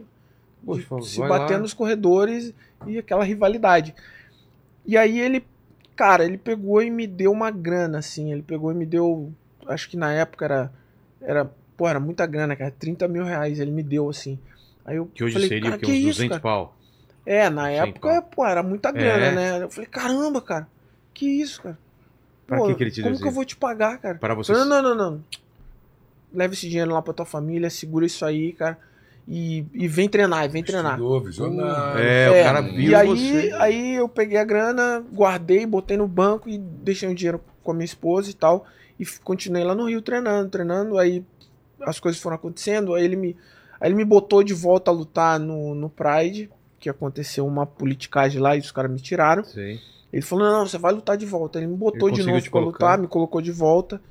Pô, 0.66 0.76
de 0.78 1.08
se 1.08 1.20
bater 1.20 1.54
lá. 1.54 1.60
nos 1.60 1.74
corredores 1.74 2.54
e 2.86 2.98
aquela 2.98 3.24
rivalidade. 3.24 3.96
E 4.86 4.98
aí 4.98 5.20
ele, 5.20 5.46
cara, 5.96 6.26
ele 6.26 6.38
pegou 6.38 6.82
e 6.82 6.90
me 6.90 7.08
deu 7.08 7.32
uma 7.32 7.50
grana, 7.52 8.00
assim. 8.00 8.32
Ele 8.32 8.42
pegou 8.42 8.72
e 8.72 8.76
me 8.76 8.86
deu. 8.86 9.32
Acho 9.68 9.90
que 9.90 9.96
na 9.98 10.12
época 10.12 10.46
era. 10.46 10.74
Era. 11.22 11.52
Pô, 11.78 11.88
era 11.88 12.00
muita 12.00 12.26
grana, 12.26 12.56
cara. 12.56 12.72
30 12.78 13.08
mil 13.08 13.24
reais 13.24 13.60
ele 13.60 13.72
me 13.72 13.82
deu, 13.84 14.10
assim. 14.10 14.38
Aí 14.86 14.98
eu 14.98 15.06
Que 15.08 15.24
hoje 15.24 15.34
falei, 15.34 15.48
seria 15.50 15.70
cara, 15.72 15.78
o 15.78 15.80
quê? 15.80 15.86
que 15.86 15.92
Uns 15.92 15.98
isso, 16.00 16.18
200 16.18 16.30
cara? 16.30 16.42
pau. 16.42 16.76
É, 17.26 17.50
na 17.50 17.70
época, 17.70 18.22
pô, 18.24 18.46
era 18.46 18.64
muita 18.64 18.92
grana, 18.92 19.26
É. 19.28 19.36
né? 19.36 19.64
Eu 19.64 19.70
falei, 19.70 19.88
caramba, 19.88 20.42
cara, 20.42 20.68
que 21.14 21.26
isso, 21.26 21.62
cara? 21.62 21.78
Pra 22.48 22.58
Pô, 22.58 22.68
que 22.68 22.76
que 22.76 22.84
ele 22.84 22.92
te 22.92 23.02
deu 23.02 23.12
Como 23.12 23.22
que 23.22 23.28
eu 23.28 23.32
vou 23.32 23.46
te 23.46 23.56
pagar, 23.56 23.98
cara? 23.98 24.18
Para 24.18 24.44
falei, 24.44 24.64
não, 24.64 24.82
não, 24.82 24.82
não, 24.82 24.96
não. 24.96 25.24
Leva 26.34 26.54
esse 26.54 26.68
dinheiro 26.68 26.92
lá 26.92 27.02
pra 27.02 27.14
tua 27.14 27.26
família, 27.26 27.70
segura 27.70 28.06
isso 28.06 28.26
aí, 28.26 28.54
cara. 28.54 28.78
E, 29.28 29.66
e 29.74 29.88
vem 29.88 30.10
treinar, 30.10 30.46
e 30.46 30.50
vem 30.50 30.64
treinar. 30.64 30.94
Estudou, 30.94 31.22
visionário. 31.22 32.02
É, 32.02 32.26
É, 32.26 32.42
o 32.42 32.44
cara 32.44 32.62
viu 32.62 32.92
e 32.92 32.96
aí, 32.96 33.08
você. 33.08 33.52
aí 33.60 33.96
eu 33.96 34.10
peguei 34.10 34.38
a 34.38 34.44
grana, 34.44 35.04
guardei, 35.14 35.66
botei 35.66 35.96
no 35.96 36.08
banco 36.08 36.50
e 36.50 36.58
deixei 36.58 37.08
o 37.10 37.16
dinheiro 37.16 37.42
com 37.64 37.72
a 37.72 37.74
minha 37.74 37.86
esposa 37.86 38.30
e 38.30 38.34
tal. 38.34 38.66
E 39.00 39.06
continuei 39.24 39.64
lá 39.64 39.76
no 39.76 39.88
Rio 39.88 40.02
treinando, 40.02 40.50
treinando. 40.50 40.98
Aí 40.98 41.24
as 41.82 42.00
coisas 42.00 42.22
foram 42.22 42.36
acontecendo. 42.36 42.94
Aí 42.94 43.04
ele 43.06 43.16
me, 43.16 43.38
aí 43.80 43.90
ele 43.90 43.96
me 43.96 44.06
botou 44.06 44.44
de 44.44 44.54
volta 44.54 44.92
a 44.92 44.94
lutar 44.94 45.40
no, 45.40 45.76
no 45.76 45.90
Pride, 45.90 46.50
que 46.80 46.90
aconteceu 46.90 47.46
uma 47.46 47.66
politicagem 47.66 48.42
lá 48.42 48.56
e 48.56 48.60
os 48.60 48.72
caras 48.72 48.92
me 48.92 49.00
tiraram. 49.00 49.44
Sei. 49.44 49.80
Ele 50.12 50.22
falou: 50.22 50.50
não, 50.50 50.68
você 50.68 50.78
vai 50.78 50.92
lutar 50.92 51.18
de 51.18 51.26
volta. 51.26 51.60
Ele 51.60 51.68
me 51.68 51.76
botou 51.76 52.10
Ele 52.10 52.18
de 52.18 52.24
novo 52.24 52.42
pra 52.42 52.52
colocar. 52.52 52.86
lutar, 52.86 52.98
me 52.98 53.08
colocou 53.08 53.42
de 53.42 53.52
volta. 53.52 54.02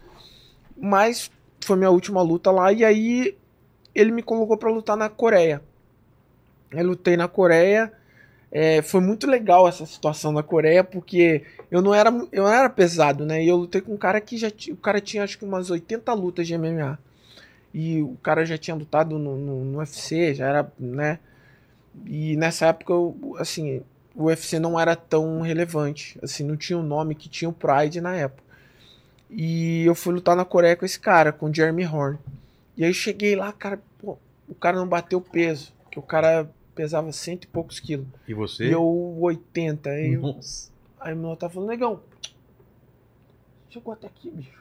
Mas 0.76 1.30
foi 1.60 1.76
minha 1.76 1.90
última 1.90 2.22
luta 2.22 2.50
lá. 2.50 2.72
E 2.72 2.84
aí 2.84 3.36
ele 3.94 4.12
me 4.12 4.22
colocou 4.22 4.56
pra 4.56 4.70
lutar 4.70 4.96
na 4.96 5.08
Coreia. 5.08 5.62
Eu 6.70 6.86
lutei 6.86 7.16
na 7.16 7.28
Coreia. 7.28 7.92
É, 8.52 8.82
foi 8.82 9.00
muito 9.00 9.28
legal 9.28 9.68
essa 9.68 9.86
situação 9.86 10.32
na 10.32 10.42
Coreia, 10.42 10.82
porque 10.82 11.44
eu 11.70 11.80
não 11.80 11.94
era, 11.94 12.10
eu 12.32 12.42
não 12.44 12.52
era 12.52 12.68
pesado, 12.68 13.24
né? 13.24 13.44
E 13.44 13.48
eu 13.48 13.56
lutei 13.56 13.80
com 13.80 13.94
um 13.94 13.98
cara 13.98 14.20
que 14.20 14.36
já 14.36 14.50
tinha. 14.50 14.74
O 14.74 14.78
cara 14.78 15.00
tinha 15.00 15.22
acho 15.22 15.38
que 15.38 15.44
umas 15.44 15.70
80 15.70 16.12
lutas 16.14 16.46
de 16.46 16.56
MMA. 16.56 16.98
E 17.72 18.02
o 18.02 18.16
cara 18.22 18.44
já 18.44 18.58
tinha 18.58 18.74
lutado 18.74 19.18
no, 19.18 19.36
no, 19.36 19.64
no 19.64 19.78
UFC, 19.78 20.34
já 20.34 20.48
era, 20.48 20.72
né? 20.78 21.20
E 22.06 22.36
nessa 22.36 22.66
época, 22.66 22.92
eu, 22.92 23.36
assim, 23.38 23.82
o 24.20 24.24
UFC 24.26 24.58
não 24.58 24.78
era 24.78 24.94
tão 24.94 25.40
relevante. 25.40 26.18
Assim, 26.22 26.44
não 26.44 26.56
tinha 26.56 26.78
o 26.78 26.82
nome 26.82 27.14
que 27.14 27.28
tinha 27.28 27.48
o 27.48 27.52
Pride 27.52 28.00
na 28.00 28.14
época. 28.16 28.42
E 29.30 29.84
eu 29.84 29.94
fui 29.94 30.12
lutar 30.12 30.36
na 30.36 30.44
Coreia 30.44 30.76
com 30.76 30.84
esse 30.84 30.98
cara, 30.98 31.32
com 31.32 31.46
o 31.46 31.54
Jeremy 31.54 31.86
Horn. 31.86 32.18
E 32.76 32.84
aí 32.84 32.90
eu 32.90 32.94
cheguei 32.94 33.34
lá, 33.36 33.52
cara, 33.52 33.80
pô, 33.98 34.18
o 34.48 34.54
cara 34.54 34.76
não 34.76 34.86
bateu 34.88 35.20
peso, 35.20 35.72
que 35.90 35.98
o 35.98 36.02
cara 36.02 36.48
pesava 36.74 37.12
cento 37.12 37.44
e 37.44 37.46
poucos 37.46 37.78
quilos. 37.78 38.06
E 38.26 38.34
você? 38.34 38.64
E 38.68 38.72
eu 38.72 38.82
80. 39.20 39.90
Aí, 39.90 40.14
eu- 40.14 40.20
Nossa. 40.22 40.70
aí 41.00 41.14
meu 41.14 41.36
tava 41.36 41.52
falando, 41.52 41.68
negão, 41.68 42.00
chegou 43.68 43.92
até 43.92 44.06
aqui, 44.06 44.30
bicho. 44.30 44.60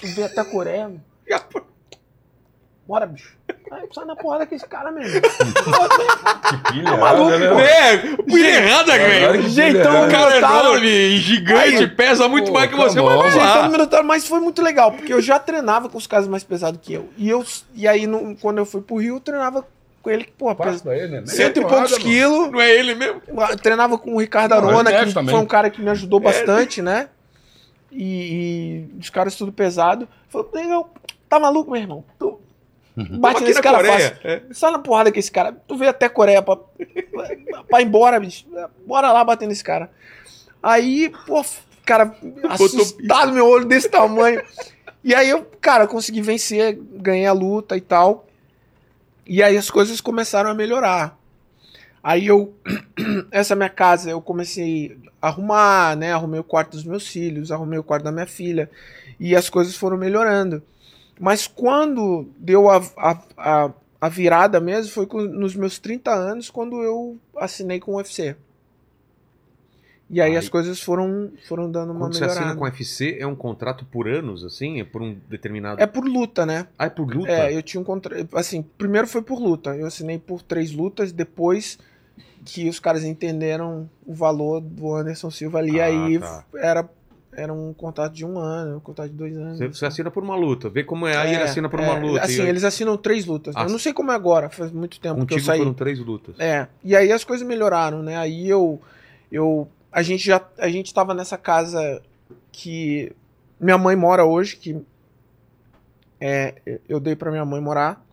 Tu 0.00 0.06
veio 0.08 0.26
até 0.26 0.40
a 0.40 0.44
Coreia, 0.44 0.88
meu. 0.88 1.00
Bora, 2.88 3.04
bicho. 3.06 3.36
Aí 3.70 3.86
sai 3.94 4.06
na 4.06 4.16
porrada 4.16 4.46
com 4.46 4.54
esse 4.54 4.66
cara 4.66 4.90
mesmo. 4.90 5.20
Pilha, 6.72 6.96
maluco, 6.96 7.36
né? 7.38 7.48
pô. 7.48 7.58
É, 7.60 7.98
pilha 8.22 8.48
errada, 8.48 8.92
velho. 8.98 9.42
que 9.42 9.48
Jeitão, 9.50 10.06
O 10.06 10.10
cara 10.10 10.34
é 10.34 10.38
enorme, 10.38 10.86
e 10.88 11.18
gigante, 11.18 11.76
Aí- 11.76 11.86
pesa 11.88 12.26
muito 12.28 12.46
Pô, 12.46 12.52
mais 12.54 12.70
que 12.70 12.76
você, 12.76 13.00
mas 13.00 13.34
vai 13.34 13.46
lá. 13.46 13.68
Minotauro, 13.68 14.06
mas 14.06 14.26
foi 14.26 14.40
muito 14.40 14.62
legal, 14.62 14.92
porque 14.92 15.12
eu 15.12 15.20
já 15.20 15.38
treinava 15.38 15.88
com 15.90 15.98
os 15.98 16.06
caras 16.06 16.26
mais 16.26 16.42
pesados 16.42 16.80
que 16.82 16.94
eu. 16.94 17.08
E, 17.18 17.28
eu, 17.28 17.44
e 17.74 17.86
aí, 17.86 18.06
no- 18.06 18.34
quando 18.36 18.56
eu 18.58 18.64
fui 18.64 18.80
pro 18.80 18.96
Rio, 18.96 19.16
eu 19.16 19.20
treinava 19.20 19.66
com 20.02 20.10
ele, 20.10 20.24
que, 20.24 20.32
pô, 20.32 20.54
pesa 20.54 20.94
ele, 20.96 21.20
né? 21.20 21.26
cento 21.26 21.58
e 21.58 21.60
Porrada, 21.60 21.82
poucos 21.88 21.92
mano. 21.92 22.04
quilos. 22.04 22.50
Não 22.52 22.60
é 22.60 22.70
ele 22.70 22.94
mesmo? 22.94 23.20
Eu 23.28 23.56
treinava 23.58 23.98
com 23.98 24.14
o 24.14 24.18
Ricardo 24.20 24.52
Não, 24.54 24.66
Arona, 24.68 24.90
que 25.04 25.12
também. 25.12 25.34
foi 25.34 25.42
um 25.42 25.46
cara 25.46 25.68
que 25.68 25.82
me 25.82 25.90
ajudou 25.90 26.20
bastante, 26.20 26.80
né? 26.80 27.08
E, 27.92 28.86
e 28.94 28.98
os 28.98 29.10
caras 29.10 29.34
tudo 29.34 29.52
pesado. 29.52 30.08
Falei, 30.28 30.46
legal, 30.54 30.90
tá 31.28 31.38
maluco, 31.40 31.70
meu 31.70 31.80
irmão? 31.80 32.04
Tu 33.06 33.18
bate 33.18 33.44
nesse 33.44 33.62
cara 33.62 33.78
Coreia. 33.78 34.10
fácil. 34.10 34.16
É. 34.24 34.42
Sai 34.50 34.70
na 34.70 34.78
porrada 34.78 35.12
com 35.12 35.18
esse 35.18 35.30
cara. 35.30 35.52
Tu 35.52 35.76
veio 35.76 35.90
até 35.90 36.06
a 36.06 36.10
Coreia 36.10 36.42
pra, 36.42 36.56
pra 37.68 37.80
ir 37.80 37.86
embora, 37.86 38.18
bicho. 38.18 38.46
Bora 38.86 39.12
lá 39.12 39.22
bater 39.22 39.46
nesse 39.46 39.62
cara. 39.62 39.90
Aí, 40.62 41.12
pô, 41.26 41.44
cara, 41.84 42.14
assustado, 42.48 43.32
meu 43.32 43.46
olho 43.46 43.64
desse 43.64 43.88
tamanho. 43.88 44.42
E 45.04 45.14
aí 45.14 45.30
eu, 45.30 45.44
cara, 45.60 45.86
consegui 45.86 46.20
vencer, 46.20 46.76
ganhei 46.76 47.26
a 47.26 47.32
luta 47.32 47.76
e 47.76 47.80
tal. 47.80 48.26
E 49.26 49.42
aí 49.42 49.56
as 49.56 49.70
coisas 49.70 50.00
começaram 50.00 50.50
a 50.50 50.54
melhorar. 50.54 51.18
Aí 52.02 52.26
eu, 52.26 52.54
essa 53.30 53.54
minha 53.54 53.68
casa, 53.68 54.10
eu 54.10 54.20
comecei 54.20 54.98
a 55.20 55.28
arrumar, 55.28 55.96
né? 55.96 56.12
Arrumei 56.12 56.40
o 56.40 56.44
quarto 56.44 56.72
dos 56.72 56.84
meus 56.84 57.06
filhos, 57.06 57.52
arrumei 57.52 57.78
o 57.78 57.84
quarto 57.84 58.04
da 58.04 58.12
minha 58.12 58.26
filha. 58.26 58.70
E 59.20 59.36
as 59.36 59.48
coisas 59.48 59.76
foram 59.76 59.96
melhorando. 59.96 60.62
Mas 61.20 61.46
quando 61.46 62.28
deu 62.38 62.68
a, 62.70 62.76
a, 62.96 63.22
a, 63.36 63.72
a 64.00 64.08
virada 64.08 64.60
mesmo, 64.60 64.92
foi 64.92 65.06
com- 65.06 65.20
nos 65.22 65.54
meus 65.56 65.78
30 65.78 66.12
anos, 66.12 66.50
quando 66.50 66.82
eu 66.82 67.18
assinei 67.36 67.80
com 67.80 67.92
o 67.92 67.96
UFC. 67.96 68.36
E 70.10 70.22
aí, 70.22 70.30
Aí- 70.30 70.36
as 70.38 70.48
coisas 70.48 70.80
foram, 70.82 71.30
foram 71.46 71.70
dando 71.70 71.90
uma 71.90 72.00
Quando 72.06 72.14
você 72.14 72.20
melhorada. 72.20 72.46
assina 72.46 72.56
com 72.58 72.64
o 72.64 72.66
UFC, 72.66 73.16
é 73.20 73.26
um 73.26 73.36
contrato 73.36 73.84
por 73.84 74.08
anos, 74.08 74.42
assim? 74.42 74.80
É 74.80 74.84
por 74.84 75.02
um 75.02 75.14
determinado... 75.28 75.82
É 75.82 75.86
por 75.86 76.04
luta, 76.06 76.46
né? 76.46 76.66
Ah, 76.78 76.86
é 76.86 76.90
por 76.90 77.06
luta? 77.14 77.30
É, 77.30 77.54
eu 77.54 77.62
tinha 77.62 77.78
um 77.80 77.84
contrato. 77.84 78.26
Assim, 78.34 78.62
primeiro 78.62 79.06
foi 79.06 79.20
por 79.20 79.38
luta. 79.38 79.76
Eu 79.76 79.86
assinei 79.86 80.18
por 80.18 80.40
três 80.40 80.72
lutas, 80.72 81.12
depois 81.12 81.78
que 82.42 82.70
os 82.70 82.80
caras 82.80 83.04
entenderam 83.04 83.90
o 84.06 84.14
valor 84.14 84.62
do 84.62 84.94
Anderson 84.94 85.30
Silva 85.30 85.58
ali, 85.58 85.78
Ah, 85.78 85.84
aí 85.84 86.18
tá. 86.18 86.44
era, 86.54 86.88
era 87.38 87.52
um 87.52 87.72
contrato 87.72 88.12
de 88.12 88.26
um 88.26 88.36
ano, 88.38 88.78
um 88.78 88.80
contrato 88.80 89.10
de 89.10 89.16
dois 89.16 89.36
anos. 89.36 89.58
Você, 89.58 89.68
você 89.68 89.86
assina 89.86 90.10
por 90.10 90.22
uma 90.24 90.34
luta, 90.34 90.68
vê 90.68 90.82
como 90.82 91.06
é, 91.06 91.16
aí 91.16 91.34
ele 91.34 91.44
assina 91.44 91.68
por 91.68 91.78
uma 91.78 91.94
é, 91.96 92.00
luta. 92.00 92.24
Assim, 92.24 92.42
aí, 92.42 92.48
eles 92.48 92.64
assinam 92.64 92.96
três 92.96 93.24
lutas. 93.26 93.54
Ah, 93.56 93.62
eu 93.62 93.70
não 93.70 93.78
sei 93.78 93.92
como 93.92 94.10
é 94.10 94.14
agora, 94.14 94.50
faz 94.50 94.72
muito 94.72 94.98
tempo 94.98 95.14
que 95.14 95.20
contigo 95.20 95.40
eu 95.40 95.44
saí. 95.44 95.58
foram 95.58 95.72
três 95.72 95.98
lutas. 96.00 96.34
É, 96.40 96.66
e 96.82 96.96
aí 96.96 97.12
as 97.12 97.22
coisas 97.22 97.46
melhoraram, 97.46 98.02
né? 98.02 98.16
Aí 98.16 98.48
eu, 98.48 98.80
eu, 99.30 99.68
a 99.92 100.02
gente 100.02 100.26
já, 100.26 100.44
a 100.58 100.68
gente 100.68 100.92
tava 100.92 101.14
nessa 101.14 101.38
casa 101.38 102.02
que 102.50 103.12
minha 103.60 103.78
mãe 103.78 103.94
mora 103.94 104.24
hoje, 104.24 104.56
que 104.56 104.76
é, 106.20 106.80
eu 106.88 106.98
dei 106.98 107.14
pra 107.14 107.30
minha 107.30 107.44
mãe 107.44 107.60
morar, 107.60 108.04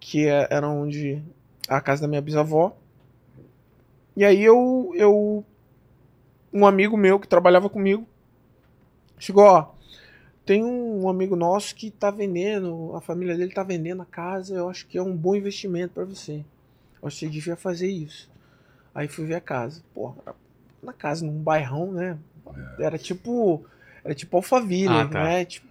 que 0.00 0.26
é- 0.26 0.48
era 0.50 0.68
onde 0.68 1.22
a 1.68 1.80
casa 1.80 2.02
da 2.02 2.08
minha 2.08 2.20
bisavó. 2.20 2.76
E 4.16 4.24
aí 4.24 4.42
eu, 4.42 4.92
eu, 4.94 5.44
um 6.54 6.64
amigo 6.64 6.96
meu 6.96 7.18
que 7.18 7.26
trabalhava 7.28 7.68
comigo, 7.68 8.06
chegou, 9.18 9.44
ó, 9.44 9.72
tem 10.46 10.62
um 10.64 11.08
amigo 11.08 11.34
nosso 11.34 11.74
que 11.74 11.90
tá 11.90 12.10
vendendo, 12.10 12.94
a 12.94 13.00
família 13.00 13.36
dele 13.36 13.52
tá 13.52 13.62
vendendo 13.64 14.02
a 14.02 14.06
casa, 14.06 14.54
eu 14.54 14.68
acho 14.68 14.86
que 14.86 14.96
é 14.96 15.02
um 15.02 15.16
bom 15.16 15.34
investimento 15.34 15.94
pra 15.94 16.04
você. 16.04 16.44
Eu 17.02 17.08
acho 17.08 17.18
que 17.18 17.26
você 17.26 17.30
devia 17.32 17.56
fazer 17.56 17.88
isso. 17.88 18.30
Aí 18.94 19.08
fui 19.08 19.24
ver 19.26 19.34
a 19.34 19.40
casa. 19.40 19.82
Porra, 19.92 20.16
na 20.82 20.92
casa, 20.92 21.26
num 21.26 21.42
bairrão, 21.42 21.90
né? 21.92 22.16
Era 22.78 22.96
tipo. 22.96 23.64
Era 24.04 24.14
tipo 24.14 24.36
Alphaville, 24.36 24.88
Ah, 24.94 25.08
tá. 25.08 25.24
né? 25.24 25.44
Tipo, 25.44 25.66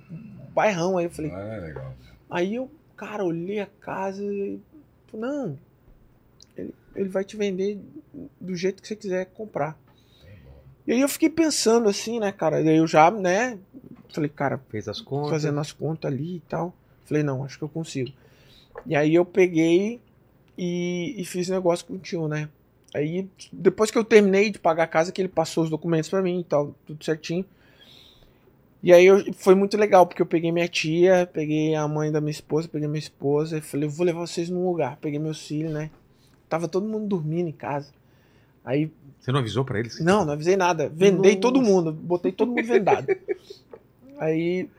bairrão. 0.54 0.98
Aí 0.98 1.06
eu 1.06 1.10
falei, 1.12 1.32
Ah, 1.32 1.40
é 1.56 1.60
legal. 1.60 1.94
Aí 2.30 2.56
eu, 2.56 2.70
cara, 2.98 3.24
olhei 3.24 3.60
a 3.60 3.68
casa 3.80 4.24
e. 4.24 4.60
falei, 5.08 5.30
Não, 5.30 5.60
ele, 6.58 6.74
ele 6.96 7.10
vai 7.10 7.24
te 7.24 7.38
vender 7.38 7.80
do 8.42 8.56
jeito 8.56 8.82
que 8.82 8.88
você 8.88 8.96
quiser 8.96 9.26
comprar. 9.28 9.78
E 10.86 10.92
aí 10.92 11.02
eu 11.02 11.08
fiquei 11.08 11.30
pensando 11.30 11.88
assim, 11.88 12.20
né, 12.20 12.32
cara? 12.32 12.64
Daí 12.64 12.78
eu 12.78 12.88
já, 12.88 13.10
né? 13.10 13.58
Falei, 14.10 14.30
cara, 14.30 14.60
Fez 14.70 14.88
as 14.88 15.02
contas. 15.02 15.32
fazendo 15.32 15.60
as 15.60 15.72
contas 15.72 16.12
ali 16.12 16.38
e 16.38 16.40
tal. 16.42 16.74
Falei, 17.06 17.24
não, 17.24 17.44
acho 17.44 17.58
que 17.58 17.64
eu 17.64 17.70
consigo. 17.70 18.12
E 18.86 18.96
aí 18.96 19.16
eu 19.16 19.26
peguei 19.26 20.00
e, 20.58 21.16
e 21.18 21.26
fiz 21.26 21.50
negócio 21.50 21.86
com 21.86 21.94
o 21.94 22.00
tio, 22.00 22.28
né? 22.28 22.50
Aí, 22.94 23.28
depois 23.52 23.90
que 23.90 23.98
eu 23.98 24.04
terminei 24.04 24.52
de 24.52 24.60
pagar 24.60 24.84
a 24.84 24.88
casa, 24.88 25.12
que 25.12 25.20
ele 25.22 25.30
passou 25.30 25.64
os 25.64 25.70
documentos 25.70 26.10
pra 26.10 26.22
mim 26.22 26.42
e 26.42 26.44
tal, 26.44 26.76
tudo 26.86 27.04
certinho. 27.04 27.44
E 28.84 28.92
aí 28.94 29.06
eu, 29.06 29.34
foi 29.34 29.56
muito 29.56 29.78
legal, 29.78 30.06
porque 30.06 30.22
eu 30.22 30.26
peguei 30.26 30.52
minha 30.52 30.68
tia, 30.68 31.28
peguei 31.32 31.74
a 31.74 31.88
mãe 31.88 32.12
da 32.12 32.20
minha 32.20 32.32
esposa, 32.32 32.68
peguei 32.68 32.88
minha 32.88 33.00
esposa 33.00 33.58
e 33.58 33.62
falei, 33.62 33.88
vou 33.88 34.06
levar 34.06 34.20
vocês 34.20 34.50
num 34.50 34.68
lugar. 34.68 34.98
Peguei 34.98 35.18
meus 35.18 35.48
filhos, 35.48 35.72
né? 35.72 35.90
Tava 36.50 36.68
todo 36.68 36.88
mundo 36.88 37.08
dormindo 37.08 37.48
em 37.48 37.54
casa. 37.54 37.92
Aí 38.66 38.92
Você 39.20 39.32
não 39.32 39.40
avisou 39.40 39.64
pra 39.66 39.80
eles? 39.80 40.00
não, 40.00 40.24
não 40.26 40.34
avisei 40.34 40.56
nada. 40.56 40.90
Vendei 40.90 41.32
Nossa. 41.32 41.42
todo 41.42 41.62
mundo. 41.62 41.92
Botei 41.92 42.32
todo 42.32 42.50
mundo 42.50 42.66
vendado. 42.66 43.08
aí 44.18 44.70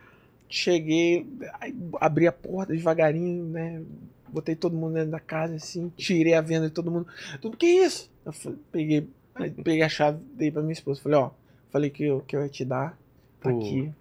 cheguei, 0.48 1.26
aí 1.60 1.74
abri 2.00 2.26
a 2.26 2.32
porta 2.32 2.72
devagarinho, 2.72 3.44
né? 3.44 3.82
Botei 4.28 4.54
todo 4.54 4.76
mundo 4.76 4.94
dentro 4.94 5.10
da 5.10 5.20
casa, 5.20 5.54
assim, 5.56 5.92
tirei 5.96 6.34
a 6.34 6.40
venda 6.40 6.66
de 6.68 6.72
todo 6.72 6.90
mundo. 6.90 7.06
Tudo 7.40 7.56
que 7.56 7.66
é 7.66 7.86
isso? 7.86 8.10
Eu 8.24 8.32
falei- 8.32 8.58
peguei, 8.72 9.08
aí 9.34 9.50
peguei 9.50 9.82
a 9.82 9.88
chave, 9.88 10.18
dei 10.34 10.50
pra 10.50 10.60
minha 10.62 10.72
esposa. 10.72 11.00
Falei, 11.00 11.18
ó, 11.18 11.30
falei 11.70 11.90
que 11.90 12.04
eu, 12.04 12.20
que 12.26 12.34
eu 12.36 12.42
ia 12.42 12.48
te 12.48 12.64
dar. 12.64 12.98
Tá 13.40 13.50
Pô. 13.50 13.58
aqui, 13.58 13.92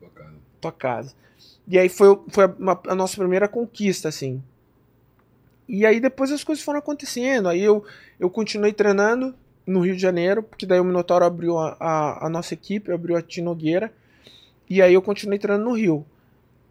Bacana. 0.00 0.34
tua 0.60 0.72
casa. 0.72 1.14
E 1.66 1.78
aí 1.78 1.88
foi, 1.88 2.18
foi 2.28 2.44
a, 2.44 2.56
a 2.88 2.94
nossa 2.94 3.16
primeira 3.16 3.46
conquista, 3.46 4.08
assim. 4.08 4.42
E 5.68 5.84
aí 5.84 6.00
depois 6.00 6.32
as 6.32 6.42
coisas 6.42 6.64
foram 6.64 6.78
acontecendo. 6.78 7.48
Aí 7.48 7.62
eu, 7.62 7.84
eu 8.18 8.30
continuei 8.30 8.72
treinando 8.72 9.34
no 9.66 9.80
Rio 9.80 9.94
de 9.94 10.00
Janeiro, 10.00 10.42
porque 10.42 10.64
daí 10.64 10.80
o 10.80 10.84
Minotauro 10.84 11.24
abriu 11.24 11.58
a, 11.58 11.76
a, 11.78 12.26
a 12.26 12.28
nossa 12.30 12.54
equipe, 12.54 12.90
abriu 12.90 13.16
a 13.16 13.22
Tinogueira. 13.22 13.92
E 14.68 14.80
aí 14.80 14.94
eu 14.94 15.02
continuei 15.02 15.38
treinando 15.38 15.68
no 15.68 15.76
Rio. 15.76 16.06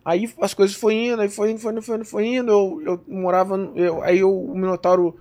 Aí 0.04 0.34
as 0.42 0.54
coisas 0.54 0.76
foi 0.76 0.94
indo, 0.94 1.22
aí 1.22 1.30
foi 1.30 1.52
indo, 1.52 1.60
foi 1.60 1.72
indo, 1.74 1.82
foi 1.82 1.96
indo, 1.96 2.06
foi 2.06 2.26
indo. 2.26 2.52
Eu, 2.52 2.82
eu 2.82 3.04
morava. 3.08 3.56
Eu, 3.76 4.02
aí 4.02 4.20
eu, 4.20 4.34
o 4.34 4.56
Minotauro 4.56 5.20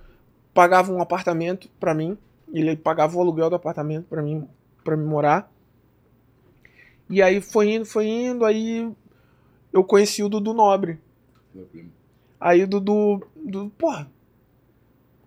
pagava 0.53 0.91
um 0.91 1.01
apartamento 1.01 1.69
pra 1.79 1.93
mim. 1.93 2.17
Ele 2.51 2.75
pagava 2.75 3.17
o 3.17 3.21
aluguel 3.21 3.49
do 3.49 3.55
apartamento 3.55 4.05
pra 4.05 4.21
mim, 4.21 4.47
pra 4.83 4.95
mim 4.95 5.05
morar. 5.05 5.51
E 7.09 7.21
aí 7.21 7.41
foi 7.41 7.73
indo, 7.73 7.85
foi 7.85 8.07
indo, 8.07 8.43
aí 8.43 8.89
eu 9.71 9.83
conheci 9.83 10.23
o 10.23 10.29
Dudu 10.29 10.53
Nobre. 10.53 10.99
Meu 11.53 11.65
primo. 11.65 11.96
Aí 12.39 12.63
o 12.63 12.67
Dudu, 12.67 13.27
Dudu, 13.35 13.71
porra, 13.77 14.09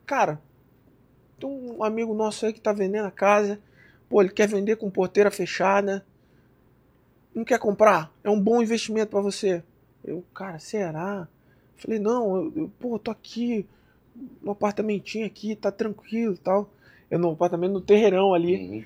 cara, 0.06 0.40
tem 1.38 1.48
um 1.48 1.82
amigo 1.82 2.14
nosso 2.14 2.46
aí 2.46 2.52
que 2.52 2.60
tá 2.60 2.72
vendendo 2.72 3.06
a 3.06 3.10
casa, 3.10 3.60
pô, 4.08 4.20
ele 4.20 4.30
quer 4.30 4.48
vender 4.48 4.76
com 4.76 4.90
porteira 4.90 5.30
fechada, 5.30 6.04
não 7.34 7.44
quer 7.44 7.58
comprar? 7.58 8.12
É 8.22 8.30
um 8.30 8.40
bom 8.40 8.62
investimento 8.62 9.10
pra 9.10 9.20
você. 9.20 9.62
Eu, 10.04 10.24
cara, 10.34 10.58
será? 10.58 11.28
Falei, 11.76 11.98
não, 11.98 12.36
eu, 12.36 12.52
eu, 12.56 12.72
pô, 12.78 12.98
tô 12.98 13.10
aqui, 13.10 13.66
no 14.42 14.52
apartamentinho 14.52 15.26
aqui, 15.26 15.54
tá 15.54 15.70
tranquilo 15.70 16.34
e 16.34 16.38
tal. 16.38 16.70
Eu 17.10 17.18
no 17.18 17.30
apartamento 17.30 17.72
no 17.72 17.80
terreirão 17.80 18.34
ali. 18.34 18.56
Uhum. 18.56 18.84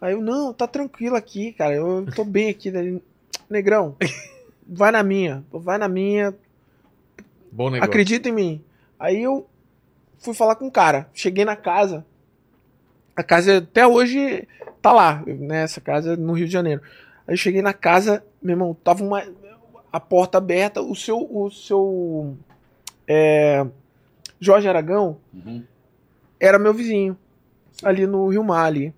Aí 0.00 0.12
eu, 0.12 0.20
não, 0.20 0.52
tá 0.52 0.66
tranquilo 0.66 1.16
aqui, 1.16 1.52
cara. 1.52 1.74
Eu 1.74 2.06
tô 2.14 2.24
bem 2.24 2.48
aqui. 2.48 2.70
Daí, 2.70 3.02
Negrão, 3.48 3.96
vai 4.66 4.90
na 4.90 5.02
minha. 5.02 5.44
Vai 5.50 5.78
na 5.78 5.88
minha. 5.88 6.34
Bom 7.56 7.70
negócio. 7.70 7.88
Acredita 7.90 8.28
em 8.28 8.32
mim. 8.32 8.64
Aí 9.00 9.22
eu 9.22 9.46
fui 10.18 10.34
falar 10.34 10.56
com 10.56 10.66
o 10.66 10.70
cara. 10.70 11.08
Cheguei 11.14 11.44
na 11.44 11.56
casa. 11.56 12.04
A 13.16 13.22
casa 13.22 13.58
até 13.58 13.86
hoje 13.86 14.46
tá 14.82 14.92
lá, 14.92 15.22
né? 15.26 15.62
Essa 15.62 15.80
casa 15.80 16.16
no 16.18 16.34
Rio 16.34 16.46
de 16.46 16.52
Janeiro. 16.52 16.82
Aí 17.26 17.32
eu 17.32 17.38
cheguei 17.38 17.62
na 17.62 17.72
casa, 17.72 18.22
meu 18.42 18.52
irmão, 18.52 18.74
tava 18.84 19.02
uma, 19.02 19.22
a 19.90 19.98
porta 19.98 20.36
aberta. 20.36 20.82
O 20.82 20.94
seu. 20.94 21.18
O 21.18 21.50
seu. 21.50 22.36
É, 23.08 23.66
Jorge 24.38 24.68
Aragão 24.68 25.16
Uhum. 25.32 25.64
era 26.38 26.58
meu 26.58 26.74
vizinho. 26.74 27.16
Ali 27.82 28.06
no 28.06 28.28
Rio 28.28 28.44
Mar 28.44 28.66
ali. 28.66 28.92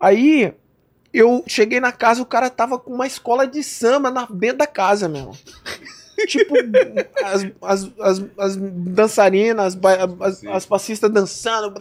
Aí 0.00 0.54
eu 1.12 1.44
cheguei 1.46 1.78
na 1.78 1.92
casa, 1.92 2.22
o 2.22 2.26
cara 2.26 2.48
tava 2.48 2.78
com 2.78 2.92
uma 2.94 3.06
escola 3.06 3.46
de 3.46 3.62
samba 3.62 4.10
na, 4.10 4.24
dentro 4.26 4.58
da 4.58 4.66
casa, 4.66 5.08
meu. 5.10 5.18
irmão. 5.20 5.36
Tipo, 6.26 6.54
as, 7.24 7.46
as, 7.62 7.92
as, 8.00 8.24
as 8.38 8.56
dançarinas, 8.56 9.76
as, 9.76 10.20
as, 10.20 10.44
as 10.44 10.66
passistas 10.66 11.10
dançando, 11.10 11.72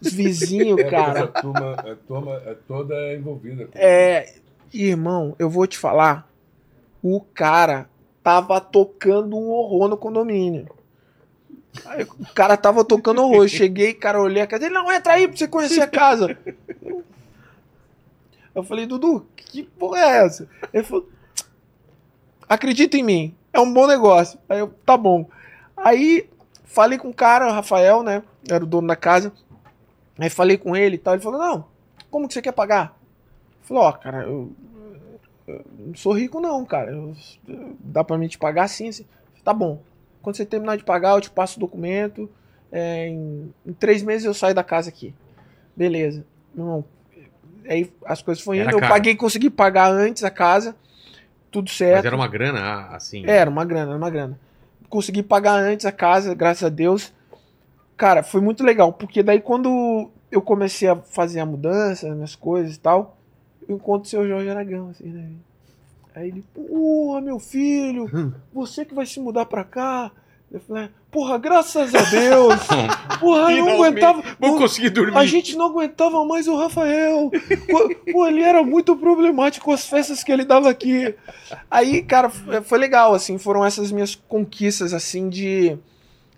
os 0.00 0.12
vizinhos, 0.12 0.80
É, 0.80 0.84
cara. 0.90 1.24
a 1.24 1.26
turma, 1.28 1.72
a 1.72 1.94
turma 2.06 2.42
é 2.46 2.56
toda 2.66 3.14
envolvida. 3.14 3.68
É, 3.74 4.34
irmão, 4.72 5.34
eu 5.38 5.48
vou 5.50 5.66
te 5.66 5.78
falar. 5.78 6.28
O 7.02 7.20
cara 7.20 7.88
tava 8.22 8.60
tocando 8.60 9.36
um 9.36 9.50
horror 9.50 9.88
no 9.88 9.96
condomínio. 9.96 10.68
Aí, 11.86 12.04
o 12.04 12.34
cara 12.34 12.56
tava 12.56 12.84
tocando 12.84 13.22
horror. 13.22 13.44
Eu 13.44 13.48
cheguei, 13.48 13.94
cara, 13.94 14.20
olhei 14.20 14.42
a 14.42 14.46
casa. 14.46 14.66
Ele, 14.66 14.74
não, 14.74 14.92
entra 14.92 15.14
aí 15.14 15.26
pra 15.26 15.36
você 15.36 15.48
conhecer 15.48 15.80
a 15.80 15.86
casa. 15.88 16.36
Eu 18.54 18.62
falei, 18.62 18.86
Dudu, 18.86 19.26
que 19.34 19.62
porra 19.62 19.98
é 19.98 20.24
essa? 20.26 20.48
Ele 20.72 20.84
falou, 20.84 21.08
acredita 22.54 22.96
em 22.96 23.02
mim, 23.02 23.34
é 23.52 23.60
um 23.60 23.72
bom 23.72 23.86
negócio. 23.86 24.38
Aí 24.48 24.58
eu, 24.60 24.68
tá 24.84 24.96
bom. 24.96 25.28
Aí 25.76 26.28
falei 26.64 26.98
com 26.98 27.08
o 27.08 27.14
cara, 27.14 27.48
o 27.48 27.52
Rafael, 27.52 28.02
né? 28.02 28.22
Era 28.48 28.62
o 28.64 28.66
dono 28.66 28.88
da 28.88 28.96
casa. 28.96 29.32
Aí 30.18 30.30
falei 30.30 30.56
com 30.56 30.76
ele 30.76 30.96
e 30.96 30.98
tal. 30.98 31.14
Ele 31.14 31.22
falou, 31.22 31.40
não, 31.40 31.64
como 32.10 32.28
que 32.28 32.34
você 32.34 32.42
quer 32.42 32.52
pagar? 32.52 32.96
Falou, 33.62 33.82
ó, 33.84 33.92
cara, 33.92 34.22
eu, 34.24 34.52
eu 35.46 35.64
não 35.78 35.94
sou 35.94 36.12
rico 36.12 36.40
não, 36.40 36.64
cara. 36.64 36.90
Eu- 36.90 37.14
eu- 37.48 37.76
dá 37.80 38.02
pra 38.04 38.18
mim 38.18 38.28
te 38.28 38.38
pagar 38.38 38.68
sim, 38.68 38.88
assim. 38.88 39.06
Tá 39.44 39.52
bom. 39.52 39.80
Quando 40.20 40.36
você 40.36 40.46
terminar 40.46 40.76
de 40.76 40.84
pagar, 40.84 41.14
eu 41.16 41.20
te 41.20 41.30
passo 41.30 41.56
o 41.56 41.60
documento. 41.60 42.30
É, 42.70 43.08
em, 43.08 43.52
em 43.66 43.72
três 43.72 44.02
meses 44.02 44.24
eu 44.24 44.32
saio 44.34 44.54
da 44.54 44.62
casa 44.64 44.88
aqui. 44.88 45.14
Beleza. 45.76 46.24
Meu 46.54 46.64
irmão, 46.66 46.84
aí 47.68 47.92
as 48.04 48.22
coisas 48.22 48.42
foram 48.42 48.60
Era 48.60 48.68
indo. 48.70 48.76
Eu 48.76 48.80
caro. 48.80 48.92
paguei, 48.92 49.14
consegui 49.16 49.50
pagar 49.50 49.90
antes 49.90 50.22
a 50.24 50.30
casa. 50.30 50.76
Tudo 51.52 51.70
certo. 51.70 51.96
Mas 51.96 52.04
era 52.06 52.16
uma 52.16 52.26
grana, 52.26 52.60
ah, 52.60 52.96
assim. 52.96 53.24
Era 53.26 53.48
uma 53.48 53.64
grana, 53.64 53.90
era 53.90 53.98
uma 53.98 54.10
grana. 54.10 54.40
Consegui 54.88 55.22
pagar 55.22 55.62
antes 55.62 55.86
a 55.86 55.92
casa, 55.92 56.34
graças 56.34 56.64
a 56.64 56.68
Deus. 56.70 57.12
Cara, 57.96 58.22
foi 58.22 58.40
muito 58.40 58.64
legal, 58.64 58.92
porque 58.92 59.22
daí 59.22 59.40
quando 59.40 60.10
eu 60.30 60.40
comecei 60.40 60.88
a 60.88 60.96
fazer 60.96 61.40
a 61.40 61.46
mudança, 61.46 62.08
as 62.08 62.14
minhas 62.14 62.34
coisas 62.34 62.74
e 62.74 62.80
tal, 62.80 63.18
eu 63.68 63.76
encontro 63.76 64.06
o 64.06 64.10
seu 64.10 64.26
Jorge 64.26 64.48
Aragão, 64.48 64.88
assim, 64.88 65.08
né? 65.08 65.28
Aí 66.14 66.28
ele, 66.28 66.42
porra, 66.54 67.20
meu 67.20 67.38
filho, 67.38 68.10
você 68.52 68.84
que 68.84 68.94
vai 68.94 69.06
se 69.06 69.20
mudar 69.20 69.46
pra 69.46 69.62
cá. 69.62 70.10
Eu 70.52 70.60
falei, 70.60 70.90
porra, 71.10 71.38
graças 71.38 71.94
a 71.94 72.02
Deus. 72.02 72.54
Porra, 73.18 73.52
eu 73.52 73.64
não 73.64 73.72
aguentava. 73.82 74.22
Não- 74.38 74.58
conseguir 74.58 74.90
dormir. 74.90 75.16
a 75.16 75.24
gente 75.24 75.56
não 75.56 75.66
aguentava 75.66 76.22
mais 76.26 76.46
o 76.46 76.54
Rafael. 76.56 77.30
Pô, 78.12 78.26
ele 78.26 78.42
era 78.42 78.62
muito 78.62 78.94
problemático 78.94 79.64
com 79.64 79.72
as 79.72 79.86
festas 79.86 80.22
que 80.22 80.30
ele 80.30 80.44
dava 80.44 80.68
aqui. 80.68 81.14
Aí, 81.70 82.02
cara, 82.02 82.28
foi 82.28 82.78
legal, 82.78 83.14
assim, 83.14 83.38
foram 83.38 83.64
essas 83.64 83.90
minhas 83.90 84.14
conquistas, 84.14 84.92
assim, 84.92 85.30
de, 85.30 85.78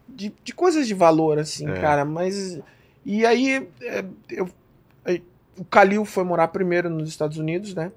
de, 0.08 0.32
de 0.44 0.54
coisas 0.54 0.86
de 0.86 0.94
valor, 0.94 1.38
assim, 1.40 1.68
É. 1.68 1.80
cara. 1.80 2.04
Mas. 2.04 2.60
E 3.04 3.26
aí, 3.26 3.66
é, 3.82 4.04
eu, 4.30 4.48
o 5.58 5.64
Calil 5.64 6.04
foi 6.04 6.22
morar 6.24 6.48
primeiro 6.48 6.88
nos 6.88 7.08
Estados 7.08 7.36
Unidos, 7.38 7.74
né? 7.74 7.90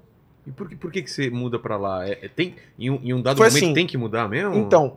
E 0.46 0.50
por 0.50 0.68
que, 0.68 0.76
por 0.76 0.90
que, 0.90 1.02
que 1.02 1.10
você 1.10 1.28
muda 1.30 1.58
pra 1.58 1.76
lá? 1.76 2.08
É, 2.08 2.18
é- 2.22 2.28
tem, 2.28 2.54
em, 2.78 2.90
um, 2.90 3.00
em 3.02 3.12
um 3.14 3.20
dado 3.22 3.36
Foi 3.36 3.48
momento 3.48 3.64
assim. 3.64 3.74
tem 3.74 3.86
que 3.86 3.96
mudar 3.98 4.28
mesmo? 4.28 4.54
Então, 4.56 4.96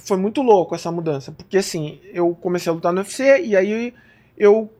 foi 0.00 0.16
muito 0.16 0.42
louco 0.42 0.74
essa 0.74 0.90
mudança, 0.92 1.32
porque 1.32 1.58
assim, 1.58 2.00
eu 2.12 2.34
comecei 2.40 2.70
a 2.70 2.74
lutar 2.74 2.92
no 2.92 3.00
UFC 3.00 3.42
e 3.44 3.56
aí 3.56 3.92
eu 4.36 4.70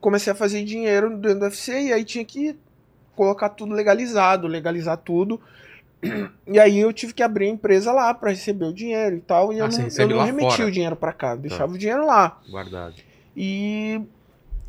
comecei 0.00 0.32
a 0.32 0.36
fazer 0.36 0.64
dinheiro 0.64 1.16
dentro 1.16 1.40
do 1.40 1.44
UFC 1.44 1.88
e 1.88 1.92
aí 1.92 2.04
tinha 2.04 2.24
que 2.24 2.56
colocar 3.16 3.48
tudo 3.50 3.74
legalizado, 3.74 4.46
legalizar 4.46 4.96
tudo. 4.98 5.40
E 6.48 6.58
aí 6.58 6.78
eu 6.80 6.92
tive 6.92 7.12
que 7.14 7.22
abrir 7.22 7.46
a 7.46 7.50
empresa 7.50 7.92
lá 7.92 8.12
pra 8.12 8.30
receber 8.30 8.64
o 8.64 8.72
dinheiro 8.72 9.16
e 9.16 9.20
tal, 9.20 9.52
e 9.52 9.60
Ah, 9.60 9.64
eu 9.64 9.68
não, 9.68 9.88
eu 9.98 10.08
não 10.08 10.24
remetia 10.24 10.50
fora. 10.56 10.68
o 10.68 10.70
dinheiro 10.72 10.96
pra 10.96 11.12
cá, 11.12 11.36
deixava 11.36 11.72
o 11.72 11.78
dinheiro 11.78 12.04
lá. 12.04 12.40
Guardado. 12.50 12.94
E, 13.36 14.00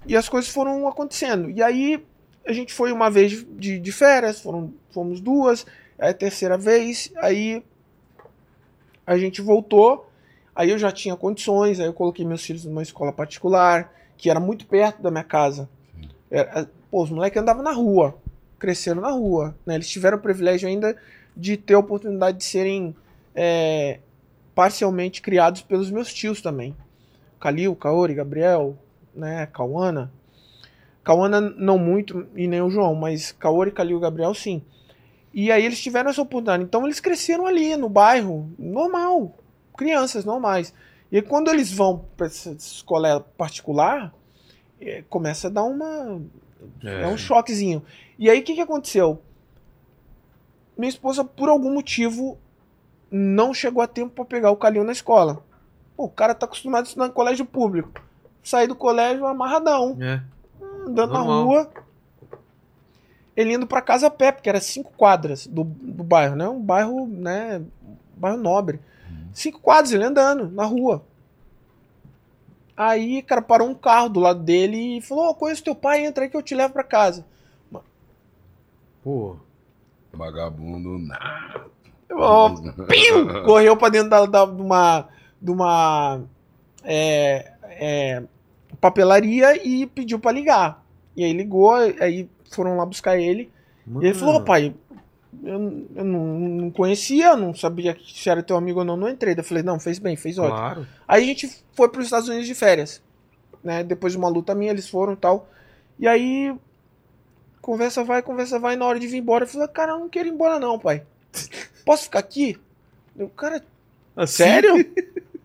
e 0.06 0.16
as 0.16 0.30
coisas 0.30 0.52
foram 0.52 0.88
acontecendo. 0.88 1.50
E 1.50 1.62
aí 1.64 2.06
a 2.46 2.54
gente 2.54 2.72
foi 2.74 2.92
uma 2.92 3.10
vez 3.10 3.44
de, 3.58 3.80
de 3.80 3.92
férias, 3.92 4.40
foram, 4.42 4.74
fomos 4.92 5.20
duas, 5.20 5.66
aí 5.98 6.12
a 6.12 6.14
terceira 6.14 6.58
vez, 6.58 7.12
aí 7.18 7.64
a 9.06 9.18
gente 9.18 9.42
voltou, 9.42 10.10
aí 10.56 10.70
eu 10.70 10.78
já 10.78 10.92
tinha 10.92 11.16
condições, 11.16 11.80
aí 11.80 11.86
eu 11.88 11.94
coloquei 11.94 12.26
meus 12.26 12.44
filhos 12.44 12.66
numa 12.66 12.82
escola 12.82 13.12
particular, 13.12 13.94
que 14.18 14.30
era 14.30 14.40
muito 14.40 14.66
perto 14.66 15.02
da 15.02 15.12
minha 15.12 15.24
casa. 15.24 15.70
Era- 16.32 16.70
pô, 16.90 17.04
os 17.04 17.10
moleques 17.10 17.42
andavam 17.42 17.64
na 17.64 17.72
rua. 17.72 18.16
cresceram 18.60 19.02
na 19.02 19.12
rua. 19.12 19.54
Né? 19.66 19.76
Eles 19.76 19.90
tiveram 19.90 20.18
o 20.18 20.22
privilégio 20.22 20.70
ainda 20.70 20.96
de 21.36 21.58
ter 21.58 21.74
a 21.74 21.80
oportunidade 21.80 22.38
de 22.38 22.46
serem 22.46 22.96
é, 23.36 24.00
parcialmente 24.56 25.22
criados 25.22 25.62
pelos 25.62 25.92
meus 25.92 26.14
tios 26.14 26.42
também. 26.42 26.74
Calil, 27.42 27.76
Kaori, 27.76 28.14
Gabriel, 28.14 28.78
né, 29.14 29.46
Cauana. 29.48 30.10
Cauana 31.04 31.42
não 31.42 31.78
muito 31.78 32.26
e 32.36 32.48
nem 32.48 32.62
o 32.62 32.70
João, 32.70 32.96
mas 32.96 33.34
Kaori, 33.34 33.70
Calil 33.70 33.98
e 33.98 34.00
Gabriel 34.00 34.34
sim. 34.34 34.62
E 35.34 35.52
aí 35.52 35.66
eles 35.66 35.82
tiveram 35.82 36.10
essa 36.10 36.22
oportunidade. 36.22 36.64
Então 36.64 36.86
eles 36.86 37.00
cresceram 37.00 37.46
ali 37.46 37.76
no 37.76 37.90
bairro, 37.90 38.52
normal, 38.58 39.36
crianças 39.76 40.24
normais. 40.24 40.74
E 41.12 41.18
aí, 41.18 41.22
quando 41.22 41.52
eles 41.52 41.72
vão 41.72 42.06
para 42.18 42.26
essa 42.26 42.52
escola 42.52 43.20
particular, 43.38 44.12
é, 44.82 45.04
começa 45.10 45.48
a 45.48 45.52
dar 45.52 45.64
uma 45.64 46.20
é. 46.84 47.04
é 47.04 47.08
um 47.08 47.18
choquezinho. 47.18 47.84
E 48.18 48.30
aí 48.30 48.40
o 48.40 48.44
que, 48.44 48.56
que 48.56 48.62
aconteceu? 48.62 49.22
Minha 50.78 50.90
esposa, 50.90 51.24
por 51.24 51.50
algum 51.50 51.72
motivo, 51.72 52.38
não 53.12 53.54
chegou 53.54 53.84
a 53.84 53.88
tempo 53.88 54.10
para 54.10 54.26
pegar 54.26 54.52
o 54.52 54.56
Calil 54.56 54.84
na 54.84 54.92
escola. 54.92 55.44
Pô, 55.96 56.06
o 56.06 56.10
cara 56.10 56.34
tá 56.34 56.46
acostumado 56.46 56.86
a 56.86 56.88
estudar 56.88 57.08
em 57.08 57.12
colégio 57.12 57.46
público. 57.46 58.02
Sair 58.42 58.68
do 58.68 58.76
colégio 58.76 59.26
amarradão. 59.26 59.98
É. 60.02 60.22
Andando 60.88 61.14
Normal. 61.14 61.28
na 61.28 61.44
rua. 61.44 61.72
Ele 63.36 63.54
indo 63.54 63.66
para 63.66 63.82
casa 63.82 64.08
a 64.08 64.12
pé, 64.12 64.32
porque 64.32 64.50
era 64.50 64.60
cinco 64.60 64.92
quadras 64.96 65.48
do, 65.48 65.64
do 65.64 66.04
bairro, 66.04 66.36
né? 66.36 66.48
Um 66.48 66.62
bairro, 66.62 67.08
né? 67.08 67.62
bairro 68.16 68.38
nobre. 68.38 68.80
Uhum. 69.10 69.30
Cinco 69.34 69.60
quadras, 69.60 69.92
ele 69.92 70.04
andando 70.04 70.50
na 70.50 70.66
rua. 70.66 71.04
Aí, 72.76 73.22
cara, 73.22 73.42
parou 73.42 73.70
um 73.70 73.76
carro 73.76 74.10
do 74.10 74.20
lado 74.20 74.42
dele 74.42 74.98
e 74.98 75.02
falou: 75.02 75.30
oh, 75.30 75.36
conheço 75.36 75.64
teu 75.64 75.76
pai, 75.76 76.06
entra 76.06 76.24
aí 76.24 76.30
que 76.30 76.38
eu 76.38 76.42
te 76.42 76.56
levo 76.56 76.74
para 76.74 76.84
casa. 76.84 77.26
Pô. 79.04 79.36
Vagabundo 80.12 80.98
nada. 81.00 81.74
Oh, 82.16 82.52
correu 83.44 83.76
pra 83.76 83.90
dentro 83.90 84.10
da, 84.12 84.26
da, 84.28 84.46
de 84.46 84.62
uma, 84.62 85.08
de 85.42 85.50
uma 85.50 86.22
é, 86.84 87.54
é, 87.64 88.24
papelaria 88.80 89.66
e 89.66 89.88
pediu 89.88 90.20
para 90.20 90.32
ligar. 90.32 90.86
E 91.16 91.24
aí 91.24 91.34
ligou, 91.34 91.74
aí 91.74 92.30
foram 92.56 92.78
lá 92.78 92.86
buscar 92.86 93.18
ele. 93.18 93.52
Mano. 93.86 94.04
E 94.04 94.10
ele 94.10 94.18
falou: 94.18 94.36
oh, 94.36 94.44
pai, 94.44 94.74
eu, 95.44 95.88
eu 95.96 96.04
não, 96.04 96.40
não, 96.40 96.72
conhecia, 96.72 97.36
não 97.36 97.54
sabia 97.54 97.98
se 98.06 98.30
era 98.30 98.44
teu 98.44 98.56
amigo 98.56 98.80
ou 98.80 98.86
não, 98.86 98.98
não 98.98 99.10
entrei. 99.10 99.36
Eu 99.38 99.44
falei: 99.44 99.64
não, 99.64 99.80
fez 99.80 100.00
bem, 100.00 100.16
fez 100.16 100.38
ótimo. 100.38 100.58
Claro. 100.58 100.88
Aí 101.08 101.24
a 101.24 101.28
gente 101.28 101.50
foi 101.74 101.90
para 101.90 102.00
os 102.00 102.06
Estados 102.06 102.30
Unidos 102.30 102.48
de 102.48 102.56
férias. 102.56 103.02
Né? 103.64 103.84
Depois 103.84 104.14
de 104.14 104.20
uma 104.20 104.30
luta 104.30 104.54
minha, 104.54 104.72
eles 104.72 104.90
foram 104.90 105.14
e 105.14 105.18
tal. 105.18 105.50
E 106.00 106.08
aí 106.08 106.54
Conversa 107.64 108.04
vai, 108.04 108.22
conversa 108.22 108.60
vai. 108.60 108.76
Na 108.76 108.86
hora 108.86 109.00
de 109.00 109.08
vir 109.08 109.20
embora, 109.20 109.46
eu 109.46 109.48
falei, 109.48 109.70
cara, 109.70 109.94
eu 109.94 110.00
não 110.00 110.10
quero 110.10 110.28
ir 110.28 110.34
embora, 110.34 110.60
não, 110.60 110.78
pai. 110.78 111.06
Posso 111.86 112.04
ficar 112.04 112.20
aqui? 112.20 112.60
Eu, 113.16 113.30
cara, 113.30 113.64
assim? 114.18 114.34
sério? 114.34 114.74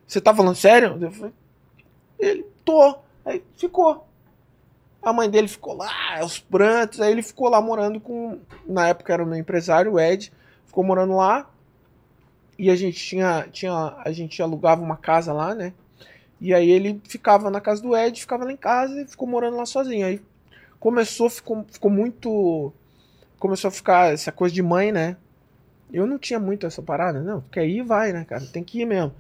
Você 0.05 0.21
tá 0.21 0.35
falando 0.35 0.57
sério? 0.57 0.99
Eu 1.01 1.13
falei, 1.13 1.33
ele, 2.19 2.45
tô. 2.65 2.99
Aí 3.25 3.41
ficou. 3.57 4.08
A 5.09 5.13
mãe 5.13 5.31
dele 5.31 5.49
ficou 5.49 5.75
lá, 5.75 6.21
os 6.23 6.39
prantos. 6.39 7.01
Aí 7.01 7.11
ele 7.11 7.23
ficou 7.23 7.49
lá 7.49 7.63
morando 7.63 7.99
com. 7.99 8.39
Na 8.67 8.89
época 8.89 9.13
era 9.13 9.25
o 9.25 9.27
meu 9.27 9.39
empresário, 9.39 9.95
o 9.95 9.99
Ed. 9.99 10.31
Ficou 10.67 10.85
morando 10.85 11.17
lá. 11.17 11.49
E 12.59 12.69
a 12.71 12.77
gente 12.77 12.99
tinha, 12.99 13.49
tinha. 13.51 13.97
A 14.05 14.13
gente 14.13 14.43
alugava 14.43 14.83
uma 14.83 14.99
casa 14.99 15.33
lá, 15.33 15.55
né? 15.55 15.73
E 16.39 16.53
aí 16.53 16.71
ele 16.71 17.01
ficava 17.05 17.51
na 17.51 17.61
casa 17.61 17.81
do 17.81 17.97
Ed, 17.97 18.21
ficava 18.21 18.45
lá 18.45 18.53
em 18.53 18.57
casa 18.57 19.01
e 19.01 19.07
ficou 19.07 19.27
morando 19.27 19.57
lá 19.57 19.65
sozinho. 19.65 20.07
Aí 20.07 20.21
começou, 20.79 21.31
ficou, 21.31 21.65
ficou 21.71 21.91
muito. 21.91 22.71
Começou 23.39 23.69
a 23.69 23.73
ficar 23.73 24.13
essa 24.13 24.31
coisa 24.31 24.55
de 24.55 24.63
mãe, 24.63 24.93
né? 24.93 25.17
Eu 25.91 26.07
não 26.07 26.19
tinha 26.19 26.39
muito 26.39 26.67
essa 26.67 26.83
parada, 26.83 27.23
não. 27.23 27.41
Quer 27.51 27.67
ir, 27.67 27.83
vai, 27.83 28.13
né, 28.13 28.27
cara? 28.27 28.45
Tem 28.45 28.63
que 28.63 28.83
ir 28.83 28.85
mesmo. 28.85 29.15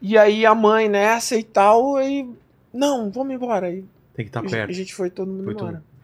E 0.00 0.16
aí 0.16 0.46
a 0.46 0.54
mãe 0.54 0.88
nessa 0.88 1.36
e 1.36 1.44
tal, 1.44 1.96
aí. 1.96 2.26
Não, 2.72 3.10
vamos 3.10 3.34
embora. 3.34 3.66
Aí, 3.66 3.84
Tem 4.14 4.24
que 4.24 4.30
estar 4.30 4.42
tá 4.42 4.48
perto. 4.48 4.70
A 4.70 4.72
gente 4.72 4.94
foi 4.94 5.10
todo 5.10 5.28
mundo 5.28 5.44
foi 5.44 5.52
embora. 5.52 5.76
Todo... 5.76 5.94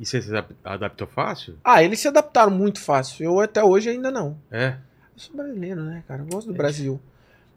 E 0.00 0.06
você 0.06 0.22
se 0.22 0.30
adaptou 0.64 1.08
fácil? 1.08 1.56
Ah, 1.64 1.82
eles 1.82 1.98
se 1.98 2.06
adaptaram 2.06 2.52
muito 2.52 2.80
fácil. 2.80 3.24
Eu 3.24 3.40
até 3.40 3.62
hoje 3.64 3.90
ainda 3.90 4.10
não. 4.10 4.38
É? 4.50 4.76
Eu 5.14 5.18
sou 5.18 5.36
brasileiro, 5.36 5.82
né, 5.82 6.04
cara? 6.06 6.22
Eu 6.22 6.26
gosto 6.26 6.46
do 6.46 6.54
é. 6.54 6.56
Brasil. 6.56 7.00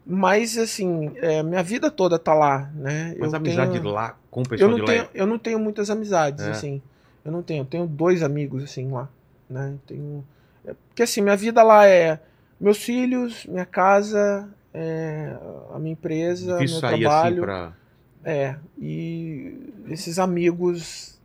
Mas, 0.04 0.58
assim, 0.58 1.12
é, 1.16 1.40
minha 1.44 1.62
vida 1.62 1.88
toda 1.88 2.18
tá 2.18 2.34
lá, 2.34 2.68
né? 2.74 3.14
Mas 3.16 3.32
eu 3.32 3.38
amizade 3.38 3.72
tenho... 3.72 3.84
lá 3.84 4.16
com 4.28 4.42
o 4.42 4.48
pessoal 4.48 4.70
eu 4.70 4.78
não 4.78 4.84
tenho, 4.84 5.02
lá? 5.02 5.10
Eu 5.14 5.26
não 5.26 5.38
tenho 5.38 5.58
muitas 5.60 5.88
amizades, 5.88 6.44
é. 6.44 6.50
assim. 6.50 6.82
Eu 7.24 7.30
não 7.30 7.40
tenho. 7.40 7.62
Eu 7.62 7.66
tenho 7.66 7.86
dois 7.86 8.24
amigos, 8.24 8.64
assim, 8.64 8.90
lá, 8.90 9.08
né? 9.48 9.76
Tenho... 9.86 10.24
É, 10.64 10.74
porque, 10.88 11.04
assim, 11.04 11.20
minha 11.20 11.36
vida 11.36 11.62
lá 11.62 11.86
é 11.86 12.18
meus 12.60 12.78
filhos, 12.78 13.46
minha 13.46 13.66
casa, 13.66 14.48
é, 14.74 15.36
a 15.72 15.78
minha 15.78 15.92
empresa, 15.92 16.54
Difícil 16.58 16.80
meu 16.80 16.90
sair 16.90 17.00
trabalho. 17.00 17.34
Assim 17.34 17.40
pra... 17.40 17.81
É, 18.24 18.56
e 18.78 19.72
esses 19.88 20.18
amigos, 20.18 21.20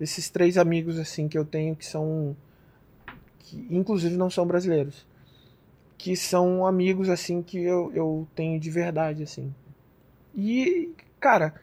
esses 0.00 0.30
três 0.30 0.56
amigos, 0.56 0.98
assim, 0.98 1.28
que 1.28 1.36
eu 1.36 1.44
tenho 1.44 1.74
que 1.74 1.84
são... 1.84 2.36
que 3.38 3.66
inclusive 3.70 4.16
não 4.16 4.30
são 4.30 4.46
brasileiros 4.46 5.06
que 5.98 6.14
são 6.14 6.66
amigos, 6.66 7.08
assim, 7.08 7.42
que 7.42 7.58
eu, 7.58 7.90
eu 7.94 8.28
tenho 8.34 8.60
de 8.60 8.70
verdade, 8.70 9.22
assim. 9.22 9.52
E, 10.34 10.90
cara. 11.18 11.54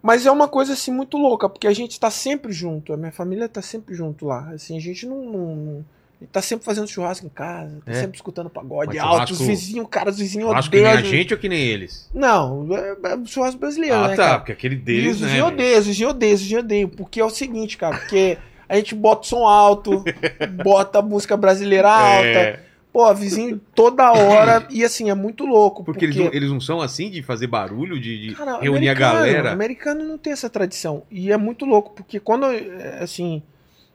Mas 0.00 0.26
é 0.26 0.30
uma 0.30 0.48
coisa, 0.48 0.74
assim, 0.74 0.92
muito 0.92 1.16
louca, 1.16 1.48
porque 1.48 1.66
a 1.66 1.72
gente 1.72 1.98
tá 1.98 2.10
sempre 2.10 2.52
junto, 2.52 2.92
a 2.92 2.96
minha 2.96 3.12
família 3.12 3.48
tá 3.48 3.62
sempre 3.62 3.94
junto 3.94 4.26
lá. 4.26 4.50
Assim, 4.50 4.76
a 4.76 4.80
gente 4.80 5.06
não. 5.06 5.24
não, 5.24 5.56
não 5.56 5.84
tá 6.32 6.40
sempre 6.40 6.64
fazendo 6.64 6.88
churrasco 6.88 7.26
em 7.26 7.30
casa, 7.30 7.80
tá 7.84 7.92
é. 7.92 7.94
sempre 7.94 8.16
escutando 8.16 8.48
pagode 8.48 8.96
Mas 8.96 8.98
alto, 8.98 9.32
os 9.32 9.40
vizinhos, 9.40 9.86
cara, 9.90 10.10
os 10.10 10.18
vizinhos 10.18 10.48
odeiam. 10.48 10.70
que 10.70 10.76
nem 10.76 10.86
a 10.86 11.02
gente 11.02 11.34
ou 11.34 11.40
que 11.40 11.48
nem 11.48 11.60
eles? 11.60 12.08
Não, 12.14 12.66
é, 12.74 12.90
é 12.90 13.26
churrasco 13.26 13.58
brasileiro, 13.58 13.96
ah, 13.96 14.08
né, 14.08 14.16
tá, 14.16 14.24
cara? 14.24 14.38
porque 14.38 14.52
aquele 14.52 14.76
deles, 14.76 15.04
e 15.04 15.08
os 15.08 15.20
vizinhos 15.20 15.46
né? 15.46 15.52
odeiam, 15.52 15.78
os 15.80 15.86
vizinhos 15.86 16.10
odeiam, 16.10 16.34
os 16.34 16.40
vizinhos 16.40 16.64
odeiam, 16.64 16.88
porque 16.88 17.20
é 17.20 17.24
o 17.24 17.30
seguinte, 17.30 17.76
cara, 17.76 17.98
porque 17.98 18.38
a 18.68 18.76
gente 18.76 18.94
bota 18.94 19.22
o 19.22 19.24
som 19.24 19.46
alto, 19.46 20.04
bota 20.64 20.98
a 20.98 21.02
música 21.02 21.36
brasileira 21.36 21.90
alta, 21.90 22.26
é. 22.26 22.60
Pô, 22.94 23.12
vizinho 23.12 23.60
toda 23.74 24.12
hora. 24.12 24.68
e 24.70 24.84
assim, 24.84 25.10
é 25.10 25.14
muito 25.16 25.44
louco. 25.44 25.82
Porque, 25.82 26.06
porque... 26.06 26.20
Eles, 26.20 26.30
não, 26.30 26.32
eles, 26.32 26.50
não, 26.52 26.60
são 26.60 26.80
assim 26.80 27.10
de 27.10 27.24
fazer 27.24 27.48
barulho, 27.48 27.98
de, 27.98 28.28
de 28.28 28.34
Cara, 28.36 28.60
reunir 28.60 28.88
a 28.88 28.94
galera. 28.94 29.48
O 29.50 29.52
americano 29.52 30.04
não 30.04 30.16
tem 30.16 30.32
essa 30.32 30.48
tradição. 30.48 31.02
E 31.10 31.32
é 31.32 31.36
muito 31.36 31.64
louco, 31.64 31.92
porque 31.92 32.20
quando 32.20 32.46
é, 32.46 33.02
assim, 33.02 33.42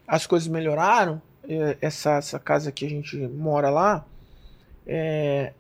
as 0.05 0.27
coisas 0.27 0.49
melhoraram, 0.49 1.21
essa, 1.81 2.11
essa 2.13 2.39
casa 2.39 2.71
que 2.71 2.85
a 2.85 2.89
gente 2.89 3.17
mora 3.17 3.69
lá, 3.69 4.05
é, 4.85 5.53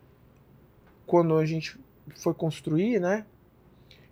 quando 1.05 1.35
a 1.37 1.45
gente 1.45 1.79
foi 2.15 2.33
construir, 2.33 2.99
né? 2.99 3.25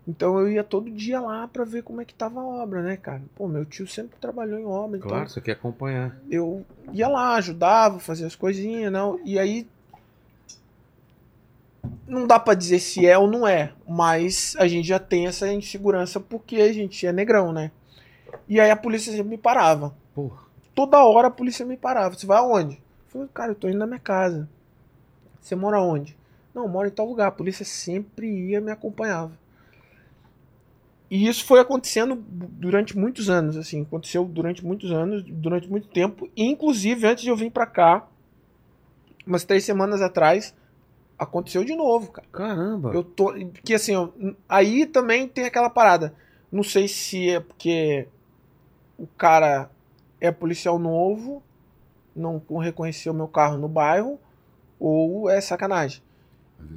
Então 0.08 0.40
eu 0.40 0.50
ia 0.50 0.64
todo 0.64 0.90
dia 0.90 1.20
lá 1.20 1.48
para 1.48 1.66
ver 1.66 1.84
como 1.84 2.00
é 2.00 2.06
que 2.06 2.14
tava 2.14 2.40
a 2.40 2.46
obra, 2.46 2.82
né, 2.82 2.96
cara? 2.96 3.22
Pô, 3.36 3.48
meu 3.48 3.66
tio 3.66 3.86
sempre 3.86 4.18
trabalhou 4.20 4.58
em 4.58 4.66
obra. 4.66 5.00
Claro, 5.00 5.18
então 5.18 5.30
você 5.30 5.42
quer 5.42 5.52
acompanhar. 5.52 6.18
Eu 6.30 6.66
ia 6.94 7.10
lá, 7.10 7.36
ajudava, 7.36 8.00
fazia 8.00 8.26
as 8.26 8.36
coisinhas, 8.36 8.92
não. 8.92 9.20
E 9.26 9.38
aí. 9.38 9.68
Não 12.06 12.26
dá 12.26 12.40
para 12.40 12.54
dizer 12.54 12.80
se 12.80 13.06
é 13.06 13.18
ou 13.18 13.30
não 13.30 13.46
é, 13.48 13.74
mas 13.88 14.56
a 14.58 14.68
gente 14.68 14.88
já 14.88 15.00
tem 15.00 15.28
essa 15.28 15.52
insegurança 15.52 16.20
porque 16.20 16.58
a 16.58 16.72
gente 16.72 17.06
é 17.06 17.12
negrão, 17.12 17.52
né? 17.52 17.72
E 18.48 18.60
aí 18.60 18.72
a 18.72 18.76
polícia 18.76 19.12
sempre 19.12 19.30
me 19.30 19.38
parava. 19.38 19.94
Porra. 20.14 20.47
Toda 20.78 21.04
hora 21.04 21.30
a 21.30 21.32
polícia 21.32 21.66
me 21.66 21.76
parava. 21.76 22.14
Você 22.14 22.28
vai 22.28 22.38
aonde? 22.38 22.76
Eu 22.76 23.12
falei, 23.12 23.28
cara, 23.34 23.52
eu 23.54 23.56
tô 23.56 23.68
indo 23.68 23.80
na 23.80 23.88
minha 23.88 24.00
casa. 24.00 24.48
Você 25.42 25.56
mora 25.56 25.82
onde? 25.82 26.16
Não, 26.54 26.66
eu 26.66 26.70
moro 26.70 26.88
em 26.88 26.92
tal 26.92 27.08
lugar. 27.08 27.30
A 27.30 27.32
polícia 27.32 27.66
sempre 27.66 28.30
ia 28.30 28.62
me 28.62 28.70
acompanhava. 28.70 29.32
E 31.10 31.28
isso 31.28 31.46
foi 31.46 31.60
acontecendo 31.60 32.16
durante 32.16 32.96
muitos 32.96 33.28
anos, 33.28 33.58
assim, 33.58 33.82
aconteceu 33.82 34.24
durante 34.24 34.64
muitos 34.64 34.92
anos, 34.92 35.24
durante 35.24 35.68
muito 35.68 35.88
tempo, 35.88 36.30
inclusive 36.38 37.08
antes 37.08 37.24
de 37.24 37.30
eu 37.32 37.36
vir 37.36 37.50
para 37.50 37.66
cá, 37.66 38.06
umas 39.26 39.46
três 39.46 39.64
semanas 39.64 40.00
atrás, 40.02 40.54
aconteceu 41.18 41.64
de 41.64 41.76
novo, 41.76 42.12
cara. 42.12 42.28
Caramba. 42.32 42.92
Eu 42.94 43.04
tô, 43.04 43.34
porque 43.54 43.74
assim, 43.74 43.96
ó, 43.96 44.10
aí 44.48 44.86
também 44.86 45.28
tem 45.28 45.46
aquela 45.46 45.72
parada. 45.72 46.14
Não 46.52 46.62
sei 46.62 46.88
se 46.88 47.30
é 47.30 47.40
porque 47.40 48.08
o 48.98 49.08
cara 49.08 49.72
é 50.20 50.32
policial 50.32 50.80
novo, 50.80 51.44
não 52.16 52.42
reconheceu 52.58 53.14
meu 53.14 53.28
carro 53.28 53.58
no 53.58 53.68
bairro, 53.68 54.20
ou 54.80 55.30
é 55.30 55.40
sacanagem. 55.40 56.02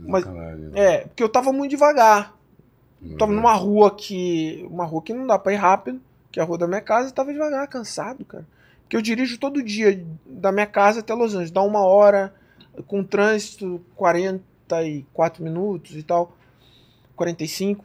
Mas, 0.07 0.25
sacanagem, 0.25 0.67
né? 0.67 0.81
é, 0.81 0.99
porque 1.07 1.23
eu 1.23 1.29
tava 1.29 1.53
muito 1.53 1.71
devagar. 1.71 2.39
Tava 3.19 3.33
numa 3.33 3.55
rua 3.55 3.95
que. 3.95 4.67
Uma 4.71 4.85
rua 4.85 5.01
que 5.03 5.15
não 5.15 5.27
dá 5.27 5.39
pra 5.39 5.55
ir 5.55 5.57
rápido, 5.57 6.01
que 6.31 6.39
é 6.39 6.43
a 6.43 6.47
rua 6.47 6.59
da 6.59 6.67
minha 6.67 6.83
casa, 6.83 7.09
e 7.09 7.13
tava 7.13 7.33
devagar, 7.33 7.67
cansado, 7.67 8.25
cara. 8.27 8.47
Porque 8.83 8.97
eu 8.97 9.01
dirijo 9.01 9.39
todo 9.39 9.63
dia, 9.63 10.05
da 10.27 10.53
minha 10.53 10.67
casa 10.67 11.01
até 11.01 11.15
Los 11.15 11.33
Angeles. 11.33 11.51
Dá 11.51 11.63
uma 11.63 11.81
hora, 11.81 12.35
com 12.87 13.03
trânsito, 13.03 13.81
44 13.97 15.43
minutos 15.43 15.97
e 15.97 16.03
tal. 16.03 16.37
45. 17.17 17.85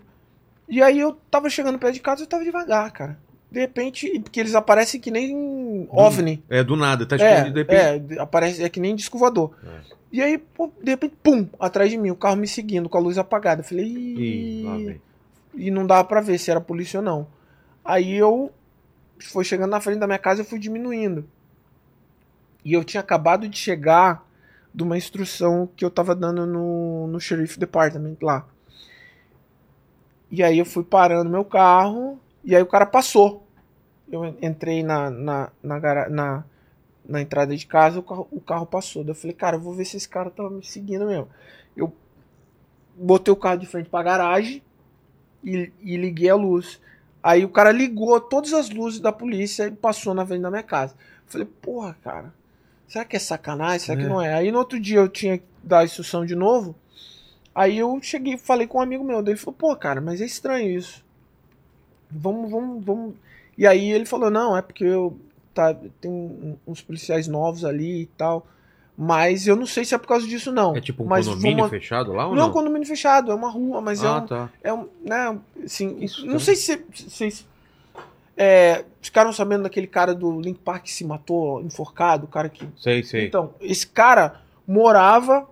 E 0.68 0.82
aí 0.82 0.99
eu 0.99 1.14
tava 1.30 1.49
chegando 1.49 1.80
perto 1.80 1.94
de 1.94 2.02
casa, 2.02 2.23
eu 2.23 2.27
tava 2.27 2.44
devagar, 2.44 2.91
cara. 2.91 3.18
De 3.56 3.61
repente, 3.61 4.19
porque 4.19 4.38
eles 4.38 4.53
aparecem 4.53 4.99
que 4.99 5.10
nem 5.10 5.88
OVNI. 5.90 6.44
É, 6.49 6.61
do 6.61 6.76
nada, 6.76 7.06
tá 7.06 7.15
É, 7.15 7.36
escondido 7.36 7.53
de 7.53 7.60
repente. 7.61 8.14
é, 8.18 8.22
aparece, 8.22 8.61
é 8.61 8.68
que 8.68 8.82
nem 8.82 8.94
disco 8.94 9.18
voador. 9.18 9.56
É. 9.64 9.95
E 10.11 10.22
aí, 10.22 10.38
pô, 10.38 10.69
de 10.84 10.91
repente, 10.91 11.15
pum, 11.23 11.48
atrás 11.57 11.90
de 11.90 11.98
mim, 11.98 12.10
o 12.10 12.18
carro 12.18 12.36
me 12.36 12.49
seguindo 12.49 12.90
com 12.90 12.98
a 12.98 13.02
luz 13.02 13.18
apagada. 13.18 13.61
Eu 13.61 13.65
falei, 13.65 13.86
Ih, 13.88 14.99
e 15.56 15.72
não 15.72 15.88
dava 15.88 16.03
pra 16.03 16.19
ver 16.19 16.38
se 16.38 16.52
era 16.52 16.60
polícia 16.60 16.99
ou 16.99 17.03
não. 17.06 17.27
Aí 17.84 18.14
eu 18.14 18.52
foi 19.22 19.45
chegando 19.45 19.72
na 19.72 19.80
frente 19.80 19.99
da 19.99 20.06
minha 20.07 20.19
casa, 20.19 20.41
eu 20.41 20.45
fui 20.45 20.60
diminuindo. 20.60 21.26
E 22.65 22.73
eu 22.73 22.84
tinha 22.84 22.99
acabado 22.99 23.48
de 23.48 23.57
chegar 23.57 24.27
de 24.73 24.84
uma 24.84 24.98
instrução 24.98 25.69
que 25.77 25.86
eu 25.86 25.90
tava 25.90 26.14
dando 26.14 26.45
no, 26.45 27.07
no 27.07 27.22
Sheriff 27.22 27.57
Department 27.57 28.18
lá. 28.22 28.45
E 30.30 30.44
aí 30.44 30.60
eu 30.60 30.65
fui 30.65 30.84
parando 30.84 31.30
meu 31.30 31.45
carro, 31.45 32.19
e 32.44 32.53
aí 32.53 32.61
o 32.61 32.65
cara 32.65 32.86
passou. 32.86 33.45
Eu 34.11 34.26
en- 34.26 34.38
entrei 34.41 34.84
na, 34.84 35.10
na, 35.10 35.52
na, 35.64 36.10
na, 36.10 36.44
na 37.07 37.22
entrada 37.22 37.56
de 37.56 37.65
casa, 37.68 37.99
o 37.99 38.03
carro, 38.03 38.27
o 38.32 38.41
carro 38.41 38.65
passou. 38.65 39.03
Daí 39.03 39.11
eu 39.11 39.15
falei, 39.15 39.36
cara, 39.36 39.57
eu 39.57 39.61
vou 39.61 39.73
ver 39.73 39.86
se 39.86 39.98
esse 39.98 40.10
cara 40.10 40.30
tava 40.30 40.49
me 40.49 40.64
seguindo 40.65 41.06
mesmo. 41.07 41.27
Eu 41.76 41.94
botei 42.95 43.32
o 43.34 43.38
carro 43.38 43.57
de 43.60 43.65
frente 43.65 43.90
pra 43.90 44.03
garagem 44.03 44.61
e, 45.44 45.72
e 45.82 45.98
liguei 45.98 46.30
a 46.30 46.36
luz. 46.36 46.82
Aí 47.23 47.45
o 47.45 47.49
cara 47.49 47.72
ligou 47.72 48.19
todas 48.22 48.53
as 48.53 48.69
luzes 48.69 48.99
da 48.99 49.11
polícia 49.11 49.68
e 49.68 49.72
passou 49.72 50.14
na 50.14 50.26
frente 50.26 50.41
da 50.41 50.52
minha 50.52 50.64
casa. 50.64 50.94
Eu 50.95 51.32
falei, 51.32 51.48
porra, 51.61 51.98
cara, 52.03 52.34
será 52.88 53.06
que 53.06 53.15
é 53.15 53.19
sacanagem? 53.19 53.80
Será 53.80 53.98
que 53.98 54.06
É. 54.06 54.10
não 54.10 54.22
é? 54.22 54.34
Aí 54.36 54.52
no 54.52 54.60
outro 54.60 54.80
dia 54.80 54.99
eu 54.99 55.10
tinha 55.10 55.38
que 55.40 55.45
dar 55.64 55.80
a 55.80 55.86
instrução 55.86 56.26
de 56.26 56.36
novo. 56.36 56.76
Aí 57.56 57.77
eu 57.80 57.99
cheguei 58.02 58.38
falei 58.38 58.68
com 58.68 58.80
um 58.80 58.82
amigo 58.82 59.03
meu. 59.03 59.23
Daí 59.23 59.34
ele 59.34 59.40
falou, 59.40 59.56
pô, 59.57 59.76
cara, 59.76 60.02
mas 60.02 60.22
é 60.22 60.26
estranho 60.26 60.77
isso. 60.77 61.03
Vamos, 62.10 62.49
vamos, 62.52 62.84
vamos. 62.84 63.15
E 63.57 63.65
aí 63.65 63.91
ele 63.91 64.06
falou, 64.06 64.30
não, 64.30 64.56
é 64.56 64.61
porque 64.61 64.84
eu 64.84 65.18
tá, 65.53 65.73
tem 66.02 66.57
uns 66.68 66.82
policiais 66.82 67.27
novos 67.27 67.64
ali 67.64 68.02
e 68.02 68.06
tal. 68.06 68.45
Mas 68.98 69.45
eu 69.45 69.56
não 69.56 69.65
sei 69.65 69.84
se 69.84 69.94
é 69.94 69.98
por 69.98 70.07
causa 70.07 70.26
disso, 70.26 70.52
não. 70.52 70.76
É 70.76 70.80
tipo 70.80 71.03
um 71.03 71.07
mas 71.07 71.27
condomínio 71.27 71.57
vamos- 71.57 71.69
fechado 71.72 72.14
lá 72.14 72.26
ou 72.27 72.30
não, 72.32 72.38
não? 72.38 72.44
é 72.44 72.49
um 72.49 72.53
condomínio 72.53 72.88
fechado, 72.88 73.32
é 73.32 73.36
uma 73.36 73.49
rua, 73.49 73.82
mas 73.82 74.02
é 74.02 74.07
ah, 74.07 74.18
um, 74.18 74.26
tá. 74.26 74.49
é 74.64 74.73
um, 74.73 74.88
né, 75.03 75.38
assim, 75.65 75.98
Isso, 75.99 76.26
não 76.26 76.40
sei 76.40 76.56
se 76.56 76.82
vocês 76.94 77.45
é, 78.38 78.86
ficaram 79.02 79.34
sabendo 79.34 79.64
daquele 79.64 79.88
cara 79.88 80.15
do 80.15 80.40
Link 80.40 80.60
Park 80.60 80.84
que 80.84 80.94
se 80.94 81.03
matou, 81.03 81.61
enforcado, 81.61 82.26
o 82.26 82.30
cara 82.30 82.48
que... 82.48 82.65
Sei, 82.77 83.03
sei. 83.03 83.26
Então, 83.26 83.53
esse 83.60 83.86
cara 83.86 84.41
morava 84.65 85.45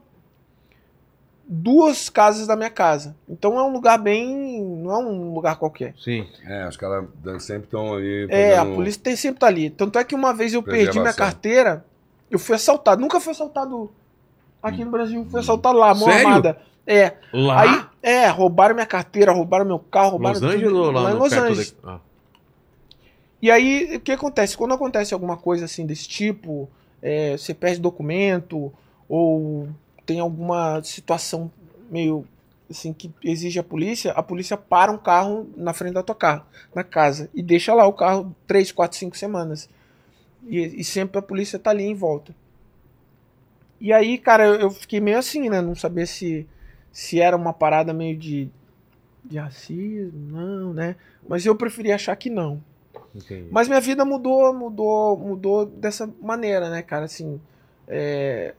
duas 1.55 2.09
casas 2.09 2.47
da 2.47 2.55
minha 2.55 2.69
casa. 2.69 3.15
Então 3.29 3.59
é 3.59 3.63
um 3.63 3.71
lugar 3.71 3.97
bem... 3.99 4.63
não 4.63 4.91
é 4.91 4.97
um 4.97 5.33
lugar 5.33 5.57
qualquer. 5.57 5.93
Sim. 5.97 6.27
É, 6.45 6.67
os 6.67 6.75
caras 6.75 7.05
sempre 7.39 7.65
estão 7.65 7.93
ali. 7.93 8.27
É, 8.29 8.57
a 8.57 8.65
polícia 8.65 8.99
tem 9.03 9.15
sempre 9.15 9.39
tá 9.39 9.47
ali. 9.47 9.69
Tanto 9.69 9.99
é 9.99 10.03
que 10.03 10.15
uma 10.15 10.33
vez 10.33 10.53
eu 10.53 10.63
perdi 10.63 10.99
minha 10.99 11.13
carteira, 11.13 11.85
eu 12.31 12.39
fui 12.39 12.55
assaltado. 12.55 12.99
Nunca 13.01 13.19
fui 13.19 13.31
assaltado 13.31 13.91
aqui 14.61 14.83
no 14.83 14.91
Brasil, 14.91 15.25
fui 15.29 15.39
assaltado 15.41 15.77
lá, 15.77 15.93
mão 15.93 16.05
Sério? 16.07 16.27
armada. 16.27 16.57
É, 16.85 17.13
Lá? 17.31 17.61
Aí, 17.61 17.85
é, 18.01 18.27
roubaram 18.27 18.73
minha 18.75 18.85
carteira, 18.87 19.31
roubaram 19.31 19.63
meu 19.65 19.79
carro, 19.79 20.11
roubaram 20.11 20.33
Los 20.33 20.43
Angeles 20.43 20.67
tudo, 20.67 20.83
ou 20.83 20.91
lá, 20.91 21.11
em 21.11 21.13
Los 21.15 21.31
Angeles. 21.33 21.75
da- 21.83 21.93
Ah. 21.93 21.99
E 23.41 23.51
aí, 23.51 23.95
o 23.97 23.99
que 23.99 24.11
acontece? 24.11 24.57
Quando 24.57 24.73
acontece 24.73 25.13
alguma 25.13 25.35
coisa 25.37 25.65
assim 25.65 25.85
desse 25.85 26.07
tipo, 26.07 26.69
é, 27.01 27.37
você 27.37 27.53
perde 27.53 27.79
documento, 27.79 28.71
ou 29.07 29.67
tem 30.05 30.19
alguma 30.19 30.81
situação 30.83 31.51
meio 31.89 32.25
assim 32.69 32.91
que 32.91 33.11
exige 33.23 33.59
a 33.59 33.63
polícia, 33.63 34.11
a 34.13 34.23
polícia 34.23 34.57
para 34.57 34.91
um 34.91 34.97
carro 34.97 35.49
na 35.55 35.73
frente 35.73 35.93
da 35.93 36.03
tua 36.03 36.15
carro, 36.15 36.45
na 36.73 36.83
casa, 36.83 37.29
e 37.33 37.41
deixa 37.41 37.73
lá 37.73 37.85
o 37.85 37.93
carro 37.93 38.35
3, 38.47 38.71
4, 38.71 38.97
5 38.97 39.17
semanas. 39.17 39.69
E, 40.45 40.81
e 40.81 40.83
sempre 40.83 41.19
a 41.19 41.21
polícia 41.21 41.59
tá 41.59 41.69
ali 41.69 41.83
em 41.83 41.93
volta. 41.93 42.35
E 43.79 43.91
aí, 43.91 44.17
cara, 44.17 44.45
eu, 44.45 44.55
eu 44.55 44.71
fiquei 44.71 44.99
meio 44.99 45.17
assim, 45.17 45.49
né? 45.49 45.61
Não 45.61 45.75
sabia 45.75 46.05
se, 46.05 46.47
se 46.91 47.19
era 47.19 47.35
uma 47.35 47.53
parada 47.53 47.93
meio 47.93 48.17
de, 48.17 48.49
de 49.23 49.37
racismo, 49.37 50.19
não, 50.31 50.73
né? 50.73 50.95
Mas 51.27 51.45
eu 51.45 51.55
preferi 51.55 51.91
achar 51.91 52.15
que 52.15 52.29
não. 52.29 52.61
Entendi. 53.15 53.47
Mas 53.51 53.67
minha 53.67 53.79
vida 53.79 54.03
mudou, 54.03 54.53
mudou, 54.53 55.17
mudou 55.17 55.65
dessa 55.65 56.09
maneira, 56.21 56.69
né, 56.69 56.81
cara? 56.81 57.05
Assim, 57.05 57.39
é, 57.87 58.55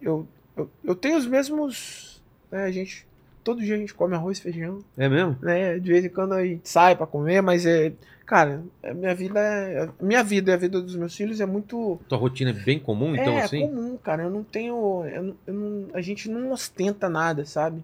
eu, 0.00 0.26
eu, 0.56 0.70
eu 0.84 0.94
tenho 0.94 1.16
os 1.18 1.26
mesmos. 1.26 2.22
Né, 2.50 2.64
a 2.64 2.70
gente, 2.70 3.06
todo 3.44 3.60
dia 3.62 3.74
a 3.74 3.78
gente 3.78 3.94
come 3.94 4.14
arroz 4.14 4.38
e 4.38 4.42
feijão, 4.42 4.84
É 4.96 5.08
mesmo? 5.08 5.36
né? 5.40 5.78
De 5.78 5.90
vez 5.90 6.04
em 6.04 6.08
quando 6.08 6.34
a 6.34 6.44
gente 6.44 6.68
sai 6.68 6.96
pra 6.96 7.06
comer, 7.06 7.40
mas 7.40 7.64
é. 7.66 7.92
Cara, 8.26 8.62
a 8.84 8.94
minha 8.94 9.12
vida 9.14 9.40
é. 9.40 9.82
a 9.84 9.92
Minha 10.04 10.22
vida 10.22 10.52
e 10.52 10.54
a 10.54 10.56
vida 10.56 10.80
dos 10.80 10.94
meus 10.94 11.16
filhos 11.16 11.40
é 11.40 11.46
muito. 11.46 11.98
Tua 12.08 12.16
rotina 12.18 12.50
é 12.50 12.52
bem 12.54 12.78
comum, 12.78 13.14
então, 13.16 13.36
é 13.36 13.42
assim? 13.42 13.66
comum, 13.66 13.96
cara. 13.96 14.22
Eu 14.24 14.30
não 14.30 14.44
tenho. 14.44 15.04
eu 15.06 15.22
não- 15.22 15.36
eu 15.48 15.54
não- 15.54 15.88
a 15.94 16.00
gente 16.00 16.28
não 16.28 16.52
ostenta 16.52 17.08
nada, 17.08 17.44
sabe? 17.44 17.82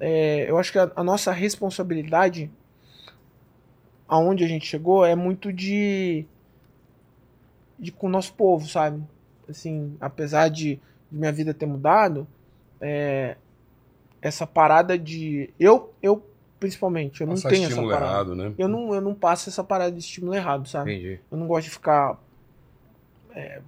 É, 0.00 0.50
eu 0.50 0.58
acho 0.58 0.72
que 0.72 0.78
a, 0.78 0.90
a 0.96 1.04
nossa 1.04 1.30
responsabilidade, 1.32 2.50
aonde 4.08 4.44
a 4.44 4.48
gente 4.48 4.66
chegou, 4.66 5.04
é 5.06 5.14
muito 5.14 5.52
de. 5.52 6.24
de 7.78 7.92
com 7.92 8.06
o 8.06 8.10
nosso 8.10 8.32
povo, 8.34 8.66
sabe? 8.68 9.02
Assim, 9.48 9.96
apesar 10.00 10.48
de, 10.48 10.80
de 11.10 11.18
minha 11.18 11.32
vida 11.32 11.52
ter 11.54 11.66
mudado, 11.66 12.26
é, 12.80 13.36
essa 14.22 14.46
parada 14.46 14.98
de. 14.98 15.50
Eu, 15.58 15.92
eu 16.02 16.24
principalmente, 16.58 17.20
eu 17.20 17.26
não 17.26 17.34
Passar 17.34 17.50
tenho 17.50 17.66
essa 17.66 17.82
parada. 17.82 18.04
errado, 18.04 18.34
né? 18.34 18.52
Eu 18.58 18.66
não, 18.68 18.94
eu 18.94 19.00
não 19.00 19.14
passo 19.14 19.48
essa 19.48 19.62
parada 19.62 19.92
de 19.92 19.98
estímulo 19.98 20.34
errado, 20.34 20.66
sabe? 20.68 20.92
Entendi. 20.94 21.20
Eu 21.30 21.36
não 21.38 21.46
gosto 21.46 21.64
de 21.66 21.70
ficar. 21.70 22.18
é, 23.34 23.60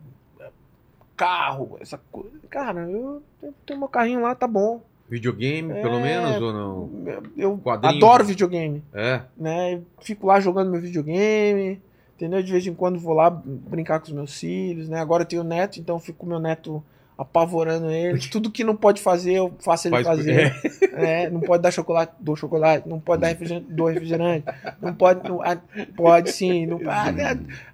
carro, 1.17 1.77
essa 1.81 1.99
coisa. 2.11 2.31
Cara, 2.49 2.89
eu, 2.89 3.23
eu 3.43 3.55
tenho 3.67 3.79
meu 3.79 3.89
carrinho 3.89 4.21
lá, 4.23 4.35
tá 4.35 4.47
bom. 4.47 4.81
Videogame, 5.09 5.73
É, 5.73 5.83
pelo 5.83 6.01
menos, 6.01 6.41
ou 6.41 6.53
não? 6.53 6.91
Eu, 7.07 7.23
eu 7.37 7.59
Quadrinho. 7.59 7.97
adoro 7.97 8.25
videogame, 8.25 8.85
É. 8.95 9.23
né? 9.37 9.75
Eu 9.75 9.85
Fico 10.01 10.27
lá 10.27 10.39
jogando 10.39 10.71
meu 10.71 10.81
videogame, 10.81 11.81
entendeu? 12.15 12.43
De 12.43 12.53
vez 12.53 12.67
em 12.67 12.75
quando 12.75 12.99
vou 12.99 13.15
lá 13.15 13.31
brincar 13.31 14.01
com 14.01 14.07
os 14.07 14.13
meus 14.13 14.39
filhos, 14.39 14.89
né? 14.89 15.01
Agora 15.01 15.23
eu 15.23 15.27
tenho 15.27 15.43
neto, 15.43 15.81
então 15.81 15.97
eu 15.97 16.01
fico 16.01 16.19
com 16.19 16.27
meu 16.27 16.39
neto 16.39 16.83
apavorando 17.19 17.91
ele. 17.91 18.21
Tudo 18.31 18.51
que 18.51 18.63
não 18.63 18.77
pode 18.77 19.03
fazer, 19.03 19.33
eu 19.35 19.53
faço 19.59 19.89
ele 19.89 20.03
Faz- 20.03 20.07
fazer. 20.07 20.55
É, 20.99 21.31
não 21.31 21.41
pode 21.41 21.63
dar 21.63 21.71
chocolate, 21.71 22.13
dou 22.19 22.35
chocolate. 22.35 22.89
Não 22.89 22.99
pode 22.99 23.23
dar 23.23 23.29
refrigerante, 23.29 23.67
dou 23.71 23.87
refrigerante. 23.87 24.45
Não 24.83 24.93
pode, 24.93 25.29
não, 25.29 25.41
ah, 25.43 25.57
pode 25.97 26.33
sim. 26.33 26.67
Não, 26.67 26.81
ah, 26.91 27.07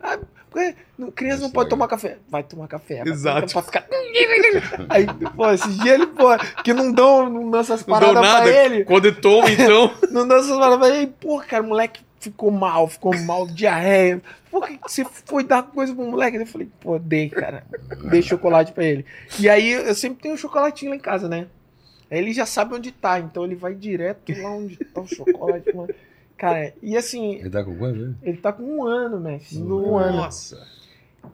ah, 0.03 0.19
ah, 0.55 0.75
não- 0.99 1.11
criança 1.11 1.43
não 1.43 1.51
pode 1.51 1.71
tomar 1.71 1.89
café. 1.89 2.19
Vai 2.29 2.43
tomar 2.43 2.69
café. 2.69 3.03
Exato. 3.07 3.51
Pra 3.53 3.63
ficar... 3.63 3.87
Aí, 4.91 5.07
pô, 5.35 5.51
esses 5.51 5.79
dias 5.79 5.95
ele, 5.95 6.07
pô, 6.09 6.27
que 6.63 6.75
não 6.75 6.93
dão, 6.93 7.31
não 7.31 7.51
dão 7.51 7.61
essas 7.61 7.85
Não 7.87 7.99
deu 7.99 8.09
paradas 8.13 8.31
nada. 8.31 8.43
pra 8.43 8.65
ele. 8.65 8.85
Quando 8.85 9.07
eu 9.07 9.21
tomo, 9.21 9.49
então. 9.49 9.91
Não 10.11 10.29
deu 10.29 10.37
essas 10.39 10.57
paradas 10.59 10.79
pra 10.79 10.97
ele. 10.97 11.07
Pô, 11.19 11.41
cara, 11.41 11.63
moleque 11.63 12.03
ficou 12.25 12.51
mal, 12.51 12.89
ficou 12.89 13.17
mal, 13.23 13.47
diarreia. 13.47 14.21
Por 14.51 14.67
que 14.67 14.79
você 14.83 15.05
foi 15.05 15.45
dar 15.45 15.63
coisa 15.63 15.95
pro 15.95 16.05
moleque? 16.05 16.37
Eu 16.37 16.47
falei, 16.47 16.69
pô, 16.81 16.99
dei, 16.99 17.29
cara. 17.29 17.65
Dei 18.11 18.23
chocolate 18.23 18.73
pra 18.73 18.85
ele. 18.85 19.05
E 19.39 19.49
aí 19.49 19.71
eu 19.73 19.95
sempre 19.95 20.23
tenho 20.23 20.35
um 20.35 20.39
chocolatinho 20.39 20.91
lá 20.91 20.97
em 20.97 21.01
casa, 21.01 21.29
né? 21.29 21.47
Aí 22.11 22.19
ele 22.19 22.33
já 22.33 22.47
sabe 22.47 22.75
onde 22.75 22.93
tá, 22.93 23.19
então 23.19 23.45
ele 23.45 23.55
vai 23.55 23.75
direto 23.75 24.33
lá 24.41 24.51
onde 24.51 24.77
tá 24.77 25.01
o 25.01 25.07
chocolate. 25.07 25.75
mano. 25.75 25.95
Cara, 26.37 26.75
e 26.83 26.97
assim, 26.97 27.37
Ele 27.37 27.51
tá 27.51 27.65
com 27.65 27.77
quanto? 27.77 27.99
né? 27.99 28.15
ele 28.23 28.37
tá 28.39 28.53
com 28.53 28.63
um 28.65 28.85
ano, 28.85 29.21
né? 29.21 29.41
Um 29.55 29.97
ano. 29.97 30.17
Nossa. 30.17 30.67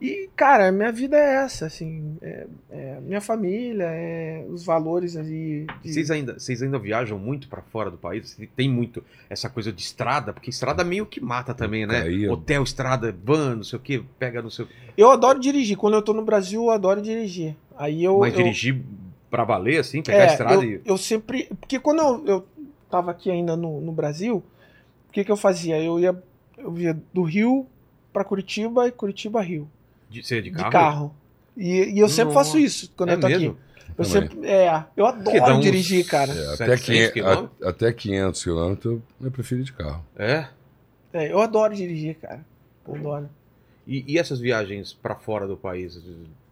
E, 0.01 0.29
cara, 0.37 0.71
minha 0.73 0.91
vida 0.93 1.17
é 1.17 1.37
essa, 1.45 1.67
assim. 1.67 2.17
É, 2.23 2.47
é 2.71 3.01
minha 3.01 3.21
família, 3.21 3.85
é 3.85 4.45
os 4.49 4.65
valores 4.65 5.17
ali. 5.17 5.67
de- 5.83 5.93
Vocês 5.93 6.11
ainda, 6.11 6.39
vocês 6.39 6.63
ainda 6.63 6.79
viajam 6.79 7.19
muito 7.19 7.49
pra 7.49 7.63
fora 7.63 7.91
do 7.91 7.97
país? 7.99 8.39
Tem 8.57 8.69
muito 8.69 9.03
essa 9.29 9.49
coisa 9.49 9.73
de 9.73 9.81
estrada, 9.83 10.33
porque 10.33 10.51
estrada 10.51 10.83
meio 10.85 11.07
que 11.07 11.21
mata 11.21 11.55
também, 11.55 11.87
né? 11.87 12.03
Aí, 12.03 12.29
ó. 12.29 12.33
Hotel, 12.33 12.63
estrada, 12.63 13.15
van, 13.25 13.57
não 13.57 13.65
sei 13.65 13.79
o 13.79 13.83
que, 13.83 13.99
pega 14.19 14.43
não 14.43 14.51
sei 14.51 14.65
o 14.65 14.69
que. 14.69 14.75
Eu 14.97 15.11
adoro 15.11 15.39
dirigir. 15.39 15.77
Quando 15.77 15.95
eu 15.95 16.03
tô 16.03 16.13
no 16.13 16.25
Brasil, 16.25 16.63
eu 16.63 16.71
adoro 16.71 17.01
dirigir. 17.01 17.57
Aí 17.77 18.05
eu. 18.05 18.19
Mas 18.19 18.33
eu, 18.33 18.39
dirigir 18.43 18.81
pra 19.31 19.45
valer, 19.45 19.79
assim, 19.81 20.03
pegar 20.03 20.19
é, 20.19 20.23
a 20.23 20.33
estrada 20.33 20.55
eu, 20.55 20.63
e. 20.65 20.81
eu 20.85 20.97
sempre. 20.99 21.49
Porque 21.61 21.79
quando 21.79 22.01
eu, 22.01 22.27
eu 22.27 22.49
tava 22.91 23.11
aqui 23.11 23.31
ainda 23.31 23.57
no, 23.57 23.81
no 23.81 23.93
Brasil, 23.93 24.43
o 25.09 25.13
que, 25.13 25.25
que 25.25 25.31
eu 25.31 25.37
fazia? 25.37 25.83
Eu 25.83 25.99
ia, 26.01 26.23
eu 26.59 26.77
ia 26.79 26.97
do 27.13 27.23
Rio 27.23 27.67
pra 28.13 28.25
Curitiba 28.25 28.87
e 28.89 28.91
Curitiba 28.93 29.41
Rio. 29.41 29.69
De, 30.11 30.27
ser 30.27 30.43
de 30.43 30.51
De 30.51 30.57
carro? 30.57 30.71
carro. 30.73 31.15
E, 31.57 31.95
e 31.95 31.99
eu 31.99 32.09
sempre 32.09 32.35
Nossa. 32.35 32.45
faço 32.47 32.59
isso 32.59 32.93
quando 32.97 33.11
É 33.11 33.15
eu 33.15 33.21
tô 33.21 33.29
mesmo? 33.29 33.51
aqui. 33.53 33.61
Eu 33.99 34.05
Também. 34.05 34.11
sempre. 34.29 34.47
É, 34.49 34.85
eu 34.97 35.07
adoro 35.07 35.55
uns- 35.57 35.63
dirigir, 35.65 36.07
cara. 36.07 36.33
É, 36.33 36.47
até, 36.55 36.57
700 36.77 36.85
500, 36.85 37.13
quilômetros? 37.13 37.51
a- 37.67 37.69
até 37.71 37.93
500 37.93 38.43
quilômetros 38.45 39.01
eu 39.21 39.31
prefiro 39.31 39.63
de 39.65 39.73
carro. 39.73 40.05
É? 40.17 40.49
É, 41.13 41.33
eu 41.33 41.41
adoro 41.41 41.75
dirigir, 41.75 42.17
cara. 42.17 42.45
Eu 42.87 42.95
adoro. 42.95 43.29
E, 43.87 44.05
e 44.15 44.19
essas 44.19 44.39
viagens 44.41 44.93
pra 44.93 45.15
fora 45.17 45.47
do 45.47 45.57
país? 45.57 46.01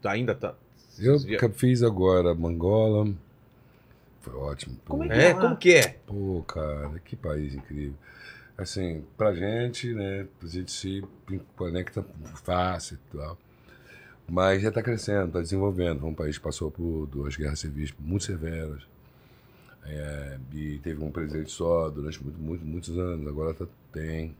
Ainda 0.04 0.34
tá. 0.34 0.54
Eu 0.98 1.18
via- 1.18 1.38
fiz 1.50 1.82
agora 1.82 2.30
Angola. 2.32 3.08
Foi 4.20 4.34
ótimo. 4.34 4.76
Pô, 4.84 4.96
Como 4.96 5.04
é 5.04 5.08
que 5.08 5.14
É? 5.14 5.34
Como 5.34 5.56
que 5.56 5.74
é? 5.74 5.96
Pô, 6.06 6.42
cara, 6.46 6.98
que 7.04 7.14
país 7.16 7.54
incrível. 7.54 7.94
assim, 8.58 9.04
pra 9.16 9.32
gente, 9.32 9.94
né, 9.94 10.26
a 10.42 10.46
gente 10.46 10.72
se 10.72 11.04
conecta 11.54 12.04
fácil 12.42 12.98
e 13.12 13.16
tal. 13.16 13.38
Mas 14.28 14.60
já 14.62 14.68
está 14.68 14.82
crescendo, 14.82 15.28
está 15.28 15.40
desenvolvendo. 15.40 16.06
Um 16.06 16.14
país 16.14 16.36
que 16.36 16.44
passou 16.44 16.70
por 16.70 17.06
duas 17.06 17.34
guerras 17.34 17.60
civis 17.60 17.94
muito 17.98 18.24
severas. 18.24 18.82
É, 19.84 20.38
e 20.52 20.78
teve 20.78 21.02
um 21.02 21.10
presidente 21.10 21.50
só 21.50 21.88
durante 21.88 22.22
muito, 22.22 22.38
muito, 22.38 22.64
muitos 22.64 22.98
anos. 22.98 23.26
Agora 23.26 23.54
tá, 23.54 23.66
tem 23.90 24.36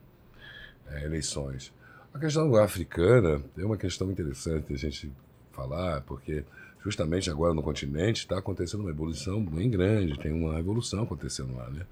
é, 0.87 1.05
eleições. 1.05 1.73
A 2.13 2.19
questão 2.19 2.55
africana 2.55 3.41
é 3.57 3.65
uma 3.65 3.77
questão 3.77 4.11
interessante 4.11 4.71
a 4.71 4.77
gente 4.77 5.11
falar, 5.51 6.01
porque 6.01 6.43
justamente 6.83 7.29
agora 7.29 7.53
no 7.53 7.63
continente 7.63 8.19
está 8.19 8.37
acontecendo 8.37 8.81
uma 8.81 8.91
evolução 8.91 9.43
bem 9.43 9.69
grande, 9.69 10.17
tem 10.19 10.31
uma 10.31 10.55
revolução 10.55 11.03
acontecendo 11.03 11.55
lá, 11.55 11.69
né? 11.69 11.85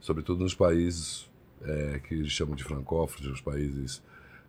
Sobretudo 0.00 0.42
nos 0.42 0.54
países 0.54 1.28
é, 1.62 2.00
que 2.00 2.14
eles 2.14 2.32
chamam 2.32 2.54
de 2.54 2.64
francófonos, 2.64 3.32
os 3.32 3.40
países 3.40 4.02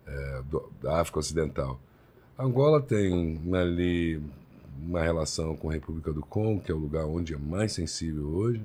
é, 0.05 0.41
do, 0.43 0.71
da 0.81 0.99
África 1.01 1.19
Ocidental. 1.19 1.79
Angola 2.37 2.81
tem 2.81 3.39
ali 3.53 4.21
uma 4.81 5.01
relação 5.01 5.55
com 5.55 5.69
a 5.69 5.73
República 5.73 6.11
do 6.11 6.21
Congo, 6.21 6.61
que 6.61 6.71
é 6.71 6.75
o 6.75 6.79
lugar 6.79 7.05
onde 7.05 7.33
é 7.33 7.37
mais 7.37 7.73
sensível 7.73 8.27
hoje. 8.27 8.61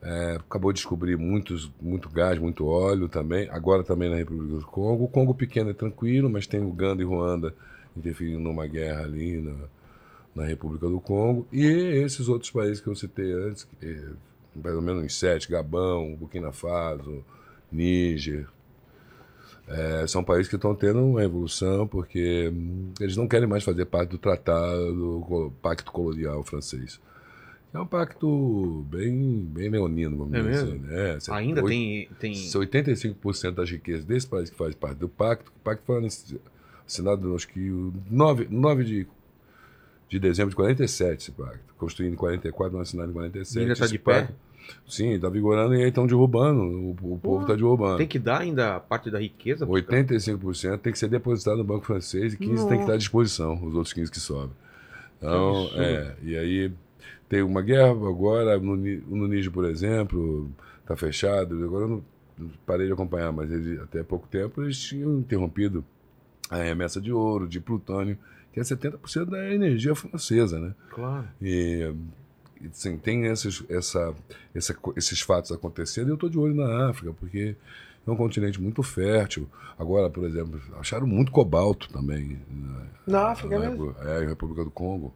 É, 0.00 0.36
acabou 0.36 0.72
de 0.72 0.76
descobrir 0.76 1.16
muitos, 1.16 1.70
muito 1.80 2.08
gás, 2.08 2.38
muito 2.38 2.66
óleo 2.66 3.08
também. 3.08 3.48
Agora 3.50 3.82
também 3.82 4.10
na 4.10 4.16
República 4.16 4.54
do 4.54 4.66
Congo. 4.66 5.04
O 5.04 5.08
Congo 5.08 5.34
pequeno 5.34 5.70
é 5.70 5.74
tranquilo, 5.74 6.30
mas 6.30 6.46
tem 6.46 6.60
Uganda 6.60 7.02
e 7.02 7.04
Ruanda 7.04 7.54
interferindo 7.96 8.38
numa 8.38 8.66
guerra 8.66 9.02
ali 9.02 9.40
na, 9.40 9.56
na 10.36 10.44
República 10.44 10.88
do 10.88 11.00
Congo. 11.00 11.48
E 11.50 11.64
esses 11.64 12.28
outros 12.28 12.50
países 12.50 12.80
que 12.80 12.86
eu 12.86 12.94
citei 12.94 13.32
antes, 13.32 13.64
que, 13.64 14.04
pelo 14.62 14.82
menos 14.82 15.02
em 15.02 15.08
sete, 15.08 15.50
Gabão, 15.50 16.14
Burkina 16.14 16.52
Faso, 16.52 17.24
Níger, 17.72 18.46
é, 19.68 20.06
são 20.06 20.24
países 20.24 20.48
que 20.48 20.56
estão 20.56 20.74
tendo 20.74 21.04
uma 21.04 21.22
evolução 21.22 21.86
porque 21.86 22.52
eles 23.00 23.16
não 23.16 23.28
querem 23.28 23.46
mais 23.46 23.62
fazer 23.64 23.84
parte 23.84 24.10
do 24.10 24.18
tratado, 24.18 24.94
do 24.94 25.52
Pacto 25.60 25.92
Colonial 25.92 26.42
Francês. 26.42 27.00
É 27.72 27.78
um 27.78 27.86
pacto 27.86 28.86
bem, 28.90 29.46
bem 29.52 29.68
leonino, 29.68 30.16
vamos 30.16 30.32
É 30.32 30.38
dizer 30.38 30.50
mesmo? 30.50 30.68
assim. 30.68 31.30
Né? 31.30 31.36
Ainda 31.36 31.62
tem. 31.62 32.08
tem... 32.18 32.32
85% 32.32 33.50
das 33.50 33.70
riquezas 33.70 34.04
desse 34.06 34.26
país 34.26 34.48
que 34.48 34.56
faz 34.56 34.74
parte 34.74 34.96
do 34.96 35.08
pacto, 35.08 35.52
o 35.54 35.60
pacto 35.60 35.84
foi 35.84 36.08
assinado, 36.86 37.34
acho 37.34 37.46
que, 37.46 37.70
o 37.70 37.92
9, 38.10 38.48
9 38.50 38.84
de, 38.84 39.06
de 40.08 40.18
dezembro 40.18 40.50
de 40.50 40.56
47, 40.56 41.20
esse 41.20 41.30
pacto. 41.32 41.74
Construído 41.76 42.14
em 42.14 42.16
44, 42.16 42.72
não 42.72 42.80
assinado 42.80 43.10
em 43.10 43.14
47. 43.14 43.58
Ainda 43.58 43.76
tá 43.76 43.84
Esse 43.84 43.92
de 43.92 43.98
pé? 43.98 44.30
Sim, 44.86 45.10
está 45.10 45.28
vigorando 45.28 45.74
e 45.74 45.82
aí 45.82 45.88
estão 45.88 46.06
derrubando, 46.06 46.62
o, 46.62 47.14
o 47.14 47.18
povo 47.18 47.42
está 47.42 47.54
derrubando. 47.54 47.98
Tem 47.98 48.06
que 48.06 48.18
dar 48.18 48.40
ainda 48.40 48.80
parte 48.80 49.10
da 49.10 49.18
riqueza? 49.18 49.66
pro 49.66 49.82
cara? 49.82 50.02
85% 50.02 50.78
tem 50.78 50.92
que 50.92 50.98
ser 50.98 51.08
depositado 51.08 51.58
no 51.58 51.64
Banco 51.64 51.84
Francês 51.84 52.34
e 52.34 52.38
15% 52.38 52.68
tem 52.68 52.76
que 52.76 52.82
estar 52.84 52.94
à 52.94 52.96
disposição, 52.96 53.54
os 53.54 53.74
outros 53.74 53.94
15% 53.94 54.10
que 54.10 54.20
sobem. 54.20 54.50
Então, 55.18 55.68
é, 55.74 56.14
e 56.22 56.36
aí 56.36 56.72
tem 57.28 57.42
uma 57.42 57.60
guerra 57.60 57.90
agora, 57.90 58.58
no, 58.58 58.76
no 58.76 59.28
Níger, 59.28 59.50
por 59.50 59.64
exemplo, 59.64 60.50
está 60.80 60.96
fechado. 60.96 61.62
Agora 61.62 61.84
eu 61.84 61.88
não 61.88 62.04
parei 62.64 62.86
de 62.86 62.92
acompanhar, 62.92 63.32
mas 63.32 63.50
ele, 63.50 63.78
até 63.80 64.02
pouco 64.02 64.26
tempo 64.28 64.62
eles 64.62 64.78
tinham 64.78 65.18
interrompido 65.18 65.84
a 66.50 66.56
remessa 66.56 67.00
de 67.00 67.12
ouro, 67.12 67.46
de 67.46 67.60
plutônio, 67.60 68.16
que 68.52 68.60
é 68.60 68.62
70% 68.62 69.26
da 69.26 69.52
energia 69.52 69.94
francesa, 69.94 70.58
né? 70.58 70.74
Claro. 70.90 71.28
E, 71.42 71.92
assim, 72.70 72.96
tem 72.98 73.26
esses, 73.26 73.62
essa, 73.68 74.14
essa 74.54 74.76
esses 74.96 75.20
fatos 75.20 75.52
acontecendo 75.52 76.08
e 76.08 76.10
eu 76.10 76.14
estou 76.14 76.28
de 76.28 76.38
olho 76.38 76.54
na 76.54 76.88
África, 76.90 77.12
porque 77.12 77.54
é 78.06 78.10
um 78.10 78.16
continente 78.16 78.60
muito 78.60 78.82
fértil. 78.82 79.48
Agora, 79.78 80.08
por 80.10 80.24
exemplo, 80.24 80.60
acharam 80.78 81.06
muito 81.06 81.30
cobalto 81.30 81.88
também. 81.90 82.38
Na, 82.50 82.86
Na 83.06 83.28
África 83.30 83.58
na 83.58 83.68
mesmo? 83.70 83.94
É, 84.02 84.24
em 84.24 84.28
República 84.28 84.64
do 84.64 84.70
Congo. 84.70 85.12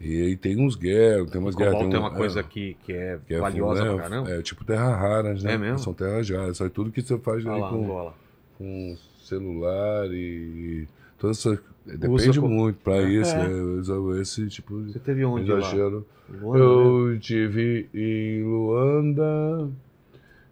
E 0.00 0.20
aí 0.22 0.36
tem 0.36 0.58
uns 0.58 0.74
guerras, 0.74 1.30
tem 1.30 1.40
umas 1.40 1.54
guerras. 1.54 1.74
Cobalto 1.74 1.90
tem 1.90 1.98
é 1.98 2.02
um- 2.02 2.06
uma 2.08 2.16
coisa 2.16 2.42
que, 2.42 2.74
que 2.82 2.92
é, 2.92 3.18
que 3.26 3.34
é 3.34 3.38
valiosa 3.38 3.84
é, 3.84 3.94
pra 3.94 4.02
caramba. 4.02 4.30
É 4.30 4.42
tipo 4.42 4.64
terra 4.64 4.96
raras, 4.96 5.42
né? 5.44 5.52
É 5.52 5.58
mesmo? 5.58 5.78
São 5.78 5.94
terras 5.94 6.28
raras. 6.28 6.56
Só 6.56 6.68
tudo 6.68 6.90
que 6.90 7.02
você 7.02 7.16
faz 7.18 7.46
ali 7.46 7.60
lá, 7.60 7.68
com, 7.68 7.84
Angola. 7.84 8.14
com 8.58 8.96
celular 9.22 10.06
e. 10.12 10.88
Toda 11.22 11.30
essa, 11.30 11.50
Usa 11.50 11.62
depende 11.98 12.40
muito 12.40 12.80
para 12.80 13.00
isso, 13.02 13.32
É. 13.32 13.46
né? 13.48 13.54
Usa 13.62 14.20
esse 14.20 14.48
tipo 14.48 14.82
de 14.82 14.92
Você 14.92 14.98
teve 14.98 15.24
onde 15.24 15.52
lá? 15.52 15.58
exagero. 15.60 16.04
Luanda, 16.28 16.58
né? 16.58 17.12
Eu 17.14 17.20
tive 17.20 17.88
em 17.94 18.42
Luanda 18.42 19.70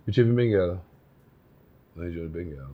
e 0.07 0.13
tive 0.13 0.31
em 0.31 0.35
Benguela. 0.35 0.81
Na 1.97 2.05
região 2.05 2.25
de 2.25 2.33
Benguela. 2.33 2.71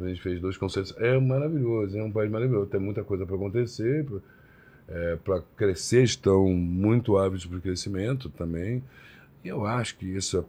A 0.00 0.06
gente 0.08 0.22
fez 0.22 0.40
dois 0.40 0.56
concertos. 0.56 0.94
É 0.98 1.18
maravilhoso, 1.18 1.98
é 1.98 2.04
um 2.04 2.12
país 2.12 2.30
maravilhoso. 2.30 2.70
Tem 2.70 2.78
muita 2.80 3.02
coisa 3.02 3.26
para 3.26 3.34
acontecer. 3.34 4.06
para 5.24 5.42
crescer, 5.56 6.04
estão 6.04 6.48
muito 6.50 7.16
ávidos 7.18 7.46
para 7.46 7.58
o 7.58 7.60
crescimento 7.60 8.28
também. 8.30 8.80
E 9.44 9.48
eu 9.48 9.64
acho 9.66 9.96
que 9.96 10.16
essa, 10.16 10.44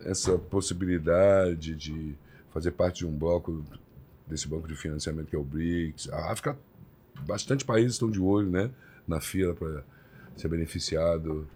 essa 0.00 0.36
possibilidade 0.36 1.76
de 1.76 2.14
fazer 2.52 2.72
parte 2.72 2.98
de 2.98 3.06
um 3.06 3.12
bloco, 3.12 3.64
desse 4.26 4.48
banco 4.48 4.66
de 4.66 4.74
financiamento 4.74 5.28
que 5.28 5.36
é 5.36 5.38
o 5.38 5.44
BRICS, 5.44 6.08
a 6.10 6.32
África, 6.32 6.58
bastante 7.26 7.64
países 7.64 7.92
estão 7.92 8.10
de 8.10 8.20
olho 8.20 8.50
né, 8.50 8.70
na 9.06 9.20
fila 9.20 9.54
para 9.54 9.84
ser 10.36 10.48
beneficiado 10.48 11.48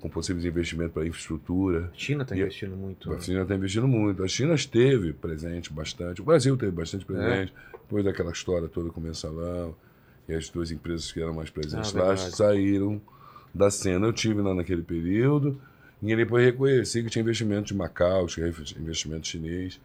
com 0.00 0.08
possíveis 0.08 0.44
investimentos 0.44 0.92
para 0.92 1.06
infraestrutura. 1.06 1.90
China 1.92 2.22
está 2.22 2.36
investindo 2.36 2.76
muito. 2.76 3.10
A 3.10 3.14
né? 3.14 3.20
China 3.20 3.42
está 3.42 3.54
investindo 3.54 3.88
muito. 3.88 4.22
A 4.22 4.28
China 4.28 4.54
esteve 4.54 5.12
presente 5.12 5.72
bastante. 5.72 6.20
O 6.20 6.24
Brasil 6.24 6.56
teve 6.56 6.70
bastante 6.72 7.04
presente. 7.04 7.52
Depois 7.72 8.04
daquela 8.04 8.30
história 8.30 8.68
toda 8.68 8.90
com 8.90 9.00
o 9.00 9.02
mensalão. 9.02 9.74
E 10.28 10.34
as 10.34 10.48
duas 10.50 10.70
empresas 10.70 11.10
que 11.10 11.20
eram 11.20 11.34
mais 11.34 11.50
presentes 11.50 11.94
Ah, 11.96 11.98
lá 11.98 12.08
verdade. 12.14 12.36
saíram 12.36 13.00
da 13.52 13.70
cena. 13.70 14.06
Eu 14.06 14.12
tive 14.12 14.40
lá 14.40 14.54
naquele 14.54 14.82
período. 14.82 15.60
E 16.00 16.14
depois 16.14 16.44
reconheci 16.44 17.02
que 17.02 17.10
tinha 17.10 17.22
investimento 17.22 17.68
de 17.68 17.74
Macau, 17.74 18.26
tinha 18.28 18.46
investimento 18.46 19.26
chinês. 19.26 19.80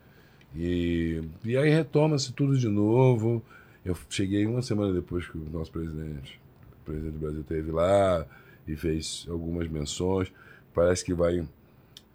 E, 0.55 1.21
e 1.43 1.57
aí 1.57 1.69
retoma-se 1.69 2.31
tudo 2.33 2.57
de 2.57 2.67
novo. 2.67 3.41
Eu 3.83 3.97
cheguei 4.09 4.45
uma 4.45 4.61
semana 4.61 4.93
depois 4.93 5.27
que 5.27 5.37
o 5.37 5.45
nosso 5.51 5.71
presidente, 5.71 6.39
o 6.81 6.85
presidente 6.85 7.13
do 7.13 7.19
Brasil, 7.19 7.41
esteve 7.41 7.71
lá 7.71 8.25
e 8.67 8.75
fez 8.75 9.25
algumas 9.29 9.67
menções. 9.67 10.31
Parece 10.73 11.03
que 11.03 11.13
vai 11.13 11.45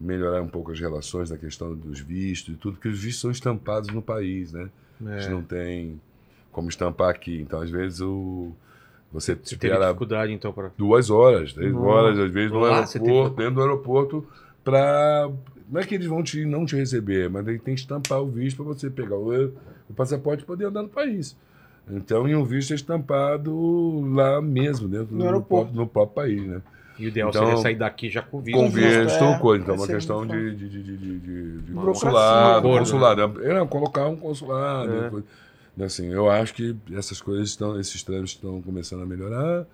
melhorar 0.00 0.40
um 0.42 0.48
pouco 0.48 0.70
as 0.72 0.78
relações 0.80 1.30
na 1.30 1.36
questão 1.36 1.74
dos 1.74 2.00
vistos 2.00 2.54
e 2.54 2.56
tudo, 2.56 2.74
porque 2.74 2.88
os 2.88 2.98
vistos 2.98 3.20
são 3.20 3.30
estampados 3.30 3.90
no 3.90 4.00
país, 4.00 4.52
né? 4.52 4.68
A 5.04 5.10
É. 5.14 5.20
gente 5.20 5.30
não 5.32 5.42
tem 5.42 6.00
como 6.52 6.68
estampar 6.68 7.10
aqui. 7.10 7.40
Então, 7.40 7.60
às 7.60 7.68
vezes, 7.70 8.00
o, 8.00 8.52
você 9.12 9.32
espera 9.42 9.84
dificuldade, 9.86 10.32
então, 10.32 10.52
para. 10.52 10.70
duas 10.78 11.10
horas, 11.10 11.52
três 11.52 11.72
Nossa. 11.72 11.86
horas, 11.86 12.18
às 12.18 12.30
vezes, 12.30 12.50
no 12.52 12.64
aeroporto, 12.64 12.98
teve- 13.00 13.36
dentro 13.36 13.54
do 13.54 13.60
aeroporto, 13.62 14.26
para. 14.64 15.30
Não 15.70 15.80
é 15.80 15.84
que 15.84 15.94
eles 15.94 16.06
vão 16.06 16.22
te, 16.22 16.44
não 16.44 16.64
te 16.64 16.74
receber, 16.76 17.28
mas 17.28 17.46
ele 17.46 17.58
tem 17.58 17.74
que 17.74 17.80
estampar 17.80 18.20
o 18.22 18.26
visto 18.28 18.56
para 18.56 18.66
você 18.66 18.88
pegar 18.88 19.16
o, 19.16 19.52
o 19.88 19.94
passaporte 19.94 20.42
e 20.42 20.46
poder 20.46 20.66
andar 20.66 20.82
no 20.82 20.88
país. 20.88 21.36
Então, 21.90 22.28
e 22.28 22.34
o 22.34 22.44
visto 22.44 22.72
é 22.72 22.76
estampado 22.76 24.00
lá 24.14 24.40
mesmo, 24.42 24.88
dentro 24.88 25.12
No 25.12 25.18
do 25.20 25.24
aeroporto. 25.24 25.64
próprio- 25.72 25.80
no 25.82 25.86
próprio 25.88 26.14
país, 26.14 26.46
né? 26.46 26.62
E 26.98 27.04
o 27.06 27.08
ideal 27.08 27.28
Então, 27.30 27.44
seria 27.46 27.62
sair 27.62 27.76
daqui 27.76 28.10
já 28.10 28.20
com 28.22 28.40
visto. 28.40 28.58
Com 28.58 28.68
visto, 28.70 29.02
visto, 29.04 29.24
é, 29.24 29.38
coisa. 29.38 29.62
Então, 29.62 29.74
é 29.74 29.78
uma 29.78 29.86
questão 29.86 30.26
de, 30.26 30.54
de, 30.56 30.68
de, 30.68 30.82
de, 30.82 30.96
de, 30.96 31.58
de- 31.62 31.72
consulado. 31.72 32.58
acordo, 32.58 32.78
consulado. 32.80 33.42
É, 33.44 33.66
colocar 33.66 34.06
um 34.08 34.16
consulado. 34.16 34.92
É. 35.04 35.10
coisa. 35.10 35.26
Assim, 35.80 36.08
eu 36.08 36.28
acho 36.28 36.52
que 36.54 36.74
essas 36.92 37.20
coisas 37.22 37.50
estão, 37.50 37.78
esses 37.78 38.02
trâmites 38.02 38.32
estão 38.34 38.60
começando 38.60 39.02
a 39.02 39.06
melhorar 39.06 39.64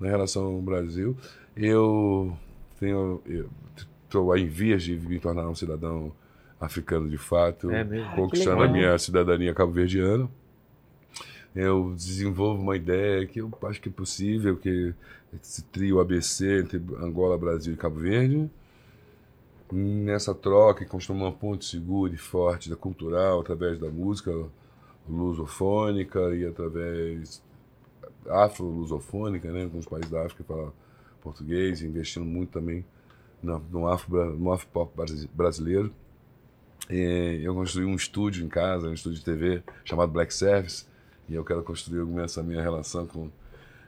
na 0.00 0.08
relação 0.08 0.44
ao 0.44 0.62
Brasil. 0.62 1.14
Eu 1.54 2.32
tenho. 2.80 3.20
Estou 4.10 4.36
em 4.36 4.48
vias 4.48 4.82
de 4.82 4.96
me 4.96 5.20
tornar 5.20 5.48
um 5.48 5.54
cidadão 5.54 6.10
africano 6.60 7.08
de 7.08 7.16
fato, 7.16 7.70
É 7.70 7.84
mesmo? 7.84 8.12
conquistando 8.16 8.60
a 8.64 8.66
minha 8.66 8.98
cidadania 8.98 9.54
cabo-verdiana. 9.54 10.28
Eu 11.54 11.94
desenvolvo 11.94 12.60
uma 12.60 12.74
ideia 12.74 13.24
que 13.24 13.40
eu 13.40 13.48
acho 13.62 13.80
que 13.80 13.88
é 13.88 13.92
possível, 13.92 14.56
que 14.56 14.92
esse 15.40 15.62
trio 15.62 16.00
ABC 16.00 16.58
entre 16.58 16.82
Angola, 17.00 17.38
Brasil 17.38 17.72
e 17.72 17.76
Cabo 17.76 18.00
Verde, 18.00 18.50
nessa 19.70 20.34
troca 20.34 20.82
e 20.82 20.86
construir 20.86 21.16
uma 21.16 21.30
ponte 21.30 21.64
segura 21.64 22.12
e 22.12 22.16
forte 22.16 22.68
da 22.68 22.74
cultural 22.74 23.38
através 23.40 23.78
da 23.78 23.88
música 23.90 24.32
lusofônica 25.08 26.34
e 26.34 26.44
através 26.44 27.40
afro-lusofônica, 28.28 29.52
né, 29.52 29.68
com 29.70 29.78
os 29.78 29.86
países 29.86 30.10
da 30.10 30.22
África 30.22 30.42
que 30.42 30.48
falam 30.48 30.72
português, 31.22 31.80
investindo 31.80 32.26
muito 32.26 32.50
também 32.50 32.84
no, 33.42 33.58
no 33.70 33.88
afro 33.88 34.36
no 34.38 34.52
afro-pop 34.52 34.92
brasi- 34.96 35.28
brasileiro. 35.34 35.92
E 36.88 37.40
eu 37.42 37.54
construí 37.54 37.84
um 37.84 37.94
estúdio 37.94 38.44
em 38.44 38.48
casa, 38.48 38.88
um 38.88 38.92
estúdio 38.92 39.18
de 39.18 39.24
TV 39.24 39.62
chamado 39.84 40.10
Black 40.10 40.34
Service, 40.34 40.86
e 41.28 41.34
eu 41.34 41.44
quero 41.44 41.62
construir 41.62 42.04
essa 42.20 42.42
minha 42.42 42.60
relação 42.60 43.06
com, 43.06 43.30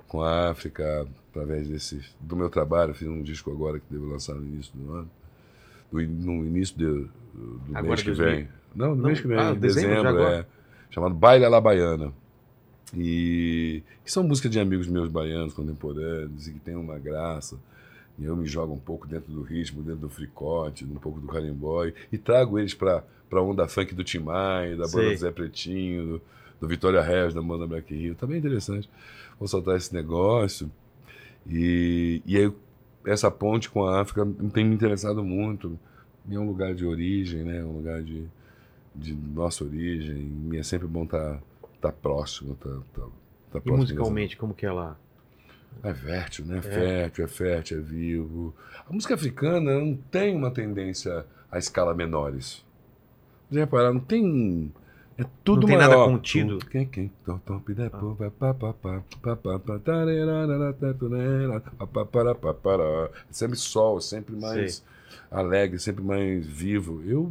com 0.07 0.23
a 0.23 0.51
África 0.51 1.07
através 1.31 1.67
desse, 1.69 2.01
do 2.21 2.37
meu 2.37 2.49
trabalho. 2.49 2.91
Eu 2.91 2.95
fiz 2.95 3.09
um 3.09 3.23
disco 3.23 3.51
agora 3.51 3.81
que 3.81 3.87
devo 3.91 4.07
lançar 4.07 4.35
no 4.35 4.45
início 4.45 4.73
do 4.77 4.93
ano. 4.93 5.11
no, 5.91 6.01
no 6.01 6.47
início 6.47 6.77
de- 6.77 7.09
do 7.35 7.61
Agora 7.71 7.83
mês 7.89 8.03
que 8.03 8.11
2000. 8.13 8.27
vem. 8.37 8.49
Não, 8.75 8.91
no 8.91 8.97
Não, 8.97 9.05
mês 9.07 9.21
que 9.21 9.27
vem, 9.27 9.39
ah, 9.39 9.51
em 9.53 9.59
dezembro, 9.59 10.23
é. 10.23 10.47
Chamado 10.91 11.15
Baile 11.15 11.45
à 11.45 11.49
la 11.49 11.61
Baiana. 11.61 12.13
E 12.95 13.83
que 14.05 14.13
são 14.13 14.23
músicas 14.23 14.51
de 14.51 14.61
amigos 14.61 14.87
meus 14.87 15.09
baianos, 15.09 15.55
contemporâneos, 15.55 16.47
e 16.47 16.53
que 16.53 16.61
tem 16.61 16.77
uma 16.77 16.99
graça. 16.99 17.59
E 18.19 18.25
eu 18.25 18.37
me 18.37 18.47
jogo 18.47 18.75
um 18.75 18.79
pouco 18.79 19.07
dentro 19.07 19.33
do 19.33 19.43
ritmo, 19.43 19.83
dentro 19.83 20.01
do 20.01 20.09
fricote, 20.09 20.85
um 20.85 20.95
pouco 20.97 21.21
do 21.21 21.27
carimbói, 21.27 21.95
e 22.11 22.19
trago 22.19 22.59
eles 22.59 22.75
para 22.75 23.03
a 23.31 23.41
onda 23.41 23.67
funk 23.67 23.95
do 23.95 24.05
Tim 24.05 24.21
Maia, 24.21 24.77
da 24.77 24.87
banda 24.87 25.11
do 25.11 25.17
Zé 25.17 25.31
Pretinho, 25.31 26.07
do, 26.07 26.23
do 26.61 26.69
Vitória 26.69 27.01
Reis, 27.01 27.35
da 27.35 27.43
banda 27.43 27.67
Black 27.67 27.93
Rio. 27.95 28.15
Tá 28.15 28.27
bem 28.27 28.39
interessante. 28.39 28.89
Vou 29.39 29.49
soltar 29.49 29.77
esse 29.77 29.93
negócio. 29.95 30.71
E, 31.47 32.23
e 32.25 32.37
aí, 32.37 32.53
essa 33.07 33.31
ponte 33.31 33.69
com 33.69 33.85
a 33.85 34.01
África 34.01 34.27
tem 34.53 34.65
me 34.65 34.75
interessado 34.75 35.25
muito. 35.25 35.79
E 36.29 36.35
é 36.35 36.39
um 36.39 36.47
lugar 36.47 36.75
de 36.75 36.87
origem, 36.87 37.43
né? 37.43 37.65
Um 37.65 37.73
lugar 37.79 38.03
de, 38.03 38.25
de 38.95 39.15
nossa 39.15 39.65
origem. 39.65 40.17
E 40.17 40.25
me 40.25 40.59
é 40.59 40.63
sempre 40.63 40.87
bom 40.87 41.05
estar 41.05 41.37
tá, 41.37 41.43
tá 41.81 41.93
próximo, 41.93 42.55
tá, 42.55 42.71
tá, 42.71 43.03
tá 43.03 43.59
E 43.59 43.61
próximo 43.61 43.77
musicalmente, 43.79 44.37
como 44.37 44.55
que 44.55 44.65
ela. 44.65 44.97
É 45.83 45.95
fértil, 45.95 46.45
né? 46.47 46.61
Fértil, 46.63 47.25
é 47.25 47.29
fértil, 47.29 47.79
é 47.79 47.81
vivo. 47.81 48.55
A 48.89 48.93
música 48.93 49.15
africana 49.15 49.79
não 49.79 49.95
tem 49.97 50.35
uma 50.35 50.51
tendência 50.51 51.25
a 51.51 51.59
escala 51.59 51.95
menores. 51.95 52.65
Já 53.51 53.61
repararam? 53.61 53.95
Não 53.95 54.01
tem. 54.01 54.73
É 55.19 55.25
tudo 55.45 55.63
Não 55.63 55.69
tem 55.69 55.77
maior. 55.77 55.91
nada 55.91 56.05
contido? 56.11 56.59
Pa, 62.35 62.55
para. 62.55 63.11
É 63.29 63.33
sempre 63.33 63.59
sol, 63.59 64.01
sempre 64.01 64.35
mais 64.35 64.83
alegre, 65.31 65.79
sempre 65.79 66.03
mais 66.03 66.47
vivo. 66.47 67.03
Eu, 67.05 67.31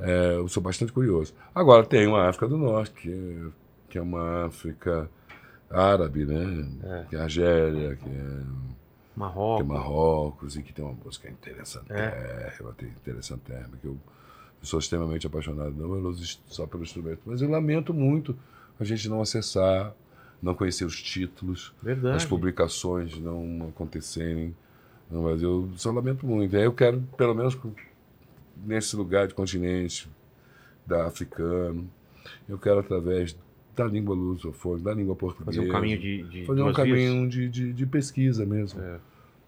é, 0.00 0.34
eu 0.34 0.48
sou 0.48 0.62
bastante 0.62 0.92
curioso. 0.92 1.32
Agora, 1.54 1.86
tem 1.86 2.06
uma 2.08 2.28
África 2.28 2.48
do 2.48 2.56
Norte, 2.56 2.92
que 2.92 3.12
é, 3.12 3.50
que 3.90 3.98
é 3.98 4.02
uma 4.02 4.46
África 4.46 5.08
árabe, 5.70 6.24
né? 6.24 6.68
É. 6.82 7.04
Que 7.08 7.16
é 7.16 7.20
Argélia, 7.20 7.96
que 7.96 8.04
é, 8.08 8.10
que 8.10 8.16
é 8.16 8.40
Marrocos. 9.16 9.66
Marrocos, 9.66 10.56
e 10.56 10.62
que 10.62 10.72
tem 10.72 10.84
uma 10.84 10.94
música 11.04 11.28
interessante. 11.28 11.86
É, 11.92 12.54
interessante, 12.84 13.40
que 13.80 13.86
eu, 13.86 13.92
eu 13.92 13.98
sou 14.62 14.78
extremamente 14.78 15.26
apaixonado, 15.26 15.72
não 15.72 15.88
pelos- 15.90 16.40
só 16.46 16.66
pelo 16.66 16.82
instrumento, 16.84 17.20
mas 17.26 17.42
eu 17.42 17.50
lamento 17.50 17.92
muito 17.92 18.36
a 18.78 18.84
gente 18.84 19.08
não 19.08 19.20
acessar, 19.20 19.92
não 20.40 20.54
conhecer 20.54 20.84
os 20.84 21.02
títulos, 21.02 21.74
Verdade. 21.82 22.16
as 22.16 22.24
publicações 22.24 23.18
não 23.18 23.66
acontecerem 23.70 24.54
no 25.10 25.24
Brasil. 25.24 25.68
Eu 25.72 25.78
só 25.78 25.90
lamento 25.90 26.24
muito. 26.24 26.56
Aí 26.56 26.62
eu 26.62 26.72
quero, 26.72 27.00
pelo 27.16 27.34
menos, 27.34 27.58
nesse 28.64 28.94
lugar 28.94 29.26
de 29.26 29.34
continente, 29.34 30.08
da 30.86 31.06
africano, 31.06 31.90
eu 32.48 32.56
quero, 32.56 32.78
através 32.78 33.36
da 33.78 33.84
língua 33.86 34.14
lusofônica, 34.14 34.84
da 34.90 34.94
língua 34.94 35.14
portuguesa, 35.14 35.56
Fazer 35.56 35.68
um 35.68 35.72
caminho 35.72 35.98
de, 35.98 36.22
de 36.24 36.44
fazer 36.44 36.62
um 36.62 36.72
caminho 36.72 37.28
de, 37.28 37.48
de, 37.48 37.72
de 37.72 37.86
pesquisa 37.86 38.44
mesmo, 38.44 38.80
É. 38.80 38.98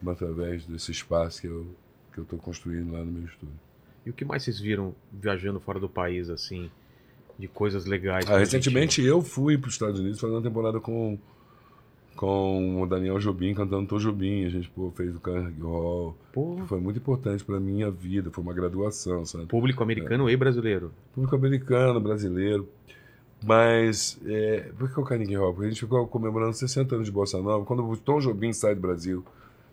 através 0.06 0.64
desse 0.66 0.90
espaço 0.92 1.40
que 1.40 1.46
eu 1.46 1.66
que 2.12 2.18
eu 2.18 2.24
estou 2.24 2.38
construindo 2.40 2.92
lá 2.92 2.98
no 3.04 3.12
meu 3.12 3.24
estúdio. 3.24 3.54
E 4.04 4.10
o 4.10 4.12
que 4.12 4.24
mais 4.24 4.42
vocês 4.42 4.58
viram 4.58 4.92
viajando 5.12 5.60
fora 5.60 5.78
do 5.78 5.88
país, 5.88 6.28
assim, 6.28 6.68
de 7.38 7.46
coisas 7.46 7.84
legais? 7.86 8.28
Ah, 8.28 8.36
recentemente 8.38 9.00
eu 9.00 9.22
fui 9.22 9.56
para 9.56 9.68
os 9.68 9.74
Estados 9.74 10.00
Unidos 10.00 10.18
fazer 10.18 10.32
uma 10.34 10.42
temporada 10.42 10.80
com 10.80 11.16
com 12.16 12.82
o 12.82 12.86
Daniel 12.86 13.18
Jobim 13.18 13.54
cantando 13.54 13.86
Tô 13.86 13.98
Jobim. 13.98 14.44
A 14.44 14.50
gente 14.50 14.68
pô, 14.70 14.90
fez 14.90 15.14
o 15.14 15.20
Carnegie 15.20 15.60
Hall, 15.62 16.16
Pô, 16.32 16.56
que 16.56 16.66
foi 16.66 16.80
muito 16.80 16.98
importante 16.98 17.44
para 17.44 17.58
minha 17.60 17.90
vida, 17.90 18.30
foi 18.30 18.42
uma 18.42 18.52
graduação, 18.52 19.24
sabe? 19.24 19.46
público 19.46 19.82
americano 19.82 20.28
e 20.28 20.36
brasileiro. 20.36 20.92
Público 21.14 21.34
americano, 21.36 22.00
brasileiro. 22.00 22.68
Mas, 23.42 24.18
é, 24.26 24.70
por 24.78 24.92
que 24.92 25.00
o 25.00 25.04
Carnegie 25.04 25.34
Hall? 25.36 25.52
Porque 25.52 25.66
a 25.66 25.70
gente 25.70 25.80
ficou 25.80 26.06
comemorando 26.06 26.52
60 26.52 26.94
anos 26.94 27.06
de 27.06 27.12
Bossa 27.12 27.40
Nova, 27.40 27.64
quando 27.64 27.88
o 27.88 27.96
Tom 27.96 28.20
Jobim 28.20 28.52
sai 28.52 28.74
do 28.74 28.80
Brasil, 28.80 29.24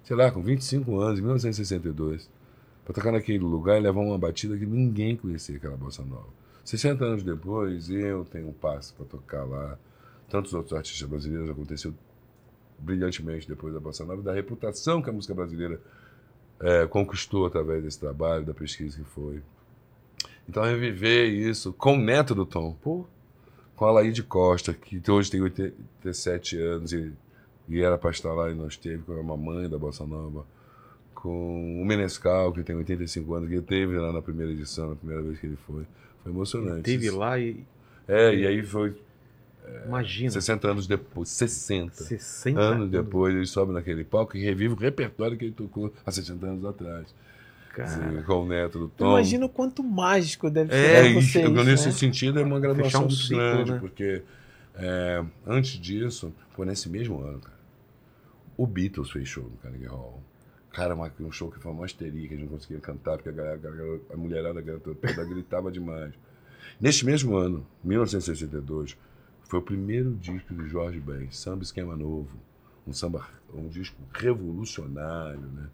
sei 0.03 0.15
lá, 0.15 0.31
com 0.31 0.41
25 0.41 0.99
anos, 0.99 1.19
em 1.19 1.21
1962, 1.21 2.29
para 2.85 2.93
tocar 2.93 3.11
naquele 3.11 3.39
lugar 3.39 3.77
e 3.77 3.81
levar 3.81 3.99
uma 3.99 4.17
batida 4.17 4.57
que 4.57 4.65
ninguém 4.65 5.17
conhecia 5.17 5.57
aquela 5.57 5.75
Bossa 5.75 6.01
Nova. 6.03 6.27
60 6.63 7.03
anos 7.03 7.23
depois, 7.23 7.89
eu 7.89 8.23
tenho 8.25 8.47
um 8.47 8.53
passo 8.53 8.93
para 8.93 9.05
tocar 9.05 9.43
lá. 9.43 9.77
Tantos 10.29 10.53
outros 10.53 10.73
artistas 10.73 11.07
brasileiros 11.07 11.49
aconteceu 11.49 11.93
brilhantemente 12.79 13.47
depois 13.47 13.73
da 13.73 13.79
Bossa 13.79 14.05
Nova, 14.05 14.21
da 14.21 14.33
reputação 14.33 15.01
que 15.01 15.09
a 15.09 15.13
música 15.13 15.33
brasileira 15.33 15.79
é, 16.59 16.85
conquistou 16.87 17.45
através 17.45 17.83
desse 17.83 17.99
trabalho, 17.99 18.45
da 18.45 18.53
pesquisa 18.53 18.97
que 18.97 19.03
foi. 19.03 19.41
Então, 20.47 20.63
reviver 20.63 21.29
isso 21.29 21.73
com 21.73 21.95
o 21.95 21.99
neto 21.99 22.33
do 22.33 22.45
Tom, 22.45 22.73
Pô, 22.81 23.05
com 23.77 23.85
a 23.85 23.91
Laíde 23.91 24.23
Costa, 24.23 24.73
que 24.73 24.99
hoje 25.09 25.31
tem 25.31 25.39
87 25.39 26.57
anos 26.57 26.91
e, 26.91 27.13
e 27.69 27.79
era 27.79 27.97
para 27.97 28.09
estar 28.09 28.33
lá 28.33 28.49
e 28.49 28.55
não 28.55 28.67
esteve, 28.67 29.03
com 29.03 29.13
a 29.13 29.23
mamãe 29.23 29.69
da 29.69 29.77
Bossa 29.77 30.05
Nova, 30.05 30.45
com 31.13 31.79
o 31.79 31.85
Menescal, 31.85 32.51
que 32.51 32.63
tem 32.63 32.75
85 32.75 33.33
anos, 33.35 33.49
que 33.49 33.55
esteve 33.55 33.97
lá 33.97 34.11
na 34.11 34.21
primeira 34.21 34.51
edição, 34.51 34.89
na 34.89 34.95
primeira 34.95 35.21
vez 35.21 35.39
que 35.39 35.45
ele 35.45 35.57
foi. 35.67 35.85
Foi 36.23 36.31
emocionante. 36.31 36.81
teve 36.81 37.11
lá 37.11 37.39
e. 37.39 37.63
É, 38.07 38.33
e 38.33 38.47
aí 38.47 38.63
foi 38.63 38.95
Imagina. 39.85 40.31
60 40.31 40.71
anos 40.71 40.87
depois, 40.87 41.29
60 41.29 42.03
60 42.03 42.59
anos 42.59 42.89
depois, 42.89 43.35
ele 43.35 43.45
sobe 43.45 43.73
naquele 43.73 44.03
palco 44.03 44.37
e 44.37 44.41
revive 44.41 44.73
o 44.73 44.77
repertório 44.77 45.37
que 45.37 45.45
ele 45.45 45.53
tocou 45.53 45.93
há 46.05 46.11
60 46.11 46.45
anos 46.45 46.65
atrás. 46.65 47.13
Cara, 47.83 48.23
com 48.23 48.43
o 48.43 48.47
neto 48.47 48.79
do 48.79 48.87
Tom. 48.89 49.11
imagino 49.11 49.45
o 49.45 49.49
quanto 49.49 49.83
mágico 49.83 50.49
deve 50.49 50.71
ser 50.71 50.77
É, 50.77 50.99
pra 51.01 51.09
É, 51.09 51.13
vocês. 51.13 51.65
nesse 51.65 51.85
né? 51.87 51.91
sentido 51.91 52.39
é 52.39 52.43
uma 52.43 52.59
graduação 52.59 53.05
um 53.05 53.09
ciclo, 53.09 53.37
grande, 53.37 53.71
né? 53.73 53.79
porque 53.79 54.23
é, 54.75 55.23
antes 55.45 55.79
disso, 55.79 56.33
foi 56.51 56.65
nesse 56.65 56.89
mesmo 56.89 57.21
ano, 57.21 57.39
cara, 57.39 57.57
o 58.57 58.65
Beatles 58.65 59.11
fez 59.11 59.27
show 59.27 59.43
no 59.43 59.57
Carnegie 59.57 59.85
Hall. 59.87 60.21
Cara, 60.71 60.93
uma- 60.95 61.11
um 61.19 61.31
show 61.31 61.49
que 61.49 61.59
foi 61.59 61.71
uma 61.71 61.85
histeria, 61.85 62.27
que 62.27 62.33
a 62.33 62.37
gente 62.37 62.45
não 62.49 62.53
conseguia 62.57 62.79
cantar, 62.79 63.17
porque 63.17 63.29
a, 63.29 63.31
galera, 63.31 63.55
a 63.55 63.57
galera- 63.57 64.01
a 64.13 64.17
mulherada 64.17 64.61
toda 64.79 65.25
gritava 65.25 65.71
demais. 65.71 66.13
Neste 66.79 67.05
mesmo 67.05 67.35
ano, 67.35 67.65
1962, 67.83 68.95
foi 69.43 69.59
o 69.59 69.61
primeiro 69.61 70.13
disco 70.15 70.53
de 70.53 70.67
Jorge 70.67 70.99
Ben, 70.99 71.31
Samba 71.31 71.63
Esquema 71.63 71.95
Novo. 71.95 72.37
Um 72.85 72.93
samba, 72.93 73.27
um 73.53 73.67
disco 73.67 73.95
revolucionário, 74.13 75.39
né? 75.41 75.67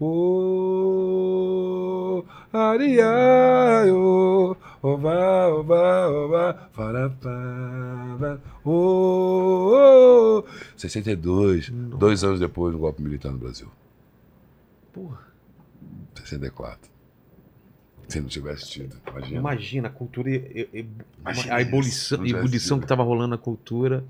Oh, 0.00 2.24
ariaio, 2.52 4.56
ova, 4.82 5.48
ova, 5.48 6.08
ova, 6.08 6.68
farapá, 6.72 8.40
oh, 8.64 10.44
62, 10.76 11.70
dois 11.70 12.24
anos 12.24 12.40
depois 12.40 12.72
do 12.72 12.78
golpe 12.78 13.02
militar 13.02 13.32
no 13.32 13.38
Brasil. 13.38 13.68
porra, 14.92 15.20
64. 16.14 16.97
Se 18.08 18.20
não 18.20 18.28
tivesse 18.28 18.68
tido, 18.70 18.96
imagina. 19.10 19.38
imagina 19.38 19.88
a 19.88 19.90
cultura. 19.90 20.30
e- 20.30 20.68
e- 20.72 20.86
Imagina 21.20 21.54
a 21.54 21.60
ebulição, 21.60 22.26
ebulição 22.26 22.80
que 22.80 22.86
tava 22.86 23.02
rolando 23.02 23.28
na 23.28 23.38
cultura. 23.38 24.02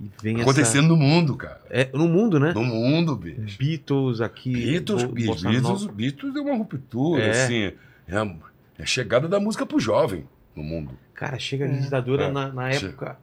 E 0.00 0.10
vem 0.22 0.40
Acontecendo 0.40 0.88
no 0.88 0.96
mundo, 0.96 1.36
cara. 1.36 1.60
essa. 1.68 1.90
É, 1.90 1.98
no 1.98 2.08
mundo, 2.08 2.38
né? 2.40 2.52
No 2.54 2.64
mundo, 2.64 3.14
bicho. 3.16 3.58
Beatles 3.58 4.20
aqui. 4.20 4.52
Beatles, 4.52 5.02
Bo- 5.02 5.12
bicho, 5.12 5.32
Beatles, 5.42 5.62
Nova. 5.62 5.92
Beatles 5.92 6.36
é 6.36 6.40
uma 6.40 6.56
ruptura, 6.56 7.22
É. 7.22 7.30
assim. 7.30 7.72
É 8.06 8.16
a, 8.16 8.36
é 8.78 8.82
a 8.82 8.86
chegada 8.86 9.28
da 9.28 9.38
música 9.40 9.66
pro 9.66 9.78
jovem 9.80 10.24
no 10.56 10.62
mundo. 10.62 10.92
Cara, 11.14 11.38
chega 11.38 11.64
a 11.66 11.68
ditadura 11.68 12.24
É. 12.26 12.30
na, 12.32 12.48
na 12.52 12.70
Che- 12.72 12.86
época. 12.86 13.18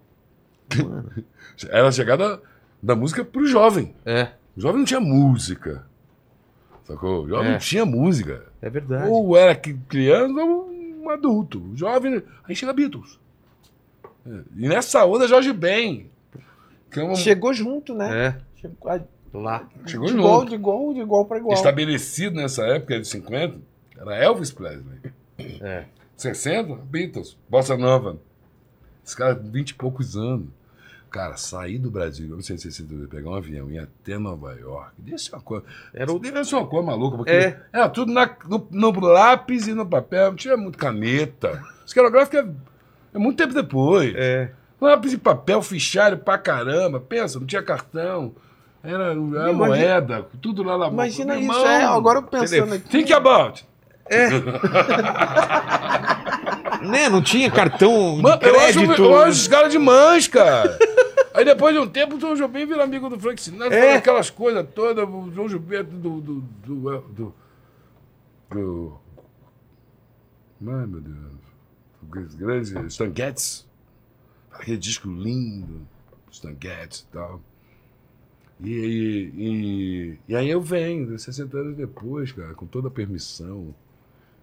Mano, 0.78 1.10
Era 1.70 1.88
a 1.88 1.92
chegada 1.92 2.42
da 2.84 2.96
música 2.96 3.24
pro 3.26 3.48
jovem. 3.48 3.96
é, 4.06 4.32
O 4.56 4.62
jovem 4.62 4.80
não 4.80 4.86
tinha 4.86 5.00
música. 5.00 5.86
Sacou? 6.84 7.24
O 7.24 7.28
jovem 7.30 7.48
É. 7.50 7.52
não 7.54 7.60
tinha 7.60 7.86
música. 7.86 8.46
É 8.66 8.70
verdade. 8.70 9.10
Ou 9.10 9.38
era 9.38 9.56
que- 9.56 9.74
criança 9.88 10.34
ou 10.44 10.70
um 10.70 11.10
adulto. 11.10 11.72
Jovem. 11.76 12.22
Aí 12.44 12.56
chega 12.56 12.74
Beatles. 12.74 13.20
É. 14.26 14.40
E 14.58 14.68
nessa 14.68 15.06
onda, 15.06 15.28
Jorge 15.28 15.54
Ben. 15.54 16.10
Que 16.92 17.00
é 17.00 17.04
uma, 17.04 17.16
Chegou 17.16 17.54
junto, 17.54 17.94
né? 17.94 18.28
É, 18.28 18.38
Chegou, 18.62 18.92
a- 18.92 19.02
lá. 19.34 19.68
chegou 19.86 20.06
de 20.08 20.14
junto. 20.14 20.24
igual, 20.24 20.46
de 20.46 20.56
igual, 20.56 20.94
de 20.94 21.00
igual 21.02 21.26
para 21.26 21.38
igual. 21.38 21.54
estabelecido 21.54 22.36
nessa 22.38 22.66
época 22.66 23.00
de 23.00 23.08
50, 23.08 23.60
era 23.98 24.16
Elvis 24.16 24.52
Presley. 24.52 25.00
É. 25.62 25.86
60, 26.16 26.76
Beatles, 26.76 27.38
Bossa 27.50 27.76
Nova. 27.78 28.18
Esse 29.06 29.16
cara, 29.16 29.36
20 29.36 29.72
e 29.72 29.74
poucos 29.76 30.16
anos. 30.18 30.48
Cara, 31.16 31.38
sair 31.38 31.78
do 31.78 31.90
Brasil 31.90 32.26
em 32.26 32.28
1962, 32.28 33.08
pegar 33.08 33.30
um 33.30 33.36
avião 33.36 33.72
e 33.72 33.76
ir 33.76 33.80
até 33.80 34.18
Nova 34.18 34.52
York, 34.54 34.92
desse 34.98 35.32
uma 35.32 35.40
coisa. 35.40 35.64
Era 35.94 36.12
o- 36.12 36.20
Desse 36.20 36.54
uma 36.54 36.68
coisa 36.68 36.86
maluca, 36.86 37.16
porque 37.16 37.32
É. 37.32 37.58
era 37.72 37.88
tudo 37.88 38.12
na- 38.12 38.30
no, 38.50 38.68
no 38.70 39.00
lápis 39.00 39.66
e 39.66 39.74
no 39.74 39.86
papel, 39.86 40.32
não 40.32 40.36
tinha 40.36 40.58
muito 40.58 40.78
caneta. 40.78 41.64
Esquerográfico 41.86 42.36
é, 42.36 42.46
É 43.14 43.18
muito 43.18 43.38
tempo 43.38 43.54
depois. 43.54 44.14
É. 44.14 44.50
Lápis 44.82 45.12
de 45.12 45.18
papel, 45.18 45.62
fichário 45.62 46.18
pra 46.18 46.38
caramba. 46.38 47.00
Pensa, 47.00 47.40
não 47.40 47.48
tinha 47.48 47.64
cartão. 47.64 48.36
Era, 48.84 49.06
era 49.06 49.14
Imagina- 49.14 49.54
moeda, 49.54 50.26
tudo 50.42 50.64
lá 50.64 50.78
na 50.78 50.88
Imagina 50.88 51.36
isso, 51.38 51.44
irmão, 51.50 51.66
é, 51.66 51.86
agora 51.86 52.20
eu 52.20 52.24
pensando 52.24 52.74
aqui. 52.74 52.90
Think 52.90 53.14
about. 53.14 53.66
Né? 56.82 57.10
Não 57.10 57.22
tinha 57.22 57.50
cartão 57.50 58.18
de 58.18 58.22
Man, 58.22 58.38
eu 58.42 58.60
acho, 58.60 58.74
crédito. 58.80 59.04
eu 59.04 59.18
acho 59.18 59.32
os 59.32 59.48
caras 59.48 59.72
de 59.72 59.80
mães, 59.80 60.28
cara. 60.28 60.78
Aí 61.36 61.46
depois 61.46 61.74
de 61.76 61.80
um 61.82 61.88
tempo, 61.88 62.16
o 62.16 62.20
João 62.20 62.36
Jobim 62.36 62.66
vira 62.66 62.84
amigo 62.84 63.10
do 63.10 63.20
Frank 63.20 63.42
Sinatra, 63.42 63.76
É. 63.76 63.96
aquelas 63.96 64.30
coisas 64.30 64.66
todas, 64.74 65.08
o 65.08 65.32
João 65.32 65.50
Gilberto 65.50 65.92
do. 65.92 66.22
do. 66.22 66.42
do. 66.42 67.02
do. 67.10 67.34
do- 68.50 69.00
Ai, 70.68 70.86
meu 70.88 71.02
Deus. 71.02 72.36
Grande 72.38 72.88
Stan 72.88 73.12
Getz. 73.16 73.68
Aquele 74.52 74.78
disco 74.78 75.08
lindo, 75.10 75.86
Stan 76.32 76.56
Getz 76.62 77.00
e 77.00 77.08
tal. 77.12 77.42
E, 78.62 78.70
e, 79.36 80.20
e, 80.30 80.36
aí 80.36 80.50
eu 80.50 80.62
venho, 80.62 81.20
60 81.20 81.58
anos 81.58 81.76
depois, 81.76 82.32
cara, 82.32 82.54
com 82.54 82.66
toda 82.66 82.88
a 82.88 82.92
permissão 82.92 83.76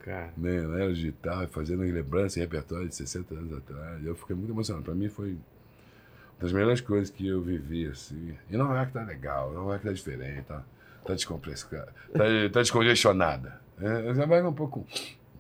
Cara, 0.00 0.34
né, 0.36 0.60
na 0.62 0.80
era 0.80 0.92
digital, 0.92 1.46
fazendo 1.48 1.80
lembrança 1.82 2.38
e 2.38 2.42
repertório 2.42 2.88
de 2.88 2.94
60 2.96 3.34
anos 3.34 3.52
atrás. 3.56 4.04
Eu 4.04 4.16
fiquei 4.16 4.34
muito 4.34 4.50
emocionado. 4.50 4.84
Para 4.84 4.94
mim 4.96 5.08
foi 5.08 5.38
das 6.42 6.52
melhores 6.52 6.80
coisas 6.80 7.08
que 7.08 7.26
eu 7.26 7.40
vivi, 7.40 7.86
assim. 7.86 8.36
E 8.50 8.56
Nova 8.56 8.74
York 8.74 8.92
tá 8.92 9.04
legal, 9.04 9.52
Nova 9.52 9.70
York 9.70 9.86
tá 9.86 9.92
diferente, 9.92 10.42
tá, 10.42 10.64
tá 11.06 11.14
descompressada, 11.14 11.94
tá, 12.12 12.24
tá 12.52 12.60
descongestionada. 12.60 13.60
É, 13.80 14.12
já 14.12 14.26
vai 14.26 14.42
um 14.42 14.52
pouco. 14.52 14.84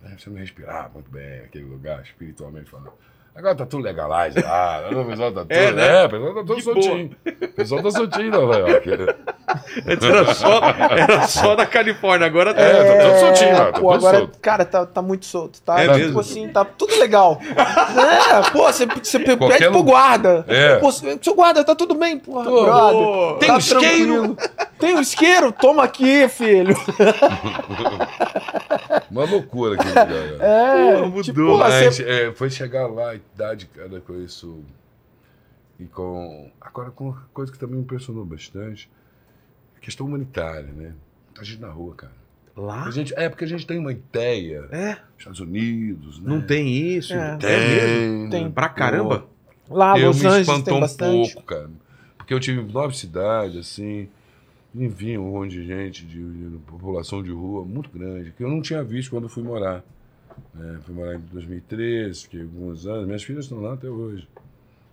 né, 0.00 0.16
Você 0.16 0.30
não 0.30 0.38
respirar 0.38 0.90
muito 0.92 1.10
bem 1.10 1.40
aquele 1.40 1.64
lugar, 1.64 2.02
espiritualmente 2.02 2.70
falando. 2.70 2.92
Agora 3.34 3.54
tá 3.54 3.64
tudo 3.64 3.82
legalizado, 3.82 4.46
ah, 4.46 4.82
o 4.92 5.04
pessoal 5.06 5.32
tá 5.32 5.40
tudo. 5.40 5.52
É, 5.52 5.64
É, 5.68 5.72
né? 5.72 6.04
o 6.04 6.08
pessoal 6.10 6.34
tá 6.34 6.42
boa. 6.42 6.60
soltinho. 6.60 7.10
O 7.26 7.48
pessoal 7.48 7.82
tá 7.82 7.90
soltinho 7.90 8.26
em 8.26 8.30
Nova 8.30 8.58
York. 8.58 8.90
antes 9.88 10.06
era 10.08 10.34
só, 10.34 10.60
era 10.90 11.26
só 11.26 11.54
da 11.56 11.64
Califórnia, 11.64 12.26
agora 12.26 12.52
tá. 12.52 12.60
É, 12.60 12.84
tá 12.84 13.04
tudo 13.08 13.18
soltinho, 13.20 13.52
lá, 13.52 13.64
tá 13.72 13.72
pô, 13.72 13.78
tudo 13.80 13.92
agora, 13.94 14.18
solto. 14.18 14.38
cara, 14.38 14.64
tá, 14.66 14.84
tá 14.84 15.00
muito 15.00 15.24
solto, 15.24 15.62
tá? 15.62 15.80
É 15.80 15.84
tipo 15.86 15.98
mesmo? 15.98 16.20
assim, 16.20 16.48
tá 16.48 16.62
tudo 16.62 16.94
legal. 16.98 17.40
é, 17.56 18.50
pô, 18.50 18.64
você, 18.70 18.84
você 18.84 19.18
pede 19.18 19.36
pro 19.70 19.82
guarda. 19.82 20.44
É. 20.46 20.76
Pô, 20.76 20.92
seu 20.92 21.34
guarda, 21.34 21.64
tá 21.64 21.74
tudo 21.74 21.94
bem, 21.94 22.18
porra, 22.18 22.44
Tô. 22.44 22.62
brother. 22.64 23.38
Tem 23.38 23.48
tá 23.48 23.54
um 23.54 23.58
isqueiro? 23.58 23.84
tranquilo. 24.34 24.36
Tem 24.78 24.94
um 24.94 25.00
isqueiro? 25.00 25.52
Toma 25.52 25.84
aqui, 25.84 26.28
filho. 26.28 26.76
Uma 29.12 29.24
loucura 29.24 29.74
aquele 29.74 29.90
lugar. 29.90 30.06
cara. 30.06 30.38
É, 30.42 30.96
Pô, 30.96 31.06
mudou, 31.08 31.22
tipo, 31.22 31.58
Mas 31.58 31.96
você... 31.96 32.02
é, 32.04 32.32
foi 32.32 32.48
chegar 32.48 32.86
lá, 32.86 33.10
a 33.10 33.14
idade, 33.14 33.66
cara, 33.66 34.00
com 34.00 34.18
isso. 34.20 34.64
E 35.78 35.84
com. 35.84 36.50
Agora, 36.60 36.90
com 36.90 37.10
uma 37.10 37.28
coisa 37.34 37.52
que 37.52 37.58
também 37.58 37.76
me 37.76 37.82
impressionou 37.82 38.24
bastante: 38.24 38.90
questão 39.80 40.06
humanitária, 40.06 40.72
né? 40.72 40.94
A 41.38 41.44
gente 41.44 41.60
na 41.60 41.68
rua, 41.68 41.94
cara. 41.94 42.22
Lá? 42.56 42.84
A 42.84 42.90
gente, 42.90 43.14
é 43.16 43.28
porque 43.28 43.44
a 43.44 43.48
gente 43.48 43.66
tem 43.66 43.78
uma 43.78 43.92
ideia. 43.92 44.68
É, 44.70 44.98
Estados 45.18 45.40
Unidos, 45.40 46.18
né? 46.20 46.28
não 46.28 46.40
tem 46.40 46.68
isso. 46.68 47.14
É. 47.14 47.36
Tem, 47.36 47.58
mesmo? 47.58 48.30
Tem. 48.30 48.50
Pra 48.50 48.68
caramba. 48.68 49.26
Lá, 49.68 49.98
eu 49.98 50.08
Los 50.08 50.20
me 50.20 50.26
Angeles 50.26 50.48
espantou 50.48 50.64
tem 50.64 50.74
um 50.74 50.80
bastante. 50.80 51.32
pouco, 51.34 51.46
cara. 51.46 51.70
Porque 52.18 52.34
eu 52.34 52.40
tive 52.40 52.62
nove 52.72 52.96
cidades, 52.96 53.56
assim, 53.56 54.08
e 54.74 54.88
vi 54.88 55.18
um 55.18 55.30
monte 55.32 55.52
de 55.52 55.66
gente, 55.66 56.04
de, 56.06 56.22
de 56.50 56.56
população 56.66 57.22
de 57.22 57.30
rua 57.30 57.64
muito 57.64 57.90
grande, 57.90 58.32
que 58.32 58.42
eu 58.42 58.48
não 58.48 58.62
tinha 58.62 58.82
visto 58.82 59.10
quando 59.10 59.28
fui 59.28 59.42
morar. 59.42 59.82
né? 60.54 60.78
Fui 60.82 60.94
morar 60.94 61.14
em 61.16 61.20
2013, 61.32 62.22
fiquei 62.22 62.42
alguns 62.42 62.86
anos. 62.86 63.06
Minhas 63.06 63.22
filhas 63.22 63.44
estão 63.44 63.60
lá 63.60 63.74
até 63.74 63.88
hoje. 63.88 64.26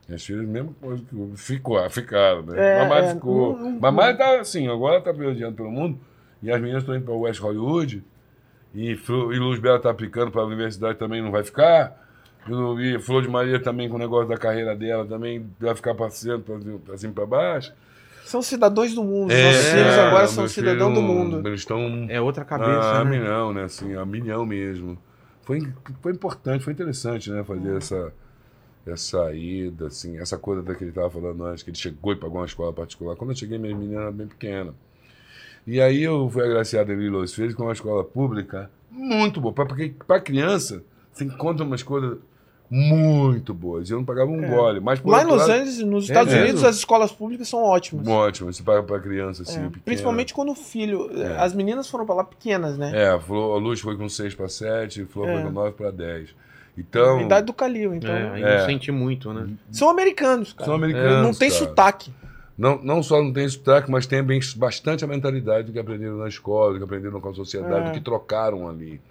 Minhas 0.07 0.26
filhas, 0.26 0.45
mesma 0.47 0.73
coisa 0.81 1.03
que 1.03 1.15
ficou, 1.38 1.89
ficaram, 1.89 2.41
né? 2.43 2.56
É, 2.57 2.80
Mamãe 2.84 3.03
é, 3.10 3.14
ficou. 3.14 3.56
não- 3.57 3.72
não- 3.72 3.80
Mamãe 3.80 4.15
tá 4.18 4.39
assim, 4.39 4.68
agora 4.68 4.99
tá 5.01 5.11
viajando 5.11 5.56
pelo 5.56 5.72
mundo, 5.72 5.99
e 6.41 6.51
as 6.51 6.60
meninas 6.60 6.84
estão 6.84 6.95
indo 6.95 7.06
para 7.06 7.14
West 7.14 7.39
Hollywood, 7.39 8.03
e, 8.73 8.91
e 8.91 9.39
Luz 9.39 9.60
Bela 9.60 9.80
tá 9.80 9.89
aplicando 9.89 10.31
para 10.31 10.41
a 10.41 10.45
universidade 10.45 10.97
também 10.97 11.22
não 11.22 11.31
vai 11.31 11.43
ficar. 11.43 12.07
E 12.80 12.97
Flor 12.99 13.22
de 13.22 13.27
Maria 13.30 13.61
também 13.61 13.88
com 13.89 13.95
o 13.95 13.99
negócio 13.99 14.27
da 14.30 14.38
carreira 14.38 14.76
dela 14.76 15.06
também 15.06 15.45
vai 15.60 15.76
ficar 15.76 15.93
passeando 15.93 16.43
pra 16.84 16.97
cima 16.97 17.11
e 17.11 17.15
pra 17.15 17.26
baixo. 17.26 17.73
São 18.30 18.43
cidadãos 18.43 18.93
do 18.93 19.03
mundo. 19.03 19.31
É, 19.31 19.43
Nossos 19.47 19.65
filhos 19.72 19.97
agora 19.97 20.27
são 20.27 20.47
cidadãos 20.47 20.93
do 20.93 21.01
mundo. 21.01 21.47
Eles 21.47 21.61
estão 21.61 22.06
É 22.07 22.22
outra 22.22 22.45
cabeça, 22.45 22.99
a 22.99 23.03
né? 23.03 23.10
milhão, 23.18 23.51
né? 23.51 23.64
Assim, 23.64 23.95
a 23.95 24.06
milhão 24.06 24.45
mesmo. 24.45 24.99
Foi, 25.41 25.68
foi 25.99 26.11
importante, 26.11 26.64
foi 26.64 26.73
interessante, 26.73 27.31
né? 27.31 27.43
Fazer 27.43 27.77
essa, 27.77 28.14
essa 28.85 29.34
ida, 29.34 29.88
assim, 29.88 30.19
essa 30.19 30.38
coisa 30.38 30.61
da 30.61 30.76
que 30.76 30.84
ele 30.84 30.91
estava 30.91 31.10
falando 31.10 31.43
antes, 31.43 31.64
que 31.64 31.72
ele 31.72 31.77
chegou 31.77 32.14
e 32.14 32.18
pagou 32.18 32.38
uma 32.38 32.45
escola 32.45 32.72
particular. 32.72 33.15
Quando 33.15 33.31
eu 33.31 33.35
cheguei, 33.35 33.57
minha 33.57 33.76
menina 33.76 34.01
era 34.01 34.11
bem 34.11 34.27
pequena. 34.27 34.76
E 35.65 35.81
aí 35.81 36.03
eu 36.03 36.30
fui 36.30 36.43
agraciado 36.43 36.93
em 36.93 37.10
Los 37.10 37.34
Feliz 37.34 37.56
com 37.56 37.64
uma 37.64 37.73
escola 37.73 38.03
pública 38.03 38.69
muito 38.91 39.41
boa. 39.41 39.53
para 39.53 40.19
criança, 40.22 40.84
você 41.11 41.23
encontra 41.23 41.65
umas 41.65 41.81
coisas 41.81 42.19
muito 42.69 43.53
boas. 43.53 43.89
Eu 43.89 43.97
não 43.97 44.05
pagava 44.05 44.29
um 44.29 44.41
gole. 44.47 44.79
Mas 44.79 44.99
por 44.99 45.09
Lá 45.09 45.23
em 45.23 45.25
Los 45.25 45.39
lado, 45.41 45.51
Angeles, 45.51 45.79
nos 45.79 46.03
Estados 46.05 46.31
mesmo? 46.31 46.45
Unidos, 46.45 46.63
as 46.63 46.75
escolas 46.77 47.11
públicas 47.11 47.47
são 47.47 47.63
ótimas. 47.63 48.07
Ótimo, 48.07 48.51
você 48.53 48.61
paga 48.63 48.83
para 48.83 48.99
criança, 48.99 49.41
assim, 49.43 49.59
É, 49.59 49.63
pequena. 49.63 49.81
principalmente 49.85 50.33
quando 50.33 50.51
o 50.51 50.55
filho. 50.55 51.09
As 51.39 51.53
meninas 51.53 51.87
foram 51.89 52.05
pra 52.05 52.15
lá 52.15 52.23
pequenas, 52.23 52.77
né? 52.77 52.91
É, 52.93 53.07
a, 53.09 53.15
Luz 53.57 53.79
foi 53.79 53.97
com 53.97 54.07
6 54.07 54.35
para 54.35 54.47
7, 54.47 55.01
a 55.01 55.05
Flor 55.07 55.27
É. 55.29 55.33
foi 55.33 55.43
com 55.43 55.51
9 55.51 55.71
para 55.71 55.91
10. 55.91 56.29
Então, 56.77 57.17
A 57.19 57.23
idade 57.23 57.45
do 57.47 57.53
Calil, 57.53 57.93
então. 57.93 58.13
É, 58.13 58.29
aí 58.31 58.43
É. 58.43 58.59
não 58.59 58.65
sente 58.65 58.91
muito, 58.91 59.33
né? 59.33 59.47
São 59.71 59.89
americanos, 59.89 60.53
cara. 60.53 60.65
são 60.65 60.75
americanos. 60.75 61.23
Não 61.23 61.33
tem 61.33 61.49
cara. 61.49 61.59
sotaque. 61.61 62.13
Não, 62.57 62.77
não 62.83 63.01
só 63.01 63.21
não 63.23 63.31
tem 63.33 63.47
sotaque, 63.47 63.89
mas 63.89 64.05
tem 64.05 64.21
bem, 64.21 64.39
bastante 64.57 65.03
a 65.03 65.07
mentalidade 65.07 65.67
do 65.67 65.73
que 65.73 65.79
aprenderam 65.79 66.17
na 66.17 66.27
escola, 66.27 66.73
do 66.73 66.77
que 66.79 66.83
aprenderam 66.83 67.19
com 67.19 67.29
a 67.29 67.33
sociedade, 67.33 67.85
É. 67.87 67.89
do 67.89 67.91
que 67.93 68.01
trocaram 68.01 68.67
ali. 68.69 69.01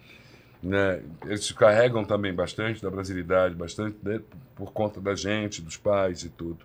Né? 0.62 1.00
Eles 1.24 1.52
carregam 1.52 2.04
também 2.04 2.34
bastante 2.34 2.82
da 2.82 2.90
brasilidade, 2.90 3.54
bastante 3.54 3.96
né, 4.02 4.20
por 4.56 4.72
conta 4.72 5.00
da 5.00 5.14
gente, 5.14 5.62
dos 5.62 5.76
pais 5.76 6.24
e 6.24 6.28
tudo. 6.28 6.58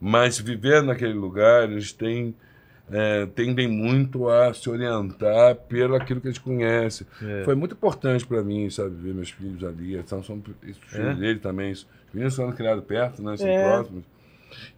Mas 0.00 0.38
vivendo 0.38 0.86
naquele 0.86 1.12
lugar, 1.12 1.64
eles 1.70 1.92
têm, 1.92 2.34
é, 2.90 3.26
tendem 3.26 3.68
muito 3.68 4.28
a 4.28 4.52
se 4.54 4.68
orientar 4.70 5.54
pelo 5.54 5.94
aquilo 5.96 6.20
que 6.20 6.28
eles 6.28 6.38
conhecem. 6.38 7.06
É. 7.22 7.44
Foi 7.44 7.54
muito 7.54 7.74
importante 7.74 8.26
para 8.26 8.42
mim, 8.42 8.70
sabe, 8.70 8.94
ver 8.96 9.12
meus 9.14 9.30
filhos 9.30 9.62
ali. 9.64 10.02
São, 10.06 10.22
são 10.22 10.36
os 10.66 10.76
filhos 10.78 10.94
É? 10.94 11.14
dele 11.14 11.38
também. 11.38 11.72
Os 11.72 11.86
meninos 12.14 12.34
foram 12.36 12.52
criados 12.52 12.84
perto, 12.84 13.22
né? 13.22 13.36
São 13.36 13.46
É. 13.48 13.62
próximos. 13.62 14.04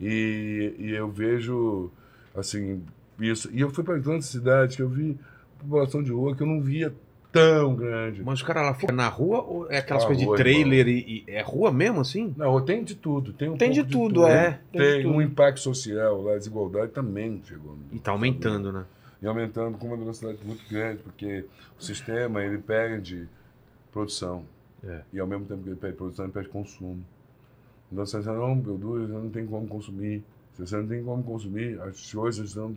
E, 0.00 0.74
e 0.78 0.90
eu 0.92 1.08
vejo, 1.10 1.90
assim, 2.36 2.82
isso. 3.20 3.48
E 3.52 3.60
eu 3.60 3.70
fui 3.70 3.84
para 3.84 4.00
tantas 4.00 4.26
cidades 4.26 4.74
que 4.76 4.82
eu 4.82 4.88
vi 4.88 5.16
população 5.58 6.02
de 6.02 6.10
rua 6.12 6.34
que 6.36 6.42
eu 6.42 6.46
não 6.46 6.60
via 6.60 6.92
tão 7.38 7.74
grande. 7.74 8.22
Mas 8.22 8.34
os 8.34 8.42
caras 8.42 8.62
lá 8.64 8.74
fora, 8.74 8.92
na 8.92 9.08
rua, 9.08 9.40
ou 9.42 9.70
é 9.70 9.78
aquelas 9.78 10.04
Ah, 10.04 10.06
coisas 10.06 10.26
de 10.26 10.34
trailer 10.36 10.88
e, 10.88 11.24
e- 11.26 11.30
É 11.30 11.42
rua 11.42 11.70
mesmo, 11.72 12.00
assim? 12.00 12.34
Não, 12.36 12.60
tem 12.64 12.82
de 12.84 12.94
tudo. 12.94 13.32
Tem, 13.32 13.48
um 13.48 13.56
Tem 13.56 13.70
pouco 13.72 13.84
de 13.84 13.90
tudo, 13.92 14.26
é. 14.26 14.60
Tem, 14.72 14.80
Tem 14.80 14.96
de 14.98 15.02
tudo. 15.04 15.14
um 15.14 15.22
impacto 15.22 15.60
social, 15.60 16.22
lá, 16.22 16.32
a 16.34 16.38
desigualdade 16.38 16.92
também 16.92 17.40
chegou. 17.44 17.76
E 17.92 17.98
tá 17.98 18.10
aumentando, 18.12 18.72
né? 18.72 18.84
E 19.20 19.26
aumentando 19.26 19.76
com 19.78 19.86
uma 19.88 19.96
velocidade 19.96 20.38
muito 20.44 20.62
grande, 20.70 21.02
porque 21.02 21.44
o 21.78 21.82
sistema 21.82 22.44
ele 22.44 22.58
perde 22.58 23.28
produção. 23.92 24.44
É. 24.86 25.00
E 25.12 25.18
ao 25.18 25.26
mesmo 25.26 25.44
tempo 25.44 25.62
que 25.62 25.68
ele 25.70 25.76
perde 25.76 25.96
produção, 25.96 26.24
ele 26.24 26.32
perde 26.32 26.48
consumo. 26.50 27.02
Então 27.90 28.04
você 28.06 28.18
diz, 28.18 28.26
não, 28.26 28.56
Deus, 28.56 28.78
você 28.80 29.12
não 29.12 29.30
tem 29.30 29.46
como 29.46 29.66
consumir. 29.66 30.22
Se 30.54 30.60
você 30.66 30.76
não 30.76 30.86
tem 30.86 31.02
como 31.02 31.22
consumir, 31.22 31.80
as 31.80 32.12
coisas 32.12 32.54
não, 32.54 32.76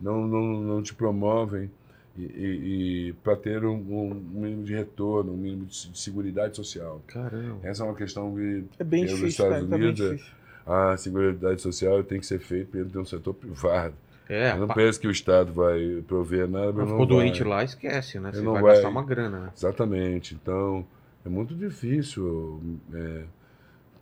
não, 0.00 0.26
não, 0.26 0.42
não 0.62 0.82
te 0.82 0.94
promovem 0.94 1.70
e, 2.16 2.22
e, 2.22 3.08
e 3.08 3.12
para 3.14 3.36
ter 3.36 3.64
um, 3.64 3.74
um 3.74 4.14
mínimo 4.14 4.64
de 4.64 4.74
retorno, 4.74 5.32
um 5.32 5.36
mínimo 5.36 5.64
de, 5.66 5.90
de 5.90 5.98
segurança 5.98 6.54
social. 6.54 7.02
Caramba. 7.06 7.58
Essa 7.62 7.82
é 7.82 7.86
uma 7.86 7.94
questão 7.94 8.34
que 8.34 8.64
É 8.78 8.84
bem 8.84 9.04
eu, 9.04 9.10
nos 9.10 9.18
difícil, 9.20 9.28
Estados 9.28 9.52
cara. 9.54 9.64
Tá 9.64 9.76
bem 9.78 9.86
Unidos, 9.88 10.10
difícil. 10.10 10.34
a 10.66 10.96
segurança 10.96 11.58
social 11.58 12.04
tem 12.04 12.20
que 12.20 12.26
ser 12.26 12.38
feita 12.38 12.76
dentro 12.76 12.90
de 12.90 12.98
um 12.98 13.04
setor 13.04 13.34
privado. 13.34 13.94
É, 14.28 14.52
eu 14.52 14.58
não 14.58 14.68
pá, 14.68 14.74
penso 14.74 15.00
que 15.00 15.06
o 15.06 15.10
Estado 15.10 15.52
vai 15.52 16.02
prover 16.06 16.48
nada. 16.48 16.72
mas 16.72 16.84
ficou 16.84 17.06
vai. 17.06 17.06
doente 17.06 17.44
lá, 17.44 17.64
esquece, 17.64 18.20
né? 18.20 18.30
Você 18.32 18.40
não 18.40 18.52
vai, 18.52 18.62
vai. 18.62 18.72
gastar 18.74 18.88
uma 18.88 19.04
grana, 19.04 19.40
né? 19.40 19.50
Exatamente. 19.56 20.34
Então, 20.34 20.86
é 21.24 21.28
muito 21.28 21.54
difícil 21.54 22.60
é, 22.94 23.24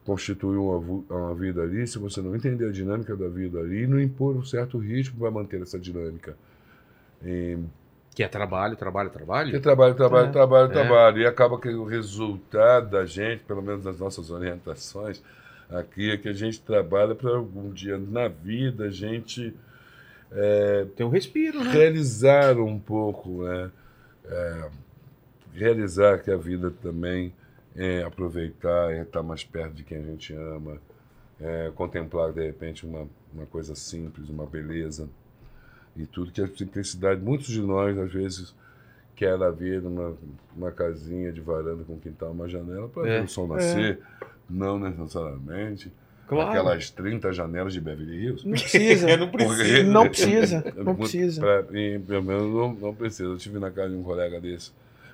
constituir 0.05 0.57
uma, 0.57 1.03
uma 1.09 1.35
vida 1.35 1.63
ali 1.63 1.87
se 1.87 1.99
você 1.99 2.21
não 2.21 2.35
entender 2.35 2.69
a 2.69 2.73
dinâmica 2.73 3.17
da 3.17 3.29
vida 3.29 3.61
ali 3.61 3.85
e 3.85 3.87
não 3.87 4.01
impor 4.01 4.37
um 4.37 4.45
certo 4.45 4.79
ritmo 4.79 5.19
para 5.19 5.31
manter 5.31 5.63
essa 5.63 5.79
dinâmica. 5.79 6.37
E, 7.25 7.59
Que 8.21 8.25
é 8.25 8.29
trabalho, 8.29 8.77
trabalho, 8.77 9.09
trabalho. 9.09 9.61
trabalho, 9.63 9.95
trabalho, 9.95 10.29
É. 10.29 10.31
trabalho, 10.31 10.67
É. 10.71 10.73
trabalho. 10.75 11.19
E 11.23 11.27
acaba 11.27 11.59
que 11.59 11.71
o 11.71 11.85
resultado 11.87 12.91
da 12.91 13.07
gente, 13.07 13.43
pelo 13.45 13.63
menos 13.63 13.83
das 13.83 13.99
nossas 13.99 14.31
orientações 14.31 15.23
aqui, 15.71 16.11
é 16.11 16.19
que 16.19 16.29
a 16.29 16.33
gente 16.35 16.61
trabalha 16.61 17.15
para 17.15 17.31
algum 17.31 17.71
dia 17.73 17.97
na 17.97 18.29
vida 18.29 18.85
a 18.85 18.91
gente 18.91 19.57
Tem 20.97 21.07
um 21.07 21.09
respiro, 21.09 21.65
né? 21.65 21.73
realizar 21.73 22.59
um 22.59 22.79
pouco, 22.79 23.43
né? 23.45 23.71
É, 24.27 24.69
realizar 25.55 26.19
que 26.19 26.31
a 26.31 26.37
vida 26.37 26.71
também 26.83 27.33
é, 27.75 28.03
aproveitar, 28.03 28.93
é 28.93 29.01
estar 29.01 29.23
mais 29.23 29.45
perto 29.45 29.73
de 29.73 29.83
quem 29.83 29.97
a 29.97 30.03
gente 30.03 30.35
ama, 30.35 30.77
é, 31.41 31.73
contemplar 31.75 32.33
de 32.33 32.45
repente 32.45 32.85
uma, 32.85 33.09
uma 33.33 33.47
coisa 33.47 33.75
simples, 33.75 34.29
uma 34.29 34.45
beleza 34.45 35.09
e 35.97 36.07
tudo 36.07 36.31
que 36.33 36.41
a 36.41 36.47
simplicidade. 36.49 37.21
Muitos 37.21 37.47
de 37.49 37.61
nós 37.61 37.97
às 37.99 38.13
vezes 38.13 38.55
quer 39.17 39.41
a 39.43 39.51
vida 39.51 39.87
uma, 39.89 40.15
uma 40.57 40.71
casinha 40.71 41.31
de 41.33 41.41
varanda 41.41 41.85
com 41.85 41.99
quintal, 41.99 42.31
uma 42.33 42.49
janela 42.49 42.89
para 42.89 43.09
É. 43.09 43.19
ver 43.19 43.25
o 43.25 43.29
sol 43.29 43.47
nascer, 43.49 43.99
não 44.49 44.79
necessariamente. 44.79 45.93
Claro. 46.27 46.49
Aquelas 46.51 46.91
30 46.91 47.33
janelas 47.33 47.73
de 47.73 47.81
Beverly 47.81 48.25
Hills. 48.25 48.45
Não 48.47 48.53
precisa. 48.53 49.17
não 49.19 49.29
precisa. 49.29 49.57
Porque- 49.65 49.83
Não 49.83 50.09
precisa. 50.09 50.57
É 50.77 50.83
Não 50.85 50.95
precisa. 50.95 51.41
pra- 51.41 51.65
e, 51.79 51.99
pelo 51.99 52.23
menos 52.23 52.43
não, 52.55 52.73
não 52.73 52.95
precisa. 52.95 53.25
Eu 53.25 53.37
estive 53.37 53.59
na 53.59 53.71
casa 53.71 53.91
de 53.91 53.97
um 53.97 54.03
colega 54.05 54.41
desse. 54.41 54.71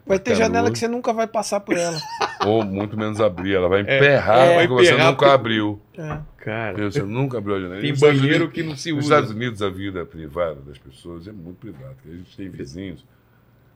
Vai 0.07 0.19
ter 0.21 0.37
janela 0.37 0.71
que 0.71 0.79
você 0.79 0.87
nunca 0.87 1.13
vai 1.13 1.27
passar 1.27 1.59
por 1.61 1.77
ela. 1.77 1.99
Ou 2.47 2.65
muito 2.65 2.97
menos 2.97 3.21
abrir. 3.21 3.55
Ela 3.57 3.69
vai 3.69 3.81
emperrar 3.81 4.39
É, 4.39 4.67
porque 4.67 4.75
vai 4.75 4.85
você 4.85 4.93
nunca 4.93 5.13
porque- 5.17 5.25
abriu. 5.25 5.81
É. 5.99 6.19
Cara, 6.37 6.91
Você 6.91 7.03
nunca 7.03 7.39
abriu 7.39 7.57
a 7.57 7.61
janela. 7.61 7.81
tem 7.81 7.91
Nos 7.91 8.01
banheiro 8.01 8.27
Unidos- 8.27 8.53
que 8.53 8.63
não 8.63 8.77
se 8.77 8.93
Nos 8.93 9.05
usa. 9.07 9.15
Estados 9.17 9.31
Unidos, 9.35 9.63
a 9.63 9.69
vida 9.69 10.07
privada 10.07 10.61
das 10.61 10.79
pessoas 10.79 11.27
é 11.27 11.33
muito 11.33 11.57
privada. 11.59 11.95
porque 11.95 12.09
A 12.09 12.13
gente 12.19 12.37
tem 12.37 12.49
vizinhos, 12.49 13.05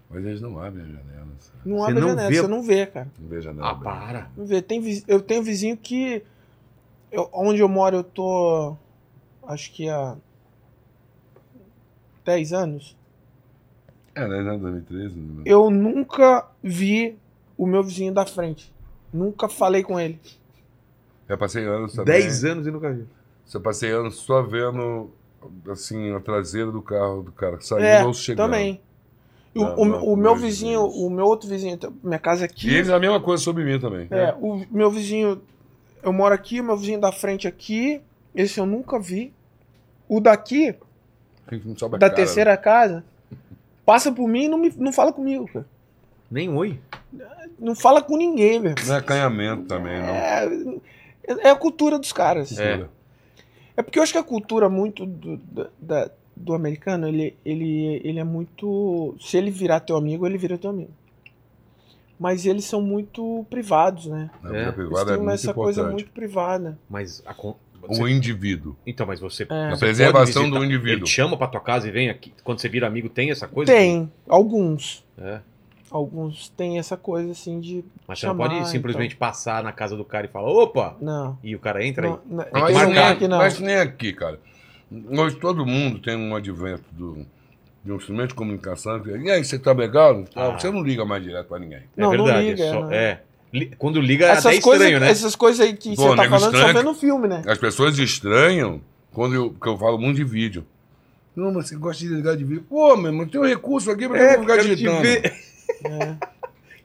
mas 0.09 0.25
eles 0.25 0.41
não 0.41 0.57
abrem 0.63 0.85
as 0.85 0.93
janelas. 0.93 1.53
Não 1.65 1.79
Você 1.79 1.91
abre 1.91 2.01
não 2.01 2.09
janela, 2.11 2.29
vê- 2.31 2.41
você 2.43 2.47
não 2.47 2.63
vê, 2.63 2.87
cara. 2.87 3.09
Não 3.19 3.29
vê 3.29 3.41
janela. 3.41 3.67
Ah, 3.67 3.71
aberta. 3.73 3.91
para. 4.07 4.31
Não 4.37 4.47
vê. 4.47 4.63
Tem, 4.63 4.81
viz- 4.81 5.05
eu 5.09 5.21
tenho 5.21 5.43
vizinho 5.43 5.77
que. 5.77 6.23
eu- 7.11 7.29
onde 7.33 7.61
eu 7.61 7.69
moro, 7.69 7.97
eu 7.97 8.05
tô. 8.05 8.77
Acho 9.49 9.73
que 9.73 9.89
há. 9.89 10.15
10 12.25 12.53
anos. 12.53 12.97
É, 14.15 14.27
né? 14.27 14.43
já 14.45 14.57
2013. 14.57 15.15
né? 15.17 15.43
Eu 15.45 15.71
nunca 15.71 16.47
vi 16.63 17.17
o 17.57 17.67
meu 17.67 17.83
vizinho 17.83 18.13
da 18.13 18.27
frente. 18.27 18.73
Nunca 19.13 19.49
falei 19.49 19.83
com 19.83 19.99
ele. 19.99 20.19
Já 21.29 21.37
passei 21.37 21.65
anos 21.65 21.93
também. 21.95 22.15
10 22.21 22.45
anos 22.45 22.67
e 22.67 22.71
nunca 22.71 22.93
vi. 22.93 23.07
Eu 23.53 23.61
passei 23.61 23.91
anos 23.91 24.17
só 24.17 24.43
vendo, 24.43 25.11
assim, 25.71 26.13
a 26.15 26.21
traseira 26.21 26.71
do 26.71 26.81
carro 26.83 27.23
do 27.23 27.33
cara 27.33 27.57
que 27.57 27.67
saiu 27.67 27.85
É, 27.85 28.05
ou 28.05 28.13
chegando. 28.15 28.47
também. 28.47 28.81
O, 29.55 29.61
Não, 29.65 29.75
o- 29.79 29.85
não, 29.85 30.05
o 30.05 30.17
meu 30.17 30.37
vizinho, 30.37 30.87
vizinhos. 30.87 31.05
o 31.07 31.11
meu 31.11 31.27
outro 31.27 31.49
vizinho, 31.49 31.77
minha 32.05 32.21
casa 32.21 32.45
aqui. 32.45 32.69
E 32.69 32.75
eles 32.77 32.89
a 32.89 33.01
mesma 33.01 33.21
coisa 33.21 33.43
sobre 33.43 33.65
mim 33.65 33.81
também. 33.81 34.07
É, 34.11 34.33
o 34.41 34.65
meu 34.71 34.91
vizinho. 34.91 35.43
Eu 36.03 36.13
moro 36.13 36.33
aqui, 36.35 36.61
o 36.61 36.65
meu 36.65 36.77
vizinho 36.77 37.01
da 37.01 37.11
frente 37.11 37.49
aqui. 37.49 38.01
Esse 38.35 38.61
eu 38.61 38.67
nunca 38.67 38.99
vi. 39.01 39.33
O 40.09 40.21
daqui, 40.21 40.75
da 41.99 41.99
cara, 41.99 42.15
terceira 42.15 42.57
casa, 42.57 43.05
passa 43.91 44.13
por 44.13 44.29
mim 44.29 44.45
e 44.45 44.49
não, 44.49 44.57
me, 44.57 44.73
não 44.77 44.93
fala 44.93 45.13
comigo, 45.13 45.49
cara. 45.53 45.67
Nem 46.31 46.49
oi. 46.49 46.79
Não 47.59 47.75
fala 47.75 48.01
com 48.01 48.17
ninguém, 48.17 48.61
velho. 48.61 48.77
Não 48.87 48.95
é 48.95 48.99
acanhamento 48.99 49.65
também, 49.65 49.99
não. 49.99 50.15
É, 50.15 50.49
é 51.41 51.51
a 51.51 51.57
cultura 51.57 51.99
dos 51.99 52.13
caras. 52.13 52.57
É. 52.57 52.87
É 53.77 53.83
porque 53.83 53.99
eu 53.99 54.03
acho 54.05 54.13
que 54.13 54.19
a 54.19 54.23
cultura 54.23 54.69
muito 54.69 55.05
do, 55.05 55.41
da- 55.81 56.09
do 56.37 56.55
americano, 56.55 57.09
ele, 57.09 57.37
ele, 57.45 58.01
ele 58.05 58.21
é 58.21 58.25
muito. 58.25 59.17
Se 59.21 59.37
ele 59.37 59.51
virar 59.51 59.81
teu 59.81 59.97
amigo, 59.97 60.25
ele 60.25 60.39
vira 60.39 60.57
teu 60.57 60.71
amigo. 60.71 60.93
Mas 62.17 62.47
eles 62.47 62.65
são 62.67 62.81
muito 62.81 63.45
privados, 63.51 64.07
né? 64.07 64.31
É. 64.45 64.71
privada 64.71 65.07
têm 65.07 65.15
é 65.15 65.19
muito 65.19 65.31
essa 65.33 65.53
coisa 65.53 65.81
importante. 65.81 66.03
muito 66.05 66.13
privada. 66.15 66.79
Mas 66.89 67.23
a 67.27 67.35
con- 67.81 67.93
O 67.95 67.97
você- 67.97 68.11
indivíduo. 68.11 68.77
Então, 68.87 69.07
mas 69.07 69.21
você. 69.21 69.47
É. 69.49 69.67
A 69.67 69.71
você 69.71 69.81
preservação 69.87 70.49
do 70.51 70.65
indivíduo. 70.65 70.99
Ele 70.99 71.03
te 71.05 71.11
chama 71.11 71.37
pra 71.37 71.47
tua 71.47 71.61
casa 71.61 71.89
e 71.89 71.91
vem 71.91 72.09
aqui. 72.11 72.33
Quando 72.45 72.59
você 72.61 72.69
vira 72.69 72.87
amigo, 72.87 73.09
tem 73.09 73.31
essa 73.31 73.47
coisa? 73.49 73.73
Tem, 73.73 74.11
alguns. 74.29 75.05
É. 75.19 75.41
Alguns 75.91 76.49
têm 76.51 76.79
essa 76.79 76.97
coisa 76.97 77.33
assim 77.33 77.59
de. 77.59 77.85
Mas 78.07 78.21
você 78.21 78.27
não 78.27 78.35
chamar, 78.35 78.49
pode 78.51 78.69
simplesmente 78.71 79.15
então. 79.17 79.27
passar 79.29 79.63
na 79.65 79.73
casa 79.73 79.97
do 79.97 80.05
cara 80.05 80.27
e 80.27 80.29
falar, 80.29 80.49
opa! 80.49 80.97
Não. 81.01 81.37
E 81.43 81.57
o 81.57 81.59
cara 81.59 81.85
entra 81.85 82.07
aí. 82.07 82.11
não, 82.13 82.21
não 82.37 82.45
Tem 82.45 82.53
que 82.53 82.61
Mas, 82.61 82.75
marcar. 82.75 82.91
nem, 82.95 83.03
aqui 83.05 83.29
não. 83.29 83.39
mas 83.39 83.59
nem 83.61 83.77
aqui, 83.77 84.13
cara. 84.13 84.39
Hoje 85.11 85.37
todo 85.37 85.67
mundo 85.67 85.99
tem 86.01 86.17
um 86.17 86.35
advento 86.37 86.85
do, 86.93 87.27
de 87.85 87.91
um 87.93 87.97
instrumento 87.97 88.29
de 88.29 88.35
comunicação. 88.35 89.01
que- 89.01 89.11
E 89.11 89.31
aí, 89.31 89.45
você 89.45 89.59
tá 89.59 89.73
legal? 89.73 90.25
Ah. 90.35 90.51
Você 90.51 90.71
não 90.71 90.83
liga 90.83 91.05
mais 91.05 91.23
direto 91.25 91.49
pra 91.49 91.59
ninguém. 91.59 91.79
É 91.79 91.83
Não, 91.97 92.13
não 92.15 92.25
verdade. 92.25 92.47
liga, 92.51 92.65
é 92.65 92.71
só- 92.71 92.81
não. 92.83 92.93
é. 92.93 93.23
Quando 93.79 94.01
liga 94.01 94.27
é 94.27 94.31
até 94.31 94.39
essas, 94.39 94.59
coisas, 94.61 94.85
estranho, 94.87 95.01
né? 95.01 95.11
essas 95.11 95.35
coisas 95.37 95.61
aí 95.67 95.75
que 95.75 95.97
Pô, 95.97 96.03
você 96.09 96.17
tá 96.17 96.25
falando, 96.25 96.41
só 96.41 96.47
estranho 96.51 96.75
vê 96.75 96.83
no 96.83 96.95
filme, 96.95 97.27
né? 97.29 97.43
As 97.47 97.59
pessoas 97.59 97.99
estranham 97.99 98.81
quando 99.13 99.35
eu, 99.35 99.51
que 99.51 99.67
eu 99.69 99.77
falo 99.77 99.99
muito 99.99 100.17
de 100.17 100.25
vídeo. 100.25 100.65
Não, 101.35 101.53
mas 101.53 101.69
você 101.69 101.77
gosta 101.77 102.03
de 102.05 102.15
ligar 102.15 102.37
de 102.37 102.45
vídeo. 102.45 102.65
Pô, 102.69 102.97
meu 102.97 103.07
irmão, 103.11 103.27
tem 103.27 103.41
um 103.41 103.45
recurso 103.45 103.91
aqui 103.91 104.09
pra 104.09 104.19
É, 104.19 104.37
eu 104.37 104.41
ficar 104.41 104.57
digitando. 104.59 105.01
ver. 105.03 105.35
É. 105.85 106.17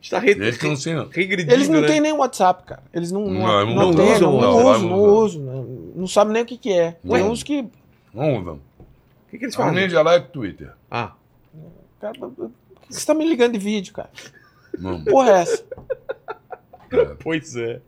Está 0.01 0.19
re... 0.19 0.31
Eles 0.31 0.61
não 0.61 0.75
sei, 0.75 0.93
não. 0.93 1.09
Eles 1.13 1.67
não 1.67 1.81
né? 1.81 1.87
têm 1.87 1.99
nem 1.99 2.13
WhatsApp, 2.13 2.63
cara. 2.63 2.83
Eles 2.93 3.11
não, 3.11 3.25
não, 3.25 3.65
Não, 3.65 3.91
não, 3.91 4.13
usam, 4.13 4.31
não, 4.33 4.41
não, 4.41 4.57
usam, 4.57 4.81
não 4.81 4.89
não 4.89 5.03
usam. 5.03 5.41
Não, 5.41 5.63
não 5.95 6.07
sabem 6.07 6.33
nem 6.33 6.43
o 6.43 6.45
que, 6.45 6.57
que 6.57 6.71
é. 6.71 6.91
Tem 6.91 7.11
Ué. 7.11 7.23
uns 7.23 7.41
que. 7.41 7.65
Não 8.13 8.39
usam. 8.39 8.53
O 8.55 9.31
que, 9.31 9.37
que 9.39 9.45
eles 9.45 9.55
A 9.55 9.63
fazem? 9.63 9.81
mídia 9.81 10.01
lá 10.03 10.13
é 10.13 10.19
Twitter. 10.19 10.71
Ah, 10.91 11.13
Cara, 11.99 12.13
por 12.19 12.51
que 12.87 12.93
você 12.93 13.05
tá 13.05 13.13
me 13.15 13.27
ligando 13.27 13.53
de 13.53 13.59
vídeo, 13.59 13.93
cara? 13.93 14.09
Não, 14.77 15.03
Porra, 15.03 15.31
é 15.31 15.41
essa? 15.41 15.63
É, 16.91 17.05
pois 17.19 17.55
é. 17.55 17.81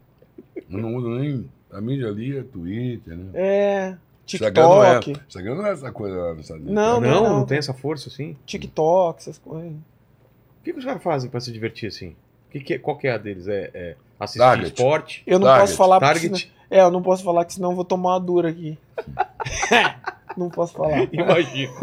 eu 0.70 0.78
não 0.80 0.96
uso 0.96 1.10
nem. 1.10 1.50
A 1.72 1.82
mídia 1.82 2.08
ali 2.08 2.38
é 2.38 2.44
Twitter, 2.44 3.16
né? 3.18 3.26
É. 3.34 3.96
Instagram 4.26 4.64
não 4.64 4.84
é, 4.84 5.00
TikTok. 5.00 5.26
Instagram 5.28 5.56
não 5.56 5.66
é 5.66 5.72
essa 5.72 5.92
coisa 5.92 6.16
lá 6.18 6.30
nos 6.34 6.42
Estados 6.42 6.64
Unidos. 6.64 6.76
Não, 6.76 7.00
Não, 7.02 7.24
não, 7.24 7.40
não. 7.40 7.46
tem 7.46 7.58
essa 7.58 7.74
força 7.74 8.10
assim. 8.10 8.36
TikTok, 8.46 9.20
essas 9.22 9.38
coisas. 9.38 9.72
O 9.72 10.64
que, 10.64 10.74
que 10.74 10.80
os 10.80 10.86
caras 10.86 11.02
fazem 11.04 11.30
pra 11.30 11.40
se 11.40 11.52
divertir 11.52 11.88
assim? 11.88 12.16
Que 12.50 12.60
que 12.60 12.74
é- 12.74 12.78
qual 12.80 12.98
que 12.98 13.08
é 13.08 13.12
a 13.14 13.18
deles? 13.18 13.48
É, 13.48 13.72
é 13.74 13.96
assistir 14.20 14.40
Target. 14.40 14.68
esporte? 14.74 15.24
Eu 15.26 15.40
não 15.40 15.48
Target. 15.48 15.68
posso 15.68 15.78
falar 15.78 16.00
Target? 16.00 16.38
senão- 16.42 16.54
É, 16.70 16.82
eu 16.82 16.92
não 16.92 17.02
posso 17.02 17.24
falar 17.24 17.46
que 17.46 17.54
senão 17.54 17.70
eu 17.72 17.76
vou 17.76 17.86
tomar 17.86 18.14
uma 18.14 18.20
dura 18.20 18.50
aqui. 18.50 18.78
não 20.36 20.50
posso 20.50 20.74
falar. 20.74 21.08
Imagina. 21.14 21.72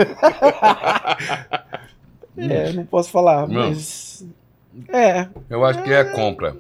É, 2.37 2.73
não 2.73 2.85
posso 2.85 3.11
falar, 3.11 3.47
Não. 3.47 3.69
mas. 3.69 4.27
É, 4.89 5.29
Eu 5.49 5.65
acho 5.65 5.83
que 5.85 5.93
é 5.93 6.03
compra. 6.05 6.57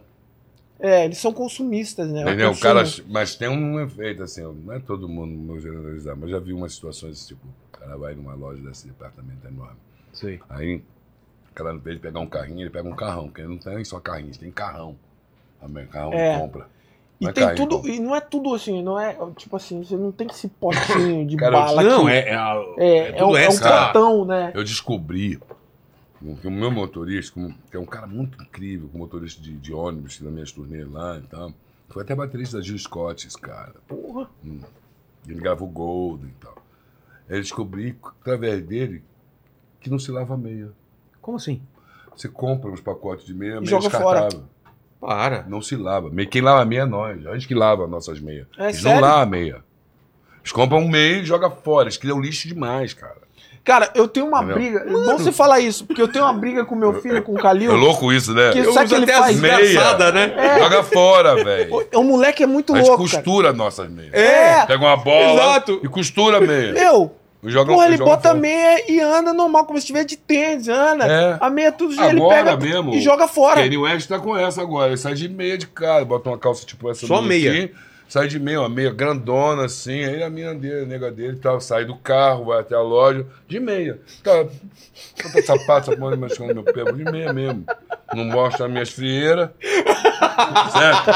É, 0.80 1.04
eles 1.04 1.18
são 1.18 1.32
consumistas, 1.32 2.10
né? 2.10 2.22
Entendeu? 2.22 2.50
O 2.50 2.58
cara, 2.58 2.82
mas 3.08 3.34
tem 3.36 3.48
um 3.48 3.80
efeito 3.80 4.22
assim, 4.22 4.42
não 4.42 4.72
é 4.74 4.78
todo 4.80 5.08
mundo, 5.08 5.32
não 5.32 5.46
vou 5.46 5.60
generalizar, 5.60 6.16
mas 6.16 6.30
já 6.30 6.38
vi 6.38 6.52
umas 6.52 6.74
situações 6.74 7.26
tipo, 7.26 7.40
o 7.72 7.78
cara 7.78 7.96
vai 7.96 8.14
numa 8.14 8.34
loja 8.34 8.60
desse 8.62 8.86
departamento 8.86 9.46
enorme. 9.46 9.76
Sei. 10.12 10.40
Aí, 10.48 10.76
o 11.50 11.54
cara, 11.54 11.72
em 11.74 11.78
vez 11.78 11.96
de 11.96 12.02
pegar 12.02 12.20
um 12.20 12.26
carrinho, 12.26 12.60
ele 12.60 12.70
pega 12.70 12.88
um 12.88 12.94
carrão, 12.94 13.24
porque 13.24 13.42
não 13.42 13.56
tem 13.58 13.84
só 13.84 13.98
carrinho, 14.00 14.32
tem 14.36 14.50
carrão. 14.50 14.96
Também, 15.60 15.86
carrão 15.86 16.12
É. 16.12 16.34
de 16.34 16.40
compra. 16.40 16.68
E 17.20 17.24
Não 17.24 17.30
é 17.30 17.32
tem 17.32 17.44
carrinho, 17.46 17.68
tudo, 17.68 17.88
e 17.88 18.00
não 18.00 18.14
é 18.16 18.20
tudo 18.20 18.54
assim, 18.54 18.82
não 18.82 19.00
é 19.00 19.16
tipo 19.36 19.56
assim, 19.56 19.82
você 19.82 19.96
não 19.96 20.10
tem 20.10 20.26
esse 20.26 20.48
potinho 20.48 21.24
de 21.24 21.36
Cara, 21.36 21.52
bala 21.52 21.82
Não, 21.82 22.06
aqui. 22.08 22.16
é, 22.16 22.28
é, 22.30 22.34
a- 22.34 22.64
É, 22.76 22.86
é 22.86 22.98
é, 23.08 23.12
tudo 23.12 23.36
é 23.36 23.46
um 23.46 23.50
extra. 23.52 23.68
cartão, 23.70 24.24
né? 24.24 24.50
Eu 24.54 24.64
descobri 24.64 25.38
o 26.24 26.50
meu 26.50 26.70
motorista, 26.70 27.34
como- 27.34 27.54
que 27.70 27.76
é 27.76 27.80
um 27.80 27.84
cara 27.86 28.06
muito 28.06 28.42
incrível, 28.42 28.88
com 28.88 28.98
motorista 28.98 29.42
de, 29.42 29.52
de 29.56 29.72
ônibus, 29.72 30.20
nas 30.20 30.32
minhas 30.32 30.52
turnês 30.52 30.90
lá 30.90 31.18
e 31.18 31.22
tal, 31.22 31.52
foi 31.88 32.02
até 32.02 32.14
baterista 32.14 32.56
da 32.56 32.62
Gil 32.62 32.78
Scott, 32.78 33.26
esse 33.26 33.38
cara. 33.38 33.74
Porra. 33.86 34.28
Ele 35.26 35.38
gravou 35.40 35.68
Golden 35.68 36.28
e 36.30 36.44
tal. 36.44 36.56
Eu 37.28 37.40
descobri, 37.40 37.96
através 38.20 38.62
dele, 38.64 39.02
que 39.80 39.88
não 39.90 39.98
se 39.98 40.10
lava 40.10 40.36
meia. 40.36 40.70
Como 41.20 41.36
assim? 41.36 41.62
Você 42.16 42.28
compra 42.28 42.70
uns 42.70 42.80
pacotes 42.80 43.24
de 43.26 43.34
meia, 43.34 43.60
meia 43.60 43.66
joga 43.66 43.90
fora. 43.90 44.20
descartável. 44.22 44.48
Para. 45.00 45.42
Não 45.44 45.60
se 45.60 45.76
lava. 45.76 46.10
Quem 46.26 46.40
lava 46.40 46.64
meia 46.64 46.82
é 46.82 46.86
nós. 46.86 47.26
A 47.26 47.34
gente 47.34 47.46
que 47.48 47.54
lava 47.54 47.86
nossas 47.86 48.20
meias. 48.20 48.46
É 48.56 48.64
Eles 48.64 48.76
sério? 48.80 49.00
não 49.00 49.08
lavam 49.08 49.28
meia. 49.30 49.64
Eles 50.40 50.52
compram 50.52 50.86
meia 50.88 51.18
e 51.20 51.24
jogam 51.24 51.50
fora. 51.50 51.84
Eles 51.86 51.96
criam 51.98 52.20
lixo 52.20 52.46
demais, 52.48 52.94
cara. 52.94 53.20
Cara, 53.64 53.90
eu 53.94 54.06
tenho 54.06 54.26
uma 54.26 54.38
Entendeu? 54.40 54.56
briga. 54.56 54.78
É 54.86 54.90
bom 54.92 55.16
você 55.16 55.32
falar 55.32 55.58
isso, 55.58 55.86
porque 55.86 56.02
eu 56.02 56.06
tenho 56.06 56.22
uma 56.26 56.34
briga 56.34 56.66
com 56.66 56.74
meu 56.74 57.00
filho, 57.00 57.22
com 57.22 57.32
o 57.32 57.38
Calil. 57.38 57.72
É 57.72 57.74
louco 57.74 58.12
isso, 58.12 58.34
né? 58.34 58.52
Que- 58.52 58.58
Eu 58.58 58.72
sabe 58.74 58.86
uso 58.86 58.94
que 58.94 59.02
ele 59.02 59.10
até 59.10 59.20
faz? 59.22 59.34
as 59.36 59.40
Meia. 59.40 59.56
meia. 59.58 60.12
né? 60.12 60.34
É. 60.36 60.58
Joga 60.62 60.82
fora, 60.82 61.34
velho. 61.42 61.74
O, 61.74 62.00
o 62.00 62.04
moleque 62.04 62.42
é 62.42 62.46
muito 62.46 62.74
A 62.74 62.76
gente 62.78 62.88
louco, 62.88 63.04
cara. 63.04 63.16
costura 63.22 63.52
nossas 63.54 63.88
meias. 63.88 64.12
É. 64.12 64.66
Pega 64.66 64.84
uma 64.84 64.96
bola 64.98 65.32
Exato. 65.32 65.80
e 65.82 65.88
costura 65.88 66.36
a 66.36 66.40
meia. 66.42 66.72
Meu, 66.74 67.12
E 67.42 67.50
joga, 67.50 67.72
porra, 67.72 67.86
ele 67.86 67.96
bota 67.96 68.28
a 68.28 68.30
fora. 68.32 68.34
meia 68.34 68.84
e 68.86 69.00
anda 69.00 69.32
normal, 69.32 69.64
como 69.64 69.78
se 69.78 69.84
estiver 69.84 70.04
de 70.04 70.18
tênis, 70.18 70.68
anda. 70.68 71.06
É. 71.06 71.36
A 71.40 71.48
meia 71.48 71.72
tudo 71.72 71.94
ele 71.94 72.20
Agora 72.20 72.36
pega 72.44 72.56
mesmo. 72.58 72.92
e 72.94 73.00
joga 73.00 73.26
fora. 73.26 73.62
Kanye 73.62 73.78
West 73.78 74.06
tá 74.08 74.18
com 74.18 74.36
essa 74.36 74.60
agora. 74.60 74.88
Ele 74.88 74.98
sai 74.98 75.14
de 75.14 75.26
meia 75.26 75.56
de 75.56 75.66
cara, 75.66 76.04
bota 76.04 76.28
uma 76.28 76.36
calça 76.38 76.66
tipo 76.66 76.90
essa 76.90 77.06
Só 77.06 77.22
meia. 77.22 77.50
aqui, 77.50 77.72
sai 78.14 78.28
de 78.28 78.38
meia, 78.38 78.60
uma 78.60 78.68
meia 78.68 78.92
grandona 78.92 79.64
assim. 79.64 80.04
Aí 80.04 80.22
a 80.22 80.30
mina 80.30 80.54
dele, 80.54 80.82
a 80.84 80.86
nega 80.86 81.10
dele 81.10 81.32
e 81.32 81.40
tal, 81.40 81.60
sai 81.60 81.84
do 81.84 81.96
carro, 81.96 82.44
vai 82.44 82.60
até 82.60 82.76
a 82.76 82.80
loja, 82.80 83.26
de 83.48 83.58
meia. 83.58 83.98
Tá, 84.22 84.30
bota 85.24 85.42
sapato, 85.42 85.90
essa 85.90 85.98
porra 86.00 86.14
machucando 86.14 86.54
meu 86.54 86.62
pé, 86.62 86.84
de 86.92 87.04
meia 87.10 87.32
mesmo. 87.32 87.64
Não 88.14 88.24
mostra 88.26 88.66
as 88.66 88.70
minhas 88.72 88.90
frieiras. 88.90 89.48
Certo? 90.72 91.10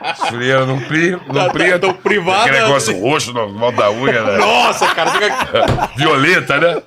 As 0.00 0.28
frieiras 0.28 0.68
não 0.68 0.78
pri, 0.82 1.10
não 1.26 1.34
Tá- 1.46 1.50
preto. 1.50 1.80
tão 1.80 1.94
privada. 1.94 2.42
Aquele 2.42 2.60
negócio 2.64 3.00
roxo 3.00 3.32
no 3.32 3.48
volta 3.58 3.78
da 3.78 3.90
unha, 3.90 4.22
né? 4.22 4.38
Nossa, 4.38 4.94
cara, 4.94 5.10
fica. 5.10 5.90
Violeta, 5.96 6.58
né? 6.58 6.80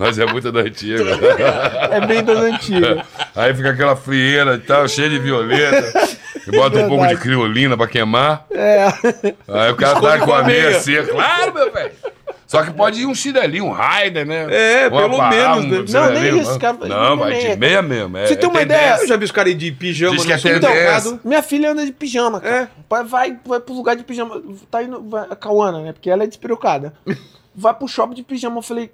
Nós 0.00 0.18
é 0.18 0.26
muito 0.26 0.50
da 0.50 0.60
antiga. 0.60 1.04
É 1.92 2.00
bem 2.04 2.24
das 2.24 2.38
antigas. 2.38 3.04
Aí 3.36 3.54
fica 3.54 3.70
aquela 3.70 3.94
frieira 3.94 4.54
e 4.54 4.58
tal, 4.58 4.88
cheia 4.88 5.08
de 5.08 5.18
violeta. 5.20 6.07
E 6.48 6.56
bota 6.56 6.78
um 6.78 6.88
pouco 6.88 7.06
de 7.06 7.16
criolina 7.16 7.76
pra 7.76 7.86
queimar. 7.86 8.46
É. 8.50 8.86
Aí 9.48 9.70
o 9.70 9.76
cara 9.76 10.00
tá 10.00 10.18
com 10.18 10.32
a 10.32 10.42
meia 10.42 10.78
seca. 10.80 11.12
Claro, 11.12 11.54
meu 11.54 11.72
velho. 11.72 11.92
Só 12.48 12.62
que 12.64 12.72
pode 12.72 13.02
ir 13.02 13.06
um 13.06 13.14
chinelinho, 13.14 13.66
um 13.66 13.72
Raider, 13.72 14.26
né? 14.26 14.46
É, 14.50 14.88
Uma 14.88 15.02
pelo 15.02 15.16
pá, 15.18 15.28
menos, 15.28 15.64
um 15.66 15.68
né? 15.68 15.84
Não, 15.86 16.10
nem 16.10 16.38
isso, 16.38 16.52
né? 16.54 16.58
cara. 16.58 16.78
Não, 16.88 17.16
vai 17.18 17.30
meia. 17.32 17.50
de 17.50 17.60
meia 17.60 17.82
mesmo. 17.82 18.16
É, 18.16 18.26
Você 18.26 18.36
tem 18.36 18.48
uma 18.48 18.60
é 18.60 18.62
ideia? 18.62 18.96
Eu 19.00 19.06
já 19.06 19.16
vi 19.18 19.24
os 19.26 19.30
caras 19.30 19.54
de 19.54 19.70
pijama 19.70 20.14
Diz 20.14 20.22
que 20.22 20.28
no 20.28 20.34
é 20.34 20.38
supermercado. 20.38 21.02
tendência. 21.02 21.20
Minha 21.22 21.42
filha 21.42 21.72
anda 21.72 21.84
de 21.84 21.92
pijama, 21.92 22.40
cara. 22.40 22.56
É. 22.56 22.68
Vai, 22.88 23.04
vai, 23.04 23.38
vai 23.44 23.60
pro 23.60 23.74
lugar 23.74 23.96
de 23.96 24.02
pijama. 24.02 24.42
Tá 24.70 24.82
indo. 24.82 25.02
Vai, 25.10 25.26
a 25.28 25.36
Cauana, 25.36 25.82
né? 25.82 25.92
Porque 25.92 26.08
ela 26.08 26.24
é 26.24 26.26
despirocada. 26.26 26.94
vai 27.54 27.74
pro 27.74 27.86
shopping 27.86 28.14
de 28.14 28.22
pijama. 28.22 28.56
Eu 28.56 28.62
falei, 28.62 28.90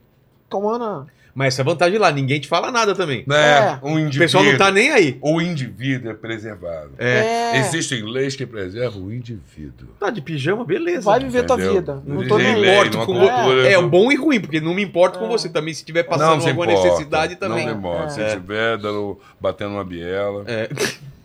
Cauana. 0.50 1.06
Mas 1.34 1.54
essa 1.54 1.62
é 1.62 1.64
a 1.64 1.66
vantagem 1.66 1.98
lá, 1.98 2.12
ninguém 2.12 2.38
te 2.38 2.46
fala 2.46 2.70
nada 2.70 2.94
também. 2.94 3.24
É, 3.28 3.34
É. 3.34 3.78
um 3.82 3.94
O 3.94 3.98
indivíduo. 3.98 4.18
pessoal 4.20 4.44
não 4.44 4.56
tá 4.56 4.70
nem 4.70 4.90
aí. 4.92 5.18
O 5.20 5.40
indivíduo 5.40 6.10
é 6.10 6.14
preservado. 6.14 6.92
É. 6.96 7.56
É. 7.56 7.58
Existe 7.58 8.00
leis 8.02 8.36
que 8.36 8.46
preservam 8.46 9.02
o 9.02 9.12
indivíduo. 9.12 9.88
Tá 9.98 10.10
de 10.10 10.20
pijama, 10.22 10.64
beleza. 10.64 11.00
Vai 11.02 11.18
viver 11.18 11.44
tua 11.44 11.56
vida. 11.56 12.00
Não 12.06 12.20
Não 12.20 12.28
tô 12.28 12.36
tem 12.36 12.52
nem 12.52 12.62
Não 12.62 12.72
importo 12.72 12.98
com 12.98 13.04
cultura- 13.06 13.42
você. 13.46 13.68
É 13.68 13.78
o 13.78 13.88
bom 13.88 14.12
e 14.12 14.14
ruim, 14.16 14.40
porque 14.40 14.60
não 14.60 14.72
me 14.74 14.82
importo 14.82 15.18
com 15.18 15.24
É. 15.24 15.28
você 15.28 15.48
também. 15.48 15.74
Se 15.74 15.84
tiver 15.84 16.04
passando 16.04 16.40
se 16.40 16.48
alguma 16.50 16.66
importa. 16.70 16.88
necessidade 16.88 17.36
também. 17.36 17.66
Não 17.66 17.74
importa. 17.78 18.10
Se 18.10 18.20
É. 18.20 18.30
tiver 18.30 18.78
dando, 18.78 19.18
batendo 19.40 19.72
uma 19.72 19.84
biela. 19.84 20.44
É. 20.46 20.68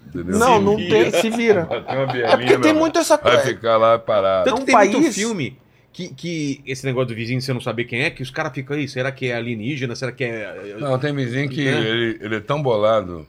Entendeu? 0.07 0.39
Não, 0.39 0.57
Se 0.57 0.63
não 0.63 0.75
vira. 0.75 1.11
tem. 1.11 1.21
Se 1.21 1.29
vira. 1.29 1.61
Bater 1.65 1.93
uma 1.95 2.03
É 2.03 2.07
bielinha. 2.07 2.37
porque 2.37 2.57
tem 2.57 2.73
muito 2.73 2.97
essa 2.97 3.15
Vai 3.15 3.33
coisa. 3.35 3.47
ficar 3.47 3.77
lá 3.77 3.99
parado. 3.99 4.45
Tanto 4.45 4.55
um 4.63 4.65
que 4.65 4.71
tem 4.71 4.75
muito 4.75 5.01
país- 5.01 5.15
filme 5.15 5.55
que, 6.07 6.13
que 6.13 6.61
esse 6.65 6.85
negócio 6.85 7.09
do 7.09 7.15
vizinho 7.15 7.41
você 7.41 7.51
não 7.53 7.59
saber 7.61 7.83
quem 7.85 8.01
é, 8.03 8.09
que 8.09 8.21
os 8.23 8.31
caras 8.31 8.53
ficam 8.53 8.75
aí, 8.77 8.87
será 8.87 9.11
que 9.11 9.27
é 9.27 9.35
alienígena? 9.35 9.95
Será 9.95 10.11
que 10.11 10.23
é. 10.23 10.75
Não, 10.79 10.97
tem 10.97 11.13
vizinho 11.13 11.49
que 11.49 11.65
Né? 11.65 11.79
ele, 11.79 12.17
ele 12.21 12.35
é 12.35 12.39
tão 12.39 12.61
bolado 12.61 13.27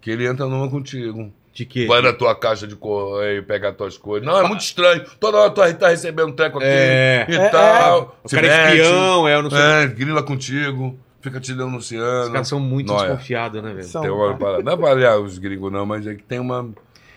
que 0.00 0.10
ele 0.10 0.26
entra 0.26 0.46
numa 0.46 0.68
contigo. 0.70 1.32
De 1.52 1.64
quê? 1.64 1.86
Vai 1.86 2.02
na 2.02 2.12
tua 2.12 2.34
caixa 2.34 2.66
de 2.66 2.74
correio, 2.74 3.44
pegar 3.44 3.72
tuas 3.74 3.96
coisas. 3.96 4.26
Não, 4.26 4.36
é 4.36 4.46
muito 4.48 4.60
estranho. 4.62 5.04
Toda 5.20 5.38
hora 5.38 5.50
tu 5.50 5.62
tá 5.78 5.88
recebendo 5.88 6.28
um 6.30 6.32
treco 6.32 6.58
aqui 6.58 6.66
É. 6.66 7.26
e 7.28 7.34
É, 7.36 7.48
tal. 7.48 8.18
O 8.24 8.28
se 8.28 8.34
cara 8.34 8.46
é 8.48 8.74
espião, 8.76 9.28
é, 9.28 9.34
eu 9.36 9.42
não 9.44 9.50
sei. 9.50 9.58
É, 9.60 9.86
grila 9.86 10.20
contigo, 10.24 10.98
fica 11.20 11.38
te 11.38 11.52
Os 11.52 11.56
denunciando. 11.56 12.32
caras 12.32 12.48
são 12.48 12.58
muito 12.58 12.88
Nóia. 12.92 13.10
desconfiados, 13.10 13.62
né, 13.62 13.72
velho? 13.72 13.84
São. 13.86 14.02
Tem 14.02 14.10
uma 14.10 14.36
parada. 14.36 14.64
Não 14.64 14.72
é 14.72 14.76
pra 14.76 14.90
olhar 14.90 15.16
os 15.20 15.38
gringos, 15.38 15.70
não, 15.72 15.86
mas 15.86 16.04
é 16.08 16.16
que 16.16 16.24
tem 16.24 16.40
uma. 16.40 16.60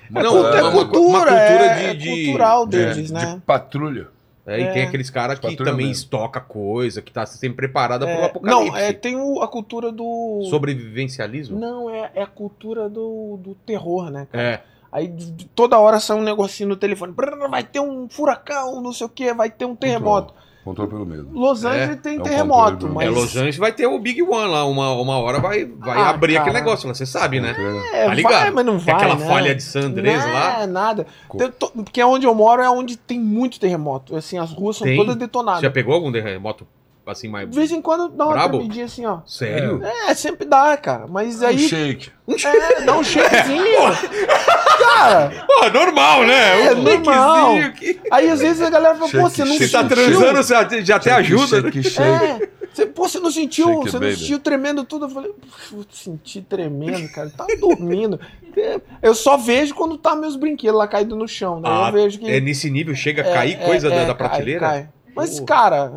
uma 0.09 0.21
Não, 0.23 0.41
parada- 0.43 0.57
É 0.59 0.61
uma- 0.61 0.71
cultura, 0.71 1.07
uma 1.07 1.19
cultura 1.19 1.35
é, 1.41 1.73
de- 1.79 1.85
é 1.85 1.93
de- 1.95 2.25
cultural 2.25 2.63
é, 2.63 2.67
deles, 2.67 3.07
de 3.07 3.13
né? 3.13 3.41
patrulha. 3.43 4.07
É, 4.47 4.61
e 4.61 4.71
tem 4.73 4.81
É. 4.83 4.85
aqueles 4.85 5.09
caras 5.09 5.37
que 5.37 5.45
Patrulha 5.47 5.71
também 5.71 5.91
estoca 5.91 6.39
coisa, 6.39 7.01
que 7.01 7.11
tá 7.11 7.25
sempre 7.25 7.57
preparada 7.57 8.05
pro 8.05 8.15
É, 8.15 8.25
apocalipse. 8.25 8.69
não, 8.71 8.77
é, 8.77 8.93
tem 8.93 9.15
o- 9.17 9.41
a 9.41 9.47
cultura 9.47 9.91
do. 9.91 10.41
Sobrevivencialismo? 10.49 11.59
Não, 11.59 11.89
é, 11.89 12.09
é 12.15 12.21
a 12.23 12.27
cultura 12.27 12.87
do, 12.89 13.37
do 13.41 13.55
terror, 13.55 14.09
né? 14.09 14.25
cara? 14.31 14.43
É. 14.43 14.63
Aí 14.89 15.13
toda 15.53 15.77
hora 15.77 15.99
sai 15.99 16.17
um 16.17 16.21
negocinho 16.21 16.69
no 16.69 16.77
telefone. 16.77 17.13
Vai 17.49 17.61
ter 17.63 17.81
um 17.81 18.07
furacão, 18.09 18.79
não 18.81 18.93
sei 18.93 19.05
o 19.05 19.09
que, 19.09 19.33
vai 19.33 19.49
ter 19.49 19.65
um 19.65 19.75
terremoto. 19.75 20.33
Controle 20.67 20.89
pelo 20.89 21.05
medo. 21.05 21.29
Los 21.31 21.63
Angeles 21.63 21.89
É, 21.91 21.95
tem 21.95 22.17
é 22.17 22.19
um 22.19 22.23
terremoto, 22.23 22.89
mas. 22.89 23.07
É, 23.07 23.09
Los 23.09 23.35
Angeles 23.37 23.57
vai 23.57 23.71
ter 23.71 23.87
o 23.87 23.97
Big 23.99 24.21
One 24.21 24.51
lá, 24.51 24.65
uma, 24.65 24.91
uma 24.91 25.17
hora 25.17 25.39
vai, 25.39 25.63
vai 25.65 25.97
Ah, 25.97 26.09
abrir 26.09 26.35
aquele 26.37 26.53
cara. 26.53 26.65
negócio 26.65 26.87
lá, 26.87 26.93
você 26.93 27.05
sabe, 27.05 27.39
né? 27.39 27.55
É, 27.93 28.05
Tá 28.07 28.13
ligado? 28.13 28.33
vai, 28.33 28.51
mas 28.51 28.65
não 28.65 28.75
Tem 28.77 28.85
vai. 28.85 28.95
aquela 28.95 29.15
né? 29.15 29.25
falha 29.25 29.55
de 29.55 29.63
San 29.63 29.81
Andrés 29.85 30.25
não 30.25 30.33
lá. 30.33 30.61
É, 30.63 30.67
nada. 30.67 31.07
Co- 31.27 31.37
Tem 31.37 31.49
to- 31.51 31.71
Porque 31.71 32.03
onde 32.03 32.25
eu 32.27 32.35
moro 32.35 32.61
é 32.61 32.69
onde 32.69 32.97
tem 32.97 33.19
muito 33.19 33.59
terremoto. 33.59 34.15
Assim, 34.15 34.37
as 34.37 34.51
ruas 34.51 34.75
são 34.77 34.85
Tem? 34.85 34.97
todas 34.97 35.13
Você 35.13 35.19
detonadas. 35.19 35.61
já 35.61 35.69
pegou 35.71 35.93
algum 35.93 36.11
terremoto 36.11 36.67
assim 37.13 37.27
mais. 37.27 37.49
De 37.49 37.55
vez 37.55 37.71
em 37.71 37.81
quando 37.81 38.09
dá 38.09 38.25
uma 38.25 38.33
Brabo? 38.33 38.57
tremidinha 38.57 38.85
assim, 38.85 39.05
ó. 39.05 39.19
Sério? 39.25 39.81
É, 39.83 40.13
sempre 40.13 40.45
dá, 40.45 40.75
cara. 40.77 41.05
Mas 41.07 41.41
Um 41.41 41.45
aí. 41.47 41.59
shake. 41.59 42.11
É, 42.45 42.81
dá 42.81 42.97
um 42.97 43.03
shakezinho. 43.03 43.63
cara, 44.79 45.45
Pô, 45.45 45.69
normal, 45.69 46.23
né? 46.25 46.67
É 46.67 46.73
Um 46.75 46.81
normal. 46.83 47.55
que- 47.77 47.99
aí 48.11 48.29
às 48.29 48.39
vezes 48.39 48.61
a 48.61 48.69
galera 48.69 48.95
fala, 48.95 49.09
pô, 49.11 49.29
você 49.29 49.43
não 49.43 49.51
shake, 49.53 49.65
Você 49.67 49.71
tá 49.71 49.79
sentiu? 49.81 49.95
transando, 49.95 50.43
você 50.43 50.83
já, 50.85 50.95
até 50.95 51.11
ajuda. 51.11 51.61
né? 51.61 51.71
Shake, 51.71 51.89
shake. 51.89 52.01
É. 52.01 52.49
Você, 52.73 52.85
pô, 52.85 53.07
você 53.09 53.19
não 53.19 53.31
sentiu, 53.31 53.65
Shake, 53.65 53.79
você 53.89 53.93
não 53.93 53.99
baby. 54.01 54.15
sentiu 54.17 54.39
tremendo 54.39 54.83
tudo. 54.83 55.05
Eu 55.05 55.09
falei, 55.09 55.31
"Putz, 55.69 55.97
senti 55.99 56.41
tremendo, 56.43 57.09
cara. 57.11 57.27
Tá 57.35 57.47
dormindo. 57.59 58.19
Eu 59.01 59.13
só 59.15 59.35
vejo 59.37 59.73
quando 59.75 59.97
tá 59.97 60.15
meus 60.15 60.35
brinquedos 60.35 60.77
lá 60.77 60.87
caídos 60.87 61.15
no 61.17 61.27
chão. 61.27 61.59
Né? 61.59 61.69
Ah, 61.71 61.87
eu 61.89 61.93
vejo 61.93 62.17
que. 62.19 62.27
É 62.29 62.39
nesse 62.39 62.69
nível, 62.71 62.95
chega 62.95 63.21
a 63.21 63.27
é, 63.27 63.33
cair 63.33 63.53
é, 63.53 63.65
coisa 63.65 63.87
da, 63.87 63.95
é, 63.95 64.05
da 64.07 64.15
cai, 64.15 64.27
prateleira? 64.29 64.59
cai. 64.59 64.89
Mas, 65.15 65.39
Pô. 65.39 65.45
cara, 65.45 65.91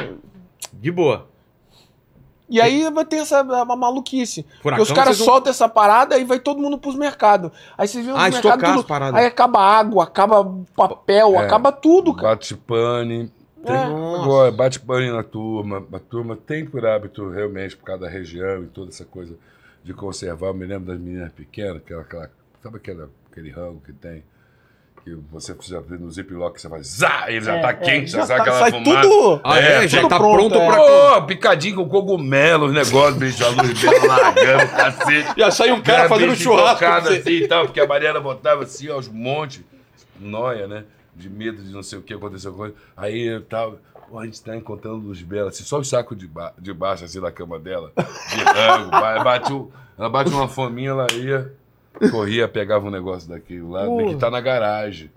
De 0.73 0.91
boa. 0.91 1.29
e 2.49 2.61
aí 2.61 2.91
vai 2.91 3.05
ter 3.05 3.17
essa 3.19 3.43
uma 3.43 3.77
maluquice. 3.77 4.43
Porque 4.43 4.63
Furacão, 4.63 4.83
os 4.83 4.91
caras 4.93 5.17
vocês 5.17 5.25
soltam 5.25 5.51
essa 5.51 5.69
parada 5.69 6.19
e 6.19 6.25
vai 6.25 6.39
todo 6.41 6.61
mundo 6.61 6.79
pros 6.79 6.97
mercados. 6.97 7.51
Aí 7.79 7.87
você 7.87 8.03
vê 8.03 8.11
os 8.11 8.17
Ah, 8.19 8.23
mercados 8.23 8.37
estocar 8.37 8.71
tudo. 8.71 8.81
as 8.81 8.87
paradas. 8.87 9.21
Aí 9.21 9.27
acaba 9.27 9.61
água, 9.61 10.05
acaba 10.05 10.45
papel, 10.75 11.35
É. 11.35 11.39
acaba 11.39 11.71
tudo, 11.71 12.13
cara. 12.15 12.29
Bate 12.35 12.57
pane. 12.57 13.31
Tem, 13.65 13.75
É. 13.77 13.85
agora, 13.85 14.51
bate 14.51 14.81
pane 14.81 15.11
na 15.13 15.23
turma. 15.23 15.87
A 15.93 15.99
turma 15.99 16.35
tem 16.37 16.65
por 16.67 16.85
hábito, 16.87 17.29
realmente, 17.29 17.77
por 17.77 17.85
causa 17.85 18.03
da 18.03 18.09
região 18.09 18.63
e 18.65 18.67
toda 18.67 18.91
essa 18.91 19.05
coisa 19.05 19.37
de 19.85 19.93
conservar. 19.95 20.49
Eu 20.49 20.55
me 20.55 20.67
lembro 20.67 20.87
das 20.93 20.99
meninas 21.01 21.31
pequenas, 21.33 21.77
aquela, 21.77 22.01
aquela, 22.03 22.31
sabe 22.63 22.77
aquela, 22.79 23.11
aquele 23.31 23.51
rango 23.51 23.81
que 23.85 23.93
tem? 23.93 24.25
Que 25.17 25.33
você 25.33 25.55
já 25.69 25.81
vê 25.81 25.97
no 25.97 26.11
ziplock, 26.11 26.61
você 26.61 26.69
faz 26.69 26.87
zá, 26.87 27.25
ele 27.29 27.41
já 27.45 27.55
É, 27.57 27.61
tá 27.63 27.71
é, 27.71 27.75
quente, 27.75 28.11
já, 28.11 28.19
já 28.21 28.27
sai 28.27 28.37
tá- 28.37 28.43
aquela 28.43 28.59
sai 28.59 28.71
fumaça. 28.71 29.01
tudo. 29.09 29.41
Ah, 29.45 29.59
é, 29.61 29.85
É, 29.85 29.89
já 29.89 30.01
tudo 30.01 30.11
tá 30.11 30.17
pronto, 30.19 30.49
pronto, 30.51 30.57
é. 30.57 30.67
pra. 30.67 30.77
Pô, 31.21 31.23
picadinho 31.27 31.77
com 31.77 31.89
cogumelo, 31.89 32.67
os 32.67 32.73
negócios, 32.73 33.17
bicho, 33.17 33.45
a 33.45 33.49
luz 33.49 33.81
bela 33.83 34.07
largando, 34.07 34.71
cacete. 34.71 35.35
Já 35.37 35.51
sai 35.51 35.73
um 35.73 35.83
cara 35.83 36.01
Era 36.01 36.09
fazendo 36.09 36.37
churrasco. 36.37 36.85
assim 36.85 37.31
e 37.31 37.49
tal, 37.49 37.65
porque 37.67 37.81
a 37.81 37.87
Mariana 37.87 38.21
botava 38.21 38.63
assim 38.65 38.89
aos 38.89 39.09
montes, 39.09 39.63
noia, 40.19 40.67
né? 40.67 40.85
De 41.15 41.29
medo 41.29 41.63
de 41.63 41.71
não 41.73 41.83
sei 41.83 41.99
o 41.99 42.03
que 42.03 42.15
aconteceu 42.15 42.53
com 42.53 42.67
ele. 42.67 42.75
Aí 42.97 43.27
eu 43.35 43.43
tava, 43.43 43.79
pô, 44.09 44.19
a 44.19 44.25
gente 44.25 44.41
tá 44.43 44.57
encontrando 44.57 44.97
luz 44.99 45.21
bela, 45.23 45.49
assim, 45.51 45.65
só 45.65 45.79
o 45.79 45.85
saco 45.85 46.15
de, 46.15 46.27
ba 46.27 46.53
de 46.59 46.73
baixo, 46.73 47.05
assim, 47.05 47.21
da 47.21 47.31
cama 47.33 47.59
dela, 47.59 47.93
de 47.97 48.45
rango. 48.45 48.91
Ba- 48.91 49.23
bate 49.25 49.53
um- 49.53 49.69
ela 49.99 50.09
bate 50.09 50.31
uma 50.31 50.49
fominha, 50.49 50.91
ela 50.91 51.07
ia, 51.13 51.53
corria, 52.09 52.49
pegava 52.49 52.87
um 52.87 52.91
negócio 52.91 53.29
daquilo 53.29 53.71
lá, 53.71 53.85
Pô. 53.85 53.99
que 54.09 54.17
tá 54.17 54.31
na 54.31 54.41
garagem. 54.41 55.11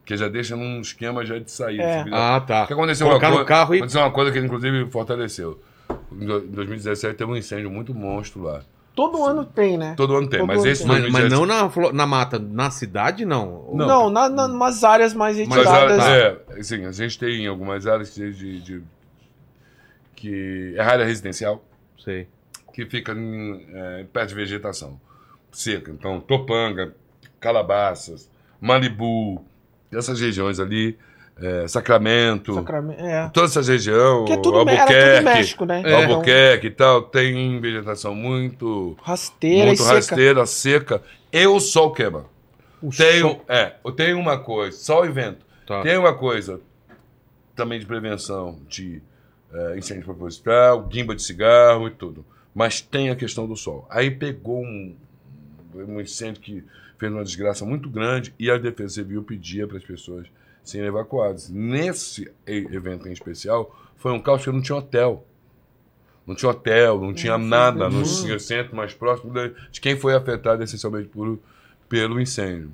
Porque 0.00 0.16
já 0.16 0.28
deixa 0.28 0.56
num 0.56 0.80
esquema 0.80 1.24
já 1.24 1.38
de 1.38 1.50
saída. 1.50 1.82
É. 1.82 2.04
Ah, 2.10 2.40
tá. 2.44 2.64
o 2.64 2.66
que 2.66 2.72
aconteceu 2.72 3.06
Colocar 3.06 3.28
uma 3.28 3.34
coisa, 3.36 3.48
carro 3.48 3.74
e- 3.74 3.78
aconteceu 3.78 4.00
uma 4.00 4.10
coisa 4.10 4.32
que 4.32 4.38
inclusive 4.38 4.90
fortaleceu. 4.90 5.60
Em 6.10 6.26
do- 6.26 6.38
em 6.44 6.50
2017 6.50 7.14
teve 7.16 7.30
um 7.30 7.36
incêndio 7.36 7.70
muito 7.70 7.94
monstro 7.94 8.42
lá. 8.42 8.62
Todo 8.96 9.24
ano 9.24 9.44
tem, 9.44 9.78
né? 9.78 9.94
Todo 9.96 10.14
ano 10.16 10.28
tem, 10.28 10.40
Todo 10.40 10.48
mas 10.48 10.58
ano 10.62 10.68
esse 10.70 10.82
tem. 10.82 10.88
Mas, 10.92 11.02
mas 11.12 11.12
2017 11.30 11.72
não 11.74 11.82
na, 11.86 11.92
na 11.92 12.06
mata, 12.06 12.38
na 12.38 12.70
cidade, 12.70 13.24
não. 13.24 13.70
Não. 13.72 13.86
Não, 13.86 14.10
na, 14.10 14.28
na, 14.28 14.46
umas 14.46 14.82
áreas 14.84 15.14
mais 15.14 15.36
Mas 15.38 15.48
retiradas. 15.48 15.98
a- 16.00 16.10
é, 16.16 16.38
assim, 16.58 16.84
a 16.84 16.92
gente 16.92 17.18
tem 17.18 17.46
algumas 17.46 17.86
áreas 17.86 18.14
de, 18.14 18.32
de- 18.34 18.60
de- 18.60 18.82
que 20.16 20.74
é 20.76 20.80
área 20.82 21.04
residencial 21.04 21.62
Sei. 21.98 22.26
que 22.72 22.84
fica 22.86 23.12
em, 23.12 23.66
é, 23.72 24.04
perto 24.12 24.30
de 24.30 24.34
vegetação 24.34 25.00
seca. 25.52 25.90
Então, 25.90 26.20
Topanga, 26.20 26.94
Calabasas, 27.38 28.30
Malibu, 28.60 29.44
essas 29.92 30.20
regiões 30.20 30.58
ali, 30.58 30.98
é, 31.40 31.66
Sacramento, 31.68 32.54
Sacramento, 32.54 33.00
é. 33.00 33.28
toda 33.32 33.46
essa 33.46 33.62
região, 33.62 34.24
Que 34.24 34.32
é 34.32 34.36
tudo, 34.36 34.56
era 34.60 34.64
tudo 34.64 34.80
Albuquerque, 34.80 35.24
México, 35.24 35.64
né? 35.64 35.76
É. 35.76 35.80
Então, 35.80 36.02
Albuquerque 36.14 36.66
e 36.66 36.70
tal, 36.70 37.02
tem 37.02 37.60
vegetação 37.60 38.14
muito, 38.14 38.96
rasteira 39.02 39.66
muito 39.66 39.78
e 39.80 39.82
seca. 39.82 39.94
rasteira, 39.94 40.46
seca, 40.46 41.02
e 41.32 41.46
o 41.46 41.58
sol 41.60 41.92
queima. 41.92 42.26
O 42.80 42.90
Tem, 42.90 43.20
sol- 43.20 43.44
é, 43.48 43.72
tem 43.96 44.12
uma 44.14 44.38
coisa, 44.38 44.76
sol 44.76 45.06
e 45.06 45.08
vento. 45.10 45.44
Tá. 45.66 45.82
Tem 45.82 45.96
uma 45.96 46.14
coisa 46.14 46.60
também 47.54 47.78
de 47.78 47.86
prevenção 47.86 48.58
de 48.68 49.00
é, 49.52 49.78
incêndio 49.78 50.04
proposital, 50.04 50.82
guimba 50.82 51.14
de 51.14 51.22
cigarro 51.22 51.86
e 51.86 51.90
tudo. 51.90 52.24
Mas 52.54 52.80
tem 52.80 53.08
a 53.10 53.16
questão 53.16 53.46
do 53.46 53.56
sol. 53.56 53.86
Aí 53.88 54.10
pegou 54.10 54.62
um, 54.62 54.96
um 55.74 56.00
incêndio 56.00 56.40
que 56.40 56.64
fez 56.98 57.12
uma 57.12 57.24
desgraça 57.24 57.64
muito 57.64 57.88
grande 57.88 58.34
e 58.38 58.50
a 58.50 58.58
Defesa 58.58 58.94
Civil 58.94 59.22
pedia 59.22 59.66
para 59.66 59.76
as 59.78 59.84
pessoas 59.84 60.26
serem 60.64 60.86
evacuadas. 60.88 61.48
Nesse 61.48 62.30
evento 62.46 63.08
em 63.08 63.12
especial, 63.12 63.74
foi 63.96 64.12
um 64.12 64.20
caos 64.20 64.44
que 64.44 64.50
não 64.50 64.62
tinha 64.62 64.76
hotel. 64.78 65.26
Não 66.26 66.34
tinha 66.36 66.50
hotel, 66.50 67.00
não 67.00 67.12
tinha 67.12 67.36
nada 67.36 67.88
no 67.90 68.38
centro 68.38 68.76
mais 68.76 68.94
próximo 68.94 69.32
de 69.72 69.80
quem 69.80 69.96
foi 69.96 70.14
afetado 70.14 70.62
essencialmente 70.62 71.08
por, 71.08 71.38
pelo 71.88 72.20
incêndio. 72.20 72.72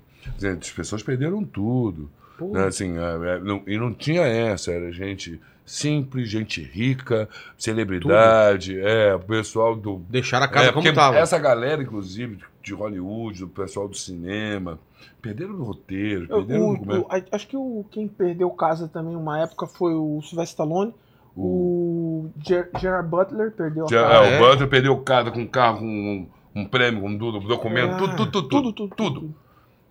As 0.60 0.70
pessoas 0.70 1.02
perderam 1.02 1.42
tudo. 1.44 2.10
Né, 2.52 2.66
assim, 2.66 2.96
é, 2.98 3.36
é, 3.36 3.38
não- 3.40 3.62
e 3.66 3.76
não 3.78 3.92
tinha 3.94 4.22
essa, 4.22 4.70
era 4.70 4.92
gente 4.92 5.40
simples, 5.70 6.28
gente 6.30 6.62
rica, 6.62 7.28
celebridade, 7.56 8.78
é, 8.80 9.14
o 9.14 9.20
pessoal 9.20 9.76
do. 9.76 9.98
Deixaram 10.08 10.46
a 10.46 10.48
casa 10.48 10.66
É, 10.68 10.72
como 10.72 10.82
porque 10.84 10.94
tava. 10.94 11.16
essa 11.16 11.38
galera, 11.38 11.82
inclusive, 11.82 12.38
de 12.62 12.74
Hollywood, 12.74 13.40
do 13.40 13.48
pessoal 13.48 13.88
do 13.88 13.96
cinema, 13.96 14.78
perderam 15.22 15.54
o 15.54 15.64
roteiro, 15.64 16.26
Eu- 16.28 16.38
perderam 16.38 16.62
o- 16.64 16.72
o, 16.72 17.00
o- 17.02 17.06
acho 17.32 17.46
que 17.48 17.56
o, 17.56 17.84
quem 17.90 18.08
perdeu 18.08 18.50
casa 18.50 18.88
também 18.88 19.14
uma 19.16 19.40
época 19.40 19.66
foi 19.66 19.94
o 19.94 20.20
Sylvester 20.22 20.44
Stallone, 20.64 20.94
o, 21.36 21.42
o 21.42 22.32
Ger 22.44 22.70
Gerard 22.78 23.08
Butler 23.08 23.52
perdeu 23.52 23.86
a 23.86 23.88
cara. 23.88 24.26
é, 24.26 24.32
é? 24.34 24.36
O 24.36 24.46
Butler 24.46 24.68
perdeu 24.68 24.92
o 24.92 25.00
cara 25.02 25.30
com 25.30 25.40
um 25.40 25.46
carro, 25.46 25.78
com 25.78 25.84
um, 25.86 26.28
um 26.54 26.64
prêmio, 26.66 27.00
com 27.00 27.08
um 27.08 27.16
do- 27.16 27.40
documento, 27.40 27.92
Ah, 27.94 27.98
tudo, 27.98 28.16
tudo, 28.16 28.30
tudo, 28.30 28.48
tudo, 28.48 28.72
tudo, 28.72 28.94
tudo, 28.96 29.20
tudo. 29.20 29.34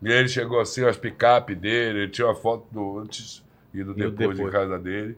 E 0.04 0.10
ele 0.12 0.28
chegou 0.28 0.60
assim, 0.60 0.86
as 0.86 0.96
picape 0.98 1.56
dele, 1.56 2.00
ele 2.04 2.12
tinha 2.12 2.28
uma 2.28 2.36
foto 2.36 2.66
do 2.72 3.00
antes 3.00 3.44
e 3.74 3.84
do 3.84 3.92
E 3.94 3.96
depois, 3.96 4.38
depois. 4.38 4.40
em 4.40 4.50
casa 4.52 4.78
dele. 4.78 5.18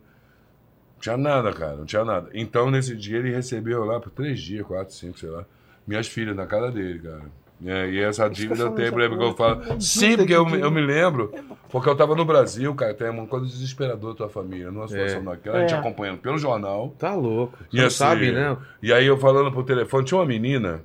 Não 0.99 1.01
tinha 1.01 1.17
nada, 1.17 1.53
cara, 1.53 1.77
não 1.77 1.85
tinha 1.85 2.03
nada. 2.03 2.29
Então, 2.33 2.69
nesse 2.69 2.93
dia, 2.93 3.19
ele 3.19 3.31
recebeu 3.31 3.85
lá 3.85 4.01
por 4.01 4.09
três 4.11 4.39
dias, 4.41 4.65
quatro, 4.67 4.93
cinco, 4.93 5.17
sei 5.17 5.29
lá, 5.29 5.45
minhas 5.87 6.07
filhas 6.09 6.35
na 6.35 6.45
casa 6.45 6.69
dele, 6.71 6.99
cara. 6.99 7.21
É, 7.65 7.89
e 7.89 7.99
essa 7.99 8.29
dívida 8.29 8.63
eu 8.63 8.71
tenho, 8.71 8.87
essa 8.87 8.91
por 8.93 9.01
exemplo, 9.01 9.17
que 9.17 9.23
eu 9.23 9.33
falo. 9.35 9.81
Sim, 9.81 10.17
porque 10.17 10.33
eu, 10.33 10.47
eu 10.55 10.71
me 10.71 10.81
lembro, 10.81 11.31
porque 11.69 11.89
eu 11.89 11.95
tava 11.95 12.15
no 12.15 12.23
Brasil, 12.25 12.73
cara, 12.75 12.93
tem 12.93 13.09
uma 13.09 13.27
coisa 13.27 13.45
desesperadora 13.45 14.15
tua 14.15 14.29
família, 14.29 14.71
numa 14.71 14.87
situação 14.87 15.23
daquela, 15.23 15.57
a 15.57 15.61
gente 15.61 15.73
É. 15.73 15.77
acompanhando 15.77 16.19
pelo 16.19 16.37
jornal. 16.37 16.93
Tá 16.97 17.13
louco. 17.15 17.57
Você 17.69 17.77
E 17.77 17.81
assim, 17.81 17.97
sabe, 17.97 18.31
né? 18.31 18.55
E 18.81 18.91
aí 18.93 19.05
eu 19.05 19.17
falando 19.17 19.51
pro 19.51 19.63
telefone, 19.63 20.05
tinha 20.05 20.17
uma 20.19 20.25
menina 20.25 20.81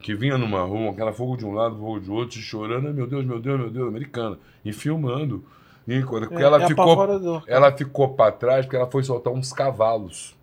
que 0.00 0.14
vinha 0.14 0.36
numa 0.38 0.62
rua, 0.62 0.90
aquela 0.90 1.12
fogo 1.12 1.36
de 1.36 1.44
um 1.46 1.52
lado, 1.52 1.76
fogo 1.76 2.00
de 2.00 2.10
outro, 2.10 2.38
chorando, 2.38 2.92
meu 2.92 3.06
Deus, 3.06 3.24
meu 3.24 3.38
Deus, 3.40 3.58
meu 3.60 3.70
Deus, 3.70 3.88
americana, 3.88 4.38
e 4.64 4.72
filmando. 4.72 5.42
E 5.86 6.02
quando 6.02 6.32
É, 6.32 6.42
ela 6.42 6.62
é 6.62 6.66
ficou, 6.66 7.42
ela 7.46 7.72
ficou 7.76 8.08
para 8.14 8.32
trás 8.32 8.64
porque 8.64 8.76
ela 8.76 8.90
foi 8.90 9.02
soltar 9.04 9.32
uns 9.32 9.52
cavalos. 9.52 10.34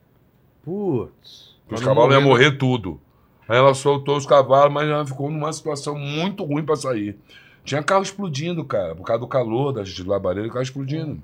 Putz. 0.63 1.55
Os 1.69 1.81
cavalos 1.81 2.13
iam 2.13 2.21
morrer, 2.21 2.51
tudo. 2.57 2.99
Aí 3.47 3.57
ela 3.57 3.73
soltou 3.73 4.17
os 4.17 4.25
cavalos, 4.25 4.71
mas 4.73 4.87
ela 4.87 5.05
ficou 5.05 5.29
numa 5.31 5.51
situação 5.51 5.97
muito 5.97 6.43
ruim 6.43 6.63
para 6.63 6.75
sair. 6.75 7.17
Tinha 7.63 7.81
carro 7.81 8.03
explodindo, 8.03 8.63
cara, 8.65 8.95
por 8.95 9.03
causa 9.03 9.19
do 9.21 9.27
calor 9.27 9.71
das 9.71 9.97
labaredas, 9.99 10.49
carro 10.51 10.63
explodindo. 10.63 11.21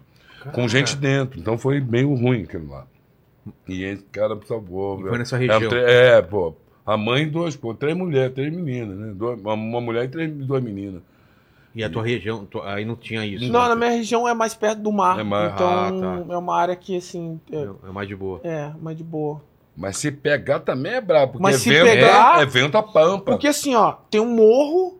Com 0.53 0.68
gente 0.68 0.95
dentro. 0.95 1.39
Então 1.39 1.57
foi 1.57 1.80
meio 1.80 2.14
ruim 2.15 2.44
aquilo 2.44 2.69
lá. 2.69 2.85
E 3.68 3.84
esse 3.84 4.03
cara 4.06 4.38
salvou, 4.45 4.95
E 4.95 4.98
velho. 4.98 5.10
foi 5.10 5.18
nessa 5.19 5.35
É, 5.35 5.39
região. 5.39 5.69
tre- 5.69 5.84
É, 5.84 6.22
pô. 6.22 6.53
A 6.85 6.95
mãe 6.95 7.23
e 7.23 7.26
duas, 7.26 7.56
pô, 7.56 7.73
três 7.73 7.95
mulheres, 7.98 8.34
três 8.34 8.53
meninas, 8.53 8.98
né? 8.98 9.14
Duas- 9.15 9.39
uma 9.39 9.81
mulher 9.81 10.06
e 10.06 10.07
três, 10.07 10.31
duas 10.31 10.64
meninas. 10.64 11.02
E 11.78 11.84
a 11.84 11.90
tua 11.90 12.04
região, 12.04 12.44
tu- 12.45 12.62
aí 12.62 12.84
não 12.84 12.95
tinha 12.95 13.26
isso. 13.26 13.52
Não, 13.52 13.62
né? 13.64 13.70
na 13.70 13.76
minha 13.76 13.91
região 13.91 14.28
é 14.28 14.34
mais 14.34 14.56
perto 14.56 14.80
do 14.82 14.91
mar. 14.91 15.20
É 15.20 15.24
mais- 15.24 15.54
então 15.54 15.68
ah, 15.70 15.91
tá. 16.26 16.34
é 16.34 16.38
uma 16.38 16.56
área 16.58 16.76
que, 16.76 16.98
assim, 16.98 17.40
é, 17.52 17.68
É 17.88 17.91
mais 17.91 18.08
de 18.08 18.16
boa. 18.16 18.41
é 18.44 18.72
mais 18.82 18.98
de 18.98 19.04
boa. 19.04 19.41
Mas 19.76 19.98
se 19.98 20.12
pegar 20.12 20.62
também 20.62 20.94
é 20.94 21.02
brabo, 21.02 21.34
porque 21.34 21.44
Mas 21.44 21.58
se 21.62 21.70
vento, 21.70 21.86
pegar- 21.86 22.40
é, 22.40 22.41
é 22.41 22.45
vento 22.48 22.78
a 22.78 22.82
pampa. 22.84 23.32
Porque 23.34 23.48
assim, 23.48 23.76
ó, 23.76 23.91
tem 24.10 24.20
um 24.20 24.36
morro, 24.36 24.98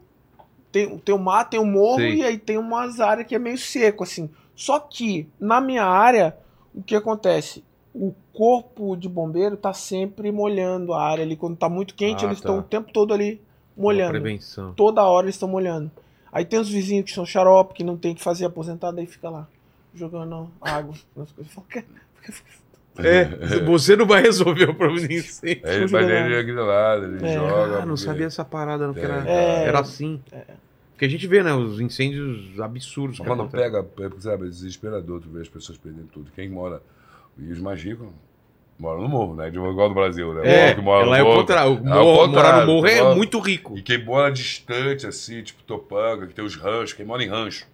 tem, 0.72 0.98
tem 1.00 1.16
o 1.16 1.18
mar, 1.18 1.46
tem 1.50 1.60
um 1.60 1.66
morro 1.66 1.98
Sei. 1.98 2.18
e 2.18 2.24
aí 2.24 2.38
tem 2.38 2.60
umas 2.60 3.00
áreas 3.00 3.26
que 3.26 3.34
é 3.34 3.40
meio 3.40 3.58
seco, 3.58 4.04
assim. 4.04 4.30
Só 4.56 4.80
que, 4.80 5.28
na 5.40 5.60
minha 5.60 5.84
área, 5.84 6.38
o 6.76 6.84
que 6.84 6.96
acontece? 6.96 7.64
O 7.92 8.14
corpo 8.32 8.96
de 8.96 9.10
bombeiro 9.10 9.58
tá 9.58 9.74
sempre 9.74 10.32
molhando 10.32 10.94
a 10.94 11.02
área 11.04 11.24
ali. 11.24 11.36
Quando 11.36 11.58
tá 11.58 11.68
muito 11.68 11.96
quente, 11.96 12.24
Ah, 12.24 12.28
eles 12.28 12.40
tá. 12.40 12.50
estão 12.50 12.60
o 12.60 12.64
tempo 12.64 12.92
todo 12.94 13.12
ali 13.16 13.42
Uma 13.76 13.86
molhando. 13.86 14.12
prevenção. 14.12 14.74
Toda 14.74 15.04
hora 15.04 15.26
eles 15.26 15.34
estão 15.36 15.50
molhando. 15.50 15.90
Aí 16.32 16.46
tem 16.46 16.60
os 16.60 16.70
vizinhos 16.70 17.06
que 17.06 17.12
são 17.16 17.26
xarope, 17.26 17.74
que 17.74 17.84
não 17.84 17.98
tem 17.98 18.14
que 18.16 18.22
fazer 18.24 18.46
aposentado, 18.46 19.00
aí 19.00 19.06
fica 19.08 19.30
lá, 19.30 19.48
jogando 19.96 20.50
água 20.62 20.94
nas 21.16 21.32
coisas. 21.32 21.54
Fala, 21.54 21.68
"Quer- 21.70 21.86
É, 23.00 23.60
você 23.64 23.96
não 23.96 24.08
vai 24.08 24.24
resolver 24.24 24.70
o 24.72 24.74
problema 24.74 25.08
de 25.08 25.14
incêndio. 25.18 25.62
Aí 25.68 25.76
ele, 25.84 25.92
mas 25.92 26.10
ele 26.10 26.34
é 26.36 26.42
grilado, 26.44 27.06
ele 27.06 27.28
É. 27.28 27.34
joga. 27.36 27.76
Ah, 27.78 27.80
não 27.82 27.90
porque- 27.90 27.98
sabia 28.06 28.26
essa 28.26 28.44
parada, 28.44 28.88
não, 28.88 28.94
que 28.96 29.00
era, 29.02 29.24
É. 29.30 29.66
era 29.66 29.80
assim. 29.82 30.20
Porque 30.94 31.06
a 31.06 31.08
gente 31.08 31.28
vê, 31.28 31.44
né, 31.44 31.54
os 31.54 31.80
incêndios 31.80 32.60
absurdos. 32.60 33.20
Quando 33.20 33.48
pega, 33.50 33.86
é, 34.00 34.20
sabe, 34.20 34.48
é 34.48 34.50
desesperador 34.50 35.22
tu 35.22 35.30
ver 35.30 35.44
as 35.44 35.48
pessoas 35.48 35.78
perdendo 35.78 36.08
tudo. 36.12 36.32
Quem 36.36 36.50
mora, 36.50 36.82
e 37.38 37.52
os 37.52 37.60
mais 37.60 37.80
ricos, 37.84 38.08
moram 38.80 39.02
no 39.02 39.10
morro, 39.10 39.36
né? 39.36 39.50
De 39.50 39.58
igual 39.58 39.90
do 39.90 39.96
Brasil, 39.96 40.34
né? 40.34 40.70
É, 40.70 40.74
que 40.76 40.82
mora 40.82 41.02
no 41.06 41.08
ela 41.10 41.18
é 41.18 41.22
o 41.24 41.26
morro- 41.26 41.38
contrário. 41.40 41.72
O 41.72 41.78
é 42.24 42.28
morar 42.28 42.60
no 42.62 42.74
morro 42.74 42.88
é 42.88 43.02
mora- 43.02 43.16
muito 43.16 43.40
rico. 43.40 43.78
E 43.78 43.82
quem 43.82 44.04
mora 44.04 44.32
distante, 44.32 45.06
assim, 45.08 45.42
tipo 45.42 45.64
Topanga, 45.64 46.28
que 46.28 46.34
tem 46.34 46.44
os 46.46 46.56
ranchos, 46.56 46.94
quem 46.94 47.06
mora 47.06 47.24
em 47.24 47.28
rancho. 47.28 47.66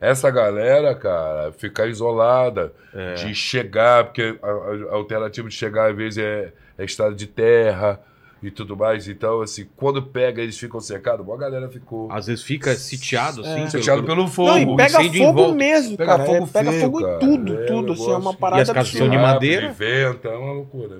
Essa 0.00 0.30
galera, 0.30 0.94
cara, 0.94 1.52
fica 1.52 1.86
isolada 1.86 2.72
É. 2.94 3.14
de 3.14 3.34
chegar, 3.34 4.04
porque 4.04 4.38
a, 4.42 4.46
a- 4.46 4.92
a 4.92 4.94
alternativa 4.96 5.48
de 5.48 5.54
chegar, 5.54 5.90
às 5.90 5.96
vezes, 5.96 6.18
é, 6.18 6.52
é 6.76 6.84
estado 6.84 7.14
de 7.14 7.26
terra 7.26 8.00
e 8.46 8.50
tudo 8.50 8.76
mais. 8.76 9.08
Então, 9.08 9.40
assim, 9.40 9.66
quando 9.76 10.02
pega, 10.02 10.42
eles 10.42 10.58
ficam 10.58 10.78
cercados. 10.80 11.24
Boa 11.24 11.38
galera 11.38 11.68
ficou 11.68 12.10
Às 12.12 12.26
vezes 12.26 12.44
fica 12.44 12.74
sitiado, 12.74 13.40
assim. 13.40 13.62
É. 13.62 13.70
cercado 13.70 14.04
pelo 14.04 14.28
fogo. 14.28 14.50
Não, 14.50 14.58
e 14.58 14.76
pega 14.76 15.02
fogo 15.02 15.32
volta. 15.32 15.54
mesmo, 15.54 15.96
Pega 15.96 16.12
cara. 16.12 16.24
fogo 16.26 16.44
é, 16.44 16.46
pega 16.52 16.70
feio, 16.70 16.82
fogo 16.84 17.00
cara. 17.00 17.14
em 17.14 17.18
tudo, 17.18 17.58
É, 17.58 17.66
tudo. 17.66 17.92
Assim, 17.94 18.10
é 18.10 18.16
uma 18.16 18.34
parada 18.34 18.60
E 18.60 18.62
as 18.62 18.70
casas 18.70 18.92
são 18.92 19.08
de 19.08 19.16
Rápido, 19.16 19.32
madeira? 19.34 19.68
de 19.68 19.74
vento, 19.74 20.28
é 20.28 20.36
uma 20.36 20.52
loucura. 20.52 20.98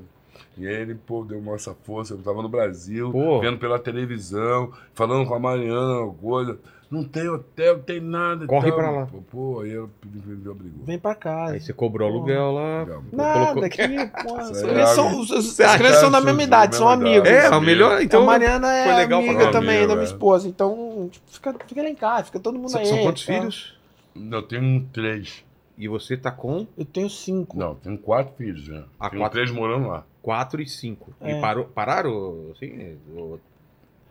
E 0.56 0.64
ele, 0.66 0.94
pô, 0.94 1.24
deu 1.24 1.38
uma 1.38 1.54
essa 1.56 1.74
força. 1.84 2.14
Eu 2.14 2.18
tava 2.18 2.40
no 2.40 2.48
Brasil, 2.48 3.10
Pô. 3.10 3.40
vendo 3.40 3.58
pela 3.58 3.78
televisão, 3.78 4.70
falando 4.94 5.26
com 5.26 5.34
a 5.34 5.38
Mariana, 5.38 6.06
coisa. 6.20 6.58
Não 6.94 7.04
tem 7.04 7.28
hotel, 7.28 7.76
não 7.76 7.82
tem 7.82 8.00
nada. 8.00 8.44
e 8.44 8.46
Corre 8.46 8.68
tal. 8.70 8.78
pra 8.78 8.90
lá. 8.90 9.06
Pô, 9.06 9.18
Pô, 9.30 9.60
aí 9.60 9.72
eu 9.72 9.90
me 10.04 10.48
obrigou. 10.48 10.84
Vem 10.84 10.98
pra 10.98 11.14
casa. 11.14 11.54
Aí 11.54 11.60
você 11.60 11.72
cobrou 11.72 12.08
aluguel 12.08 12.52
lá. 12.52 12.86
Nada, 13.12 13.38
colocou- 13.46 13.64
aqui, 13.64 13.80
pô, 14.22 14.38
é 14.78 14.86
são, 14.86 15.20
os- 15.20 15.56
são 15.56 16.10
da 16.10 16.20
que 16.20 16.26
mesma 16.26 16.42
idade, 16.42 16.72
da 16.72 16.78
são 16.78 16.88
amigos. 16.88 17.28
É, 17.28 17.46
a 17.46 17.60
melhor. 17.60 18.00
Então, 18.00 18.22
a 18.22 18.26
Mariana 18.26 18.72
é 18.72 18.84
foi 18.84 18.94
legal 18.94 19.20
amiga 19.20 19.50
também 19.50 19.86
da 19.86 19.94
minha 19.94 20.04
É. 20.06 20.08
esposa. 20.08 20.46
Então, 20.48 21.08
tipo, 21.10 21.24
fica, 21.30 21.54
fica 21.66 21.82
lá 21.82 21.88
em 21.88 21.94
casa, 21.94 22.24
fica 22.24 22.38
todo 22.38 22.56
mundo 22.58 22.70
são, 22.70 22.80
aí. 22.80 22.86
são 22.86 23.02
quantos 23.02 23.26
tá? 23.26 23.32
filhos? 23.32 23.78
Eu 24.14 24.42
tenho 24.42 24.86
três. 24.92 25.44
E 25.76 25.88
você 25.88 26.16
tá 26.16 26.30
com 26.30 26.68
Eu 26.78 26.84
tenho 26.84 27.10
cinco. 27.10 27.58
Não, 27.58 27.74
tenho 27.74 27.98
quatro 27.98 28.32
filhos 28.36 28.62
já. 28.62 28.84
Ah, 29.00 29.10
tenho 29.10 29.22
quatro. 29.22 29.40
três 29.40 29.50
morando 29.50 29.88
lá. 29.88 30.04
quatro 30.22 30.62
e 30.62 30.68
cinco. 30.68 31.12
E 31.20 31.32
É. 31.32 31.40
parou, 31.40 31.64
pararam, 31.64 32.50
assim? 32.54 32.96
ou- 33.16 33.40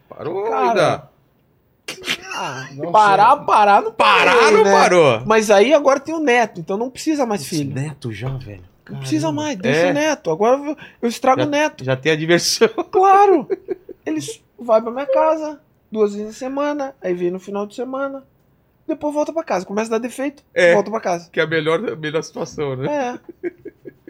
Parou 0.10 0.44
Cara, 0.44 0.70
ainda? 0.70 1.10
Ah, 2.36 2.68
parar, 2.92 3.38
parar, 3.38 3.82
não 3.84 3.92
parei, 3.92 4.34
Parar 4.34 4.52
não 4.52 4.64
né? 4.64 4.72
parou? 4.72 5.22
Mas 5.26 5.52
aí 5.52 5.74
agora 5.74 6.00
tem 6.00 6.16
o 6.16 6.20
neto, 6.20 6.60
então 6.60 6.78
não 6.78 6.90
precisa 6.90 7.26
mais 7.26 7.46
filho. 7.46 7.74
Neto 7.74 8.12
já, 8.12 8.30
velho. 8.30 8.64
Não 8.90 9.00
precisa 9.00 9.28
Caramba. 9.28 9.42
mais, 9.44 9.58
deixa 9.58 9.80
É. 9.88 9.92
o 9.92 9.94
neto. 9.94 10.32
Agora 10.32 10.76
eu- 11.02 11.08
estrago 11.10 11.42
Já- 11.42 11.48
o 11.48 11.50
neto. 11.50 11.84
Já 11.84 11.96
tem 11.96 12.12
a 12.12 12.16
diversão. 12.16 12.68
Claro! 12.92 13.48
Eles 14.06 14.42
vai 14.60 14.82
pra 14.82 14.92
minha 14.92 15.06
casa 15.06 15.62
duas 15.92 16.12
vezes 16.14 16.28
na 16.28 16.34
semana, 16.34 16.96
aí 17.02 17.14
vem 17.14 17.30
no 17.32 17.40
final 17.40 17.66
de 17.68 17.76
semana, 17.76 18.24
depois 18.88 19.14
volta 19.14 19.32
pra 19.32 19.44
casa. 19.44 19.66
Começa 19.66 19.90
a 19.90 19.98
dar 19.98 20.06
defeito, 20.06 20.44
É. 20.54 20.74
volta 20.74 20.90
pra 20.90 21.00
casa. 21.00 21.30
Que 21.32 21.40
é 21.40 21.44
a 21.44 21.48
melhor, 21.48 21.80
a 21.92 21.96
melhor 21.96 22.24
situação, 22.24 22.76
né? 22.76 23.20
É. 23.44 23.50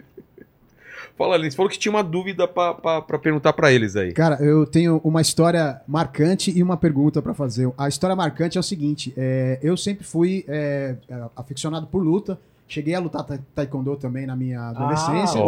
Fala, 1.16 1.36
Lins, 1.36 1.54
falou 1.54 1.70
que 1.70 1.78
tinha 1.78 1.92
uma 1.92 2.02
dúvida 2.02 2.48
pra 2.48 2.74
perguntar 3.22 3.52
pra 3.52 3.72
eles 3.72 3.94
aí. 3.94 4.12
Cara, 4.12 4.36
eu 4.42 4.66
tenho 4.66 5.00
uma 5.04 5.20
história 5.20 5.80
marcante 5.86 6.50
e 6.56 6.60
uma 6.62 6.76
pergunta 6.76 7.22
pra 7.22 7.32
fazer. 7.32 7.70
A 7.78 7.86
história 7.88 8.16
marcante 8.16 8.56
é 8.58 8.60
o 8.60 8.64
seguinte: 8.64 9.14
é, 9.16 9.58
eu 9.62 9.76
sempre 9.76 10.04
fui 10.04 10.44
é, 10.48 10.96
aficionado 11.36 11.86
por 11.86 12.02
luta. 12.02 12.38
Cheguei 12.66 12.94
a 12.94 12.98
lutar 12.98 13.22
ta- 13.24 13.38
taekwondo 13.54 13.94
também 13.94 14.26
na 14.26 14.34
minha 14.34 14.70
adolescência. 14.70 15.40
Ah, 15.40 15.44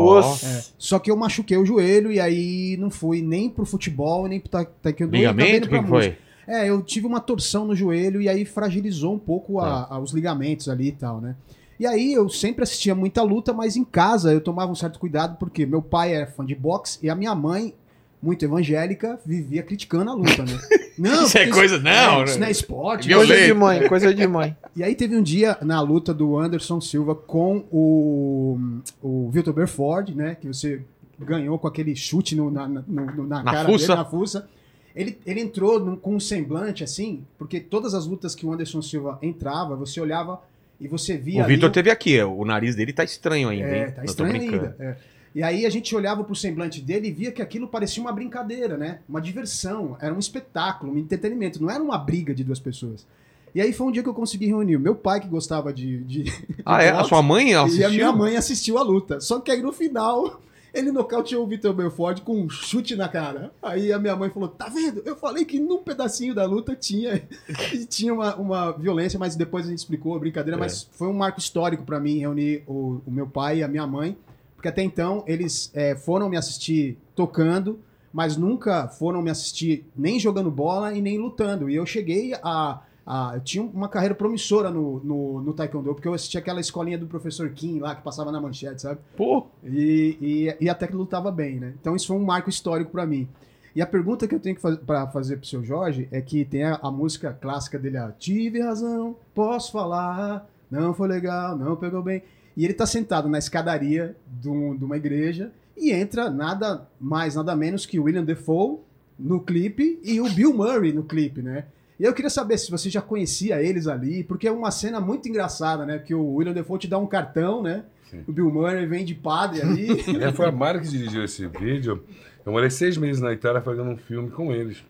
É, 0.46 0.62
só 0.78 0.98
que 0.98 1.10
eu 1.10 1.16
machuquei 1.16 1.56
o 1.56 1.64
joelho 1.64 2.12
e 2.12 2.20
aí 2.20 2.76
não 2.78 2.90
fui 2.90 3.22
nem 3.22 3.48
pro 3.50 3.64
futebol, 3.64 4.28
nem 4.28 4.38
pro 4.38 4.50
ta 4.50 4.64
taekwondo. 4.64 5.16
Ligamento? 5.16 5.48
O 5.48 5.50
nem 5.52 5.60
que 5.62 5.68
pra 5.68 5.78
que 5.82 5.90
música. 5.90 6.16
foi? 6.46 6.54
É, 6.54 6.68
eu 6.70 6.80
tive 6.82 7.06
uma 7.06 7.18
torção 7.18 7.64
no 7.64 7.74
joelho 7.74 8.20
e 8.20 8.28
aí 8.28 8.44
fragilizou 8.44 9.14
um 9.14 9.18
pouco 9.18 9.58
a- 9.58 9.86
Tá. 9.86 9.94
a- 9.96 9.98
os 9.98 10.12
ligamentos 10.12 10.68
ali 10.68 10.88
e 10.88 10.92
tal, 10.92 11.20
né? 11.20 11.34
E 11.78 11.86
aí 11.86 12.12
eu 12.12 12.28
sempre 12.28 12.62
assistia 12.62 12.94
muita 12.94 13.22
luta, 13.22 13.52
mas 13.52 13.76
em 13.76 13.84
casa 13.84 14.32
eu 14.32 14.40
tomava 14.40 14.72
um 14.72 14.74
certo 14.74 14.98
cuidado 14.98 15.36
porque 15.38 15.66
meu 15.66 15.82
pai 15.82 16.14
era 16.14 16.26
fã 16.26 16.44
de 16.44 16.54
boxe 16.54 16.98
e 17.02 17.10
a 17.10 17.14
minha 17.14 17.34
mãe, 17.34 17.74
muito 18.22 18.44
evangélica, 18.44 19.20
vivia 19.26 19.62
criticando 19.62 20.10
a 20.10 20.14
luta, 20.14 20.42
né? 20.44 20.58
Não, 20.98 21.24
Isso 21.26 21.36
é 21.36 21.46
coisa- 21.48 21.78
não, 21.78 22.24
isso 22.24 22.34
né? 22.36 22.40
não 22.40 22.46
é 22.46 22.50
esporte. 22.50 23.06
Violento. 23.06 23.28
Coisa 23.28 23.46
de 23.46 23.52
mãe, 23.54 23.86
coisa 23.88 24.14
de 24.14 24.26
mãe. 24.26 24.56
E 24.74 24.82
aí 24.82 24.94
teve 24.94 25.14
um 25.14 25.22
dia 25.22 25.58
na 25.60 25.78
luta 25.82 26.14
do 26.14 26.38
Anderson 26.38 26.80
Silva 26.80 27.14
com 27.14 27.64
o, 27.70 28.58
o 29.02 29.28
Vitor 29.30 29.52
Belfort, 29.52 30.08
né? 30.14 30.34
Que 30.40 30.46
você 30.48 30.80
ganhou 31.20 31.58
com 31.58 31.66
aquele 31.66 31.94
chute 31.94 32.34
no- 32.34 32.50
na, 32.50 32.66
na, 32.66 32.80
no- 32.88 33.26
na 33.26 33.42
Na 33.42 33.52
cara 33.52 33.68
fuça? 33.68 33.86
dele, 33.88 33.98
na 33.98 34.04
fuça. 34.06 34.48
Ele, 34.94 35.18
ele 35.26 35.40
entrou 35.40 35.78
num- 35.78 35.96
com 35.96 36.14
um 36.16 36.20
semblante 36.20 36.82
assim, 36.82 37.24
porque 37.38 37.60
todas 37.60 37.92
as 37.92 38.06
lutas 38.06 38.34
que 38.34 38.46
o 38.46 38.52
Anderson 38.54 38.80
Silva 38.80 39.18
entrava, 39.20 39.76
você 39.76 40.00
olhava 40.00 40.40
e 40.80 40.86
você 40.88 41.16
via. 41.16 41.42
O 41.42 41.46
Vitor 41.46 41.70
teve 41.70 41.90
aqui, 41.90 42.20
o 42.22 42.44
nariz 42.44 42.74
dele 42.74 42.92
tá 42.92 43.04
estranho 43.04 43.48
ainda, 43.48 43.68
hein? 43.76 43.82
é, 43.82 43.90
tá 43.90 44.04
estranho 44.04 44.40
ainda. 44.40 44.76
é. 44.78 44.96
E 45.34 45.42
aí 45.42 45.66
a 45.66 45.70
gente 45.70 45.94
olhava 45.94 46.24
pro 46.24 46.34
semblante 46.34 46.80
dele 46.80 47.08
e 47.08 47.12
via 47.12 47.30
que 47.30 47.42
aquilo 47.42 47.68
parecia 47.68 48.02
uma 48.02 48.10
brincadeira, 48.10 48.78
né? 48.78 49.00
Uma 49.06 49.20
diversão, 49.20 49.94
era 50.00 50.14
um 50.14 50.18
espetáculo, 50.18 50.94
um 50.94 50.98
entretenimento, 50.98 51.60
não 51.62 51.70
era 51.70 51.82
uma 51.82 51.98
briga 51.98 52.34
de 52.34 52.42
duas 52.42 52.58
pessoas. 52.58 53.06
E 53.54 53.60
aí 53.60 53.70
foi 53.72 53.86
um 53.86 53.90
dia 53.92 54.02
que 54.02 54.08
eu 54.08 54.14
consegui 54.14 54.46
reunir 54.46 54.76
o 54.76 54.80
meu 54.80 54.94
pai, 54.94 55.20
que 55.20 55.28
gostava 55.28 55.72
de. 55.74 55.98
de 56.04 56.32
Ah, 56.64 56.82
é? 56.82 56.88
A 56.90 56.96
boxe, 56.96 57.08
sua 57.10 57.22
mãe 57.22 57.52
ela 57.52 57.66
E 57.68 57.72
a 57.72 57.86
assistiu? 57.86 57.90
minha 57.90 58.12
mãe 58.12 58.36
assistiu 58.36 58.78
a 58.78 58.82
luta. 58.82 59.20
Só 59.20 59.38
que 59.40 59.50
aí 59.50 59.60
no 59.60 59.72
final, 59.72 60.40
ele 60.76 60.92
nocauteou 60.92 61.42
o 61.42 61.46
Vitor 61.46 61.72
Belfort 61.72 62.20
com 62.20 62.42
um 62.42 62.50
chute 62.50 62.94
na 62.94 63.08
cara. 63.08 63.50
Aí 63.62 63.92
a 63.92 63.98
minha 63.98 64.14
mãe 64.14 64.28
falou: 64.28 64.48
tá 64.48 64.68
vendo? 64.68 65.02
Eu 65.04 65.16
falei 65.16 65.44
que 65.44 65.58
num 65.58 65.82
pedacinho 65.82 66.34
da 66.34 66.44
luta 66.44 66.76
tinha, 66.76 67.26
tinha 67.88 68.12
uma, 68.12 68.36
uma 68.36 68.72
violência, 68.72 69.18
mas 69.18 69.34
depois 69.34 69.66
a 69.66 69.70
gente 69.70 69.78
explicou 69.78 70.14
a 70.14 70.18
brincadeira. 70.18 70.58
É. 70.58 70.60
Mas 70.60 70.88
foi 70.92 71.08
um 71.08 71.14
marco 71.14 71.38
histórico 71.38 71.84
pra 71.84 71.98
mim 71.98 72.18
reunir 72.18 72.62
o, 72.66 73.00
o 73.06 73.10
meu 73.10 73.26
pai 73.26 73.58
e 73.58 73.62
a 73.62 73.68
minha 73.68 73.86
mãe 73.86 74.16
Porque 74.54 74.68
até 74.68 74.82
então 74.82 75.24
eles 75.26 75.70
é, 75.74 75.96
foram 75.96 76.28
me 76.28 76.36
assistir 76.36 76.98
tocando, 77.14 77.80
mas 78.12 78.36
nunca 78.36 78.86
foram 78.88 79.22
me 79.22 79.30
assistir 79.30 79.86
nem 79.96 80.20
jogando 80.20 80.50
bola 80.50 80.92
e 80.92 81.00
nem 81.00 81.18
lutando. 81.18 81.70
E 81.70 81.74
eu 81.74 81.86
cheguei 81.86 82.34
a. 82.42 82.82
a 83.06 83.32
eu 83.36 83.40
tinha 83.40 83.62
uma 83.64 83.88
carreira 83.88 84.14
promissora 84.14 84.70
no, 84.70 84.98
no, 85.04 85.40
no 85.40 85.52
Taekwondo, 85.52 85.94
porque 85.94 86.08
eu 86.08 86.14
assisti 86.14 86.36
aquela 86.36 86.60
escolinha 86.60 86.98
do 86.98 87.06
professor 87.06 87.48
Kim 87.50 87.78
lá, 87.78 87.94
que 87.94 88.02
passava 88.02 88.32
na 88.32 88.40
manchete, 88.40 88.82
sabe? 88.82 88.98
Pô, 89.16 89.46
E, 89.64 90.18
e, 90.20 90.64
e 90.64 90.68
até 90.68 90.86
que 90.88 90.94
lutava 90.96 91.30
bem, 91.30 91.60
né? 91.60 91.74
Então 91.80 91.94
isso 91.94 92.08
foi 92.08 92.16
um 92.16 92.24
marco 92.24 92.50
histórico 92.50 92.90
pra 92.90 93.06
mim. 93.06 93.28
E 93.74 93.82
a 93.82 93.86
pergunta 93.86 94.26
que 94.26 94.34
eu 94.34 94.40
tenho 94.40 94.56
que 94.56 94.60
faz, 94.62 94.76
para 94.78 95.06
fazer 95.08 95.36
pro 95.36 95.46
seu 95.46 95.62
Jorge 95.62 96.08
é 96.10 96.20
que 96.20 96.44
tem 96.44 96.64
a, 96.64 96.80
a 96.82 96.90
música 96.90 97.32
clássica 97.32 97.78
dele, 97.78 97.98
a 97.98 98.10
Tive 98.10 98.60
razão, 98.60 99.14
posso 99.34 99.70
falar, 99.70 100.48
não 100.70 100.92
foi 100.94 101.06
legal, 101.06 101.56
não 101.56 101.76
pegou 101.76 102.02
bem. 102.02 102.22
E 102.56 102.64
ele 102.64 102.72
tá 102.74 102.86
sentado 102.86 103.28
na 103.28 103.38
escadaria 103.38 104.16
de, 104.26 104.48
um- 104.48 104.74
de 104.74 104.82
uma 104.82 104.96
igreja 104.96 105.52
e 105.76 105.92
entra 105.92 106.30
nada 106.30 106.88
mais, 106.98 107.34
nada 107.34 107.54
menos 107.54 107.84
que 107.84 108.00
o 108.00 108.04
William 108.04 108.24
Defoe 108.24 108.78
no 109.18 109.40
clipe 109.40 110.00
e 110.02 110.20
o 110.22 110.28
Bill 110.30 110.54
Murray 110.54 110.90
no 110.92 111.04
clipe, 111.04 111.42
né? 111.42 111.66
E 111.98 112.04
eu 112.04 112.12
queria 112.12 112.30
saber 112.30 112.58
se 112.58 112.70
você 112.70 112.90
já 112.90 113.00
conhecia 113.00 113.62
eles 113.62 113.86
ali, 113.86 114.22
porque 114.22 114.46
é 114.46 114.52
uma 114.52 114.70
cena 114.70 115.00
muito 115.00 115.28
engraçada, 115.28 115.86
né? 115.86 115.98
Que 115.98 116.14
o 116.14 116.34
William 116.34 116.52
Defoe 116.52 116.78
te 116.78 116.88
dá 116.88 116.98
um 116.98 117.06
cartão, 117.06 117.62
né? 117.62 117.84
Sim. 118.10 118.22
O 118.26 118.32
Bill 118.32 118.50
Murray 118.50 118.86
vem 118.86 119.04
de 119.04 119.14
padre 119.14 119.62
ali. 119.62 119.88
É, 120.22 120.30
foi 120.32 120.46
a 120.46 120.52
Mara 120.52 120.78
que 120.78 120.88
dirigiu 120.88 121.24
esse 121.24 121.46
vídeo. 121.46 122.04
Eu 122.44 122.52
morei 122.52 122.70
seis 122.70 122.96
meses 122.96 123.20
na 123.20 123.32
Itália 123.32 123.60
fazendo 123.62 123.90
um 123.90 123.96
filme 123.96 124.30
com 124.30 124.52
eles. 124.52 124.84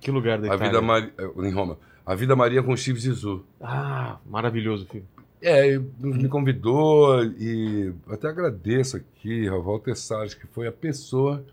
que 0.00 0.10
lugar 0.10 0.38
da 0.40 0.52
A 0.52 0.56
Itália. 0.56 0.66
Vida 0.66 0.82
Maria, 0.82 1.12
em 1.36 1.50
Roma. 1.50 1.78
A 2.04 2.14
Vida 2.14 2.34
Maria 2.34 2.62
com 2.62 2.76
Steve 2.76 2.98
Zissou. 2.98 3.44
Ah, 3.60 4.18
maravilhoso 4.26 4.86
filme. 4.86 5.06
É, 5.40 5.68
ele 5.68 5.84
me 6.00 6.28
convidou 6.28 7.22
e 7.22 7.92
até 8.08 8.28
agradeço 8.28 8.96
aqui 8.96 9.46
ao 9.46 9.62
Walter 9.62 9.94
Salles, 9.94 10.32
que 10.32 10.46
foi 10.46 10.66
a 10.66 10.72
pessoa 10.72 11.44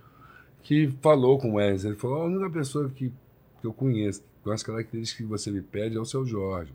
que 0.64 0.90
falou 1.02 1.38
com 1.38 1.52
o 1.52 1.54
Wesley. 1.56 1.92
Ele 1.92 2.00
falou, 2.00 2.22
a 2.22 2.26
única 2.26 2.50
pessoa 2.50 2.90
que, 2.90 3.12
que 3.60 3.68
eu 3.68 3.74
conheço 3.74 4.24
com 4.44 4.52
as 4.52 4.64
características 4.64 5.18
que 5.26 5.30
você 5.30 5.52
me 5.52 5.62
pede 5.62 5.98
é 5.98 6.00
o 6.00 6.06
seu 6.06 6.26
Jorge. 6.26 6.74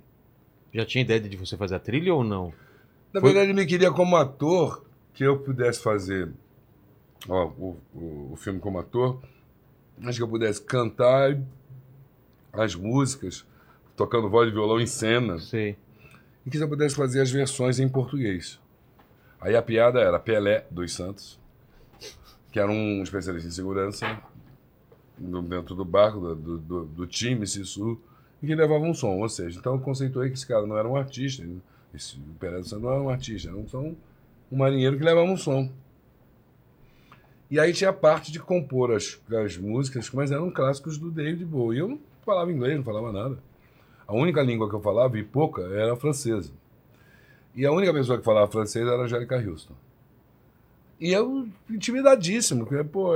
Já 0.73 0.85
tinha 0.85 1.03
ideia 1.03 1.21
de 1.21 1.37
você 1.37 1.57
fazer 1.57 1.75
a 1.75 1.79
trilha 1.79 2.15
ou 2.15 2.23
não? 2.23 2.53
Na 3.13 3.21
Foi- 3.21 3.31
verdade, 3.31 3.51
ele 3.51 3.61
me 3.61 3.67
queria 3.67 3.91
como 3.91 4.17
ator, 4.17 4.85
que 5.15 5.25
eu 5.25 5.39
pudesse 5.39 5.81
fazer 5.83 6.31
ó, 7.29 7.47
o, 7.47 7.77
o, 7.95 8.33
o 8.33 8.37
filme 8.37 8.61
como 8.61 8.79
ator, 8.79 9.21
mas 9.99 10.17
que 10.17 10.23
eu 10.23 10.29
pudesse 10.29 10.61
cantar 10.63 11.39
as 12.53 12.75
músicas, 12.75 13.45
tocando 13.97 14.29
voz 14.29 14.49
e 14.49 14.53
violão 14.53 14.79
em 14.81 14.87
cena, 14.87 15.39
Sei. 15.39 15.77
e 16.45 16.51
que 16.51 16.59
eu 16.59 16.69
pudesse 16.69 16.95
fazer 16.95 17.21
as 17.23 17.31
versões 17.31 17.79
em 17.79 17.89
português. 17.89 18.61
Aí 19.41 19.57
a 19.57 19.63
piada 19.63 20.01
era 20.01 20.19
Pelé 20.19 20.67
dos 20.71 20.93
Santos, 20.95 21.39
que 22.53 22.59
era 22.61 22.71
um 22.71 23.03
especialista 23.03 23.49
em 23.49 23.53
segurança 23.53 24.21
dentro 25.19 25.75
do 25.75 25.85
barco, 25.85 26.35
do, 26.35 26.59
do, 26.59 26.85
do, 26.85 27.07
time 27.07 27.47
Sissu, 27.47 27.99
e 28.43 28.47
que 28.47 28.55
levava 28.55 28.85
um 28.85 28.95
som. 28.95 29.19
Ou 29.19 29.29
seja, 29.29 29.59
então 29.59 29.75
eu 29.75 29.81
conceituei 29.81 30.29
que 30.29 30.37
esse 30.37 30.47
cara 30.47 30.67
não 30.67 30.77
era 30.77 30.89
um 30.89 30.97
artista, 30.97 31.47
esse 31.95 32.19
Santos 32.41 32.83
não 32.83 32.91
era 32.91 33.01
um 33.01 33.09
artista, 33.09 33.49
era 33.49 33.57
um, 33.57 33.97
um, 34.53 34.57
marinheiro 34.57 34.99
que 34.99 35.05
levava 35.05 35.27
um 35.27 35.37
som. 35.37 35.71
E 37.51 37.61
aí 37.61 37.73
tinha 37.73 37.91
a 37.91 37.93
parte 37.93 38.33
de 38.33 38.41
compor 38.41 38.93
as, 38.93 39.21
as 39.45 39.57
músicas, 39.57 40.11
mas 40.11 40.31
eram 40.31 40.51
clássicos 40.51 40.99
do 40.99 41.11
David 41.11 41.45
Bowie. 41.45 41.79
Eu 41.79 41.89
não 41.89 42.01
falava 42.25 42.53
inglês, 42.53 42.77
não 42.77 42.85
falava 42.85 43.13
nada. 43.13 43.39
A 44.07 44.15
única 44.15 44.43
língua 44.43 44.69
que 44.69 44.75
eu 44.75 44.81
falava, 44.81 45.19
e 45.19 45.23
pouca, 45.23 45.63
era 45.63 45.97
francesa. 45.97 46.53
E 47.55 47.65
a 47.65 47.73
única 47.73 47.93
pessoa 47.93 48.19
que 48.19 48.25
falava 48.25 48.51
francês 48.51 48.87
era 48.87 48.97
a 48.97 49.05
Angélica 49.05 49.37
Houston. 49.37 49.75
E 51.01 51.13
eu, 51.13 51.49
intimidadíssimo, 51.71 52.67
porque, 52.67 52.83
pô, 52.85 53.13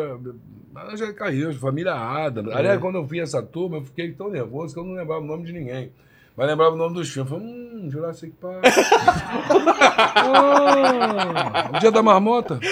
Angélica 0.76 1.24
Houston, 1.26 1.60
família 1.60 1.94
Adam. 1.94 2.52
Aliás, 2.52 2.80
quando 2.80 2.96
eu 2.96 3.04
vi 3.04 3.20
essa 3.20 3.42
turma, 3.42 3.78
eu 3.78 3.84
fiquei 3.84 4.12
tão 4.12 4.30
nervoso 4.30 4.72
que 4.72 4.80
eu 4.80 4.84
não 4.84 4.94
lembrava 4.94 5.20
o 5.20 5.26
nome 5.26 5.44
de 5.44 5.52
ninguém. 5.52 5.92
Mas 6.36 6.46
lembrava 6.46 6.74
o 6.74 6.78
nome 6.78 6.94
dos 6.94 7.10
filmes. 7.10 7.32
Eu 7.32 7.38
Falei, 7.38 7.54
hum, 7.54 7.90
Jurassic 7.90 8.32
Park. 8.40 8.64
Ah, 10.16 11.70
o 11.76 11.80
Dia 11.80 11.90
da 11.90 12.02
Marmota. 12.02 12.58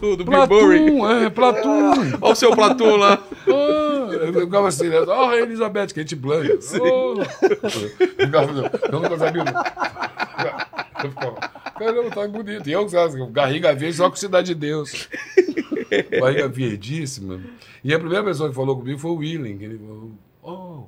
Do, 0.00 0.16
do 0.16 0.24
Bill 0.24 0.46
Murray. 0.46 0.90
Platum, 0.90 1.10
é, 1.10 1.30
Platum. 1.30 2.18
Olha 2.22 2.32
o 2.32 2.34
seu 2.34 2.52
platô 2.52 2.96
lá. 2.96 3.18
Ah, 3.46 4.14
eu 4.14 4.32
ficava 4.32 4.68
assim, 4.68 4.88
né? 4.88 4.98
Oh, 5.00 5.30
Elizabeth, 5.32 5.88
Kate 5.88 6.16
Blanchett. 6.16 6.80
Oh. 6.80 7.16
Eu 7.20 8.26
ficava, 8.26 8.70
eu 8.90 9.00
nunca 9.00 9.18
sabia. 9.18 9.44
Eu 11.04 11.10
ficava, 11.10 11.36
caramba, 11.78 12.10
tá 12.10 12.26
bonito. 12.28 12.68
E 12.68 12.72
eu, 12.72 12.86
garriga 13.30 13.74
verde 13.74 13.96
só 13.96 14.08
com 14.08 14.16
Cidade 14.16 14.48
de 14.48 14.54
Deus. 14.54 15.08
Barriga 16.20 16.48
verdíssima. 16.48 17.40
E 17.82 17.92
a 17.92 17.98
primeira 17.98 18.24
pessoa 18.24 18.48
que 18.48 18.54
falou 18.54 18.76
comigo 18.76 18.98
foi 18.98 19.10
o 19.10 19.16
Willing. 19.16 19.62
Ele 19.62 19.78
falou, 19.78 20.12
oh. 20.42 20.84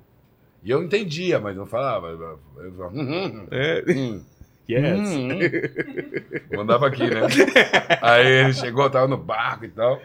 E 0.64 0.70
eu 0.70 0.82
entendia, 0.82 1.38
mas 1.38 1.56
não 1.56 1.66
falava. 1.66 2.08
Eu 2.08 2.72
falava, 2.72 2.96
hum, 2.96 3.02
hum, 3.02 3.46
É. 3.50 3.84
hum. 3.88 4.22
Yes. 4.68 4.98
Hum, 4.98 5.28
hum. 5.30 6.56
Mandava 6.56 6.88
aqui, 6.88 7.04
né? 7.08 7.20
Aí 8.02 8.26
ele 8.26 8.52
chegou, 8.52 8.90
tava 8.90 9.06
no 9.06 9.16
barco 9.16 9.64
e 9.64 9.68
tal. 9.68 10.00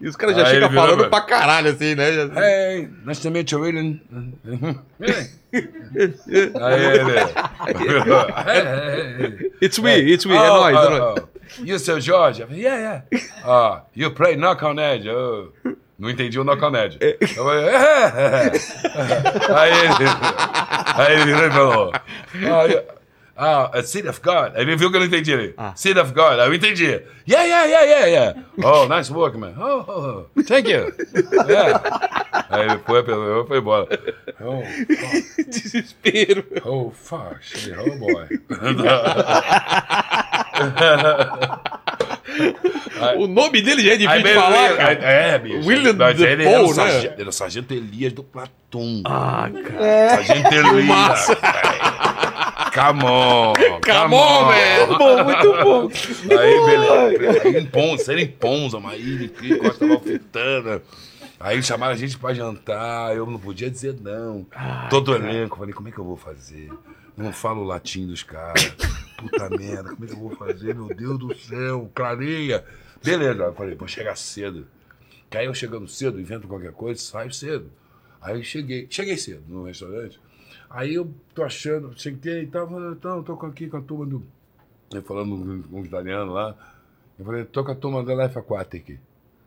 E 0.00 0.08
os 0.08 0.16
caras 0.16 0.36
já 0.36 0.44
Aí 0.46 0.54
chegam 0.54 0.70
falando 0.72 0.98
pra- 1.08 1.08
pra 1.08 1.20
caralho, 1.22 1.70
assim, 1.70 1.94
né? 1.94 2.12
Já- 2.12 2.28
Hey, 2.42 2.88
nice 3.04 3.20
to 3.20 3.30
meet 3.30 3.50
you, 3.52 3.60
William. 3.60 3.98
Aí 6.60 6.84
ele. 6.84 7.14
Hey, 8.48 9.50
It's 9.60 9.78
me, 9.78 9.96
it's 10.12 10.24
me, 10.26 10.34
é 10.34 10.40
oh, 10.40 10.68
é 10.68 10.74
oh, 10.74 10.90
nóis. 10.90 11.00
oh. 11.20 11.28
You, 11.64 11.78
seu 11.78 12.00
Jorge? 12.00 12.44
Yeah, 12.50 12.76
yeah. 12.76 13.02
Ah, 13.44 13.82
you 13.96 14.10
play 14.12 14.36
knock 14.36 14.62
on 14.64 14.78
edge. 14.78 15.08
Oh. 15.08 15.48
Não 15.98 16.08
entendi 16.10 16.38
o 16.38 16.44
knock 16.44 16.62
on 16.62 16.76
edge. 16.76 16.98
Eu 17.00 17.18
falei, 17.44 17.64
"É." 17.64 18.52
Aí 19.58 19.72
ele. 19.72 20.04
Aí 20.94 21.12
ele 21.14 21.24
virou 21.24 21.46
e 21.46 21.50
falou. 21.50 21.92
Ah, 21.94 22.64
you- 22.66 22.82
Ah, 23.40 23.70
a 23.72 23.84
City 23.84 24.08
of 24.08 24.20
God. 24.20 24.56
Aí 24.56 24.62
ele 24.62 24.74
viu 24.74 24.90
que 24.90 24.96
eu 24.96 25.00
não 25.00 25.06
entendi. 25.06 25.30
Ele, 25.32 25.54
Ah. 25.56 25.72
City 25.76 25.96
of 26.00 26.12
God. 26.12 26.40
Aí 26.40 26.48
eu 26.48 26.54
entendi. 26.54 26.86
Yeah, 27.28 27.44
yeah, 27.46 27.64
yeah, 27.66 27.82
yeah, 27.84 28.06
yeah. 28.06 28.34
Oh, 28.64 28.84
nice 28.88 29.12
work, 29.12 29.38
man. 29.38 29.52
Oh, 29.56 29.84
oh, 29.86 30.26
oh. 30.36 30.42
thank 30.42 30.68
you. 30.68 30.92
Yeah. 31.48 31.80
Aí 32.50 32.62
ele 32.64 32.78
foi, 32.84 33.04
foi 33.46 33.58
embora. 33.58 33.86
Oh, 34.40 34.62
fuck. 34.62 35.44
Desespero. 35.50 36.44
Oh, 36.64 36.90
fuck. 36.90 37.38
Oh, 37.78 37.96
boy. 37.96 38.26
O 43.18 43.26
nome 43.26 43.62
dele 43.62 43.82
já 43.82 43.94
é 43.94 43.96
difícil 43.96 44.22
de 44.22 44.34
falar, 44.34 44.76
cara. 44.76 44.92
É, 44.92 45.38
bicho. 45.38 45.66
William 45.66 45.94
Mas 45.94 46.20
ele 46.20 46.36
Defoe, 46.44 46.52
era 46.54 46.62
o 46.62 46.66
né? 46.68 46.74
sargento, 46.74 47.12
ele 47.14 47.20
era 47.20 47.28
o 47.28 47.32
sargento 47.32 47.74
Elias 47.74 48.12
do 48.12 48.22
Platum. 48.24 49.02
Ah, 49.06 49.48
cara. 49.64 50.10
Sargento 50.24 50.54
Elias. 50.54 50.84
Massa. 50.84 51.38
Come 52.74 53.04
on. 53.04 53.52
Come 53.80 54.14
on, 54.14 54.46
man. 54.46 54.98
Bom, 54.98 55.24
muito 55.24 55.52
bom. 55.64 55.90
Aí, 56.38 56.66
beleza. 56.66 57.58
Em 57.58 57.66
Ponza, 57.66 58.12
era 58.12 58.20
em 58.20 58.28
Ponza, 58.28 58.78
uma 58.78 58.96
ilha 58.96 59.24
incrível, 59.24 59.60
Costa 59.60 59.86
Malfitana. 59.86 60.82
Aí 61.40 61.62
chamaram 61.62 61.92
a 61.92 61.96
gente 61.96 62.18
pra 62.18 62.34
jantar, 62.34 63.16
eu 63.16 63.24
não 63.24 63.38
podia 63.38 63.70
dizer 63.70 63.96
não. 64.00 64.46
Todo 64.90 65.12
o 65.12 65.14
elenco, 65.14 65.58
falei, 65.58 65.72
como 65.72 65.88
é 65.88 65.92
que 65.92 65.98
eu 65.98 66.04
vou 66.04 66.16
fazer? 66.16 66.68
Não 67.16 67.32
falo 67.32 67.62
o 67.62 67.64
latim 67.64 68.06
dos 68.06 68.22
caras. 68.22 68.74
Puta 69.16 69.48
merda, 69.50 69.90
como 69.90 70.04
é 70.04 70.08
que 70.08 70.14
eu 70.14 70.18
vou 70.18 70.36
fazer? 70.36 70.74
Meu 70.74 70.88
Deus 70.88 71.18
do 71.18 71.36
céu, 71.36 71.90
clareia. 71.94 72.64
Beleza, 73.04 73.42
eu 73.44 73.54
falei, 73.54 73.74
vou 73.76 73.86
chegar 73.86 74.16
cedo. 74.16 74.66
Que 75.30 75.38
aí 75.38 75.46
eu 75.46 75.54
chegando 75.54 75.86
cedo, 75.86 76.20
invento 76.20 76.48
qualquer 76.48 76.72
coisa, 76.72 77.00
saio 77.00 77.32
cedo. 77.32 77.70
Aí 78.20 78.42
cheguei, 78.42 78.88
cheguei 78.90 79.16
cedo 79.16 79.44
no 79.46 79.64
restaurante. 79.64 80.18
Aí 80.70 80.94
eu 80.94 81.10
tô 81.34 81.42
achando, 81.42 81.92
cheguei 81.96 82.42
e 82.42 82.46
tava, 82.46 82.92
então, 82.96 83.22
tô 83.22 83.32
aqui 83.46 83.68
com 83.68 83.78
a 83.78 83.80
turma 83.80 84.06
do. 84.06 84.22
Eu 84.92 85.02
falando 85.02 85.64
com 85.68 85.78
um 85.80 85.84
italiano 85.84 86.32
lá. 86.32 86.54
Eu 87.18 87.24
falei, 87.24 87.44
tô 87.44 87.64
com 87.64 87.72
a 87.72 87.74
turma 87.74 88.02
da 88.04 88.14
Life 88.14 88.38
Aquatic. 88.38 88.98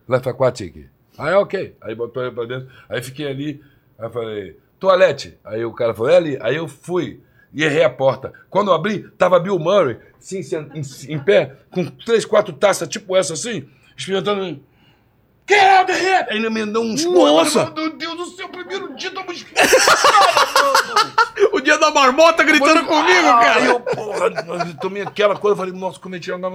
Life 0.09 0.30
Aquatic. 0.30 0.88
Aí, 1.17 1.33
ok. 1.35 1.75
Aí 1.82 1.95
botou 1.95 2.24
ele 2.24 2.32
pra 2.33 2.45
dentro. 2.45 2.69
Aí 2.90 3.01
fiquei 3.01 3.27
ali. 3.27 3.64
Aí 3.98 4.09
falei, 4.09 4.58
toalete. 4.80 5.38
Aí 5.43 5.64
o 5.64 5.74
cara 5.74 5.93
falou, 5.93 6.11
é 6.11 6.17
ali. 6.17 6.38
Aí 6.41 6.56
eu 6.56 6.67
fui 6.67 7.22
e 7.53 7.64
errei 7.64 7.83
a 7.83 7.90
porta. 7.90 8.33
Quando 8.50 8.69
eu 8.69 8.74
abri, 8.74 9.09
tava 9.17 9.40
Bill 9.40 9.58
Murray, 9.59 9.98
assim, 10.19 10.41
sen- 10.43 10.69
em, 10.74 11.14
em 11.14 11.19
pé, 11.19 11.56
com 11.72 11.85
três, 11.85 12.25
quatro 12.25 12.53
taças, 12.53 12.88
tipo 12.88 13.16
essa 13.16 13.33
assim, 13.33 13.67
experimentando. 13.95 14.59
Get 15.48 15.64
out 15.64 15.92
of 15.92 16.00
here! 16.00 16.26
Aí 16.30 16.38
ele 16.38 16.50
me 16.50 16.66
deu 16.66 16.82
uns 16.82 17.03
Nossa! 17.06 17.72
Meu 17.72 17.95
Deus 17.95 18.16
do 18.16 18.26
céu, 18.36 18.50
primeiro 18.50 18.95
dia 18.95 19.10
estamos. 19.10 19.45
O 21.52 21.60
dia 21.60 21.78
da 21.78 21.92
marmota 21.92 22.44
gritando 22.44 22.86
comigo, 22.86 23.10
Aí 23.10 23.24
cara. 23.24 23.66
eu, 23.66 23.80
porra, 23.80 24.28
eu 24.68 24.78
tomei 24.78 25.02
aquela 25.02 25.36
coisa, 25.36 25.58
falei, 25.58 25.74
nossa, 25.74 26.00
cometi 26.00 26.32
uma. 26.32 26.50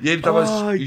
E 0.00 0.08
ele 0.08 0.20
tava 0.20 0.44
Ai, 0.66 0.84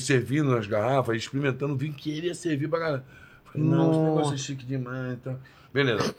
servindo 0.00 0.50
nas 0.50 0.66
garrafas, 0.66 1.16
experimentando 1.16 1.74
o 1.74 1.76
vinho 1.76 1.94
que 1.94 2.10
ele 2.10 2.26
ia 2.28 2.34
servir 2.34 2.68
pra 2.68 2.78
galera. 2.78 3.04
Falei, 3.44 3.66
não, 3.66 3.90
esse 3.90 4.00
negócio 4.00 4.34
é 4.34 4.38
chique 4.38 4.66
demais. 4.66 5.14
Então. 5.14 5.38
Beleza. 5.72 6.14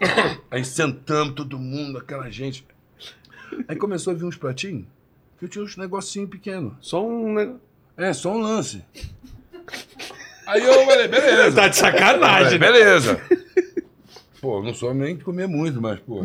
Aí 0.50 0.64
sentamos 0.64 1.34
todo 1.34 1.58
mundo, 1.58 1.98
aquela 1.98 2.30
gente. 2.30 2.64
Aí 3.66 3.76
começou 3.76 4.12
a 4.12 4.16
vir 4.16 4.24
uns 4.24 4.36
pratinhos. 4.36 4.86
que 5.38 5.44
eu 5.44 5.48
tinha 5.48 5.64
uns 5.64 5.76
negocinhos 5.76 6.30
pequenos. 6.30 6.74
Só 6.80 7.04
um. 7.04 7.34
negócio. 7.34 7.60
É, 7.96 8.12
só 8.14 8.32
um 8.32 8.38
lance. 8.38 8.84
Aí 10.46 10.64
eu 10.64 10.84
falei, 10.86 11.08
beleza. 11.08 11.56
Tá 11.56 11.68
de 11.68 11.76
sacanagem, 11.76 12.58
né? 12.58 12.66
Beleza. 12.66 13.20
Pô, 14.40 14.62
não 14.62 14.74
sou 14.74 14.94
nem 14.94 15.16
de 15.16 15.24
comer 15.24 15.46
muito, 15.46 15.80
mas, 15.80 15.98
pô. 16.00 16.24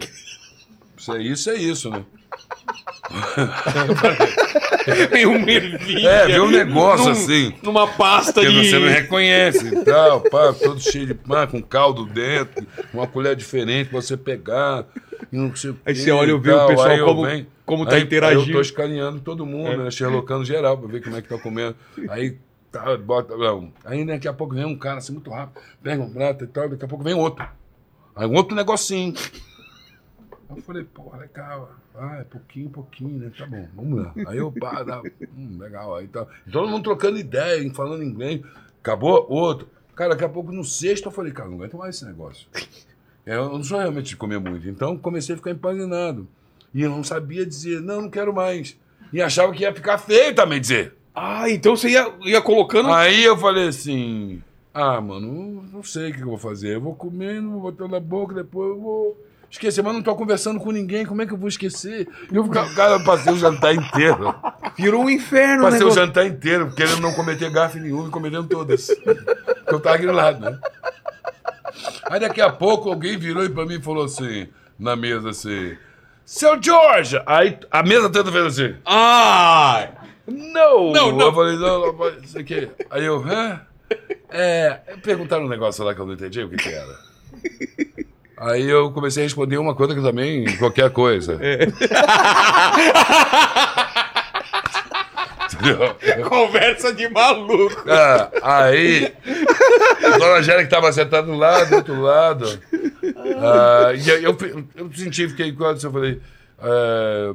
Isso 0.98 1.14
é 1.16 1.22
isso, 1.22 1.50
é 1.50 1.56
isso, 1.56 1.90
né? 1.90 2.04
Tem 5.12 5.26
um 5.26 5.48
ervilha. 5.48 6.10
É, 6.10 6.28
vê 6.28 6.40
um 6.40 6.50
negócio 6.50 7.06
num- 7.06 7.12
assim. 7.12 7.54
Numa 7.62 7.88
pasta 7.88 8.42
Que 8.42 8.48
de. 8.50 8.70
você 8.70 8.80
não 8.80 8.88
reconhece 8.88 9.68
e 9.68 9.84
tal, 9.84 10.22
pá, 10.22 10.54
todo 10.54 10.80
cheio 10.80 11.08
de 11.08 11.14
pá, 11.14 11.46
com 11.48 11.62
caldo 11.62 12.06
dentro, 12.06 12.66
uma 12.94 13.08
colher 13.08 13.36
diferente 13.36 13.90
pra 13.90 14.02
você 14.02 14.16
pegar. 14.18 14.86
Não 15.32 15.56
sei 15.56 15.74
Aí 15.86 15.96
você 15.96 16.12
olha 16.12 16.32
e 16.32 16.40
vê 16.40 16.52
o 16.52 16.68
pessoal 16.68 16.88
Aí 16.90 17.00
como- 17.00 17.46
como 17.66 17.86
tá 17.86 17.96
aí- 17.96 18.04
interagindo. 18.04 18.42
Aí 18.44 18.50
eu 18.50 18.54
tô 18.56 18.62
escaneando 18.62 19.20
todo 19.20 19.46
mundo, 19.46 19.84
né? 19.84 19.92
Sherlockando 19.92 20.46
geral 20.46 20.78
pra 20.78 20.88
ver 20.88 21.04
como 21.04 21.16
é 21.18 21.22
que 21.22 21.30
tá 21.30 21.38
comendo. 21.38 21.76
Aí 22.10 22.38
tá, 22.80 22.98
bota. 22.98 23.38
Não. 23.38 23.72
Aí 23.84 24.06
daqui 24.06 24.28
a 24.28 24.34
pouco 24.34 24.54
vem 24.54 24.66
um 24.66 24.78
cara 24.78 24.98
assim 24.98 25.14
muito 25.14 25.30
rápido, 25.30 25.62
pega 25.82 26.04
um 26.04 26.12
prato 26.12 26.44
e 26.44 26.48
tal, 26.48 26.70
daqui 26.70 26.84
a 26.84 26.88
pouco 26.88 27.04
vem 27.04 27.14
outro. 27.14 27.48
Aí 28.16 28.28
um 28.28 28.36
outro 28.36 28.56
negocinho. 28.56 29.14
Eu 30.50 30.62
falei, 30.62 30.84
pô, 30.84 31.16
legal. 31.18 31.72
Ah, 31.96 32.18
é 32.18 32.24
pouquinho, 32.24 32.70
pouquinho, 32.70 33.20
né? 33.20 33.32
Tá 33.38 33.46
bom, 33.46 33.68
vamos 33.76 34.04
lá. 34.04 34.14
Aí 34.28 34.38
eu, 34.38 34.52
pá, 34.52 34.84
dá, 34.84 35.02
hum, 35.36 35.58
legal. 35.58 35.96
Aí 35.96 36.08
tá. 36.08 36.28
Todo 36.52 36.68
mundo 36.68 36.84
trocando 36.84 37.18
ideia, 37.18 37.74
falando 37.74 38.04
inglês. 38.04 38.42
Acabou, 38.82 39.26
outro. 39.30 39.68
Cara, 39.96 40.12
daqui 40.12 40.26
a 40.26 40.30
pouco 40.30 40.52
no 40.52 40.64
sexto 40.64 41.06
eu 41.06 41.12
falei, 41.12 41.32
cara, 41.32 41.50
não 41.50 41.56
aguento 41.56 41.78
mais 41.78 41.96
esse 41.96 42.06
negócio. 42.06 42.48
Eu 43.26 43.50
não 43.50 43.64
sou 43.64 43.80
realmente 43.80 44.10
de 44.10 44.18
comer 44.18 44.40
muito. 44.40 44.68
Então 44.68 44.98
comecei 44.98 45.34
a 45.34 45.38
ficar 45.38 45.52
empanzinado. 45.52 46.28
E 46.74 46.82
eu 46.82 46.90
não 46.90 47.04
sabia 47.04 47.46
dizer, 47.46 47.82
não, 47.82 48.04
não 48.04 48.10
quero 48.10 48.34
mais. 48.34 48.78
E 49.12 49.22
achava 49.22 49.54
que 49.54 49.64
ia 49.64 49.74
ficar 49.74 49.98
feio 49.98 50.36
também 50.36 50.60
dizer. 50.60 50.96
Ah, 51.16 51.50
então 51.50 51.76
você 51.76 51.90
ia, 51.90 52.12
ia 52.24 52.42
colocando. 52.42 52.92
Aí 52.92 53.24
eu 53.24 53.38
falei 53.38 53.68
assim: 53.70 54.42
ah, 54.74 55.00
mano, 55.00 55.64
não- 55.72 55.84
sei 55.84 56.12
o 56.12 56.14
que 56.14 56.22
eu 56.22 56.28
vou 56.28 56.38
fazer. 56.38 56.76
Eu 56.76 56.82
vou 56.82 56.96
comendo, 56.96 57.52
vou 57.52 57.62
botando 57.62 57.92
na 57.92 58.00
boca, 58.00 58.34
depois 58.34 58.70
eu 58.72 58.80
vou 58.82 59.26
esquecer. 59.50 59.82
Mas 59.84 59.94
não 59.94 60.02
tô 60.04 60.14
conversando 60.16 60.60
com 60.60 60.72
ninguém, 60.72 61.06
como 61.06 61.22
é 61.22 61.26
que 61.26 61.32
eu 61.34 61.38
vou 61.38 61.48
esquecer? 61.48 62.08
E 62.32 62.36
eu 62.36 62.44
ficava, 62.44 62.74
cara, 62.74 62.94
eu 62.94 63.04
passei 63.06 63.32
o 63.32 63.38
jantar 63.38 63.74
inteiro. 63.76 64.36
Virou 64.78 65.04
um 65.04 65.10
inferno, 65.10 65.64
Passei 65.64 65.80
o 65.80 65.84
negócio. 65.84 66.02
jantar 66.06 66.26
inteiro, 66.26 66.72
querendo 66.76 67.00
não 67.02 67.14
cometer 67.14 67.50
gafe 67.50 67.80
nenhum 67.80 68.08
e 68.08 68.12
cometendo 68.12 68.48
todas. 68.48 68.88
Porque 68.88 69.74
eu 69.74 69.80
tava 69.80 69.98
grilado, 69.98 70.40
né? 70.50 70.60
Aí 72.10 72.20
daqui 72.20 72.42
a 72.42 72.52
pouco 72.52 72.90
alguém 72.90 73.18
virou 73.18 73.50
pra 73.50 73.66
mim 73.66 73.76
e 73.76 73.82
falou 73.82 74.04
assim, 74.06 74.48
na 74.78 74.96
mesa 74.96 75.30
assim. 75.30 75.76
Seu 76.26 76.62
George! 76.62 77.22
Aí 77.26 77.58
a 77.70 77.84
mesa 77.84 78.10
toda 78.10 78.32
fez 78.32 78.46
assim. 78.60 78.76
Ai! 78.86 79.90
Não! 80.28 80.92
Não, 80.92 81.12
não. 81.12 81.28
Eu 81.28 81.34
falei, 81.34 81.56
não, 81.58 81.88
não, 81.88 81.94
mas 81.94 82.24
isso 82.24 82.38
aqui. 82.40 82.68
Aí 82.90 83.06
eu, 83.06 83.24
hã? 83.26 83.62
É. 84.30 84.80
Perguntaram 85.04 85.46
um 85.46 85.50
negócio 85.50 85.84
lá 85.84 85.94
que 85.94 86.02
eu 86.02 86.06
não 86.06 86.14
entendi 86.14 86.42
o 86.42 86.50
que, 86.50 86.58
que 86.58 86.70
era. 86.70 86.96
Aí 88.38 88.70
eu 88.70 88.92
comecei 88.92 89.24
a 89.24 89.26
responder 89.26 89.58
uma 89.58 89.76
coisa 89.76 89.96
que 89.96 90.02
também, 90.02 90.58
qualquer 90.58 90.90
coisa. 90.90 91.40
Entendeu? 95.54 95.96
Conversa 96.28 96.94
de 96.94 97.08
maluco. 97.10 97.84
Ah, 97.90 98.30
aí, 98.42 99.14
a 100.04 100.18
dona 100.18 100.40
Angélica 100.40 100.64
estava 100.64 100.92
sentada 100.92 101.28
do 101.28 101.36
lado, 101.36 101.70
do 101.70 101.76
outro 101.78 102.02
lado. 102.02 102.60
Ah, 103.40 103.94
e 103.94 104.12
aí 104.12 104.24
eu, 104.24 104.36
eu 104.76 104.92
senti, 104.94 105.30
fiquei 105.30 105.54
quase, 105.54 105.86
eu 105.86 105.92
falei. 105.92 106.20
ah, 106.60 107.34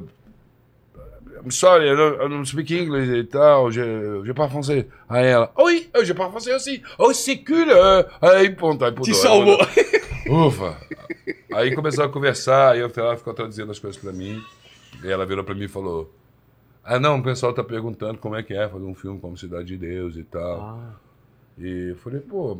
I'm 1.43 1.51
sorry, 1.51 1.89
I 1.89 1.95
don't, 1.95 2.21
I 2.21 2.27
don't 2.27 2.45
speak 2.45 2.71
English 2.71 3.09
e 3.09 3.23
tal, 3.23 3.71
je, 3.71 3.81
je 4.23 4.33
parle 4.33 4.51
français. 4.51 4.85
Aí 5.09 5.25
ela, 5.25 5.51
oi, 5.55 5.89
eu 5.93 6.05
je 6.05 6.13
parle 6.13 6.31
français 6.31 6.53
aussi. 6.53 6.83
Oh, 6.97 7.13
c'est 7.13 7.43
cool. 7.43 7.65
Aí, 8.21 8.49
ponto, 8.51 8.85
aí 8.85 8.91
Te 8.91 8.97
pudou. 8.97 9.15
salvou. 9.15 9.57
Ufa! 10.29 10.77
Aí 11.53 11.73
começou 11.75 12.05
a 12.05 12.09
conversar, 12.09 12.73
aí 12.73 12.79
ela 12.79 13.17
ficou 13.17 13.33
traduzindo 13.33 13.71
as 13.71 13.79
coisas 13.79 13.99
pra 14.01 14.11
mim. 14.13 14.41
E 15.03 15.09
ela 15.11 15.25
virou 15.25 15.43
pra 15.43 15.55
mim 15.55 15.65
e 15.65 15.67
falou: 15.67 16.13
Ah, 16.83 16.99
não, 16.99 17.19
o 17.19 17.23
pessoal 17.23 17.53
tá 17.53 17.63
perguntando 17.63 18.17
como 18.19 18.35
é 18.35 18.43
que 18.43 18.53
é 18.53 18.67
fazer 18.69 18.85
um 18.85 18.95
filme 18.95 19.19
como 19.19 19.37
Cidade 19.37 19.65
de 19.65 19.77
Deus 19.77 20.15
e 20.15 20.23
tal. 20.23 20.61
Ah. 20.61 20.93
E 21.57 21.89
eu 21.89 21.95
falei, 21.97 22.21
pô, 22.21 22.57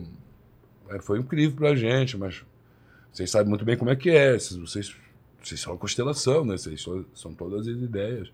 é, 0.89 0.99
foi 0.99 1.19
incrível 1.19 1.55
pra 1.55 1.75
gente, 1.75 2.17
mas 2.17 2.43
vocês 3.11 3.29
sabem 3.29 3.49
muito 3.49 3.65
bem 3.65 3.77
como 3.77 3.89
é 3.89 3.95
que 3.95 4.09
é. 4.09 4.33
Vocês, 4.37 4.59
vocês, 4.59 4.95
vocês 5.41 5.59
são 5.59 5.73
a 5.73 5.77
constelação, 5.77 6.43
né? 6.45 6.57
Vocês 6.57 6.81
são, 6.81 7.05
são 7.13 7.33
todas 7.33 7.67
as 7.67 7.81
ideias 7.81 8.29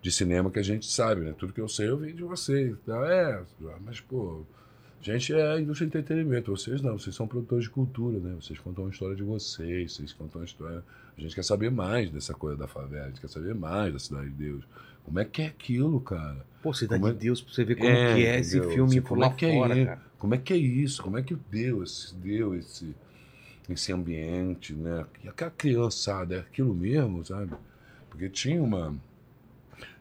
de 0.00 0.10
cinema 0.12 0.50
que 0.50 0.58
a 0.58 0.62
gente 0.62 0.86
sabe, 0.90 1.22
né? 1.22 1.34
Tudo 1.36 1.52
que 1.52 1.60
eu 1.60 1.68
sei 1.68 1.88
eu 1.88 1.98
vi 1.98 2.12
de 2.12 2.22
vocês. 2.22 2.76
Tá? 2.86 2.96
É, 3.12 3.42
mas, 3.84 4.00
pô, 4.00 4.42
a 5.00 5.04
gente 5.04 5.32
é 5.34 5.52
a 5.54 5.60
indústria 5.60 5.88
de 5.90 5.96
entretenimento. 5.98 6.50
Vocês 6.50 6.80
não, 6.82 6.98
vocês 6.98 7.14
são 7.14 7.26
produtores 7.26 7.64
de 7.64 7.70
cultura, 7.70 8.18
né? 8.18 8.36
Vocês 8.40 8.58
contam 8.58 8.86
a 8.86 8.90
história 8.90 9.16
de 9.16 9.22
vocês, 9.22 9.92
vocês 9.94 10.12
contam 10.12 10.40
a 10.42 10.44
história. 10.44 10.82
A 11.16 11.20
gente 11.20 11.34
quer 11.34 11.44
saber 11.44 11.70
mais 11.70 12.10
dessa 12.10 12.32
coisa 12.32 12.56
da 12.56 12.68
favela, 12.68 13.06
a 13.06 13.08
gente 13.08 13.20
quer 13.20 13.28
saber 13.28 13.54
mais 13.54 13.92
da 13.92 13.98
Cidade 13.98 14.30
de 14.30 14.34
Deus. 14.36 14.64
Como 15.04 15.18
é 15.18 15.24
que 15.24 15.42
é 15.42 15.46
aquilo, 15.46 16.00
cara? 16.00 16.44
Pô, 16.62 16.72
Cidade 16.72 17.00
Como 17.00 17.10
é- 17.10 17.14
de 17.14 17.20
Deus, 17.20 17.40
pra 17.40 17.52
você 17.54 17.64
ver 17.64 17.74
como 17.76 17.88
que 17.88 17.96
é 18.26 18.38
esse 18.38 18.56
entendeu? 18.58 18.74
filme 18.74 19.00
por 19.00 19.08
como 19.10 19.20
lá 19.22 19.26
é 19.28 19.30
que 19.30 19.46
é 19.46 19.52
fora, 19.54 19.84
cara. 19.86 20.02
Como 20.18 20.34
é 20.34 20.38
que 20.38 20.52
é 20.52 20.56
isso? 20.56 21.02
Como 21.02 21.18
é 21.18 21.22
que 21.22 21.34
Deus 21.50 22.14
deu 22.22 22.54
esse, 22.54 22.94
esse 23.68 23.92
ambiente, 23.92 24.74
né? 24.74 25.06
E 25.24 25.28
aquela 25.28 25.50
criançada, 25.50 26.34
é 26.36 26.38
aquilo 26.40 26.74
mesmo, 26.74 27.24
sabe? 27.24 27.52
Porque 28.10 28.28
tinha 28.28 28.62
uma. 28.62 28.94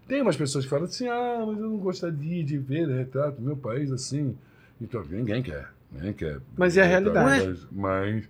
Tem 0.08 0.22
umas 0.22 0.38
pessoas 0.38 0.64
que 0.64 0.70
falam 0.70 0.86
assim, 0.86 1.08
ah, 1.08 1.44
mas 1.46 1.58
eu 1.58 1.70
não 1.70 1.78
gostaria 1.78 2.44
de 2.44 2.58
ver 2.58 2.88
retrato 2.88 3.38
do 3.38 3.42
meu 3.42 3.58
país 3.58 3.92
assim. 3.92 4.36
Então, 4.80 5.04
ninguém 5.10 5.44
quer. 5.44 5.70
Ninguém 5.92 6.14
quer. 6.14 6.40
Mas 6.56 6.78
é 6.78 6.84
a 6.84 6.86
realidade. 6.86 7.48
Mas. 7.48 7.68
mas, 7.72 8.30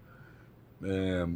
é, 0.83 1.27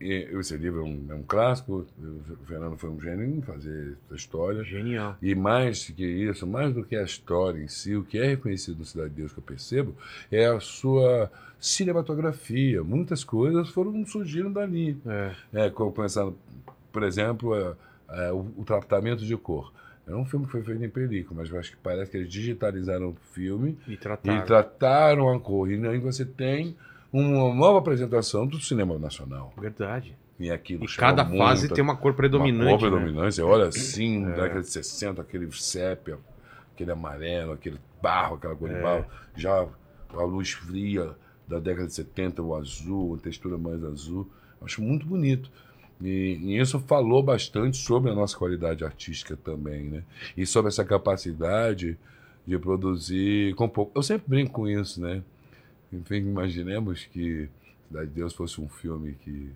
esse 0.00 0.56
livro 0.56 0.80
é 0.80 0.84
um, 0.84 1.06
é 1.10 1.14
um 1.14 1.22
clássico. 1.22 1.86
O 2.00 2.46
Fernando 2.46 2.76
foi 2.76 2.90
um 2.90 3.00
gênio 3.00 3.24
em 3.24 3.40
fazer 3.40 3.96
essa 4.06 4.16
história. 4.16 4.64
Genial. 4.64 5.16
E 5.22 5.34
mais 5.34 5.84
que 5.86 6.04
isso, 6.04 6.46
mais 6.46 6.74
do 6.74 6.84
que 6.84 6.96
a 6.96 7.02
história 7.02 7.62
em 7.62 7.68
si, 7.68 7.94
o 7.94 8.02
que 8.02 8.18
é 8.18 8.26
reconhecido 8.26 8.78
no 8.78 8.84
Cidade 8.84 9.10
de 9.10 9.16
Deus 9.16 9.32
que 9.32 9.38
eu 9.38 9.44
percebo 9.44 9.94
é 10.30 10.46
a 10.46 10.58
sua 10.58 11.30
cinematografia. 11.60 12.82
Muitas 12.82 13.22
coisas 13.22 13.68
foram 13.68 14.04
surgindo 14.04 14.50
dali. 14.50 14.98
É. 15.06 15.66
É, 15.66 15.70
como 15.70 15.92
pensando, 15.92 16.36
por 16.90 17.04
exemplo, 17.04 17.54
é, 17.54 17.74
é, 18.12 18.32
o, 18.32 18.46
o 18.58 18.64
tratamento 18.64 19.24
de 19.24 19.36
cor. 19.36 19.72
É 20.06 20.14
um 20.14 20.24
filme 20.24 20.46
que 20.46 20.52
foi 20.52 20.62
feito 20.62 20.82
em 20.84 20.88
película, 20.88 21.40
mas 21.40 21.50
eu 21.50 21.58
acho 21.58 21.70
que 21.70 21.76
parece 21.76 22.10
que 22.10 22.16
eles 22.16 22.28
digitalizaram 22.28 23.10
o 23.10 23.16
filme 23.32 23.78
E 23.86 23.92
e 23.92 23.96
tratar. 23.96 24.44
trataram 24.44 25.32
a 25.32 25.38
cor. 25.38 25.70
E 25.70 25.86
aí 25.86 25.98
você 25.98 26.24
tem 26.24 26.76
uma 27.12 27.54
nova 27.54 27.78
apresentação 27.78 28.46
do 28.46 28.58
cinema 28.60 28.98
nacional. 28.98 29.52
Verdade. 29.56 30.16
E 30.40 30.50
aquilo 30.50 30.84
E 30.84 30.88
cada 30.96 31.22
muito 31.24 31.38
fase 31.38 31.68
tem 31.68 31.84
uma 31.84 31.94
cor 31.96 32.10
uma 32.10 32.16
predominante. 32.16 32.80
cor 32.80 32.90
né? 32.90 32.96
predominante. 32.98 33.34
Você 33.36 33.42
olha 33.42 33.66
assim, 33.68 34.24
década 34.24 34.60
de 34.60 34.66
60, 34.70 35.22
aquele 35.22 35.52
sépia, 35.52 36.18
aquele 36.74 36.90
amarelo, 36.90 37.52
aquele 37.52 37.78
barro, 38.02 38.36
aquela 38.36 38.56
cor 38.56 38.68
de 38.68 38.74
É. 38.74 38.82
barro. 38.82 39.04
Já 39.36 39.64
a 40.14 40.22
luz 40.24 40.50
fria 40.50 41.12
da 41.46 41.60
década 41.60 41.86
de 41.86 41.94
70, 41.94 42.42
o 42.42 42.56
azul, 42.56 43.14
a 43.14 43.18
textura 43.22 43.56
mais 43.56 43.84
azul. 43.84 44.28
Acho 44.60 44.82
muito 44.82 45.06
bonito. 45.06 45.48
E, 46.02 46.38
e 46.42 46.58
isso 46.58 46.80
falou 46.80 47.22
bastante 47.22 47.76
sobre 47.76 48.10
a 48.10 48.14
nossa 48.14 48.36
qualidade 48.36 48.84
artística 48.84 49.36
também, 49.36 49.84
né? 49.84 50.02
E 50.36 50.44
sobre 50.44 50.68
essa 50.68 50.84
capacidade 50.84 51.96
de 52.46 52.58
produzir 52.58 53.54
com 53.54 53.68
pouco. 53.68 53.92
Eu 53.94 54.02
sempre 54.02 54.24
brinco 54.28 54.52
com 54.52 54.68
isso, 54.68 55.00
né? 55.00 55.22
Enfim, 55.92 56.16
imaginemos 56.16 57.04
que 57.04 57.48
Cidade 57.92 58.08
de 58.08 58.14
Deus 58.14 58.32
fosse 58.32 58.58
um 58.58 58.68
filme 58.68 59.14
que 59.22 59.50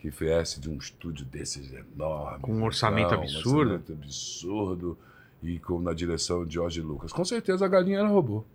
que 0.00 0.10
viesse 0.10 0.60
de 0.60 0.68
um 0.68 0.76
estúdio 0.76 1.24
desses 1.24 1.72
enorme. 1.72 2.40
Com 2.40 2.52
um 2.52 2.64
orçamento 2.64 3.08
tal, 3.08 3.20
absurdo. 3.20 3.70
Um 3.70 3.74
orçamento 3.74 3.92
absurdo. 3.92 4.98
E 5.42 5.58
com, 5.58 5.80
na 5.80 5.94
direção 5.94 6.44
de 6.44 6.54
George 6.54 6.82
Lucas. 6.82 7.10
Com 7.10 7.24
certeza 7.24 7.64
a 7.64 7.68
galinha 7.68 8.00
era 8.00 8.08
robô. 8.08 8.44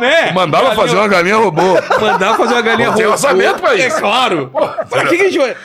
Né? 0.00 0.32
Mandava 0.32 0.64
Galinha- 0.68 0.82
fazer 0.82 0.96
uma 0.96 1.08
galinha 1.08 1.36
robô. 1.36 1.74
Mandar 2.00 2.36
fazer 2.36 2.54
uma 2.54 2.62
galinha 2.62 2.88
Pô, 2.90 2.94
tem 2.96 3.04
robô. 3.04 3.12
orçamento 3.14 3.60
pra 3.60 3.74
isso. 3.74 3.96
É 3.96 4.00
claro. 4.00 4.50
Pra 4.88 5.04
que, 5.06 5.16
que 5.16 5.22
a 5.22 5.24
gente 5.30 5.38
vai... 5.38 5.56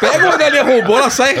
Pega 0.00 0.26
uma 0.28 0.36
galinha 0.36 0.62
robô, 0.64 0.98
ela 0.98 1.10
sai. 1.10 1.34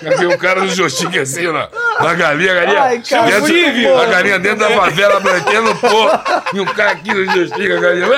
Porque 0.00 0.26
o 0.26 0.38
cara 0.38 0.60
do 0.60 0.68
joystick 0.68 1.16
assim, 1.18 1.46
na, 1.50 1.68
na 2.00 2.14
galinha, 2.14 2.52
a 2.52 2.54
galinha. 2.54 2.82
Ai, 2.82 2.98
cara, 3.08 3.26
dentro- 3.30 3.52
muito 3.54 3.94
a 3.98 4.06
galinha 4.06 4.38
dentro 4.38 4.58
da 4.58 4.70
favela, 4.70 5.20
branqueando 5.20 5.74
pô. 5.76 6.10
E 6.56 6.60
um 6.60 6.64
cara 6.66 6.90
aqui 6.92 7.12
no 7.14 7.24
joystick, 7.32 7.70
a 7.70 7.80
galinha. 7.80 8.08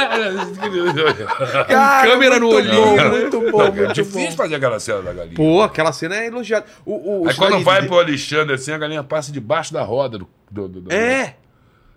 Cara, 1.69 2.07
câmera 2.09 2.39
no 2.41 2.47
muito 2.49 2.57
olhinho, 2.69 2.85
bom, 2.85 2.97
né? 2.97 3.05
Muito 3.09 3.51
bom, 3.51 3.63
É 3.63 3.71
muito 3.71 3.93
difícil 3.93 4.31
bom. 4.31 4.37
fazer 4.37 4.55
aquela 4.57 4.81
cena 4.81 5.03
da 5.03 5.13
galinha. 5.13 5.35
Pô, 5.37 5.63
aquela 5.63 5.93
cena 5.93 6.17
é 6.17 6.27
elogiada. 6.27 6.67
O, 6.85 7.23
o, 7.25 7.29
Aí 7.29 7.35
quando 7.35 7.61
vai 7.63 7.83
de- 7.83 7.89
pro 7.89 7.99
Alexandre 7.99 8.55
assim, 8.55 8.73
a 8.73 8.79
galinha 8.79 9.03
passa 9.03 9.31
debaixo 9.33 9.73
da 9.73 9.83
roda 9.83 10.19
do. 10.19 10.29
do, 10.51 10.69
do- 10.69 10.81
do- 10.83 10.93
É. 10.93 11.35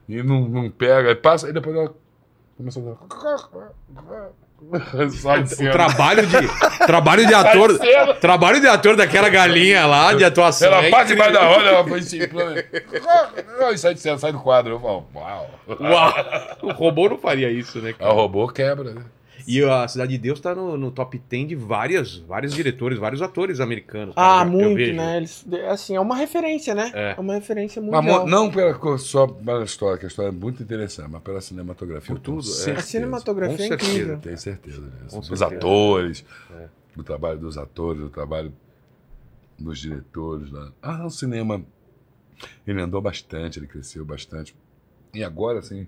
E 0.09 0.23
não, 0.23 0.41
não 0.49 0.69
pega, 0.69 1.09
aí 1.09 1.15
passa, 1.15 1.47
aí 1.47 1.53
depois 1.53 1.75
ela 1.75 1.93
Começou 2.59 2.91
a... 2.91 4.29
Sai 5.11 5.43
de 5.43 5.53
O 5.53 5.55
cena. 5.55 5.71
trabalho 5.71 6.27
de, 6.27 6.85
trabalho 6.85 7.25
de 7.25 7.33
ator. 7.33 7.77
cena. 7.77 8.13
trabalho 8.15 8.59
de 8.59 8.67
ator 8.67 8.97
daquela 8.97 9.29
galinha 9.29 9.85
lá, 9.85 10.13
de 10.13 10.25
atuação. 10.25 10.67
Ela 10.67 10.83
é 10.83 10.89
passa 10.89 11.13
embaixo 11.13 11.31
da 11.31 11.45
roda, 11.47 11.69
ela 11.69 11.87
foi 11.87 11.99
assim. 11.99 12.19
E 13.71 13.77
sai 13.77 13.93
de 13.93 14.01
cena, 14.01 14.17
sai 14.17 14.33
do 14.33 14.39
quadro. 14.39 14.73
Eu 14.73 14.79
falo, 14.81 15.07
uau. 15.15 15.49
Uau! 15.79 16.13
O 16.63 16.71
robô 16.73 17.07
não 17.07 17.17
faria 17.17 17.49
isso, 17.49 17.79
né? 17.79 17.89
Aí 17.89 17.93
cara? 17.93 18.11
o 18.11 18.15
robô 18.15 18.47
quebra, 18.49 18.93
né? 18.93 19.03
E 19.51 19.63
a 19.63 19.87
Cidade 19.87 20.11
de 20.11 20.17
Deus 20.19 20.39
tá 20.39 20.53
no, 20.53 20.77
no 20.77 20.91
top 20.91 21.17
10 21.27 21.47
de 21.47 21.55
várias, 21.55 22.17
vários 22.17 22.53
diretores, 22.53 22.99
vários 22.99 23.19
atores 23.19 23.59
americanos. 23.59 24.13
Ah, 24.15 24.37
cara, 24.39 24.45
muito, 24.45 24.93
né? 24.93 25.17
Eles, 25.17 25.43
assim, 25.69 25.95
é 25.95 25.99
uma 25.99 26.15
referência, 26.15 26.75
né? 26.75 26.91
É. 26.93 27.11
É, 27.17 27.19
uma 27.19 27.33
referência 27.33 27.81
Mas 27.81 27.89
mundial. 28.05 28.25
mo- 28.25 28.29
não 28.29 28.51
pela, 28.51 28.97
só 28.99 29.25
pela 29.25 29.63
história, 29.63 29.97
que 29.97 30.05
a 30.05 30.07
história 30.07 30.29
é 30.29 30.31
muito 30.31 30.61
interessante, 30.61 31.09
mas 31.09 31.23
pela 31.23 31.41
cinematografia. 31.41 32.13
Por 32.13 32.21
tudo, 32.21 32.37
é. 32.37 32.41
A 32.41 32.43
certeza. 32.43 32.85
cinematografia 32.87 33.57
Com 33.57 33.63
é 33.63 33.67
certeza. 33.69 33.91
incrível. 33.91 34.19
Tenho 34.19 34.37
certeza 34.37 34.81
disso. 34.81 35.19
Os 35.19 35.27
certeza. 35.27 35.45
atores, 35.47 36.25
É. 36.51 36.67
o 36.95 37.03
trabalho 37.03 37.39
dos 37.39 37.57
atores, 37.57 38.03
o 38.03 38.09
trabalho 38.09 38.53
dos 39.57 39.79
diretores. 39.79 40.51
Lá. 40.51 40.71
Ah, 40.79 41.05
o 41.07 41.09
cinema, 41.09 41.61
ele 42.67 42.79
andou 42.81 43.01
bastante, 43.01 43.57
ele 43.57 43.65
cresceu 43.65 44.05
bastante. 44.05 44.55
E 45.11 45.23
agora, 45.23 45.57
assim, 45.57 45.87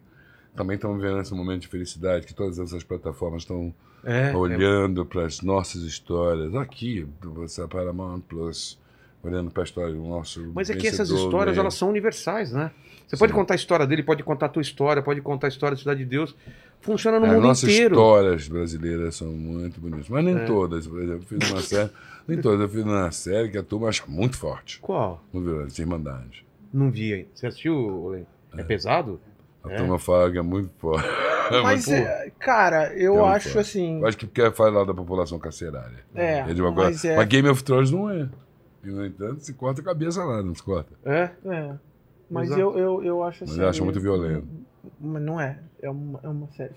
também 0.56 0.76
estamos 0.76 1.02
vivendo 1.02 1.20
esse 1.22 1.34
momento 1.34 1.62
de 1.62 1.68
felicidade, 1.68 2.26
que 2.28 2.34
todas 2.34 2.60
essas 2.60 2.84
plataformas 2.84 3.44
estão 3.44 3.74
É, 4.04 4.36
olhando 4.36 5.06
para 5.06 5.26
as 5.26 5.42
nossas 5.42 5.84
histórias. 5.84 6.54
Aqui, 6.56 7.08
você 7.22 7.66
Paramount 7.68 8.22
Plus, 8.22 8.80
olhando 9.24 9.52
para 9.52 9.64
a 9.64 9.66
história 9.66 9.94
do 9.94 10.02
nosso 10.02 10.52
Mas 10.56 10.70
é 10.70 10.76
que 10.76 10.88
essas 10.88 11.10
histórias, 11.10 11.56
né? 11.56 11.62
elas 11.62 11.76
são 11.76 11.90
universais, 11.90 12.52
né? 12.52 12.72
Você 13.08 13.18
pode 13.18 13.32
Sim. 13.34 13.38
contar 13.38 13.54
a 13.54 13.56
história 13.56 13.86
dele, 13.86 14.04
pode 14.04 14.24
contar 14.24 14.46
a 14.46 14.50
tua 14.50 14.62
história, 14.62 15.02
pode 15.04 15.22
contar 15.22 15.48
a 15.48 15.50
história 15.50 15.76
da 15.76 15.80
Cidade 15.80 16.00
de 16.00 16.06
Deus. 16.06 16.34
Funciona 16.80 17.20
no 17.20 17.26
As 17.26 17.34
mundo 17.34 17.48
nossas 17.48 17.70
inteiro. 17.70 17.94
histórias 17.96 18.48
brasileiras 18.48 19.16
são 19.16 19.28
muito 19.34 19.82
bonitas. 19.82 20.08
Mas 20.10 20.24
nem 20.24 20.38
É. 20.38 20.46
todas. 20.46 20.88
Por 20.88 21.02
exemplo, 21.02 21.26
eu 21.30 21.40
fiz 21.40 21.52
uma 21.52 21.62
série. 21.62 21.90
Nem 22.28 22.40
todas. 22.40 22.62
Eu 22.62 22.70
fiz 22.70 22.84
uma 22.84 23.12
série 23.12 23.50
que 23.50 23.58
a 23.58 23.64
turma 23.64 23.90
acha 23.90 24.04
muito 24.08 24.38
forte. 24.38 24.80
Qual? 24.80 25.24
No 25.34 25.42
Violante, 25.42 25.82
Irmandade. 25.82 26.46
Não 26.72 26.90
vi 26.90 27.14
ainda. 27.14 27.28
Você 27.34 27.48
assistiu, 27.48 28.10
Len? 28.10 28.26
É, 28.56 28.64
pesado? 28.64 29.20
A 29.64 29.72
É? 29.72 29.76
turma 29.78 30.00
fala 30.00 30.32
que 30.32 30.38
é 30.38 30.42
muito 30.42 30.72
forte. 30.78 31.08
Mas, 31.64 31.86
muito 31.86 32.02
é, 32.08 32.32
cara, 32.40 32.94
eu 32.96 33.18
É 33.26 33.30
acho 33.36 33.50
forte. 33.50 33.60
assim. 33.60 34.00
Eu 34.00 34.08
acho 34.08 34.18
que 34.18 34.26
quer 34.28 34.52
falar 34.54 34.86
da 34.86 34.94
população 34.94 35.38
carcerária. 35.38 36.00
É, 36.16 36.44
de 36.54 36.62
uma 36.62 36.72
mas 36.72 36.84
coisa. 37.02 37.08
é- 37.10 37.16
Mas 37.18 37.28
Game 37.28 37.50
of 37.50 37.64
Thrones 37.64 37.92
não 37.92 38.10
é. 38.10 38.30
E, 38.84 38.88
no 38.90 39.06
entanto, 39.06 39.42
se 39.42 39.54
corta 39.54 39.82
a 39.82 39.84
cabeça 39.84 40.24
lá, 40.24 40.42
não 40.42 40.56
se 40.56 40.64
corta. 40.64 40.94
É? 41.06 41.30
É. 41.46 41.74
Mas 42.30 42.48
Exato. 42.48 42.62
eu, 42.62 42.78
eu, 42.78 43.04
eu 43.04 43.24
acho 43.24 43.42
Mas 43.44 43.52
assim. 43.52 43.62
eu 43.62 43.70
acho 43.70 43.84
muito 43.84 44.00
violento. 44.00 44.48
Mas 45.00 45.22
não 45.22 45.40
é. 45.40 45.60
É 45.82 45.90
uma, 45.90 46.20
é 46.24 46.28
uma 46.30 46.48
série 46.52 46.74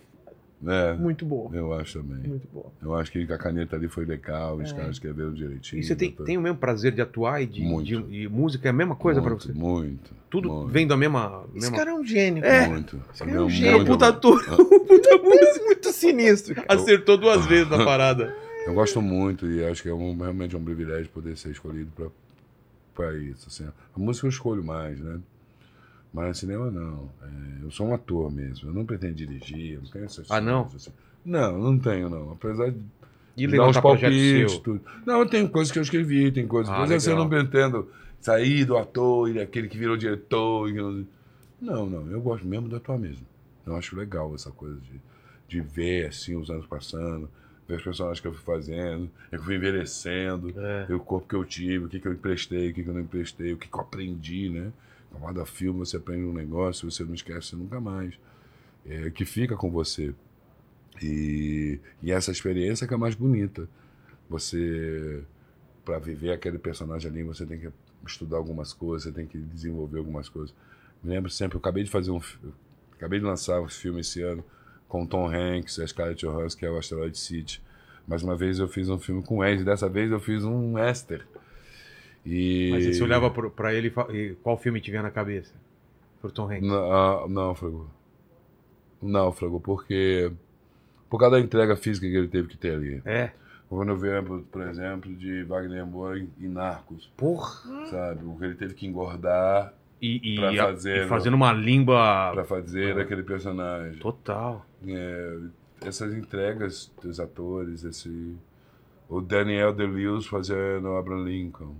É, 0.66 0.94
muito 0.94 1.24
boa. 1.24 1.50
eu 1.54 1.72
acho 1.74 2.00
também. 2.00 2.26
Muito 2.28 2.48
boa. 2.52 2.66
Eu 2.82 2.94
acho 2.94 3.10
que 3.12 3.30
a 3.32 3.38
caneta 3.38 3.76
ali 3.76 3.88
foi 3.88 4.04
legal, 4.04 4.56
os 4.56 4.70
É. 4.72 4.74
caras 4.74 4.92
escreveram 4.92 5.32
direitinho. 5.34 5.80
E 5.80 5.84
você 5.84 5.94
tem, 5.96 6.10
tem 6.12 6.36
o 6.38 6.40
mesmo 6.40 6.58
prazer 6.58 6.92
de 6.92 7.00
atuar 7.02 7.42
e 7.42 7.46
de, 7.46 7.62
Muito. 7.62 7.84
de- 8.02 8.16
e 8.22 8.28
música 8.28 8.68
é 8.68 8.70
a 8.70 8.72
mesma 8.72 8.94
coisa 8.96 9.20
pra 9.20 9.30
muito, 9.30 9.46
você? 9.46 9.52
Muito. 9.52 10.10
Tudo 10.30 10.50
muito, 10.52 10.68
vem 10.68 10.86
da 10.86 10.96
mesma. 10.96 11.44
Esse 11.54 11.60
mesma... 11.66 11.76
cara 11.76 11.90
é 11.90 11.94
um 11.94 12.04
gênio. 12.04 12.44
É. 12.44 12.58
cara. 12.60 12.70
Muito. 12.70 12.98
cara 13.18 13.30
Ele 13.30 13.38
é 13.38 13.40
um 13.42 13.50
gênio. 13.50 13.70
É 13.70 13.74
um 13.74 13.76
muito 13.78 13.88
puta 13.92 14.12
bom. 14.12 14.18
ator, 14.18 14.44
um 14.60 14.86
puta 14.86 15.16
músico. 15.18 15.64
Muito 15.64 15.92
sinistro. 15.92 16.54
cara. 16.54 16.66
Acertou 16.68 17.16
duas 17.18 17.44
vezes 17.46 17.68
na 17.68 17.84
parada. 17.84 18.34
Eu 18.66 18.72
gosto 18.74 19.02
muito 19.02 19.46
e 19.50 19.64
acho 19.64 19.82
que 19.82 19.88
é 19.88 19.94
um, 19.94 20.16
realmente 20.16 20.56
um 20.56 20.64
privilégio 20.64 21.10
poder 21.10 21.36
ser 21.36 21.50
escolhido 21.50 21.90
para 22.94 23.14
isso. 23.18 23.46
Assim. 23.48 23.66
A 23.66 23.98
música 23.98 24.26
eu 24.26 24.30
escolho 24.30 24.64
mais, 24.64 24.98
né? 25.00 25.18
Mas 26.14 26.38
cinema 26.38 26.70
não. 26.70 27.10
É, 27.22 27.64
eu 27.64 27.70
sou 27.72 27.88
um 27.88 27.94
ator 27.94 28.32
mesmo. 28.32 28.70
Eu 28.70 28.72
não 28.72 28.86
pretendo 28.86 29.14
dirigir, 29.14 29.72
eu 29.74 29.82
não 29.82 29.90
tenho 29.90 30.04
essas 30.04 30.30
Ah, 30.30 30.40
não? 30.40 30.62
coisas, 30.62 30.86
assim. 30.86 30.96
Não, 31.24 31.58
não 31.58 31.76
tenho, 31.78 32.08
não. 32.08 32.30
Apesar 32.32 32.70
de 32.70 32.78
E 33.36 33.46
dar 33.48 33.66
uns 33.66 33.76
levantar 33.76 33.80
projeto 33.82 34.10
palpites, 34.12 34.58
tudo. 34.60 34.80
Não, 35.04 35.18
eu 35.20 35.26
tenho 35.26 35.48
coisas 35.48 35.72
que 35.72 35.78
eu 35.78 35.82
escrevi, 35.82 36.30
tem 36.30 36.46
coisas. 36.46 36.72
Ah, 36.72 36.76
Por 36.76 36.92
exemplo, 36.92 37.10
eu 37.10 37.16
não 37.16 37.28
pretendo 37.28 37.90
sair 38.20 38.64
do 38.64 38.76
ator 38.78 39.28
e 39.28 39.40
aquele 39.40 39.68
que 39.68 39.76
virou 39.76 39.96
diretor. 39.96 40.68
e 40.70 40.72
não- 40.74 41.04
Não. 41.60 42.10
Eu 42.10 42.20
gosto 42.20 42.46
mesmo 42.46 42.68
de 42.68 42.76
atuar 42.76 42.96
mesmo. 42.98 43.26
Eu 43.66 43.74
acho 43.74 43.96
legal 43.96 44.32
essa 44.36 44.50
coisa 44.52 44.78
de, 44.80 45.00
de 45.48 45.60
ver 45.60 46.06
assim 46.08 46.36
os 46.36 46.48
anos 46.50 46.66
passando, 46.66 47.28
ver 47.66 47.76
os 47.78 47.82
personagens 47.82 48.20
que 48.20 48.26
eu 48.28 48.34
fui 48.34 48.44
fazendo, 48.54 49.10
eu 49.32 49.42
fui 49.42 49.56
envelhecendo, 49.56 50.50
É. 50.56 50.84
ver 50.86 50.94
o 50.94 51.00
corpo 51.00 51.26
que 51.26 51.34
eu 51.34 51.44
tive, 51.44 51.86
o 51.86 51.88
que, 51.88 51.98
que 51.98 52.06
eu 52.06 52.12
emprestei, 52.12 52.70
o 52.70 52.74
que, 52.74 52.82
que 52.84 52.88
eu 52.90 52.94
não 52.94 53.00
emprestei, 53.00 53.52
o 53.52 53.56
que, 53.56 53.66
que 53.66 53.74
eu 53.74 53.80
aprendi, 53.80 54.50
né? 54.50 54.70
Cada 55.20 55.44
filme 55.46 55.80
você 55.80 55.96
aprende 55.96 56.24
um 56.24 56.32
negócio, 56.32 56.90
você 56.90 57.04
não 57.04 57.14
esquece 57.14 57.56
nunca 57.56 57.80
mais. 57.80 58.14
É, 58.86 59.10
que 59.10 59.24
fica 59.24 59.56
com 59.56 59.70
você. 59.70 60.14
E, 61.02 61.80
e 62.02 62.12
essa 62.12 62.30
experiência 62.30 62.86
que 62.86 62.94
é 62.94 62.96
mais 62.96 63.14
bonita. 63.14 63.68
Você, 64.28 65.22
para 65.84 65.98
viver 65.98 66.32
aquele 66.32 66.58
personagem 66.58 67.10
ali, 67.10 67.22
você 67.22 67.44
tem 67.44 67.58
que 67.58 67.70
estudar 68.06 68.36
algumas 68.36 68.72
coisas, 68.72 69.04
você 69.04 69.12
tem 69.12 69.26
que 69.26 69.38
desenvolver 69.38 69.98
algumas 69.98 70.28
coisas. 70.28 70.54
Me 71.02 71.10
lembro 71.10 71.30
sempre, 71.30 71.56
eu 71.56 71.60
acabei 71.60 71.84
de 71.84 71.90
fazer 71.90 72.10
um. 72.10 72.20
Acabei 72.92 73.18
de 73.18 73.24
lançar 73.24 73.60
um 73.60 73.68
filme 73.68 74.00
esse 74.00 74.22
ano 74.22 74.44
com 74.88 75.06
Tom 75.06 75.28
Hanks 75.28 75.78
a 75.78 75.86
Scarlett 75.86 76.24
Johansson, 76.24 76.58
que 76.58 76.64
é 76.64 76.70
o 76.70 76.78
Asteroid 76.78 77.18
City. 77.18 77.62
Mais 78.06 78.22
uma 78.22 78.36
vez 78.36 78.58
eu 78.58 78.68
fiz 78.68 78.88
um 78.88 78.98
filme 78.98 79.22
com 79.22 79.44
Ed, 79.44 79.64
dessa 79.64 79.88
vez 79.88 80.10
eu 80.10 80.20
fiz 80.20 80.44
um 80.44 80.78
Esther. 80.78 81.26
E... 82.24 82.70
Mas 82.72 82.86
você 82.86 83.02
olhava 83.02 83.30
pra 83.30 83.74
ele 83.74 83.92
e 84.12 84.34
qual 84.42 84.56
filme 84.56 84.80
te 84.80 84.90
vinha 84.90 85.02
na 85.02 85.10
cabeça? 85.10 85.52
Pro 86.20 86.30
Tom 86.30 86.50
Hanks. 86.50 86.66
Não, 86.66 86.92
ah, 86.92 87.28
náufrago. 87.28 87.88
Náufrago, 89.02 89.60
porque. 89.60 90.32
Por 91.10 91.18
causa 91.18 91.36
da 91.36 91.42
entrega 91.42 91.76
física 91.76 92.06
que 92.06 92.16
ele 92.16 92.28
teve 92.28 92.48
que 92.48 92.56
ter 92.56 92.74
ali. 92.74 93.02
É. 93.04 93.30
Quando 93.68 93.90
eu 93.90 93.96
lembro, 93.96 94.46
por 94.50 94.62
exemplo, 94.62 95.12
de 95.14 95.42
Wagner 95.44 95.86
Moura 95.86 96.24
e 96.38 96.48
Narcos, 96.48 97.10
Porra. 97.16 97.86
sabe? 97.86 98.24
O 98.24 98.36
que 98.36 98.44
ele 98.44 98.54
teve 98.54 98.74
que 98.74 98.86
engordar 98.86 99.74
E, 100.00 100.34
e, 100.34 100.36
Pra 100.36 100.54
fazer, 100.54 101.04
e 101.04 101.08
fazendo 101.08 101.34
uma 101.34 101.52
língua 101.52 102.30
para 102.32 102.44
fazer 102.44 102.98
aquele 102.98 103.22
personagem. 103.22 103.98
total. 104.00 104.64
É, 104.86 105.38
essas 105.82 106.14
entregas 106.14 106.92
dos 107.02 107.18
atores, 107.20 107.84
esse. 107.84 108.36
O 109.08 109.20
Daniel 109.20 109.72
DeLewis 109.72 110.26
fazendo 110.26 110.88
Abraham 110.96 111.24
Lincoln. 111.24 111.74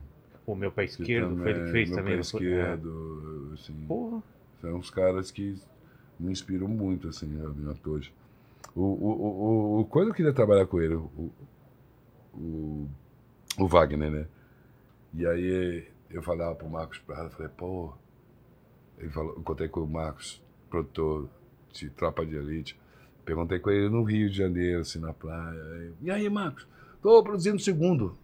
O 0.46 0.54
meu 0.54 0.70
pé 0.70 0.84
que 0.86 0.90
esquerdo 0.92 1.36
foi 1.38 1.50
ele 1.50 1.64
que 1.64 1.70
fez 1.72 1.88
meu 1.88 1.98
também. 1.98 2.14
pé 2.14 2.20
esquerdo, 2.20 3.50
assim. 3.54 3.82
É. 3.82 3.86
Porra. 3.86 4.22
São 4.60 4.78
os 4.78 4.90
caras 4.90 5.30
que 5.30 5.58
me 6.18 6.30
inspiram 6.32 6.68
muito, 6.68 7.08
assim, 7.08 7.38
sabe, 7.40 7.70
atores. 7.70 8.10
O, 8.74 8.80
o, 8.80 8.84
o, 8.84 9.26
o, 9.76 9.80
o- 9.80 9.84
quando 9.86 10.08
eu 10.08 10.14
queria 10.14 10.32
trabalhar 10.32 10.66
com 10.66 10.80
ele, 10.80 10.94
o, 10.94 11.30
o, 12.34 12.88
o 13.58 13.66
Wagner, 13.68 14.10
né? 14.10 14.26
E 15.14 15.26
aí 15.26 15.86
eu 16.10 16.22
falava 16.22 16.54
pro 16.54 16.68
Marcos 16.68 16.98
Prado, 16.98 17.30
falei, 17.30 17.50
pô. 17.56 17.92
Ele 18.98 19.10
falou, 19.10 19.36
encontrei 19.38 19.68
com 19.68 19.80
o 19.80 19.88
Marcos, 19.88 20.40
produtor 20.70 21.28
de 21.72 21.90
Tropa 21.90 22.24
de 22.24 22.36
Elite. 22.36 22.78
Perguntei 23.24 23.58
com 23.58 23.70
ele 23.70 23.88
no 23.88 24.02
Rio 24.02 24.28
de 24.30 24.36
Janeiro, 24.36 24.80
assim, 24.80 24.98
na 25.00 25.12
praia. 25.12 25.92
E 26.00 26.10
aí, 26.10 26.28
Marcos? 26.28 26.66
Tô 27.02 27.22
produzindo 27.22 27.56
o 27.56 27.60
segundo 27.60 28.16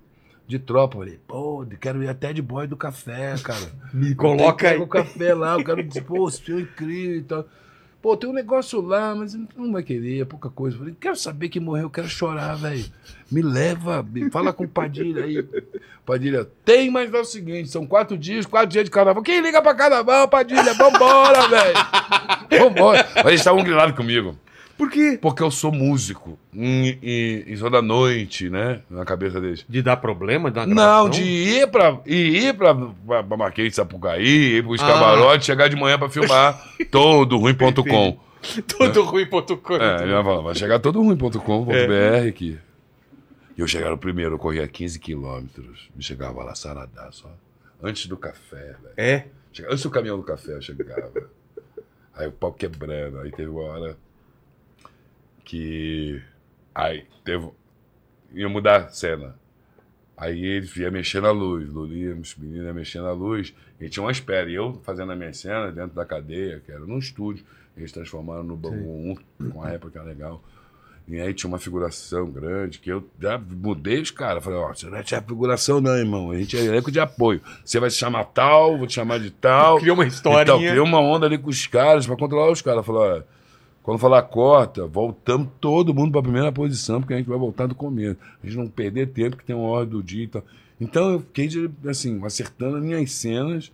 de 0.51 0.59
tropa. 0.59 0.97
Eu 0.97 1.01
Falei, 1.01 1.21
pô, 1.27 1.67
quero 1.81 2.03
ir 2.03 2.09
até 2.09 2.33
de 2.33 2.43
boy 2.43 2.67
do 2.67 2.77
café, 2.77 3.35
cara. 3.43 3.71
Me 3.95 4.15
Coloca 4.15 4.69
aí. 4.69 4.79
o 4.79 4.87
café 4.87 5.33
lá, 5.35 5.55
eu 5.55 5.65
quero 5.65 5.83
dizer, 5.83 6.03
pô, 6.03 6.29
esse 6.29 6.43
filme 6.43 6.63
é 6.63 6.65
incrível 6.65 7.17
e 7.19 7.23
tal. 7.23 7.45
Pô, 8.03 8.17
tem 8.17 8.31
um 8.31 8.33
negócio 8.33 8.81
lá, 8.81 9.15
mas 9.15 9.35
não 9.35 9.73
vai 9.73 9.83
querer, 9.83 10.23
é 10.23 10.25
pouca 10.25 10.49
coisa. 10.49 10.75
Eu 10.75 10.81
Falei, 10.81 10.97
quero 10.99 11.17
saber 11.17 11.51
que 11.51 11.61
morreu, 11.61 11.85
eu 11.85 11.91
quero 11.91 12.09
chorar, 12.09 12.55
velho. 12.55 12.85
Me 13.31 13.43
leva, 13.43 14.03
me 14.03 14.31
fala 14.31 14.53
com 14.55 14.65
o 14.65 14.69
Padilha 14.69 15.25
aí. 15.25 15.47
Padilha, 16.05 16.49
tem, 16.65 16.91
mas 16.91 17.13
é 17.13 17.19
o 17.21 17.25
seguinte, 17.25 17.69
são 17.69 17.87
quatro 17.87 18.17
dias, 18.17 18.47
quatro 18.47 18.71
dias 18.71 18.85
de 18.87 18.91
carnaval. 18.91 19.23
Quem 19.23 19.41
liga 19.43 19.61
pra 19.61 19.75
carnaval, 19.75 20.29
Padilha? 20.29 20.73
Vambora, 20.75 21.47
velho. 21.49 21.75
Vambora. 22.65 23.07
Mas 23.17 23.27
eles 23.27 23.41
estavam 23.41 23.63
grilados 23.63 23.95
comigo. 23.95 24.35
Por 24.81 24.91
quê? 24.91 25.19
Porque 25.21 25.43
eu 25.43 25.51
sou 25.51 25.71
músico. 25.71 26.39
E, 26.55 27.45
e, 27.47 27.71
da 27.71 27.83
noite, 27.83 28.49
né? 28.49 28.81
Na 28.89 29.05
cabeça 29.05 29.39
deles. 29.39 29.63
De 29.69 29.83
dar 29.83 29.99
problema? 29.99 30.51
Da 30.51 30.65
Não, 30.67 30.75
gravação? 30.75 31.11
de 31.11 31.23
ir 31.23 31.67
pra, 31.71 32.01
ir 32.07 32.55
pra, 32.57 32.75
pra, 32.75 33.23
pra 33.23 33.37
Marquês 33.37 33.69
de 33.69 33.77
Sapucaí, 33.77 34.57
ir 34.57 34.65
pros 34.65 34.81
Ah. 34.81 34.87
camarotes, 34.87 35.45
chegar 35.45 35.69
de 35.69 35.77
manhã 35.77 35.99
pra 35.99 36.09
filmar 36.09 36.59
todo 36.91 37.37
ruim.com. 37.37 38.19
Todo 38.79 39.03
ruim.com. 39.05 39.75
É, 39.77 40.03
ele 40.03 40.13
vai 40.15 40.25
falar, 40.25 40.41
vai 40.41 40.55
chegar 40.55 40.79
todo 40.79 41.03
ruim.com.br 41.03 42.27
aqui. 42.27 42.59
E 43.59 43.61
eu 43.61 43.67
chegava 43.69 43.99
primeiro, 43.99 44.37
eu 44.37 44.39
corria 44.39 44.67
15 44.67 44.99
quilômetros. 44.99 45.91
E 45.95 46.03
chegava 46.03 46.43
lá 46.43 46.55
saradaço, 46.55 47.29
ó. 47.29 47.87
Antes 47.87 48.07
do 48.07 48.17
café, 48.17 48.77
velho. 48.83 48.95
É. 48.97 49.27
Chegava- 49.53 49.75
Antes 49.75 49.85
do 49.85 49.91
caminhão 49.91 50.17
do 50.17 50.23
café 50.23 50.53
eu 50.55 50.63
chegava. 50.63 51.13
aí 52.17 52.27
o 52.29 52.33
pau 52.33 52.51
quebrando. 52.51 53.19
Aí 53.21 53.31
teve 53.31 53.51
uma 53.51 53.63
hora 53.65 53.97
que. 55.51 56.23
Aí 56.73 57.05
teve. 57.25 57.51
Ia 58.33 58.49
mudar 58.49 58.77
a 58.77 58.89
cena. 58.89 59.35
Aí 60.17 60.45
ele 60.45 60.69
ia 60.77 60.91
mexer 60.91 61.21
na 61.21 61.31
luz, 61.31 61.69
Lulinha, 61.69 62.15
os 62.15 62.37
meninos 62.37 62.67
iam 62.67 62.75
mexer 62.75 63.01
na 63.01 63.11
luz, 63.11 63.55
e 63.81 63.89
tinha 63.89 64.05
uma 64.05 64.13
espera. 64.13 64.49
E 64.49 64.55
eu 64.55 64.79
fazendo 64.85 65.11
a 65.11 65.17
minha 65.17 65.33
cena 65.33 65.73
dentro 65.73 65.97
da 65.97 66.05
cadeia, 66.05 66.61
que 66.65 66.71
era 66.71 66.81
num 66.81 66.99
estúdio, 66.99 67.45
eles 67.77 67.91
transformaram 67.91 68.45
no 68.45 68.55
Bangu 68.55 69.17
1, 69.41 69.51
com 69.51 69.63
a 69.63 69.69
réplica 69.69 70.03
legal. 70.03 70.41
E 71.09 71.19
aí 71.19 71.35
tinha 71.35 71.49
uma 71.49 71.59
figuração 71.59 72.31
grande, 72.31 72.79
que 72.79 72.91
eu 72.91 73.09
já 73.19 73.39
mudei 73.39 74.01
os 74.01 74.13
caras. 74.13 74.45
Falei, 74.45 74.59
ó, 74.59 74.69
você 74.69 74.87
não 74.87 74.99
é 74.99 75.03
figuração 75.03 75.81
não, 75.81 75.97
irmão. 75.97 76.31
A 76.31 76.37
gente 76.37 76.57
é 76.57 76.65
elenco 76.65 76.93
de 76.93 77.01
apoio. 77.01 77.41
Você 77.65 77.81
vai 77.81 77.91
se 77.91 77.97
chamar 77.97 78.25
tal, 78.27 78.79
vou 78.79 78.87
te 78.87 78.93
chamar 78.93 79.19
de 79.19 79.31
tal. 79.31 79.79
Criou 79.81 79.97
uma 79.97 80.07
historinha. 80.07 80.43
Então, 80.43 80.59
criou 80.59 80.87
uma 80.87 81.01
onda 81.01 81.27
ali 81.27 81.39
com 81.39 81.49
os 81.49 81.67
caras, 81.67 82.07
pra 82.07 82.15
controlar 82.15 82.53
os 82.53 82.63
caras. 82.63 82.87
Falou, 82.87 83.03
olha, 83.03 83.27
quando 83.83 83.99
falar 83.99 84.23
corta, 84.23 84.87
voltamos 84.87 85.49
todo 85.61 85.95
mundo 85.95 86.13
pra 86.13 86.23
primeira 86.23 86.53
posição, 86.53 87.01
porque 87.01 87.15
a 87.15 87.17
gente 87.17 87.29
vai 87.29 87.39
voltar 87.39 87.67
do 87.67 87.75
começo. 87.75 88.19
A 88.43 88.47
gente 88.47 88.59
não 88.59 88.69
perder 88.69 89.09
tempo, 89.09 89.37
que 89.37 89.45
tem 89.45 89.57
uma 89.57 89.69
hora 89.69 89.87
do 89.87 90.03
dia 90.03 90.25
e 90.25 90.29
tal. 90.29 90.43
Então 90.81 91.11
eu 91.13 91.21
fiquei, 91.21 91.49
assim, 91.89 92.25
acertando 92.25 92.77
as 92.77 92.83
minhas 92.83 93.11
cenas 93.13 93.71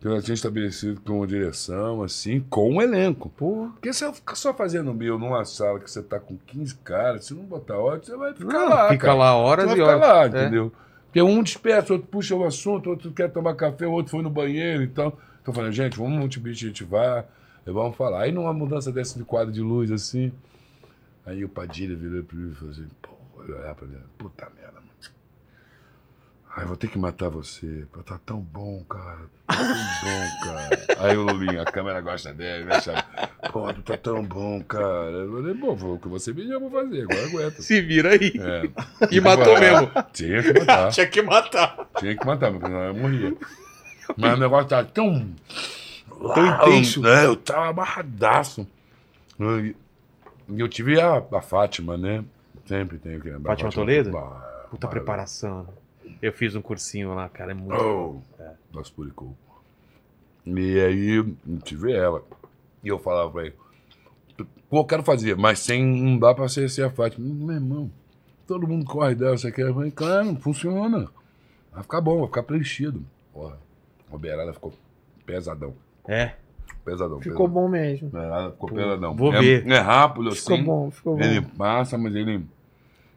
que 0.00 0.08
eu 0.08 0.16
já 0.16 0.22
tinha 0.22 0.34
estabelecido 0.34 1.00
com 1.00 1.22
a 1.22 1.26
direção, 1.26 2.02
assim, 2.02 2.40
com 2.50 2.76
o 2.76 2.82
elenco. 2.82 3.28
Pô. 3.36 3.68
Porque 3.74 3.92
se 3.92 4.04
eu 4.04 4.12
ficar 4.12 4.34
só 4.34 4.52
fazendo 4.52 4.92
meu 4.92 5.16
numa 5.16 5.44
sala 5.44 5.78
que 5.78 5.88
você 5.88 6.02
tá 6.02 6.18
com 6.18 6.36
15 6.46 6.74
caras, 6.76 7.24
se 7.26 7.34
não 7.34 7.44
botar 7.44 7.78
ordem, 7.78 8.04
você 8.06 8.16
vai 8.16 8.34
ficar 8.34 8.52
Não, 8.52 8.68
lá. 8.68 8.88
fica 8.88 9.06
cara. 9.06 9.14
lá 9.18 9.32
Você 9.32 9.38
horas 9.44 9.66
vai 9.66 9.78
e 9.78 9.80
horas. 9.80 10.00
lá, 10.00 10.24
É. 10.24 10.26
entendeu? 10.26 10.72
Porque 11.06 11.22
um 11.22 11.42
dispersa, 11.42 11.92
outro 11.92 12.08
puxa 12.08 12.34
o 12.34 12.42
assunto, 12.44 12.90
outro 12.90 13.12
quer 13.12 13.30
tomar 13.30 13.54
café, 13.54 13.86
o 13.86 13.92
outro 13.92 14.10
foi 14.10 14.22
no 14.22 14.30
banheiro 14.30 14.82
e 14.82 14.88
tal. 14.88 15.08
Então 15.40 15.52
eu 15.52 15.54
falei, 15.54 15.70
gente, 15.70 15.96
vamos 15.96 16.18
multiplicar, 16.18 17.24
vamos 17.66 17.96
falar. 17.96 18.22
Aí 18.22 18.32
numa 18.32 18.52
mudança 18.52 18.90
dessa 18.90 19.18
de 19.18 19.24
quadro 19.24 19.52
de 19.52 19.60
luz 19.60 19.90
assim, 19.90 20.32
aí 21.24 21.44
o 21.44 21.48
Padilha 21.48 21.94
virou 21.96 22.24
pra 22.24 22.36
mim 22.36 22.50
e 22.50 22.54
falou 22.54 22.70
assim, 22.72 22.88
pô, 23.00 23.10
olha 23.36 23.56
olhar 23.56 23.74
pra 23.74 23.86
mim, 23.86 23.96
puta 24.18 24.50
merda, 24.56 24.74
mano. 24.74 24.92
Ai, 26.54 26.66
vou 26.66 26.76
ter 26.76 26.88
que 26.88 26.98
matar 26.98 27.30
você. 27.30 27.86
Pô, 27.90 28.02
Tá 28.02 28.18
tão 28.26 28.38
bom, 28.40 28.84
cara. 28.84 29.20
Tá 29.46 29.56
tão 29.56 29.64
bom, 29.64 30.44
cara. 30.44 30.86
Aí 30.98 31.16
o 31.16 31.22
Lulinha, 31.22 31.62
a 31.62 31.64
câmera 31.64 32.00
gosta 32.02 32.34
dele, 32.34 32.64
né, 32.64 32.78
chave? 32.80 33.02
Pô, 33.50 33.72
tu 33.72 33.82
tá 33.82 33.96
tão 33.96 34.22
bom, 34.22 34.62
cara. 34.62 35.10
Eu 35.10 35.32
falei, 35.32 35.54
bom, 35.54 35.74
foi 35.76 35.90
o 35.92 35.98
que 35.98 36.08
você 36.08 36.34
pediu, 36.34 36.52
eu 36.52 36.60
vou 36.60 36.70
fazer, 36.70 37.02
agora 37.02 37.24
aguenta. 37.26 37.62
Se 37.62 37.80
vira 37.80 38.10
aí. 38.10 38.32
É. 38.38 38.62
E 39.10 39.18
matou 39.20 39.58
mesmo. 39.58 39.90
Tinha 40.12 40.42
que 40.42 40.52
matar. 40.60 40.90
Tinha 40.92 41.06
que 41.06 41.22
matar. 41.22 41.88
Tinha 41.98 42.16
que 42.16 42.26
matar, 42.26 42.50
porque 42.52 42.66
senão 42.66 42.84
eu 42.84 42.94
morria. 42.94 43.34
Mas 44.16 44.34
o 44.34 44.40
negócio 44.40 44.68
tava 44.68 44.84
tão. 44.88 45.30
Tão 46.28 46.46
intenso. 46.46 47.06
É, 47.06 47.26
eu 47.26 47.36
tava 47.36 47.68
amarradaço. 47.68 48.66
E 49.40 49.74
eu 50.60 50.68
tive 50.68 51.00
a, 51.00 51.18
a 51.18 51.40
Fátima, 51.40 51.96
né? 51.96 52.24
Sempre 52.66 52.98
tenho 52.98 53.20
que 53.20 53.30
lembrar. 53.30 53.52
Fátima 53.52 53.72
Toledo? 53.72 54.10
Bah, 54.10 54.66
Puta 54.70 54.86
bah, 54.86 54.90
preparação. 54.90 55.66
Eu 56.20 56.32
fiz 56.32 56.54
um 56.54 56.62
cursinho 56.62 57.14
lá, 57.14 57.28
cara. 57.28 57.52
É 57.52 57.54
muito. 57.54 57.74
Oh, 57.74 58.20
Nossa, 58.72 58.92
Puricou. 58.92 59.36
E 60.46 60.80
aí 60.80 61.10
eu 61.18 61.34
tive 61.62 61.92
ela. 61.92 62.22
E 62.82 62.88
eu 62.88 62.98
falava 62.98 63.30
pra 63.30 63.46
ele, 63.46 63.54
pô, 64.68 64.78
eu 64.78 64.84
quero 64.84 65.02
fazer, 65.04 65.36
mas 65.36 65.60
sem, 65.60 65.84
não 65.84 66.18
dá 66.18 66.34
pra 66.34 66.48
ser, 66.48 66.68
ser 66.68 66.84
a 66.84 66.90
Fátima. 66.90 67.26
Meu 67.32 67.54
irmão, 67.54 67.90
todo 68.46 68.66
mundo 68.66 68.84
corre 68.84 69.14
dela, 69.14 69.36
você 69.36 69.52
quer? 69.52 69.68
Eu 69.68 69.74
falei, 69.74 69.90
claro, 69.90 70.34
funciona. 70.36 71.08
Vai 71.72 71.82
ficar 71.82 72.00
bom, 72.00 72.18
vai 72.18 72.26
ficar 72.26 72.42
preenchido. 72.42 73.04
Porra, 73.32 73.56
o 74.10 74.18
Berada 74.18 74.52
ficou 74.52 74.72
pesadão. 75.24 75.74
É. 76.08 76.32
Pesadão. 76.84 77.20
Ficou 77.20 77.46
pesadão. 77.46 77.62
bom 77.62 77.68
mesmo. 77.68 78.08
Berada 78.08 78.50
ficou 78.50 78.68
pesadão. 78.70 79.14
vou 79.14 79.32
é, 79.34 79.40
ver. 79.40 79.66
É 79.70 79.78
rápido 79.78 80.32
Ficou 80.34 80.54
assim. 80.56 80.64
bom, 80.64 80.90
ficou 80.90 81.16
bom. 81.16 81.22
Ele 81.22 81.40
passa, 81.42 81.96
mas 81.96 82.14
ele. 82.14 82.44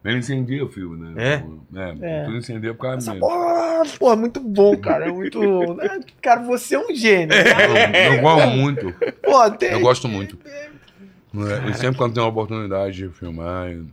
Ele 0.03 0.19
incendia 0.19 0.63
o 0.63 0.69
filme, 0.69 0.97
né? 1.09 1.43
É? 1.73 1.79
É, 1.79 2.21
É. 2.21 2.23
tudo 2.25 2.37
incendia 2.37 2.75
por 2.75 2.81
causa 2.83 2.97
Essa 2.97 3.09
dele. 3.09 3.21
porra, 3.21 3.83
porra, 3.97 4.15
muito 4.15 4.39
bom, 4.39 4.77
cara. 4.77 5.07
É 5.07 5.11
muito. 5.11 5.41
é, 5.81 5.99
Cara, 6.21 6.43
você 6.43 6.75
é 6.75 6.79
um 6.79 6.93
gênio. 6.93 7.33
Eu, 7.35 8.13
eu 8.13 8.21
gosto 8.21 8.47
muito. 8.49 8.93
Pô, 9.23 9.49
tem. 9.51 9.71
Eu 9.71 9.79
gosto 9.79 10.07
muito. 10.07 10.37
É, 10.45 11.69
E 11.69 11.73
sempre 11.73 11.97
quando 11.97 12.13
tem 12.13 12.21
uma 12.21 12.29
oportunidade 12.29 12.95
de 12.95 13.09
filmar, 13.09 13.71
e, 13.71 13.83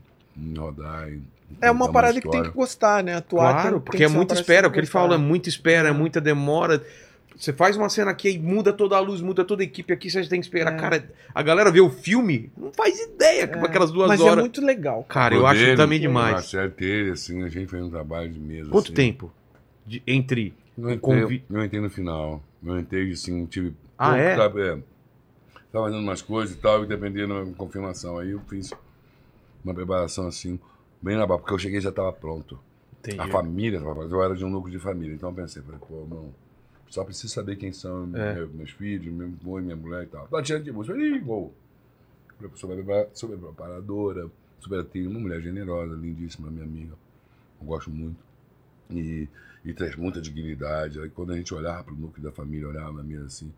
rodar. 0.59 1.09
e 1.09 1.23
É 1.63 1.71
uma 1.71 1.91
parada 1.91 2.21
que 2.21 2.29
tem 2.29 2.43
que 2.43 2.51
gostar, 2.51 3.03
né? 3.03 3.15
Atuar. 3.17 3.53
Claro, 3.55 3.71
tem- 3.77 3.81
porque 3.81 3.97
tem 3.99 4.07
é 4.07 4.11
muita 4.11 4.35
espera. 4.35 4.69
O 4.69 4.71
que 4.71 4.79
ele 4.79 4.87
fala 4.87 5.15
é 5.15 5.19
muita 5.19 5.49
espera, 5.49 5.89
é 5.89 5.93
muita 5.93 6.21
demora. 6.21 6.83
Você 7.37 7.53
faz 7.53 7.77
uma 7.77 7.89
cena 7.89 8.11
aqui 8.11 8.31
e 8.31 8.39
muda 8.39 8.73
toda 8.73 8.97
a 8.97 9.01
luz, 9.01 9.21
muda 9.21 9.45
toda 9.45 9.63
a 9.63 9.65
equipe 9.65 9.93
aqui, 9.93 10.11
você 10.11 10.25
tem 10.27 10.41
que 10.41 10.47
esperar. 10.47 10.75
É. 10.75 10.77
Cara, 10.77 11.11
a 11.35 11.43
galera 11.43 11.71
vê 11.71 11.81
o 11.81 11.91
filme, 11.91 12.51
não 12.57 12.73
faz 12.73 12.99
ideia 13.01 13.43
É, 13.45 13.47
com 13.47 13.65
aquelas 13.65 13.91
duas 13.91 14.09
Mas 14.09 14.21
é 14.21 14.25
horas. 14.25 14.39
muito 14.41 14.61
legal. 14.65 15.03
Cara, 15.05 15.35
eu 15.35 15.47
acho 15.47 15.61
dele, 15.61 15.77
também 15.77 15.99
Na 15.99 16.07
demais. 16.07 16.53
dele, 16.77 17.11
assim, 17.13 17.43
a 17.43 17.49
gente 17.49 17.69
fez 17.69 17.83
um 17.83 17.91
trabalho 17.91 18.31
de 18.31 18.39
mesa. 18.39 18.71
Quanto 18.71 18.87
assim. 18.87 18.95
tempo? 18.95 19.33
De- 19.87 20.03
entre. 20.07 20.55
Eu 20.79 20.99
Convi- 20.99 21.23
entrei, 21.37 21.45
eu 21.51 21.65
entrei 21.65 21.81
no 21.81 21.91
final. 21.91 22.43
Eu 22.65 22.79
entrei, 22.79 23.11
assim, 23.13 23.45
tive... 23.47 23.75
Ah, 23.99 24.17
é? 24.17 24.35
tra- 24.35 24.61
é? 24.63 24.79
Tava 25.73 25.87
fazendo 25.87 26.01
umas 26.03 26.23
coisas 26.23 26.55
e 26.55 26.59
tal, 26.59 26.85
e 26.85 26.87
dependia 26.87 27.27
da 27.27 27.45
confirmação. 27.57 28.19
Aí 28.19 28.31
eu 28.31 28.41
fiz 28.49 28.73
uma 29.65 29.75
preparação, 29.75 30.27
assim, 30.27 30.59
bem 31.01 31.17
na 31.17 31.27
barra, 31.27 31.41
porque 31.41 31.55
eu 31.55 31.59
cheguei 31.59 31.79
e 31.79 31.83
já 31.83 31.91
tava 31.93 32.13
pronto. 32.13 32.59
Entendi. 33.01 33.21
A 33.21 33.27
família, 33.29 33.79
eu 33.79 34.23
era 34.23 34.35
de 34.37 34.45
um 34.45 34.51
núcleo 34.51 34.71
de 34.73 34.79
família, 34.79 35.15
então 35.15 35.31
eu 35.31 35.35
pensei, 35.35 35.61
falei, 35.63 35.81
pô, 35.81 36.07
não, 36.09 36.33
só 36.93 37.05
preciso 37.05 37.33
saber 37.33 37.57
quem 37.57 37.73
são 37.73 38.05
É. 38.15 38.35
meu- 38.35 38.49
meus 38.51 38.71
filhos, 38.71 39.11
meu 39.13 39.59
e 39.59 39.63
minha 39.63 39.75
mulher 39.77 40.03
e 40.05 40.07
tal. 40.09 40.29
Tá 40.29 40.43
tirando 40.43 40.65
de 40.65 40.73
música, 40.73 40.95
ih, 40.99 41.19
gol. 41.21 41.55
Super 43.15 43.39
preparadora, 43.39 44.29
super 44.61 44.81
ativa, 44.81 45.09
uma 45.09 45.21
mulher 45.21 45.41
generosa, 45.41 45.95
lindíssima, 45.95 46.51
minha 46.51 46.65
amiga. 46.65 46.93
Eu 47.59 47.67
gosto 47.67 47.91
muito. 47.91 48.19
E, 48.91 49.27
e 49.65 49.73
traz 49.73 49.97
muita 49.97 50.21
dignidade. 50.21 51.01
Aí 51.01 51.09
quando 51.09 51.33
a 51.33 51.37
gente 51.37 51.55
olhava 51.55 51.85
para 51.85 51.95
o 51.95 51.97
núcleo 51.97 52.23
da 52.25 52.31
família, 52.31 52.69
olhava 52.69 52.93
na 52.93 53.03
mesa 53.03 53.25
assim, 53.25 53.51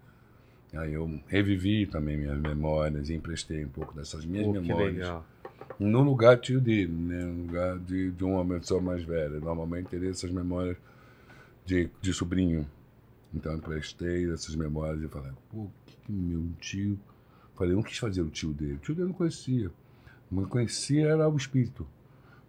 aí 0.72 0.92
eu 0.92 1.20
revivi 1.26 1.86
também 1.86 2.16
minhas 2.16 2.38
memórias 2.38 3.10
e 3.10 3.14
emprestei 3.14 3.64
um 3.64 3.68
pouco 3.68 3.92
dessas 3.94 4.24
minhas 4.24 4.46
que 4.46 4.52
memórias 4.60 4.94
legal. 4.94 5.26
no 5.80 6.02
lugar 6.02 6.38
tio 6.38 6.60
dele, 6.60 6.92
né? 6.92 7.24
No 7.24 7.46
lugar 7.46 7.78
de, 7.80 8.12
de 8.12 8.22
uma 8.22 8.44
pessoa 8.60 8.80
mais 8.80 9.02
velha. 9.02 9.40
Normalmente 9.40 9.88
teria 9.88 10.10
essas 10.10 10.30
memórias 10.30 10.76
de, 11.66 11.90
de 12.00 12.12
sobrinho. 12.12 12.64
Então 13.34 13.52
eu 13.52 13.58
prestei 13.58 14.30
essas 14.32 14.54
memórias 14.54 15.02
e 15.02 15.08
falei, 15.08 15.32
pô, 15.50 15.68
que, 15.86 15.96
que 15.96 16.12
meu 16.12 16.48
tio. 16.60 16.98
Falei, 17.54 17.74
não 17.74 17.82
quis 17.82 17.98
fazer 17.98 18.22
o 18.22 18.30
tio 18.30 18.52
dele. 18.52 18.74
O 18.74 18.78
tio 18.78 18.94
dele 18.94 19.08
não 19.08 19.14
conhecia. 19.14 19.70
O 20.30 20.36
que 20.36 20.42
eu 20.42 20.48
conhecia 20.48 21.08
era 21.08 21.28
o 21.28 21.36
espírito. 21.36 21.86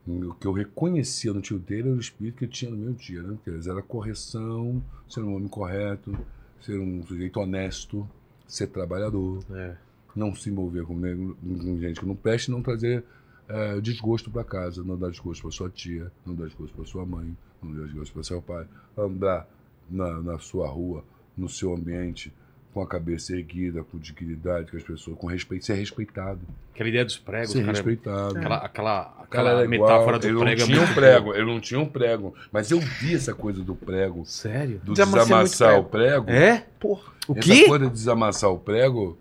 O 0.08 0.34
que 0.36 0.46
eu 0.46 0.52
reconhecia 0.52 1.34
no 1.34 1.42
tio 1.42 1.58
dele 1.58 1.90
era 1.90 1.98
o 1.98 2.00
espírito 2.00 2.38
que 2.38 2.46
eu 2.46 2.50
tinha 2.50 2.72
no 2.72 2.78
meu 2.78 2.94
tio. 2.94 3.24
Né? 3.24 3.38
Era 3.68 3.82
correção, 3.82 4.84
ser 5.10 5.22
um 5.22 5.36
homem 5.36 5.48
correto, 5.48 6.16
ser 6.62 6.80
um 6.80 7.04
sujeito 7.06 7.40
honesto, 7.40 8.08
ser 8.48 8.68
trabalhador 8.68 9.44
É. 9.52 9.76
não 10.16 10.34
se 10.36 10.50
envolver 10.50 10.84
com, 10.86 10.96
com 10.96 11.80
gente 11.80 12.00
que 12.00 12.06
não 12.06 12.16
preste, 12.16 12.52
não 12.52 12.62
trazer 12.62 13.04
eh, 13.48 13.82
desgosto 13.82 14.32
para 14.32 14.44
casa, 14.44 14.84
não 14.84 14.98
dar 14.98 15.10
desgosto 15.10 15.42
para 15.42 15.52
sua 15.52 15.70
tia, 15.70 16.12
não 16.26 16.36
dar 16.36 16.46
desgosto 16.46 16.76
para 16.76 16.86
sua 16.86 17.06
mãe, 17.06 17.36
não 17.62 17.74
dar 17.74 17.86
desgosto 17.86 18.14
para 18.14 18.24
seu 18.24 18.42
pai, 18.42 18.68
andar 18.98 19.48
na, 19.90 20.22
na 20.22 20.40
sua 20.40 20.68
rua, 20.68 21.04
no 21.38 21.48
seu 21.50 21.74
ambiente, 21.74 22.32
com 22.74 22.82
a 22.82 22.88
cabeça 22.88 23.34
erguida, 23.34 23.84
com 23.84 23.98
dignidade, 23.98 24.70
com 24.70 24.76
as 24.78 24.84
pessoas, 24.84 25.18
com 25.18 25.28
respeito, 25.28 25.66
ser 25.66 25.76
respeitado, 25.76 26.42
Aquela 26.74 26.90
ideia 26.90 27.06
dos 27.06 27.16
pregos, 27.18 27.52
ser 27.52 27.60
cara. 27.60 27.70
é- 27.70 27.72
respeitado. 27.72 28.38
Aquela, 28.38 28.58
aquela, 28.58 29.02
aquela 29.24 29.50
era 29.52 29.64
igual, 29.76 29.90
metáfora 29.90 30.20
do 30.20 30.28
ele 30.28 30.38
prego 30.40 30.60
não 30.60 30.66
é 30.66 30.66
tinha 30.68 30.82
um 30.82 30.94
prego, 30.94 31.34
ele 31.34 31.46
não 31.46 31.60
tinha 31.62 31.80
um 31.80 31.86
prego, 31.86 32.36
mas 32.52 32.70
eu 32.72 32.80
vi 32.82 33.16
essa 33.16 33.34
coisa 33.34 33.64
do 33.64 33.74
prego. 33.76 34.26
Sério? 34.26 34.80
do 34.84 34.92
Desamassar 34.92 35.24
desamassar 35.24 35.74
muito 35.76 35.86
o 35.86 35.90
prego. 35.90 36.30
É? 36.32 36.66
Porra. 36.78 37.14
O 37.30 37.32
Essa 37.32 37.42
quê? 37.42 37.66
coisa 37.66 37.86
de 37.86 37.92
desamassar 37.94 38.52
o 38.52 38.60
prego 38.60 39.18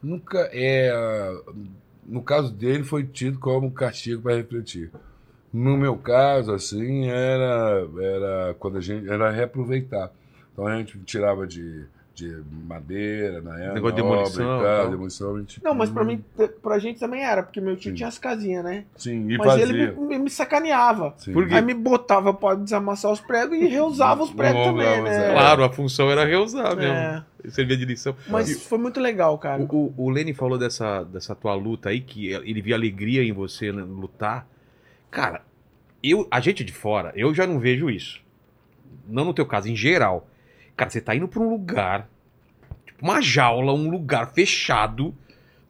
nunca 0.00 0.48
é. 0.52 0.92
No 2.06 2.22
caso 2.22 2.52
dele, 2.52 2.84
foi 2.84 3.02
tido 3.04 3.38
como 3.40 3.70
castigo 3.72 4.22
para 4.22 4.36
refletir. 4.36 4.90
No 5.54 5.76
meu 5.76 5.96
caso, 5.96 6.52
assim, 6.52 7.06
era, 7.08 7.86
era 8.00 8.56
quando 8.58 8.78
a 8.78 8.80
gente 8.80 9.08
era 9.08 9.30
reaproveitar. 9.30 10.10
Então 10.52 10.66
a 10.66 10.76
gente 10.78 10.98
tirava 11.04 11.46
de, 11.46 11.84
de 12.12 12.42
madeira 12.66 13.40
na 13.40 13.56
época, 13.58 13.74
Negócio 13.74 13.96
de 13.96 14.02
demolição, 14.02 14.60
e 14.60 14.64
tal, 14.64 14.90
demolição, 14.90 15.36
a 15.36 15.38
gente- 15.38 15.62
Não, 15.62 15.72
mas 15.72 15.90
pra 15.90 16.02
mim, 16.02 16.24
pra 16.60 16.78
gente 16.80 16.98
também 16.98 17.24
era, 17.24 17.40
porque 17.44 17.60
meu 17.60 17.76
tio 17.76 17.92
Sim. 17.92 17.94
tinha 17.96 18.08
as 18.08 18.18
casinhas, 18.18 18.64
né? 18.64 18.84
Sim, 18.96 19.30
e 19.30 19.38
mas 19.38 19.46
fazia. 19.46 19.62
ele 19.64 19.92
me, 19.92 20.18
me- 20.18 20.30
sacaneava. 20.30 21.14
Sim. 21.18 21.32
Por 21.32 21.46
quê? 21.46 21.54
Aí 21.54 21.62
me 21.62 21.72
botava 21.74 22.34
pra 22.34 22.56
desamassar 22.56 23.12
os 23.12 23.20
pregos 23.20 23.56
e 23.56 23.66
reusava 23.66 24.24
os 24.24 24.32
pregos 24.32 24.58
Não, 24.58 24.72
também, 24.72 24.96
não, 24.96 25.04
né? 25.04 25.14
Zé. 25.14 25.32
Claro, 25.34 25.62
a 25.62 25.72
função 25.72 26.10
era 26.10 26.24
reusar 26.24 26.74
mesmo. 26.76 26.92
É. 26.94 27.24
Servia 27.50 27.76
de 27.76 27.84
lição. 27.84 28.16
Mas 28.26 28.66
foi 28.66 28.78
muito 28.78 28.98
legal, 28.98 29.38
cara. 29.38 29.62
O, 29.62 29.92
o, 29.96 30.06
o 30.06 30.10
Lenny 30.10 30.32
falou 30.34 30.58
dessa, 30.58 31.04
dessa 31.04 31.32
tua 31.34 31.54
luta 31.54 31.90
aí, 31.90 32.00
que 32.00 32.28
ele 32.28 32.60
via 32.60 32.74
alegria 32.74 33.22
em 33.22 33.32
você 33.32 33.70
né, 33.70 33.82
lutar. 33.82 34.48
Cara, 35.14 35.42
eu, 36.02 36.26
a 36.28 36.40
gente 36.40 36.64
de 36.64 36.72
fora, 36.72 37.12
eu 37.14 37.32
já 37.32 37.46
não 37.46 37.60
vejo 37.60 37.88
isso. 37.88 38.20
Não 39.06 39.24
no 39.24 39.32
teu 39.32 39.46
caso, 39.46 39.68
em 39.68 39.76
geral. 39.76 40.28
Cara, 40.76 40.90
você 40.90 41.00
tá 41.00 41.14
indo 41.14 41.28
pra 41.28 41.40
um 41.40 41.48
lugar, 41.48 42.10
tipo 42.84 43.00
uma 43.00 43.20
jaula, 43.20 43.72
um 43.72 43.88
lugar 43.88 44.32
fechado, 44.32 45.14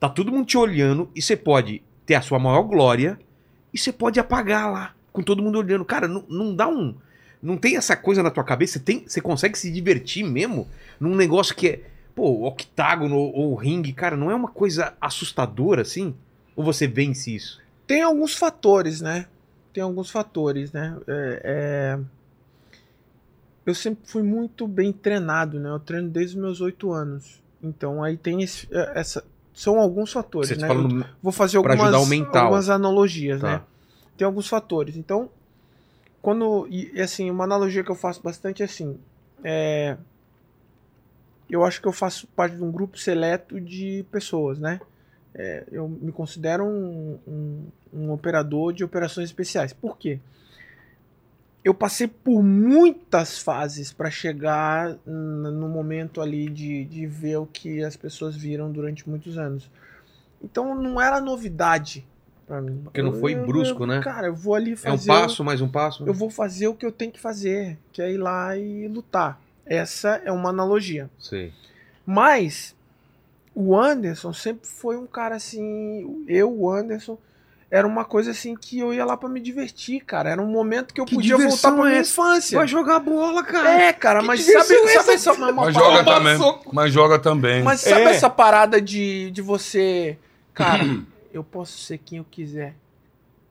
tá 0.01 0.09
todo 0.09 0.33
mundo 0.33 0.47
te 0.47 0.57
olhando 0.57 1.11
e 1.15 1.21
você 1.21 1.37
pode 1.37 1.83
ter 2.07 2.15
a 2.15 2.23
sua 2.23 2.39
maior 2.39 2.63
glória 2.63 3.21
e 3.71 3.77
você 3.77 3.93
pode 3.93 4.19
apagar 4.19 4.73
lá. 4.73 4.95
com 5.13 5.23
todo 5.23 5.43
mundo 5.43 5.59
olhando. 5.59 5.85
Cara, 5.85 6.09
não, 6.09 6.25
não 6.27 6.57
dá 6.57 6.67
um. 6.67 6.95
Não 7.43 7.59
tem 7.59 7.77
essa 7.77 7.95
coisa 7.95 8.23
na 8.23 8.31
tua 8.31 8.45
cabeça? 8.45 8.81
Tem, 8.81 9.05
você 9.07 9.21
consegue 9.21 9.59
se 9.59 9.71
divertir 9.71 10.25
mesmo 10.25 10.67
num 10.99 11.15
negócio 11.15 11.55
que 11.55 11.69
é. 11.69 11.81
Pô, 12.15 12.47
octágono 12.47 13.15
ou, 13.19 13.35
ou 13.35 13.55
ringue, 13.55 13.93
cara, 13.93 14.17
não 14.17 14.31
é 14.31 14.35
uma 14.35 14.49
coisa 14.49 14.95
assustadora 14.99 15.83
assim? 15.83 16.15
Ou 16.57 16.65
você 16.65 16.87
vence 16.87 17.35
isso? 17.35 17.61
Tem 17.87 18.01
alguns 18.01 18.35
fatores, 18.35 19.03
né? 19.03 19.27
Tem 19.75 19.83
alguns 19.83 20.09
fatores, 20.11 20.73
né? 20.73 20.97
É, 21.07 21.41
é, 21.45 22.01
Eu 23.67 23.75
sempre 23.75 24.07
fui 24.09 24.23
muito 24.23 24.67
bem 24.69 24.93
treinado, 24.93 25.59
né? 25.61 25.69
Eu 25.71 25.81
treino 25.81 26.09
desde 26.09 26.37
os 26.37 26.43
meus 26.43 26.61
oito 26.63 26.93
anos. 26.93 27.43
Então 27.63 28.03
aí 28.03 28.17
tem 28.17 28.41
esse- 28.43 28.69
é, 28.71 28.93
essa. 29.01 29.25
São 29.53 29.79
alguns 29.81 30.13
fatores, 30.13 30.49
Você 30.49 30.57
tá 30.57 30.63
né? 30.63 30.69
falando 30.69 31.07
vou 31.23 31.33
fazer 31.33 31.57
algumas, 31.59 31.93
algumas 32.35 32.69
analogias, 32.71 33.41
Tá. 33.41 33.47
né? 33.59 33.63
Tem 34.17 34.25
alguns 34.27 34.47
fatores. 34.49 34.97
Então, 34.97 35.29
quando. 36.23 36.67
E, 36.71 37.01
assim, 37.01 37.31
uma 37.31 37.45
analogia 37.45 37.83
que 37.83 37.91
eu 37.91 37.95
faço 37.97 38.23
bastante 38.23 38.63
é 38.63 38.65
assim. 38.67 38.97
É, 39.43 39.97
eu 41.51 41.65
acho 41.65 41.81
que 41.81 41.89
eu 41.89 41.93
faço 41.93 42.27
parte 42.29 42.57
de 42.57 42.63
um 42.63 42.71
grupo 42.71 42.97
seleto 42.99 43.61
de 43.61 44.05
pessoas, 44.11 44.59
né? 44.59 44.81
É, 45.35 45.65
eu 45.73 45.89
me 45.89 46.13
considero 46.13 46.65
um, 46.65 47.19
um- 47.27 47.67
um 47.93 48.13
operador 48.13 48.73
de 48.73 48.85
operações 48.85 49.29
especiais. 49.29 49.73
Por 49.73 49.99
quê? 49.99 50.21
Eu 51.65 51.73
passei 51.73 52.07
por 52.07 52.43
muitas 52.43 53.39
fases 53.39 53.91
para 53.93 54.11
chegar 54.11 54.97
no 55.07 55.67
momento 55.69 56.21
ali 56.21 56.49
de, 56.51 56.85
de 56.85 57.07
ver 57.07 57.37
o 57.37 57.47
que 57.47 57.83
as 57.83 57.97
pessoas 57.97 58.37
viram 58.37 58.71
durante 58.71 59.09
muitos 59.09 59.39
anos. 59.39 59.71
Então 60.43 60.75
não 60.75 61.01
era 61.01 61.21
novidade 61.23 62.07
para 62.47 62.61
mim. 62.61 62.83
Porque 62.85 63.01
não 63.01 63.15
foi 63.15 63.35
brusco, 63.35 63.87
né? 63.87 64.01
Cara, 64.03 64.27
eu 64.27 64.35
vou 64.35 64.55
ali 64.55 64.73
É 64.73 64.75
um 64.75 64.77
fazer. 64.99 65.11
o- 65.11 65.15
passo, 65.15 65.43
mais 65.43 65.63
um 65.63 65.69
passo. 65.69 66.07
eu 66.07 66.13
vou 66.13 66.29
fazer 66.29 66.69
o 66.69 66.75
que 66.75 66.85
eu 66.85 66.93
tenho 66.93 67.11
que 67.11 67.19
fazer, 67.21 67.79
que 67.93 68.03
é 68.03 68.13
ir 68.13 68.19
lá 68.19 68.55
e 68.59 68.87
lutar. 68.87 69.41
Essa 69.65 70.21
é 70.23 70.31
uma 70.31 70.51
analogia. 70.51 71.09
Sei. 71.19 71.51
Mas 72.05 72.74
o 73.55 73.77
Anderson 73.79 74.33
sempre 74.33 74.67
foi 74.69 74.97
um 74.97 75.07
cara 75.07 75.37
assim. 75.37 76.25
Eu, 76.29 76.53
o 76.53 76.71
Anderson, 76.71 77.17
era 77.71 77.87
uma 77.87 78.05
coisa 78.05 78.31
assim 78.33 78.55
que 78.57 78.79
eu 78.79 78.93
ia 78.93 79.05
lá 79.05 79.17
pra 79.17 79.29
me 79.29 79.41
divertir, 79.41 80.01
cara. 80.05 80.31
Era 80.31 80.41
um 80.43 80.47
momento 80.47 80.93
que 80.95 81.01
eu 81.01 81.05
Que 81.05 81.15
podia 81.15 81.37
voltar 81.37 81.73
pra 81.73 81.81
é 81.81 81.89
minha 81.89 82.01
essa? 82.01 82.11
infância. 82.13 82.59
Vai 82.59 82.67
jogar 82.69 82.99
bola, 83.01 83.43
cara. 83.43 83.71
É, 83.83 83.93
cara, 83.93 84.21
Que 84.21 84.27
mas 84.27 84.41
sabe, 84.45 84.75
é 84.75 84.89
sabe 84.89 85.11
essa? 85.15 85.35
Mas 85.35 85.55
parada- 85.55 85.73
joga 85.73 86.05
também. 86.05 86.37
soco. 86.37 86.71
Mas 86.75 86.93
joga 86.93 87.19
também. 87.19 87.63
Mas 87.63 87.81
sabe 87.81 88.03
É. 88.03 88.11
essa 88.11 88.29
parada 88.31 88.81
de, 88.81 89.31
de 89.31 89.43
você. 89.43 90.19
Cara, 90.53 90.85
eu 91.33 91.43
posso 91.43 91.79
ser 91.79 91.99
quem 91.99 92.19
eu 92.19 92.27
quiser. 92.31 92.75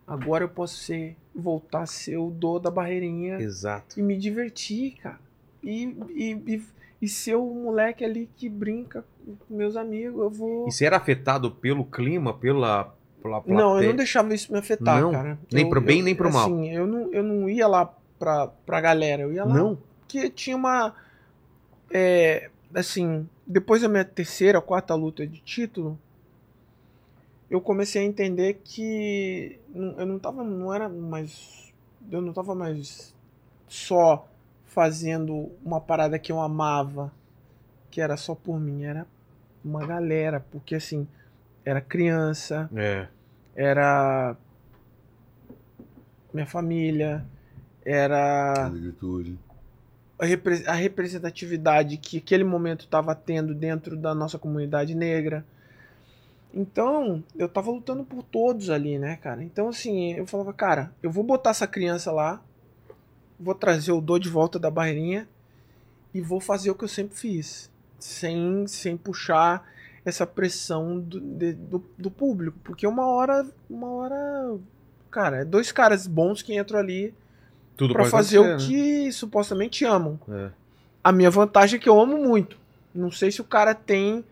Agora 0.08 0.44
eu 0.44 0.50
posso 0.50 0.78
ser. 0.78 1.16
Voltar 1.36 1.82
a 1.82 1.86
ser 1.88 2.18
o 2.18 2.30
do 2.30 2.60
da 2.60 2.70
barreirinha 2.70 3.40
Exato. 3.42 4.00
e 4.00 4.04
me 4.04 4.16
divertir, 4.16 4.98
cara. 5.02 5.20
E, 5.64 5.86
e, 6.12 6.32
e, 6.46 6.62
e 7.04 7.08
ser 7.10 7.36
o 7.36 7.44
moleque 7.46 8.06
ali 8.06 8.30
que 8.38 8.48
brinca 8.48 9.04
com 9.48 9.54
meus 9.56 9.76
amigos. 9.76 10.22
Eu 10.22 10.30
vou. 10.30 10.68
E 10.68 10.72
você 10.72 10.86
era 10.86 10.96
afetado 10.96 11.52
pelo 11.52 11.84
clima, 11.84 12.34
pela, 12.34 12.96
pela 13.22 13.42
plateia? 13.42 13.58
Não, 13.58 13.82
eu 13.82 13.90
não 13.90 13.96
deixava 13.98 14.34
isso 14.34 14.52
me 14.54 14.60
afetar, 14.60 15.02
Não? 15.02 15.12
cara. 15.12 15.38
Nem 15.52 15.66
Eu- 15.66 15.70
pro 15.70 15.82
bem, 15.82 16.00
eu- 16.00 16.06
nem 16.06 16.16
pro 16.16 16.32
mal? 16.32 16.46
Assim, 16.46 16.70
eu 16.72 16.88
não, 16.88 17.12
eu 17.14 17.22
não 17.24 17.50
ia 17.50 17.68
lá 17.68 17.94
pra, 18.18 18.48
pra 18.48 18.80
galera, 18.80 19.24
eu 19.24 19.34
ia 19.34 19.44
lá 19.44 19.54
Não? 19.54 19.78
porque 20.00 20.30
tinha 20.30 20.56
uma. 20.56 20.96
é, 21.92 22.50
assim, 22.74 23.28
depois 23.46 23.82
da 23.82 23.90
minha 23.90 24.06
terceira, 24.06 24.62
quarta 24.62 24.96
luta 24.96 25.28
de 25.28 25.40
título, 25.42 26.00
eu 27.50 27.60
comecei 27.62 28.02
a 28.02 28.06
entender 28.06 28.62
que 28.64 29.60
eu 29.76 30.06
não 30.06 30.18
tava. 30.20 30.44
Não 30.44 30.74
era 30.74 30.88
mais. 30.88 31.74
Eu 32.10 32.22
não 32.22 32.32
tava 32.34 32.56
mais 32.56 33.14
só 33.68 34.28
fazendo 34.74 35.52
uma 35.64 35.80
parada 35.80 36.18
que 36.18 36.32
eu 36.32 36.42
amava, 36.42 37.12
que 37.92 38.02
era 38.02 38.18
só 38.18 38.34
por 38.34 38.60
mim, 38.60 38.84
era 38.84 39.06
uma 39.64 39.86
galera, 39.86 40.44
porque 40.52 40.74
assim, 40.76 41.08
era 41.64 41.80
criança, 41.80 42.70
É. 42.76 43.08
era 43.56 44.36
minha 46.34 46.48
família, 46.48 47.24
era 47.86 48.72
a 50.68 50.74
representatividade 50.74 51.98
que 51.98 52.18
aquele 52.18 52.44
momento 52.44 52.86
estava 52.86 53.14
tendo 53.14 53.54
dentro 53.54 53.96
da 53.96 54.16
nossa 54.16 54.40
comunidade 54.40 54.96
negra. 54.96 55.46
Então, 56.54 57.24
eu 57.36 57.48
tava 57.50 57.72
lutando 57.72 58.04
por 58.04 58.24
todos 58.24 58.70
ali, 58.70 58.98
né, 58.98 59.18
cara? 59.18 59.44
Então, 59.44 59.68
assim, 59.70 60.14
eu 60.14 60.26
falava, 60.26 60.54
cara, 60.54 60.92
eu 61.02 61.12
vou 61.12 61.24
botar 61.24 61.50
essa 61.50 61.68
criança 61.68 62.12
lá, 62.12 62.42
vou 63.40 63.56
trazer 63.56 63.92
o 63.92 64.02
dor 64.02 64.20
de 64.20 64.30
volta 64.30 64.58
da 64.60 64.70
barreirinha 64.72 65.28
e 66.14 66.22
vou 66.22 66.40
fazer 66.40 66.70
o 66.72 66.76
que 66.76 66.84
eu 66.84 66.88
sempre 66.90 67.16
fiz, 67.18 67.70
sem, 68.00 68.66
sem 68.68 68.96
puxar 68.98 69.68
essa 70.06 70.26
pressão 70.28 71.00
do, 71.00 71.20
de- 71.20 71.54
do, 71.54 71.84
do 71.98 72.12
público, 72.12 72.58
porque 72.64 72.86
uma 72.86 73.06
hora, 73.08 73.46
uma 73.70 73.88
hora, 73.90 74.56
cara, 75.10 75.38
é 75.38 75.46
dois 75.46 75.72
caras 75.72 76.06
bons 76.08 76.42
que 76.42 76.56
entram 76.58 76.78
ali 76.80 77.14
Tudo 77.78 77.94
Pra 77.94 78.06
fazer 78.06 78.40
o 78.40 78.44
acontecer, 78.46 78.68
que 78.70 79.12
supostamente 79.12 79.86
amam. 79.86 80.20
né? 80.28 80.52
A 81.04 81.12
minha 81.12 81.32
vantagem 81.32 81.78
é 81.78 81.82
que 81.82 81.90
eu 81.90 82.00
amo 82.00 82.18
muito. 82.18 82.58
Não 82.94 83.10
sei 83.12 83.32
se 83.32 83.42
o 83.42 83.46
cara 83.46 83.74
tem 83.74 84.24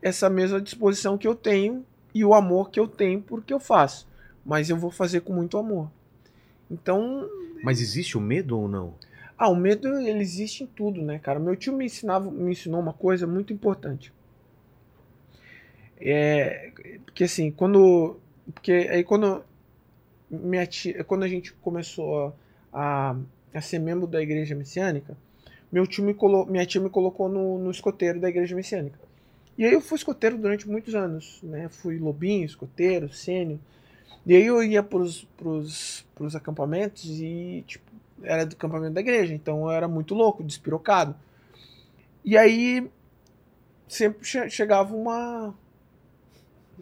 essa 0.00 0.30
mesma 0.30 0.60
disposição 0.60 1.18
que 1.18 1.28
eu 1.28 1.34
tenho 1.34 1.84
e 2.14 2.24
o 2.24 2.32
amor 2.34 2.70
que 2.70 2.80
eu 2.80 2.88
tenho 2.88 3.20
por 3.20 3.42
que 3.42 3.52
eu 3.52 3.60
faço. 3.60 4.08
Mas 4.44 4.70
eu 4.70 4.76
vou 4.76 4.90
fazer 4.90 5.20
com 5.20 5.32
muito 5.34 5.58
amor. 5.58 5.90
Então, 6.70 7.28
É. 7.28 7.49
Mas 7.62 7.80
existe 7.80 8.16
o 8.16 8.20
medo 8.20 8.58
ou 8.58 8.68
não? 8.68 8.94
ah, 9.40 9.48
o 9.48 9.56
medo 9.56 9.88
ele 9.98 10.20
existe 10.20 10.64
em 10.64 10.66
tudo, 10.66 11.00
né, 11.00 11.18
cara? 11.18 11.40
Meu 11.40 11.56
tio 11.56 11.72
me 11.72 11.86
ensinava, 11.86 12.30
me 12.30 12.52
ensinou 12.52 12.78
uma 12.78 12.92
coisa 12.92 13.26
muito 13.26 13.54
importante. 13.54 14.12
É, 15.98 16.70
porque 17.06 17.24
assim, 17.24 17.50
quando, 17.50 18.18
porque 18.54 18.72
aí 18.90 19.02
quando 19.02 19.42
minha 20.30 20.66
tia, 20.66 21.02
quando 21.04 21.22
a 21.22 21.28
gente 21.28 21.54
começou 21.54 22.36
a, 22.70 23.16
a 23.54 23.60
ser 23.62 23.78
membro 23.78 24.06
da 24.06 24.20
igreja 24.20 24.54
messiânica, 24.54 25.16
meu 25.72 25.86
tio 25.86 26.04
me 26.04 26.12
colo, 26.12 26.44
minha 26.44 26.66
tia 26.66 26.80
me 26.80 26.90
colocou 26.90 27.26
no, 27.26 27.58
no 27.58 27.70
escoteiro 27.70 28.20
da 28.20 28.28
igreja 28.28 28.54
messiânica. 28.54 28.98
E 29.56 29.64
aí 29.64 29.72
eu 29.72 29.80
fui 29.80 29.96
escoteiro 29.96 30.36
durante 30.36 30.68
muitos 30.68 30.94
anos, 30.94 31.40
né? 31.42 31.70
Fui 31.70 31.98
lobinho, 31.98 32.44
escoteiro, 32.44 33.10
sênior. 33.10 33.58
E 34.26 34.36
aí 34.36 34.44
eu 34.46 34.62
ia 34.62 34.82
pros, 34.82 35.24
pros, 35.36 36.06
pros 36.14 36.36
acampamentos 36.36 37.04
e, 37.06 37.64
tipo, 37.66 37.90
era 38.22 38.44
do 38.44 38.54
acampamento 38.54 38.94
da 38.94 39.00
igreja, 39.00 39.32
então 39.34 39.62
eu 39.64 39.70
era 39.70 39.88
muito 39.88 40.14
louco, 40.14 40.44
despirocado. 40.44 41.14
E 42.24 42.36
aí 42.36 42.90
sempre 43.88 44.24
che- 44.24 44.48
chegava 44.50 44.94
uma 44.94 45.54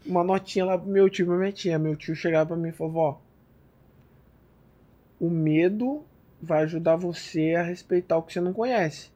uma 0.05 0.25
notinha 0.25 0.65
lá 0.65 0.77
pro 0.77 0.89
meu 0.91 1.09
tio 1.09 1.23
e 1.25 1.27
pra 1.27 1.37
minha 1.37 1.53
tia. 1.53 1.79
Meu 1.79 1.95
tio 1.97 2.15
chegava 2.15 2.47
pra 2.49 2.57
mim 2.57 2.69
e 2.71 2.73
falava, 2.73 2.99
ó, 2.99 3.17
o 5.21 5.29
medo 5.31 6.03
vai 6.41 6.63
ajudar 6.63 6.97
você 6.97 7.55
a 7.57 7.63
respeitar 7.63 8.17
o 8.17 8.23
que 8.23 8.33
você 8.33 8.41
não 8.41 8.53
conhece. 8.53 9.11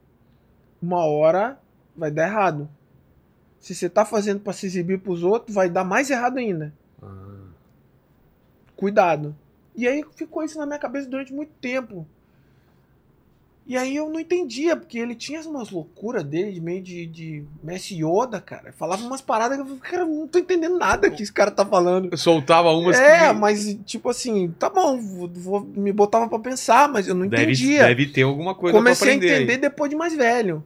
Uma 0.83 1.05
hora 1.07 1.59
vai 1.97 2.11
dar 2.11 2.29
errado. 2.29 2.69
Se 3.61 3.75
você 3.75 3.91
tá 3.91 4.05
fazendo 4.05 4.41
pra 4.41 4.53
se 4.53 4.67
exibir 4.67 5.01
pros 5.01 5.23
outros, 5.25 5.55
vai 5.55 5.71
dar 5.71 5.85
mais 5.85 6.11
errado 6.11 6.39
ainda. 6.39 6.73
Cuidado. 8.83 9.33
E 9.77 9.87
aí 9.87 10.05
ficou 10.17 10.43
isso 10.43 10.59
na 10.59 10.67
minha 10.67 10.79
cabeça 10.79 11.09
durante 11.09 11.33
muito 11.33 11.53
tempo. 11.61 12.05
E 13.65 13.77
aí 13.77 13.95
eu 13.95 14.11
não 14.11 14.19
entendia, 14.19 14.77
porque 14.77 14.99
ele 14.99 15.15
tinha 15.15 15.41
umas 15.43 15.71
loucuras 15.71 16.25
dele, 16.25 16.51
de 16.51 16.61
meio 16.61 16.83
de, 16.83 17.07
de 17.07 17.45
Messi 17.63 17.95
Yoda, 17.95 18.41
cara. 18.41 18.73
Falava 18.73 19.01
umas 19.05 19.21
paradas 19.21 19.57
que 19.57 19.63
eu 19.63 19.67
falei, 19.67 19.81
cara, 19.81 20.05
não 20.05 20.27
tô 20.27 20.41
entendendo 20.41 20.77
nada 20.77 21.09
que 21.09 21.23
esse 21.23 21.33
cara 21.33 21.53
tá 21.53 21.65
falando. 21.65 22.09
Eu 22.11 22.19
soltava 22.19 22.73
umas 22.73 22.99
É, 22.99 23.29
que 23.29 23.35
mas 23.35 23.79
tipo 23.87 24.09
assim, 24.11 24.53
tá 24.59 24.69
bom, 24.69 25.01
vou, 25.01 25.29
vou- 25.29 25.61
me 25.61 25.93
botava 25.93 26.29
pra 26.29 26.41
pensar, 26.41 26.89
mas 26.89 27.07
eu 27.07 27.15
não 27.15 27.29
deve, 27.29 27.45
entendia. 27.45 27.87
deve 27.87 28.07
ter 28.09 28.23
alguma 28.23 28.53
coisa 28.53 28.77
comecei 28.77 29.07
pra 29.07 29.13
a 29.15 29.17
aprender. 29.17 29.33
aí. 29.37 29.43
entender 29.45 29.59
depois 29.59 29.91
de 29.91 29.97
mais 29.97 30.17
velho. 30.17 30.65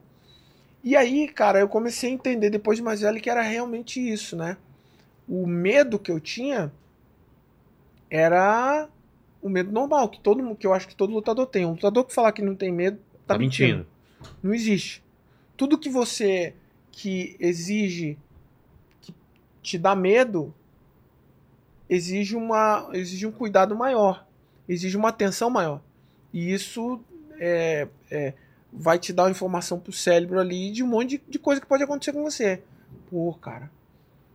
E 0.83 0.95
aí, 0.95 1.27
cara, 1.27 1.59
eu 1.59 1.69
comecei 1.69 2.09
a 2.09 2.13
entender 2.13 2.49
depois 2.49 2.79
de 2.79 2.83
mais 2.83 3.01
velho 3.01 3.21
que 3.21 3.29
era 3.29 3.43
realmente 3.43 3.99
isso, 3.99 4.35
né? 4.35 4.57
O 5.29 5.45
medo 5.45 5.99
que 5.99 6.11
eu 6.11 6.19
tinha 6.19 6.71
era 8.09 8.87
o 9.41 9.49
medo 9.49 9.71
normal, 9.71 10.09
que 10.09 10.19
todo 10.19 10.43
mundo, 10.43 10.55
que 10.55 10.65
eu 10.67 10.73
acho 10.73 10.87
que 10.87 10.95
todo 10.95 11.13
lutador 11.13 11.45
tem. 11.47 11.65
Um 11.65 11.71
lutador 11.71 12.05
que 12.05 12.13
falar 12.13 12.31
que 12.31 12.41
não 12.41 12.55
tem 12.55 12.71
medo 12.71 12.97
tá, 13.25 13.33
Tá 13.33 13.37
mentindo. 13.39 13.77
mentindo. 13.79 13.87
Não 14.41 14.53
existe. 14.53 15.03
Tudo 15.55 15.77
que 15.77 15.89
você 15.89 16.53
que 16.91 17.35
exige 17.39 18.17
que 19.01 19.13
te 19.61 19.77
dá 19.77 19.95
medo 19.95 20.53
exige 21.89 22.35
uma 22.35 22.89
exige 22.93 23.25
um 23.25 23.31
cuidado 23.31 23.75
maior, 23.75 24.25
exige 24.67 24.97
uma 24.97 25.09
atenção 25.09 25.49
maior. 25.49 25.81
E 26.33 26.51
isso 26.51 26.99
é, 27.39 27.87
é, 28.11 28.33
vai 28.71 28.99
te 28.99 29.13
dar 29.13 29.23
uma 29.23 29.31
informação 29.31 29.79
pro 29.79 29.91
cérebro 29.93 30.39
ali 30.39 30.71
de 30.71 30.83
um 30.83 30.87
monte 30.87 31.17
de, 31.17 31.23
de 31.29 31.39
coisa 31.39 31.61
que 31.61 31.67
pode 31.67 31.83
acontecer 31.83 32.11
com 32.13 32.23
você. 32.23 32.61
Pô, 33.09 33.33
cara. 33.33 33.71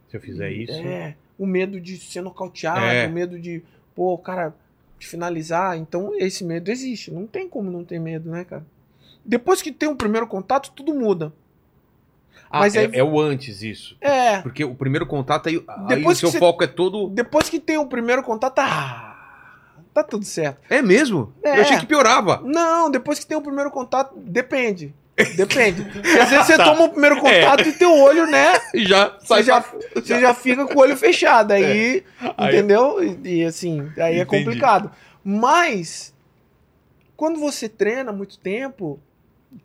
Se 0.08 0.16
eu 0.16 0.20
fizer 0.20 0.50
isso. 0.50 0.72
É, 0.72 1.16
o 1.38 1.46
medo 1.46 1.80
de 1.80 1.96
ser 1.96 2.20
nocauteado, 2.22 2.80
É. 2.80 3.06
o 3.06 3.10
medo 3.10 3.38
de, 3.38 3.62
pô, 3.94 4.14
o 4.14 4.18
cara 4.18 4.54
de 4.98 5.06
finalizar. 5.06 5.76
Então, 5.76 6.12
esse 6.16 6.44
medo 6.44 6.70
existe. 6.70 7.10
Não 7.10 7.26
tem 7.26 7.48
como 7.48 7.70
não 7.70 7.84
ter 7.84 7.98
medo, 7.98 8.30
né, 8.30 8.44
cara? 8.44 8.64
Depois 9.24 9.60
que 9.62 9.70
tem 9.72 9.88
o 9.88 9.96
primeiro 9.96 10.26
contato, 10.26 10.72
tudo 10.74 10.94
muda. 10.94 11.32
Ah, 12.50 12.60
Mas 12.60 12.74
é, 12.76 12.80
aí- 12.80 12.90
é 12.92 13.02
o 13.04 13.18
antes 13.20 13.62
isso. 13.62 13.96
É. 14.00 14.40
Porque 14.42 14.62
o 14.64 14.74
primeiro 14.74 15.06
contato 15.06 15.48
aí, 15.48 15.62
aí 15.66 15.84
o 15.84 15.86
Depois 15.86 16.18
seu 16.18 16.30
você- 16.30 16.38
foco 16.38 16.62
é 16.62 16.66
todo. 16.66 17.08
Depois 17.08 17.48
que 17.48 17.58
tem 17.58 17.78
o 17.78 17.86
primeiro 17.86 18.22
contato, 18.22 18.58
ah, 18.58 19.48
tá 19.94 20.02
tudo 20.04 20.24
certo. 20.24 20.60
É 20.68 20.82
mesmo? 20.82 21.32
É. 21.42 21.56
Eu 21.58 21.62
achei 21.62 21.78
que 21.78 21.86
piorava. 21.86 22.42
Não, 22.44 22.90
depois 22.90 23.18
que 23.18 23.26
tem 23.26 23.36
o 23.38 23.42
primeiro 23.42 23.70
contato, 23.70 24.14
depende. 24.18 24.94
Depende. 25.36 25.84
Porque 25.84 26.08
às 26.18 26.30
vezes 26.30 26.46
você 26.46 26.56
toma 26.56 26.84
o 26.84 26.88
primeiro 26.90 27.20
contato 27.20 27.68
e 27.68 27.72
teu 27.72 27.92
olho, 27.96 28.26
né? 28.26 28.52
E 28.74 28.84
já 28.86 29.08
Você 29.18 29.26
sai 29.26 29.42
já, 29.42 29.60
pra- 29.60 29.78
você 29.94 30.20
já 30.20 30.34
fica 30.34 30.66
com 30.66 30.74
o 30.78 30.80
olho 30.82 30.96
fechado. 30.96 31.52
Aí, 31.52 32.04
Aí- 32.36 32.48
entendeu? 32.56 33.02
E, 33.02 33.40
e, 33.40 33.44
assim, 33.44 33.90
aí 33.98 34.18
é 34.18 34.22
Entendi. 34.22 34.44
complicado. 34.44 34.90
Mas, 35.24 36.14
quando 37.16 37.38
você 37.38 37.68
treina 37.68 38.12
muito 38.12 38.38
tempo, 38.38 38.98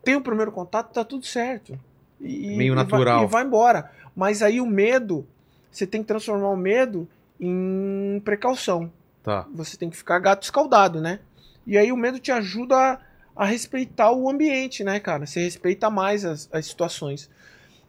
tem 0.04 0.16
o 0.16 0.20
primeiro 0.20 0.52
contato, 0.52 0.92
tá 0.92 1.04
tudo 1.04 1.24
certo. 1.26 1.78
E, 2.20 2.56
Meio 2.56 2.72
e 2.72 2.74
vai- 2.74 2.84
natural. 2.84 3.24
E 3.24 3.26
vai, 3.26 3.44
embora. 3.44 3.90
Mas 4.14 4.42
aí 4.42 4.60
o 4.60 4.66
medo, 4.66 5.26
você 5.70 5.86
tem 5.86 6.02
que 6.02 6.08
transformar 6.08 6.50
o 6.50 6.56
medo 6.56 7.08
em 7.40 8.20
precaução. 8.24 8.90
Tá. 9.22 9.46
Você 9.54 9.76
tem 9.76 9.88
que 9.90 9.96
ficar 9.96 10.18
gato 10.18 10.42
escaldado, 10.42 11.00
né? 11.00 11.20
E 11.66 11.76
aí 11.78 11.92
o 11.92 11.96
medo 11.96 12.18
te 12.18 12.32
ajuda 12.32 12.98
a, 13.38 13.44
respeitar 13.46 14.10
o 14.12 14.28
ambiente, 14.28 14.82
né, 14.84 14.98
cara? 15.00 15.24
Você 15.26 15.40
respeita 15.40 15.88
mais 15.88 16.24
as, 16.24 16.48
as 16.52 16.66
situações. 16.66 17.30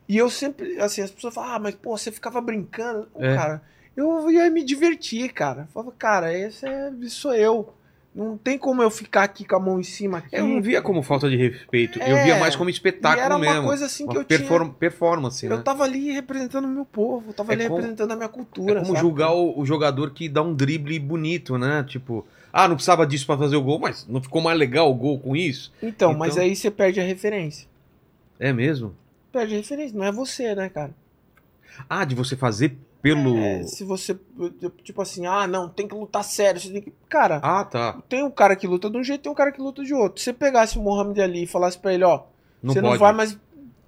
E 0.08 0.18
eu 0.18 0.30
sempre, 0.30 0.80
assim, 0.80 1.02
as 1.02 1.12
pessoas 1.12 1.34
falam, 1.34 1.52
ah, 1.56 1.60
mas 1.60 1.76
pô, 1.76 1.98
você 1.98 2.12
ficava 2.12 2.40
brincando. 2.42 3.08
É. 3.18 3.36
Cara, 3.36 3.62
eu 3.98 4.30
ia 4.32 4.50
me 4.50 4.64
divertir, 4.64 5.32
cara. 5.34 5.62
Eu 5.64 5.68
falava, 5.74 5.92
cara, 5.98 6.34
esse, 6.34 6.66
é, 6.66 6.92
esse 7.02 7.10
sou 7.12 7.34
eu. 7.34 7.74
Não 8.16 8.36
tem 8.36 8.58
como 8.58 8.82
eu 8.82 8.90
ficar 8.90 9.22
aqui 9.24 9.46
com 9.46 9.56
a 9.56 9.60
mão 9.60 9.80
em 9.80 9.84
cima 9.84 10.18
aqui. 10.18 10.36
Eu 10.36 10.48
não 10.48 10.60
via 10.62 10.82
como 10.82 11.04
falta 11.04 11.30
de 11.30 11.36
respeito. 11.38 12.00
Eu 12.00 12.18
É. 12.18 12.24
via 12.24 12.40
mais 12.40 12.56
como 12.56 12.68
espetáculo 12.70 13.24
era 13.24 13.36
uma 13.36 13.40
mesmo. 13.40 13.68
coisa 13.68 13.86
assim 13.86 14.08
que 14.08 14.14
Uma 14.16 14.22
eu 14.22 14.26
perform- 14.26 14.64
tinha. 14.66 14.74
performance, 14.80 15.48
né? 15.48 15.54
Eu 15.54 15.62
tava 15.64 15.84
ali 15.84 16.12
representando 16.12 16.66
o 16.66 16.70
meu 16.70 16.86
povo, 16.86 17.30
eu 17.30 17.34
tava 17.34 17.52
É 17.52 17.56
ali 17.56 17.64
como- 17.66 17.76
representando 17.76 18.12
a 18.12 18.16
minha 18.16 18.26
É 18.26 18.30
cultura. 18.30 18.74
como 18.82 18.88
sabe? 18.88 19.00
julgar 19.00 19.32
o, 19.34 19.60
o 19.60 19.64
jogador 19.64 20.10
que 20.12 20.28
dá 20.28 20.42
um 20.42 20.56
drible 20.56 20.98
bonito, 20.98 21.56
né? 21.60 21.86
Tipo, 21.88 22.26
ah, 22.52 22.68
não 22.68 22.76
precisava 22.76 23.06
disso 23.06 23.26
pra 23.26 23.38
fazer 23.38 23.56
o 23.56 23.62
gol, 23.64 23.80
mas 23.80 24.06
não 24.08 24.22
ficou 24.22 24.42
mais 24.42 24.58
legal 24.58 24.90
o 24.90 24.96
gol 24.96 25.20
com 25.20 25.36
isso? 25.36 25.72
Então, 25.82 26.14
mas 26.14 26.34
Então- 26.34 26.44
aí 26.44 26.56
você 26.56 26.70
perde 26.72 27.00
a 27.00 27.04
referência. 27.04 27.68
É 28.40 28.52
mesmo? 28.54 28.96
Perde 29.32 29.54
a 29.54 29.58
referência, 29.58 29.98
não 29.98 30.06
é 30.06 30.12
você, 30.12 30.56
né, 30.56 30.70
cara? 30.70 30.92
Ah, 31.90 32.04
de 32.06 32.16
você 32.16 32.36
fazer 32.36 32.76
pelo. 33.02 33.38
É, 33.38 33.64
se 33.64 33.84
você, 33.86 34.18
tipo 34.84 35.02
assim, 35.02 35.26
ah, 35.26 35.48
não, 35.48 35.70
tem 35.70 35.88
que 35.88 35.96
lutar 35.96 36.24
sério, 36.24 36.60
você 36.60 36.70
tem 36.72 36.82
que. 36.82 36.92
Cara, 37.08 37.40
Ah, 37.44 37.64
tá. 37.64 38.02
tem 38.10 38.24
um 38.24 38.32
cara 38.32 38.56
que 38.56 38.68
luta 38.68 38.90
de 38.90 38.98
um 38.98 39.04
jeito, 39.04 39.22
tem 39.22 39.32
um 39.32 39.36
cara 39.36 39.52
que 39.52 39.62
luta 39.62 39.84
de 39.84 39.94
outro. 39.94 40.20
Se 40.20 40.26
você 40.26 40.34
pegasse 40.34 40.78
o 40.78 40.82
Muhammad 40.82 41.18
Ali 41.20 41.44
e 41.44 41.48
falasse 41.48 41.78
pra 41.78 41.94
ele, 41.94 42.04
ó, 42.04 42.24
Não 42.62 42.74
você 42.74 42.82
pode. 42.82 42.94
não 42.94 43.00
vai 43.00 43.14
mais 43.14 43.38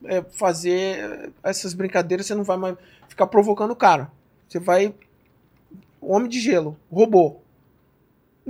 é, 0.05 0.21
fazer 0.31 1.31
essas 1.43 1.73
brincadeiras, 1.73 2.25
você 2.25 2.33
não 2.35 2.43
vai 2.43 2.57
mais 2.57 2.75
ficar 3.09 3.27
provocando 3.27 3.71
o 3.71 3.75
cara. 3.75 4.09
Você 4.47 4.59
vai. 4.59 4.93
Homem 5.99 6.29
de 6.29 6.39
gelo, 6.39 6.77
robô. 6.91 7.40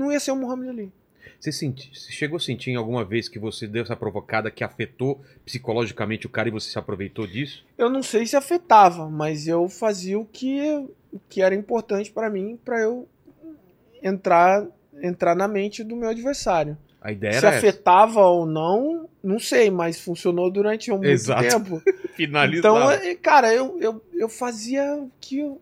Não 0.01 0.11
ia 0.11 0.19
ser 0.19 0.31
o 0.31 0.35
Muhammad 0.35 0.69
Ali. 0.69 0.91
Você, 1.39 1.51
senti... 1.51 1.91
você 1.93 2.11
chegou 2.11 2.37
a 2.37 2.39
sentir 2.39 2.71
em 2.71 2.75
alguma 2.75 3.03
vez 3.05 3.27
que 3.29 3.37
você 3.39 3.67
deu 3.67 3.83
essa 3.83 3.95
provocada 3.95 4.49
que 4.51 4.63
afetou 4.63 5.21
psicologicamente 5.45 6.25
o 6.25 6.29
cara 6.29 6.47
e 6.49 6.51
você 6.51 6.69
se 6.69 6.77
aproveitou 6.79 7.25
disso? 7.27 7.63
Eu 7.77 7.89
não 7.89 8.01
sei 8.03 8.25
se 8.25 8.35
afetava, 8.35 9.09
mas 9.09 9.47
eu 9.47 9.67
fazia 9.69 10.19
o 10.19 10.25
que, 10.25 10.87
que 11.29 11.41
era 11.41 11.53
importante 11.55 12.11
pra 12.11 12.29
mim, 12.29 12.59
pra 12.63 12.79
eu 12.81 13.07
entrar, 14.01 14.65
entrar 15.01 15.35
na 15.35 15.47
mente 15.47 15.83
do 15.83 15.95
meu 15.95 16.09
adversário. 16.09 16.77
A 17.01 17.11
ideia 17.11 17.33
Se 17.33 17.45
era 17.45 17.55
essa. 17.55 17.57
afetava 17.67 18.19
ou 18.21 18.45
não, 18.45 19.09
não 19.23 19.39
sei, 19.39 19.71
mas 19.71 19.99
funcionou 19.99 20.51
durante 20.51 20.91
um 20.91 20.95
muito 20.97 21.09
Exato. 21.09 21.41
tempo. 21.43 21.81
Finalizar. 22.15 22.59
Então, 22.59 22.91
é, 22.91 23.15
cara, 23.15 23.51
eu, 23.53 23.79
eu, 23.79 24.03
eu 24.13 24.29
fazia 24.29 24.95
o 24.95 25.11
que, 25.19 25.39
eu- 25.39 25.59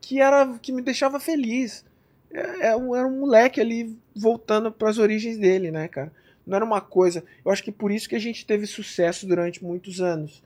que 0.00 0.20
era 0.20 0.56
que 0.60 0.70
me 0.72 0.80
deixava 0.82 1.18
feliz. 1.18 1.84
É, 2.32 2.68
é 2.68 2.76
um- 2.76 2.94
era 2.96 3.06
um 3.06 3.20
moleque 3.20 3.60
ali 3.60 3.96
voltando 4.14 4.70
para 4.72 4.88
as 4.88 4.98
origens 4.98 5.36
dele, 5.38 5.70
né, 5.70 5.88
cara? 5.88 6.12
Não 6.46 6.56
era 6.56 6.64
uma 6.64 6.80
coisa. 6.80 7.22
Eu 7.44 7.50
acho 7.52 7.62
que 7.62 7.70
por 7.72 7.90
isso 7.92 8.08
que 8.08 8.16
a 8.16 8.18
gente 8.20 8.44
teve 8.46 8.66
sucesso 8.66 9.26
durante 9.26 9.62
muitos 9.62 10.00
anos. 10.00 10.42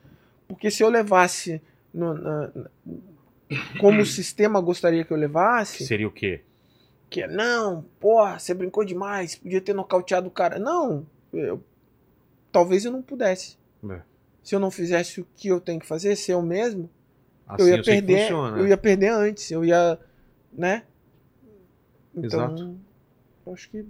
Porque 0.48 0.70
se 0.70 0.82
eu 0.82 0.88
levasse 0.88 1.60
no- 1.94 2.14
na- 2.14 2.50
como 3.80 4.02
o 4.02 4.06
sistema 4.06 4.60
gostaria 4.60 5.04
que 5.04 5.12
eu 5.12 5.16
levasse, 5.16 5.86
Seria 5.86 6.06
o 6.08 6.10
quê? 6.10 6.40
que 7.08 7.22
é, 7.22 7.28
não, 7.28 7.84
porra, 8.00 8.38
você 8.38 8.52
brincou 8.52 8.84
demais, 8.84 9.36
podia 9.36 9.60
ter 9.60 9.72
nocauteado 9.72 10.26
o 10.28 10.30
cara. 10.30 10.58
Não, 10.58 11.06
eu- 11.32 11.62
talvez 12.50 12.84
eu 12.84 12.90
não 12.92 13.00
pudesse. 13.00 13.56
É. 13.88 14.00
Se 14.42 14.54
eu 14.54 14.60
não 14.60 14.70
fizesse 14.70 15.20
o 15.20 15.26
que 15.36 15.48
eu 15.48 15.60
tenho 15.60 15.80
que 15.80 15.86
fazer, 15.86 16.14
ser 16.16 16.32
eu 16.32 16.42
mesmo, 16.42 16.90
Assim 17.46 17.62
eu 17.62 17.68
ia 17.70 17.78
que 17.78 17.84
perder, 17.90 18.20
funciona, 18.22 18.56
eu 18.58 18.62
né? 18.64 18.68
ia 18.70 18.76
perder 18.76 19.08
antes, 19.08 19.50
eu 19.50 19.64
ia, 19.64 19.98
né? 20.52 20.82
Então, 22.16 22.24
Exato. 22.24 22.76
eu 23.46 23.52
acho 23.52 23.68
que 23.70 23.84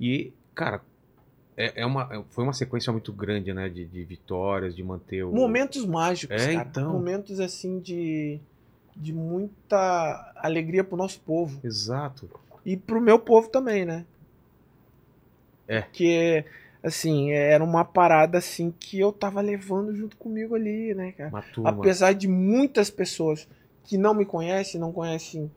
E, 0.00 0.32
cara, 0.54 0.80
é, 1.56 1.82
é 1.82 1.86
uma, 1.86 2.08
é- 2.10 2.24
foi 2.30 2.44
uma 2.44 2.52
sequência 2.52 2.92
muito 2.92 3.12
grande, 3.12 3.52
né? 3.52 3.68
De, 3.68 3.84
de 3.84 4.04
vitórias, 4.04 4.74
de 4.74 4.82
manter 4.82 5.22
o. 5.24 5.32
momentos 5.32 5.84
mágicos, 5.84 6.40
É, 6.40 6.54
cara. 6.54 6.68
então. 6.68 6.92
Momentos 6.92 7.40
assim 7.40 7.78
de 7.80 8.40
de 8.96 9.12
muita 9.12 10.32
alegria 10.34 10.82
pro 10.82 10.96
nosso 10.96 11.20
povo 11.20 11.60
Exato. 11.62 12.28
e 12.64 12.76
pro 12.76 13.00
meu 13.00 13.16
povo 13.16 13.48
também, 13.48 13.84
né? 13.84 14.04
É. 15.68 15.82
Que 15.82 16.44
assim, 16.82 17.30
era 17.30 17.62
uma 17.62 17.84
parada 17.84 18.38
assim 18.38 18.72
que 18.76 18.98
eu 18.98 19.12
tava 19.12 19.40
levando 19.40 19.94
junto 19.94 20.16
comigo 20.16 20.54
ali, 20.54 20.94
né, 20.94 21.12
cara? 21.12 21.44
Apesar 21.64 22.12
de 22.12 22.26
muitas 22.26 22.90
pessoas 22.90 23.46
que 23.84 23.96
não 23.96 24.14
me 24.14 24.24
conhecem, 24.24 24.80
não 24.80 24.92
conhecem, 24.92 25.50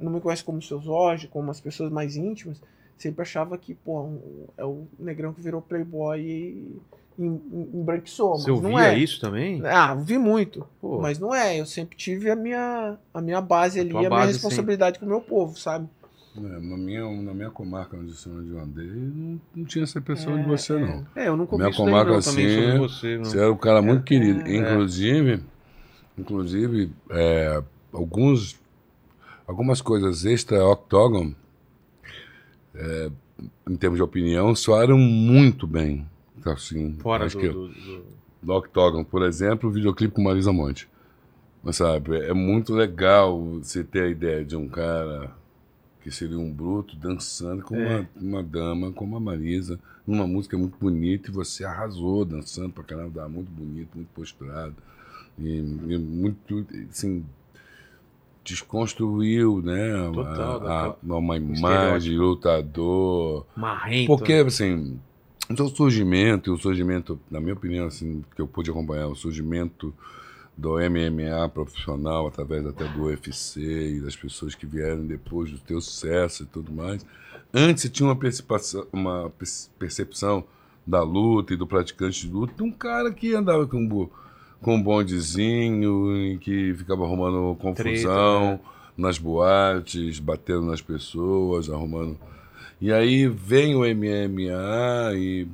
não 0.00 0.12
me 0.12 0.20
conhecem 0.20 0.44
como 0.44 0.60
seu 0.62 0.80
Jorge, 0.80 1.28
como 1.28 1.50
as 1.50 1.60
pessoas 1.60 1.90
mais 1.90 2.16
íntimas, 2.16 2.60
sempre 2.96 3.22
achava 3.22 3.56
que, 3.58 3.74
pô, 3.74 4.02
um- 4.02 4.46
é 4.56 4.64
o 4.64 4.86
negrão 4.98 5.32
que 5.32 5.40
virou 5.40 5.60
playboy 5.60 6.20
e 6.20 6.76
em- 7.18 7.40
em- 7.52 7.70
embranquiçou, 7.80 8.36
Você 8.36 8.50
não 8.50 8.56
ouvia 8.56 8.92
é. 8.92 8.98
isso 8.98 9.20
também? 9.20 9.62
Ah, 9.64 9.94
vi 9.94 10.18
muito, 10.18 10.66
Pô, 10.80 11.00
mas 11.00 11.18
não 11.18 11.34
é. 11.34 11.58
Eu 11.60 11.66
sempre 11.66 11.96
tive 11.96 12.30
a 12.30 12.36
minha, 12.36 12.98
a 13.12 13.20
minha 13.20 13.40
base 13.40 13.78
A 13.78 13.82
ali, 13.82 13.92
a 13.92 13.98
minha 13.98 14.10
base, 14.10 14.32
responsabilidade 14.32 14.98
com 14.98 15.06
o 15.06 15.08
meu 15.08 15.20
povo, 15.20 15.58
sabe? 15.58 15.88
É, 16.36 16.40
na, 16.40 16.76
minha, 16.76 17.10
na 17.22 17.32
minha 17.32 17.50
comarca 17.50 17.96
onde 17.96 18.12
eu 18.50 18.60
andei, 18.60 18.86
não, 18.86 19.40
não 19.54 19.64
tinha 19.64 19.84
essa 19.84 19.98
impressão 19.98 20.34
É, 20.36 20.42
de 20.42 20.46
você, 20.46 20.74
é. 20.74 20.78
não. 20.78 21.06
É, 21.16 21.28
eu 21.28 21.36
nunca 21.36 21.56
Minha 21.56 21.72
comarca 21.72 22.12
não, 22.12 22.20
também 22.20 22.44
assim, 22.46 22.54
sobre 22.54 22.78
você. 22.78 23.16
Não. 23.16 23.24
Você 23.24 23.38
era 23.38 23.50
um 23.52 23.56
cara 23.56 23.80
muito 23.80 24.02
querido. 24.04 24.46
é. 24.46 24.58
Inclusive, 24.58 25.40
inclusive 26.18 26.90
é, 27.10 27.62
alguns, 27.90 28.60
algumas 29.46 29.80
coisas 29.80 30.24
extra-octógono, 30.24 31.34
é, 32.74 33.10
em 33.68 33.76
termos 33.76 33.98
de 33.98 34.02
opinião, 34.02 34.54
soaram 34.54 34.98
muito 34.98 35.66
bem. 35.66 36.06
Assim, 36.44 36.96
Fora 37.00 37.28
do, 37.28 37.38
que 37.38 37.48
do- 37.48 37.68
do- 37.68 38.04
do 38.42 38.52
Octógono, 38.52 39.04
por 39.04 39.22
exemplo, 39.22 39.68
o 39.68 39.72
videoclipe 39.72 40.14
com 40.14 40.22
Marisa 40.22 40.52
Monte. 40.52 40.88
Mas 41.62 41.76
sabe, 41.76 42.16
é 42.16 42.32
muito 42.32 42.72
legal 42.72 43.40
você 43.54 43.82
ter 43.82 44.02
a 44.04 44.08
ideia 44.08 44.44
de 44.44 44.54
um 44.54 44.68
cara 44.68 45.32
que 46.02 46.10
seria 46.12 46.38
um 46.38 46.52
bruto 46.52 46.94
dançando 46.96 47.62
com 47.62 47.74
É. 47.74 48.06
uma, 48.16 48.36
uma 48.36 48.42
dama 48.44 48.92
como 48.92 49.16
a 49.16 49.20
Marisa, 49.20 49.80
numa 50.06 50.24
música 50.24 50.56
muito 50.56 50.76
bonita, 50.78 51.28
e 51.28 51.32
você 51.32 51.64
arrasou 51.64 52.24
dançando 52.24 52.70
pra 52.70 52.84
caramba, 52.84 53.28
muito 53.28 53.50
bonito, 53.50 53.88
muito 53.96 54.10
posturado. 54.14 54.76
E, 55.36 55.58
e 55.58 55.98
muito, 55.98 56.64
assim, 56.88 57.24
desconstruiu, 58.46 59.60
né? 59.62 60.10
Total, 60.12 60.66
a, 60.66 60.86
a- 60.86 60.96
uma 61.02 61.36
imagem, 61.36 62.16
lutador. 62.16 63.44
Marrento. 63.56 64.06
Porque, 64.06 64.32
assim, 64.34 64.98
o 65.50 65.68
surgimento, 65.68 66.52
o 66.52 66.58
surgimento, 66.58 67.18
na 67.30 67.40
minha 67.40 67.54
opinião, 67.54 67.86
assim, 67.86 68.24
que 68.34 68.40
eu 68.40 68.46
pude 68.46 68.70
acompanhar, 68.70 69.08
o 69.08 69.14
surgimento 69.16 69.92
do 70.56 70.78
MMA 70.80 71.48
profissional, 71.50 72.26
através 72.26 72.66
até 72.66 72.84
do 72.88 73.04
UFC 73.04 73.96
e 73.96 74.00
das 74.00 74.16
pessoas 74.16 74.54
que 74.54 74.64
vieram 74.64 75.04
depois 75.06 75.50
do 75.50 75.58
teu 75.58 75.80
sucesso 75.80 76.44
e 76.44 76.46
tudo 76.46 76.72
mais. 76.72 77.04
Antes 77.52 77.82
você 77.82 77.88
tinha 77.90 78.08
uma 78.08 78.16
percepção, 78.16 78.86
uma 78.92 79.30
perce- 79.30 79.68
percepção 79.78 80.44
da 80.86 81.02
luta 81.02 81.52
e 81.52 81.56
do 81.56 81.66
praticante 81.66 82.26
de 82.26 82.32
luta 82.32 82.54
de 82.54 82.62
um 82.62 82.70
cara 82.72 83.12
que 83.12 83.34
andava 83.34 83.66
com, 83.66 83.78
um 83.78 84.08
com 84.60 84.76
um 84.76 84.82
bondezinho 84.82 86.16
e 86.16 86.38
que 86.38 86.74
ficava 86.74 87.04
arrumando 87.04 87.54
confusão 87.56 87.74
Treta, 87.74 88.52
né? 88.52 88.60
nas 88.96 89.18
boates, 89.18 90.18
batendo 90.18 90.62
nas 90.62 90.80
pessoas, 90.80 91.68
arrumando 91.70 92.16
e 92.80 92.92
aí 92.92 93.26
vem 93.26 93.74
o 93.74 93.80
MMA 93.80 95.14
e, 95.14 95.48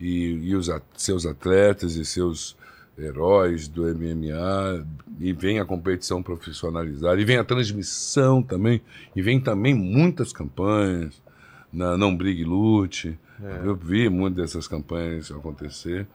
e, 0.00 0.48
e 0.50 0.54
os 0.54 0.70
at- 0.70 0.84
seus 0.96 1.26
atletas 1.26 1.96
e 1.96 2.04
seus 2.04 2.56
heróis 2.96 3.66
do 3.66 3.82
MMA, 3.82 4.86
e 5.18 5.32
vem 5.32 5.58
a 5.58 5.64
competição 5.64 6.22
profissionalizada, 6.22 7.20
e 7.20 7.24
vem 7.24 7.38
a 7.38 7.44
transmissão 7.44 8.42
também, 8.42 8.80
e 9.16 9.22
vem 9.22 9.40
também 9.40 9.74
muitas 9.74 10.32
campanhas, 10.32 11.20
na 11.72 11.96
Não 11.96 12.14
Brigue 12.14 12.44
Lute. 12.44 13.18
Eu 13.64 13.74
vi 13.74 14.08
muitas 14.10 14.36
dessas 14.36 14.68
campanhas 14.68 15.30
acontecer. 15.30 16.06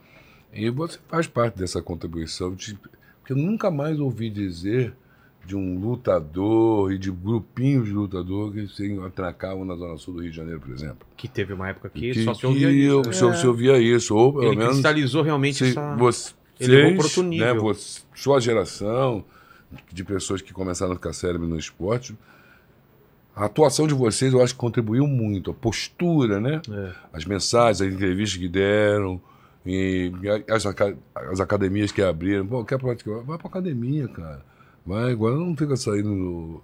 E 0.56 0.69
você 0.69 0.98
faz 1.09 1.27
parte 1.27 1.58
dessa 1.58 1.82
contribuição, 1.82 2.53
de, 2.53 2.75
porque 3.19 3.34
eu 3.34 3.38
nunca 3.38 3.69
mais 3.69 4.00
ouvi 4.00 4.30
dizer 4.30 4.93
de 5.45 5.56
um 5.56 5.77
lutador 5.80 6.92
e 6.92 6.98
de 6.98 7.11
grupinhos 7.11 7.85
de 7.85 7.93
lutador 7.93 8.51
que 8.51 8.67
se 8.67 9.00
atracavam 9.06 9.64
na 9.64 9.75
Zona 9.75 9.98
Sul 9.98 10.16
do 10.16 10.22
Rio 10.22 10.32
de 10.32 10.38
Janeiro, 10.38 10.59
por 10.59 10.72
exemplo. 10.72 11.06
Que 11.16 11.27
teve 11.27 11.53
uma 11.53 11.69
época 11.69 11.90
que, 11.90 12.11
que 12.14 12.24
só 12.24 12.34
se 12.34 12.45
ouvia 12.48 12.72
isso. 12.72 13.01
né? 13.06 13.11
só 13.14 13.34
se 13.34 13.45
ouvia 13.45 13.77
isso, 13.77 14.16
ou 14.16 14.34
pelo 14.34 14.45
Ele 14.45 14.56
menos 14.56 14.74
cristalizou 14.74 15.22
realmente 15.22 15.58
se 15.58 15.69
essa... 15.69 15.95
vocês, 15.95 16.35
ele 16.59 16.98
outro 16.98 17.24
né, 17.24 17.53
você- 17.53 18.01
sua 18.16 18.40
geração 18.40 19.24
de 19.92 20.03
pessoas 20.03 20.42
que 20.42 20.51
começaram 20.53 20.93
a 20.93 20.95
ficar 20.95 21.14
cérebro 21.14 21.48
no 21.48 21.59
esporte, 21.59 22.16
a 23.35 23.45
atuação 23.45 23.85
de 23.85 23.93
vocês 23.93 24.34
eu 24.34 24.42
acho 24.42 24.53
que 24.53 24.59
contribuiu 24.59 25.06
muito, 25.06 25.51
a 25.51 25.53
postura, 25.53 26.40
né? 26.40 26.61
É. 26.72 26.92
As 27.14 27.25
mensagens, 27.25 27.82
as 27.82 27.93
entrevistas 27.93 28.40
que 28.40 28.48
deram, 28.48 29.22
e 29.65 30.11
as, 30.47 30.65
as 30.65 31.39
academias 31.39 31.91
que 31.91 32.01
abriram. 32.01 32.45
Pô, 32.45 32.63
quer 32.63 32.77
praticar? 32.77 33.21
Vai 33.21 33.37
pra 33.37 33.47
academia, 33.47 34.07
cara. 34.07 34.41
Vai, 34.85 35.11
agora 35.11 35.35
não 35.35 35.55
fica 35.57 35.75
saindo 35.75 36.61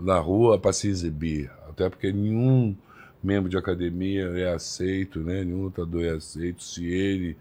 na 0.00 0.18
rua 0.18 0.58
para 0.58 0.72
se 0.72 0.88
exibir. 0.88 1.50
Até 1.68 1.88
porque 1.88 2.12
nenhum 2.12 2.74
membro 3.22 3.48
de 3.48 3.56
academia 3.56 4.24
é 4.36 4.52
aceito, 4.52 5.20
né? 5.20 5.44
Nenhum 5.44 5.62
lutador 5.62 6.04
é 6.04 6.10
aceito 6.10 6.62
se 6.62 6.84
ele 6.84 7.36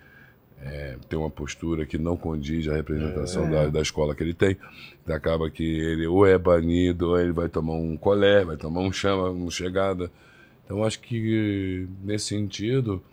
é, 0.61 0.95
tem 1.09 1.19
uma 1.19 1.30
postura 1.30 1.85
que 1.85 1.97
não 1.97 2.15
condiz 2.15 2.67
à 2.69 2.75
representação 2.75 3.49
da, 3.49 3.67
da 3.67 3.81
escola 3.81 4.15
que 4.15 4.23
ele 4.23 4.33
tem. 4.33 4.55
Então 5.01 5.15
acaba 5.15 5.49
que 5.49 5.63
ele 5.63 6.07
ou 6.07 6.25
é 6.25 6.38
banido, 6.38 7.09
ou 7.09 7.19
ele 7.19 7.33
vai 7.33 7.49
tomar 7.49 7.73
um 7.73 7.97
colé, 7.97 8.45
vai 8.45 8.55
tomar 8.55 8.81
um 8.81 8.91
chama, 8.91 9.30
uma 9.30 9.51
chegada. 9.51 10.09
Então 10.63 10.83
acho 10.83 11.01
que 11.01 11.88
nesse 12.03 12.27
sentido, 12.27 13.03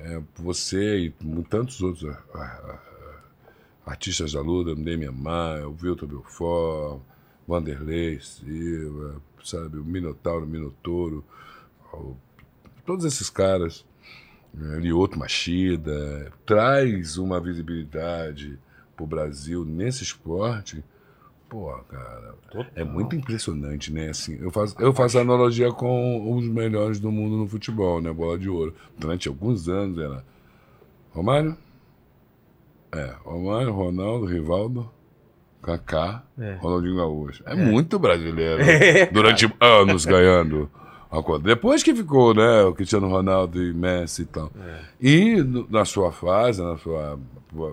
é, 0.00 0.22
você 0.36 0.98
e 0.98 1.10
tantos 1.48 1.80
outros 1.82 2.04
ah, 2.04 2.22
ah, 2.34 2.38
ah, 2.68 3.90
artistas 3.90 4.32
da 4.32 4.40
luta, 4.40 4.74
Demian 4.74 5.12
Maia, 5.12 5.68
o 5.68 5.76
Wilton 5.80 6.06
Belfort, 6.06 7.00
Vanderlei 7.46 8.20
Silva, 8.20 9.20
sabe, 9.44 9.78
o 9.78 9.84
Minotauro, 9.84 10.44
o 10.44 10.48
Minotouro, 10.48 11.24
o- 11.92 12.16
todos 12.86 13.04
esses 13.04 13.28
caras, 13.30 13.84
né, 14.52 14.78
Lioto 14.78 15.18
Machida, 15.18 16.32
traz 16.46 17.18
uma 17.18 17.40
visibilidade 17.40 18.58
pro 18.96 19.06
Brasil 19.06 19.64
nesse 19.64 20.02
esporte. 20.02 20.82
Pô, 21.50 21.68
cara, 21.88 22.34
é 22.76 22.84
muito 22.84 23.16
impressionante, 23.16 23.92
né? 23.92 24.10
Assim, 24.10 24.38
eu 24.40 24.52
faço, 24.52 24.76
eu 24.78 24.94
faço 24.94 25.18
analogia 25.18 25.72
com 25.72 26.32
os 26.32 26.46
melhores 26.46 27.00
do 27.00 27.10
mundo 27.10 27.36
no 27.36 27.48
futebol, 27.48 28.00
né? 28.00 28.12
Bola 28.12 28.38
de 28.38 28.48
ouro. 28.48 28.72
Durante 28.96 29.26
alguns 29.26 29.68
anos 29.68 29.98
era 29.98 30.24
Romário, 31.10 31.56
é, 32.92 33.14
Romário, 33.24 33.72
Ronaldo, 33.72 34.26
Rivaldo, 34.26 34.88
Kaká, 35.60 36.22
É. 36.38 36.54
Ronaldinho 36.54 36.96
Gaúcho. 36.96 37.42
É, 37.44 37.56
muito 37.56 37.98
brasileiro. 37.98 38.62
É, 38.70 39.06
durante 39.06 39.52
anos 39.60 40.04
ganhando. 40.04 40.70
Depois 41.42 41.82
que 41.82 41.94
ficou, 41.94 42.32
né, 42.34 42.62
o 42.62 42.72
Cristiano 42.72 43.08
Ronaldo 43.08 43.62
e 43.62 43.72
Messi 43.74 44.22
e 44.22 44.26
tal. 44.26 44.50
É. 44.64 44.78
E 45.00 45.42
no- 45.42 45.66
na 45.68 45.84
sua 45.84 46.12
fase, 46.12 46.62
na 46.62 46.76
sua. 46.78 47.18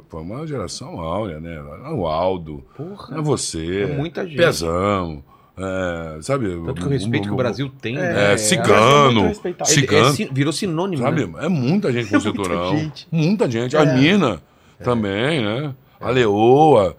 Foi 0.10 0.22
uma 0.22 0.48
geração 0.48 1.00
áurea, 1.00 1.40
né? 1.40 1.62
O 1.92 2.08
Aldo, 2.08 2.64
Porra. 2.76 3.20
é 3.20 3.22
você, 3.22 3.84
É 3.84 3.96
muita 3.96 4.26
gente. 4.26 4.38
Pezão, 4.38 5.24
é, 5.56 6.18
sabe? 6.24 6.48
Tanto 6.50 6.82
que 6.82 6.88
o 6.88 6.90
respeito 6.90 7.28
que 7.28 7.34
o 7.34 7.38
Brasil 7.38 7.72
tem, 7.80 7.96
É, 7.96 8.14
né? 8.32 8.38
cigano, 8.38 9.28
respeitado. 9.28 9.70
Ele- 9.70 9.82
cigano. 9.82 10.08
é 10.08 10.14
si- 10.14 10.30
virou 10.32 10.52
sinônimo, 10.52 11.04
Sabe? 11.04 11.28
né? 11.28 11.46
É 11.46 11.48
muita 11.48 11.92
gente 11.94 12.08
com 12.10 12.14
muita 12.16 12.30
cinturão. 12.32 12.76
gente. 12.78 13.08
Muita 13.12 13.52
gente. 13.52 13.78
A 13.78 13.84
É. 13.84 13.94
Nina 13.96 14.42
também, 14.84 15.44
né? 15.46 15.76
A 16.02 16.10
Leoa. 16.10 16.98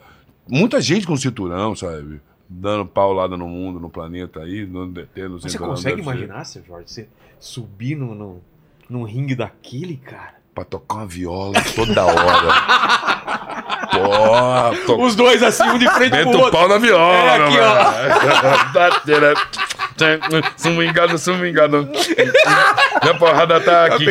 Muita 0.49 0.81
gente 0.81 1.05
com 1.05 1.17
cinturão, 1.17 1.75
sabe? 1.75 2.21
Dando 2.49 2.87
paulada 2.87 3.37
no 3.37 3.47
mundo, 3.47 3.79
no 3.79 3.91
planeta 3.91 4.41
aí, 4.41 4.65
no, 4.67 4.91
tendo 5.07 5.39
Mas 5.43 5.53
você 5.53 5.59
consegue 5.59 6.01
imaginar, 6.01 6.45
seu 6.45 6.65
Jorge, 6.65 6.91
você 6.91 7.09
subir 7.39 7.95
no, 7.95 8.15
no, 8.15 8.41
num 8.89 9.05
ringue 9.05 9.35
daquele, 9.35 9.97
cara? 9.97 10.35
Pra 10.55 10.65
tocar 10.65 10.97
uma 10.97 11.07
viola 11.07 11.55
toda 11.75 12.05
hora. 12.07 13.19
To... 14.87 15.01
Os 15.01 15.17
dois 15.17 15.43
assim, 15.43 15.65
um 15.65 15.79
de 15.79 15.89
frente 15.91 16.13
Meta 16.13 16.31
pro 16.31 16.39
o 16.39 16.43
outro. 16.43 16.59
pau 16.59 16.69
na 16.69 16.79
viola, 16.79 17.15
É, 17.15 17.37
aqui, 17.37 17.57
ó. 20.05 20.31
mano. 20.31 20.45
Sumingado, 20.57 21.19
sumingado. 21.19 21.89
Minha 23.03 23.15
porrada 23.19 23.61
tá 23.61 23.87
aqui. 23.87 24.05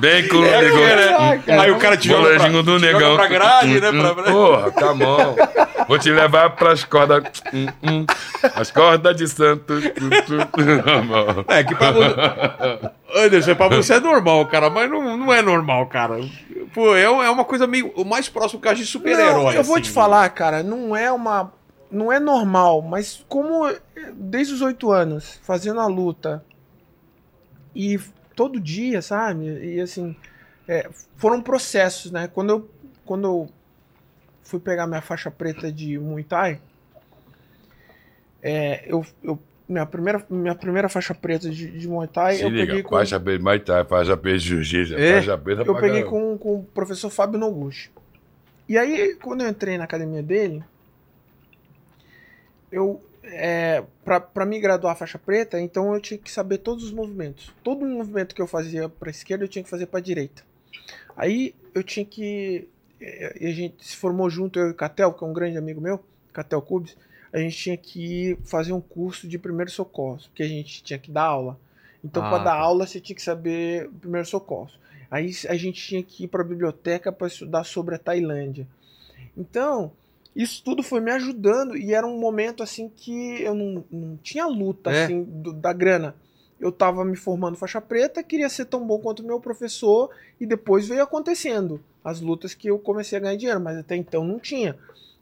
Bem 0.00 0.28
com 0.28 0.36
o 0.38 0.44
É, 0.44 0.62
negão. 0.62 0.80
né? 0.80 1.42
Aí 1.60 1.70
o 1.70 1.78
cara 1.78 1.96
te 1.96 2.08
joga 2.08 2.36
pra, 2.36 2.48
do 2.48 2.62
te 2.62 2.66
joga 2.66 2.78
negão. 2.92 3.16
pra 3.16 3.26
grade, 3.26 3.80
né? 3.80 3.92
Pra. 3.92 4.14
Porra, 4.32 4.70
tá 4.72 4.94
bom. 4.94 5.36
Vou 5.88 5.98
te 5.98 6.10
levar 6.10 6.50
pras 6.50 6.84
cordas. 6.84 7.24
Hum, 7.52 7.66
hum. 7.82 8.06
As 8.54 8.70
cordas 8.70 9.16
de 9.16 9.28
santo. 9.28 9.74
É 11.48 11.64
que 11.64 11.74
pra 11.74 11.90
você... 11.90 12.14
Anderson, 13.16 13.54
pra 13.54 13.68
você 13.68 13.94
é 13.94 14.00
normal, 14.00 14.44
cara, 14.46 14.68
mas 14.70 14.90
não, 14.90 15.16
não 15.16 15.32
é 15.32 15.40
normal, 15.40 15.86
cara. 15.86 16.18
Pô, 16.74 16.96
é, 16.96 17.02
é 17.04 17.08
uma 17.30 17.44
coisa 17.44 17.66
meio... 17.66 17.92
O 17.94 18.04
mais 18.04 18.28
próximo 18.28 18.60
que 18.60 18.66
acho 18.68 18.76
de 18.76 18.82
Não, 18.82 18.86
super-herói. 18.88 19.56
eu 19.56 19.62
vou 19.62 19.74
assim. 19.76 19.84
te 19.84 19.90
falar, 19.90 20.28
cara, 20.30 20.62
não 20.62 20.96
é 20.96 21.12
uma. 21.12 21.52
Não 21.90 22.12
é 22.12 22.18
normal, 22.18 22.82
mas 22.82 23.24
como 23.28 23.70
desde 24.14 24.54
os 24.54 24.62
oito 24.62 24.90
anos, 24.90 25.38
fazendo 25.42 25.80
a 25.80 25.86
luta 25.86 26.44
e 27.74 27.98
todo 28.34 28.60
dia, 28.60 29.00
sabe? 29.00 29.44
E 29.44 29.80
assim, 29.80 30.16
é, 30.66 30.88
foram 31.16 31.40
processos, 31.40 32.10
né? 32.10 32.28
Quando 32.28 32.50
eu, 32.50 32.70
quando 33.04 33.24
eu 33.26 33.48
fui 34.42 34.60
pegar 34.60 34.86
minha 34.86 35.02
faixa 35.02 35.30
preta 35.30 35.70
de 35.70 35.98
Muay 35.98 36.24
Thai, 36.24 36.60
é, 38.42 38.84
eu, 38.86 39.04
eu 39.22 39.38
minha 39.66 39.86
primeira, 39.86 40.24
minha 40.28 40.54
primeira 40.54 40.88
faixa 40.88 41.14
preta 41.14 41.48
de, 41.48 41.70
de 41.70 41.88
Muay 41.88 42.08
Thai, 42.08 42.36
Se 42.36 42.42
eu 42.42 42.50
liga, 42.50 42.66
peguei 42.66 42.82
com 42.82 42.90
faixa 42.90 43.18
B, 43.18 43.38
mais 43.38 43.62
tarde, 43.62 43.88
faixa 43.88 44.14
B 44.14 44.32
de 44.36 44.38
jiu-jitsu, 44.40 44.94
É? 44.94 45.14
faixa 45.14 45.36
da 45.36 45.62
eu 45.62 45.76
peguei 45.76 46.04
com, 46.04 46.36
com 46.36 46.56
o 46.56 46.64
professor 46.64 47.08
Fábio 47.10 47.38
Noguchi. 47.38 47.90
E 48.68 48.78
aí, 48.78 49.14
quando 49.16 49.42
eu 49.42 49.48
entrei 49.48 49.76
na 49.78 49.84
academia 49.84 50.22
dele, 50.22 50.62
eu, 52.74 53.00
é, 53.22 53.82
pra 54.04 54.44
me 54.44 54.60
graduar 54.60 54.92
a 54.92 54.96
faixa 54.96 55.18
preta, 55.18 55.60
então 55.60 55.94
eu 55.94 56.00
tinha 56.00 56.18
que 56.18 56.30
saber 56.30 56.58
todos 56.58 56.84
os 56.84 56.92
movimentos. 56.92 57.52
Todo 57.62 57.86
movimento 57.86 58.34
que 58.34 58.42
eu 58.42 58.46
fazia 58.46 58.88
pra 58.88 59.10
esquerda, 59.10 59.44
eu 59.44 59.48
tinha 59.48 59.62
que 59.62 59.70
fazer 59.70 59.86
pra 59.86 60.00
direita. 60.00 60.42
Aí, 61.16 61.54
eu 61.74 61.82
tinha 61.82 62.04
que... 62.04 62.68
é, 63.00 63.36
e 63.40 63.46
a 63.46 63.52
gente 63.52 63.86
se 63.86 63.96
formou 63.96 64.28
junto, 64.28 64.58
eu 64.58 64.68
e 64.68 64.70
o 64.70 64.74
Catel, 64.74 65.12
que 65.12 65.24
é 65.24 65.26
um 65.26 65.32
grande 65.32 65.56
amigo 65.56 65.80
meu, 65.80 66.02
Catel 66.32 66.60
Cubes, 66.60 66.96
a 67.32 67.38
gente 67.38 67.56
tinha 67.56 67.76
que 67.76 68.38
fazer 68.44 68.72
um 68.72 68.80
curso 68.80 69.26
de 69.26 69.38
primeiros 69.38 69.74
socorros, 69.74 70.26
porque 70.26 70.42
a 70.42 70.48
gente 70.48 70.82
tinha 70.82 70.98
que 70.98 71.10
dar 71.10 71.24
aula. 71.24 71.58
Então, 72.04 72.22
Ah, 72.22 72.28
para 72.28 72.38
dar 72.38 72.50
tá. 72.52 72.58
aula, 72.58 72.86
você 72.86 73.00
tinha 73.00 73.16
que 73.16 73.22
saber 73.22 73.88
primeiros 74.00 74.28
socorros. 74.28 74.78
Aí 75.10 75.30
a 75.48 75.56
gente 75.56 75.80
tinha 75.80 76.02
que 76.02 76.24
ir 76.24 76.28
para 76.28 76.42
a 76.42 76.44
biblioteca 76.44 77.10
para 77.10 77.26
estudar 77.26 77.64
sobre 77.64 77.94
a 77.94 77.98
Tailândia. 77.98 78.66
Então, 79.36 79.92
isso 80.34 80.62
tudo 80.64 80.82
foi 80.82 81.00
me 81.00 81.10
ajudando 81.12 81.76
e 81.76 81.92
era 81.94 82.06
um 82.06 82.18
momento 82.18 82.62
assim 82.62 82.88
que 82.88 83.40
eu 83.42 83.54
não, 83.54 83.84
não 83.90 84.16
tinha 84.16 84.46
luta 84.46 84.90
É. 84.90 85.04
assim 85.04 85.22
do- 85.22 85.52
da 85.52 85.72
grana. 85.72 86.14
Eu 86.60 86.72
tava 86.72 87.04
me 87.04 87.16
formando 87.16 87.56
faixa 87.58 87.80
preta, 87.80 88.22
queria 88.22 88.48
ser 88.48 88.64
tão 88.66 88.86
bom 88.86 88.98
quanto 88.98 89.20
o 89.22 89.26
meu 89.26 89.38
professor 89.40 90.10
e 90.40 90.46
depois 90.46 90.88
veio 90.88 91.02
acontecendo 91.02 91.82
as 92.02 92.20
lutas 92.20 92.54
que 92.54 92.68
eu 92.68 92.78
comecei 92.78 93.18
a 93.18 93.20
ganhar 93.20 93.36
dinheiro, 93.36 93.60
mas 93.60 93.76
até 93.78 93.96
então 93.96 94.24
não 94.24 94.38
tinha. 94.38 94.76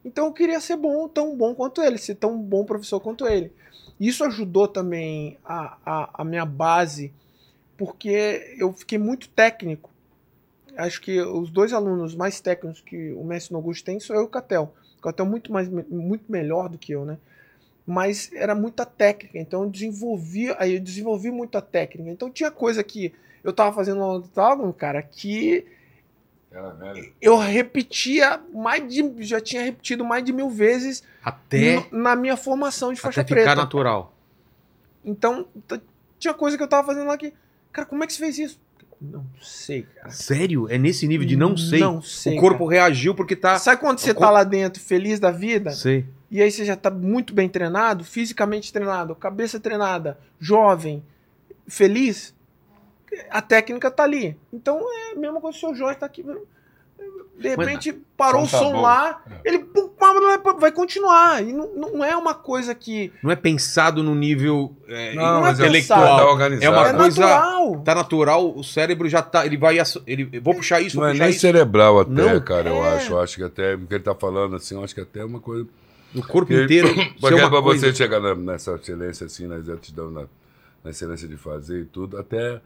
Então 0.04 0.26
eu 0.26 0.32
queria 0.32 0.60
ser 0.60 0.76
bom, 0.76 1.08
tão 1.08 1.36
bom 1.36 1.54
quanto 1.54 1.80
ele, 1.82 1.96
ser 1.98 2.16
tão 2.16 2.36
bom 2.38 2.64
professor 2.64 3.00
quanto 3.00 3.26
ele. 3.26 3.52
Isso 4.00 4.24
ajudou 4.24 4.66
também 4.66 5.38
a, 5.44 5.76
a, 5.84 6.10
a 6.22 6.24
minha 6.24 6.44
base, 6.44 7.12
porque 7.76 8.54
eu 8.58 8.72
fiquei 8.72 8.98
muito 8.98 9.28
técnico. 9.28 9.90
Acho 10.76 11.00
que 11.00 11.20
os 11.20 11.50
dois 11.50 11.72
alunos 11.72 12.14
mais 12.14 12.40
técnicos 12.40 12.80
que 12.80 13.12
o 13.12 13.24
Messi 13.24 13.52
Noguchi 13.52 13.84
tem 13.84 14.00
sou 14.00 14.16
eu 14.16 14.22
e 14.22 14.24
o 14.24 14.28
Catel. 14.28 14.74
O 14.98 15.02
Catel 15.02 15.26
é 15.26 15.28
muito, 15.28 15.52
mais, 15.52 15.68
muito 15.68 16.24
melhor 16.30 16.68
do 16.68 16.78
que 16.78 16.92
eu, 16.92 17.04
né? 17.04 17.18
Mas 17.86 18.30
era 18.32 18.54
muita 18.54 18.86
técnica, 18.86 19.38
então 19.38 19.64
eu 19.64 19.70
desenvolvi, 19.70 20.54
aí 20.58 20.74
eu 20.76 20.80
desenvolvi 20.80 21.30
muita 21.30 21.60
técnica. 21.60 22.10
Então 22.10 22.30
tinha 22.30 22.50
coisa 22.50 22.82
que 22.84 23.12
eu 23.42 23.52
tava 23.52 23.74
fazendo 23.74 23.98
lá 24.00 24.06
no 24.06 24.18
octógono, 24.20 24.72
cara, 24.72 25.02
que 25.02 25.66
eu 27.20 27.36
repetia 27.38 28.40
mais 28.52 28.86
de. 28.86 29.24
Já 29.24 29.40
tinha 29.40 29.62
repetido 29.62 30.04
mais 30.04 30.22
de 30.24 30.32
mil 30.32 30.48
vezes 30.50 31.02
Até, 31.24 31.76
no- 31.90 31.98
na 32.02 32.14
minha 32.14 32.36
formação 32.36 32.92
de 32.92 32.98
até 33.00 33.08
faixa 33.08 33.24
ficar 33.24 33.34
preta. 33.34 33.54
natural. 33.54 34.14
Então, 35.04 35.46
tinha 36.18 36.34
coisa 36.34 36.56
que 36.56 36.62
eu 36.62 36.68
tava 36.68 36.86
fazendo 36.86 37.06
lá 37.08 37.16
que. 37.16 37.32
Cara, 37.72 37.86
como 37.86 38.04
é 38.04 38.06
que 38.06 38.12
você 38.12 38.18
fez 38.20 38.38
isso? 38.38 38.60
Não 39.02 39.26
sei, 39.40 39.82
cara. 39.82 40.10
Sério? 40.10 40.68
É 40.70 40.78
nesse 40.78 41.08
nível 41.08 41.26
de 41.26 41.36
não 41.36 41.56
sei? 41.56 41.80
Não 41.80 42.00
sei. 42.00 42.36
o 42.36 42.40
corpo 42.40 42.66
reagiu 42.66 43.14
porque 43.14 43.34
tá. 43.34 43.48
cara. 43.48 43.58
Sabe 43.58 43.80
quando 43.80 43.98
você 43.98 44.14
tá 44.14 44.30
lá 44.30 44.44
dentro 44.44 44.80
feliz 44.80 45.18
da 45.18 45.30
vida? 45.30 45.72
Sei. 45.72 46.06
E 46.30 46.40
aí 46.40 46.50
você 46.50 46.64
já 46.64 46.76
tá 46.76 46.90
muito 46.90 47.34
bem 47.34 47.48
treinado, 47.48 48.04
fisicamente 48.04 48.72
treinado, 48.72 49.14
cabeça 49.14 49.60
treinada, 49.60 50.18
jovem, 50.38 51.02
feliz, 51.66 52.34
a 53.28 53.42
técnica 53.42 53.90
tá 53.90 54.04
ali. 54.04 54.36
Então 54.52 54.80
é 54.80 55.12
a 55.12 55.16
mesma 55.16 55.40
coisa 55.40 55.58
se 55.58 55.66
o 55.66 55.74
Jorge 55.74 55.98
tá 55.98 56.06
aqui. 56.06 56.24
De 57.38 57.56
Mas- 57.56 57.66
repente 57.66 57.92
parou 58.16 58.42
o 58.42 58.46
Som 58.46 58.72
tá 58.72 58.80
lá, 58.80 59.22
É. 59.28 59.48
ele 59.48 59.58
pum, 59.60 59.88
pum, 59.88 60.58
vai 60.60 60.70
continuar. 60.70 61.42
E 61.42 61.52
não, 61.52 61.74
não 61.74 62.04
é 62.04 62.16
uma 62.16 62.34
coisa 62.34 62.72
que. 62.72 63.12
Não 63.20 63.32
é 63.32 63.36
pensado 63.36 64.00
no 64.00 64.14
nível 64.14 64.76
é, 64.86 65.14
Não, 65.14 65.40
mas 65.40 65.58
é 65.58 65.64
intelectual. 65.64 66.18
tá 66.18 66.30
organizado. 66.30 66.64
É 66.64 66.70
uma 66.78 66.88
é 66.88 66.92
coisa- 66.94 67.20
natural. 67.20 67.80
Tá 67.84 67.94
natural, 67.96 68.56
o 68.56 68.62
cérebro 68.62 69.08
já 69.08 69.22
tá. 69.22 69.44
Ele 69.44 69.56
vai. 69.56 69.76
Ele, 70.06 70.28
eu 70.34 70.40
vou 70.42 70.54
puxar 70.54 70.80
isso, 70.80 70.94
Não 70.96 71.00
vou 71.02 71.08
é 71.08 71.12
puxar 71.14 71.24
nem 71.24 71.30
isso. 71.32 71.40
cerebral 71.40 71.98
até, 71.98 72.10
Não? 72.12 72.40
cara, 72.40 72.68
eu 72.68 72.84
É. 72.84 72.96
acho. 72.96 73.12
Eu 73.12 73.20
acho 73.20 73.36
que 73.36 73.42
até, 73.42 73.74
o 73.74 73.86
que 73.86 73.94
ele 73.94 74.04
tá 74.04 74.14
falando, 74.14 74.54
assim, 74.54 74.76
eu 74.76 74.84
acho 74.84 74.94
que 74.94 75.00
até 75.00 75.20
é 75.20 75.24
uma 75.24 75.40
coisa... 75.40 75.66
O 76.14 76.22
corpo 76.24 76.52
inteiro. 76.52 76.88
Porque 77.20 77.40
é 77.40 77.48
pra 77.48 77.60
coisa... 77.62 77.86
você 77.88 77.94
chegar 77.94 78.20
na- 78.20 78.34
nessa 78.36 78.74
excelência, 78.76 79.26
assim, 79.26 79.46
na 79.48 79.56
exatidão, 79.56 80.10
na, 80.12 80.26
na 80.84 80.90
excelência 80.90 81.26
de 81.26 81.36
fazer 81.36 81.80
e 81.80 81.84
tudo, 81.86 82.18
até 82.18 82.60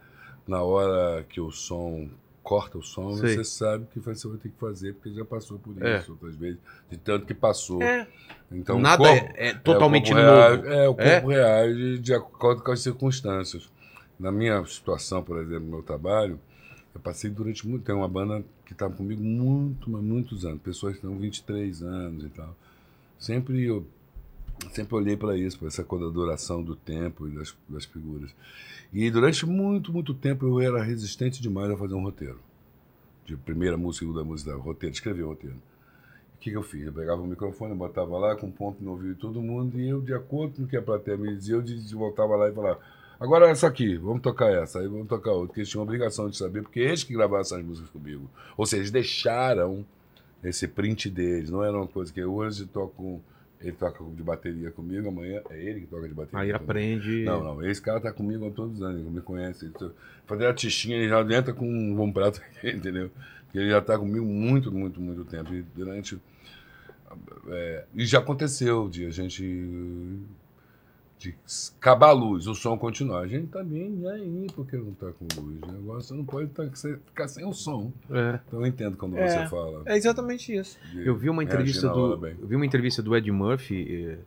na 0.46 0.60
hora 0.62 1.24
que 1.28 1.40
o 1.40 1.50
som 1.50 2.08
corta 2.46 2.78
o 2.78 2.82
som, 2.82 3.16
Sei. 3.16 3.34
você 3.34 3.42
sabe 3.44 3.86
que 3.92 3.98
você 3.98 4.28
vai 4.28 4.38
ter 4.38 4.48
que 4.50 4.58
fazer, 4.58 4.94
porque 4.94 5.10
já 5.12 5.24
passou 5.24 5.58
por 5.58 5.74
É. 5.84 5.98
isso 5.98 6.12
outras 6.12 6.36
vezes, 6.36 6.58
de 6.88 6.96
tanto 6.96 7.26
que 7.26 7.34
passou. 7.34 7.82
É, 7.82 8.06
Então, 8.52 8.78
Nada 8.78 8.98
corpo- 8.98 9.32
é, 9.36 9.48
é 9.48 9.54
totalmente 9.54 10.14
novo. 10.14 10.22
reage- 10.24 10.66
é, 10.68 10.88
o 10.88 10.94
corpo 10.94 11.28
reage 11.28 11.98
de 11.98 12.14
acordo 12.14 12.62
com 12.62 12.70
as 12.70 12.80
circunstâncias. 12.80 13.68
Na 14.20 14.30
minha 14.30 14.64
situação, 14.66 15.20
por 15.24 15.38
exemplo, 15.38 15.64
no 15.64 15.70
meu 15.72 15.82
trabalho, 15.82 16.38
eu 16.94 17.00
passei 17.00 17.28
durante 17.28 17.66
muito 17.66 17.82
tempo, 17.84 17.98
uma 17.98 18.08
banda 18.08 18.44
que 18.64 18.72
estava 18.72 18.94
comigo 18.94 19.20
muito, 19.22 19.90
mas 19.90 20.00
muitos 20.02 20.44
anos, 20.44 20.62
pessoas 20.62 20.92
que 20.92 20.98
estão 21.00 21.18
23 21.18 21.82
anos 21.82 22.24
e 22.24 22.28
tal. 22.28 22.56
Sempre 23.18 23.64
eu 23.64 23.84
sempre 24.72 24.94
olhei 24.94 25.16
para 25.16 25.36
isso, 25.36 25.58
para 25.58 25.68
essa 25.68 25.82
coisa 25.84 26.06
da 26.06 26.12
duração 26.12 26.62
do 26.62 26.74
tempo 26.76 27.26
e 27.28 27.32
das, 27.32 27.54
das 27.68 27.84
figuras. 27.84 28.30
E 28.92 29.10
durante 29.10 29.44
muito, 29.44 29.92
muito 29.92 30.14
tempo 30.14 30.46
eu 30.46 30.60
era 30.60 30.82
resistente 30.82 31.42
demais 31.42 31.70
a 31.70 31.76
fazer 31.76 31.94
um 31.94 32.02
roteiro. 32.02 32.40
De 33.24 33.36
primeira 33.36 33.76
música, 33.76 34.06
segunda 34.06 34.24
música, 34.24 34.54
roteiro, 34.54 34.94
escrever 34.94 35.22
roteiro. 35.22 35.56
O 36.36 36.38
que, 36.38 36.50
que 36.50 36.56
eu 36.56 36.62
fiz? 36.62 36.86
Eu 36.86 36.92
pegava 36.92 37.20
o 37.20 37.26
microfone, 37.26 37.74
botava 37.74 38.16
lá 38.18 38.36
com 38.36 38.46
um 38.46 38.50
ponto 38.50 38.82
no 38.82 38.92
ouvido 38.92 39.14
de 39.14 39.20
todo 39.20 39.42
mundo 39.42 39.80
e 39.80 39.88
eu, 39.88 40.00
de 40.00 40.14
acordo 40.14 40.56
com 40.56 40.62
o 40.62 40.66
que 40.66 40.76
a 40.76 40.82
plateia 40.82 41.16
me 41.16 41.34
dizia, 41.34 41.56
eu 41.56 41.98
voltava 41.98 42.36
lá 42.36 42.48
e 42.48 42.54
falava: 42.54 42.78
agora 43.18 43.50
essa 43.50 43.66
aqui, 43.66 43.96
vamos 43.96 44.22
tocar 44.22 44.52
essa, 44.52 44.78
aí 44.78 44.86
vamos 44.86 45.08
tocar 45.08 45.32
outra, 45.32 45.48
porque 45.48 45.60
eles 45.60 45.70
tinham 45.70 45.82
obrigação 45.82 46.28
de 46.28 46.36
saber, 46.36 46.62
porque 46.62 46.78
eles 46.78 47.02
que 47.02 47.14
gravaram 47.14 47.40
essas 47.40 47.64
músicas 47.64 47.90
comigo. 47.90 48.30
Ou 48.56 48.64
seja, 48.64 48.82
eles 48.82 48.90
deixaram 48.92 49.84
esse 50.44 50.68
print 50.68 51.10
deles, 51.10 51.50
não 51.50 51.64
era 51.64 51.76
uma 51.76 51.88
coisa 51.88 52.12
que 52.12 52.20
eu 52.20 52.32
hoje 52.32 52.66
toco. 52.66 53.20
Ele 53.60 53.72
toca 53.72 54.04
de 54.04 54.22
bateria 54.22 54.70
comigo, 54.70 55.08
amanhã 55.08 55.40
é 55.50 55.58
ele 55.62 55.80
que 55.80 55.86
toca 55.86 56.06
de 56.06 56.14
bateria. 56.14 56.38
Aí 56.40 56.52
aprende. 56.52 57.24
Não, 57.24 57.42
não. 57.42 57.64
Esse 57.64 57.80
cara 57.80 57.98
tá 58.00 58.12
comigo 58.12 58.46
há 58.46 58.50
todos 58.50 58.76
os 58.76 58.82
anos, 58.82 59.00
ele 59.00 59.10
me 59.10 59.20
conhece. 59.20 59.64
Ele 59.66 59.74
tá- 59.74 59.90
Fazer 60.26 60.46
a 60.46 60.52
tichinha, 60.54 60.96
ele 60.96 61.08
já 61.08 61.20
entra 61.22 61.52
com 61.54 61.66
um 61.66 61.94
bom 61.94 62.10
prato, 62.12 62.40
entendeu? 62.62 63.10
Porque 63.44 63.58
ele 63.58 63.70
já 63.70 63.80
tá 63.80 63.98
comigo 63.98 64.24
muito, 64.26 64.70
muito, 64.72 65.00
muito 65.00 65.24
tempo. 65.24 65.54
E 65.54 65.62
durante. 65.74 66.18
é, 67.48 67.84
e 67.94 68.04
já 68.04 68.18
aconteceu 68.18 68.88
de 68.88 69.06
a 69.06 69.10
gente. 69.10 69.42
De 71.18 71.34
acabar 71.78 72.08
a 72.08 72.12
luz, 72.12 72.46
o 72.46 72.54
som 72.54 72.76
continuar. 72.76 73.20
A 73.20 73.26
gente 73.26 73.46
tá 73.46 73.62
bem, 73.64 74.00
e 74.00 74.06
aí, 74.08 74.46
porque 74.54 74.76
não 74.76 74.92
tá 74.92 75.10
com 75.12 75.26
luz? 75.40 75.62
O 75.62 75.72
negócio 75.72 76.14
não 76.16 76.24
pode 76.24 76.48
tá- 76.50 76.68
ficar 77.06 77.26
sem 77.28 77.44
o 77.46 77.52
som. 77.52 77.90
É. 78.10 78.38
Então 78.46 78.60
eu 78.60 78.66
entendo 78.66 78.96
quando 78.96 79.16
É. 79.16 79.28
você 79.28 79.46
fala. 79.48 79.82
é 79.86 79.96
exatamente 79.96 80.54
isso. 80.54 80.78
de 80.92 81.06
Eu 81.06 81.16
vi 81.16 81.30
uma 81.30 81.42
entrevista 81.42 81.88
do. 81.88 82.26
Eu 82.26 82.46
vi 82.46 82.54
uma 82.56 82.66
entrevista 82.66 83.02
do 83.02 83.16
Ed 83.16 83.30
Murphy, 83.30 84.18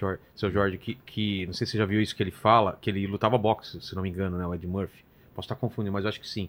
eh, 0.00 0.16
seu 0.34 0.50
Jorge, 0.50 0.78
que, 0.78 0.94
que. 0.94 1.44
Não 1.46 1.52
sei 1.52 1.66
se 1.66 1.72
você 1.72 1.78
já 1.78 1.84
viu 1.86 2.00
isso 2.00 2.16
que 2.16 2.22
ele 2.22 2.30
fala, 2.30 2.78
que 2.80 2.88
ele 2.88 3.06
lutava 3.06 3.36
boxe, 3.36 3.80
se 3.82 3.94
não 3.94 4.02
me 4.02 4.08
engano, 4.08 4.38
né? 4.38 4.46
O 4.46 4.54
Ed 4.54 4.66
Murphy. 4.66 5.04
Posso 5.34 5.46
estar 5.46 5.56
confundindo, 5.56 5.92
mas 5.92 6.04
eu 6.04 6.08
acho 6.08 6.20
que 6.20 6.28
sim. 6.28 6.48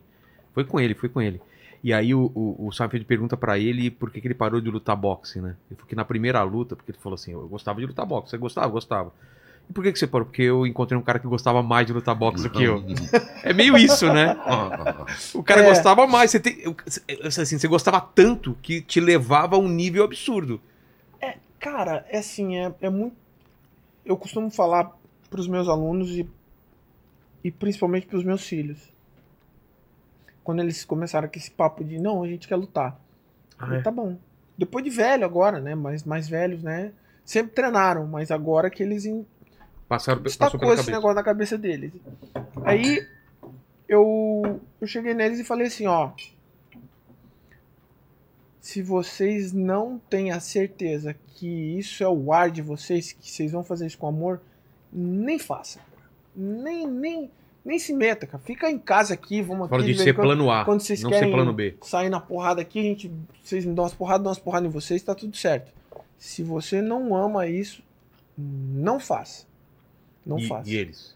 Foi 0.54 0.64
com 0.64 0.80
ele, 0.80 0.96
foi 0.96 1.10
com 1.10 1.22
ele. 1.22 1.42
E 1.84 1.94
aí 1.94 2.14
o, 2.14 2.32
o, 2.36 2.68
o 2.68 2.72
Seinfeld 2.74 3.06
pergunta 3.06 3.38
pra 3.38 3.58
ele 3.58 3.90
por 3.92 4.12
que, 4.12 4.20
que 4.20 4.28
ele 4.28 4.34
parou 4.34 4.60
de 4.60 4.70
lutar 4.70 4.96
boxe, 4.98 5.40
né? 5.40 5.56
Ele 5.70 5.76
falou 5.78 5.88
que 5.88 5.96
na 5.96 6.04
primeira 6.04 6.42
luta, 6.44 6.76
porque 6.76 6.92
ele 6.92 6.98
falou 7.00 7.16
assim, 7.16 7.32
eu 7.32 7.48
gostava 7.48 7.80
de 7.80 7.86
lutar 7.86 8.06
boxe. 8.06 8.32
Você 8.32 8.38
gostava? 8.38 8.68
Gostava. 8.68 9.14
E 9.70 9.74
por 9.74 9.84
que, 9.84 9.92
que 9.94 10.00
você 10.00 10.08
parou? 10.08 10.26
Porque 10.26 10.42
eu 10.42 10.66
encontrei 10.66 10.98
um 10.98 11.02
cara 11.04 11.20
que 11.20 11.28
gostava 11.28 11.62
mais 11.62 11.86
de 11.86 11.94
lutar 11.94 12.16
boxe 12.16 12.42
do 12.44 12.50
que 12.50 12.64
eu. 12.64 12.84
É 13.44 13.54
meio 13.54 13.78
isso, 13.78 14.12
né? 14.12 14.36
O 15.34 15.44
cara 15.44 15.62
É. 15.62 15.70
gostava 15.70 16.08
mais. 16.08 16.32
Você, 16.32 16.40
tem, 16.40 16.58
assim, 17.24 17.58
você 17.58 17.68
gostava 17.68 18.02
tanto 18.02 18.58
que 18.62 18.82
te 18.82 19.00
levava 19.00 19.56
a 19.56 19.60
um 19.60 19.68
nível 19.70 20.04
absurdo. 20.04 20.60
Cara, 21.60 22.06
é 22.10 22.20
assim, 22.20 22.56
é, 22.58 22.74
é 22.80 22.90
muito. 22.90 23.18
Eu 24.06 24.16
costumo 24.16 24.50
falar 24.50 24.98
pros 25.30 25.46
meus 25.46 25.68
alunos 25.68 26.10
e, 26.12 26.26
e 27.44 27.52
principalmente 27.52 28.08
pros 28.08 28.24
meus 28.24 28.48
filhos. 28.48 28.78
Quando 30.44 30.62
eles 30.62 30.86
começaram 30.86 31.28
com 31.28 31.38
esse 31.38 31.52
papo 31.52 31.84
de 31.84 32.00
não, 32.00 32.24
a 32.24 32.28
gente 32.28 32.48
quer 32.48 32.56
lutar. 32.56 32.98
Eu 33.52 33.58
falei, 33.60 33.78
Ah, 33.78 33.80
é? 33.82 33.84
Tá 33.84 33.92
bom. 33.92 34.18
Depois 34.58 34.84
de 34.86 34.90
velho 34.90 35.26
agora, 35.26 35.60
né? 35.60 35.76
Mas 35.76 36.06
mais 36.06 36.28
velhos, 36.30 36.64
né? 36.64 36.94
Sempre 37.26 37.52
treinaram, 37.54 38.08
mas 38.08 38.32
agora 38.32 38.70
que 38.70 38.82
eles 38.82 39.04
Passaram, 39.90 40.22
passou 40.22 40.24
destacou 40.24 40.60
pela 40.60 40.74
esse 40.76 40.92
negócio 40.92 41.16
na 41.16 41.24
cabeça 41.24 41.58
deles. 41.58 41.92
Aí 42.64 43.06
eu, 43.88 44.62
eu 44.80 44.88
cheguei 44.88 45.16
neles 45.16 45.40
e 45.40 45.44
falei 45.44 45.66
assim, 45.68 45.88
ó. 45.88 46.12
Se 48.62 48.84
vocês 48.84 49.52
não 49.52 50.00
têm 50.10 50.32
a 50.32 50.40
certeza 50.40 51.16
que 51.36 51.48
isso 51.48 52.04
é 52.04 52.08
o 52.08 52.32
ar 52.32 52.52
de 52.52 52.62
vocês, 52.62 53.12
que 53.14 53.32
vocês 53.32 53.52
vão 53.52 53.64
fazer 53.64 53.88
isso 53.88 53.98
com 53.98 54.08
amor, 54.08 54.42
nem 54.94 55.40
faça. 55.40 55.80
Nem, 56.36 56.86
nem, 56.88 57.32
nem 57.66 57.80
se 57.80 57.92
meta, 57.94 58.28
cara. 58.28 58.44
Fica 58.44 58.70
em 58.70 58.78
casa 58.78 59.16
aqui, 59.16 59.42
vamos 59.42 59.70
Fala 59.70 59.82
aqui. 59.82 59.92
de 59.92 59.98
vez 59.98 60.04
ser 60.04 60.14
quando- 60.14 60.28
plano 60.28 60.52
A, 60.52 60.66
quando 60.66 60.82
vocês 60.82 61.02
não 61.02 61.10
querem 61.10 61.30
ser 61.30 61.36
plano 61.36 61.52
B. 61.54 61.76
sair 61.82 62.10
na 62.10 62.20
porrada 62.20 62.62
aqui, 62.62 62.80
a 62.80 62.84
gente, 62.84 63.12
vocês 63.44 63.66
me 63.66 63.74
dão 63.74 63.86
umas 63.86 63.94
porradas, 63.96 64.24
dão 64.24 64.30
umas 64.30 64.40
porradas 64.40 64.70
em 64.70 64.72
vocês, 64.72 65.02
tá 65.02 65.16
tudo 65.16 65.36
certo. 65.36 65.72
Se 66.18 66.44
você 66.44 66.80
não 66.80 67.16
ama 67.16 67.48
isso, 67.48 67.82
não 68.38 69.00
faça. 69.00 69.49
Não 70.30 70.40
e, 70.40 70.48
faça. 70.48 70.70
e 70.70 70.76
eles? 70.76 71.16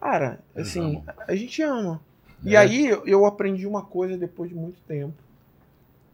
Cara, 0.00 0.40
Eles 0.54 0.68
assim, 0.68 0.80
amam. 0.96 1.04
a 1.26 1.34
gente 1.36 1.62
ama. 1.62 2.00
E 2.44 2.54
É. 2.54 2.58
aí 2.58 2.86
eu- 2.86 3.06
eu 3.06 3.26
aprendi 3.26 3.66
uma 3.66 3.84
coisa 3.84 4.16
depois 4.16 4.48
de 4.50 4.56
muito 4.56 4.80
tempo. 4.82 5.14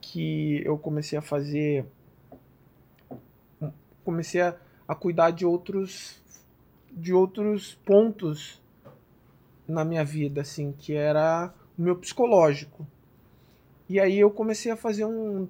Que 0.01 0.63
eu 0.65 0.77
comecei 0.79 1.19
a 1.19 1.23
fazer. 1.23 1.85
Comecei 4.05 4.41
a, 4.41 4.55
a 4.87 4.95
cuidar 4.95 5.31
de 5.31 5.47
outros. 5.47 6.23
De 6.93 7.13
outros 7.13 7.75
pontos 7.85 8.63
na 9.67 9.85
minha 9.85 10.05
vida, 10.05 10.43
assim, 10.43 10.73
que 10.79 10.93
era 10.95 11.53
o 11.77 11.83
meu 11.83 11.97
psicológico. 11.97 12.87
E 13.89 13.99
aí 13.99 14.19
eu 14.21 14.31
comecei 14.31 14.71
a 14.71 14.77
fazer 14.77 15.05
um. 15.05 15.49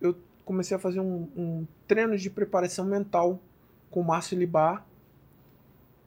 Eu 0.00 0.16
comecei 0.44 0.76
a 0.76 0.80
fazer 0.80 1.00
um, 1.00 1.28
um 1.36 1.66
treino 1.88 2.16
de 2.16 2.30
preparação 2.30 2.84
mental 2.84 3.40
com 3.90 4.00
o 4.00 4.04
Márcio 4.04 4.38
Libar 4.38 4.86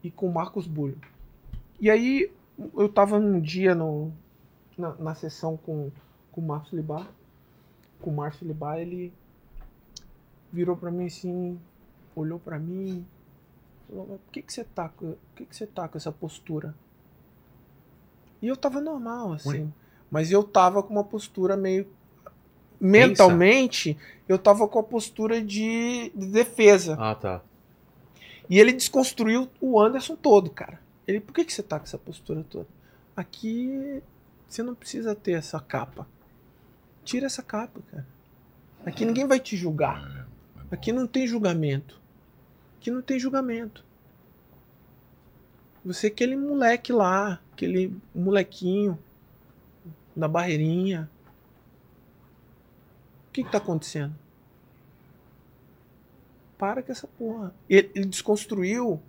e 0.06 0.10
com 0.12 0.28
o 0.28 0.32
Marcos 0.32 0.66
Bulho. 0.66 0.98
E 1.80 1.90
aí 1.90 2.30
eu 2.76 2.88
tava 2.88 3.16
um 3.18 3.40
dia 3.40 3.74
no, 3.74 4.12
na, 4.78 4.94
na 4.94 5.14
sessão 5.14 5.56
com, 5.56 5.90
com 6.32 6.40
o 6.40 6.44
Márcio 6.46 6.76
Libar. 6.76 7.08
Com 8.00 8.10
o 8.10 8.14
Márcio 8.14 8.46
Libar, 8.46 8.78
ele 8.78 9.12
virou 10.52 10.76
pra 10.76 10.90
mim 10.90 11.06
assim, 11.06 11.58
olhou 12.14 12.38
pra 12.38 12.58
mim, 12.58 13.04
falou, 13.88 14.06
"Mas 14.10 14.20
por 14.20 14.32
que 14.32 14.42
que 14.42 14.52
você 14.52 14.64
tá 14.64 14.88
com, 14.88 15.12
por 15.12 15.18
que 15.36 15.44
que 15.46 15.56
você 15.56 15.66
tá 15.66 15.88
com 15.88 15.98
essa 15.98 16.12
postura? 16.12 16.74
E 18.40 18.48
eu 18.48 18.56
tava 18.56 18.80
normal, 18.80 19.32
assim. 19.32 19.72
Mas 20.10 20.30
eu 20.30 20.44
tava 20.44 20.82
com 20.82 20.92
uma 20.94 21.04
postura 21.04 21.56
meio. 21.56 21.86
Mentalmente, 22.78 23.96
eu 24.28 24.38
tava 24.38 24.68
com 24.68 24.78
a 24.78 24.82
postura 24.82 25.42
de, 25.42 26.12
de 26.14 26.26
defesa. 26.26 26.96
Ah, 27.00 27.14
tá. 27.14 27.42
E 28.48 28.58
ele 28.58 28.72
desconstruiu 28.72 29.48
o 29.60 29.80
Anderson 29.80 30.16
todo, 30.16 30.50
cara. 30.50 30.80
Ele, 31.06 31.20
por 31.20 31.32
que, 31.32 31.44
que 31.44 31.52
você 31.52 31.62
tá 31.62 31.78
com 31.78 31.84
essa 31.84 31.98
postura 31.98 32.44
toda? 32.44 32.68
Aqui 33.16 34.02
você 34.48 34.62
não 34.62 34.74
precisa 34.74 35.14
ter 35.14 35.32
essa 35.32 35.60
capa. 35.60 36.06
Tira 37.04 37.26
essa 37.26 37.42
capa, 37.42 37.80
cara. 37.90 38.06
Aqui 38.84 39.04
ninguém 39.04 39.26
vai 39.26 39.40
te 39.40 39.56
julgar. 39.56 40.28
Aqui 40.70 40.92
não 40.92 41.06
tem 41.06 41.26
julgamento. 41.26 42.00
Aqui 42.78 42.90
não 42.90 43.02
tem 43.02 43.18
julgamento. 43.18 43.84
Você 45.84 46.08
é 46.08 46.10
aquele 46.10 46.36
moleque 46.36 46.92
lá, 46.92 47.40
aquele 47.52 47.96
molequinho 48.14 48.98
na 50.14 50.26
barreirinha. 50.26 51.08
O 53.28 53.32
que, 53.32 53.44
que 53.44 53.50
tá 53.50 53.58
acontecendo? 53.58 54.14
Para 56.58 56.82
com 56.82 56.92
essa 56.92 57.06
porra. 57.06 57.54
Ele, 57.68 57.90
ele 57.94 58.06
desconstruiu 58.06 59.00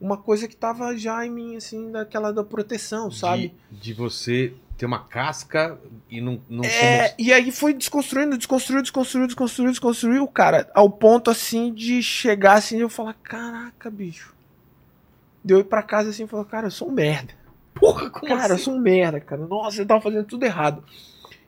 uma 0.00 0.16
coisa 0.16 0.46
que 0.46 0.54
tava 0.56 0.96
já 0.96 1.24
em 1.24 1.30
mim, 1.30 1.56
assim, 1.56 1.90
daquela 1.90 2.32
da 2.32 2.44
proteção, 2.44 3.10
sabe? 3.10 3.54
De, 3.70 3.78
de 3.80 3.94
você 3.94 4.52
tem 4.76 4.86
uma 4.86 5.02
casca 5.04 5.78
e 6.10 6.20
não, 6.20 6.38
não 6.50 6.62
É, 6.64 7.14
e 7.18 7.32
aí 7.32 7.50
foi 7.50 7.72
desconstruindo, 7.72 8.36
desconstruindo, 8.36 8.82
desconstruindo, 8.82 9.26
desconstruindo, 9.28 9.70
desconstruiu, 9.72 10.26
cara, 10.28 10.70
ao 10.74 10.90
ponto 10.90 11.30
assim 11.30 11.72
de 11.72 12.02
chegar 12.02 12.54
assim 12.54 12.76
e 12.76 12.80
eu 12.80 12.90
falar, 12.90 13.14
caraca, 13.14 13.90
bicho. 13.90 14.34
Deu 15.42 15.60
ir 15.60 15.64
pra 15.64 15.82
casa 15.82 16.10
assim 16.10 16.24
e 16.24 16.28
falar, 16.28 16.44
cara, 16.44 16.66
eu 16.66 16.70
sou 16.70 16.88
um 16.88 16.92
merda. 16.92 17.32
Porra, 17.72 18.10
como 18.10 18.26
cara, 18.26 18.50
eu 18.52 18.54
assim? 18.56 18.64
sou 18.64 18.74
um 18.74 18.80
merda, 18.80 19.18
cara. 19.18 19.46
Nossa, 19.46 19.80
eu 19.80 19.86
tava 19.86 20.00
fazendo 20.02 20.26
tudo 20.26 20.44
errado. 20.44 20.84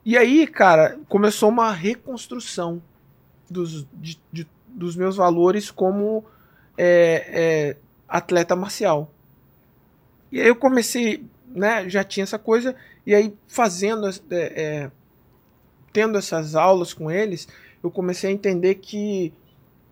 E 0.04 0.16
aí, 0.16 0.46
cara, 0.46 0.98
começou 1.08 1.50
uma 1.50 1.70
reconstrução 1.70 2.80
dos, 3.50 3.86
de- 3.92 4.18
de- 4.32 4.46
dos 4.78 4.96
meus 4.96 5.16
valores 5.16 5.70
como 5.70 6.24
é, 6.76 7.26
é, 7.70 7.76
atleta 8.08 8.54
marcial. 8.56 9.10
E 10.30 10.40
aí 10.40 10.48
eu 10.48 10.56
comecei, 10.56 11.24
né, 11.48 11.88
já 11.88 12.04
tinha 12.04 12.24
essa 12.24 12.38
coisa, 12.38 12.74
e 13.06 13.14
aí 13.14 13.34
fazendo, 13.46 14.06
é, 14.08 14.12
é, 14.30 14.90
tendo 15.92 16.18
essas 16.18 16.54
aulas 16.54 16.92
com 16.92 17.10
eles, 17.10 17.48
eu 17.82 17.90
comecei 17.90 18.30
a 18.30 18.32
entender 18.32 18.76
que 18.76 19.32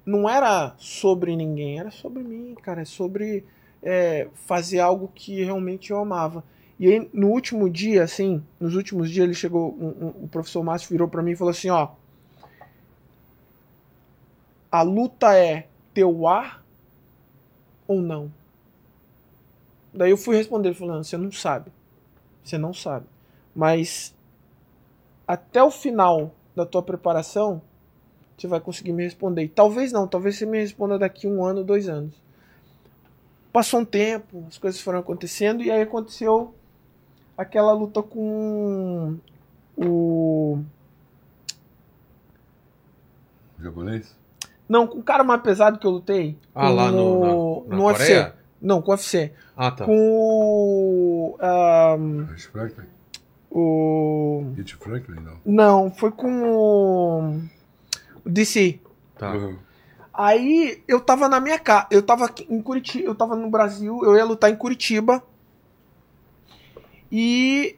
não 0.05 0.28
era 0.28 0.74
sobre 0.78 1.34
ninguém, 1.34 1.81
era 1.81 1.90
sobre 1.90 2.23
mim, 2.23 2.55
cara, 2.62 2.82
é 2.82 2.84
sobre 2.84 3.44
é, 3.82 4.28
fazer 4.34 4.81
algo 4.81 5.10
que 5.15 5.42
realmente 5.44 5.90
eu 5.90 5.98
amava. 5.98 6.42
E 6.78 6.86
aí, 6.89 7.08
no 7.12 7.28
último 7.28 7.70
dia, 7.70 8.02
assim, 8.02 8.42
nos 8.60 8.74
últimos 8.74 9.10
dias, 9.10 9.24
ele 9.24 9.34
chegou, 9.34 9.74
um- 9.81 10.06
um- 10.06 10.24
o 10.24 10.28
professor 10.28 10.62
Márcio 10.62 10.90
virou 10.90 11.08
pra 11.08 11.23
mim 11.23 11.32
e 11.32 11.36
falou 11.36 11.50
assim, 11.50 11.70
ó, 11.70 11.89
a 14.70 14.83
luta 14.83 15.36
é 15.36 15.69
teu 15.95 16.27
ar 16.27 16.65
ou 17.86 18.01
não? 18.01 18.33
Daí 19.93 20.11
eu 20.11 20.17
fui 20.17 20.36
responder, 20.36 20.75
falando, 20.75 21.05
você 21.05 21.17
não 21.17 21.33
sabe, 21.33 21.73
você 22.45 22.59
não 22.59 22.75
sabe, 22.75 23.07
mas 23.55 24.15
até 25.27 25.62
o 25.62 25.70
final 25.70 26.35
da 26.55 26.65
tua 26.65 26.83
preparação, 26.83 27.61
você 28.36 28.47
vai 28.47 28.61
conseguir 28.61 28.93
me 28.93 29.05
responder. 29.05 29.45
E 29.45 29.49
talvez 29.49 29.93
não, 29.93 30.07
talvez 30.07 30.36
você 30.36 30.47
me 30.47 30.59
responda 30.59 30.99
daqui 30.99 31.27
um 31.27 31.45
ano, 31.45 31.65
dois 31.65 31.89
anos. 31.89 32.15
Passou 33.53 33.81
um 33.81 33.85
tempo, 33.85 34.45
as 34.49 34.59
coisas 34.59 34.81
foram 34.81 34.99
acontecendo, 34.99 35.62
e 35.62 35.70
aí 35.70 35.81
aconteceu 35.81 36.55
aquela 37.36 37.73
luta 37.73 38.03
com 38.03 39.19
o. 39.77 40.59
Japonês? 43.59 44.15
Não, 44.69 44.86
com 44.86 44.99
o 44.99 45.03
cara 45.03 45.23
mais 45.23 45.41
pesado 45.43 45.78
que 45.78 45.86
eu 45.86 45.91
lutei. 45.91 46.36
Ah, 46.55 46.69
lá 46.69 46.91
no, 46.91 47.20
com- 47.20 47.65
na, 47.69 47.70
na 47.70 47.77
no 47.77 47.86
UFC. 47.86 48.07
Coreia? 48.07 48.35
Não, 48.61 48.83
com 48.83 48.91
o 48.91 48.95
UFC. 48.95 49.33
Ah, 49.57 49.70
tá. 49.70 49.85
Com 49.85 49.97
o. 49.99 51.39
Franklin? 52.53 52.85
o. 53.51 54.53
Rich 54.57 54.77
Franklin, 54.77 55.20
não. 55.20 55.36
Não, 55.45 55.91
foi 55.91 56.11
com 56.11 56.43
o. 56.43 57.41
o 58.25 58.28
DC. 58.28 58.81
Tá. 59.19 59.33
Uhum. 59.33 59.57
Aí 60.12 60.83
eu 60.89 60.99
tava 61.01 61.28
na 61.28 61.39
minha 61.39 61.59
casa, 61.59 61.86
eu 61.91 62.03
tava 62.03 62.25
aqui 62.25 62.47
em 62.49 62.61
Curitiba, 62.62 63.07
eu 63.07 63.15
tava 63.15 63.36
no 63.36 63.51
Brasil, 63.51 64.03
eu 64.03 64.17
ia 64.17 64.25
lutar 64.25 64.51
em 64.51 64.57
Curitiba. 64.57 65.23
E 67.12 67.77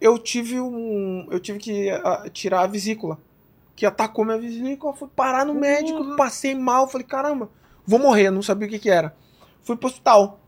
eu 0.00 0.16
tive 0.18 0.60
um, 0.60 1.26
eu 1.30 1.40
tive 1.40 1.58
que 1.58 1.90
ah, 1.90 2.26
tirar 2.32 2.60
a 2.62 2.66
vesícula, 2.66 3.18
que 3.78 3.86
atacou 3.86 4.24
minha 4.24 4.36
vesícula, 4.36 4.92
fui 4.92 5.06
parar 5.14 5.46
no 5.46 5.54
médico, 5.54 6.16
passei 6.16 6.52
mal, 6.52 6.88
falei, 6.88 7.06
caramba, 7.06 7.48
vou 7.86 8.00
morrer, 8.00 8.28
não 8.28 8.42
sabia 8.42 8.66
o 8.66 8.70
que 8.70 8.76
que 8.80 8.90
era. 8.90 9.14
Fui 9.62 9.76
pro 9.76 9.86
hospital. 9.86 10.40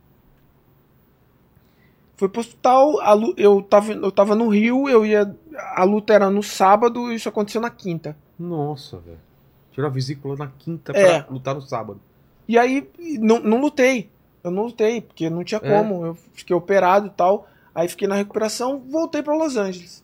Fui 2.17 2.29
pro 2.29 2.41
hospital, 2.41 2.91
lu- 3.17 3.33
eu 3.37 3.63
tava, 3.63 3.93
eu 3.93 4.11
tava 4.11 4.35
no 4.35 4.49
Rio, 4.49 4.89
eu 4.89 5.07
ia, 5.07 5.33
a 5.77 5.85
luta 5.85 6.13
era 6.13 6.29
no 6.29 6.43
sábado, 6.43 7.13
isso 7.13 7.29
aconteceu 7.29 7.61
na 7.61 7.71
quinta. 7.71 8.17
Nossa, 8.37 8.99
velho. 8.99 9.21
Tirou 9.71 9.89
a 9.89 9.93
vesícula 9.93 10.37
na 10.37 10.49
quinta 10.49 10.91
É. 10.93 11.23
pra 11.23 11.33
lutar 11.33 11.55
no 11.55 11.63
sábado. 11.63 12.01
E 12.49 12.59
aí, 12.59 12.91
não, 13.21 13.39
não 13.39 13.61
lutei. 13.61 14.11
Eu 14.43 14.51
não 14.51 14.65
lutei, 14.65 15.01
porque 15.03 15.31
não 15.31 15.45
tinha 15.45 15.61
É. 15.63 15.71
como. 15.79 16.05
Eu 16.05 16.15
fiquei 16.35 16.57
operado 16.57 17.07
e 17.07 17.11
tal. 17.11 17.47
Aí 17.73 17.87
fiquei 17.89 18.09
na 18.09 18.17
recuperação, 18.17 18.81
voltei 18.91 19.23
pra 19.23 19.37
Los 19.37 19.57
Angeles. 19.57 20.03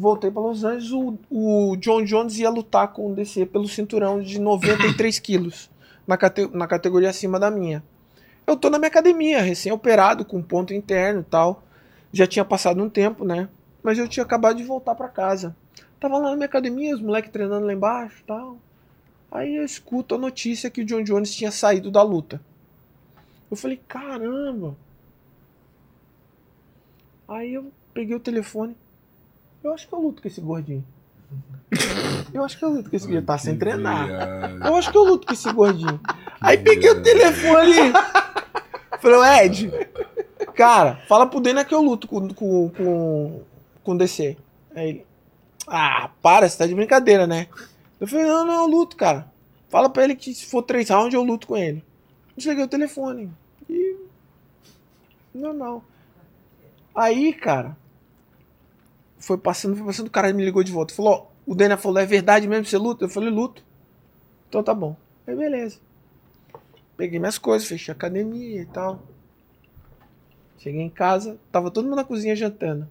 Voltei 0.00 0.30
pra 0.30 0.40
Los 0.40 0.62
Angeles, 0.62 0.92
o, 0.92 1.18
o 1.28 1.76
John 1.76 2.04
Jones 2.04 2.38
ia 2.38 2.48
lutar 2.48 2.92
com 2.92 3.10
o 3.10 3.14
DC 3.16 3.46
pelo 3.46 3.68
cinturão 3.68 4.22
de 4.22 4.38
93 4.40 5.18
quilos, 5.18 5.68
na, 6.06 6.16
cate- 6.16 6.48
na 6.54 6.68
categoria 6.68 7.10
acima 7.10 7.38
da 7.40 7.50
minha. 7.50 7.82
Eu 8.46 8.56
tô 8.56 8.70
na 8.70 8.78
minha 8.78 8.86
academia, 8.88 9.42
recém-operado, 9.42 10.24
com 10.24 10.40
ponto 10.40 10.72
interno 10.72 11.20
e 11.22 11.24
tal. 11.24 11.64
Já 12.12 12.28
tinha 12.28 12.44
passado 12.44 12.80
um 12.80 12.88
tempo, 12.88 13.24
né? 13.24 13.48
Mas 13.82 13.98
eu 13.98 14.06
tinha 14.08 14.24
acabado 14.24 14.56
de 14.56 14.62
voltar 14.62 14.94
pra 14.94 15.08
casa. 15.08 15.54
Tava 15.98 16.16
lá 16.16 16.30
na 16.30 16.36
minha 16.36 16.46
academia, 16.46 16.94
os 16.94 17.02
moleques 17.02 17.32
treinando 17.32 17.66
lá 17.66 17.72
embaixo 17.72 18.20
e 18.20 18.24
tal. 18.24 18.56
Aí 19.32 19.56
eu 19.56 19.64
escuto 19.64 20.14
a 20.14 20.18
notícia 20.18 20.70
que 20.70 20.80
o 20.80 20.84
John 20.84 21.02
Jones 21.02 21.34
tinha 21.34 21.50
saído 21.50 21.90
da 21.90 22.02
luta. 22.02 22.40
Eu 23.50 23.56
falei, 23.56 23.80
caramba. 23.88 24.76
Aí 27.26 27.52
eu 27.54 27.70
peguei 27.92 28.14
o 28.14 28.20
telefone. 28.20 28.76
Eu 29.62 29.72
acho 29.72 29.86
que 29.88 29.92
eu 29.92 30.00
luto 30.00 30.22
com 30.22 30.28
esse 30.28 30.40
gordinho. 30.40 30.84
Eu 32.32 32.44
acho 32.44 32.58
que 32.58 32.64
eu 32.64 32.70
luto 32.70 32.90
com 32.90 32.96
esse 32.96 33.06
gordinho. 33.06 33.26
Tá 33.26 33.38
sem 33.38 33.56
treinar. 33.56 34.06
viagem. 34.06 34.58
Eu 34.64 34.76
acho 34.76 34.90
que 34.90 34.96
eu 34.98 35.04
luto 35.04 35.26
com 35.26 35.32
esse 35.32 35.52
gordinho. 35.52 36.00
Aí 36.40 36.58
peguei 36.58 36.90
o 36.90 37.02
telefone. 37.02 37.92
Falei, 39.00 39.16
"Ô, 39.18 39.24
Ed, 39.24 39.70
cara, 40.54 41.00
fala 41.08 41.26
pro 41.26 41.40
Dena 41.40 41.64
que 41.64 41.74
eu 41.74 41.80
luto 41.82 42.06
com, 42.06 42.28
com, 42.28 42.70
com, 42.70 43.42
com 43.82 43.96
DC. 43.96 44.36
Aí 44.74 44.88
ele, 44.88 45.06
ah, 45.66 46.10
para, 46.22 46.48
você 46.48 46.56
tá 46.58 46.66
de 46.66 46.74
brincadeira, 46.74 47.26
né? 47.26 47.46
Eu 48.00 48.06
falei, 48.06 48.26
não, 48.26 48.44
não, 48.46 48.54
eu 48.62 48.66
luto, 48.66 48.96
cara. 48.96 49.30
Fala 49.68 49.88
pra 49.90 50.04
ele 50.04 50.14
que 50.14 50.34
se 50.34 50.46
for 50.46 50.62
três 50.62 50.88
rounds 50.88 51.14
eu 51.14 51.22
luto 51.22 51.46
com 51.46 51.56
ele. 51.56 51.84
Desliguei 52.36 52.64
o 52.64 52.68
telefone. 52.68 53.30
E. 53.68 53.96
Normal. 55.34 55.84
Aí, 56.94 57.32
cara. 57.32 57.76
Foi 59.18 59.36
passando, 59.36 59.76
foi 59.76 59.86
passando, 59.86 60.06
o 60.06 60.10
cara 60.10 60.32
me 60.32 60.44
ligou 60.44 60.62
de 60.62 60.72
volta. 60.72 60.94
Falou, 60.94 61.12
ó, 61.12 61.50
o 61.50 61.54
Dana 61.54 61.76
falou, 61.76 61.98
é 61.98 62.06
verdade 62.06 62.46
mesmo 62.46 62.64
você 62.64 62.78
luta? 62.78 63.04
Eu 63.04 63.08
falei, 63.08 63.30
luto. 63.30 63.62
Então 64.48 64.62
tá 64.62 64.72
bom. 64.72 64.96
Aí 65.26 65.34
beleza. 65.34 65.78
Peguei 66.96 67.18
minhas 67.18 67.38
coisas, 67.38 67.68
fechei 67.68 67.92
a 67.92 67.96
academia 67.96 68.62
e 68.62 68.66
tal. 68.66 69.02
Cheguei 70.58 70.80
em 70.80 70.90
casa, 70.90 71.38
tava 71.52 71.70
todo 71.70 71.84
mundo 71.84 71.96
na 71.96 72.04
cozinha 72.04 72.34
jantando. 72.34 72.88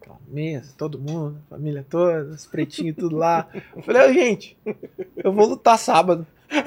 Aquela 0.00 0.18
mesa, 0.28 0.72
todo 0.76 0.98
mundo, 0.98 1.42
família 1.50 1.84
toda, 1.88 2.30
os 2.30 2.46
pretinhos 2.46 2.96
tudo 2.96 3.16
lá. 3.16 3.48
Eu 3.74 3.82
falei, 3.82 4.08
ô 4.08 4.12
gente, 4.12 4.56
eu 5.16 5.32
vou 5.32 5.46
lutar 5.46 5.78
sábado. 5.78 6.26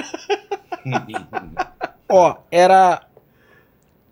Ó, 2.07 2.37
era. 2.51 3.05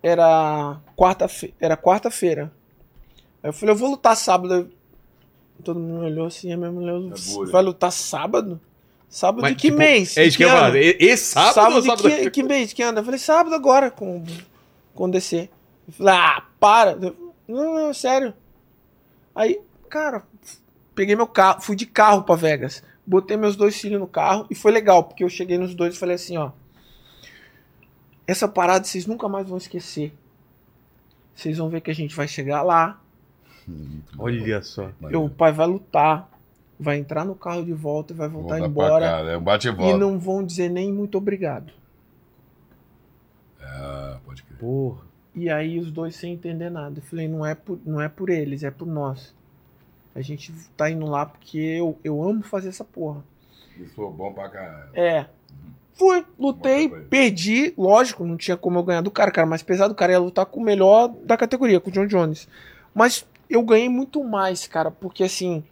Era 0.02 0.80
quarta-feira. 0.96 1.54
Era 1.60 1.76
quarta-feira. 1.76 2.52
Aí 3.48 3.50
eu 3.50 3.52
falei, 3.54 3.74
eu 3.74 3.78
vou 3.78 3.90
lutar 3.90 4.14
sábado. 4.14 4.70
Todo 5.64 5.80
mundo 5.80 6.04
olhou 6.04 6.26
assim, 6.26 6.52
a 6.52 6.56
minha 6.56 6.70
mulher 6.70 6.94
É 6.94 7.50
vai 7.50 7.62
lutar 7.62 7.90
sábado? 7.90 8.60
Sábado 9.08 9.40
Mas, 9.40 9.52
de 9.52 9.56
que 9.56 9.68
tipo, 9.68 9.78
mês? 9.78 10.18
É 10.18 10.26
isso 10.26 10.36
que 10.36 10.44
eu 10.44 10.48
ia 10.48 10.52
ano?" 10.54 10.62
falar. 10.66 10.76
E- 10.76 10.96
Esse 11.00 11.24
sábado, 11.32 11.54
Sábado, 11.54 11.74
ou 11.76 11.80
de 11.80 11.86
sábado? 11.86 12.08
que, 12.10 12.30
que 12.30 12.42
mês 12.42 12.72
que 12.74 12.82
anda? 12.82 13.00
Eu 13.00 13.04
falei, 13.04 13.18
sábado 13.18 13.54
agora 13.54 13.90
com, 13.90 14.22
com 14.94 15.08
DC. 15.08 15.48
Eu 15.86 15.94
falei, 15.94 16.14
ah, 16.14 16.42
para. 16.60 16.90
Eu, 16.92 17.34
Não, 17.48 17.74
não, 17.74 17.94
sério. 17.94 18.34
Aí, 19.34 19.58
cara, 19.88 20.22
peguei 20.94 21.16
meu 21.16 21.26
carro, 21.26 21.62
fui 21.62 21.74
de 21.74 21.86
carro 21.86 22.22
pra 22.24 22.34
Vegas. 22.34 22.82
Botei 23.06 23.38
meus 23.38 23.56
dois 23.56 23.80
filhos 23.80 23.98
no 23.98 24.06
carro 24.06 24.46
e 24.50 24.54
foi 24.54 24.70
legal, 24.70 25.04
porque 25.04 25.24
eu 25.24 25.30
cheguei 25.30 25.56
nos 25.56 25.74
dois 25.74 25.94
e 25.94 25.98
falei 25.98 26.16
assim, 26.16 26.36
ó. 26.36 26.50
Essa 28.26 28.46
parada 28.46 28.84
vocês 28.84 29.06
nunca 29.06 29.26
mais 29.26 29.48
vão 29.48 29.56
esquecer. 29.56 30.12
Vocês 31.34 31.56
vão 31.56 31.70
ver 31.70 31.80
que 31.80 31.90
a 31.90 31.94
gente 31.94 32.14
vai 32.14 32.28
chegar 32.28 32.62
lá. 32.62 33.00
Olha 34.18 34.62
só. 34.62 34.90
o 35.14 35.28
pai 35.30 35.52
vai 35.52 35.66
lutar. 35.66 36.30
Vai 36.80 36.96
entrar 36.96 37.24
no 37.24 37.34
carro 37.34 37.64
de 37.64 37.72
volta 37.72 38.12
e 38.12 38.16
vai 38.16 38.28
voltar 38.28 38.60
embora. 38.60 39.04
cá, 39.04 39.18
É 39.30 39.36
um 39.36 39.42
bate 39.42 39.66
e 39.66 39.70
E 39.70 39.74
volta. 39.74 39.98
não 39.98 40.16
vão 40.18 40.44
dizer 40.44 40.68
nem 40.68 40.92
muito 40.92 41.18
obrigado. 41.18 41.72
Ah, 43.60 44.18
pode 44.24 44.42
crer. 44.44 44.58
Porra. 44.58 45.02
E 45.34 45.50
aí 45.50 45.78
os 45.78 45.90
dois 45.90 46.16
sem 46.16 46.32
entender 46.34 46.70
nada. 46.70 46.98
Eu 46.98 47.02
falei, 47.02 47.28
não 47.28 47.44
é 47.44 47.54
por, 47.54 47.78
não 47.84 48.00
é 48.00 48.08
por 48.08 48.30
eles, 48.30 48.62
é 48.62 48.70
por 48.70 48.86
nós. 48.86 49.34
A 50.14 50.20
gente 50.20 50.52
tá 50.76 50.90
indo 50.90 51.06
lá 51.06 51.26
porque 51.26 51.58
eu, 51.58 51.98
eu 52.02 52.22
amo 52.22 52.42
fazer 52.42 52.68
essa 52.68 52.84
porra. 52.84 53.22
Isso 53.76 53.94
foi 53.94 54.10
bom 54.10 54.32
pra 54.32 54.48
caralho. 54.48 54.90
É. 54.94 55.26
Fui, 55.94 56.24
lutei, 56.38 56.88
perdi. 56.88 57.72
Lógico, 57.76 58.24
não 58.24 58.36
tinha 58.36 58.56
como 58.56 58.78
eu 58.78 58.82
ganhar 58.84 59.00
do 59.00 59.10
cara. 59.10 59.30
O 59.30 59.32
cara 59.34 59.46
mais 59.46 59.62
pesado, 59.62 59.92
o 59.92 59.96
cara 59.96 60.12
ia 60.12 60.18
lutar 60.18 60.46
com 60.46 60.60
o 60.60 60.64
melhor 60.64 61.08
da 61.24 61.36
categoria, 61.36 61.80
com 61.80 61.90
o 61.90 61.92
John 61.92 62.06
Jones. 62.06 62.48
Mas 62.94 63.26
eu 63.48 63.62
ganhei 63.62 63.88
muito 63.88 64.22
mais, 64.24 64.66
cara, 64.66 64.90
porque 64.90 65.24
assim. 65.24 65.62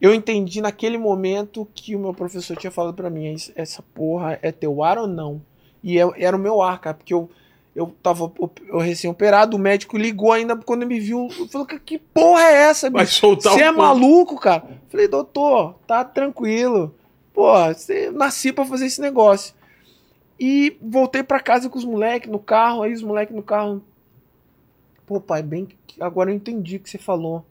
Eu 0.00 0.12
entendi 0.12 0.60
naquele 0.60 0.98
momento 0.98 1.64
que 1.74 1.94
o 1.94 1.98
meu 2.00 2.12
professor 2.12 2.56
tinha 2.56 2.72
falado 2.72 2.94
pra 2.94 3.08
mim: 3.08 3.32
"Es- 3.32 3.52
essa 3.54 3.82
porra 3.94 4.36
é 4.42 4.50
teu 4.50 4.82
ar 4.82 4.98
ou 4.98 5.06
não? 5.06 5.40
E 5.82 5.96
eu- 5.96 6.12
era 6.16 6.36
o 6.36 6.40
meu 6.40 6.60
ar, 6.60 6.78
cara, 6.80 6.94
porque 6.96 7.14
eu, 7.14 7.28
Eu 7.74 7.86
tava 8.02 8.30
eu 8.68 8.78
recém-operado, 8.80 9.56
o 9.56 9.58
médico 9.58 9.96
ligou 9.96 10.30
ainda 10.30 10.54
quando 10.54 10.84
me 10.86 11.00
viu. 11.00 11.30
Falou, 11.50 11.66
"Que- 11.66 11.96
porra 11.98 12.42
é 12.42 12.54
essa, 12.64 12.90
bicho? 12.90 13.20
Você 13.54 13.62
é 13.62 13.68
fogo." 13.68 13.78
maluco, 13.78 14.36
cara? 14.38 14.62
Falei, 14.90 15.08
doutor, 15.08 15.76
tá 15.86 16.04
tranquilo. 16.04 16.94
Pô, 17.32 17.50
você 17.72 18.10
nasci 18.10 18.52
pra 18.52 18.66
fazer 18.66 18.84
esse 18.84 19.00
negócio. 19.00 19.54
E 20.38 20.76
voltei 20.82 21.22
pra 21.22 21.40
casa 21.40 21.70
com 21.70 21.78
os 21.78 21.84
moleques 21.86 22.30
no 22.30 22.38
carro, 22.38 22.82
aí 22.82 22.92
os 22.92 23.02
moleques 23.02 23.34
no 23.34 23.42
carro. 23.42 23.82
Pô, 25.06 25.20
pai, 25.20 25.42
bem 25.42 25.68
agora 26.00 26.30
eu 26.30 26.34
entendi 26.36 26.76
o 26.76 26.80
que 26.80 26.88
você 26.90 26.98
falou. 26.98 27.44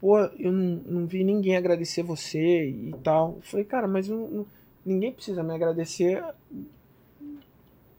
Pô, 0.00 0.18
eu 0.18 0.52
não, 0.52 0.80
não 0.86 1.06
vi 1.06 1.24
ninguém 1.24 1.56
agradecer 1.56 2.02
você 2.02 2.68
e 2.68 2.94
tal. 3.02 3.34
Eu 3.36 3.42
falei, 3.42 3.64
cara, 3.64 3.88
mas 3.88 4.08
eu 4.08 4.16
não- 4.16 4.46
ninguém 4.86 5.12
precisa 5.12 5.42
me 5.42 5.52
agradecer 5.54 6.22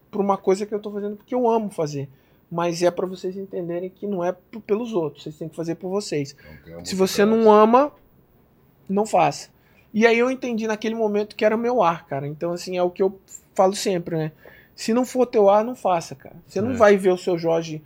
por 0.10 0.22
uma 0.22 0.38
coisa 0.38 0.66
que 0.66 0.74
eu 0.74 0.80
tô 0.80 0.92
fazendo 0.92 1.18
porque 1.18 1.36
eu 1.36 1.50
amo 1.50 1.70
fazer. 1.70 2.08
Mas 2.52 2.82
é 2.82 2.90
pra 2.90 3.06
vocês 3.06 3.38
entenderem 3.38 3.90
que 3.90 4.08
não 4.08 4.24
é 4.24 4.36
pelos 4.66 4.92
outros, 4.94 5.24
vocês 5.24 5.38
têm 5.38 5.48
que 5.50 5.56
fazer 5.56 5.76
por 5.76 5.90
vocês. 5.90 6.36
Se 6.84 6.96
você 6.96 7.24
não 7.26 7.52
ama, 7.52 7.92
não 8.88 9.06
faça. 9.06 9.50
E 9.94 10.06
aí 10.08 10.18
eu 10.18 10.32
entendi 10.32 10.66
naquele 10.68 10.96
momento 10.96 11.36
que 11.36 11.46
era 11.46 11.56
o 11.56 11.60
meu 11.60 11.84
ar, 11.84 12.06
cara. 12.08 12.28
Então, 12.28 12.52
assim, 12.52 12.76
é 12.78 12.82
o 12.84 12.90
que 12.90 13.04
eu 13.04 13.20
falo 13.54 13.76
sempre, 13.76 14.16
né? 14.18 14.32
Se 14.76 14.94
não 14.94 15.06
for 15.06 15.26
teu 15.28 15.50
ar, 15.50 15.64
não 15.64 15.76
faça, 15.76 16.16
cara. 16.16 16.36
Você 16.48 16.60
não 16.62 16.72
É. 16.72 16.76
vai 16.76 16.96
ver 16.98 17.12
o 17.12 17.18
seu 17.18 17.38
Jorge 17.38 17.84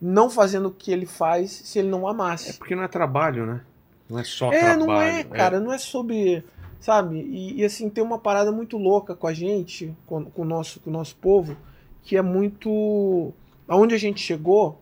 não 0.00 0.28
fazendo 0.30 0.68
o 0.68 0.70
que 0.72 0.90
ele 0.92 1.06
faz 1.06 1.50
se 1.50 1.78
ele 1.78 1.88
não 1.88 2.06
É 2.06 2.10
amasse. 2.10 2.58
porque 2.58 2.74
não 2.76 2.82
é 2.82 2.88
trabalho, 2.88 3.46
né? 3.46 3.62
Não 4.08 4.18
é 4.18 4.24
só 4.24 4.52
É, 4.52 4.60
trabalho. 4.60 4.86
não 4.86 5.00
é, 5.02 5.24
cara. 5.24 5.58
Não 5.60 5.72
é 5.72 5.78
sobre. 5.78 6.44
Sabe? 6.80 7.16
E, 7.20 7.60
e, 7.60 7.64
assim, 7.64 7.88
tem 7.88 8.04
uma 8.04 8.18
parada 8.18 8.52
muito 8.52 8.76
louca 8.76 9.14
com 9.16 9.26
a 9.26 9.32
gente, 9.32 9.92
com, 10.06 10.24
com, 10.26 10.42
o 10.42 10.44
nosso, 10.44 10.78
com 10.78 10.90
o 10.90 10.92
nosso 10.92 11.16
povo, 11.16 11.56
que 12.02 12.16
é 12.16 12.22
muito. 12.22 13.32
Aonde 13.66 13.94
a 13.94 13.98
gente 13.98 14.20
chegou, 14.20 14.80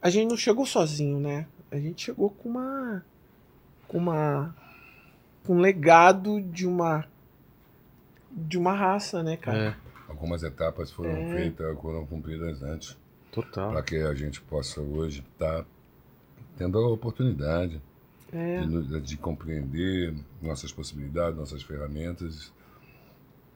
a 0.00 0.10
gente 0.10 0.28
não 0.30 0.36
chegou 0.36 0.66
sozinho, 0.66 1.20
né? 1.20 1.46
A 1.70 1.76
gente 1.76 2.02
chegou 2.06 2.30
com 2.30 2.48
uma. 2.48 3.04
Com 3.86 3.98
uma. 3.98 4.54
Com 5.46 5.54
um 5.56 5.60
legado 5.60 6.40
de 6.40 6.66
uma. 6.66 7.04
De 8.30 8.58
uma 8.58 8.72
raça, 8.72 9.22
né, 9.22 9.36
cara? 9.36 9.58
É, 9.58 9.92
Algumas 10.08 10.42
etapas 10.42 10.90
foram 10.90 11.10
É. 11.10 11.34
feitas, 11.34 11.78
foram 11.80 12.04
cumpridas 12.06 12.62
antes, 12.62 12.96
total. 13.32 13.72
para 13.72 13.82
que 13.82 13.96
a 13.96 14.14
gente 14.14 14.40
possa 14.42 14.80
hoje 14.80 15.24
estar 15.32 15.64
tendo 16.56 16.78
a 16.78 16.88
oportunidade 16.88 17.80
É. 18.32 18.60
de, 18.64 19.00
de 19.00 19.16
compreender 19.16 20.14
nossas 20.40 20.70
possibilidades, 20.72 21.36
nossas 21.38 21.62
ferramentas 21.62 22.52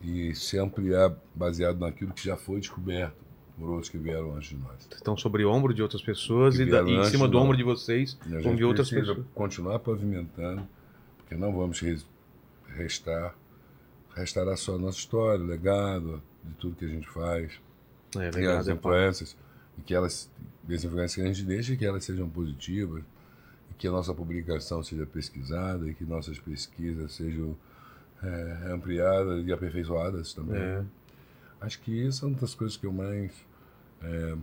e 0.02 0.34
se 0.34 0.58
ampliar 0.58 1.14
baseado 1.34 1.78
naquilo 1.78 2.12
que 2.12 2.24
já 2.24 2.36
foi 2.36 2.60
descoberto 2.60 3.24
por 3.58 3.70
outros 3.70 3.88
que 3.88 3.96
vieram 3.96 4.34
antes 4.34 4.50
de 4.50 4.56
nós. 4.56 4.86
Estão 4.94 5.16
sobre 5.16 5.42
o 5.44 5.50
ombro 5.50 5.72
de 5.72 5.80
outras 5.82 6.02
pessoas 6.02 6.58
e, 6.58 6.66
da- 6.66 6.82
e 6.82 6.94
em 6.94 7.04
cima 7.04 7.26
do 7.26 7.38
ombro 7.38 7.56
de 7.56 7.62
vocês 7.62 8.18
E 8.26 8.36
a 8.36 8.40
gente 8.40 8.56
vir 8.56 8.64
outras 8.64 8.90
pessoas. 8.90 9.24
continuar 9.34 9.78
pavimentando, 9.78 10.68
porque 11.16 11.34
não 11.34 11.56
vamos 11.56 11.80
res- 11.80 12.06
restar, 12.68 13.34
restará 14.14 14.54
só 14.56 14.74
a 14.74 14.78
nossa 14.78 14.98
história, 14.98 15.42
o 15.42 15.46
legado 15.46 16.22
de 16.44 16.52
tudo 16.54 16.76
que 16.76 16.84
a 16.84 16.88
gente 16.88 17.08
faz. 17.08 17.52
É, 18.18 18.40
e 18.40 18.46
as 18.46 18.68
é 18.68 18.72
influências, 18.72 19.36
e 19.78 19.82
que 19.82 19.94
elas, 19.94 20.30
as 20.68 20.84
influências 20.84 21.14
que 21.14 21.20
a 21.20 21.32
gente 21.32 21.44
deixa, 21.44 21.76
que 21.76 21.84
elas 21.84 22.04
sejam 22.04 22.28
positivas, 22.28 23.02
e 23.70 23.74
que 23.74 23.86
a 23.86 23.90
nossa 23.90 24.14
publicação 24.14 24.82
seja 24.82 25.06
pesquisada, 25.06 25.88
e 25.88 25.94
que 25.94 26.04
nossas 26.04 26.38
pesquisas 26.38 27.12
sejam 27.12 27.56
é, 28.22 28.72
ampliadas 28.72 29.46
e 29.46 29.52
aperfeiçoadas 29.52 30.32
também. 30.32 30.60
É. 30.60 30.84
Acho 31.60 31.80
que 31.80 31.92
isso 31.92 32.24
é 32.24 32.28
uma 32.28 32.38
das 32.38 32.54
coisas 32.54 32.76
que 32.76 32.86
eu 32.86 32.92
mais 32.92 33.32
é, 34.02 34.36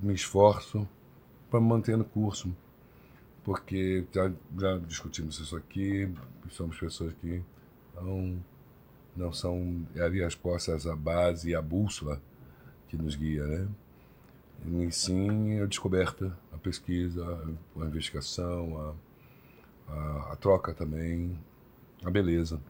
me 0.00 0.14
esforço 0.14 0.88
para 1.50 1.60
manter 1.60 1.96
no 1.96 2.04
curso. 2.04 2.54
Porque 3.44 4.04
já, 4.12 4.32
já 4.58 4.78
discutimos 4.78 5.38
isso 5.38 5.56
aqui, 5.56 6.12
somos 6.50 6.78
pessoas 6.78 7.14
que 7.20 7.42
não, 7.94 8.42
não 9.16 9.32
são 9.32 9.86
ali 9.94 10.22
as 10.22 10.34
postas, 10.34 10.86
a 10.86 10.96
base 10.96 11.50
e 11.50 11.54
a 11.54 11.62
bússola 11.62 12.20
que 12.88 12.96
nos 12.96 13.14
guia, 13.14 13.46
né? 13.46 13.68
E 14.66 14.90
sim 14.90 15.60
a 15.60 15.66
descoberta, 15.66 16.36
a 16.52 16.56
pesquisa, 16.58 17.24
a 17.76 17.84
investigação, 17.84 18.96
a, 19.88 19.92
a, 19.92 20.32
a 20.32 20.36
troca 20.36 20.72
também, 20.72 21.38
a 22.04 22.10
beleza. 22.10 22.60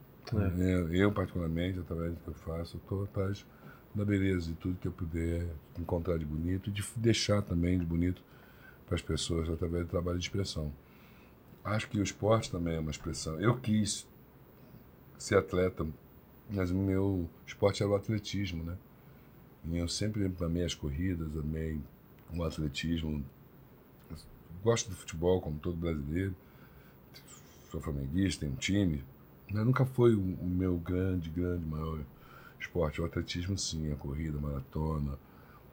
Eu, 0.59 0.93
eu, 0.93 1.13
particularmente, 1.13 1.79
através 1.79 2.13
do 2.13 2.21
que 2.21 2.29
eu 2.29 2.35
faço, 2.35 2.77
estou 2.77 3.05
atrás 3.05 3.47
da 3.95 4.05
beleza 4.05 4.49
de 4.49 4.55
tudo 4.55 4.77
que 4.79 4.89
eu 4.89 4.93
puder 4.93 5.47
encontrar 5.79 6.19
de 6.19 6.25
bonito 6.25 6.69
e 6.69 6.73
de 6.73 6.85
deixar 6.97 7.41
também 7.43 7.79
de 7.79 7.87
bonito 7.87 8.23
para 8.85 8.95
as 8.95 9.03
pessoas 9.03 9.49
através 9.49 9.87
do 9.87 9.91
trabalho 9.91 10.19
de 10.19 10.25
expressão. 10.25 10.73
Acho 11.65 11.89
que 11.89 11.99
o 11.99 12.03
esporte 12.03 12.51
também 12.51 12.77
é 12.77 12.81
uma 12.81 12.91
expressão. 12.91 13.41
Eu 13.41 13.57
quis 13.59 14.07
ser 15.19 15.39
atleta, 15.39 15.87
mas 16.51 16.71
o 16.71 16.75
meu 16.75 17.29
esporte 17.47 17.83
era 17.83 17.91
o 17.91 17.95
atletismo, 17.95 18.63
né? 18.63 18.77
E 19.69 19.79
eu 19.79 19.89
sempre 19.89 20.31
amei 20.41 20.65
as 20.65 20.75
corridas, 20.75 21.37
amei 21.37 21.81
o 22.33 22.43
atletismo. 22.45 23.25
Gosto 24.63 24.91
do 24.91 24.97
futebol, 24.97 25.41
como 25.41 25.59
todo 25.59 25.77
brasileiro. 25.77 26.35
Sou 27.71 27.81
flamenguista, 27.81 28.41
tenho 28.41 28.53
um 28.53 28.57
time. 28.57 29.05
Mas 29.51 29.65
nunca 29.65 29.85
foi 29.85 30.15
o, 30.15 30.21
meu 30.21 30.77
grande, 30.77 31.31
grande, 31.31 31.65
maior 31.67 32.01
esporte. 32.61 33.01
O 33.01 33.05
atletismo, 33.05 33.59
sim. 33.59 33.93
A 33.93 33.97
corrida, 33.97 34.39
a 34.39 34.41
maratona, 34.41 35.19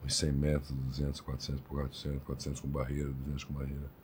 os 0.03 0.15
100 0.15 0.31
metros, 0.31 0.71
200, 0.71 1.21
400 1.21 1.61
por 1.61 1.81
400, 1.81 2.23
400 2.23 2.61
com 2.61 2.67
barreira, 2.67 3.09
200 3.09 3.43
com 3.43 3.53
barreira. 3.53 4.03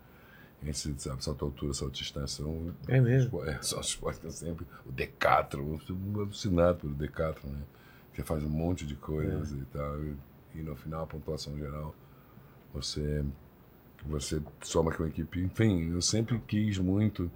Esse, 0.64 0.94
sabe, 0.98 1.24
salto 1.24 1.46
altura, 1.46 1.74
salto 1.74 1.94
distância. 1.94 2.44
São, 2.44 2.76
É 2.88 3.00
mesmo? 3.00 3.44
É, 3.46 3.62
são 3.62 3.80
os 3.80 3.88
esportes 3.88 4.20
que 4.20 4.28
eu 4.28 4.32
sempre... 4.32 4.66
O 4.86 4.92
decathlon, 4.92 5.74
eu 5.74 5.80
sou 5.80 5.98
alucinado 6.16 6.80
pelo 6.80 6.94
decathlon, 6.94 7.52
né? 7.52 7.62
Você 8.20 8.24
faz 8.24 8.44
um 8.44 8.50
monte 8.50 8.86
de 8.86 8.96
coisas 8.96 9.52
e 9.54 9.66
tal. 9.72 10.04
E, 10.04 10.14
e 10.56 10.62
no 10.62 10.76
final, 10.76 11.04
a 11.04 11.08
pontuação 11.08 11.58
geral, 11.58 11.96
você, 12.74 13.24
você 14.06 14.42
soma 14.62 14.92
com 14.92 15.04
a 15.04 15.08
equipe. 15.08 15.40
Enfim, 15.40 15.94
eu 15.94 16.02
sempre 16.02 16.38
quis 16.40 16.78
muito, 16.78 17.32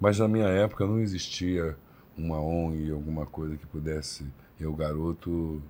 mas 0.00 0.20
na 0.20 0.28
minha 0.28 0.46
época 0.46 0.86
não 0.86 1.00
existia 1.00 1.76
uma 2.16 2.40
ONG, 2.40 2.92
alguma 2.92 3.26
coisa 3.26 3.56
que 3.56 3.66
pudesse 3.66 4.24
eu, 4.60 4.72
garoto, 4.72 5.60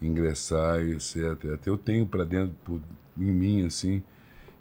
ingressar 0.00 0.80
e 0.80 0.98
ser. 0.98 1.36
Eu 1.66 1.76
tenho 1.76 2.06
para 2.06 2.24
dentro, 2.24 2.56
por, 2.64 2.80
em 3.18 3.32
mim, 3.32 3.66
assim, 3.66 4.02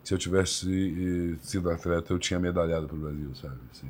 se 0.03 0.13
eu 0.13 0.17
tivesse 0.17 1.33
eh, 1.33 1.37
sido 1.41 1.69
atleta, 1.69 2.11
eu 2.11 2.19
tinha 2.19 2.39
medalhado 2.39 2.87
para 2.87 2.95
o 2.97 2.99
Brasil, 2.99 3.33
sabe? 3.35 3.59
Assim, 3.71 3.87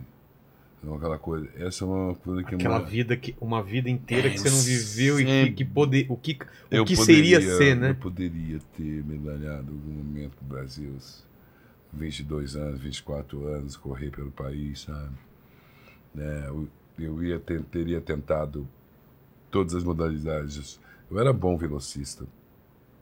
então, 0.85 0.95
aquela 0.97 1.17
coisa. 1.17 1.49
Essa 1.57 1.83
é 1.83 1.87
uma 1.87 2.13
coisa 2.15 2.43
que 2.43 2.53
Aquela 2.55 2.77
uma- 2.79 2.85
vida 2.85 3.17
que 3.17 3.35
uma 3.41 3.63
vida 3.63 3.89
inteira 3.89 4.29
que 4.29 4.35
É, 4.35 4.37
você 4.37 4.49
não 4.51 4.59
viveu 4.61 5.19
e 5.19 5.25
que, 5.25 5.51
que 5.53 5.65
poder, 5.65 6.05
o 6.09 6.15
que 6.15 6.37
o 6.71 6.75
Eu 6.75 6.85
que 6.85 6.95
poderia- 6.95 7.41
seria 7.41 7.57
ser, 7.57 7.75
né? 7.75 7.89
Eu 7.91 7.95
poderia 7.95 8.59
ter 8.77 9.03
medalhado 9.03 9.71
em 9.71 9.75
algum 9.75 9.91
momento 9.91 10.35
pro 10.37 10.45
Brasil, 10.45 10.91
aos 10.93 11.25
22 11.91 12.55
anos, 12.55 12.79
24 12.79 13.47
anos, 13.47 13.75
correr 13.75 14.11
pelo 14.11 14.29
país, 14.31 14.81
sabe? 14.81 15.09
Né, 16.13 16.43
eu, 16.47 16.67
eu 16.99 17.23
ia 17.23 17.39
ter- 17.39 17.63
teria 17.63 17.99
tentado 17.99 18.67
todas 19.49 19.73
as 19.73 19.83
modalidades. 19.83 20.79
Eu 21.09 21.19
era 21.19 21.33
bom 21.33 21.57
velocista, 21.57 22.25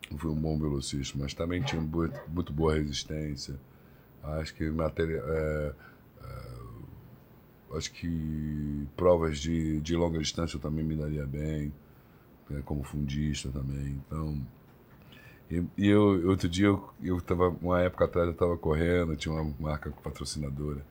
eu 0.10 0.18
fui 0.18 0.32
um 0.32 0.36
bom 0.36 0.58
velocista, 0.58 1.18
mas 1.20 1.34
também 1.34 1.62
tinha 1.62 1.82
muito, 1.82 2.18
muito 2.30 2.54
boa 2.54 2.74
resistência. 2.76 3.56
Acho 4.24 4.54
que 4.56 4.70
matéria, 4.70 5.22
é, 5.26 5.74
é, 6.24 6.63
acho 7.76 7.92
que 7.92 8.88
provas 8.96 9.40
de, 9.40 9.80
de 9.82 9.96
longa 9.96 10.20
distância 10.20 10.58
eu 10.58 10.62
também 10.62 10.84
me 10.84 10.96
daria 10.96 11.26
bem 11.26 11.74
né, 12.50 12.62
como 12.66 12.84
fundista 12.84 13.50
também. 13.50 14.02
Então, 14.06 14.42
e, 15.50 15.64
e 15.78 15.88
eu 15.88 16.30
outro 16.30 16.48
dia 16.48 16.68
eu, 16.68 16.90
eu 17.02 17.22
tava 17.22 17.50
uma 17.62 17.82
época 17.82 18.06
atrás 18.06 18.28
eu 18.28 18.34
estava 18.34 18.58
correndo, 18.58 19.16
tinha 19.16 19.34
uma 19.34 19.54
marca 19.60 19.92
patrocinadora 20.04 20.84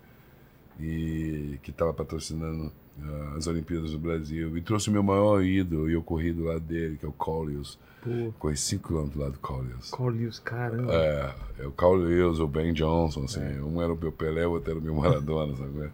e 0.79 1.59
que 1.63 1.71
estava 1.71 1.93
patrocinando 1.93 2.73
ah, 3.01 3.35
as 3.37 3.47
Olimpíadas 3.47 3.93
do 3.93 3.99
Brasil 3.99 4.57
e 4.57 4.63
trouxe 4.63 4.89
o 4.89 4.93
meu 4.93 5.03
maior 5.03 5.43
ídolo 5.43 5.89
e 5.89 5.95
eu 5.95 6.03
corri 6.03 6.33
do 6.33 6.45
lado 6.45 6.61
dele, 6.61 6.97
que 6.97 7.05
é 7.05 7.09
o 7.09 7.13
Collius. 7.13 7.79
Pô, 8.03 8.35
Corri 8.39 8.57
5 8.57 8.89
km 8.89 9.09
do 9.09 9.21
lado 9.21 9.33
do 9.33 9.39
Collius. 9.39 9.91
Corlius, 9.91 10.41
caramba. 10.41 10.93
É, 10.93 11.35
é 11.61 11.67
o 11.67 11.95
Lewis, 11.95 12.41
o 12.41 12.49
Ben 12.49 12.73
Johnson, 12.73 13.25
assim. 13.25 13.61
Um 13.61 13.81
era 13.81 13.93
o 13.93 13.97
meu 13.97 14.11
Pelé, 14.11 14.45
o 14.45 14.53
outro 14.53 14.73
era 14.73 14.79
o 14.81 14.83
meu 14.83 14.95
Maradona, 14.95 15.57
sabe? 15.57 15.91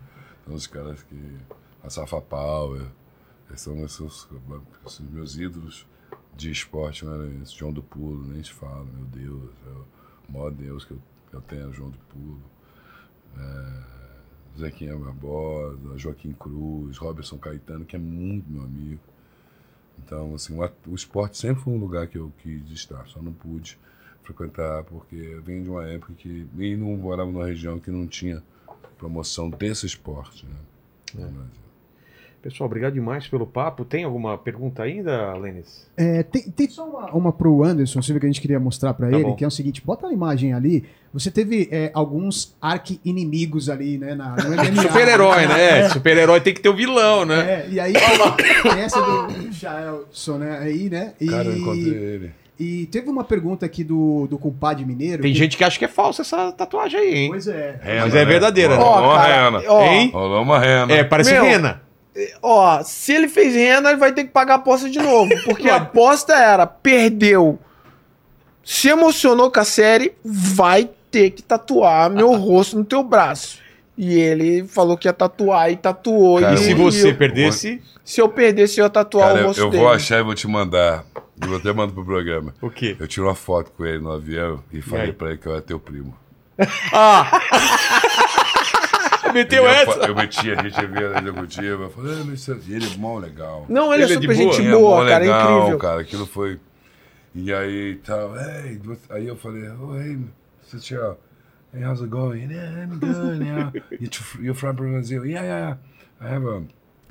São 0.49 0.57
os 0.57 0.67
caras 0.67 1.03
que... 1.03 1.39
A 1.85 1.91
Safa 1.91 2.23
Power. 2.23 2.87
Esses 3.51 3.61
são 3.61 3.85
esses, 3.85 4.27
meus 5.11 5.37
ídolos 5.37 5.87
de 6.35 6.51
esporte? 6.51 7.05
Esse 7.43 7.55
João 7.55 7.71
do 7.71 7.83
Pulo, 7.83 8.27
nem 8.27 8.43
se 8.43 8.53
fala, 8.53 8.85
meu 8.85 9.05
Deus. 9.05 9.51
É 9.67 9.71
o 9.71 10.33
maior 10.33 10.51
Deus 10.51 10.87
que 10.87 10.93
eu, 10.93 10.99
que 11.29 11.37
eu 11.37 11.41
tenho, 11.43 11.69
é 11.69 11.73
João 11.73 11.91
do 11.91 11.99
Pulo. 11.99 12.43
É, 13.37 13.83
Zequinha 14.59 14.97
Barbosa, 14.97 15.99
Joaquim 15.99 16.33
Cruz, 16.33 16.97
Robertson 16.97 17.37
Caetano, 17.37 17.85
que 17.85 17.97
é 17.97 17.99
muito 17.99 18.51
meu 18.51 18.63
amigo. 18.63 19.01
Então, 19.99 20.35
assim, 20.35 20.59
o, 20.87 20.95
esporte 20.95 21.37
sempre 21.37 21.63
foi 21.63 21.75
um 21.75 21.79
lugar 21.79 22.07
que 22.07 22.17
eu 22.17 22.33
quis 22.39 22.71
estar, 22.71 23.07
só 23.07 23.21
não 23.21 23.33
pude 23.33 23.79
frequentar 24.23 24.85
porque 24.85 25.17
eu 25.17 25.43
venho 25.43 25.63
de 25.63 25.71
uma 25.71 25.87
época 25.87 26.15
que 26.15 26.47
e 26.57 26.77
não 26.77 26.97
morava 26.97 27.31
numa 27.31 27.47
região 27.47 27.79
que 27.79 27.91
não 27.91 28.07
tinha 28.07 28.43
promoção 28.99 29.49
desse 29.49 29.87
esporte, 29.87 30.45
né? 30.45 30.57
No 31.15 31.31
Brasil. 31.31 31.69
Pessoal, 32.41 32.67
obrigado 32.67 32.93
demais 32.95 33.27
pelo 33.27 33.45
papo. 33.45 33.85
Tem 33.85 34.05
alguma 34.05 34.39
pergunta 34.39 34.85
ainda, 34.85 35.35
Lênis? 35.35 35.89
É, 35.97 36.23
tem, 36.23 36.43
tem 36.43 36.69
só 36.69 36.89
uma, 36.89 37.11
uma 37.11 37.33
pro 37.33 37.65
Anderson 37.65 38.01
que 38.01 38.13
a 38.13 38.21
gente 38.29 38.41
queria 38.41 38.61
mostrar 38.61 38.95
pra 38.95 39.09
Tá 39.11 39.17
ele, 39.17 39.25
bom. 39.25 39.35
que 39.35 39.43
é 39.43 39.47
o 39.47 39.51
seguinte, 39.51 39.83
bota 39.85 40.07
a 40.07 40.13
imagem 40.13 40.53
ali, 40.55 40.85
você 41.13 41.33
teve 41.33 41.69
é, 41.73 41.91
alguns 41.93 42.57
arqui-inimigos 42.63 43.69
ali, 43.69 43.99
né, 43.99 44.15
na, 44.15 44.37
no 44.37 44.51
MMA. 44.51 44.83
Super-herói, 44.87 45.47
né? 45.49 45.81
É, 45.81 45.89
Super-herói 45.89 46.41
tem 46.41 46.55
que 46.55 46.61
ter 46.61 46.69
o 46.69 46.77
vilão, 46.77 47.25
né? 47.25 47.65
é, 47.65 47.69
e 47.71 47.81
aí 47.81 47.93
essa 48.79 49.01
do 49.01 49.51
Jaelson, 49.53 50.39
né, 50.39 50.59
aí, 50.59 50.89
né, 50.89 51.15
e, 51.21 51.27
Cara, 51.27 51.49
eu 51.49 51.59
encontrei 51.59 51.93
ele. 51.93 52.31
E 52.59 52.87
teve 52.87 53.09
uma 53.09 53.23
pergunta 53.25 53.65
aqui 53.65 53.85
do, 53.85 54.27
do 54.29 54.37
compadre 54.39 54.85
mineiro. 54.85 55.23
Tem 55.23 55.33
que- 55.33 55.39
gente 55.39 55.57
que 55.57 55.63
acha 55.65 55.79
que 55.79 55.85
é 55.85 55.89
falsa 55.89 56.23
essa 56.23 56.51
tatuagem 56.53 56.99
aí, 57.01 57.15
hein? 57.15 57.29
Pois 57.31 57.47
é. 57.47 57.79
Rena, 57.83 58.01
Mas 58.07 58.15
é 58.15 58.25
verdadeira, 58.25 58.77
né? 58.77 58.83
Rolou 58.83 58.95
Ó, 59.05 59.15
uma 59.15 59.23
rena. 59.27 59.63
ó, 59.69 59.83
Hein? 59.85 60.11
Rolou 60.13 60.43
uma 60.43 60.59
rena. 60.59 60.93
É, 60.93 61.05
parece 61.05 61.33
Meu, 61.33 61.45
rena. 61.45 61.83
Ó, 62.43 62.83
se 62.83 63.13
ele 63.13 63.29
fez 63.29 63.55
renda, 63.55 63.91
ele 63.91 63.99
vai 64.01 64.13
ter 64.13 64.25
que 64.25 64.31
pagar 64.31 64.55
a 64.55 64.57
aposta 64.57 64.91
de 64.91 64.99
novo. 64.99 65.31
Porque 65.45 65.69
a 65.71 65.77
aposta 65.87 66.35
era, 66.35 66.67
perdeu, 66.67 67.59
se 68.65 68.89
emocionou 68.89 69.51
com 69.51 69.61
a 69.61 69.65
série, 69.65 70.13
vai 70.25 70.91
ter 71.11 71.31
que 71.31 71.43
tatuar 71.43 72.11
meu 72.11 72.33
rosto 72.35 72.77
no 72.77 72.85
teu 72.85 73.03
braço. 73.05 73.61
E 74.01 74.17
ele 74.17 74.65
falou 74.69 74.97
que 74.97 75.09
ia 75.09 75.13
tatuar 75.13 75.73
e 75.73 75.77
tatuou. 75.77 76.41
Cara, 76.41 76.55
E 76.55 76.59
se 76.59 76.71
eu- 76.71 76.77
você 76.77 77.11
eu- 77.11 77.17
perdesse, 77.17 77.83
Se 78.05 78.21
eu 78.23 78.29
perdesse, 78.29 78.79
eu 78.79 78.85
ia 78.85 78.91
tatuar 78.91 79.27
Cara, 79.31 79.39
o 79.39 79.41
eu, 79.43 79.47
rosto 79.49 79.61
eu 79.61 79.71
dele. 79.71 79.83
vou 79.83 79.93
achar 79.93 80.21
e 80.21 80.23
vou 80.23 80.35
te 80.37 80.47
mandar. 80.47 81.05
Eu 81.45 81.57
até 81.57 81.73
mando 81.73 81.93
pro 81.93 82.05
programa. 82.05 82.55
o 82.63 82.71
quê? 82.71 82.97
Eu 82.99 83.09
tirei 83.09 83.29
uma 83.29 83.35
foto 83.35 83.73
com 83.77 83.85
ele 83.85 83.99
no 83.99 84.13
avião 84.13 84.63
e 84.73 84.81
falei 84.81 85.13
pra 85.13 85.31
ele 85.31 85.39
que 85.39 85.47
eu 85.47 85.53
era 85.53 85.61
teu 85.61 85.81
primo. 85.81 86.17
Ah! 86.93 87.29
Meteu 89.35 89.65
eu, 89.65 89.69
essa? 89.71 90.07
Eu 90.07 90.15
meti, 90.15 90.51
a 90.51 90.63
gente 90.63 90.87
via 90.87 91.09
na 91.11 91.21
executiva. 91.21 91.85
Eu 91.85 91.91
falei, 91.91 92.15
ah, 92.15 92.57
ele 92.69 92.87
é 92.87 92.97
mó 92.97 93.19
legal. 93.19 93.67
Não, 93.69 93.93
ele, 93.93 94.05
Ele 94.05 94.13
é 94.13 94.17
é 94.17 94.19
de 94.21 94.27
super 94.27 94.37
boa? 94.37 94.53
gente 94.53 94.61
Ele 94.63 94.69
é 94.69 94.73
boa, 94.79 94.91
mó 94.91 94.97
cara, 95.03 95.11
é 95.13 95.19
legal, 95.19 95.59
incrível. 95.59 95.79
cara. 95.79 96.01
Aquilo 96.01 96.27
foi. 96.27 96.61
E 97.35 97.53
aí 97.53 97.97
tal. 98.05 98.31
Você- 98.31 98.99
aí 99.13 99.27
eu 99.29 99.37
falei, 99.37 99.69
oh, 99.81 99.97
hey, 99.97 100.19
Cecil, 100.63 101.17
hey, 101.73 101.81
how's 101.83 102.01
it 102.03 102.11
going? 102.11 102.51
Yeah, 102.51 102.83
I'm 102.83 102.99
good. 102.99 103.45
Yeah. 103.47 103.71
You're 104.41 104.55
from 104.55 104.77
Brazil? 104.77 105.25
Yeah, 105.27 105.43
yeah. 105.43 105.75
I 106.21 106.29
have 106.29 106.45
a 106.45 106.65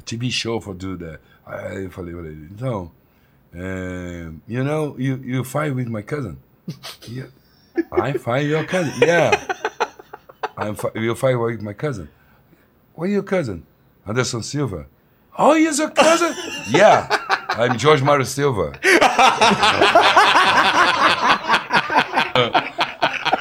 TV 0.06 0.32
show 0.32 0.60
for 0.60 0.74
do 0.74 0.98
that. 0.98 1.20
Eu 1.76 1.90
falei 1.90 2.14
ele, 2.14 2.50
então, 2.52 2.92
eh, 3.56 4.30
you 4.48 4.64
know, 4.64 4.96
you, 4.98 5.16
you 5.24 5.44
fight 5.44 5.74
with 5.74 5.88
my 5.88 6.02
cousin. 6.02 6.38
Yeah. 7.08 7.28
I 7.92 8.14
fight 8.14 8.48
your 8.48 8.66
cousin. 8.66 8.94
Yeah. 9.02 9.32
I'm 10.58 10.76
fi- 10.76 10.92
you 10.96 11.14
fight 11.16 11.36
with 11.36 11.62
my 11.62 11.74
cousin. 11.74 12.10
What 12.96 13.10
your 13.10 13.24
cousin? 13.24 13.64
Anderson 14.06 14.42
Silva. 14.42 14.88
Oh, 15.38 15.54
he's 15.54 15.78
your 15.78 15.92
cousin? 15.92 16.34
yeah. 16.70 17.08
I'm 17.50 17.78
George 17.78 18.02
Mario 18.02 18.26
Silva. 18.26 18.74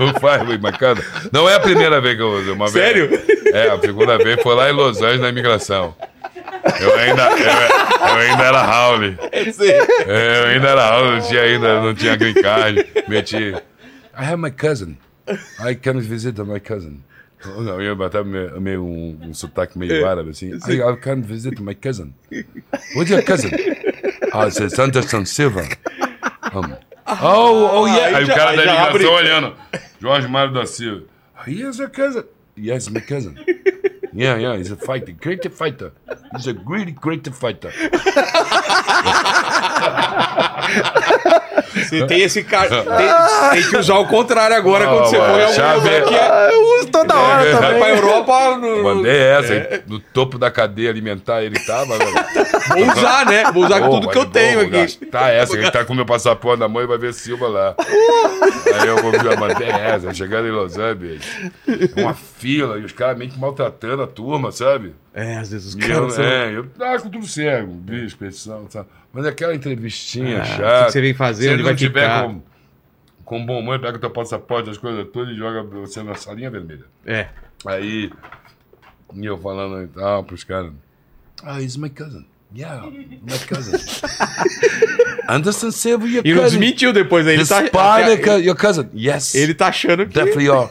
With 0.01 0.61
my 0.63 0.73
cousin? 0.73 1.03
Não 1.33 1.49
é 1.49 1.55
a 1.55 1.61
primeira 1.61 2.01
vez 2.01 2.17
que 2.17 2.23
eu 2.23 2.31
uso. 2.31 2.53
Uma 2.53 2.69
Sério? 2.69 3.09
Vez, 3.09 3.47
é, 3.47 3.71
a 3.71 3.81
segunda 3.81 4.19
vez 4.19 4.41
foi 4.43 4.55
lá 4.55 4.71
em 4.71 4.73
Los 4.73 4.99
Angeles 4.99 5.21
na 5.21 5.29
imigração. 5.29 5.95
Eu 6.81 6.95
ainda, 6.99 7.31
eu, 7.31 8.09
eu 8.09 8.15
ainda 8.31 8.45
era 8.45 8.63
Howley. 8.63 9.17
É, 10.07 10.41
eu 10.41 10.47
ainda 10.49 10.69
era 10.69 10.97
Howley, 10.97 11.13
não 11.13 11.29
tinha 11.29 11.41
ainda, 11.43 11.81
não 11.81 11.95
tinha 11.95 12.17
green 12.17 12.35
card. 12.35 12.87
Meti. 13.09 13.55
I 14.19 14.25
have 14.25 14.37
my 14.37 14.51
cousin. 14.51 14.97
I 15.59 15.75
can 15.75 16.01
visit 16.01 16.41
my 16.43 16.61
cousin. 16.61 17.03
Não, 17.45 17.81
eu 17.81 18.03
até 18.03 18.25
meio, 18.25 18.61
meio 18.61 18.85
um, 18.85 19.19
um 19.29 19.35
sotaque 19.35 19.79
meio 19.79 20.07
árabe 20.07 20.31
assim. 20.31 20.53
I, 20.69 20.81
I 20.81 20.97
can 20.97 21.21
visit 21.21 21.61
my 21.63 21.75
cousin. 21.75 22.13
What's 22.95 23.11
your 23.11 23.23
cousin? 23.23 23.51
Ah, 24.33 24.47
it's 24.49 24.79
Anderson 24.79 25.25
Silva. 25.25 25.63
Um, 26.55 26.77
oh, 27.07 27.83
oh 27.83 27.87
yeah. 27.87 28.07
aí 28.09 28.15
Aí 28.17 28.25
o 28.25 28.27
já- 28.27 28.35
cara 28.35 28.51
aí 28.51 28.57
da 28.57 28.65
já 28.65 28.83
abre- 28.83 28.99
ligação 28.99 29.15
olhando. 29.15 29.55
Jorge 30.01 30.29
Mário 30.29 30.53
da 30.53 30.67
Silva. 30.67 31.05
He 31.47 31.63
is 31.63 31.79
your 31.79 31.91
cousin. 31.91 32.25
Yes, 32.59 32.89
my 32.89 33.01
cousin. 33.01 33.37
Yeah, 34.13 34.41
yeah, 34.41 34.57
he's 34.57 34.73
a 34.73 34.77
fighter, 34.77 35.13
great 35.13 35.47
fighter. 35.51 35.93
He's 36.35 36.47
a 36.49 36.55
great, 36.55 36.95
great 36.99 37.29
fighter. 37.35 37.71
Você 41.75 42.07
tem 42.07 42.21
esse 42.23 42.43
cara. 42.43 42.83
Tem, 42.83 43.61
tem 43.63 43.71
que 43.71 43.77
usar 43.77 43.99
o 43.99 44.07
contrário 44.07 44.57
agora 44.57 44.87
quando 44.87 45.01
Ah, 45.03 45.05
você 45.07 45.17
em 45.17 45.21
algum 45.21 45.53
chave- 45.53 45.79
lugar 45.79 46.05
que 46.05 46.15
é. 46.15 46.21
Ah, 46.21 46.49
eu 46.53 46.79
uso 46.79 46.89
toda 46.89 47.15
hora 47.17 47.45
É, 47.47 47.53
Vai 47.53 47.61
também. 47.63 47.79
pra 47.81 47.89
Europa. 47.91 48.57
No, 48.57 48.83
Mandei 48.85 49.17
essa, 49.19 49.55
hein? 49.55 49.83
no 49.87 50.01
topo 50.01 50.39
da 50.39 50.51
cadeia 50.51 50.91
alimentar 50.91 51.43
ele 51.43 51.59
tava. 51.61 51.99
velho. 51.99 52.15
Vou 52.69 52.93
usar, 52.97 53.27
né? 53.27 53.45
Vou 53.53 53.65
usar 53.65 53.81
Pô, 53.81 53.91
tudo 53.91 54.07
vai 54.07 54.13
que 54.15 54.19
eu 54.19 54.27
tenho 54.27 54.61
aqui. 54.61 55.07
Tá 55.07 55.29
essa, 55.31 55.57
ele 55.57 55.71
tá 55.71 55.85
com 55.85 55.95
meu 55.95 56.07
passaporte 56.07 56.61
na 56.61 56.69
mão 56.69 56.83
e 56.83 56.87
vai 56.87 56.99
ver 56.99 57.13
Silva 57.15 57.47
lá. 57.49 57.75
Aí 58.81 58.89
eu 58.89 58.97
vou 59.03 59.13
já 59.13 59.37
mandei 59.37 59.69
essa, 59.69 60.13
chegando 60.15 60.49
em 60.49 60.51
Los 60.51 60.77
Angeles. 60.79 61.23
Uma 61.97 62.15
fila, 62.15 62.79
e 62.79 62.85
os 62.85 62.93
caras 62.93 63.17
meio 63.19 63.31
que 63.31 63.39
maltratando 63.39 64.03
a 64.03 64.07
turma, 64.07 64.51
sabe? 64.53 64.95
É, 65.15 65.37
às 65.39 65.51
vezes 65.51 65.69
os 65.69 65.75
caras. 65.75 65.97
eu, 65.97 66.11
são- 66.11 66.25
é, 66.25 66.51
eu 66.57 66.67
ah, 66.81 66.99
com 66.99 67.09
tudo 67.09 67.27
cego, 67.27 67.73
bicho, 67.73 68.17
petição, 68.19 68.67
sabe? 68.69 68.87
Mas 69.17 69.25
aquela 69.27 69.55
entrevistinha 69.55 70.43
Ah, 70.43 70.45
chata. 70.45 70.83
o 70.83 70.87
que 70.87 70.93
você 70.93 71.01
vem 71.01 71.15
fazer, 71.15 71.45
Se 71.45 71.49
ele 71.49 71.63
vai 71.63 71.73
não 71.73 71.77
tiver 71.79 72.03
ficar. 72.03 72.23
com, 72.25 72.43
com 73.25 73.47
bom 73.47 73.61
humor, 73.61 73.79
pega 73.81 73.97
o 73.97 74.01
teu 74.01 74.11
passaporte, 74.11 74.69
as 74.69 74.77
coisas 74.77 75.07
todas 75.11 75.33
e 75.35 75.37
joga 75.39 75.63
você 75.63 76.03
na 76.03 76.15
salinha 76.15 76.51
vermelha. 76.51 76.85
É. 77.07 77.29
Aí, 77.65 78.11
e 79.15 79.25
eu 79.25 79.39
falando 79.39 79.83
e 79.85 79.87
tal 79.89 80.23
pros 80.23 80.45
caras. 80.45 80.71
Ah, 81.43 81.63
he's 81.63 81.77
my 81.79 81.89
cousin. 81.89 82.27
Yeah, 82.55 82.87
my 82.87 83.39
cousin. 83.49 83.73
Anderson 85.29 85.71
Silva, 85.71 86.07
your 86.07 86.23
E 86.27 86.33
não 86.33 86.43
cousin. 86.43 86.59
desmentiu 86.59 86.93
depois, 86.93 87.27
aí 87.27 87.35
ele 87.35 87.45
The 87.45 87.69
tá. 87.71 88.35
Your 88.37 88.57
cousin. 88.57 88.89
Yes. 88.95 89.35
Ele 89.35 89.55
tá 89.55 89.69
achando 89.69 90.07
que. 90.07 90.15
Definitely, 90.15 90.45
your. 90.47 90.71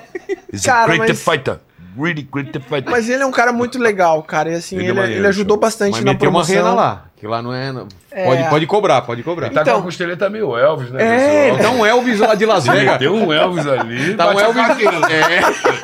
He's 0.54 0.66
a 0.68 0.72
Cara, 0.72 0.86
great 0.98 1.00
mas- 1.12 1.24
fighter. 1.24 1.60
Really 1.98 2.24
great. 2.24 2.52
Mas 2.90 3.10
ele 3.10 3.24
é 3.24 3.26
um 3.26 3.32
cara 3.32 3.54
muito 3.54 3.80
legal, 3.80 4.22
cara. 4.24 4.52
E 4.52 4.56
assim, 4.56 4.76
Ele 4.76 4.86
é 4.86 4.90
ele, 4.90 4.94
maneiro, 5.00 5.22
ele 5.22 5.28
ajudou 5.28 5.56
show. 5.56 5.62
bastante 5.62 5.92
Mas 5.94 6.04
na 6.04 6.12
meteu 6.14 6.30
uma 6.30 6.42
promoção. 6.44 6.56
rena 6.56 6.74
lá. 6.76 7.06
Que 7.16 7.26
lá 7.28 7.42
não 7.42 7.54
é. 7.54 7.72
não- 7.72 7.88
É. 8.12 8.26
Pode, 8.26 8.50
pode 8.50 8.68
cobrar, 8.68 9.02
pode 9.02 9.24
cobrar. 9.24 9.50
tá 9.50 9.56
com 9.56 9.62
então- 9.62 9.80
a 9.80 9.82
costeleta 9.82 10.30
meio 10.30 10.58
Elvis, 10.58 10.92
né? 10.92 11.02
É, 11.02 11.52
pessoal? 11.52 11.72
tá 11.72 11.78
um 11.78 11.86
Elvis 11.86 12.20
lá 12.20 12.36
de 12.36 12.46
Las 12.46 12.66
Vegas. 12.68 12.98
Tem 12.98 13.08
um 13.08 13.32
Elvis 13.32 13.66
ali. 13.68 14.14
Tá 14.16 14.28
um 14.34 14.38
a 14.38 14.42
Elvis. 14.44 14.68
carteira. 14.68 14.96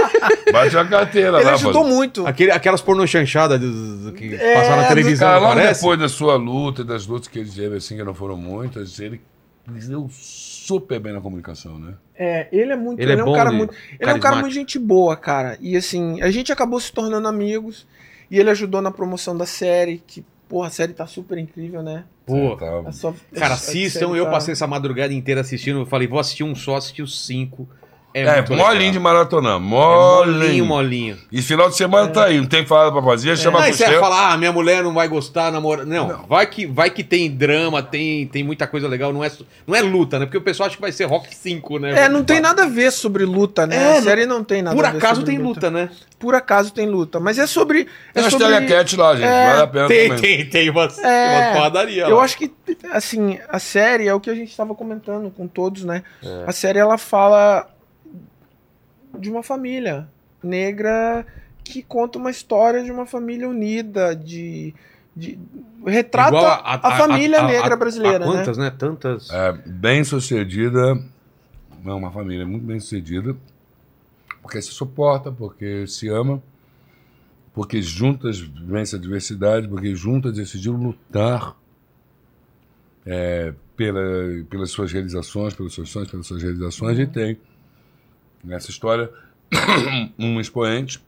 É. 0.48 0.52
Bate 0.52 0.78
a 0.78 0.86
carteira 0.86 1.38
Ele 1.38 1.46
lá, 1.46 1.54
ajudou 1.54 1.84
mano. 1.84 1.96
muito. 1.96 2.28
Aquele, 2.28 2.52
aquelas 2.52 2.82
pornô 2.82 3.08
chanchadas 3.08 3.60
dos- 3.60 4.00
do 4.06 4.12
que 4.12 4.36
É, 4.36 4.56
passaram 4.56 4.82
na 4.82 4.88
televisão, 4.90 5.28
Cara, 5.28 5.40
logo 5.40 5.54
parece? 5.56 5.82
depois 5.82 6.00
da 6.00 6.10
sua 6.10 6.36
luta, 6.36 6.84
das 6.84 7.08
lutas 7.08 7.28
que 7.28 7.40
ele 7.40 7.50
teve, 7.50 7.78
assim, 7.78 7.96
que 7.96 8.04
não 8.04 8.14
foram 8.14 8.36
muitas, 8.38 9.00
ele 9.00 9.22
deu 9.68 10.08
super 10.66 11.00
bem 11.00 11.14
na 11.14 11.22
comunicação, 11.22 11.80
né? 11.80 11.94
É, 12.16 12.48
ele 12.52 12.72
é 12.72 12.76
muito. 12.76 13.00
Ele 13.00 13.12
Ele, 13.12 13.20
é 13.20 13.24
é, 13.24 13.26
bom 13.26 13.32
um 13.32 13.36
cara 13.36 13.52
muito. 13.52 13.74
Ele 14.00 14.10
é 14.10 14.14
um 14.14 14.20
cara 14.20 14.36
muito 14.38 14.54
gente 14.54 14.78
boa, 14.78 15.16
cara. 15.18 15.58
E 15.60 15.76
assim, 15.76 16.22
a 16.22 16.30
gente 16.30 16.52
acabou 16.52 16.80
se 16.80 16.92
tornando 16.92 17.28
amigos. 17.28 17.88
E 18.30 18.40
ele 18.40 18.50
ajudou 18.50 18.82
na 18.82 18.92
promoção 18.92 19.36
da 19.36 19.46
série, 19.46 20.02
que, 20.08 20.24
porra, 20.48 20.68
a 20.68 20.72
série 20.72 20.94
tá 20.94 21.06
super 21.06 21.38
incrível, 21.38 21.84
né? 21.84 22.06
Pô, 22.26 22.56
Tá- 22.56 22.80
A 22.86 22.92
sua- 22.94 23.14
cara, 23.36 23.56
assistam. 23.56 24.16
Eu 24.16 24.24
tá- 24.26 24.32
passei 24.32 24.54
essa 24.54 24.66
madrugada 24.68 25.12
inteira 25.14 25.42
assistindo. 25.42 25.80
Eu 25.80 25.86
falei, 25.86 26.08
vou 26.08 26.18
assistir 26.20 26.44
um 26.46 26.56
só, 26.56 26.78
assisti 26.78 27.02
os 27.02 27.26
cinco. 27.26 27.68
É, 28.14 28.22
É, 28.24 28.42
molinho 28.50 28.92
de 28.92 28.98
legal. 28.98 29.02
maratona, 29.02 29.56
É 29.56 29.60
molinho. 29.60 30.36
molinho, 30.36 30.66
molinho. 30.66 31.18
E 31.32 31.42
final 31.42 31.70
de 31.70 31.76
semana 31.78 32.10
tá 32.10 32.26
aí, 32.26 32.38
não 32.40 32.46
tem 32.48 32.66
falado 32.66 32.92
pra 32.92 33.02
fazer, 33.02 33.38
chama 33.38 33.62
Não, 33.62 33.74
você 33.74 33.86
vai 33.86 34.00
falar, 34.00 34.34
ah, 34.34 34.38
minha 34.38 34.52
mulher 34.52 34.84
não 34.84 34.94
vai 34.94 35.08
gostar, 35.08 35.52
namora. 35.52 35.86
Não, 35.86 36.26
Vai, 36.28 36.46
que, 36.48 36.66
vai 36.66 36.90
que 36.90 37.04
tem 37.04 37.30
drama, 37.32 37.82
tem, 37.82 38.28
tem 38.28 38.44
muita 38.44 38.68
coisa 38.68 38.88
legal. 38.88 39.14
Não 39.14 39.24
é, 39.24 39.32
não 39.66 39.76
é 39.76 39.82
luta, 39.82 40.20
né? 40.20 40.26
Porque 40.26 40.38
o 40.38 40.42
pessoal 40.42 40.68
acha 40.68 40.76
que 40.76 40.82
vai 40.82 40.92
ser 40.92 41.06
Rock 41.06 41.34
5, 41.34 41.80
né? 41.80 42.04
É, 42.06 42.10
não 42.10 42.24
tem 42.24 42.40
nada 42.40 42.64
a 42.64 42.68
ver 42.68 42.92
sobre 42.92 43.24
luta, 43.26 43.66
né? 43.66 43.76
É, 43.76 43.98
a 43.98 44.02
série 44.02 44.26
não 44.26 44.44
tem 44.44 44.62
nada 44.62 44.76
Por 44.76 44.86
a 44.86 44.92
ver 44.92 44.98
acaso 44.98 45.22
sobre 45.22 45.36
tem 45.36 45.42
luta, 45.44 45.72
né? 45.72 45.90
Por 46.20 46.36
acaso 46.36 46.74
tem 46.74 46.88
luta. 46.88 47.20
Mas 47.20 47.40
é 47.40 47.48
sobre. 47.48 47.82
É 47.82 47.86
Tem 48.14 48.24
umas 48.24 48.32
sobre... 48.32 48.48
telecat 48.48 48.96
lá, 48.98 49.16
gente, 49.16 49.26
É, 49.26 49.48
vale 49.50 49.62
a 49.62 49.68
pena 49.68 49.88
Tem, 49.88 50.08
também. 50.10 50.22
tem, 50.22 50.46
tem 50.50 50.70
umas, 50.70 50.98
É, 51.00 51.30
umas 51.40 51.54
porradarias 51.56 52.10
Eu 52.10 52.18
lá. 52.18 52.24
acho 52.24 52.38
que, 52.38 52.52
assim, 52.92 53.40
a 53.50 53.58
série 53.58 54.08
é 54.08 54.14
o 54.14 54.20
que 54.20 54.30
a 54.30 54.36
gente 54.36 54.50
estava 54.52 54.76
comentando 54.76 55.32
com 55.32 55.48
todos, 55.48 55.84
né? 55.84 56.04
A 56.46 56.52
série 56.52 56.78
ela 56.78 56.98
fala 56.98 57.68
de 59.18 59.30
uma 59.30 59.44
família 59.44 60.08
negra 60.44 61.26
que 61.64 61.82
conta 61.84 62.18
uma 62.18 62.32
história 62.32 62.84
de 62.84 62.92
uma 62.92 63.06
família 63.06 63.48
unida, 63.48 64.16
de. 64.16 64.74
de 65.16 65.38
retrata 65.86 66.38
a, 66.64 66.98
família 66.98 67.40
a- 67.40 67.44
a- 67.44 67.48
negra 67.48 67.74
a- 67.74 67.78
brasileira, 67.78 68.26
a 68.26 68.28
quantas, 68.28 68.58
né? 68.58 68.70
Tantas. 68.72 69.30
É, 69.30 69.52
bem 69.54 70.04
sucedida, 70.04 70.98
é 71.86 71.92
uma 71.92 72.12
família 72.12 72.46
muito 72.46 72.66
bem 72.66 72.80
sucedida, 72.80 73.36
porque 74.42 74.62
se 74.62 74.72
suporta, 74.72 75.32
porque 75.32 75.86
se 75.88 76.08
ama, 76.08 76.42
porque 77.54 77.82
juntas 77.82 78.40
vence 78.40 78.96
a 78.96 79.00
diversidade, 79.00 79.68
porque 79.68 79.94
juntas 79.96 80.34
decidiram 80.34 80.78
lutar 80.78 81.56
é, 83.06 83.54
pela, 83.76 84.02
pelas 84.50 84.72
suas 84.72 84.92
realizações, 84.92 85.54
pelos 85.54 85.74
seus 85.74 85.90
sonhos, 85.90 86.10
pelas 86.10 86.26
suas 86.28 86.42
realizações, 86.42 86.98
e 87.00 87.06
tem 87.08 87.38
nessa 88.44 88.70
história 88.70 89.10
um 90.18 90.40
expoente 90.40 91.02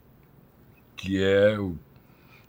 que 0.96 1.22
é 1.22 1.60
o 1.60 1.76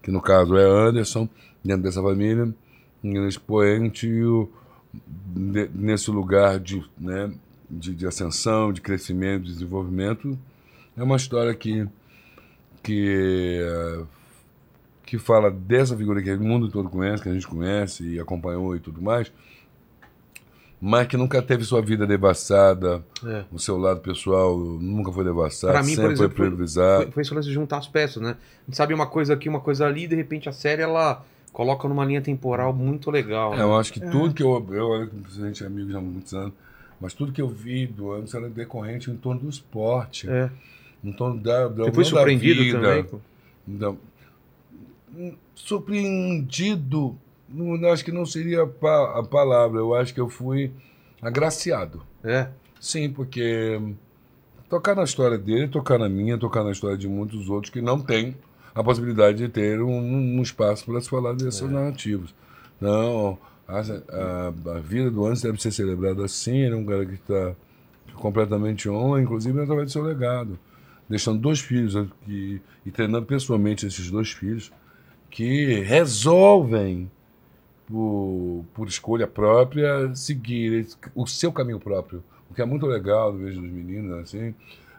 que 0.03 0.11
no 0.11 0.21
caso 0.21 0.57
é 0.57 0.65
Anderson 0.65 1.29
dentro 1.65 1.83
dessa 1.83 2.03
família 2.03 2.55
um 3.03 3.29
expoente 3.29 4.07
o, 4.23 4.51
de, 4.93 5.69
nesse 5.75 6.11
lugar 6.11 6.59
de, 6.59 6.85
né, 6.99 7.33
de, 7.71 7.95
de 7.95 8.07
ascensão, 8.07 8.73
de 8.73 8.81
crescimento, 8.81 9.45
de 9.45 9.53
desenvolvimento 9.53 10.39
é 10.97 11.03
uma 11.03 11.17
história 11.17 11.55
que 11.55 11.87
que 12.83 13.61
que 15.05 15.19
fala 15.19 15.51
dessa 15.51 15.97
figura 15.97 16.23
que 16.23 16.33
o 16.33 16.41
mundo 16.41 16.69
todo 16.69 16.89
conhece, 16.89 17.23
que 17.23 17.29
a 17.29 17.33
gente 17.33 17.47
conhece 17.47 18.15
e 18.15 18.21
acompanhou 18.21 18.75
e 18.75 18.81
tudo 18.81 19.03
mais, 19.03 19.31
mas 20.87 21.07
que 21.07 21.17
nunca 21.17 21.41
teve 21.41 21.65
sua 21.65 21.81
vida 21.81 22.07
devastada, 22.07 23.03
é. 23.25 23.45
o 23.51 23.59
seu 23.59 23.79
lado 23.79 24.01
pessoal 24.01 24.55
nunca 24.55 25.11
foi 25.11 25.25
devastado, 25.25 25.73
pra 25.73 25.83
mim, 25.83 25.95
sempre 25.95 26.13
exemplo, 26.13 26.19
foi 26.19 26.29
priorizado. 26.29 27.05
Foi, 27.05 27.25
foi 27.25 27.41
isso 27.41 27.41
de 27.41 27.55
juntar 27.55 27.79
as 27.79 27.89
peças, 27.89 28.23
né? 28.23 28.37
A 28.37 28.67
gente 28.67 28.77
sabe 28.77 28.93
uma 28.93 29.07
coisa 29.07 29.33
aqui, 29.33 29.49
uma 29.49 29.61
coisa 29.61 29.87
ali, 29.87 30.05
e 30.05 30.07
de 30.07 30.15
repente 30.15 30.47
a 30.47 30.53
série 30.53 30.83
ela 30.83 31.25
coloca 31.55 31.89
numa 31.89 32.05
linha 32.05 32.21
temporal 32.21 32.75
muito 32.75 33.11
legal. 33.11 33.55
É, 33.55 33.57
né? 33.57 33.63
Eu 33.63 33.75
acho 33.75 33.95
que 33.95 34.05
é. 34.05 34.11
tudo 34.11 34.35
que 34.35 34.43
eu, 34.43 34.67
eu, 34.73 34.93
a 34.93 35.47
gente 35.47 35.65
é 35.65 35.67
amigo 35.67 35.97
há 35.97 36.03
muitos 36.03 36.35
anos, 36.35 36.53
mas 37.01 37.15
tudo 37.15 37.33
que 37.33 37.41
eu 37.41 37.49
vi 37.49 37.87
do 37.87 38.13
antes 38.13 38.35
era 38.35 38.51
decorrente 38.51 39.11
em 39.11 39.17
torno 39.17 39.41
do 39.41 39.49
esporte, 39.49 40.29
é. 40.29 40.51
em 41.03 41.13
torno 41.13 41.41
da, 41.41 41.67
da 41.67 41.85
Você 41.85 41.93
foi 41.93 42.05
surpreendido 42.05 42.63
vida, 42.63 42.79
também? 42.79 43.07
Da, 43.67 43.95
surpreendido 45.55 47.17
não, 47.49 47.91
acho 47.91 48.05
que 48.05 48.13
não 48.13 48.27
seria 48.27 48.63
a 48.63 49.23
palavra. 49.23 49.81
Eu 49.81 49.95
acho 49.95 50.13
que 50.15 50.21
eu 50.21 50.29
fui 50.29 50.73
agraciado. 51.21 52.03
É? 52.23 52.49
Sim, 52.81 53.11
porque 53.11 53.81
tocar 54.69 54.95
na 54.95 55.05
história 55.05 55.39
dele, 55.39 55.69
tocar 55.69 55.99
na 55.99 56.09
minha, 56.09 56.39
tocar 56.39 56.65
na 56.65 56.71
história 56.71 56.97
de 56.97 57.09
muitos 57.09 57.49
outros 57.49 57.73
que 57.73 57.81
não 57.81 58.01
têm 58.01 58.37
a 58.75 58.83
possibilidade 58.83 59.39
de 59.39 59.49
ter 59.49 59.81
um, 59.81 60.39
um 60.39 60.43
espaço 60.43 60.85
para 60.85 61.01
se 61.01 61.09
falar 61.09 61.35
desses 61.35 61.63
é. 61.63 61.67
narrativos. 61.67 62.35
Não, 62.81 63.39
a, 63.69 63.79
a, 63.79 64.77
a, 64.77 64.81
vida 64.81 65.11
do 65.11 65.25
Antes 65.27 65.43
deve 65.43 65.63
ser 65.63 65.71
celebrada 65.71 66.25
assim. 66.25 66.59
Ele 66.59 66.75
é 66.75 66.77
um 66.77 66.85
cara 66.85 67.07
que 67.07 67.15
está 67.15 67.55
completamente 68.15 68.89
on, 68.89 69.19
inclusive 69.19 69.61
através 69.61 69.87
do 69.87 69.93
seu 69.93 70.03
legado. 70.03 70.59
Deixando 71.09 71.39
dois 71.39 71.61
filhos 71.61 71.95
aqui, 71.95 72.61
e 72.85 72.91
treinando 72.91 73.27
pessoalmente 73.27 73.87
esses 73.87 74.11
dois 74.11 74.33
filhos 74.33 74.73
que 75.31 75.81
resolvem 75.81 77.11
por, 77.87 78.65
por 78.75 78.89
escolha 78.89 79.27
própria, 79.27 80.15
seguir 80.15 80.87
o 81.15 81.27
seu 81.27 81.53
caminho 81.53 81.81
próprio. 81.81 82.23
O 82.51 82.55
que 82.55 82.63
é 82.63 82.65
muito 82.65 82.87
legal, 82.87 83.33
do 83.33 83.39
vejo 83.39 83.61
dos 83.61 83.71
meninos, 83.71 84.19
assim, 84.19 84.55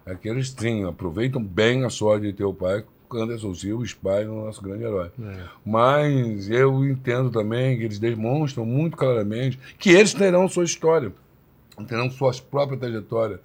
é 0.06 0.14
que 0.16 0.30
eles 0.30 0.54
sim, 0.58 0.84
aproveitam 0.84 1.42
bem 1.42 1.84
a 1.84 1.90
sorte 1.90 2.28
de 2.28 2.34
ter 2.34 2.44
o 2.44 2.54
pai, 2.54 2.84
Anderson 3.14 3.54
Silva, 3.54 3.86
pai 4.02 4.24
é 4.24 4.28
o 4.28 4.46
nosso 4.46 4.62
grande 4.62 4.84
herói. 4.84 5.10
É. 5.22 5.44
Mas 5.66 6.50
eu 6.50 6.86
entendo 6.86 7.30
também 7.30 7.78
que 7.78 7.84
eles 7.84 8.00
demonstram 8.00 8.66
muito 8.66 8.98
claramente 8.98 9.60
que 9.80 9.92
eles 9.92 10.14
terão 10.14 10.50
sua 10.50 10.66
história, 10.66 11.12
terão 11.88 12.10
sua 12.10 12.32
própria 12.50 12.78
trajetória. 12.78 13.40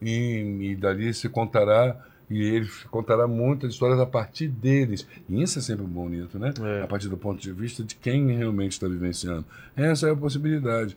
E, 0.00 0.72
e 0.72 0.76
dali 0.76 1.14
se 1.14 1.28
contará 1.28 1.96
e 2.32 2.42
ele 2.42 2.70
contará 2.90 3.28
muitas 3.28 3.74
histórias 3.74 4.00
a 4.00 4.06
partir 4.06 4.48
deles. 4.48 5.06
E 5.28 5.42
isso 5.42 5.58
é 5.58 5.62
sempre 5.62 5.84
bonito, 5.84 6.38
né? 6.38 6.54
É. 6.60 6.82
A 6.82 6.86
partir 6.86 7.08
do 7.08 7.16
ponto 7.18 7.40
de 7.40 7.52
vista 7.52 7.84
de 7.84 7.94
quem 7.94 8.34
realmente 8.34 8.72
está 8.72 8.88
vivenciando. 8.88 9.44
Essa 9.76 10.08
é 10.08 10.12
a 10.12 10.16
possibilidade. 10.16 10.96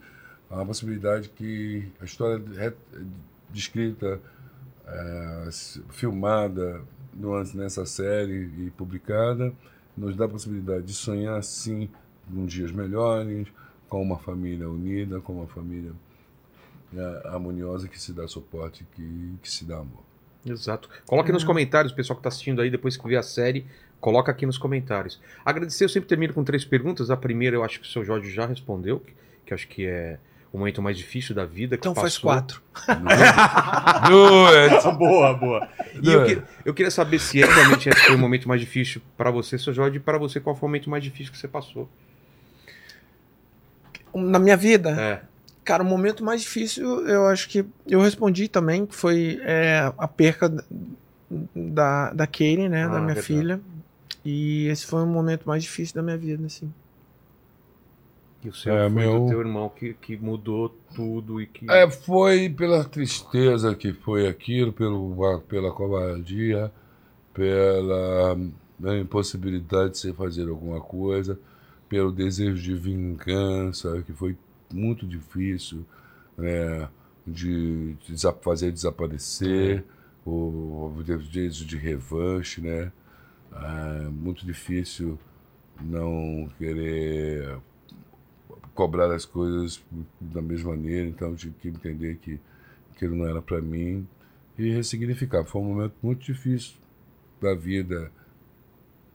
A 0.50 0.64
possibilidade 0.64 1.28
que 1.30 1.92
a 2.00 2.06
história 2.06 2.42
descrita, 3.50 4.22
é, 4.88 5.50
filmada 5.90 6.82
nessa 7.54 7.86
série 7.86 8.50
e 8.58 8.72
publicada, 8.78 9.52
nos 9.98 10.16
dá 10.16 10.26
a 10.26 10.30
possibilidade 10.30 10.84
de 10.84 10.94
sonhar, 10.94 11.44
sim, 11.44 11.90
com 12.34 12.46
dias 12.46 12.72
melhores, 12.72 13.48
com 13.90 14.02
uma 14.02 14.18
família 14.18 14.70
unida, 14.70 15.20
com 15.20 15.34
uma 15.34 15.48
família 15.48 15.92
é, 16.96 17.28
harmoniosa 17.28 17.90
que 17.90 18.00
se 18.00 18.14
dá 18.14 18.26
suporte, 18.26 18.86
que, 18.96 19.34
que 19.42 19.50
se 19.52 19.66
dá 19.66 19.80
amor. 19.80 20.05
Exato. 20.46 20.90
Coloque 21.06 21.32
nos 21.32 21.44
comentários, 21.44 21.92
o 21.92 21.96
pessoal 21.96 22.16
que 22.16 22.22
está 22.22 22.30
assistindo 22.30 22.62
aí, 22.62 22.70
depois 22.70 22.96
que 22.96 23.08
vê 23.08 23.16
a 23.16 23.24
série, 23.24 23.66
coloca 24.00 24.32
aqui 24.32 24.46
nos 24.46 24.58
comentários. 24.58 25.20
Agradecer, 25.44 25.86
eu 25.86 25.90
sempre 25.90 26.08
termino 26.08 26.34
com 26.34 26.44
três 26.44 26.64
perguntas. 26.64 27.10
A 27.10 27.18
primeira 27.18 27.56
eu 27.56 27.64
acho 27.64 27.80
que 27.80 27.88
o 27.88 27.90
seu 27.90 28.06
Jorge 28.06 28.32
já 28.32 28.46
respondeu, 28.46 29.00
que, 29.00 29.14
que 29.48 29.54
acho 29.54 29.68
que 29.68 29.86
é 29.86 30.20
o 30.54 30.58
momento 30.58 30.82
mais 30.82 30.98
difícil 30.98 31.36
da 31.36 31.46
vida. 31.46 31.76
então 31.76 31.94
passou. 31.94 32.04
faz 32.04 32.18
quatro. 32.18 32.62
boa, 34.98 35.34
boa. 35.34 35.68
E 36.02 36.12
eu, 36.12 36.26
que, 36.26 36.42
eu, 36.64 36.74
queria 36.74 36.92
saber 36.92 37.20
se 37.20 37.40
realmente 37.40 37.90
esse 37.90 38.02
foi 38.02 38.16
o 38.16 38.20
momento 38.20 38.48
mais 38.48 38.62
difícil 38.62 39.02
para 39.18 39.32
você, 39.32 39.58
seu 39.58 39.74
Jorge, 39.74 39.98
e 39.98 40.00
para 40.00 40.18
você, 40.18 40.40
qual 40.40 40.56
foi 40.56 40.68
o 40.68 40.70
momento 40.70 40.90
mais 40.90 41.04
difícil 41.04 41.32
que 41.32 41.38
você 41.38 41.48
passou? 41.48 41.90
Na 44.14 44.40
minha 44.40 44.56
vida? 44.56 44.92
É. 44.92 45.35
Cara, 45.66 45.82
o 45.82 45.86
momento 45.86 46.24
mais 46.24 46.42
difícil, 46.42 47.08
eu 47.08 47.26
acho 47.26 47.50
que 47.50 47.66
eu 47.88 48.00
respondi 48.00 48.48
também, 48.48 48.86
que 48.86 48.96
foi 48.96 49.40
é, 49.42 49.92
a 49.98 50.08
perca 50.08 50.48
da, 51.56 52.14
da 52.14 52.28
Katie, 52.28 52.70
né, 52.70 52.86
ah, 52.86 52.88
da 52.88 53.02
minha 53.02 53.16
verdade. 53.16 53.26
filha. 53.26 53.62
E 54.24 54.68
esse 54.68 54.86
foi 54.86 55.02
o 55.02 55.08
momento 55.08 55.46
mais 55.46 55.64
difícil 55.64 55.96
da 55.96 56.04
minha 56.04 56.18
vida, 56.18 56.46
assim. 56.46 56.72
E 58.44 58.50
o 58.50 58.54
seu 58.54 58.78
é, 58.78 58.88
foi 58.88 59.04
meu... 59.04 59.26
teu 59.26 59.40
irmão 59.40 59.68
que, 59.68 59.96
que 59.96 60.16
mudou 60.16 60.70
tudo 60.96 61.42
e 61.42 61.48
que... 61.48 61.70
É, 61.70 61.90
foi 61.90 62.48
pela 62.48 62.84
tristeza 62.84 63.74
que 63.74 63.92
foi 63.92 64.28
aquilo, 64.28 64.72
pelo, 64.72 65.42
pela 65.48 65.72
covardia, 65.72 66.72
pela 67.34 68.38
impossibilidade 69.02 69.94
de 69.94 69.98
se 69.98 70.14
fazer 70.14 70.48
alguma 70.48 70.80
coisa, 70.80 71.40
pelo 71.90 72.12
desejo 72.12 72.62
de 72.62 72.76
vingança, 72.76 74.04
que 74.06 74.14
foi 74.14 74.38
muito 74.76 75.08
difícil 75.08 75.86
né, 76.38 76.90
de, 77.26 77.94
de 77.94 78.16
fazer 78.42 78.72
desaparecer, 78.72 79.80
é. 79.80 79.84
o, 80.30 80.94
o 80.98 81.04
desejo 81.04 81.66
de 81.66 81.78
revanche, 81.78 82.62
né? 82.62 82.92
É 83.52 84.10
muito 84.10 84.46
difícil 84.46 85.18
não 85.82 86.50
querer 86.58 87.58
cobrar 88.74 89.14
as 89.14 89.26
coisas 89.26 89.82
da 90.20 90.42
mesma 90.42 90.72
maneira, 90.72 91.08
então 91.08 91.36
tive 91.36 91.56
que 91.62 91.70
entender 91.70 92.18
que 92.18 92.40
aquilo 92.92 93.16
não 93.16 93.26
era 93.26 93.42
para 93.42 93.62
mim 93.62 94.06
e 94.58 94.70
ressignificar. 94.72 95.46
Foi 95.46 95.62
um 95.62 95.66
momento 95.66 95.96
muito 96.04 96.26
difícil 96.26 96.76
da 97.42 97.54
vida 97.54 98.12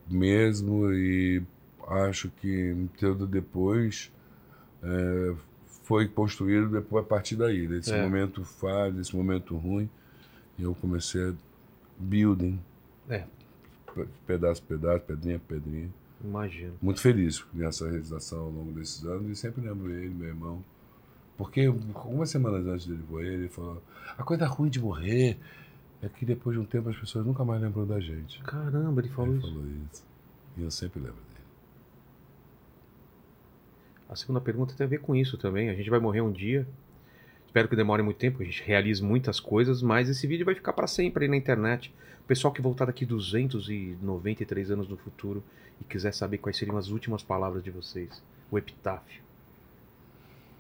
mesmo 0.08 0.92
e 0.92 1.42
acho 1.86 2.30
que 2.30 2.74
tudo 2.98 3.26
depois 3.26 4.10
é, 4.82 5.34
foi 5.90 6.06
construído 6.06 6.68
depois 6.68 7.04
a 7.04 7.08
partir 7.08 7.34
daí, 7.34 7.66
desse 7.66 7.92
é. 7.92 8.00
momento 8.00 8.44
fácil, 8.44 8.92
desse 8.92 9.16
momento 9.16 9.56
ruim, 9.56 9.90
eu 10.56 10.72
comecei 10.72 11.30
a 11.30 11.34
building. 11.98 12.60
É. 13.08 13.24
Pedaço, 14.24 14.62
pedaço, 14.62 15.02
pedrinha, 15.04 15.40
pedrinha. 15.40 15.90
Imagino. 16.22 16.74
Muito 16.80 17.00
feliz 17.00 17.44
nessa 17.52 17.90
realização 17.90 18.38
ao 18.38 18.50
longo 18.50 18.70
desses 18.70 19.04
anos 19.04 19.28
e 19.28 19.34
sempre 19.34 19.66
lembro 19.66 19.90
ele, 19.90 20.10
meu 20.10 20.28
irmão. 20.28 20.64
Porque 21.36 21.62
algumas 21.62 22.30
semanas 22.30 22.64
antes 22.68 22.86
dele 22.86 23.02
morrer, 23.10 23.34
ele 23.34 23.48
falou: 23.48 23.82
a 24.16 24.22
coisa 24.22 24.46
ruim 24.46 24.70
de 24.70 24.78
morrer 24.78 25.38
é 26.00 26.08
que 26.08 26.24
depois 26.24 26.56
de 26.56 26.62
um 26.62 26.64
tempo 26.64 26.88
as 26.88 26.96
pessoas 26.96 27.26
nunca 27.26 27.44
mais 27.44 27.60
lembram 27.60 27.84
da 27.84 27.98
gente. 27.98 28.40
Caramba, 28.44 29.00
ele 29.00 29.08
falou 29.08 29.34
ele 29.34 29.38
isso. 29.40 29.52
falou 29.52 29.66
isso. 29.66 30.04
E 30.56 30.62
eu 30.62 30.70
sempre 30.70 31.00
lembro. 31.00 31.29
A 34.10 34.16
segunda 34.16 34.40
pergunta 34.40 34.74
tem 34.76 34.84
a 34.84 34.90
ver 34.90 34.98
com 34.98 35.14
isso 35.14 35.38
também. 35.38 35.70
A 35.70 35.74
gente 35.74 35.88
vai 35.88 36.00
morrer 36.00 36.20
um 36.20 36.32
dia. 36.32 36.66
Espero 37.46 37.68
que 37.68 37.76
demore 37.76 38.02
muito 38.02 38.16
tempo, 38.16 38.42
a 38.42 38.44
gente 38.44 38.62
realize 38.62 39.02
muitas 39.02 39.40
coisas, 39.40 39.82
mas 39.82 40.08
esse 40.08 40.24
vídeo 40.26 40.46
vai 40.46 40.54
ficar 40.54 40.72
para 40.72 40.86
sempre 40.86 41.24
aí 41.24 41.30
na 41.30 41.36
internet. 41.36 41.92
O 42.20 42.24
pessoal 42.24 42.52
que 42.52 42.62
voltar 42.62 42.84
daqui 42.84 43.04
293 43.04 44.70
anos 44.70 44.88
no 44.88 44.96
futuro 44.96 45.42
e 45.80 45.84
quiser 45.84 46.12
saber 46.12 46.38
quais 46.38 46.56
seriam 46.56 46.76
as 46.76 46.88
últimas 46.88 47.24
palavras 47.24 47.62
de 47.62 47.70
vocês, 47.70 48.22
o 48.50 48.58
epitáfio. 48.58 49.20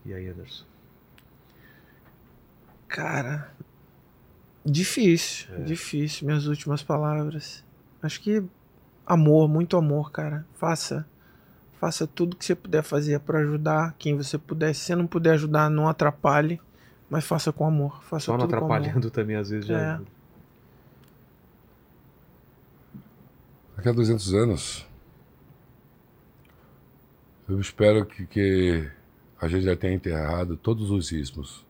E 0.04 0.12
aí, 0.12 0.28
Anderson? 0.28 0.64
Cara, 2.88 3.52
difícil, 4.66 5.54
é. 5.54 5.62
difícil 5.62 6.26
minhas 6.26 6.46
últimas 6.46 6.82
palavras. 6.82 7.64
Acho 8.02 8.20
que 8.20 8.42
amor, 9.06 9.48
muito 9.48 9.76
amor, 9.76 10.10
cara. 10.10 10.44
Faça 10.54 11.06
Faça 11.80 12.06
tudo 12.06 12.36
que 12.36 12.44
você 12.44 12.54
puder 12.54 12.82
fazer 12.82 13.18
para 13.20 13.38
ajudar 13.38 13.94
quem 13.98 14.14
você 14.14 14.36
puder. 14.36 14.74
Se 14.74 14.82
você 14.82 14.94
não 14.94 15.06
puder 15.06 15.32
ajudar, 15.32 15.70
não 15.70 15.88
atrapalhe, 15.88 16.60
mas 17.08 17.24
faça 17.24 17.50
com 17.54 17.66
amor. 17.66 18.04
Faça 18.04 18.26
Só 18.26 18.36
não 18.36 18.44
atrapalhando 18.44 19.08
também, 19.10 19.34
às 19.34 19.48
vezes, 19.48 19.66
já. 19.66 19.80
É. 19.94 20.00
Daqui 23.76 23.88
a 23.88 23.92
200 23.92 24.34
anos, 24.34 24.86
eu 27.48 27.58
espero 27.58 28.04
que, 28.04 28.26
que 28.26 28.90
a 29.40 29.48
gente 29.48 29.64
já 29.64 29.74
tem 29.74 29.94
enterrado 29.94 30.58
todos 30.58 30.90
os 30.90 31.10
ismos. 31.12 31.64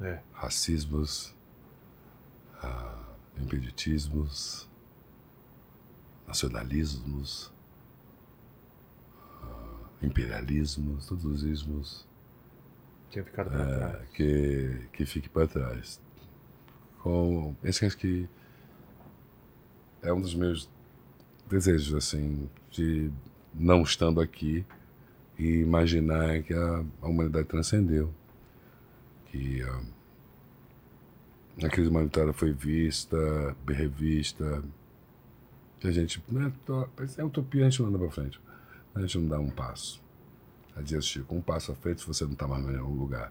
É. 0.00 0.20
Racismos, 0.32 1.34
ah, 2.62 2.94
impeditismos, 3.36 4.68
nacionalismos, 6.28 7.52
imperialismos, 10.02 11.06
todos 11.06 11.24
os 11.24 11.42
ismos 11.42 12.06
Tinha 13.10 13.24
ficado 13.24 13.50
pra 13.50 13.60
é, 13.60 13.78
trás. 13.78 14.08
que, 14.10 14.80
que 14.92 15.06
fique 15.06 15.28
para 15.28 15.46
trás. 15.46 16.00
Com, 16.98 17.54
esse 17.62 17.84
acho 17.84 17.96
que 17.96 18.28
é 20.02 20.12
um 20.12 20.20
dos 20.20 20.34
meus 20.34 20.68
desejos, 21.48 21.94
assim, 21.94 22.48
de 22.70 23.10
não 23.54 23.82
estando 23.82 24.20
aqui 24.20 24.64
e 25.38 25.60
imaginar 25.60 26.42
que 26.42 26.52
a, 26.52 26.84
a 27.02 27.08
humanidade 27.08 27.46
transcendeu. 27.46 28.12
Que 29.26 29.62
a, 29.62 31.66
a 31.66 31.68
crise 31.68 31.88
humanitária 31.88 32.32
foi 32.32 32.52
vista, 32.52 33.16
revista. 33.66 34.62
Que 35.80 35.88
a 35.88 35.92
gente. 35.92 36.22
Né, 36.28 36.52
é 37.16 37.24
utopia, 37.24 37.66
a 37.66 37.70
gente 37.70 37.82
não 37.82 37.88
anda 37.88 37.98
para 37.98 38.10
frente. 38.10 38.40
A 38.98 39.02
gente 39.02 39.18
não 39.18 39.28
dá 39.28 39.38
um 39.38 39.48
passo. 39.48 40.02
A 40.74 40.82
dias 40.82 41.06
Chico, 41.06 41.34
um 41.34 41.40
passo 41.40 41.72
à 41.72 41.74
frente 41.74 42.06
você 42.06 42.24
não 42.24 42.32
está 42.32 42.46
mais 42.46 42.64
no 42.64 42.72
mesmo 42.72 42.94
lugar. 42.94 43.30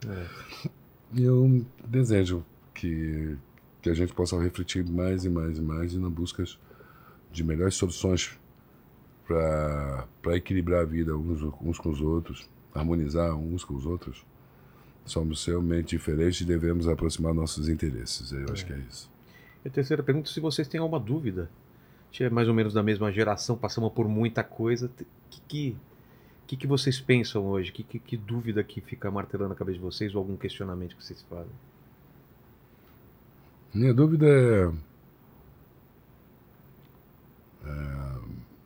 E 1.13 1.23
eu 1.23 1.65
desejo 1.85 2.43
que, 2.73 3.37
que 3.81 3.89
a 3.89 3.93
gente 3.93 4.13
possa 4.13 4.41
refletir 4.41 4.85
mais 4.85 5.25
e 5.25 5.29
mais 5.29 5.57
e 5.57 5.61
mais 5.61 5.93
e 5.93 5.97
na 5.97 6.09
busca 6.09 6.43
de 7.31 7.43
melhores 7.43 7.75
soluções 7.75 8.37
para 9.25 10.35
equilibrar 10.35 10.81
a 10.81 10.85
vida 10.85 11.17
uns, 11.17 11.41
uns 11.61 11.77
com 11.77 11.89
os 11.89 12.01
outros, 12.01 12.49
harmonizar 12.73 13.35
uns 13.35 13.63
com 13.63 13.75
os 13.75 13.85
outros. 13.85 14.25
Somos 15.05 15.45
realmente 15.45 15.97
diferentes 15.97 16.41
e 16.41 16.45
devemos 16.45 16.87
aproximar 16.87 17.33
nossos 17.33 17.67
interesses. 17.69 18.31
Eu 18.31 18.45
acho 18.51 18.65
que 18.65 18.73
é 18.73 18.77
isso. 18.89 19.09
E 19.63 19.67
a 19.67 19.71
terceira 19.71 20.03
pergunta, 20.03 20.29
se 20.29 20.39
vocês 20.39 20.67
têm 20.67 20.79
alguma 20.79 20.99
dúvida. 20.99 21.49
A 22.07 22.11
gente 22.11 22.23
é 22.23 22.29
mais 22.29 22.47
ou 22.47 22.53
menos 22.53 22.73
da 22.73 22.81
mesma 22.81 23.11
geração, 23.11 23.57
passamos 23.57 23.91
por 23.91 24.07
muita 24.07 24.43
coisa. 24.43 24.87
O 24.87 24.89
que, 25.29 25.41
que, 25.47 25.77
que, 26.47 26.57
que 26.57 26.67
vocês 26.67 26.99
pensam 26.99 27.45
hoje? 27.45 27.71
Que, 27.71 27.83
que, 27.83 27.99
que 27.99 28.17
dúvida 28.17 28.63
que 28.63 28.79
fica 28.79 29.11
martelando 29.11 29.53
a 29.53 29.55
cabeça 29.55 29.77
de 29.77 29.83
vocês 29.83 30.15
ou 30.15 30.19
algum 30.19 30.37
questionamento 30.37 30.95
que 30.95 31.03
vocês 31.03 31.21
fazem? 31.23 31.51
Minha 33.73 33.93
dúvida 33.93 34.25
é, 34.25 34.71
é, 37.65 38.19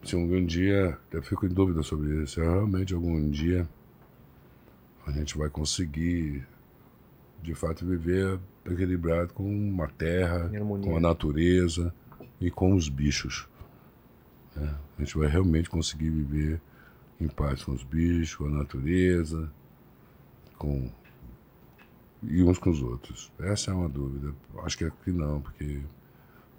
se 0.03 0.15
algum 0.15 0.45
dia, 0.45 0.97
eu 1.11 1.23
fico 1.23 1.45
em 1.45 1.49
dúvida 1.49 1.81
sobre 1.81 2.23
isso, 2.23 2.35
se 2.35 2.39
realmente 2.39 2.93
algum 2.93 3.29
dia 3.29 3.67
a 5.05 5.11
gente 5.11 5.37
vai 5.37 5.49
conseguir 5.49 6.47
de 7.41 7.55
fato 7.55 7.85
viver 7.85 8.39
equilibrado 8.63 9.33
com 9.33 9.43
uma 9.43 9.87
terra, 9.87 10.51
com 10.83 10.95
a 10.95 10.99
natureza 10.99 11.93
e 12.41 12.49
com 12.49 12.73
os 12.73 12.89
bichos. 12.89 13.47
né? 14.55 14.75
A 14.97 15.03
gente 15.03 15.17
vai 15.17 15.29
realmente 15.29 15.69
conseguir 15.69 16.09
viver 16.09 16.59
em 17.19 17.27
paz 17.27 17.63
com 17.63 17.71
os 17.71 17.83
bichos, 17.83 18.35
com 18.35 18.45
a 18.45 18.49
natureza, 18.49 19.49
com 20.57 20.91
e 22.23 22.43
uns 22.43 22.59
com 22.59 22.69
os 22.69 22.81
outros. 22.81 23.31
Essa 23.39 23.71
é 23.71 23.73
uma 23.73 23.89
dúvida. 23.89 24.33
Acho 24.63 24.77
que 24.77 24.85
aqui 24.85 25.11
não, 25.11 25.41
porque 25.41 25.81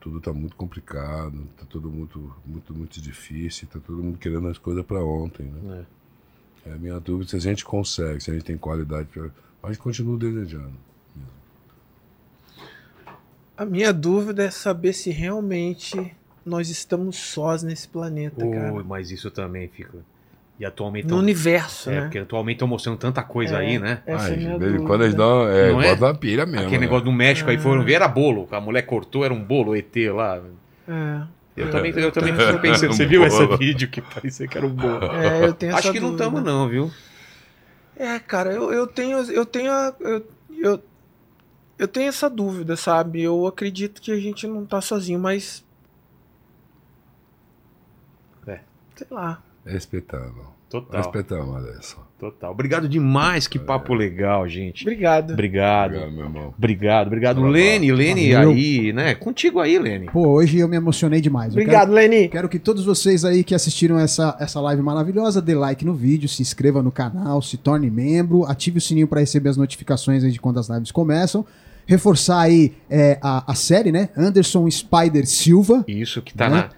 tudo 0.00 0.18
está 0.18 0.32
muito 0.32 0.56
complicado, 0.56 1.46
está 1.52 1.64
tudo 1.66 1.88
muito, 1.88 2.34
muito, 2.44 2.74
muito 2.74 3.00
difícil, 3.00 3.66
está 3.66 3.78
todo 3.78 4.02
mundo 4.02 4.18
querendo 4.18 4.48
as 4.48 4.58
coisas 4.58 4.84
para 4.84 5.04
ontem. 5.04 5.46
Né? 5.46 5.86
É. 6.66 6.70
É 6.70 6.72
a 6.74 6.76
minha 6.76 6.98
dúvida 7.00 7.30
se 7.30 7.36
a 7.36 7.40
gente 7.40 7.64
consegue, 7.64 8.20
se 8.20 8.30
a 8.30 8.34
gente 8.34 8.44
tem 8.44 8.56
qualidade. 8.56 9.08
A 9.62 9.68
gente 9.68 9.78
continua 9.78 10.16
desejando. 10.16 10.76
A 13.56 13.64
minha 13.64 13.92
dúvida 13.92 14.44
é 14.44 14.50
saber 14.50 14.92
se 14.92 15.10
realmente 15.10 16.14
nós 16.44 16.68
estamos 16.70 17.16
sós 17.16 17.62
nesse 17.62 17.86
planeta, 17.86 18.44
cara. 18.48 18.72
Ui, 18.72 18.82
mas 18.82 19.10
isso 19.10 19.30
também 19.30 19.68
fica. 19.68 19.98
E 20.58 20.64
atualmente. 20.64 21.04
No 21.04 21.10
tão- 21.10 21.18
universo, 21.18 21.90
É, 21.90 21.94
né? 21.94 22.00
porque 22.02 22.18
atualmente 22.18 22.56
estão 22.56 22.68
mostrando 22.68 22.96
tanta 22.98 23.22
coisa 23.22 23.56
É. 23.56 23.58
aí, 23.58 23.78
né? 23.78 24.02
Essa 24.06 24.26
Ai, 24.26 24.44
é 24.46 24.58
dúvida. 24.58 24.84
quando 24.86 25.02
eles 25.04 25.14
dão. 25.14 25.48
É, 25.48 25.72
Não 25.72 25.82
é? 25.82 25.92
uma 25.92 26.14
pilha 26.14 26.44
mesmo. 26.46 26.60
Aquele 26.66 26.78
né? 26.78 26.86
negócio 26.86 27.04
do 27.04 27.12
México 27.12 27.50
aí 27.50 27.58
foram 27.58 27.84
ver, 27.84 27.94
era 27.94 28.08
bolo. 28.08 28.46
A 28.50 28.60
mulher 28.60 28.82
cortou, 28.82 29.24
era 29.24 29.32
um 29.34 29.42
bolo, 29.42 29.74
ET 29.76 29.94
lá. 30.14 30.40
É. 30.88 31.22
Eu 31.56 31.70
também, 31.70 31.92
eu 31.92 32.10
também 32.12 32.34
fico 32.34 32.58
pensando, 32.60 32.92
você 32.94 33.06
viu 33.06 33.24
esse 33.26 33.46
vídeo 33.58 33.88
que 33.88 34.00
parecia 34.00 34.46
que 34.48 34.56
era 34.56 34.66
um 34.66 34.70
bolo? 34.70 35.04
É, 35.12 35.44
eu 35.44 35.52
tenho 35.52 35.72
Acho 35.74 35.88
essa 35.88 35.92
que 35.92 36.00
não 36.00 36.08
dúvida. 36.10 36.24
estamos, 36.24 36.44
não, 36.44 36.68
viu? 36.68 36.90
É, 37.96 38.18
cara, 38.18 38.52
eu, 38.52 38.72
eu 38.72 38.86
tenho. 38.86 39.18
Eu 39.30 39.44
tenho. 39.44 39.70
a- 39.70 39.94
Eu, 40.00 40.26
eu, 40.58 40.82
eu 41.82 41.88
tenho 41.88 42.08
essa 42.08 42.30
dúvida, 42.30 42.76
sabe? 42.76 43.20
Eu 43.22 43.44
acredito 43.44 44.00
que 44.00 44.12
a 44.12 44.16
gente 44.20 44.46
não 44.46 44.64
tá 44.64 44.80
sozinho, 44.80 45.18
mas. 45.18 45.64
É. 48.46 48.60
Sei 48.94 49.06
lá. 49.10 49.42
É 49.66 49.72
respeitável. 49.72 50.46
Total. 50.70 51.02
Respeitável, 51.02 51.56
Alisson. 51.56 52.00
Total. 52.20 52.52
Obrigado 52.52 52.88
demais, 52.88 53.48
que 53.48 53.58
papo 53.58 53.92
legal, 53.94 54.48
gente. 54.48 54.84
Obrigado. 54.84 55.32
Obrigado. 55.32 55.96
Obrigado, 55.96 56.12
meu 56.12 56.24
irmão. 56.24 56.54
Obrigado, 56.56 57.06
obrigado. 57.08 57.36
Valeu. 57.40 57.50
Lene, 57.52 57.92
Lene 57.92 58.32
Valeu. 58.32 58.50
aí, 58.52 58.92
né? 58.92 59.14
Contigo 59.16 59.58
aí, 59.58 59.76
Lene. 59.76 60.06
Pô, 60.06 60.28
hoje 60.28 60.58
eu 60.58 60.68
me 60.68 60.76
emocionei 60.76 61.20
demais. 61.20 61.48
Eu 61.48 61.60
Obrigado, 61.60 61.90
Leni. 61.90 62.20
Quero, 62.20 62.30
quero 62.30 62.48
que 62.48 62.60
todos 62.60 62.84
vocês 62.84 63.24
aí 63.24 63.42
que 63.42 63.56
assistiram 63.56 63.98
essa, 63.98 64.36
essa 64.38 64.60
live 64.60 64.80
maravilhosa, 64.82 65.42
dê 65.42 65.56
like 65.56 65.84
no 65.84 65.94
vídeo, 65.94 66.28
se 66.28 66.40
inscreva 66.42 66.80
no 66.80 66.92
canal, 66.92 67.42
se 67.42 67.56
torne 67.56 67.90
membro, 67.90 68.44
ative 68.44 68.78
o 68.78 68.80
sininho 68.80 69.08
para 69.08 69.18
receber 69.18 69.48
as 69.48 69.56
notificações 69.56 70.22
aí 70.22 70.30
de 70.30 70.40
quando 70.40 70.60
as 70.60 70.68
lives 70.68 70.92
começam. 70.92 71.44
Reforçar 71.86 72.40
aí 72.40 72.72
é, 72.90 73.18
a, 73.22 73.52
a 73.52 73.54
série, 73.54 73.90
né? 73.92 74.08
Anderson 74.16 74.70
Spider 74.70 75.26
Silva. 75.26 75.84
Isso 75.88 76.22
que 76.22 76.32
tá 76.34 76.48
Né? 76.48 76.56
na 76.56 76.70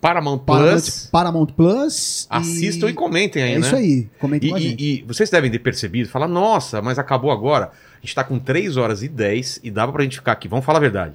Paramount 0.00 0.38
Plus. 0.38 1.08
Paramount 1.10 1.46
Plus. 1.56 2.26
Assistam 2.30 2.88
e 2.88 2.92
comentem 2.92 3.42
aí, 3.42 3.52
É 3.52 3.58
né? 3.58 3.66
isso 3.66 3.74
aí. 3.76 4.08
Comentem 4.18 4.48
E, 4.50 4.52
com 4.52 4.58
e- 4.58 4.76
e 4.78 5.04
vocês 5.06 5.28
devem 5.30 5.50
ter 5.50 5.58
percebido, 5.58 6.08
falar, 6.08 6.28
nossa, 6.28 6.80
mas 6.82 6.98
acabou 6.98 7.30
agora. 7.30 7.70
A 7.96 8.00
gente 8.06 8.14
tá 8.14 8.22
com 8.22 8.38
3 8.38 8.76
horas 8.76 9.02
e 9.02 9.08
10 9.08 9.58
e 9.62 9.70
dava 9.70 9.92
pra 9.92 10.02
gente 10.04 10.16
ficar 10.16 10.32
aqui. 10.32 10.46
Vamos 10.48 10.64
falar 10.64 10.78
a 10.78 10.82
verdade. 10.82 11.14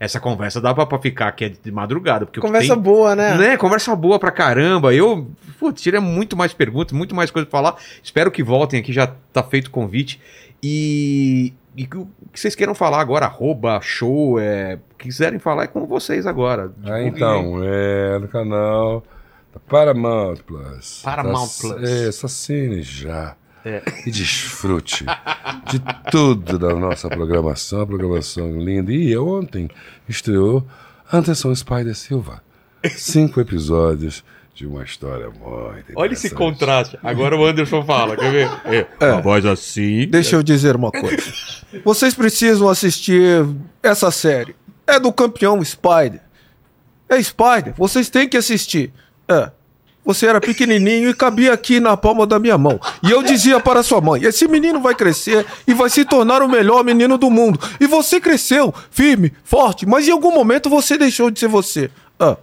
Essa 0.00 0.18
conversa 0.18 0.60
dava 0.60 0.84
pra 0.84 0.98
ficar 0.98 1.28
aqui 1.28 1.48
de 1.62 1.70
madrugada. 1.70 2.26
Porque 2.26 2.40
Conversa 2.40 2.74
tem- 2.74 2.82
boa, 2.82 3.14
né? 3.14 3.36
Né? 3.38 3.56
Conversa 3.56 3.94
boa 3.94 4.18
pra 4.18 4.32
caramba. 4.32 4.92
Eu, 4.92 5.30
putz, 5.60 5.80
tirei 5.80 6.00
muito 6.00 6.36
mais 6.36 6.52
perguntas, 6.52 6.92
muito 6.92 7.14
mais 7.14 7.30
coisa 7.30 7.46
pra 7.46 7.58
falar. 7.58 7.76
Espero 8.02 8.30
que 8.32 8.42
voltem 8.42 8.80
aqui, 8.80 8.92
já 8.92 9.06
tá 9.32 9.42
feito 9.44 9.68
o 9.68 9.70
convite. 9.70 10.20
E, 10.66 11.52
e 11.76 11.86
que 11.86 11.98
o 11.98 12.08
que 12.32 12.40
vocês 12.40 12.54
queiram 12.54 12.74
falar 12.74 12.98
agora, 12.98 13.26
arroba, 13.26 13.78
show, 13.82 14.40
é, 14.40 14.78
o 14.92 14.96
que 14.96 15.04
quiserem 15.08 15.38
falar 15.38 15.64
é 15.64 15.66
com 15.66 15.86
vocês 15.86 16.26
agora. 16.26 16.72
Ah, 16.82 17.02
então, 17.02 17.60
é 17.62 18.18
no 18.18 18.28
canal 18.28 19.04
da 19.52 19.60
Paramount 19.60 20.36
Plus. 20.46 21.02
Paramount 21.04 21.48
Tá- 21.48 21.68
Plus. 21.74 21.90
É, 21.90 22.08
assine 22.08 22.80
já. 22.80 23.36
É. 23.62 23.82
E 24.06 24.10
desfrute 24.10 25.04
de 25.70 25.80
tudo 26.10 26.58
da 26.58 26.74
nossa 26.74 27.08
programação, 27.10 27.82
a 27.82 27.86
programação 27.86 28.58
linda. 28.58 28.90
E 28.90 29.14
ontem 29.18 29.68
estreou 30.08 30.66
Anderson 31.12 31.54
Spider 31.54 31.94
Silva. 31.94 32.42
Cinco 32.96 33.38
episódios 33.38 34.24
de 34.54 34.66
uma 34.66 34.84
história 34.84 35.28
muito 35.28 35.92
Olha 35.96 36.12
esse 36.12 36.30
contraste. 36.30 36.96
Agora 37.02 37.36
o 37.36 37.44
Anderson 37.44 37.84
fala, 37.84 38.16
quer 38.16 38.30
ver? 38.30 38.86
É, 39.00 39.12
Uma 39.12 39.20
voz 39.20 39.44
assim. 39.44 40.06
Deixa 40.06 40.36
eu 40.36 40.42
dizer 40.42 40.76
uma 40.76 40.92
coisa. 40.92 41.16
Vocês 41.84 42.14
precisam 42.14 42.68
assistir 42.68 43.44
essa 43.82 44.10
série. 44.12 44.54
É 44.86 45.00
do 45.00 45.12
campeão 45.12 45.62
Spider. 45.64 46.20
É 47.08 47.20
Spider. 47.20 47.74
Vocês 47.76 48.08
têm 48.08 48.28
que 48.28 48.36
assistir. 48.36 48.92
É. 49.28 49.50
Você 50.04 50.26
era 50.26 50.40
pequenininho 50.40 51.08
e 51.08 51.14
cabia 51.14 51.52
aqui 51.52 51.80
na 51.80 51.96
palma 51.96 52.26
da 52.26 52.38
minha 52.38 52.58
mão. 52.58 52.78
E 53.02 53.10
eu 53.10 53.22
dizia 53.22 53.58
para 53.58 53.82
sua 53.82 54.00
mãe: 54.00 54.22
esse 54.22 54.46
menino 54.46 54.78
vai 54.80 54.94
crescer 54.94 55.46
e 55.66 55.72
vai 55.72 55.88
se 55.88 56.04
tornar 56.04 56.42
o 56.42 56.48
melhor 56.48 56.84
menino 56.84 57.16
do 57.16 57.30
mundo. 57.30 57.58
E 57.80 57.86
você 57.86 58.20
cresceu, 58.20 58.72
firme, 58.90 59.32
forte, 59.42 59.86
mas 59.86 60.06
em 60.06 60.12
algum 60.12 60.30
momento 60.30 60.68
você 60.68 60.98
deixou 60.98 61.30
de 61.30 61.40
ser 61.40 61.48
você. 61.48 61.90
Ah. 62.20 62.36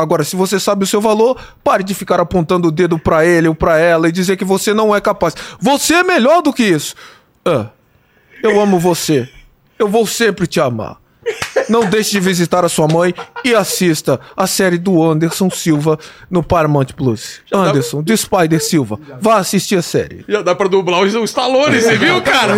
Agora, 0.00 0.24
se 0.24 0.36
você 0.36 0.58
sabe 0.58 0.84
o 0.84 0.86
seu 0.86 1.00
valor, 1.00 1.38
pare 1.62 1.84
de 1.84 1.94
ficar 1.94 2.20
apontando 2.20 2.68
o 2.68 2.70
dedo 2.70 2.98
pra 2.98 3.24
ele 3.24 3.48
ou 3.48 3.54
pra 3.54 3.78
ela 3.78 4.08
e 4.08 4.12
dizer 4.12 4.36
que 4.36 4.44
você 4.44 4.72
não 4.72 4.94
é 4.94 5.00
capaz. 5.00 5.34
Você 5.60 5.94
é 5.94 6.02
melhor 6.02 6.42
do 6.42 6.52
que 6.52 6.62
isso. 6.62 6.94
Ah, 7.44 7.66
eu 8.42 8.60
amo 8.60 8.78
você. 8.78 9.28
Eu 9.78 9.88
vou 9.88 10.06
sempre 10.06 10.46
te 10.46 10.60
amar. 10.60 10.96
Não 11.70 11.86
deixe 11.86 12.10
de 12.10 12.20
visitar 12.20 12.64
a 12.64 12.68
sua 12.68 12.88
mãe 12.88 13.14
e 13.44 13.54
assista 13.54 14.18
a 14.36 14.46
série 14.46 14.76
do 14.76 15.02
Anderson 15.02 15.48
Silva 15.48 15.96
no 16.28 16.42
Paramount 16.42 16.88
Plus. 16.96 17.40
Anderson, 17.52 18.02
de 18.02 18.16
Spider 18.16 18.60
Silva. 18.60 18.98
Vá 19.20 19.36
assistir 19.36 19.76
a 19.76 19.82
série. 19.82 20.24
Já 20.28 20.42
dá 20.42 20.54
pra 20.54 20.66
dublar 20.66 21.00
o 21.00 21.24
Stallone, 21.24 21.80
você 21.80 21.96
viu, 21.96 22.20
cara? 22.22 22.56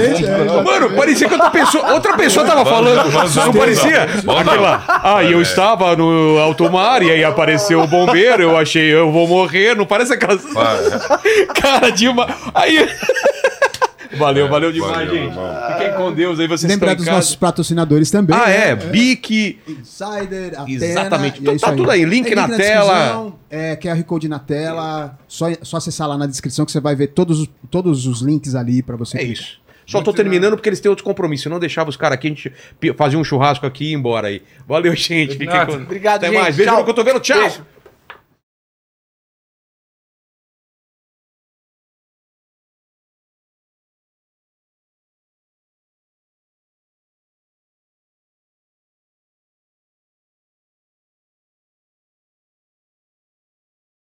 Mano, 0.65 0.97
parecia 0.97 1.29
que 1.29 1.35
outra 1.35 1.51
pessoa, 1.51 1.93
outra 1.93 2.17
pessoa 2.17 2.47
tava 2.47 2.65
falando. 2.65 3.11
Não 3.13 3.53
parecia? 3.53 4.05
Aquele 4.05 4.61
lá. 4.61 4.85
Ah, 5.05 5.23
e 5.23 5.33
eu 5.33 5.43
estava 5.43 5.95
no 5.95 6.39
alto 6.39 6.71
mar 6.71 7.03
e 7.03 7.11
aí 7.11 7.23
apareceu 7.23 7.83
o 7.83 7.87
bombeiro, 7.87 8.43
eu 8.43 8.57
achei 8.57 8.83
eu 8.93 9.13
vou 9.13 9.29
morrer. 9.29 9.77
Não 9.77 9.85
parece 9.85 10.15
aquelas. 10.15 10.43
Cara, 11.61 11.91
de 11.91 12.09
uma. 12.09 12.27
Aí. 12.55 12.89
Valeu, 14.17 14.47
É, 14.47 14.49
valeu 14.49 14.73
demais, 14.73 14.93
valeu, 14.93 15.15
gente. 15.15 15.29
irmão. 15.31 15.55
Fiquem 15.73 15.93
com 15.95 16.13
Deus 16.13 16.41
aí, 16.41 16.47
vocês 16.47 16.71
Lembrar 16.71 16.89
estão 16.93 16.97
dos 16.97 17.05
casa. 17.07 17.17
nossos 17.17 17.37
patrocinadores 17.37 18.11
também. 18.11 18.37
Ah, 18.37 18.47
né? 18.47 18.69
é, 18.71 18.77
Bic, 18.77 19.59
Insider, 19.67 20.61
Atena, 20.61 20.85
Exatamente. 20.85 21.41
Então 21.41 21.55
é 21.55 21.59
tá 21.59 21.73
tudo 21.73 21.91
aí, 21.91 22.05
link 22.05 22.35
na 22.35 22.49
tela. 22.49 22.93
descrição, 22.95 23.39
É, 23.51 23.77
QR 23.77 24.03
Code 24.05 24.29
na 24.29 24.39
tela. 24.39 25.19
Só, 25.29 25.47
só 25.63 25.77
acessar 25.79 26.09
lá 26.09 26.17
na 26.19 26.27
descrição 26.27 26.65
que 26.65 26.73
você 26.73 26.81
vai 26.81 26.95
ver 26.95 27.09
todos 27.09 27.41
os, 27.41 27.49
todos 27.71 28.07
os 28.07 28.21
links 28.21 28.55
ali 28.55 28.83
pra 28.83 28.97
você. 28.97 29.17
É 29.19 29.21
clicar. 29.21 29.43
isso. 29.45 29.63
Só 29.85 30.01
tô 30.01 30.13
terminando 30.13 30.53
porque 30.57 30.69
eles 30.69 30.79
têm 30.81 30.89
outros 30.89 31.05
compromissos. 31.05 31.45
Eu 31.47 31.51
não 31.51 31.59
deixava 31.59 31.91
os 31.91 31.97
caras 31.97 32.15
aqui, 32.15 32.29
a 32.29 32.31
gente 32.31 32.53
fazia 32.97 33.19
um 33.19 33.25
churrasco 33.25 33.67
aqui 33.67 33.87
e 33.87 33.91
ir 33.91 33.95
embora 33.95 34.29
aí. 34.29 34.41
Valeu, 34.67 34.95
gente. 34.95 35.37
Com... 35.37 35.73
Obrigado, 35.75 36.19
Até 36.25 36.29
gente. 36.29 36.41
mais. 36.41 36.57
Beijo 36.57 36.71
Tchau. 36.71 36.81
no 36.81 36.87
cotovelo. 36.87 37.21
Tchau. 37.21 37.41
Beijo. 37.41 37.67